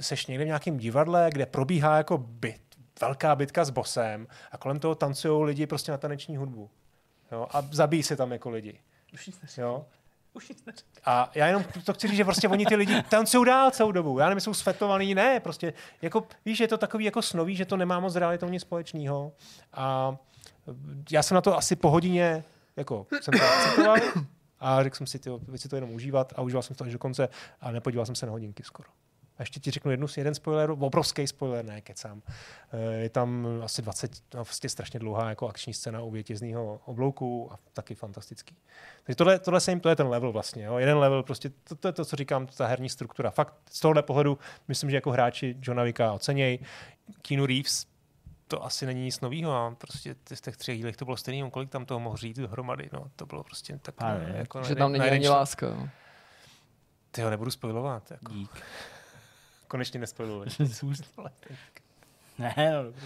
seš 0.01 0.27
někde 0.27 0.45
v 0.45 0.47
nějakém 0.47 0.79
divadle, 0.79 1.31
kde 1.33 1.47
probíhá 1.47 1.97
jako 1.97 2.19
byt, 2.19 2.63
velká 3.01 3.37
bitka 3.37 3.65
s 3.65 3.71
bosem 3.71 4.27
a 4.53 4.59
kolem 4.59 4.79
toho 4.79 4.95
tancují 4.95 5.45
lidi 5.45 5.67
prostě 5.67 5.93
na 5.93 5.99
taneční 5.99 6.37
hudbu. 6.37 6.71
Jo? 7.33 7.47
A 7.51 7.63
zabíjí 7.71 8.03
se 8.03 8.17
tam 8.17 8.33
jako 8.33 8.51
lidi. 8.51 8.81
Už 9.15 9.27
nic 9.27 9.59
jo? 9.59 9.87
Už 10.33 10.49
nic 10.49 10.65
A 11.05 11.31
já 11.35 11.47
jenom 11.47 11.65
to 11.85 11.93
chci 11.95 12.09
říct, 12.09 12.17
že 12.17 12.25
prostě 12.25 12.49
oni 12.49 12.67
ty 12.67 12.77
lidi 12.77 13.03
tancují 13.03 13.47
dál 13.47 13.71
celou 13.71 13.93
dobu. 13.93 14.19
Já 14.19 14.29
nevím, 14.29 14.41
jsou 14.41 14.55
svetovaný, 14.55 15.15
ne, 15.15 15.41
prostě 15.41 15.73
jako, 16.03 16.27
víš, 16.45 16.61
je 16.61 16.69
to 16.69 16.79
takový 16.79 17.05
jako 17.05 17.23
snový, 17.23 17.57
že 17.57 17.65
to 17.65 17.77
nemá 17.77 18.01
moc 18.01 18.17
realitou 18.17 18.49
nic 18.49 18.63
společného. 18.63 19.33
A 19.73 20.17
já 21.11 21.23
jsem 21.23 21.35
na 21.35 21.41
to 21.41 21.57
asi 21.57 21.77
po 21.77 21.91
hodině 21.91 22.45
jako 22.77 23.07
jsem 23.21 23.35
to 23.39 23.45
akceptoval, 23.45 23.97
a 24.61 24.83
řekl 24.83 24.97
jsem 24.97 25.07
si, 25.07 25.19
ty 25.19 25.31
si 25.57 25.69
to 25.69 25.77
jenom 25.77 25.91
užívat 25.91 26.33
a 26.37 26.43
užíval 26.43 26.63
jsem 26.63 26.77
to 26.77 26.85
až 26.85 26.93
do 26.93 26.99
konce 26.99 27.29
a 27.61 27.71
nepodíval 27.71 28.07
jsem 28.07 28.15
se 28.15 28.27
na 28.27 28.33
hodinky 28.33 28.63
skoro. 28.63 28.89
A 29.41 29.43
ještě 29.43 29.61
ti 29.61 29.71
řeknu 29.71 29.91
jednu, 29.91 30.07
jeden 30.17 30.35
spoiler, 30.35 30.71
obrovský 30.71 31.27
spoiler, 31.27 31.65
ne, 31.65 31.81
kecám. 31.81 32.23
Eh, 32.73 32.95
je 32.95 33.11
tam 33.11 33.47
asi 33.63 33.83
20, 33.83 34.13
no, 34.35 34.45
vlastně 34.45 34.71
strašně 34.71 35.01
dlouhá 35.01 35.29
jako 35.29 35.49
akční 35.49 35.75
scéna 35.75 36.03
u 36.03 36.11
vítězného 36.11 36.81
oblouku 36.85 37.53
a 37.53 37.59
taky 37.73 37.95
fantastický. 37.95 38.57
Takže 39.05 39.17
tohle, 39.17 39.39
tohle 39.39 39.61
se 39.61 39.71
jim, 39.71 39.81
to 39.81 39.89
je 39.89 39.97
ten 39.97 40.07
level 40.07 40.33
vlastně. 40.33 40.65
Jo. 40.65 40.79
Jeden 40.79 40.99
level, 40.99 41.23
prostě 41.23 41.51
to, 41.65 41.75
to, 41.75 41.89
je 41.89 41.93
to, 41.93 42.05
co 42.05 42.17
říkám, 42.17 42.47
ta 42.47 42.67
herní 42.67 42.89
struktura. 42.89 43.31
Fakt 43.31 43.55
z 43.71 43.81
tohohle 43.81 44.03
pohledu 44.03 44.39
myslím, 44.69 44.91
že 44.91 44.97
jako 44.97 45.11
hráči 45.11 45.57
Johna 45.63 45.83
Vicka 45.83 46.13
ocenějí. 46.13 46.59
Keanu 47.23 47.47
Reeves 47.47 47.87
to 48.51 48.65
asi 48.65 48.87
není 48.87 49.05
nic 49.05 49.21
nového 49.21 49.53
a 49.53 49.75
prostě 49.79 50.17
z 50.35 50.41
těch 50.41 50.57
třech 50.57 50.79
dílech 50.79 50.97
to 50.97 51.05
bylo 51.05 51.17
stejný, 51.17 51.51
kolik 51.51 51.71
tam 51.71 51.85
toho 51.85 52.01
mohl 52.01 52.17
říct 52.17 52.39
dohromady, 52.39 52.91
no, 52.93 53.11
to 53.17 53.27
bylo 53.27 53.45
prostě 53.45 53.79
tak... 53.83 53.95
A 53.99 54.15
ne, 54.15 54.35
jako 54.37 54.63
že 54.63 54.75
tam 54.75 54.93
není 54.93 55.05
ani 55.05 55.29
láska, 55.29 55.67
jo. 55.67 55.89
Ty 57.11 57.23
ho 57.23 57.31
nebudu 57.31 57.51
spojovat. 57.51 58.11
Jako. 58.11 58.33
Dík. 58.33 58.51
Konečně 59.69 60.01
nespojluj. 60.01 60.47
ne, 62.39 62.55
no 62.73 62.83
dobrý. 62.85 63.03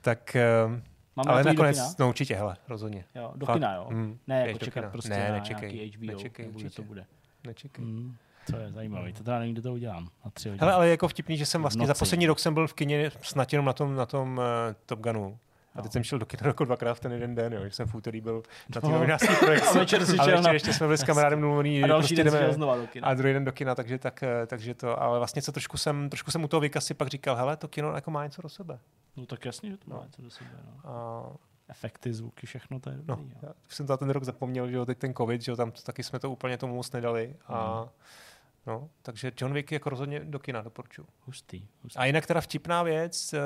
Tak, 0.00 0.36
um, 0.66 0.82
Mám 1.16 1.28
ale 1.28 1.44
nakonec, 1.44 1.96
no 1.96 2.08
určitě, 2.08 2.36
hele, 2.36 2.56
rozhodně. 2.68 3.04
Jo, 3.14 3.32
do 3.36 3.46
kina, 3.46 3.74
jo? 3.74 3.86
Mm, 3.90 4.18
ne, 4.26 4.46
jako 4.46 4.58
čekat 4.58 4.92
prostě 4.92 5.10
ne, 5.10 5.28
na 5.28 5.34
nečekej, 5.34 5.72
nějaký 5.72 5.96
HBO, 5.96 6.06
nečekej, 6.06 6.46
nebo 6.46 6.70
to 6.70 6.82
bude. 6.82 7.06
Nečekej. 7.44 7.84
Mm. 7.84 8.16
To 8.50 8.56
je 8.56 8.72
zajímavé, 8.72 9.12
to 9.12 9.24
teda 9.24 9.38
nevím, 9.38 9.54
kde 9.54 9.62
to 9.62 9.72
udělám. 9.72 10.08
Na 10.24 10.30
tři 10.30 10.48
hodiny. 10.48 10.60
Hele, 10.60 10.72
ale 10.72 10.88
jako 10.88 11.08
vtipný, 11.08 11.36
že 11.36 11.46
jsem 11.46 11.60
vlastně 11.60 11.86
za 11.86 11.94
poslední 11.94 12.26
rok 12.26 12.38
jsem 12.38 12.54
byl 12.54 12.66
v 12.66 12.74
kině 12.74 13.10
snad 13.22 13.52
jenom 13.52 13.66
na 13.66 13.72
tom, 13.72 13.94
na 13.94 14.06
tom 14.06 14.38
uh, 14.38 14.74
Top 14.86 15.00
Gunu. 15.00 15.38
A 15.76 15.82
teď 15.82 15.92
jsem 15.92 16.04
šel 16.04 16.18
do 16.18 16.26
kina 16.26 16.46
jako 16.46 16.64
dvakrát 16.64 16.94
v 16.94 17.00
ten 17.00 17.12
jeden 17.12 17.34
den, 17.34 17.52
jo, 17.52 17.64
že 17.64 17.70
jsem 17.70 17.88
v 17.88 17.94
úterý 17.94 18.20
byl 18.20 18.42
na 18.74 18.80
té 18.80 18.88
novinářské 18.88 19.34
projekci. 19.44 19.68
a 19.68 19.78
večer 19.78 20.06
si 20.06 20.16
šel 20.24 20.42
na... 20.42 20.52
ještě 20.52 20.72
jsme 20.72 20.86
byli 20.86 20.98
s 20.98 21.04
kamarádem 21.04 21.40
domluvený, 21.40 21.84
a 21.84 21.86
další 21.86 22.14
prostě 22.14 22.24
den 22.24 22.32
jdeme, 22.32 22.52
znova 22.52 22.76
do 22.76 22.86
kina. 22.86 23.08
A 23.08 23.14
druhý 23.14 23.32
den 23.32 23.44
do 23.44 23.52
kina, 23.52 23.74
takže, 23.74 23.98
tak, 23.98 24.22
eh, 24.22 24.46
takže 24.46 24.74
to, 24.74 25.02
ale 25.02 25.18
vlastně 25.18 25.42
co 25.42 25.52
trošku 25.52 25.76
jsem, 25.76 26.08
trošku 26.08 26.30
jsem 26.30 26.44
u 26.44 26.48
toho 26.48 26.60
vykasy 26.60 26.94
pak 26.94 27.08
říkal, 27.08 27.36
hele, 27.36 27.56
to 27.56 27.68
kino 27.68 27.92
jako 27.92 28.10
má 28.10 28.24
něco 28.24 28.42
do 28.42 28.48
sebe. 28.48 28.78
No 29.16 29.26
tak 29.26 29.44
jasně, 29.44 29.70
že 29.70 29.76
to 29.76 29.90
má 29.90 29.96
no. 29.96 30.04
něco 30.04 30.22
do 30.22 30.30
sebe. 30.30 30.50
No. 30.64 30.90
A 30.90 31.26
efekty, 31.68 32.14
zvuky, 32.14 32.46
všechno 32.46 32.80
to 32.80 32.90
je 32.90 32.96
no, 32.96 33.02
dobrý. 33.02 33.30
No, 33.42 33.48
já 33.48 33.52
jsem 33.68 33.86
za 33.86 33.96
ten 33.96 34.10
rok 34.10 34.24
zapomněl, 34.24 34.68
že 34.68 34.76
jo, 34.76 34.86
teď 34.86 34.98
ten 34.98 35.14
covid, 35.14 35.42
že 35.42 35.52
jo, 35.52 35.56
tam 35.56 35.70
taky 35.70 36.02
jsme 36.02 36.18
to 36.18 36.30
úplně 36.30 36.58
tomu 36.58 36.74
moc 36.74 36.92
nedali. 36.92 37.36
A 37.46 37.82
mm. 37.82 37.88
No, 38.66 38.90
takže 39.02 39.32
John 39.40 39.52
Wick 39.52 39.72
jako 39.72 39.90
rozhodně 39.90 40.20
do 40.20 40.38
kina 40.38 40.62
doporučuji. 40.62 41.06
Hustý, 41.20 41.68
hustý. 41.82 41.98
A 41.98 42.04
jinak 42.04 42.26
teda 42.26 42.40
vtipná 42.40 42.82
věc, 42.82 43.32
eh, 43.32 43.38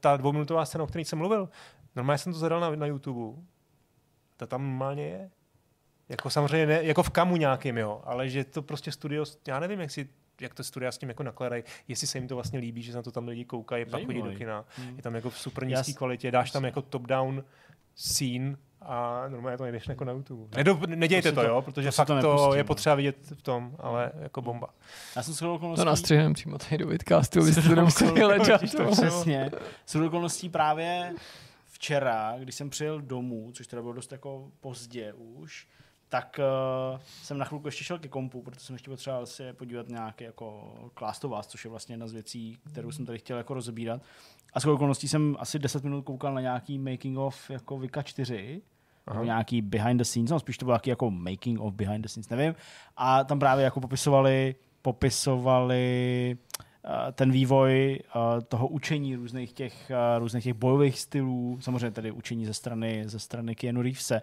ta 0.00 0.16
dvouminutová 0.16 0.64
scéna, 0.64 0.84
o 0.84 0.86
které 0.86 1.04
jsem 1.04 1.18
mluvil, 1.18 1.48
normálně 1.96 2.18
jsem 2.18 2.32
to 2.32 2.38
zadal 2.38 2.60
na, 2.60 2.70
na 2.70 2.86
YouTube, 2.86 3.42
ta 4.36 4.46
tam 4.46 4.62
normálně 4.62 5.06
je. 5.06 5.30
Jako 6.08 6.30
samozřejmě 6.30 6.66
ne, 6.66 6.84
jako 6.84 7.02
v 7.02 7.10
kamu 7.10 7.36
nějakým, 7.36 7.78
jo, 7.78 8.02
ale 8.04 8.28
že 8.28 8.44
to 8.44 8.62
prostě 8.62 8.92
studio, 8.92 9.24
já 9.48 9.60
nevím, 9.60 9.80
jak 9.80 9.90
si 9.90 10.08
jak 10.40 10.54
to 10.54 10.64
studia 10.64 10.92
s 10.92 10.98
tím 10.98 11.08
jako 11.08 11.22
nakladají, 11.22 11.62
jestli 11.88 12.06
se 12.06 12.18
jim 12.18 12.28
to 12.28 12.34
vlastně 12.34 12.58
líbí, 12.58 12.82
že 12.82 12.92
se 12.92 12.96
na 12.96 13.02
to 13.02 13.12
tam 13.12 13.28
lidi 13.28 13.44
koukají, 13.44 13.84
pak 13.84 14.04
chodí 14.04 14.22
do 14.22 14.32
kina. 14.32 14.64
Hmm. 14.76 14.96
Je 14.96 15.02
tam 15.02 15.14
jako 15.14 15.30
v 15.30 15.38
super 15.38 15.66
nízké 15.66 15.92
kvalitě, 15.92 16.30
dáš 16.30 16.50
tam 16.50 16.64
jako 16.64 16.82
top-down 16.82 17.44
scene 17.94 18.56
a 18.82 19.24
normálně 19.28 19.58
to 19.58 19.62
nejdeš 19.62 19.88
jako 19.88 20.04
na 20.04 20.12
YouTube. 20.12 20.56
Nedo, 20.56 20.80
nedějte 20.86 21.32
to, 21.32 21.40
to, 21.40 21.46
jo, 21.46 21.62
protože 21.62 21.88
to 21.88 21.92
fakt 21.92 22.06
to, 22.06 22.20
to 22.20 22.54
je 22.54 22.62
no. 22.62 22.66
potřeba 22.66 22.94
vidět 22.94 23.16
v 23.34 23.42
tom, 23.42 23.76
ale 23.78 24.12
jako 24.20 24.42
bomba. 24.42 24.68
Já 25.16 25.22
jsem 25.22 25.34
shodou 25.34 25.54
okolností... 25.54 25.80
To 25.80 25.84
nastřihneme 25.84 26.34
přímo 26.34 26.58
tady 26.58 26.78
do 26.78 26.86
vidcastu, 26.86 27.42
vy 27.42 27.52
jste 27.52 27.62
to 27.62 27.74
nemuseli 27.74 28.24
ležet. 28.24 28.60
Přesně. 28.90 29.50
Shodou 29.86 30.06
okolností 30.06 30.48
právě 30.48 31.14
včera, 31.66 32.34
když 32.38 32.54
jsem 32.54 32.70
přijel 32.70 33.00
domů, 33.00 33.50
což 33.54 33.66
teda 33.66 33.82
bylo 33.82 33.94
dost 33.94 34.12
jako 34.12 34.50
pozdě 34.60 35.12
už, 35.12 35.66
tak 36.08 36.40
uh, 36.92 37.00
jsem 37.22 37.38
na 37.38 37.44
chvilku 37.44 37.68
ještě 37.68 37.84
šel 37.84 37.98
ke 37.98 38.08
kompu, 38.08 38.42
protože 38.42 38.60
jsem 38.60 38.74
ještě 38.74 38.90
potřeboval 38.90 39.26
se 39.26 39.52
podívat 39.52 39.88
nějaký 39.88 40.24
jako 40.24 40.74
Class 40.98 41.18
to 41.18 41.28
Vás, 41.28 41.46
což 41.46 41.64
je 41.64 41.70
vlastně 41.70 41.92
jedna 41.92 42.06
z 42.06 42.12
věcí, 42.12 42.58
kterou 42.72 42.92
jsem 42.92 43.06
tady 43.06 43.18
chtěl 43.18 43.38
jako 43.38 43.54
rozebírat. 43.54 44.02
A 44.52 44.60
s 44.60 44.66
okolností 44.66 45.08
jsem 45.08 45.36
asi 45.38 45.58
10 45.58 45.84
minut 45.84 46.02
koukal 46.02 46.34
na 46.34 46.40
nějaký 46.40 46.78
making 46.78 47.18
of 47.18 47.50
jako 47.50 47.78
Vika 47.78 48.02
4, 48.02 48.62
nebo 49.12 49.24
nějaký 49.24 49.62
behind 49.62 49.98
the 49.98 50.04
scenes, 50.04 50.30
no 50.30 50.40
spíš 50.40 50.58
to 50.58 50.64
bylo 50.64 50.74
nějaký 50.74 50.90
jako 50.90 51.10
making 51.10 51.60
of 51.60 51.74
behind 51.74 52.02
the 52.02 52.08
scenes, 52.08 52.28
nevím. 52.28 52.54
A 52.96 53.24
tam 53.24 53.38
právě 53.38 53.64
jako 53.64 53.80
popisovali, 53.80 54.54
popisovali 54.82 56.36
uh, 56.60 56.67
ten 57.12 57.30
vývoj 57.30 58.00
uh, 58.16 58.22
toho 58.48 58.68
učení 58.68 59.16
různých 59.16 59.52
těch, 59.52 59.90
uh, 59.90 60.18
různých 60.18 60.44
těch 60.44 60.54
bojových 60.54 60.98
stylů, 60.98 61.58
samozřejmě 61.60 61.90
tedy 61.90 62.10
učení 62.10 62.46
ze 62.46 62.54
strany, 62.54 63.02
ze 63.06 63.18
strany 63.18 63.54
Keanu 63.54 63.82
Reevese, 63.82 64.22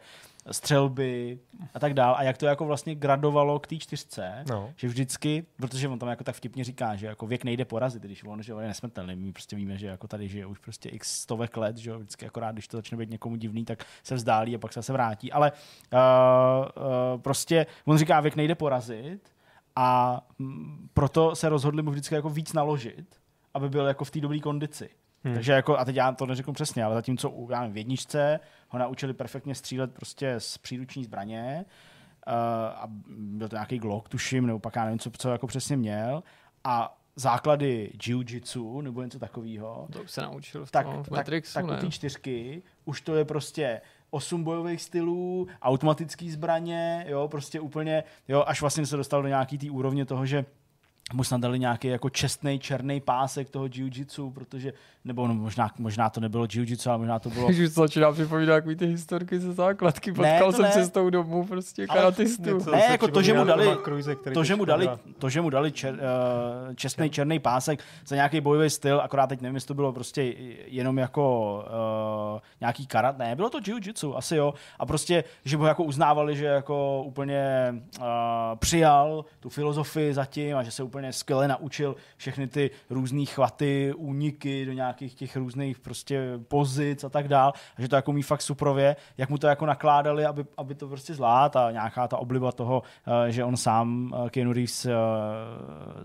střelby 0.52 1.40
a 1.74 1.80
tak 1.80 1.94
dál. 1.94 2.16
A 2.18 2.24
jak 2.24 2.38
to 2.38 2.46
jako 2.46 2.66
vlastně 2.66 2.96
gradovalo 2.96 3.60
k 3.60 3.68
té 3.68 3.78
čtyřce, 3.78 4.44
no. 4.50 4.74
že 4.76 4.88
vždycky, 4.88 5.46
protože 5.58 5.88
on 5.88 6.00
tam 6.00 6.10
jako 6.10 6.24
tak 6.24 6.36
vtipně 6.36 6.64
říká, 6.64 6.96
že 6.96 7.08
jako 7.08 7.28
věk 7.28 7.44
nejde 7.44 7.66
porazit, 7.66 8.04
když 8.04 8.24
on, 8.24 8.44
že 8.44 8.54
on 8.54 8.62
je 8.62 8.68
nesmrtelný. 8.68 9.16
My 9.16 9.32
prostě 9.32 9.56
víme, 9.56 9.78
že 9.78 9.88
jako 9.88 10.08
tady 10.08 10.28
žije 10.28 10.46
už 10.46 10.60
prostě 10.60 10.90
x 10.90 11.22
stovek 11.22 11.58
let, 11.58 11.78
že 11.78 11.98
vždycky 11.98 12.26
akorát, 12.26 12.52
když 12.52 12.68
to 12.68 12.78
začne 12.78 12.98
být 12.98 13.10
někomu 13.10 13.36
divný, 13.36 13.66
tak 13.66 13.86
se 14.04 14.16
vzdálí 14.16 14.56
a 14.56 14.58
pak 14.58 14.74
se 14.74 14.78
zase 14.78 14.94
vrátí. 14.94 15.32
Ale 15.32 15.52
uh, 15.52 16.00
uh, 16.00 17.22
prostě 17.22 17.66
on 17.86 17.98
říká, 17.98 18.20
věk 18.22 18.36
nejde 18.36 18.56
porazit 18.56 19.35
a 19.76 20.22
m, 20.40 20.90
proto 20.94 21.36
se 21.36 21.50
rozhodli 21.50 21.82
mu 21.82 21.92
vždycky 21.92 22.16
jako 22.16 22.30
víc 22.30 22.54
naložit, 22.54 23.06
aby 23.54 23.70
byl 23.70 23.86
jako 23.86 24.06
v 24.06 24.12
té 24.12 24.20
dobré 24.22 24.40
kondici. 24.40 24.90
Hmm. 25.24 25.34
Takže 25.34 25.52
jako, 25.52 25.78
a 25.78 25.86
teď 25.86 25.96
já 25.96 26.12
to 26.12 26.26
neřeknu 26.26 26.54
přesně, 26.54 26.84
ale 26.84 26.96
zatímco 26.96 27.48
já 27.50 27.60
nevím, 27.62 27.74
v 27.74 27.78
jedničce 27.78 28.40
ho 28.70 28.80
naučili 28.80 29.14
perfektně 29.14 29.56
střílet 29.56 29.94
prostě 29.94 30.36
z 30.38 30.58
příruční 30.58 31.04
zbraně 31.04 31.66
uh, 32.28 32.34
a 32.76 32.84
byl 33.08 33.50
to 33.50 33.56
nějaký 33.56 33.80
Glock, 33.80 34.10
tuším, 34.10 34.48
nebo 34.48 34.60
pak 34.60 34.76
já 34.76 34.84
nevím, 34.84 35.00
co, 35.00 35.12
co 35.18 35.30
jako 35.30 35.48
přesně 35.48 35.78
měl. 35.78 36.24
A 36.64 36.98
základy 37.16 37.92
jiu-jitsu 38.04 38.82
nebo 38.82 39.04
něco 39.04 39.20
takového. 39.20 39.88
To 39.92 40.02
už 40.02 40.12
se 40.12 40.22
naučil 40.22 40.66
v, 40.66 40.72
tak, 40.72 40.86
tom, 40.86 41.04
v 41.04 41.10
Matrixu, 41.10 41.54
tak, 41.54 41.66
tak 41.66 41.78
u 41.78 41.82
té 41.82 41.92
čtyřky 41.92 42.64
už 42.86 43.02
to 43.02 43.16
je 43.16 43.26
prostě 43.26 43.82
osm 44.10 44.44
bojových 44.44 44.82
stylů, 44.82 45.48
automatický 45.62 46.32
zbraně, 46.32 47.06
jo, 47.08 47.28
prostě 47.28 47.60
úplně, 47.60 48.04
jo, 48.28 48.44
až 48.48 48.62
vlastně 48.62 48.86
se 48.86 48.98
dostal 48.98 49.22
do 49.22 49.28
nějaký 49.28 49.58
té 49.58 49.72
úrovně 49.72 50.06
toho, 50.06 50.26
že 50.26 50.46
mu 51.14 51.24
snad 51.24 51.42
dali 51.42 51.60
nějaký 51.60 51.88
jako 51.88 52.10
čestný 52.10 52.60
černý 52.60 53.02
pásek 53.02 53.50
toho 53.50 53.66
jiu-jitsu, 53.66 54.34
protože, 54.34 54.74
nebo 55.06 55.28
no, 55.28 55.34
možná, 55.34 55.70
možná 55.80 56.10
to 56.10 56.20
nebylo 56.20 56.46
jiu-jitsu, 56.46 56.90
ale 56.90 56.98
možná 56.98 57.20
to 57.20 57.30
bylo... 57.30 57.48
Když 57.48 57.60
už 57.60 57.76
to 57.76 57.82
začíná 57.82 58.12
připomínat 58.12 58.56
takový 58.56 58.76
ty 58.76 58.86
historky 58.86 59.40
ze 59.40 59.54
základky, 59.54 60.12
potkal 60.12 60.52
to 60.52 60.56
jsem 60.56 60.66
ne. 60.66 60.72
cestou 60.72 61.10
domů 61.10 61.46
prostě 61.46 61.86
Ale 61.90 62.00
karatistu. 62.00 62.44
něco- 62.58 62.72
Ne, 62.72 62.82
se 62.82 62.92
jako 62.92 63.08
to, 63.08 63.22
že 63.22 63.34
mu 63.34 63.44
dali, 63.44 63.70
který 64.22 64.34
to, 64.34 64.44
že 64.44 64.56
mu 64.56 64.66
dali, 64.66 64.90
to, 65.20 65.30
že 65.30 65.42
mu 65.42 65.50
dali 65.50 65.72
čer, 65.72 65.94
uh, 65.94 66.00
čestný 66.76 67.10
černý 67.10 67.40
pásek 67.40 67.80
za 68.08 68.16
nějaký 68.16 68.42
bojový 68.42 68.70
styl, 68.70 69.02
akorát 69.02 69.28
teď 69.28 69.42
nevím, 69.42 69.56
jestli 69.56 69.68
to 69.68 69.74
bylo 69.74 69.94
prostě 69.94 70.24
jenom 70.66 70.98
jako 70.98 71.56
uh, 72.34 72.40
nějaký 72.62 72.88
karat, 72.88 73.18
ne, 73.18 73.36
bylo 73.36 73.50
to 73.50 73.60
jiu-jitsu, 73.60 74.18
asi 74.18 74.36
jo, 74.36 74.54
a 74.80 74.86
prostě, 74.86 75.24
že 75.46 75.58
ho 75.58 75.66
jako 75.68 75.84
uznávali, 75.84 76.36
že 76.36 76.46
jako 76.46 77.04
úplně 77.04 77.74
uh, 78.00 78.06
přijal 78.56 79.26
tu 79.40 79.50
filozofii 79.50 80.14
zatím 80.14 80.58
a 80.58 80.64
že 80.64 80.72
se 80.72 80.84
úplně 80.84 80.95
skvěle 81.14 81.48
naučil 81.48 81.96
všechny 82.18 82.48
ty 82.48 82.72
různé 82.90 83.26
chvaty, 83.26 83.94
úniky 83.98 84.66
do 84.66 84.74
nějakých 84.74 85.14
těch 85.14 85.36
různých 85.36 85.80
prostě 85.80 86.40
pozic 86.48 87.04
a 87.04 87.10
tak 87.10 87.28
dál, 87.28 87.54
a 87.78 87.82
že 87.82 87.88
to 87.88 87.96
jako 87.96 88.14
mý 88.14 88.22
fakt 88.22 88.42
suprově, 88.42 88.96
jak 89.18 89.30
mu 89.30 89.38
to 89.38 89.48
jako 89.48 89.66
nakládali, 89.66 90.26
aby, 90.26 90.46
aby 90.58 90.76
to 90.76 90.88
prostě 90.88 91.14
zvlád 91.14 91.56
a 91.56 91.72
nějaká 91.72 92.08
ta 92.08 92.18
obliba 92.18 92.52
toho, 92.52 92.84
eh, 93.28 93.32
že 93.32 93.44
on 93.44 93.58
sám, 93.58 94.14
eh, 94.26 94.30
Keanu 94.30 94.54
Reeves, 94.54 94.86
eh, 94.86 94.92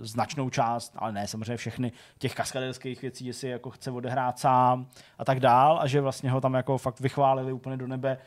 značnou 0.01 0.51
část, 0.51 0.93
ale 0.97 1.13
ne 1.13 1.27
samozřejmě 1.27 1.57
všechny 1.57 1.93
těch 2.19 2.35
kaskaderských 2.35 3.03
věcí, 3.03 3.25
že 3.25 3.33
si 3.33 3.49
jako 3.49 3.71
chce 3.71 3.91
odehrát 3.91 4.39
sám 4.39 4.87
a 5.19 5.25
tak 5.25 5.41
dál. 5.41 5.79
A 5.81 5.87
že 5.87 6.01
vlastně 6.01 6.31
ho 6.31 6.41
tam 6.41 6.55
jako 6.55 6.79
fakt 6.79 7.01
vychválili 7.01 7.53
úplně 7.53 7.77
do 7.77 7.87
nebe 7.87 8.19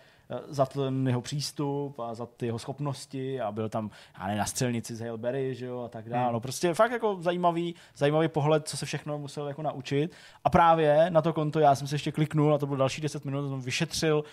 za 0.47 0.65
ten 0.65 1.07
jeho 1.07 1.21
přístup 1.21 1.99
a 1.99 2.13
za 2.13 2.25
ty 2.25 2.45
jeho 2.45 2.59
schopnosti 2.59 3.41
a 3.41 3.51
byl 3.51 3.69
tam, 3.69 3.89
já 4.19 4.25
nevím, 4.25 4.39
na 4.39 4.45
střelnici 4.45 4.95
z 4.95 4.99
Hail 4.99 5.17
Berry, 5.17 5.55
že 5.55 5.65
jo, 5.65 5.83
a 5.83 5.87
tak 5.87 6.09
dále. 6.09 6.23
Hmm. 6.23 6.33
No 6.33 6.39
prostě 6.39 6.73
fakt 6.73 6.91
jako 6.91 7.17
zajímavý, 7.19 7.75
zajímavý 7.95 8.27
pohled, 8.27 8.67
co 8.67 8.77
se 8.77 8.85
všechno 8.85 9.17
musel 9.17 9.47
jako 9.47 9.61
naučit. 9.61 10.11
A 10.43 10.49
právě 10.49 11.05
na 11.09 11.21
to 11.21 11.33
konto 11.33 11.59
já 11.59 11.75
jsem 11.75 11.87
se 11.87 11.95
ještě 11.95 12.11
kliknul 12.11 12.53
a 12.53 12.57
to 12.57 12.65
bylo 12.65 12.77
další 12.77 13.01
10 13.01 13.25
minut, 13.25 13.49
jsem 13.49 13.61
vyšetřil 13.61 14.17
uh, 14.17 14.23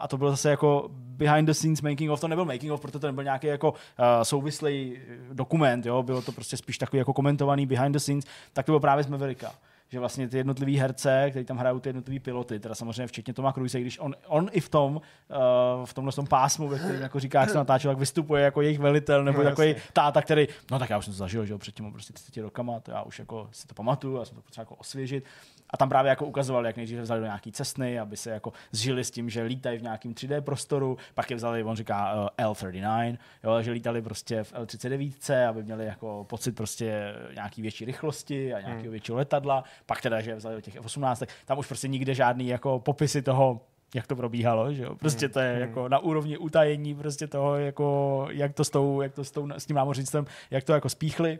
a 0.00 0.08
to 0.08 0.18
bylo 0.18 0.30
zase 0.30 0.50
jako 0.50 0.88
behind 0.92 1.46
the 1.46 1.52
scenes 1.52 1.82
making 1.82 2.10
of, 2.10 2.20
to 2.20 2.28
nebyl 2.28 2.44
making 2.44 2.72
of, 2.72 2.80
protože 2.80 2.98
to 2.98 3.06
nebyl 3.06 3.24
nějaký 3.24 3.46
jako 3.46 3.70
uh, 3.70 3.76
souvislý 4.22 4.98
dokument, 5.32 5.86
jo, 5.86 6.02
bylo 6.02 6.22
to 6.22 6.32
prostě 6.32 6.56
spíš 6.56 6.78
takový 6.78 6.98
jako 6.98 7.12
komentovaný 7.12 7.66
behind 7.66 7.92
the 7.92 7.98
scenes, 7.98 8.24
tak 8.52 8.66
to 8.66 8.72
bylo 8.72 8.80
právě 8.80 9.04
z 9.04 9.06
Mavericka 9.06 9.52
že 9.90 9.98
vlastně 9.98 10.28
ty 10.28 10.36
jednotlivý 10.36 10.76
herce, 10.76 11.26
kteří 11.30 11.44
tam 11.44 11.56
hrajou 11.56 11.80
ty 11.80 11.88
jednotlivý 11.88 12.18
piloty, 12.18 12.60
teda 12.60 12.74
samozřejmě 12.74 13.06
včetně 13.06 13.34
Toma 13.34 13.52
Cruise, 13.52 13.80
když 13.80 13.98
on, 13.98 14.14
on 14.26 14.48
i 14.52 14.60
v 14.60 14.68
tom, 14.68 14.96
uh, 14.96 15.86
v 15.86 15.94
tomhle 15.94 16.12
tom 16.12 16.26
pásmu, 16.26 16.68
ve 16.68 16.78
kterém 16.78 17.02
jako 17.02 17.20
říká, 17.20 17.40
jak 17.40 17.50
se 17.50 17.56
natáčel, 17.58 17.90
tak 17.90 17.98
vystupuje 17.98 18.44
jako 18.44 18.60
jejich 18.62 18.78
velitel, 18.78 19.24
nebo 19.24 19.38
No, 19.38 19.44
no, 19.44 19.50
takový 19.50 19.68
jasně. 19.68 19.82
táta, 19.92 20.22
který, 20.22 20.48
no 20.70 20.78
tak 20.78 20.90
já 20.90 20.98
už 20.98 21.04
jsem 21.04 21.14
to 21.14 21.18
zažil, 21.18 21.46
že 21.46 21.52
jo, 21.52 21.58
před 21.58 21.74
těmi 21.74 21.92
prostě 21.92 22.12
30 22.12 22.40
rokama, 22.40 22.80
to 22.80 22.90
já 22.90 23.02
už 23.02 23.18
jako 23.18 23.48
si 23.52 23.66
to 23.66 23.74
pamatuju, 23.74 24.16
já 24.16 24.24
jsem 24.24 24.36
to 24.36 24.42
potřeba 24.42 24.62
jako 24.62 24.74
osvěžit. 24.74 25.24
A 25.72 25.76
tam 25.76 25.88
právě 25.88 26.08
jako 26.08 26.26
ukazoval, 26.26 26.66
jak 26.66 26.76
nejdřív 26.76 26.98
vzali 26.98 27.20
do 27.20 27.26
nějaký 27.26 27.52
cestny, 27.52 28.00
aby 28.00 28.16
se 28.16 28.30
jako 28.30 28.52
zžili 28.72 29.04
s 29.04 29.10
tím, 29.10 29.30
že 29.30 29.42
lítají 29.42 29.78
v 29.78 29.82
nějakém 29.82 30.12
3D 30.14 30.40
prostoru, 30.40 30.98
pak 31.14 31.30
je 31.30 31.36
vzali, 31.36 31.64
on 31.64 31.76
říká 31.76 32.14
uh, 32.14 32.28
L39, 32.52 33.18
jo, 33.44 33.62
že 33.62 33.70
lítali 33.70 34.02
prostě 34.02 34.44
v 34.44 34.52
L39, 34.52 35.48
aby 35.48 35.62
měli 35.62 35.86
jako 35.86 36.26
pocit 36.28 36.52
prostě 36.56 37.14
nějaký 37.34 37.62
větší 37.62 37.84
rychlosti 37.84 38.54
a 38.54 38.60
nějakého 38.60 38.80
Hmm. 38.82 38.90
většího 38.90 39.18
letadla, 39.18 39.64
pak 39.86 40.00
teda, 40.00 40.20
že 40.20 40.30
je 40.30 40.34
vzali 40.36 40.54
do 40.54 40.60
těch 40.60 40.80
F18, 40.80 41.26
tam 41.44 41.58
už 41.58 41.66
prostě 41.66 41.88
nikde 41.88 42.14
žádný 42.14 42.48
jako 42.48 42.78
popisy 42.78 43.22
toho, 43.22 43.60
jak 43.94 44.06
to 44.06 44.16
probíhalo, 44.16 44.72
že 44.74 44.82
jo? 44.82 44.94
Prostě 44.94 45.28
to 45.28 45.40
je 45.40 45.50
Hmm. 45.52 45.60
jako 45.60 45.88
na 45.88 45.98
úrovni 45.98 46.38
utajení 46.38 46.94
prostě 46.94 47.26
toho, 47.26 47.56
jako, 47.56 48.26
jak 48.30 48.52
to 48.54 48.64
s, 48.64 48.70
tou, 48.70 49.00
jak 49.00 49.14
to 49.14 49.24
s, 49.24 49.30
tou, 49.30 49.48
s 49.56 49.66
tím 49.66 49.76
námořnictvem, 49.76 50.26
jak 50.50 50.64
to 50.64 50.72
jako 50.72 50.88
spíchli 50.88 51.38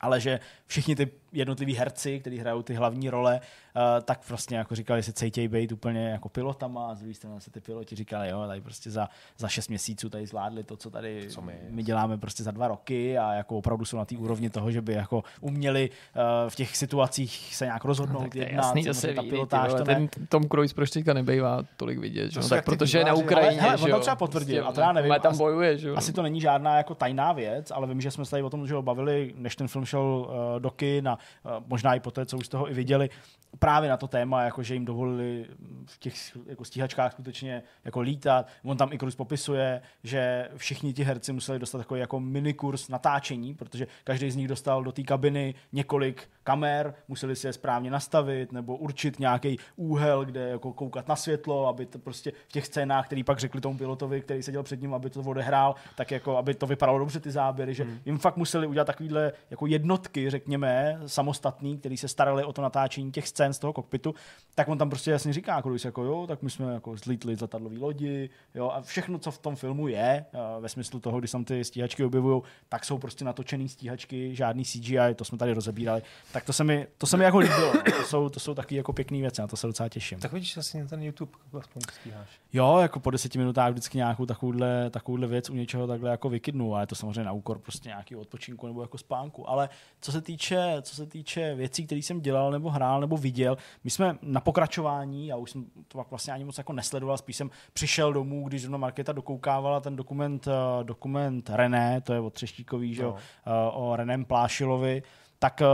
ale 0.00 0.20
že 0.20 0.40
všichni 0.66 0.96
ty 0.96 1.10
jednotliví 1.32 1.74
herci, 1.74 2.20
kteří 2.20 2.38
hrajou 2.38 2.62
ty 2.62 2.74
hlavní 2.74 3.10
role, 3.10 3.40
uh, 3.76 3.82
tak 4.04 4.20
prostě 4.28 4.54
jako 4.54 4.74
říkali, 4.74 4.98
že 4.98 5.02
se 5.02 5.12
cítějí 5.12 5.48
být 5.48 5.72
úplně 5.72 6.08
jako 6.08 6.28
pilotama 6.28 6.90
a 6.90 6.94
z 6.94 6.98
druhé 6.98 7.14
strany 7.14 7.40
se 7.40 7.50
ty 7.50 7.60
piloti 7.60 7.96
říkali, 7.96 8.28
jo, 8.28 8.44
tady 8.46 8.60
prostě 8.60 8.90
za, 8.90 9.08
za 9.38 9.48
šest 9.48 9.68
měsíců 9.68 10.10
tady 10.10 10.26
zvládli 10.26 10.64
to, 10.64 10.76
co 10.76 10.90
tady 10.90 11.26
Co 11.30 11.40
my. 11.42 11.54
my 11.70 11.82
děláme 11.82 12.18
prostě 12.18 12.42
za 12.42 12.50
dva 12.50 12.68
roky 12.68 13.18
a 13.18 13.32
jako 13.34 13.58
opravdu 13.58 13.84
jsou 13.84 13.96
na 13.96 14.04
té 14.04 14.16
úrovni 14.16 14.50
toho, 14.50 14.70
že 14.70 14.80
by 14.82 14.92
jako 14.92 15.22
uměli 15.40 15.90
uh, 15.90 16.22
v 16.50 16.56
těch 16.56 16.76
situacích 16.76 17.54
se 17.54 17.64
nějak 17.64 17.84
rozhodnout, 17.84 18.22
No, 18.22 18.30
to 18.30 18.38
je 18.38 18.44
jednat, 18.48 18.76
jasný, 18.76 18.94
se 18.94 19.14
ta 19.14 19.22
ví, 19.22 19.30
pilotáž, 19.30 19.72
ty 19.72 19.78
to 19.78 19.84
ne. 19.84 19.94
ten 19.94 20.08
Tom 20.28 20.42
Cruise 20.48 20.74
proč 20.74 20.90
teďka 20.90 21.12
nebejvá 21.14 21.62
tolik 21.76 21.98
vidět, 21.98 22.30
že? 22.30 22.40
To 22.40 22.42
jsou 22.42 22.48
tak 22.54 22.64
protože 22.64 22.98
je 22.98 23.04
na. 23.04 23.14
Ukrajině, 23.14 23.60
Ale 23.60 23.60
hele, 23.60 23.72
on 23.72 23.78
že 23.78 23.84
to 23.84 23.90
jo? 23.90 24.00
třeba 24.00 24.16
potvrdil, 24.16 24.56
Prostě 24.62 24.70
a 24.70 24.72
to 24.74 24.80
já 24.80 24.92
nevím, 24.92 25.10
Ale 25.12 25.20
tam 25.20 25.30
asi- 25.32 25.38
bojuje, 25.38 25.78
že 25.78 25.88
jo? 25.88 25.96
Asi 25.96 26.12
to 26.12 26.22
není 26.22 26.40
žádná 26.40 26.76
jako 26.76 26.94
tajná 26.94 27.32
věc, 27.32 27.70
ale 27.70 27.86
vím, 27.86 28.00
že 28.00 28.10
jsme 28.10 28.24
se 28.24 28.30
tady 28.30 28.42
o 28.42 28.50
tom 28.50 28.66
že 28.66 28.74
bavili, 28.80 29.34
než 29.36 29.56
ten 29.56 29.68
film 29.68 29.84
šel 29.84 30.00
uh, 30.00 30.60
do 30.60 30.70
kin 30.70 31.08
a 31.08 31.17
možná 31.66 31.94
i 31.94 32.00
poté, 32.00 32.26
co 32.26 32.36
už 32.36 32.46
z 32.46 32.48
toho 32.48 32.70
i 32.70 32.74
viděli, 32.74 33.10
právě 33.58 33.90
na 33.90 33.96
to 33.96 34.08
téma, 34.08 34.42
jako 34.42 34.62
že 34.62 34.74
jim 34.74 34.84
dovolili 34.84 35.46
v 35.86 35.98
těch 35.98 36.14
jako 36.46 36.64
stíhačkách 36.64 37.12
skutečně 37.12 37.62
jako 37.84 38.00
lítat. 38.00 38.46
On 38.64 38.76
tam 38.76 38.92
i 38.92 38.98
Cruz 38.98 39.14
popisuje, 39.14 39.82
že 40.04 40.48
všichni 40.56 40.92
ti 40.92 41.02
herci 41.04 41.32
museli 41.32 41.58
dostat 41.58 41.78
takový 41.78 42.00
jako 42.00 42.20
minikurs 42.20 42.88
natáčení, 42.88 43.54
protože 43.54 43.86
každý 44.04 44.30
z 44.30 44.36
nich 44.36 44.48
dostal 44.48 44.84
do 44.84 44.92
té 44.92 45.02
kabiny 45.02 45.54
několik 45.72 46.30
kamer, 46.44 46.94
museli 47.08 47.36
si 47.36 47.46
je 47.46 47.52
správně 47.52 47.90
nastavit 47.90 48.52
nebo 48.52 48.76
určit 48.76 49.18
nějaký 49.18 49.58
úhel, 49.76 50.24
kde 50.24 50.48
jako 50.48 50.72
koukat 50.72 51.08
na 51.08 51.16
světlo, 51.16 51.66
aby 51.66 51.86
to 51.86 51.98
prostě 51.98 52.32
v 52.48 52.52
těch 52.52 52.66
scénách, 52.66 53.06
který 53.06 53.24
pak 53.24 53.38
řekli 53.38 53.60
tomu 53.60 53.78
pilotovi, 53.78 54.20
který 54.20 54.42
seděl 54.42 54.62
před 54.62 54.80
ním, 54.80 54.94
aby 54.94 55.10
to 55.10 55.20
odehrál, 55.20 55.74
tak 55.96 56.10
jako 56.10 56.36
aby 56.36 56.54
to 56.54 56.66
vypadalo 56.66 56.98
dobře 56.98 57.20
ty 57.20 57.30
záběry, 57.30 57.74
že 57.74 57.84
Hmm. 57.84 57.98
jim 58.04 58.18
fakt 58.18 58.36
museli 58.36 58.66
udělat 58.66 58.84
takovýhle 58.84 59.32
jako 59.50 59.66
jednotky, 59.66 60.30
řekněme, 60.30 60.98
samostatný, 61.06 61.78
který 61.78 61.96
se 61.96 62.08
starali 62.08 62.44
o 62.44 62.52
to 62.52 62.62
natáčení 62.62 63.12
těch 63.12 63.28
scén 63.28 63.47
z 63.54 63.58
toho 63.58 63.72
kokpitu, 63.72 64.14
tak 64.54 64.68
on 64.68 64.78
tam 64.78 64.90
prostě 64.90 65.10
jasně 65.10 65.32
říká, 65.32 65.56
jako, 65.56 65.70
když 65.70 65.84
jako 65.84 66.04
jo, 66.04 66.26
tak 66.26 66.42
my 66.42 66.50
jsme 66.50 66.74
jako 66.74 66.96
zlítli 66.96 67.36
z 67.36 67.40
letadlové 67.40 67.78
lodi, 67.78 68.30
jo, 68.54 68.70
a 68.70 68.80
všechno, 68.80 69.18
co 69.18 69.30
v 69.30 69.38
tom 69.38 69.56
filmu 69.56 69.88
je, 69.88 70.24
a 70.32 70.58
ve 70.58 70.68
smyslu 70.68 71.00
toho, 71.00 71.18
když 71.18 71.30
tam 71.30 71.44
ty 71.44 71.64
stíhačky 71.64 72.04
objevují, 72.04 72.42
tak 72.68 72.84
jsou 72.84 72.98
prostě 72.98 73.24
natočený 73.24 73.68
stíhačky, 73.68 74.34
žádný 74.34 74.64
CGI, 74.64 75.14
to 75.16 75.24
jsme 75.24 75.38
tady 75.38 75.52
rozebírali, 75.52 76.02
tak 76.32 76.44
to 76.44 76.52
se 76.52 76.64
mi, 76.64 76.86
to 76.98 77.06
se 77.06 77.16
mi 77.16 77.24
jako 77.24 77.38
líbilo, 77.38 77.74
no. 77.74 77.82
to 77.82 78.02
jsou, 78.02 78.28
to 78.28 78.40
jsou 78.40 78.54
taky 78.54 78.74
jako 78.76 78.92
pěkné 78.92 79.18
věci, 79.18 79.40
na 79.40 79.46
to 79.46 79.56
se 79.56 79.66
docela 79.66 79.88
těším. 79.88 80.20
Tak 80.20 80.32
vidíš, 80.32 80.56
asi 80.56 80.86
ten 80.86 81.02
YouTube 81.02 81.32
aspoň 81.60 81.82
stíháš. 81.92 82.28
Jo, 82.52 82.78
jako 82.78 83.00
po 83.00 83.10
deseti 83.10 83.38
minutách 83.38 83.70
vždycky 83.70 83.98
nějakou 83.98 84.26
takovouhle, 84.26 84.90
takovouhle 84.90 85.26
věc 85.26 85.50
u 85.50 85.54
něčeho 85.54 85.86
takhle 85.86 86.10
jako 86.10 86.28
vykydnu 86.28 86.74
a 86.74 86.80
je 86.80 86.86
to 86.86 86.94
samozřejmě 86.94 87.24
na 87.24 87.32
úkor 87.32 87.58
prostě 87.58 87.88
nějakého 87.88 88.20
odpočinku 88.20 88.66
nebo 88.66 88.82
jako 88.82 88.98
spánku. 88.98 89.50
Ale 89.50 89.68
co 90.00 90.12
se 90.12 90.20
týče, 90.20 90.76
co 90.82 90.96
se 90.96 91.06
týče 91.06 91.54
věcí, 91.54 91.86
které 91.86 91.98
jsem 91.98 92.20
dělal 92.20 92.50
nebo 92.50 92.70
hrál 92.70 93.00
nebo 93.00 93.16
viděl, 93.28 93.56
my 93.84 93.90
jsme 93.90 94.18
na 94.22 94.40
pokračování, 94.40 95.26
já 95.26 95.36
už 95.36 95.50
jsem 95.50 95.64
to 95.88 95.98
pak 95.98 96.10
vlastně 96.10 96.32
ani 96.32 96.44
moc 96.44 96.58
jako 96.58 96.72
nesledoval, 96.72 97.16
spíš 97.18 97.36
jsem 97.36 97.50
přišel 97.72 98.12
domů, 98.12 98.48
když 98.48 98.60
zrovna 98.62 98.78
Markéta 98.78 99.12
dokoukávala 99.12 99.80
ten 99.80 99.96
dokument, 99.96 100.48
eh, 100.48 100.84
dokument 100.84 101.50
René, 101.52 102.00
to 102.00 102.12
je 102.12 102.20
od 102.20 102.32
Třeštíkový, 102.34 102.94
že 102.94 103.02
jo, 103.02 103.10
No. 103.10 103.16
eh, 103.46 103.70
o 103.72 103.96
Renem 103.96 104.24
Plášilovi, 104.24 105.02
tak 105.38 105.62
eh, 105.62 105.66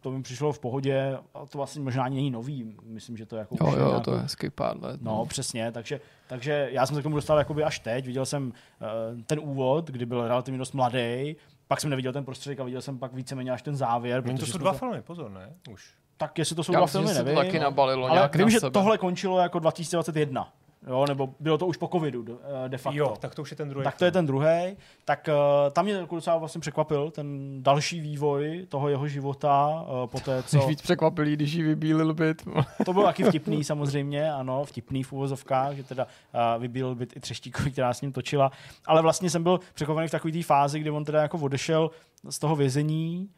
to 0.00 0.10
mi 0.10 0.22
přišlo 0.22 0.52
v 0.52 0.58
pohodě, 0.58 1.18
a 1.34 1.46
to 1.46 1.58
vlastně 1.58 1.82
možná 1.82 2.04
ani 2.04 2.16
není 2.16 2.30
nový, 2.30 2.76
myslím, 2.84 3.16
že 3.16 3.26
to 3.26 3.36
jako 3.36 3.56
Jo, 3.60 3.66
je 3.66 3.78
jo, 3.80 3.86
nějakou- 3.86 4.04
to 4.04 4.14
je 4.14 4.20
hezky 4.20 4.50
pár 4.50 4.82
let. 4.82 5.02
No, 5.02 5.26
přesně, 5.26 5.72
takže, 5.72 6.00
takže 6.28 6.68
já 6.72 6.86
jsem 6.86 6.94
se 6.96 7.00
k 7.00 7.02
tomu 7.02 7.14
dostal 7.16 7.38
jakoby 7.38 7.64
až 7.64 7.78
teď. 7.78 8.06
Viděl 8.06 8.26
jsem 8.26 8.46
uh, 8.48 9.20
ten 9.26 9.40
úvod, 9.42 9.90
kdy 9.90 10.06
byl 10.06 10.28
relativně 10.28 10.58
dost 10.58 10.72
mladý, 10.74 11.36
pak 11.68 11.80
jsem 11.80 11.90
neviděl 11.90 12.12
ten 12.12 12.24
prostředek 12.24 12.60
a 12.60 12.64
viděl 12.64 12.80
jsem 12.82 12.98
pak 12.98 13.12
víceméně 13.12 13.50
až 13.50 13.62
ten 13.62 13.76
závěr. 13.76 14.22
Oni 14.24 14.34
to 14.34 14.38
protože 14.40 14.52
jsou 14.52 14.58
dva 14.58 14.72
filmy, 14.72 15.02
pozor, 15.02 15.30
ne? 15.30 15.52
Už. 15.70 15.94
Tak 16.20 16.38
jestli 16.38 16.56
to 16.56 16.64
jsou 16.64 16.72
Já 16.72 16.78
dva 16.78 16.84
myslím, 16.86 17.02
filmy, 17.02 17.08
že 17.08 17.14
se 17.14 17.20
to 17.20 17.24
nevím. 17.24 17.44
taky 17.44 17.58
nabalilo 17.58 18.06
ale 18.06 18.14
nějak 18.14 18.36
vím, 18.36 18.44
na 18.44 18.50
že 18.50 18.60
sebe. 18.60 18.70
tohle 18.70 18.98
končilo 18.98 19.38
jako 19.38 19.58
2021. 19.58 20.52
Jo, 20.86 21.04
nebo 21.08 21.34
bylo 21.40 21.58
to 21.58 21.66
už 21.66 21.76
po 21.76 21.88
covidu 21.88 22.22
de, 22.22 22.32
eh, 22.32 22.68
de 22.68 22.78
facto. 22.78 22.98
Jo, 22.98 23.16
tak 23.20 23.34
to 23.34 23.42
už 23.42 23.50
je 23.50 23.56
ten 23.56 23.68
druhý. 23.68 23.84
Tak 23.84 23.96
to 23.98 24.04
je 24.04 24.10
ten 24.10 24.26
druhý. 24.26 24.76
Tak 25.04 25.28
uh, 25.28 25.72
tam 25.72 25.84
mě 25.84 25.94
jako 25.94 26.14
docela 26.14 26.36
vlastně 26.36 26.60
překvapil 26.60 27.10
ten 27.10 27.58
další 27.62 28.00
vývoj 28.00 28.66
toho 28.68 28.88
jeho 28.88 29.08
života 29.08 29.84
uh, 30.02 30.06
po 30.06 30.20
té, 30.20 30.42
Jsi 30.42 30.58
co... 30.58 30.66
víc 30.66 30.82
překvapilý, 30.82 31.32
když 31.32 31.52
jí 31.52 31.62
vybílil 31.62 32.14
byt. 32.14 32.42
To 32.84 32.92
bylo 32.92 33.04
taky 33.04 33.24
vtipný 33.24 33.64
samozřejmě, 33.64 34.32
ano, 34.32 34.64
vtipný 34.64 35.02
v 35.02 35.12
uvozovkách, 35.12 35.74
že 35.74 35.84
teda 35.84 36.04
uh, 36.04 36.62
vybíl 36.62 36.94
byt 36.94 37.16
i 37.16 37.20
Třeštíkovi, 37.20 37.70
která 37.70 37.94
s 37.94 38.00
ním 38.00 38.12
točila. 38.12 38.50
Ale 38.86 39.02
vlastně 39.02 39.30
jsem 39.30 39.42
byl 39.42 39.60
překvapený 39.74 40.08
v 40.08 40.10
takové 40.10 40.32
té 40.32 40.42
fázi, 40.42 40.80
kdy 40.80 40.90
on 40.90 41.04
teda 41.04 41.22
jako 41.22 41.38
odešel 41.38 41.90
z 42.30 42.38
toho 42.38 42.56
vězení 42.56 43.28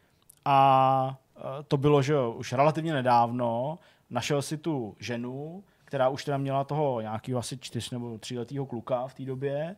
a 0.45 1.17
to 1.67 1.77
bylo, 1.77 2.01
že 2.01 2.19
už 2.19 2.53
relativně 2.53 2.93
nedávno, 2.93 3.79
našel 4.09 4.41
si 4.41 4.57
tu 4.57 4.95
ženu, 4.99 5.63
která 5.85 6.09
už 6.09 6.25
teda 6.25 6.37
měla 6.37 6.63
toho 6.63 7.01
nějakého 7.01 7.39
asi 7.39 7.57
čtyř 7.57 7.91
nebo 7.91 8.17
tříletého 8.17 8.65
kluka 8.65 9.07
v 9.07 9.13
té 9.13 9.25
době, 9.25 9.75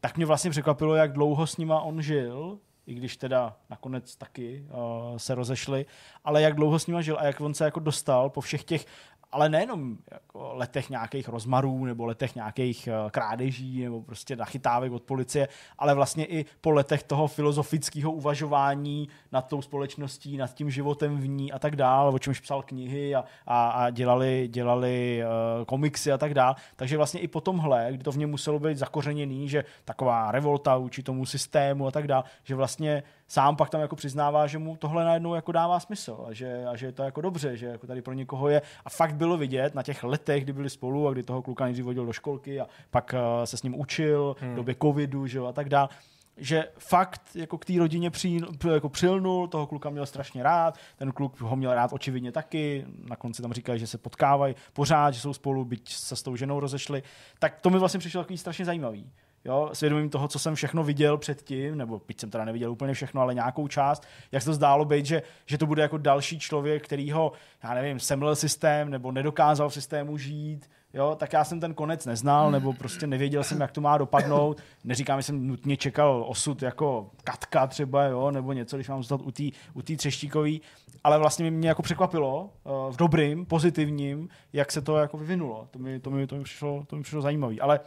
tak 0.00 0.16
mě 0.16 0.26
vlastně 0.26 0.50
překvapilo, 0.50 0.94
jak 0.94 1.12
dlouho 1.12 1.46
s 1.46 1.56
nima 1.56 1.80
on 1.80 2.02
žil, 2.02 2.58
i 2.86 2.94
když 2.94 3.16
teda 3.16 3.56
nakonec 3.70 4.16
taky 4.16 4.66
uh, 4.68 5.16
se 5.16 5.34
rozešli, 5.34 5.86
ale 6.24 6.42
jak 6.42 6.54
dlouho 6.54 6.78
s 6.78 6.86
nima 6.86 7.00
žil 7.02 7.16
a 7.18 7.24
jak 7.24 7.40
on 7.40 7.54
se 7.54 7.64
jako 7.64 7.80
dostal 7.80 8.30
po 8.30 8.40
všech 8.40 8.64
těch 8.64 8.86
ale 9.32 9.48
nejenom 9.48 9.96
jako 10.12 10.54
letech 10.54 10.90
nějakých 10.90 11.28
rozmarů 11.28 11.84
nebo 11.84 12.06
letech 12.06 12.34
nějakých 12.34 12.88
eh, 12.88 13.10
krádeží 13.10 13.84
nebo 13.84 14.02
prostě 14.02 14.36
nachytávek 14.36 14.92
od 14.92 15.02
policie, 15.02 15.48
ale 15.78 15.94
vlastně 15.94 16.26
i 16.26 16.44
po 16.60 16.70
letech 16.70 17.02
toho 17.02 17.26
filozofického 17.26 18.12
uvažování 18.12 19.08
nad 19.32 19.48
tou 19.48 19.62
společností, 19.62 20.36
nad 20.36 20.54
tím 20.54 20.70
životem 20.70 21.16
v 21.16 21.28
ní 21.28 21.52
a 21.52 21.58
tak 21.58 21.76
dále, 21.76 22.12
o 22.14 22.18
čemž 22.18 22.40
psal 22.40 22.62
knihy 22.62 23.14
a, 23.14 23.24
a, 23.46 23.70
a 23.70 23.90
dělali, 23.90 24.48
dělali 24.50 25.22
uh, 25.58 25.64
komiksy 25.64 26.12
a 26.12 26.18
tak 26.18 26.34
dále. 26.34 26.54
Takže 26.76 26.96
vlastně 26.96 27.20
i 27.20 27.28
po 27.28 27.40
tomhle, 27.40 27.86
kdy 27.90 28.04
to 28.04 28.12
v 28.12 28.18
něm 28.18 28.30
muselo 28.30 28.58
být 28.58 28.78
zakořeněný, 28.78 29.48
že 29.48 29.64
taková 29.84 30.30
revolta 30.30 30.76
vůči 30.76 31.02
tomu 31.02 31.26
systému 31.26 31.86
a 31.86 31.90
tak 31.90 32.06
dále, 32.06 32.24
že 32.44 32.54
vlastně 32.54 33.02
sám 33.28 33.56
pak 33.56 33.70
tam 33.70 33.80
jako 33.80 33.96
přiznává, 33.96 34.46
že 34.46 34.58
mu 34.58 34.76
tohle 34.76 35.04
najednou 35.04 35.34
jako 35.34 35.52
dává 35.52 35.80
smysl 35.80 36.24
a 36.28 36.32
že, 36.32 36.66
a 36.66 36.76
že 36.76 36.86
je 36.86 36.92
to 36.92 37.02
jako 37.02 37.20
dobře, 37.20 37.56
že 37.56 37.66
jako 37.66 37.86
tady 37.86 38.02
pro 38.02 38.14
někoho 38.14 38.48
je. 38.48 38.62
A 38.84 38.90
fakt 38.90 39.14
bylo 39.14 39.36
vidět 39.36 39.74
na 39.74 39.82
těch 39.82 40.04
letech, 40.04 40.44
kdy 40.44 40.52
byli 40.52 40.70
spolu 40.70 41.08
a 41.08 41.12
kdy 41.12 41.22
toho 41.22 41.42
kluka 41.42 41.64
nejdřív 41.64 41.84
vodil 41.84 42.06
do 42.06 42.12
školky 42.12 42.60
a 42.60 42.66
pak 42.90 43.14
uh, 43.14 43.44
se 43.44 43.56
s 43.56 43.62
ním 43.62 43.80
učil 43.80 44.36
hmm. 44.40 44.52
v 44.52 44.56
době 44.56 44.76
covidu 44.82 45.26
že 45.26 45.38
jo, 45.38 45.46
a 45.46 45.52
tak 45.52 45.68
dále 45.68 45.88
že 46.36 46.68
fakt 46.78 47.22
jako 47.34 47.58
k 47.58 47.64
té 47.64 47.72
rodině 47.78 48.10
při, 48.10 48.40
jako 48.72 48.88
přilnul, 48.88 49.48
toho 49.48 49.66
kluka 49.66 49.90
měl 49.90 50.06
strašně 50.06 50.42
rád, 50.42 50.78
ten 50.96 51.12
kluk 51.12 51.40
ho 51.40 51.56
měl 51.56 51.74
rád 51.74 51.92
očividně 51.92 52.32
taky, 52.32 52.86
na 53.08 53.16
konci 53.16 53.42
tam 53.42 53.52
říkali, 53.52 53.78
že 53.78 53.86
se 53.86 53.98
potkávají 53.98 54.54
pořád, 54.72 55.10
že 55.10 55.20
jsou 55.20 55.32
spolu, 55.32 55.64
byť 55.64 55.88
se 55.88 56.16
s 56.16 56.22
tou 56.22 56.36
ženou 56.36 56.60
rozešli, 56.60 57.02
tak 57.38 57.60
to 57.60 57.70
mi 57.70 57.78
vlastně 57.78 58.00
přišlo 58.00 58.22
takový 58.22 58.38
strašně 58.38 58.64
zajímavý 58.64 59.10
jo, 59.44 59.70
svědomím 59.72 60.10
toho, 60.10 60.28
co 60.28 60.38
jsem 60.38 60.54
všechno 60.54 60.84
viděl 60.84 61.18
předtím, 61.18 61.78
nebo 61.78 62.00
byť 62.08 62.20
jsem 62.20 62.30
teda 62.30 62.44
neviděl 62.44 62.72
úplně 62.72 62.94
všechno, 62.94 63.20
ale 63.20 63.34
nějakou 63.34 63.68
část, 63.68 64.06
jak 64.32 64.42
se 64.42 64.46
to 64.46 64.54
zdálo 64.54 64.84
být, 64.84 65.06
že, 65.06 65.22
že 65.46 65.58
to 65.58 65.66
bude 65.66 65.82
jako 65.82 65.98
další 65.98 66.38
člověk, 66.38 66.84
který 66.84 67.10
ho, 67.10 67.32
já 67.64 67.74
nevím, 67.74 68.00
semlel 68.00 68.36
systém, 68.36 68.90
nebo 68.90 69.12
nedokázal 69.12 69.68
v 69.68 69.74
systému 69.74 70.18
žít, 70.18 70.70
jo, 70.94 71.16
tak 71.18 71.32
já 71.32 71.44
jsem 71.44 71.60
ten 71.60 71.74
konec 71.74 72.06
neznal, 72.06 72.50
nebo 72.50 72.72
prostě 72.72 73.06
nevěděl 73.06 73.44
jsem, 73.44 73.60
jak 73.60 73.72
to 73.72 73.80
má 73.80 73.98
dopadnout. 73.98 74.60
Neříkám, 74.84 75.18
že 75.18 75.22
jsem 75.22 75.46
nutně 75.46 75.76
čekal 75.76 76.24
osud 76.28 76.62
jako 76.62 77.10
Katka 77.24 77.66
třeba, 77.66 78.04
jo, 78.04 78.30
nebo 78.30 78.52
něco, 78.52 78.76
když 78.76 78.88
mám 78.88 78.98
zůstat 78.98 79.20
u 79.22 79.30
té 79.30 79.42
u 79.74 79.82
tý 79.82 79.96
třeštíkový, 79.96 80.60
ale 81.04 81.18
vlastně 81.18 81.50
mě 81.50 81.68
jako 81.68 81.82
překvapilo 81.82 82.50
uh, 82.64 82.92
v 82.92 82.96
dobrým, 82.96 83.46
pozitivním, 83.46 84.28
jak 84.52 84.72
se 84.72 84.82
to 84.82 84.96
jako 84.96 85.18
vyvinulo. 85.18 85.68
To 85.70 85.78
mi, 85.78 86.00
to 86.00 86.10
mi, 86.10 86.26
to 86.26 86.36
mi, 86.36 86.44
přišlo, 86.44 86.84
to 86.86 86.96
mi 86.96 87.02
přišlo 87.02 87.20
zajímavé. 87.20 87.54
Ale 87.60 87.80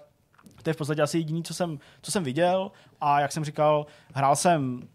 to 0.63 0.69
je 0.69 0.73
v 0.73 0.77
podstatě 0.77 1.01
asi 1.01 1.17
jediný, 1.17 1.43
co 1.43 1.53
jsem, 1.53 1.79
co 2.01 2.11
jsem 2.11 2.23
viděl. 2.23 2.71
A 3.01 3.19
jak 3.19 3.31
jsem 3.31 3.45
říkal, 3.45 3.85
hrál 4.13 4.35
jsem 4.35 4.87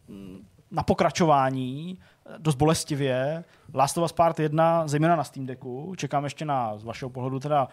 na 0.71 0.83
pokračování 0.83 1.99
dost 2.39 2.55
bolestivě. 2.55 3.44
Last 3.74 3.99
of 3.99 4.05
Us 4.05 4.12
Part 4.12 4.40
1, 4.40 4.89
zejména 4.89 5.16
na 5.16 5.24
Steam 5.24 5.47
Decku. 5.47 5.94
Čekám 5.97 6.24
ještě 6.24 6.44
na, 6.44 6.78
z 6.78 6.85
vašeho 6.85 7.11
pohledu 7.11 7.40
teda, 7.40 7.69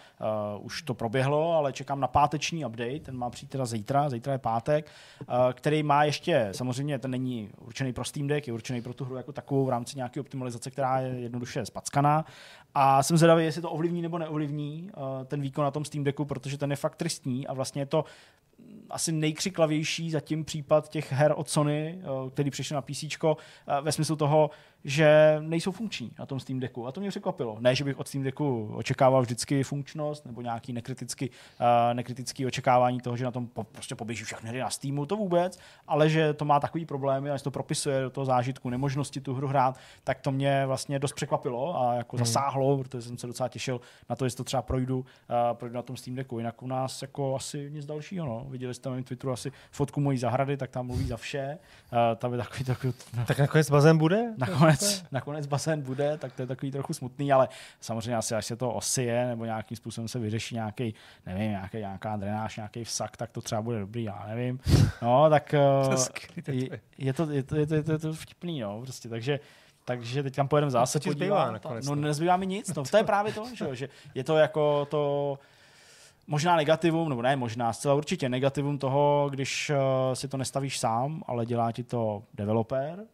uh, 0.56 0.66
už 0.66 0.82
to 0.82 0.94
proběhlo, 0.94 1.54
ale 1.54 1.74
čekám 1.74 2.00
na 2.00 2.08
páteční 2.08 2.66
update, 2.66 3.00
ten 3.00 3.18
má 3.18 3.30
přijít 3.30 3.50
teda 3.50 3.66
zítra, 3.66 4.10
zítra 4.10 4.34
je 4.34 4.40
pátek, 4.40 4.92
uh, 5.22 5.36
který 5.54 5.84
má 5.84 6.04
ještě, 6.04 6.50
samozřejmě 6.52 7.00
ten 7.00 7.12
není 7.12 7.50
určený 7.58 7.94
pro 7.94 8.04
Steam 8.04 8.28
Deck, 8.28 8.48
je 8.48 8.54
určený 8.54 8.82
pro 8.82 8.94
tu 8.94 9.06
hru 9.06 9.16
jako 9.16 9.32
takovou 9.32 9.66
v 9.66 9.70
rámci 9.70 9.98
nějaké 9.98 10.20
optimalizace, 10.20 10.72
která 10.72 11.00
je 11.00 11.20
jednoduše 11.20 11.66
spackaná. 11.66 12.26
A 12.76 13.04
jsem 13.04 13.18
zvědavý, 13.18 13.44
jestli 13.44 13.62
to 13.62 13.72
ovlivní 13.72 14.02
nebo 14.02 14.18
neovlivní 14.18 14.92
uh, 14.98 15.26
ten 15.26 15.42
výkon 15.42 15.64
na 15.64 15.72
tom 15.72 15.86
Steam 15.86 16.04
Decku, 16.04 16.26
protože 16.26 16.58
ten 16.58 16.72
je 16.72 16.78
fakt 16.78 16.96
tristní 16.96 17.48
a 17.48 17.54
vlastně 17.54 17.82
je 17.82 17.86
to 17.86 18.06
asi 18.90 19.12
nejkřiklavější 19.12 20.12
zatím 20.12 20.46
případ 20.46 20.90
těch 20.90 21.12
her 21.12 21.34
od 21.36 21.50
Sony, 21.50 22.00
eh, 22.02 22.30
který 22.30 22.50
přišel 22.52 22.76
na 22.76 22.82
PC, 22.82 23.04
eh, 23.38 23.82
ve 23.82 23.92
smyslu 23.92 24.16
toho, 24.16 24.50
že 24.84 25.38
nejsou 25.40 25.72
funkční 25.72 26.12
na 26.20 26.26
tom 26.26 26.40
Steam 26.40 26.60
Decku. 26.60 26.88
A 26.88 26.92
to 26.92 27.02
mě 27.02 27.10
překvapilo. 27.10 27.58
Ne, 27.60 27.76
že 27.76 27.84
bych 27.84 28.00
od 28.00 28.08
Steam 28.08 28.24
Decku 28.24 28.72
očekával 28.76 29.22
vždycky 29.22 29.64
funkčnost 29.64 30.26
nebo 30.26 30.42
nějaký 30.42 30.74
nekritický, 30.74 31.30
uh, 31.30 31.94
nekritický 31.94 32.46
očekávání 32.46 33.00
toho, 33.00 33.18
že 33.18 33.26
na 33.26 33.32
tom 33.32 33.48
po, 33.48 33.64
prostě 33.64 33.96
poběží 33.96 34.24
všechny 34.24 34.50
hry 34.50 34.60
na 34.60 34.70
Steamu, 34.70 35.06
to 35.06 35.16
vůbec, 35.16 35.60
ale 35.88 36.10
že 36.10 36.34
to 36.34 36.46
má 36.46 36.60
takový 36.60 36.86
problémy 36.86 37.32
a 37.32 37.38
že 37.38 37.44
to 37.44 37.52
propisuje 37.52 38.02
do 38.02 38.10
toho 38.10 38.26
zážitku 38.26 38.70
nemožnosti 38.70 39.22
tu 39.22 39.34
hru 39.34 39.48
hrát, 39.48 39.78
tak 40.04 40.20
to 40.20 40.32
mě 40.32 40.66
vlastně 40.66 41.00
dost 41.00 41.14
překvapilo 41.14 41.82
a 41.82 41.94
jako 41.94 42.18
hmm. 42.18 42.26
zasáhlo, 42.26 42.78
protože 42.78 43.02
jsem 43.02 43.18
se 43.18 43.28
docela 43.28 43.50
těšil 43.50 43.82
na 44.10 44.16
to, 44.16 44.26
jestli 44.26 44.38
to 44.38 44.44
třeba 44.44 44.62
projdu, 44.62 45.00
uh, 45.00 45.06
projdu 45.54 45.76
na 45.76 45.82
tom 45.82 45.98
Steam 45.98 46.16
Decku. 46.16 46.38
Jinak 46.38 46.64
u 46.64 46.68
nás 46.68 47.02
jako 47.02 47.36
asi 47.36 47.72
nic 47.72 47.86
dalšího. 47.86 48.26
No. 48.26 48.46
Viděli 48.50 48.74
jste 48.74 48.90
na 48.90 48.96
mém 48.96 49.04
Twitteru 49.04 49.34
asi 49.34 49.52
fotku 49.72 50.02
mojí 50.02 50.18
zahrady, 50.18 50.58
tak 50.58 50.70
tam 50.70 50.86
mluví 50.86 51.08
za 51.08 51.18
vše. 51.18 51.58
Uh, 51.92 52.00
tam 52.16 52.32
je 52.32 52.38
takový, 52.38 52.64
takový, 52.64 52.94
tak 53.28 53.40
nakonec 53.40 53.70
bazén 53.70 53.98
bude? 53.98 54.34
Nakonec 54.38 54.69
nakonec, 54.72 55.06
nakonec 55.12 55.48
basén 55.48 55.82
bude, 55.82 56.18
tak 56.18 56.34
to 56.34 56.42
je 56.42 56.48
takový 56.48 56.72
trochu 56.72 56.94
smutný, 56.94 57.32
ale 57.32 57.50
samozřejmě 57.82 58.16
asi 58.16 58.36
až 58.36 58.46
se 58.46 58.56
to 58.56 58.72
osije 58.72 59.28
nebo 59.28 59.46
nějakým 59.46 59.78
způsobem 59.78 60.08
se 60.08 60.20
vyřeší 60.20 60.56
nějaký, 60.56 60.94
nevím, 61.26 61.50
nějaký, 61.50 61.78
nějaká 61.78 62.16
drenáž, 62.16 62.58
nějaký 62.58 62.84
vsak, 62.84 63.18
tak 63.18 63.32
to 63.32 63.42
třeba 63.42 63.62
bude 63.62 63.80
dobrý, 63.80 64.04
já 64.04 64.26
nevím. 64.28 64.60
No, 65.02 65.30
tak 65.30 65.54
eh, 66.48 66.52
je, 66.52 66.80
je, 66.98 67.14
to, 67.14 67.32
je, 67.32 67.44
to, 67.44 67.56
je, 67.56 67.66
to, 67.68 67.76
je, 67.76 67.84
to, 67.84 67.92
je 67.92 68.00
to 68.00 68.14
vtipný, 68.14 68.60
no, 68.60 68.82
prostě, 68.82 69.10
takže 69.10 69.40
takže 69.86 70.24
teď 70.24 70.36
tam 70.36 70.48
pojedeme 70.48 70.72
zase 70.72 71.00
no, 71.06 71.14
podívat. 71.14 71.52
Nakonec, 71.52 71.86
no, 71.86 71.96
no, 71.96 72.02
nezbývá 72.02 72.38
mi 72.38 72.48
nic, 72.48 72.76
no, 72.76 72.84
to 72.84 72.98
je 72.98 73.04
právě 73.04 73.34
to, 73.34 73.46
že, 73.56 73.76
že 73.76 73.90
je 74.16 74.24
to 74.24 74.38
jako 74.38 74.86
to, 74.86 75.40
možná 76.30 76.56
negativum, 76.56 77.10
nebo 77.10 77.22
ne 77.22 77.36
možná, 77.36 77.74
zcela 77.74 77.94
určitě 77.94 78.30
negativum 78.30 78.78
toho, 78.78 79.28
když 79.32 79.70
uh, 79.70 79.78
si 80.14 80.28
to 80.28 80.38
nestavíš 80.38 80.80
sám, 80.80 81.24
ale 81.28 81.46
dělá 81.46 81.72
ti 81.72 81.84
to 81.84 82.24
developer, 82.34 83.06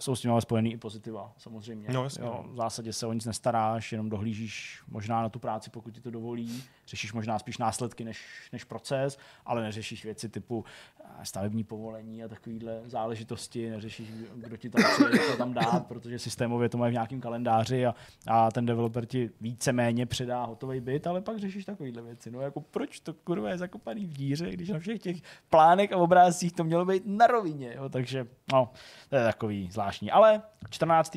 jsou 0.00 0.16
s 0.16 0.20
tím 0.20 0.32
ale 0.32 0.40
spojený 0.40 0.72
i 0.72 0.76
pozitiva, 0.76 1.32
samozřejmě. 1.38 1.88
No, 1.92 2.04
jasně. 2.04 2.24
Jo, 2.24 2.44
v 2.48 2.56
zásadě 2.56 2.92
se 2.92 3.06
o 3.06 3.12
nic 3.12 3.24
nestaráš, 3.24 3.92
jenom 3.92 4.08
dohlížíš 4.08 4.82
možná 4.88 5.22
na 5.22 5.28
tu 5.28 5.38
práci, 5.38 5.70
pokud 5.70 5.90
ti 5.90 6.00
to 6.00 6.10
dovolí. 6.10 6.64
Řešíš 6.86 7.12
možná 7.12 7.38
spíš 7.38 7.58
následky 7.58 8.04
než, 8.04 8.48
než 8.52 8.64
proces, 8.64 9.18
ale 9.46 9.62
neřešíš 9.62 10.04
věci 10.04 10.28
typu 10.28 10.64
eh, 11.00 11.24
stavební 11.24 11.64
povolení 11.64 12.24
a 12.24 12.28
takovéhle 12.28 12.82
záležitosti. 12.86 13.70
Neřešíš, 13.70 14.08
kdo 14.34 14.56
ti 14.56 14.70
tam 14.70 14.82
přijde, 14.92 15.18
to 15.18 15.36
tam 15.36 15.52
dát, 15.52 15.86
protože 15.88 16.18
systémově 16.18 16.68
to 16.68 16.78
mají 16.78 16.90
v 16.90 16.92
nějakém 16.92 17.20
kalendáři 17.20 17.86
a, 17.86 17.94
a 18.26 18.50
ten 18.50 18.66
developer 18.66 19.06
ti 19.06 19.30
víceméně 19.40 20.06
předá 20.06 20.44
hotový 20.44 20.80
byt, 20.80 21.06
ale 21.06 21.20
pak 21.20 21.38
řešíš 21.38 21.64
takovéhle 21.64 22.02
věci. 22.02 22.30
No 22.30 22.40
jako 22.40 22.60
proč 22.60 23.00
to 23.00 23.14
kurva 23.14 23.50
je 23.50 23.58
zakopaný 23.58 24.06
v 24.06 24.12
díře, 24.12 24.50
když 24.50 24.68
na 24.68 24.78
všech 24.78 25.00
těch 25.00 25.16
plánech 25.50 25.92
a 25.92 25.96
obrázcích 25.96 26.52
to 26.52 26.64
mělo 26.64 26.84
být 26.84 27.02
na 27.06 27.26
rovině. 27.26 27.74
Jo? 27.76 27.88
Takže 27.88 28.26
no, 28.52 28.70
to 29.08 29.16
je 29.16 29.24
takový 29.24 29.68
zvláštní 29.70 29.87
zvláštní. 29.88 30.10
Ale 30.10 30.42
14. 30.70 31.16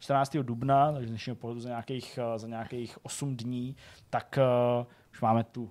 14. 0.00 0.36
dubna, 0.42 0.92
takže 0.92 1.06
z 1.06 1.10
dnešního 1.10 1.36
pohledu 1.36 1.60
za 1.60 1.68
nějakých, 1.68 2.18
za 2.36 2.48
nějakých 2.48 2.98
8 3.04 3.36
dní, 3.36 3.76
tak 4.10 4.38
uh, 4.80 4.86
už 5.12 5.20
máme 5.20 5.44
tu 5.44 5.70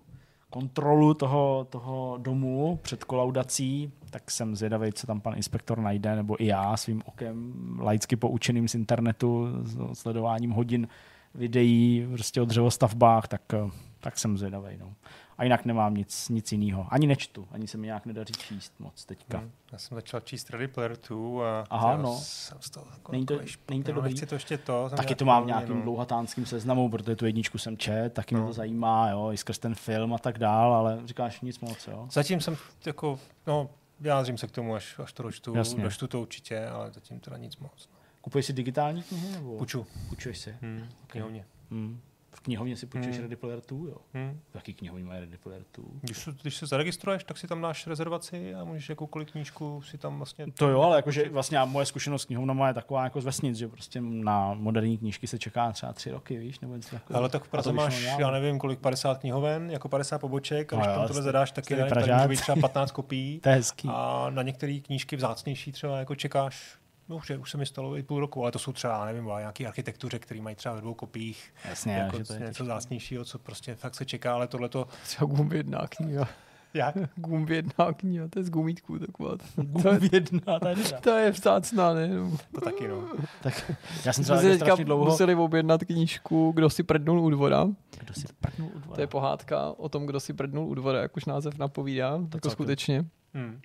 kontrolu 0.50 1.14
toho, 1.14 1.68
toho 1.70 2.18
domu 2.18 2.80
před 2.82 3.04
kolaudací, 3.04 3.92
tak 4.10 4.32
jsem 4.32 4.56
zvědavý, 4.56 4.94
co 4.94 5.08
tam 5.08 5.22
pan 5.22 5.36
inspektor 5.36 5.80
najde, 5.80 6.16
nebo 6.16 6.44
i 6.44 6.46
já 6.46 6.78
svým 6.78 7.02
okem 7.06 7.54
laicky 7.80 8.16
poučeným 8.16 8.68
z 8.68 8.76
internetu, 8.76 9.48
s 9.64 10.00
sledováním 10.00 10.52
hodin 10.52 10.88
videí 11.36 12.08
prostě 12.12 12.42
o 12.42 12.46
dřevostavbách, 12.46 13.28
tak, 13.28 13.42
eh, 13.54 13.72
tak 14.00 14.20
jsem 14.20 14.38
zvědavý. 14.38 14.78
No 14.80 14.94
a 15.38 15.44
jinak 15.44 15.66
nemám 15.66 15.94
nic, 15.94 16.30
nic 16.30 16.52
jiného. 16.52 16.88
Ani 16.90 17.08
nečtu, 17.08 17.48
ani 17.52 17.68
se 17.68 17.78
mi 17.78 17.88
nějak 17.88 18.06
nedaří 18.06 18.34
číst 18.34 18.74
moc 18.80 19.06
teďka. 19.06 19.38
Hmm. 19.38 19.52
Já 19.72 19.78
jsem 19.78 19.96
začal 19.96 20.20
číst 20.20 20.50
Ready 20.50 20.68
Player 20.68 20.98
2 21.10 21.62
a 21.62 21.66
Aha, 21.70 21.98
no. 21.98 22.18
jsem 22.18 22.58
z 22.62 22.70
toho 22.70 22.88
jako 22.94 23.12
není 23.12 23.26
to, 23.26 23.40
není 23.70 23.84
to 23.84 23.92
no, 23.92 23.96
dobrý. 23.96 24.22
To 24.22 24.36
ještě 24.36 24.58
to. 24.58 24.90
Taky 24.98 25.16
to 25.16 25.26
mám 25.26 25.44
v 25.44 25.48
nějakým 25.48 25.76
no. 25.76 25.82
dlouhatánským 25.82 26.46
seznamu, 26.46 26.90
protože 26.90 27.16
tu 27.16 27.26
jedničku 27.26 27.58
jsem 27.58 27.78
čet, 27.78 28.14
taky 28.14 28.36
no. 28.36 28.42
mě 28.42 28.48
to 28.48 28.54
zajímá, 28.54 29.10
jo, 29.10 29.30
i 29.34 29.38
skrz 29.38 29.60
ten 29.60 29.76
film 29.76 30.14
a 30.14 30.18
tak 30.18 30.40
dál, 30.40 30.74
ale 30.74 31.02
říkáš 31.06 31.42
nic 31.42 31.60
moc, 31.60 31.88
jo. 31.88 32.08
Zatím 32.12 32.42
jsem 32.42 32.58
jako, 32.86 33.20
no, 33.48 33.70
vyjádřím 34.00 34.38
se 34.38 34.48
k 34.48 34.52
tomu, 34.52 34.76
až, 34.76 35.00
až 35.00 35.14
to 35.14 35.24
dočtu, 35.24 35.56
Jasně. 35.56 35.84
dočtu 35.84 36.08
to 36.08 36.22
určitě, 36.22 36.68
ale 36.68 36.92
zatím 36.92 37.20
teda 37.20 37.38
nic 37.38 37.58
moc. 37.58 37.90
No. 37.92 37.98
Kupuješ 38.22 38.46
si 38.46 38.54
digitální 38.54 39.04
knihy? 39.04 39.32
Nebo? 39.32 39.58
Puču. 39.58 39.88
Půjčuješ 40.10 40.38
si? 40.38 40.56
Hmm, 40.62 40.90
okay. 41.04 41.44
Hmm. 41.72 42.02
V 42.38 42.42
knihovně 42.42 42.76
si 42.76 42.86
půjčíš 42.86 43.14
hmm. 43.14 43.22
Ready 43.22 43.36
Player 43.36 43.62
2, 43.68 43.90
jo? 43.90 43.98
Hmm. 44.14 44.40
Jaký 44.54 44.74
knihovně 44.74 45.06
má 45.06 45.14
Ready 45.14 45.38
Player 45.38 45.64
2? 45.78 45.86
Když, 46.02 46.30
když 46.42 46.58
se 46.58 46.66
zaregistruješ, 46.66 47.24
tak 47.24 47.38
si 47.38 47.48
tam 47.48 47.62
dáš 47.62 47.88
rezervaci 47.88 48.56
a 48.56 48.64
můžeš 48.64 48.90
jakoukoliv 48.90 49.32
knížku 49.32 49.82
si 49.82 49.98
tam 49.98 50.18
vlastně... 50.18 50.46
To 50.54 50.70
jo, 50.70 50.82
ale 50.82 50.96
jakože 50.96 51.30
vlastně 51.30 51.60
moje 51.66 51.86
zkušenost 51.86 52.22
s 52.22 52.26
knihovnou 52.26 52.66
je 52.66 52.74
taková 52.74 53.04
jako 53.04 53.22
z 53.22 53.26
vesnic, 53.26 53.58
že 53.58 53.68
prostě 53.68 54.02
na 54.02 54.54
moderní 54.54 54.98
knížky 54.98 55.28
se 55.28 55.40
čeká 55.40 55.72
třeba 55.72 55.94
tři 55.94 56.12
roky, 56.12 56.38
víš, 56.38 56.60
nebo 56.60 56.76
něco 56.76 56.90
takového. 56.92 57.20
Ale 57.20 57.30
tak 57.30 57.44
v 57.44 57.50
Praze 57.50 57.74
máš, 57.74 58.04
já 58.20 58.32
nevím, 58.32 58.60
kolik, 58.60 58.80
50 58.80 59.18
knihoven, 59.18 59.72
jako 59.72 59.90
50 59.90 60.20
poboček, 60.20 60.74
a 60.74 60.76
když 60.76 60.88
no, 60.88 60.96
tam 60.96 61.08
tohle 61.08 61.22
zadáš, 61.22 61.52
tak 61.52 61.70
je, 61.70 61.86
tady 61.86 62.14
může 62.14 62.28
být 62.28 62.42
třeba 62.42 62.56
15 62.62 62.92
kopií. 62.92 63.40
to 63.44 63.50
je 63.50 63.56
hezký. 63.56 63.90
A 63.92 64.30
na 64.30 64.42
některé 64.42 64.80
knížky 64.80 65.16
vzácnější 65.16 65.72
třeba 65.72 66.00
jako 66.00 66.16
čekáš 66.16 66.78
No 67.10 67.16
už, 67.16 67.30
je, 67.30 67.38
už 67.38 67.52
se 67.52 67.58
mi 67.58 67.66
stalo 67.66 67.98
i 67.98 68.04
půl 68.04 68.20
roku, 68.20 68.42
ale 68.42 68.52
to 68.52 68.60
jsou 68.60 68.72
třeba, 68.72 69.06
nevím, 69.06 69.26
nějaký 69.26 69.66
architektuře, 69.66 70.20
který 70.20 70.42
mají 70.42 70.56
třeba 70.56 70.76
ve 70.76 70.82
dvou 70.82 70.94
kopiích. 70.94 71.54
Jasně, 71.70 71.94
jako 71.94 72.18
že 72.18 72.24
to 72.24 72.34
je 72.34 72.40
něco 72.40 72.66
zásnějšího, 72.66 73.26
co 73.26 73.40
prostě 73.40 73.76
fakt 73.76 73.96
se 73.96 74.06
čeká, 74.06 74.34
ale 74.34 74.48
tohle 74.48 74.70
to... 74.70 74.88
Třeba 75.04 75.56
jedna 75.56 75.88
kniha. 75.90 76.28
Jak? 76.74 76.96
Gum 77.16 77.48
jedna 77.50 77.94
kniha, 77.94 78.28
to 78.28 78.40
je 78.40 78.44
z 78.44 78.50
gumítků 78.50 79.00
taková. 79.00 79.38
To, 79.38 79.64
Gum 79.64 80.10
jedna, 80.12 80.60
ta 80.60 80.70
je 80.70 80.76
to 81.02 81.10
je 81.10 81.32
vzácná, 81.32 81.94
ne? 81.94 82.10
To 82.56 82.62
taky, 82.62 82.88
no. 82.88 83.04
Tak 83.44 83.72
já 84.06 84.14
jsem 84.14 84.24
třeba 84.24 84.42
teďka 84.42 84.76
dlouho... 84.76 85.06
museli 85.06 85.36
objednat 85.36 85.84
knížku 85.84 86.52
Kdo 86.56 86.70
si 86.70 86.84
prdnul 86.84 87.20
u 87.20 87.30
dvora. 87.30 87.68
Kdo 88.00 88.14
si 88.14 88.28
prknul 88.40 88.70
u 88.76 88.80
dvora? 88.80 88.96
To 88.96 89.02
je 89.02 89.08
pohádka 89.08 89.74
o 89.78 89.90
tom, 89.90 90.06
kdo 90.06 90.20
si 90.20 90.34
prdnul 90.34 90.68
u 90.68 90.76
dvora, 90.76 91.02
jak 91.02 91.18
už 91.18 91.26
název 91.26 91.58
napovídá. 91.58 92.10
Jako 92.12 92.30
celkem. 92.30 92.52
skutečně. 92.52 93.06
Hmm. 93.34 93.62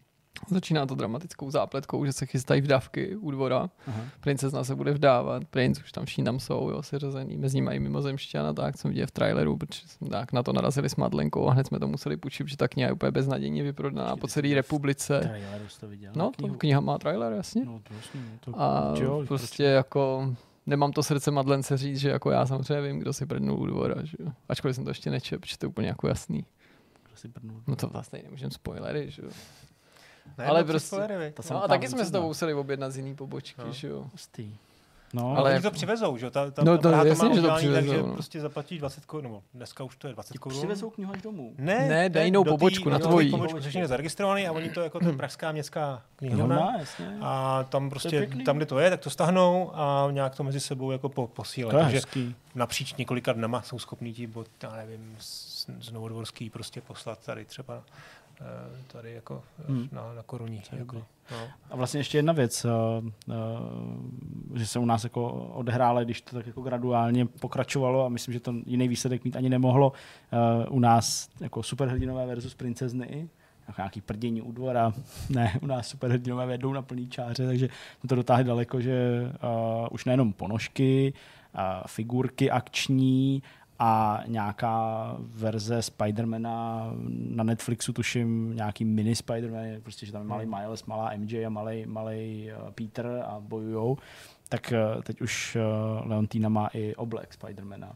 Začíná 0.48 0.86
to 0.86 0.94
dramatickou 0.94 1.50
zápletkou, 1.50 2.04
že 2.04 2.12
se 2.12 2.26
chystají 2.26 2.60
vdavky 2.60 3.16
u 3.16 3.30
dvora. 3.30 3.70
Aha. 3.86 4.04
Princezna 4.20 4.64
se 4.64 4.74
bude 4.74 4.92
vdávat, 4.92 5.44
princ 5.44 5.80
už 5.80 5.92
tam 5.92 6.04
všichni 6.04 6.24
tam 6.24 6.40
jsou, 6.40 6.70
jo, 6.70 6.82
seřazený. 6.82 7.36
Mezi 7.36 7.56
nimi 7.56 7.64
mají 7.64 7.80
mimozemšťan 7.80 8.46
a 8.46 8.52
tak, 8.52 8.78
jsem 8.78 8.90
viděl 8.90 9.06
v 9.06 9.10
traileru, 9.10 9.56
protože 9.56 9.88
jsme 9.88 10.08
tak 10.08 10.32
na 10.32 10.42
to 10.42 10.52
narazili 10.52 10.88
s 10.88 10.96
Madlenkou 10.96 11.48
a 11.48 11.52
hned 11.52 11.66
jsme 11.66 11.78
to 11.78 11.88
museli 11.88 12.16
půjčit, 12.16 12.44
protože 12.44 12.56
ta 12.56 12.68
kniha 12.68 12.88
je 12.88 12.92
úplně 12.92 13.10
beznadějně 13.10 13.62
vyprodaná 13.62 14.16
po 14.16 14.28
celé 14.28 14.54
republice. 14.54 15.20
Traileru 15.20 15.64
to 15.80 15.88
viděl? 15.88 16.12
No, 16.16 16.32
to 16.36 16.48
kniha 16.48 16.80
má 16.80 16.98
trailer, 16.98 17.32
jasně. 17.32 17.64
No, 17.64 17.80
to 17.88 17.94
jasně, 17.94 18.20
no, 18.20 18.38
to... 18.40 18.60
A 18.60 18.94
jo, 18.98 19.24
prostě 19.28 19.64
jako 19.64 20.34
nemám 20.66 20.92
to 20.92 21.02
srdce 21.02 21.30
Madlence 21.30 21.76
říct, 21.76 21.98
že 21.98 22.10
jako 22.10 22.30
já 22.30 22.46
samozřejmě 22.46 22.88
vím, 22.88 22.98
kdo 22.98 23.12
si 23.12 23.26
prdnul 23.26 23.60
u 23.60 23.66
dvora, 23.66 24.04
že 24.04 24.16
jo. 24.20 24.32
Ačkoliv 24.48 24.76
jsem 24.76 24.84
to 24.84 24.90
ještě 24.90 25.10
nečep, 25.10 25.40
protože 25.40 25.58
to 25.58 25.66
je 25.66 25.68
úplně 25.68 25.88
jako 25.88 26.08
jasný. 26.08 26.44
Kdo 27.06 27.16
si 27.16 27.28
prknul? 27.28 27.62
No 27.66 27.76
to 27.76 27.88
vlastně 27.88 28.20
nemůžeme 28.24 28.50
spoilery, 28.50 29.10
že 29.10 29.22
jo. 29.22 29.28
Ne, 30.38 30.46
Ale 30.46 30.60
no, 30.60 30.66
prostě- 30.66 30.86
spoilery, 30.86 31.32
jsem 31.40 31.54
No 31.56 31.64
a 31.64 31.68
taky 31.68 31.88
jsme 31.88 32.04
se 32.04 32.12
to 32.12 32.22
museli 32.22 32.54
objednat 32.54 32.90
z 32.90 32.96
jiný 32.96 33.14
pobočky, 33.14 33.60
No. 33.66 33.72
že 33.72 33.88
jo. 33.88 34.06
Hustý. 34.12 34.54
No, 35.14 35.36
Ale 35.36 35.52
oni 35.52 35.62
to 35.62 35.70
přivezou, 35.70 36.16
že 36.16 36.26
jo? 36.26 36.30
Ta, 36.30 36.50
ta, 36.50 36.64
No 36.64 36.76
ta 36.76 36.82
to 36.82 36.88
Praha 36.88 37.04
jasně, 37.04 37.28
má 37.28 37.34
že 37.34 37.40
to 37.42 37.54
přivezou, 37.56 37.86
tak, 37.90 37.96
že 37.96 38.02
no. 38.02 38.12
prostě 38.14 38.40
zaplatíš 38.40 38.78
20 38.78 39.04
korun, 39.06 39.22
nebo 39.24 39.42
dneska 39.54 39.84
už 39.84 39.96
to 39.96 40.06
je 40.08 40.12
20 40.14 40.32
ti 40.32 40.38
korun. 40.38 40.58
přivezou 40.58 40.90
knihu 40.90 41.12
až 41.12 41.22
domů. 41.22 41.54
Ne, 41.58 41.88
Ne, 41.88 42.08
dají 42.10 42.26
jinou 42.26 42.44
pobočku 42.44 42.88
na 42.90 42.98
tvojí. 42.98 43.30
Pobočku, 43.30 43.60
což 43.60 43.74
je 43.74 43.86
zaregistrovaný 43.88 44.46
a 44.48 44.52
oni 44.52 44.70
to 44.70 44.80
jako 44.80 45.00
to 45.00 45.08
je 45.08 45.16
pražská 45.16 45.52
městská 45.52 46.02
knihovna. 46.16 46.46
Knihovna, 46.56 46.78
jasně. 46.78 47.18
A 47.20 47.64
tam 47.68 47.90
prostě, 47.90 48.28
tam, 48.46 48.56
kde 48.56 48.66
to 48.66 48.78
je, 48.78 48.90
tak 48.90 49.00
to 49.00 49.10
stahnou 49.10 49.70
a 49.74 50.08
nějak 50.10 50.34
to 50.34 50.44
mezi 50.44 50.60
sebou 50.60 50.90
jako 50.90 51.08
po, 51.08 51.26
posílají. 51.26 51.78
Takže 51.78 51.96
hezký. 51.96 52.34
napříč 52.54 52.94
několika 52.94 53.32
dnama 53.32 53.62
jsou 53.62 53.78
schopní 53.78 54.12
ti, 54.12 54.26
bo, 54.26 54.44
já 54.62 54.76
nevím, 54.76 55.16
z, 55.18 55.66
z 55.80 55.92
Novodvorský 55.92 56.50
prostě 56.50 56.80
poslat 56.80 57.18
tady 57.18 57.44
třeba 57.44 57.82
tady 58.92 59.12
jako 59.12 59.42
eh, 59.58 59.64
Hmm. 59.68 59.88
na, 59.92 60.14
na 60.14 60.22
koruní. 60.22 60.62
Jako, 60.72 60.96
no. 61.30 61.36
A 61.70 61.76
vlastně 61.76 62.00
ještě 62.00 62.18
jedna 62.18 62.32
věc, 62.32 62.64
uh, 62.64 62.70
uh, 63.28 64.58
že 64.58 64.66
se 64.66 64.78
u 64.78 64.84
nás 64.84 65.04
jako 65.04 65.32
odehrála, 65.32 66.04
když 66.04 66.20
to 66.20 66.36
tak 66.36 66.46
jako 66.46 66.62
graduálně 66.62 67.26
pokračovalo 67.26 68.04
a 68.06 68.08
myslím, 68.08 68.34
že 68.34 68.40
to 68.40 68.54
jiný 68.66 68.88
výsledek 68.88 69.24
mít 69.24 69.36
ani 69.36 69.48
nemohlo. 69.48 69.92
U 70.70 70.78
nás 70.80 71.28
jako 71.40 71.62
superhrdinové 71.62 72.26
versus 72.26 72.54
princezny, 72.54 73.28
jako 73.68 73.80
nějaký 73.80 74.00
prdění 74.00 74.42
u 74.42 74.52
dvora, 74.52 74.92
ne, 75.30 75.58
u 75.62 75.66
nás 75.66 75.88
superhrdinové 75.88 76.46
vedou 76.46 76.72
na 76.72 76.82
plný 76.82 77.08
čáře, 77.08 77.46
takže 77.46 77.68
jsme 78.00 78.08
to 78.08 78.14
dotáhli 78.14 78.44
daleko, 78.44 78.80
že 78.80 79.22
uh, 79.22 79.88
už 79.90 80.04
nejenom 80.04 80.32
ponožky, 80.32 81.12
uh, 81.54 81.60
figurky 81.86 82.50
akční, 82.50 83.42
a 83.84 84.20
nějaká 84.26 85.16
verze 85.18 85.82
Spidermana 85.82 86.90
na 87.10 87.44
Netflixu, 87.44 87.92
tuším, 87.92 88.56
nějaký 88.56 88.84
mini 88.84 89.16
Spiderman, 89.16 89.64
prostě, 89.82 90.06
že 90.06 90.12
tam 90.12 90.22
je 90.22 90.28
malý 90.28 90.46
Miles, 90.46 90.84
malá 90.84 91.12
MJ 91.16 91.46
a 91.46 91.48
malý, 91.48 91.86
malý 91.86 92.50
uh, 92.64 92.70
Peter 92.70 93.22
a 93.26 93.40
bojujou, 93.40 93.98
tak 94.48 94.72
uh, 94.96 95.02
teď 95.02 95.20
už 95.20 95.56
uh, 95.56 96.08
Leontina 96.10 96.48
má 96.48 96.66
i 96.72 96.94
oblek 96.94 97.32
Spidermana. 97.32 97.92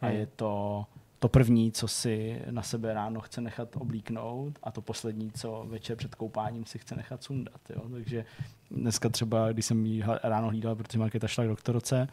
A 0.00 0.06
Hmm. 0.06 0.16
je 0.16 0.26
to 0.26 0.84
to 1.18 1.28
první, 1.28 1.72
co 1.72 1.88
si 1.88 2.42
na 2.50 2.62
sebe 2.62 2.94
ráno 2.94 3.20
chce 3.20 3.40
nechat 3.40 3.76
oblíknout 3.76 4.58
a 4.62 4.70
to 4.70 4.80
poslední, 4.82 5.30
co 5.32 5.64
večer 5.68 5.96
před 5.96 6.14
koupáním 6.14 6.64
si 6.66 6.78
chce 6.78 6.96
nechat 6.96 7.22
sundat. 7.22 7.60
Jo? 7.70 7.82
Takže 7.92 8.24
dneska 8.70 9.08
třeba, 9.08 9.52
když 9.52 9.66
jsem 9.66 9.86
jí 9.86 10.02
hla- 10.02 10.18
ráno 10.22 10.48
hlídal, 10.48 10.74
protože 10.74 10.98
Markéta 10.98 11.28
šla 11.28 11.44
k 11.44 11.48
doktorce, 11.48 12.08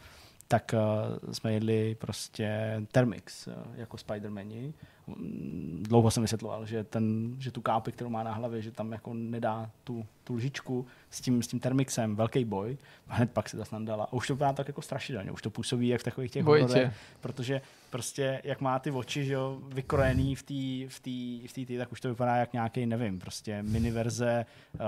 tak 0.48 0.74
uh, 0.74 1.32
jsme 1.32 1.52
jedli 1.52 1.94
prostě 1.94 2.76
Termix 2.92 3.46
uh, 3.46 3.52
jako 3.74 3.98
Spidermani. 3.98 4.74
Mm, 5.06 5.82
Dlouho 5.88 6.10
jsem 6.10 6.22
vysvětloval, 6.22 6.66
že, 6.66 6.84
ten, 6.84 7.36
že 7.38 7.50
tu 7.50 7.60
kápi, 7.60 7.92
kterou 7.92 8.10
má 8.10 8.22
na 8.22 8.32
hlavě, 8.32 8.62
že 8.62 8.70
tam 8.70 8.92
jako 8.92 9.14
nedá 9.14 9.70
tu, 9.84 10.06
tu 10.24 10.34
lžičku 10.34 10.86
s 11.10 11.20
tím, 11.20 11.42
s 11.42 11.46
tím 11.46 11.60
Termixem, 11.60 12.16
velký 12.16 12.44
boj. 12.44 12.76
A 13.08 13.14
hned 13.14 13.30
pak 13.30 13.48
se 13.48 13.56
zase 13.56 13.74
nandala. 13.74 14.04
A 14.04 14.12
už 14.12 14.26
to 14.26 14.34
vypadá 14.34 14.52
tak 14.52 14.68
jako 14.68 14.82
strašidelně, 14.82 15.30
už 15.30 15.42
to 15.42 15.50
působí 15.50 15.88
jak 15.88 16.00
v 16.00 16.04
takových 16.04 16.30
těch 16.30 16.44
hororech, 16.44 16.94
protože 17.20 17.60
prostě 17.90 18.40
jak 18.44 18.60
má 18.60 18.78
ty 18.78 18.90
oči, 18.90 19.24
že 19.24 19.32
jo, 19.32 19.58
vykrojený 19.68 20.34
v 20.34 20.42
té 20.42 20.54
v 20.88 21.00
tý, 21.00 21.48
v 21.48 21.52
tý, 21.52 21.66
tý, 21.66 21.78
tak 21.78 21.92
už 21.92 22.00
to 22.00 22.08
vypadá 22.08 22.36
jak 22.36 22.52
nějaký, 22.52 22.86
nevím, 22.86 23.18
prostě 23.18 23.62
miniverze, 23.62 24.46
uh, 24.74 24.80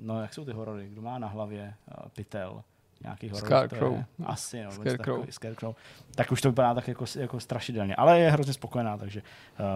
no 0.00 0.22
jak 0.22 0.34
jsou 0.34 0.44
ty 0.44 0.52
horory, 0.52 0.88
kdo 0.88 1.02
má 1.02 1.18
na 1.18 1.28
hlavě 1.28 1.74
uh, 1.88 2.08
pytel, 2.08 2.64
nějaký 3.04 3.28
horor. 3.28 3.46
Scarecrow. 3.46 4.04
Asi, 4.24 4.64
no, 4.64 4.70
Scarecrow. 4.70 5.16
Takový, 5.16 5.32
Scarecrow. 5.32 5.74
Tak 6.14 6.32
už 6.32 6.40
to 6.40 6.48
vypadá 6.50 6.74
tak 6.74 6.88
jako, 6.88 7.04
jako 7.18 7.40
strašidelně, 7.40 7.96
ale 7.96 8.20
je 8.20 8.30
hrozně 8.30 8.52
spokojená, 8.52 8.96
takže 8.96 9.22
uh, 9.22 9.66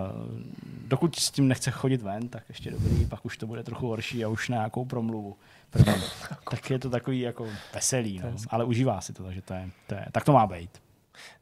dokud 0.88 1.16
s 1.16 1.30
tím 1.30 1.48
nechce 1.48 1.70
chodit 1.70 2.02
ven, 2.02 2.28
tak 2.28 2.42
ještě 2.48 2.70
dobrý, 2.70 3.06
pak 3.06 3.24
už 3.24 3.36
to 3.36 3.46
bude 3.46 3.62
trochu 3.62 3.86
horší 3.86 4.24
a 4.24 4.28
už 4.28 4.48
na 4.48 4.56
nějakou 4.56 4.84
promluvu. 4.84 5.36
První. 5.70 5.94
tak 6.50 6.70
je 6.70 6.78
to 6.78 6.90
takový 6.90 7.20
jako 7.20 7.46
veselý, 7.74 8.18
no, 8.18 8.32
ale 8.48 8.64
užívá 8.64 9.00
si 9.00 9.12
to, 9.12 9.24
takže 9.24 9.42
to 9.42 9.54
je, 9.54 9.70
to 9.86 9.94
je, 9.94 10.06
tak 10.12 10.24
to 10.24 10.32
má 10.32 10.46
být. 10.46 10.87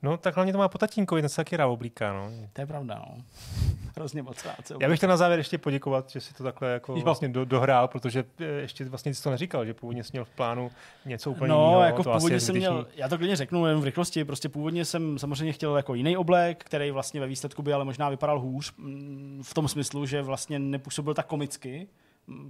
No 0.03 0.17
tak 0.17 0.35
hlavně 0.37 0.53
to 0.53 0.59
má 0.59 0.69
po 0.69 0.79
tatínkovi, 0.79 1.23
ten 1.23 1.29
se 1.29 1.37
taky 1.37 1.57
rád 1.57 1.67
oblíká. 1.67 2.13
No. 2.13 2.31
To 2.53 2.61
je 2.61 2.67
pravda, 2.67 2.95
no. 3.09 3.15
Hrozně 3.97 4.23
moc 4.23 4.45
rád 4.45 4.67
se 4.67 4.75
Já 4.81 4.89
bych 4.89 4.99
chtěl 4.99 5.09
na 5.09 5.17
závěr 5.17 5.39
ještě 5.41 5.59
poděkovat, 5.59 6.11
že 6.11 6.21
si 6.21 6.35
to 6.35 6.45
takhle 6.45 6.69
jako 6.73 6.93
Jo. 6.97 7.01
vlastně 7.05 7.29
do, 7.29 7.45
dohrál, 7.45 7.89
protože 7.89 8.25
eh, 8.41 8.45
ještě 8.45 8.85
vlastně 8.85 9.15
jsi 9.15 9.23
to 9.23 9.31
neříkal, 9.31 9.67
že 9.67 9.75
původně 9.75 10.05
jsi 10.05 10.11
měl 10.13 10.25
v 10.25 10.31
plánu 10.31 10.71
něco 11.07 11.31
úplně 11.31 11.49
No, 11.49 11.65
jiného. 11.67 11.83
jako 11.83 12.03
to 12.03 12.13
asi 12.13 12.19
původně 12.21 12.41
jsem 12.41 12.55
zbytečný. 12.55 12.75
měl, 12.75 12.87
já 12.97 13.09
to 13.09 13.19
klidně 13.19 13.37
řeknu 13.37 13.67
jen 13.67 13.81
v 13.81 13.85
rychlosti, 13.85 14.25
prostě 14.25 14.49
původně 14.49 14.85
jsem 14.85 15.19
samozřejmě 15.19 15.53
chtěl 15.53 15.77
jako 15.77 15.95
jiný 15.95 16.17
oblek, 16.17 16.65
který 16.65 16.91
vlastně 16.91 17.21
ve 17.21 17.27
výsledku 17.27 17.63
by 17.63 17.73
ale 17.73 17.85
možná 17.85 18.09
vypadal 18.09 18.41
hůř, 18.41 18.73
mm, 18.79 19.43
v 19.45 19.55
tom 19.55 19.69
smyslu, 19.69 20.07
že 20.07 20.23
vlastně 20.23 20.59
nepůsobil 20.59 21.15
tak 21.15 21.27
komicky, 21.27 21.87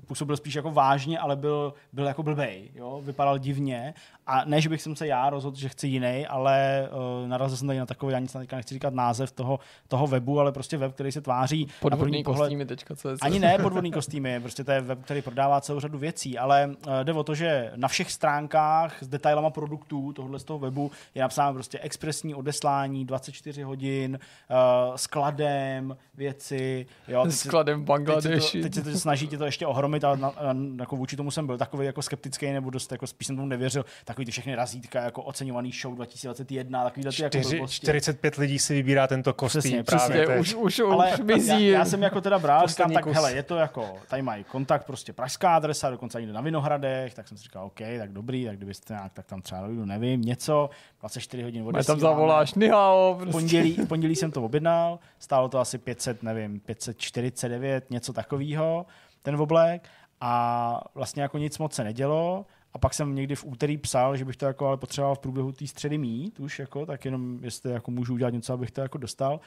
působil 0.07 0.37
spíš 0.37 0.55
jako 0.55 0.71
vážně, 0.71 1.19
ale 1.19 1.37
byl, 1.37 1.75
byl 1.93 2.07
jako 2.07 2.23
blbej, 2.23 2.71
jo? 2.75 3.01
vypadal 3.05 3.39
divně 3.39 3.95
a 4.27 4.45
ne, 4.45 4.61
že 4.61 4.69
bych 4.69 4.83
jsem 4.83 4.97
se 4.97 5.07
já 5.07 5.31
rozhodl, 5.31 5.57
že 5.57 5.69
chci 5.69 5.89
jiný, 5.89 6.27
ale 6.27 6.89
uh, 7.23 7.29
narazil 7.29 7.57
jsem 7.57 7.67
tady 7.67 7.79
na 7.79 7.87
takový, 7.87 8.13
já 8.13 8.19
nic 8.19 8.33
teďka 8.33 8.57
nechci 8.57 8.75
říkat 8.75 8.95
název 8.95 9.33
toho, 9.33 9.61
toho 9.89 10.07
webu, 10.07 10.41
ale 10.41 10.53
prostě 10.53 10.77
web, 10.77 10.93
který 10.95 11.13
se 11.13 11.21
tváří 11.21 11.69
Podvodný 11.81 12.25
pohled, 12.25 12.41
kostýmy 12.41 12.67
CZ. 12.95 13.23
ani 13.23 13.39
ne 13.39 13.59
podvodný 13.63 13.91
kostýmy, 13.93 14.41
prostě 14.41 14.65
to 14.65 14.71
je 14.71 14.81
web, 14.81 15.05
který 15.05 15.23
prodává 15.23 15.61
celou 15.61 15.81
řadu 15.81 15.99
věcí, 15.99 16.39
ale 16.39 16.67
uh, 16.67 16.93
jde 17.03 17.13
o 17.13 17.25
to, 17.25 17.35
že 17.35 17.73
na 17.77 17.89
všech 17.89 18.13
stránkách 18.13 19.03
s 19.03 19.09
detailama 19.09 19.51
produktů 19.51 20.13
tohohle 20.13 20.39
z 20.39 20.45
toho 20.45 20.59
webu 20.59 20.91
je 21.15 21.23
napsáno 21.23 21.55
prostě 21.55 21.79
expresní 21.79 22.35
odeslání, 22.35 23.05
24 23.05 23.63
hodin, 23.63 24.19
uh, 24.51 24.97
skladem, 24.97 25.97
věci. 26.15 26.87
Jo, 27.09 27.27
Skladem 27.31 27.85
v 27.85 27.87
Teď 27.87 27.87
se, 27.87 27.93
Bangladeši. 27.93 28.59
to, 28.59 28.63
teď 28.63 28.75
se 28.75 28.83
to 28.83 28.99
snaží 28.99 29.29
tě 29.29 29.39
to 29.39 29.45
ještě 29.45 29.66
ohromit, 29.67 30.05
ale 30.05 30.17
na, 30.17 30.33
na, 30.53 30.55
jako 30.81 30.97
vůči 30.97 31.17
tomu 31.17 31.31
jsem 31.31 31.47
byl 31.47 31.59
takový 31.59 31.87
jako 31.87 32.03
skeptický, 32.03 32.53
nebo 32.53 32.71
dost 32.71 32.93
jako 32.93 33.07
spíš 33.07 33.27
jsem 33.27 33.37
tomu 33.37 33.49
nevěřil. 33.49 33.85
Takový 34.05 34.25
ty 34.25 34.31
všechny 34.31 34.55
razítka, 34.55 35.03
jako 35.03 35.23
oceňovaný 35.23 35.73
show 35.83 35.95
2021, 35.95 36.85
takový 36.85 37.03
ty 37.03 37.23
jako 37.23 37.39
Čtyři, 37.39 37.57
blbosti. 37.57 37.87
45 37.87 38.37
lidí 38.37 38.59
si 38.59 38.75
vybírá 38.75 39.07
tento 39.07 39.35
kostým. 39.35 39.61
Přesně, 39.61 39.83
právě, 39.83 40.23
přesně, 40.27 40.41
už, 40.41 40.55
už, 40.55 40.81
Ale 40.91 41.13
už 41.13 41.21
mizí. 41.21 41.67
já, 41.67 41.79
já, 41.79 41.85
jsem 41.85 42.03
jako 42.03 42.21
teda 42.21 42.39
bral, 42.39 42.67
říkám, 42.67 42.93
tak 42.93 43.05
kus. 43.05 43.15
hele, 43.15 43.33
je 43.33 43.43
to 43.43 43.57
jako, 43.57 43.95
tady 44.09 44.23
mají 44.23 44.45
kontakt, 44.45 44.87
prostě 44.87 45.13
pražská 45.13 45.57
adresa, 45.57 45.91
dokonce 45.91 46.21
někde 46.21 46.33
na 46.35 46.41
Vinohradech, 46.41 47.15
tak 47.15 47.29
jsem 47.29 47.37
si 47.37 47.43
říkal, 47.45 47.65
OK, 47.67 47.79
tak 47.99 48.13
dobrý, 48.13 48.45
tak 48.45 48.57
kdybyste 48.57 48.95
nějak, 48.95 49.13
tak 49.13 49.27
tam 49.27 49.43
třeba 49.43 49.67
dojdu, 49.67 49.85
nevím, 49.85 50.23
něco, 50.23 50.71
24 51.01 51.43
hodin 51.43 51.63
odesíláme. 51.67 52.01
tam 52.01 52.09
zavoláš, 52.11 52.55
nihao, 52.55 53.15
V 53.15 53.19
prostě. 53.19 53.33
pondělí, 53.33 53.73
v 53.73 53.87
pondělí 53.89 54.17
jsem 54.17 54.31
to 54.31 54.43
objednal, 54.43 54.99
stálo 55.19 55.49
to 55.49 55.59
asi 55.59 55.79
500, 55.79 56.23
nevím, 56.23 56.61
549, 56.61 57.91
něco 57.91 58.13
takového, 58.13 58.87
ten 59.27 59.41
oblek 59.41 59.89
a 60.21 60.81
vlastně 60.95 61.23
jako 61.23 61.39
nic 61.39 61.59
moc 61.59 61.75
se 61.75 61.85
nedělo 61.85 62.47
a 62.73 62.79
pak 62.79 62.95
jsem 62.95 63.15
někdy 63.15 63.35
v 63.35 63.45
úterý 63.45 63.79
psal, 63.79 64.17
že 64.17 64.25
bych 64.25 64.37
to 64.37 64.47
jako 64.47 64.67
ale 64.67 64.77
potřeboval 64.77 65.15
v 65.15 65.19
průběhu 65.19 65.53
té 65.53 65.67
středy 65.67 65.99
mít 65.99 66.41
už, 66.41 66.59
jako, 66.59 66.87
tak 66.87 67.05
jenom 67.05 67.39
jestli 67.43 67.73
jako 67.73 67.91
můžu 67.91 68.15
udělat 68.15 68.33
něco, 68.33 68.53
abych 68.53 68.71
to 68.71 68.81
jako 68.81 68.99
dostal. 68.99 69.41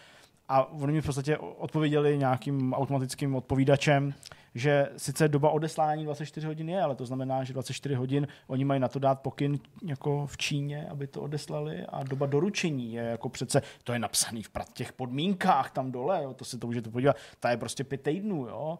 A 0.48 0.72
oni 0.72 0.93
mi 0.93 1.01
v 1.01 1.06
podstatě 1.06 1.38
odpověděli 1.38 2.17
nějakým 2.17 2.74
automatickým 2.74 3.35
odpovídačem, 3.35 4.14
že 4.56 4.90
sice 4.98 5.27
doba 5.27 5.49
odeslání 5.49 6.06
24 6.06 6.48
hodin 6.48 6.69
je, 6.69 6.82
ale 6.82 6.95
to 6.95 7.06
znamená, 7.06 7.43
že 7.43 7.53
24 7.53 7.95
hodin 7.95 8.27
oni 8.48 8.66
mají 8.66 8.80
na 8.80 8.88
to 8.88 8.99
dát 8.99 9.19
pokyn 9.19 9.59
jako 9.85 10.27
v 10.27 10.38
Číně, 10.38 10.88
aby 10.90 11.08
to 11.08 11.22
odeslali 11.22 11.85
a 11.85 12.03
doba 12.03 12.25
doručení 12.25 12.93
je 12.93 13.03
jako 13.03 13.30
přece, 13.30 13.61
to 13.83 13.93
je 13.93 13.99
napsaný 13.99 14.43
v 14.43 14.49
těch 14.74 14.93
podmínkách 14.93 15.72
tam 15.72 15.91
dole, 15.91 16.24
jo, 16.24 16.33
to 16.33 16.45
si 16.45 16.58
to 16.58 16.67
můžete 16.67 16.90
podívat, 16.90 17.16
ta 17.40 17.51
je 17.51 17.58
prostě 17.58 17.83
pět 17.83 18.01
týdnů, 18.01 18.48
jo. 18.48 18.80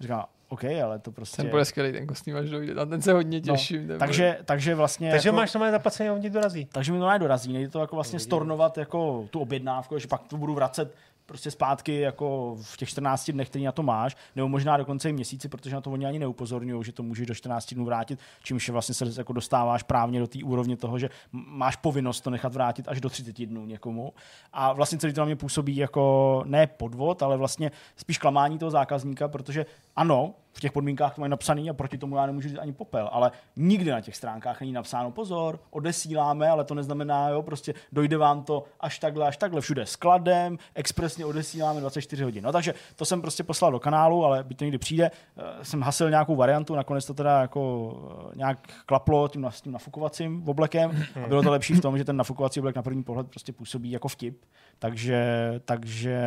Říkám, 0.00 0.24
OK, 0.48 0.64
ale 0.64 0.98
to 0.98 1.12
prostě... 1.12 1.36
Ten 1.42 1.50
bude 1.50 1.64
skvělý, 1.64 1.92
ten 1.92 2.06
kostým, 2.06 2.36
až 2.36 2.50
dojde. 2.50 2.74
Na 2.74 2.86
ten 2.86 3.02
se 3.02 3.12
hodně 3.12 3.40
těším. 3.40 3.78
ten 3.78 3.86
bude- 3.86 3.98
takže, 3.98 4.38
takže 4.44 4.74
vlastně... 4.74 5.10
Takže 5.10 5.28
jako, 5.28 5.36
máš 5.36 5.54
normálně 5.54 5.72
zaplacený 5.72 6.08
a 6.08 6.12
oni 6.12 6.22
ti 6.22 6.30
dorazí. 6.30 6.64
takže 6.72 6.92
mi 6.92 6.98
to 6.98 7.18
dorazí, 7.18 7.52
nejde 7.52 7.70
to 7.70 7.80
jako 7.80 7.96
vlastně 7.96 8.18
stornovat 8.18 8.78
jako 8.78 9.28
tu 9.30 9.40
objednávku, 9.40 9.98
že 9.98 10.06
pak 10.08 10.22
to 10.28 10.36
budu 10.36 10.54
vracet 10.54 10.94
prostě 11.26 11.50
zpátky 11.50 12.00
jako 12.00 12.56
v 12.62 12.76
těch 12.76 12.88
14 12.88 13.30
dnech, 13.30 13.48
který 13.48 13.64
na 13.64 13.72
to 13.72 13.82
máš, 13.82 14.16
nebo 14.36 14.48
možná 14.48 14.76
dokonce 14.76 15.10
i 15.10 15.12
měsíci, 15.12 15.48
protože 15.48 15.74
na 15.74 15.80
to 15.80 15.90
oni 15.90 16.06
ani 16.06 16.18
neupozorňují, 16.18 16.84
že 16.84 16.92
to 16.92 17.02
můžeš 17.02 17.26
do 17.26 17.34
14 17.34 17.74
dnů 17.74 17.84
vrátit, 17.84 18.18
čímž 18.42 18.68
vlastně 18.68 18.94
se 18.94 19.04
jako 19.16 19.32
dostáváš 19.32 19.82
právně 19.82 20.20
do 20.20 20.26
té 20.26 20.38
úrovně 20.44 20.76
toho, 20.76 20.98
že 20.98 21.10
máš 21.32 21.76
povinnost 21.76 22.20
to 22.20 22.30
nechat 22.30 22.54
vrátit 22.54 22.88
až 22.88 23.00
do 23.00 23.10
30 23.10 23.46
dnů 23.46 23.66
někomu. 23.66 24.12
A 24.52 24.72
vlastně 24.72 24.98
celý 24.98 25.12
to 25.12 25.20
na 25.20 25.24
mě 25.24 25.36
působí 25.36 25.76
jako 25.76 26.42
ne 26.46 26.66
podvod, 26.66 27.22
ale 27.22 27.36
vlastně 27.36 27.70
spíš 27.96 28.18
klamání 28.18 28.58
toho 28.58 28.70
zákazníka, 28.70 29.28
protože 29.28 29.66
ano, 29.96 30.34
v 30.54 30.60
těch 30.60 30.72
podmínkách 30.72 31.14
to 31.14 31.20
mají 31.20 31.30
napsaný 31.30 31.70
a 31.70 31.72
proti 31.72 31.98
tomu 31.98 32.16
já 32.16 32.26
nemůžu 32.26 32.48
říct 32.48 32.58
ani 32.58 32.72
popel, 32.72 33.08
ale 33.12 33.30
nikdy 33.56 33.90
na 33.90 34.00
těch 34.00 34.16
stránkách 34.16 34.60
není 34.60 34.72
napsáno 34.72 35.10
pozor, 35.10 35.60
odesíláme, 35.70 36.48
ale 36.48 36.64
to 36.64 36.74
neznamená, 36.74 37.28
jo, 37.28 37.42
prostě 37.42 37.74
dojde 37.92 38.16
vám 38.16 38.42
to 38.42 38.64
až 38.80 38.98
takhle, 38.98 39.26
až 39.26 39.36
takhle, 39.36 39.60
všude 39.60 39.86
skladem, 39.86 40.58
expresně 40.74 41.24
odesíláme 41.24 41.80
24 41.80 42.24
hodin. 42.24 42.44
No 42.44 42.52
takže 42.52 42.74
to 42.96 43.04
jsem 43.04 43.20
prostě 43.20 43.42
poslal 43.42 43.72
do 43.72 43.80
kanálu, 43.80 44.24
ale 44.24 44.44
by 44.44 44.54
to 44.54 44.64
někdy 44.64 44.78
přijde, 44.78 45.10
eh, 45.10 45.64
jsem 45.64 45.82
hasil 45.82 46.10
nějakou 46.10 46.36
variantu, 46.36 46.74
nakonec 46.74 47.06
to 47.06 47.14
teda 47.14 47.40
jako 47.40 47.92
eh, 48.32 48.36
nějak 48.36 48.58
klaplo 48.86 49.28
tím, 49.28 49.46
s 49.50 49.60
tím 49.60 49.72
nafukovacím 49.72 50.48
oblekem 50.48 51.04
a 51.24 51.28
bylo 51.28 51.42
to 51.42 51.50
lepší 51.50 51.74
v 51.74 51.80
tom, 51.80 51.98
že 51.98 52.04
ten 52.04 52.16
nafukovací 52.16 52.60
oblek 52.60 52.76
na 52.76 52.82
první 52.82 53.02
pohled 53.02 53.28
prostě 53.28 53.52
působí 53.52 53.90
jako 53.90 54.08
vtip, 54.08 54.44
takže, 54.78 55.24
takže 55.64 56.20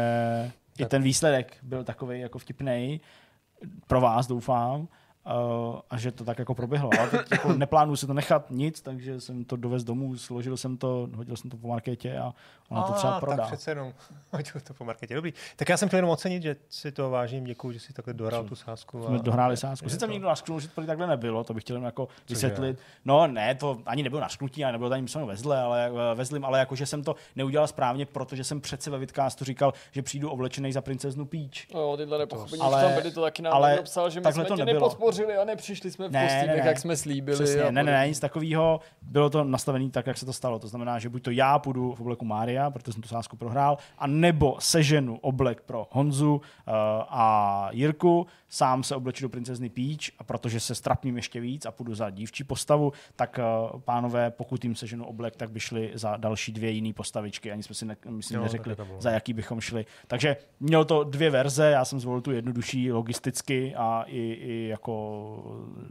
i 0.80 0.85
ten 0.85 1.01
výsledek 1.01 1.57
byl 1.61 1.83
takový 1.83 2.19
jako 2.19 2.39
vtipný 2.39 3.01
pro 3.88 4.02
vás, 4.02 4.27
doufám. 4.27 4.88
Uh, 5.27 5.80
a 5.89 5.97
že 5.97 6.11
to 6.11 6.25
tak 6.25 6.39
jako 6.39 6.56
proběhlo. 6.56 6.89
Ale 6.99 7.09
teď 7.09 7.31
jako 7.31 7.53
neplánuju 7.57 7.95
se 7.95 8.07
to 8.07 8.14
nechat 8.14 8.45
nic, 8.49 8.81
takže 8.81 9.22
jsem 9.22 9.45
to 9.45 9.56
dovez 9.56 9.83
domů, 9.83 10.17
složil 10.17 10.57
jsem 10.57 10.77
to, 10.77 11.09
hodil 11.15 11.35
jsem 11.35 11.49
to 11.49 11.57
po 11.57 11.67
marketě 11.67 12.17
a 12.17 12.33
ona 12.69 12.83
to 12.83 12.93
třeba 12.93 13.19
prodá. 13.19 13.38
Tak 13.38 13.47
přece 13.47 13.72
jenom 13.72 13.93
hodil 14.31 14.53
to 14.64 14.73
po 14.73 14.85
marketě. 14.85 15.15
Dobrý. 15.15 15.33
Tak 15.56 15.69
já 15.69 15.77
jsem 15.77 15.88
chtěl 15.88 15.97
jenom 15.97 16.11
ocenit, 16.11 16.43
že 16.43 16.56
si 16.69 16.91
to 16.91 17.09
vážím, 17.09 17.43
děkuji, 17.43 17.72
že 17.72 17.80
si 17.80 17.93
takhle 17.93 18.14
dohrál 18.14 18.43
tu 18.43 18.56
sázku. 18.56 19.03
Jsme 19.06 19.19
dohráli 19.19 19.57
sázku. 19.57 19.89
Sice 19.89 20.06
to... 20.06 20.11
někdo 20.11 20.27
nasknul, 20.27 20.59
že 20.59 20.67
to 20.67 20.85
takhle 20.85 21.07
nebylo, 21.07 21.43
to 21.43 21.53
bych 21.53 21.64
chtěl 21.64 21.83
jako 21.83 22.07
vysvětlit. 22.30 22.80
No 23.06 23.27
ne, 23.27 23.56
to 23.56 23.77
ani 23.85 24.03
nebylo 24.03 24.22
nasknutí, 24.22 24.65
ani 24.65 24.72
nebylo 24.72 24.89
to 24.89 24.93
ani 24.93 25.01
mysleno 25.01 25.27
vezle, 25.27 25.61
ale, 25.61 25.91
eh, 26.11 26.15
vezlim, 26.15 26.45
ale 26.45 26.59
jako, 26.59 26.75
že 26.75 26.85
jsem 26.85 27.03
to 27.03 27.15
neudělal 27.35 27.67
správně, 27.67 28.06
protože 28.06 28.43
jsem 28.43 28.61
přece 28.61 28.89
ve 28.89 28.97
Vidcastu 28.97 29.45
říkal, 29.45 29.73
že 29.91 30.01
přijdu 30.01 30.30
oblečený 30.30 30.72
za 30.72 30.81
princeznu 30.81 31.25
Peach. 31.25 31.73
No, 31.73 31.97
tyhle 31.97 32.17
nepochopení, 32.17 32.61
ale, 32.61 32.83
tam 32.83 32.93
byli 32.93 33.11
to 33.11 33.22
taky 33.22 33.41
nám 33.41 33.53
ale, 33.53 33.81
psal, 33.81 34.09
že 34.09 34.19
my 34.19 34.33
jsme 34.33 34.45
to 34.45 34.56
tě 34.56 34.65
nepodpořili 35.18 35.38
a 35.38 35.46
nepřišli 35.46 35.92
jsme 35.92 36.08
v 36.08 36.12
ne, 36.12 36.24
kostýmech, 36.24 36.58
ne, 36.58 36.64
ne. 36.64 36.68
jak 36.70 36.80
jsme 36.80 36.98
slíbili. 36.98 37.38
Přesně, 37.38 37.64
ne, 37.64 37.84
ne, 37.84 37.92
ne, 37.92 38.08
nic 38.08 38.20
takového. 38.20 38.80
Bylo 39.02 39.30
to 39.30 39.44
nastavené 39.44 39.90
tak, 39.90 40.08
jak 40.08 40.18
se 40.18 40.26
to 40.26 40.34
stalo. 40.34 40.60
To 40.60 40.68
znamená, 40.68 41.00
že 41.00 41.10
buď 41.10 41.24
to 41.24 41.32
já 41.32 41.60
půjdu 41.60 41.96
v 41.96 42.02
obleku 42.02 42.26
Mária, 42.26 42.70
protože 42.70 42.94
jsem 42.94 43.02
tu 43.02 43.08
sázku 43.08 43.38
prohrál, 43.38 43.78
a 43.98 44.08
nebo 44.08 44.56
seženu 44.60 45.18
oblek 45.22 45.62
pro 45.62 45.88
Honzu 45.92 46.36
uh, 46.36 46.42
a 47.10 47.70
Jirku, 47.72 48.28
sám 48.50 48.84
se 48.84 48.96
obleču 48.96 49.26
do 49.26 49.30
princezny 49.30 49.70
Peach 49.70 50.12
a 50.20 50.24
protože 50.24 50.60
se 50.60 50.76
strapním 50.76 51.16
ještě 51.16 51.40
víc 51.40 51.66
a 51.66 51.72
půjdu 51.72 51.96
za 51.96 52.10
dívčí 52.10 52.44
postavu, 52.44 52.94
tak 53.16 53.40
uh, 53.74 53.80
pánové, 53.80 54.32
pokud 54.32 54.64
jim 54.64 54.76
seženu 54.76 55.06
oblek, 55.06 55.36
tak 55.36 55.52
by 55.52 55.60
šli 55.60 55.92
za 55.94 56.18
další 56.18 56.52
dvě 56.52 56.70
jiné 56.72 56.94
postavičky. 56.94 57.52
Ani 57.52 57.64
jsme 57.64 57.76
si 57.76 57.86
ne, 57.86 57.98
myslím, 58.10 58.38
jo, 58.38 58.44
neřekli, 58.44 58.76
za 59.00 59.12
jaký 59.12 59.34
bychom 59.34 59.62
šli. 59.62 59.86
Takže 60.08 60.38
mělo 60.60 60.86
to 60.86 61.04
dvě 61.04 61.30
verze, 61.30 61.70
já 61.70 61.86
jsem 61.86 62.00
zvolil 62.00 62.22
tu 62.22 62.32
jednodušší 62.32 62.92
logisticky 62.92 63.76
a 63.76 64.04
i, 64.08 64.20
i 64.32 64.68
jako 64.68 65.07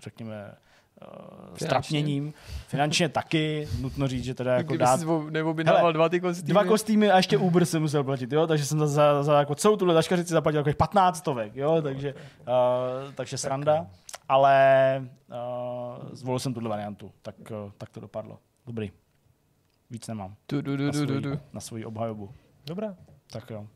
řekněme 0.02 0.54
uh, 1.02 1.56
strapněním. 1.56 2.34
Finančně 2.68 3.08
taky, 3.08 3.68
nutno 3.80 4.08
říct, 4.08 4.24
že 4.24 4.34
teda 4.34 4.54
jako 4.56 4.66
Kdyby 4.66 4.78
dát... 4.78 5.00
Nebo 5.30 5.54
by 5.54 5.64
dával 5.64 5.92
dva 5.92 6.08
ty 6.08 6.20
kostýmy. 6.20 6.52
Dva 6.52 6.64
kostýmy 6.64 7.10
a 7.10 7.16
ještě 7.16 7.38
Uber 7.38 7.64
jsem 7.64 7.82
musel 7.82 8.04
platit, 8.04 8.32
jo, 8.32 8.46
takže 8.46 8.64
jsem 8.64 8.78
za, 8.78 8.86
za, 8.86 9.22
za 9.22 9.38
jako 9.38 9.54
celou 9.54 9.76
tuhle 9.76 9.94
taškařici 9.94 10.32
zaplatil 10.32 10.60
jako 10.60 10.76
15 10.76 11.16
stovek, 11.16 11.56
jo, 11.56 11.82
takže, 11.82 12.14
uh, 12.14 13.12
takže 13.14 13.38
sranda. 13.38 13.86
Ale 14.28 15.08
uh, 15.28 16.08
zvolil 16.12 16.38
jsem 16.38 16.54
tuhle 16.54 16.68
variantu, 16.68 17.12
tak, 17.22 17.34
uh, 17.50 17.70
tak 17.78 17.90
to 17.90 18.00
dopadlo. 18.00 18.38
Dobrý. 18.66 18.90
Víc 19.90 20.08
nemám. 20.08 20.34
Du, 20.48 20.62
du, 20.62 20.76
du, 20.76 20.86
na, 20.86 20.92
svoji, 20.92 21.06
du, 21.06 21.20
du. 21.20 21.40
na 21.52 21.60
svoji 21.60 21.84
obhajobu. 21.84 22.34
Dobrá. 22.66 22.96
Tak 23.30 23.50
jo. 23.50 23.66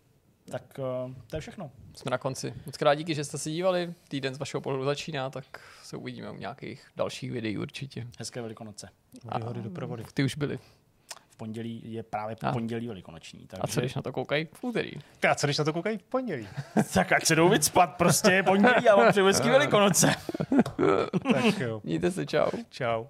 Tak 0.51 0.62
uh, 0.78 1.15
to 1.27 1.36
je 1.36 1.41
všechno. 1.41 1.70
Jsme 1.94 2.10
na 2.10 2.19
konci. 2.19 2.55
Moc 2.67 2.77
krát 2.77 2.94
díky, 2.94 3.15
že 3.15 3.25
jste 3.25 3.39
se 3.39 3.51
dívali. 3.51 3.94
Týden 4.09 4.35
z 4.35 4.39
vašeho 4.39 4.60
pohledu 4.60 4.85
začíná, 4.85 5.31
tak 5.31 5.44
se 5.83 5.97
uvidíme 5.97 6.31
u 6.31 6.36
nějakých 6.36 6.86
dalších 6.97 7.33
videí 7.33 7.59
určitě. 7.59 8.07
Hezké 8.19 8.43
velikonoce. 8.43 8.89
Výhody 9.36 9.62
do 9.62 9.70
provody. 9.70 10.05
Ty 10.15 10.25
už 10.25 10.36
byly. 10.36 10.59
V 11.31 11.36
pondělí 11.36 11.83
je 11.85 12.02
právě 12.02 12.36
a. 12.43 12.52
pondělí 12.52 12.89
velikonoční. 12.89 13.47
Takže... 13.47 13.62
A 13.62 13.67
co 13.67 13.81
když 13.81 13.94
na 13.94 14.02
to 14.02 14.12
koukají 14.12 14.49
v 14.52 14.65
úterý? 14.65 14.91
A 15.31 15.35
co 15.35 15.47
když 15.47 15.59
na 15.59 15.65
to 15.65 15.73
koukají 15.73 15.99
v 15.99 16.02
pondělí? 16.02 16.49
tak 16.94 17.12
ať 17.12 17.25
se 17.25 17.35
jdou 17.35 17.55
spát, 17.60 17.86
prostě 17.86 18.43
pondělí 18.43 18.89
a 18.89 18.97
mám 18.97 19.10
přeju 19.10 19.27
velikonoce. 19.44 20.15
tak 21.33 21.60
jo. 21.60 21.81
Mějte 21.85 22.10
se, 22.10 22.27
čau. 22.27 22.51
Čau. 22.70 23.05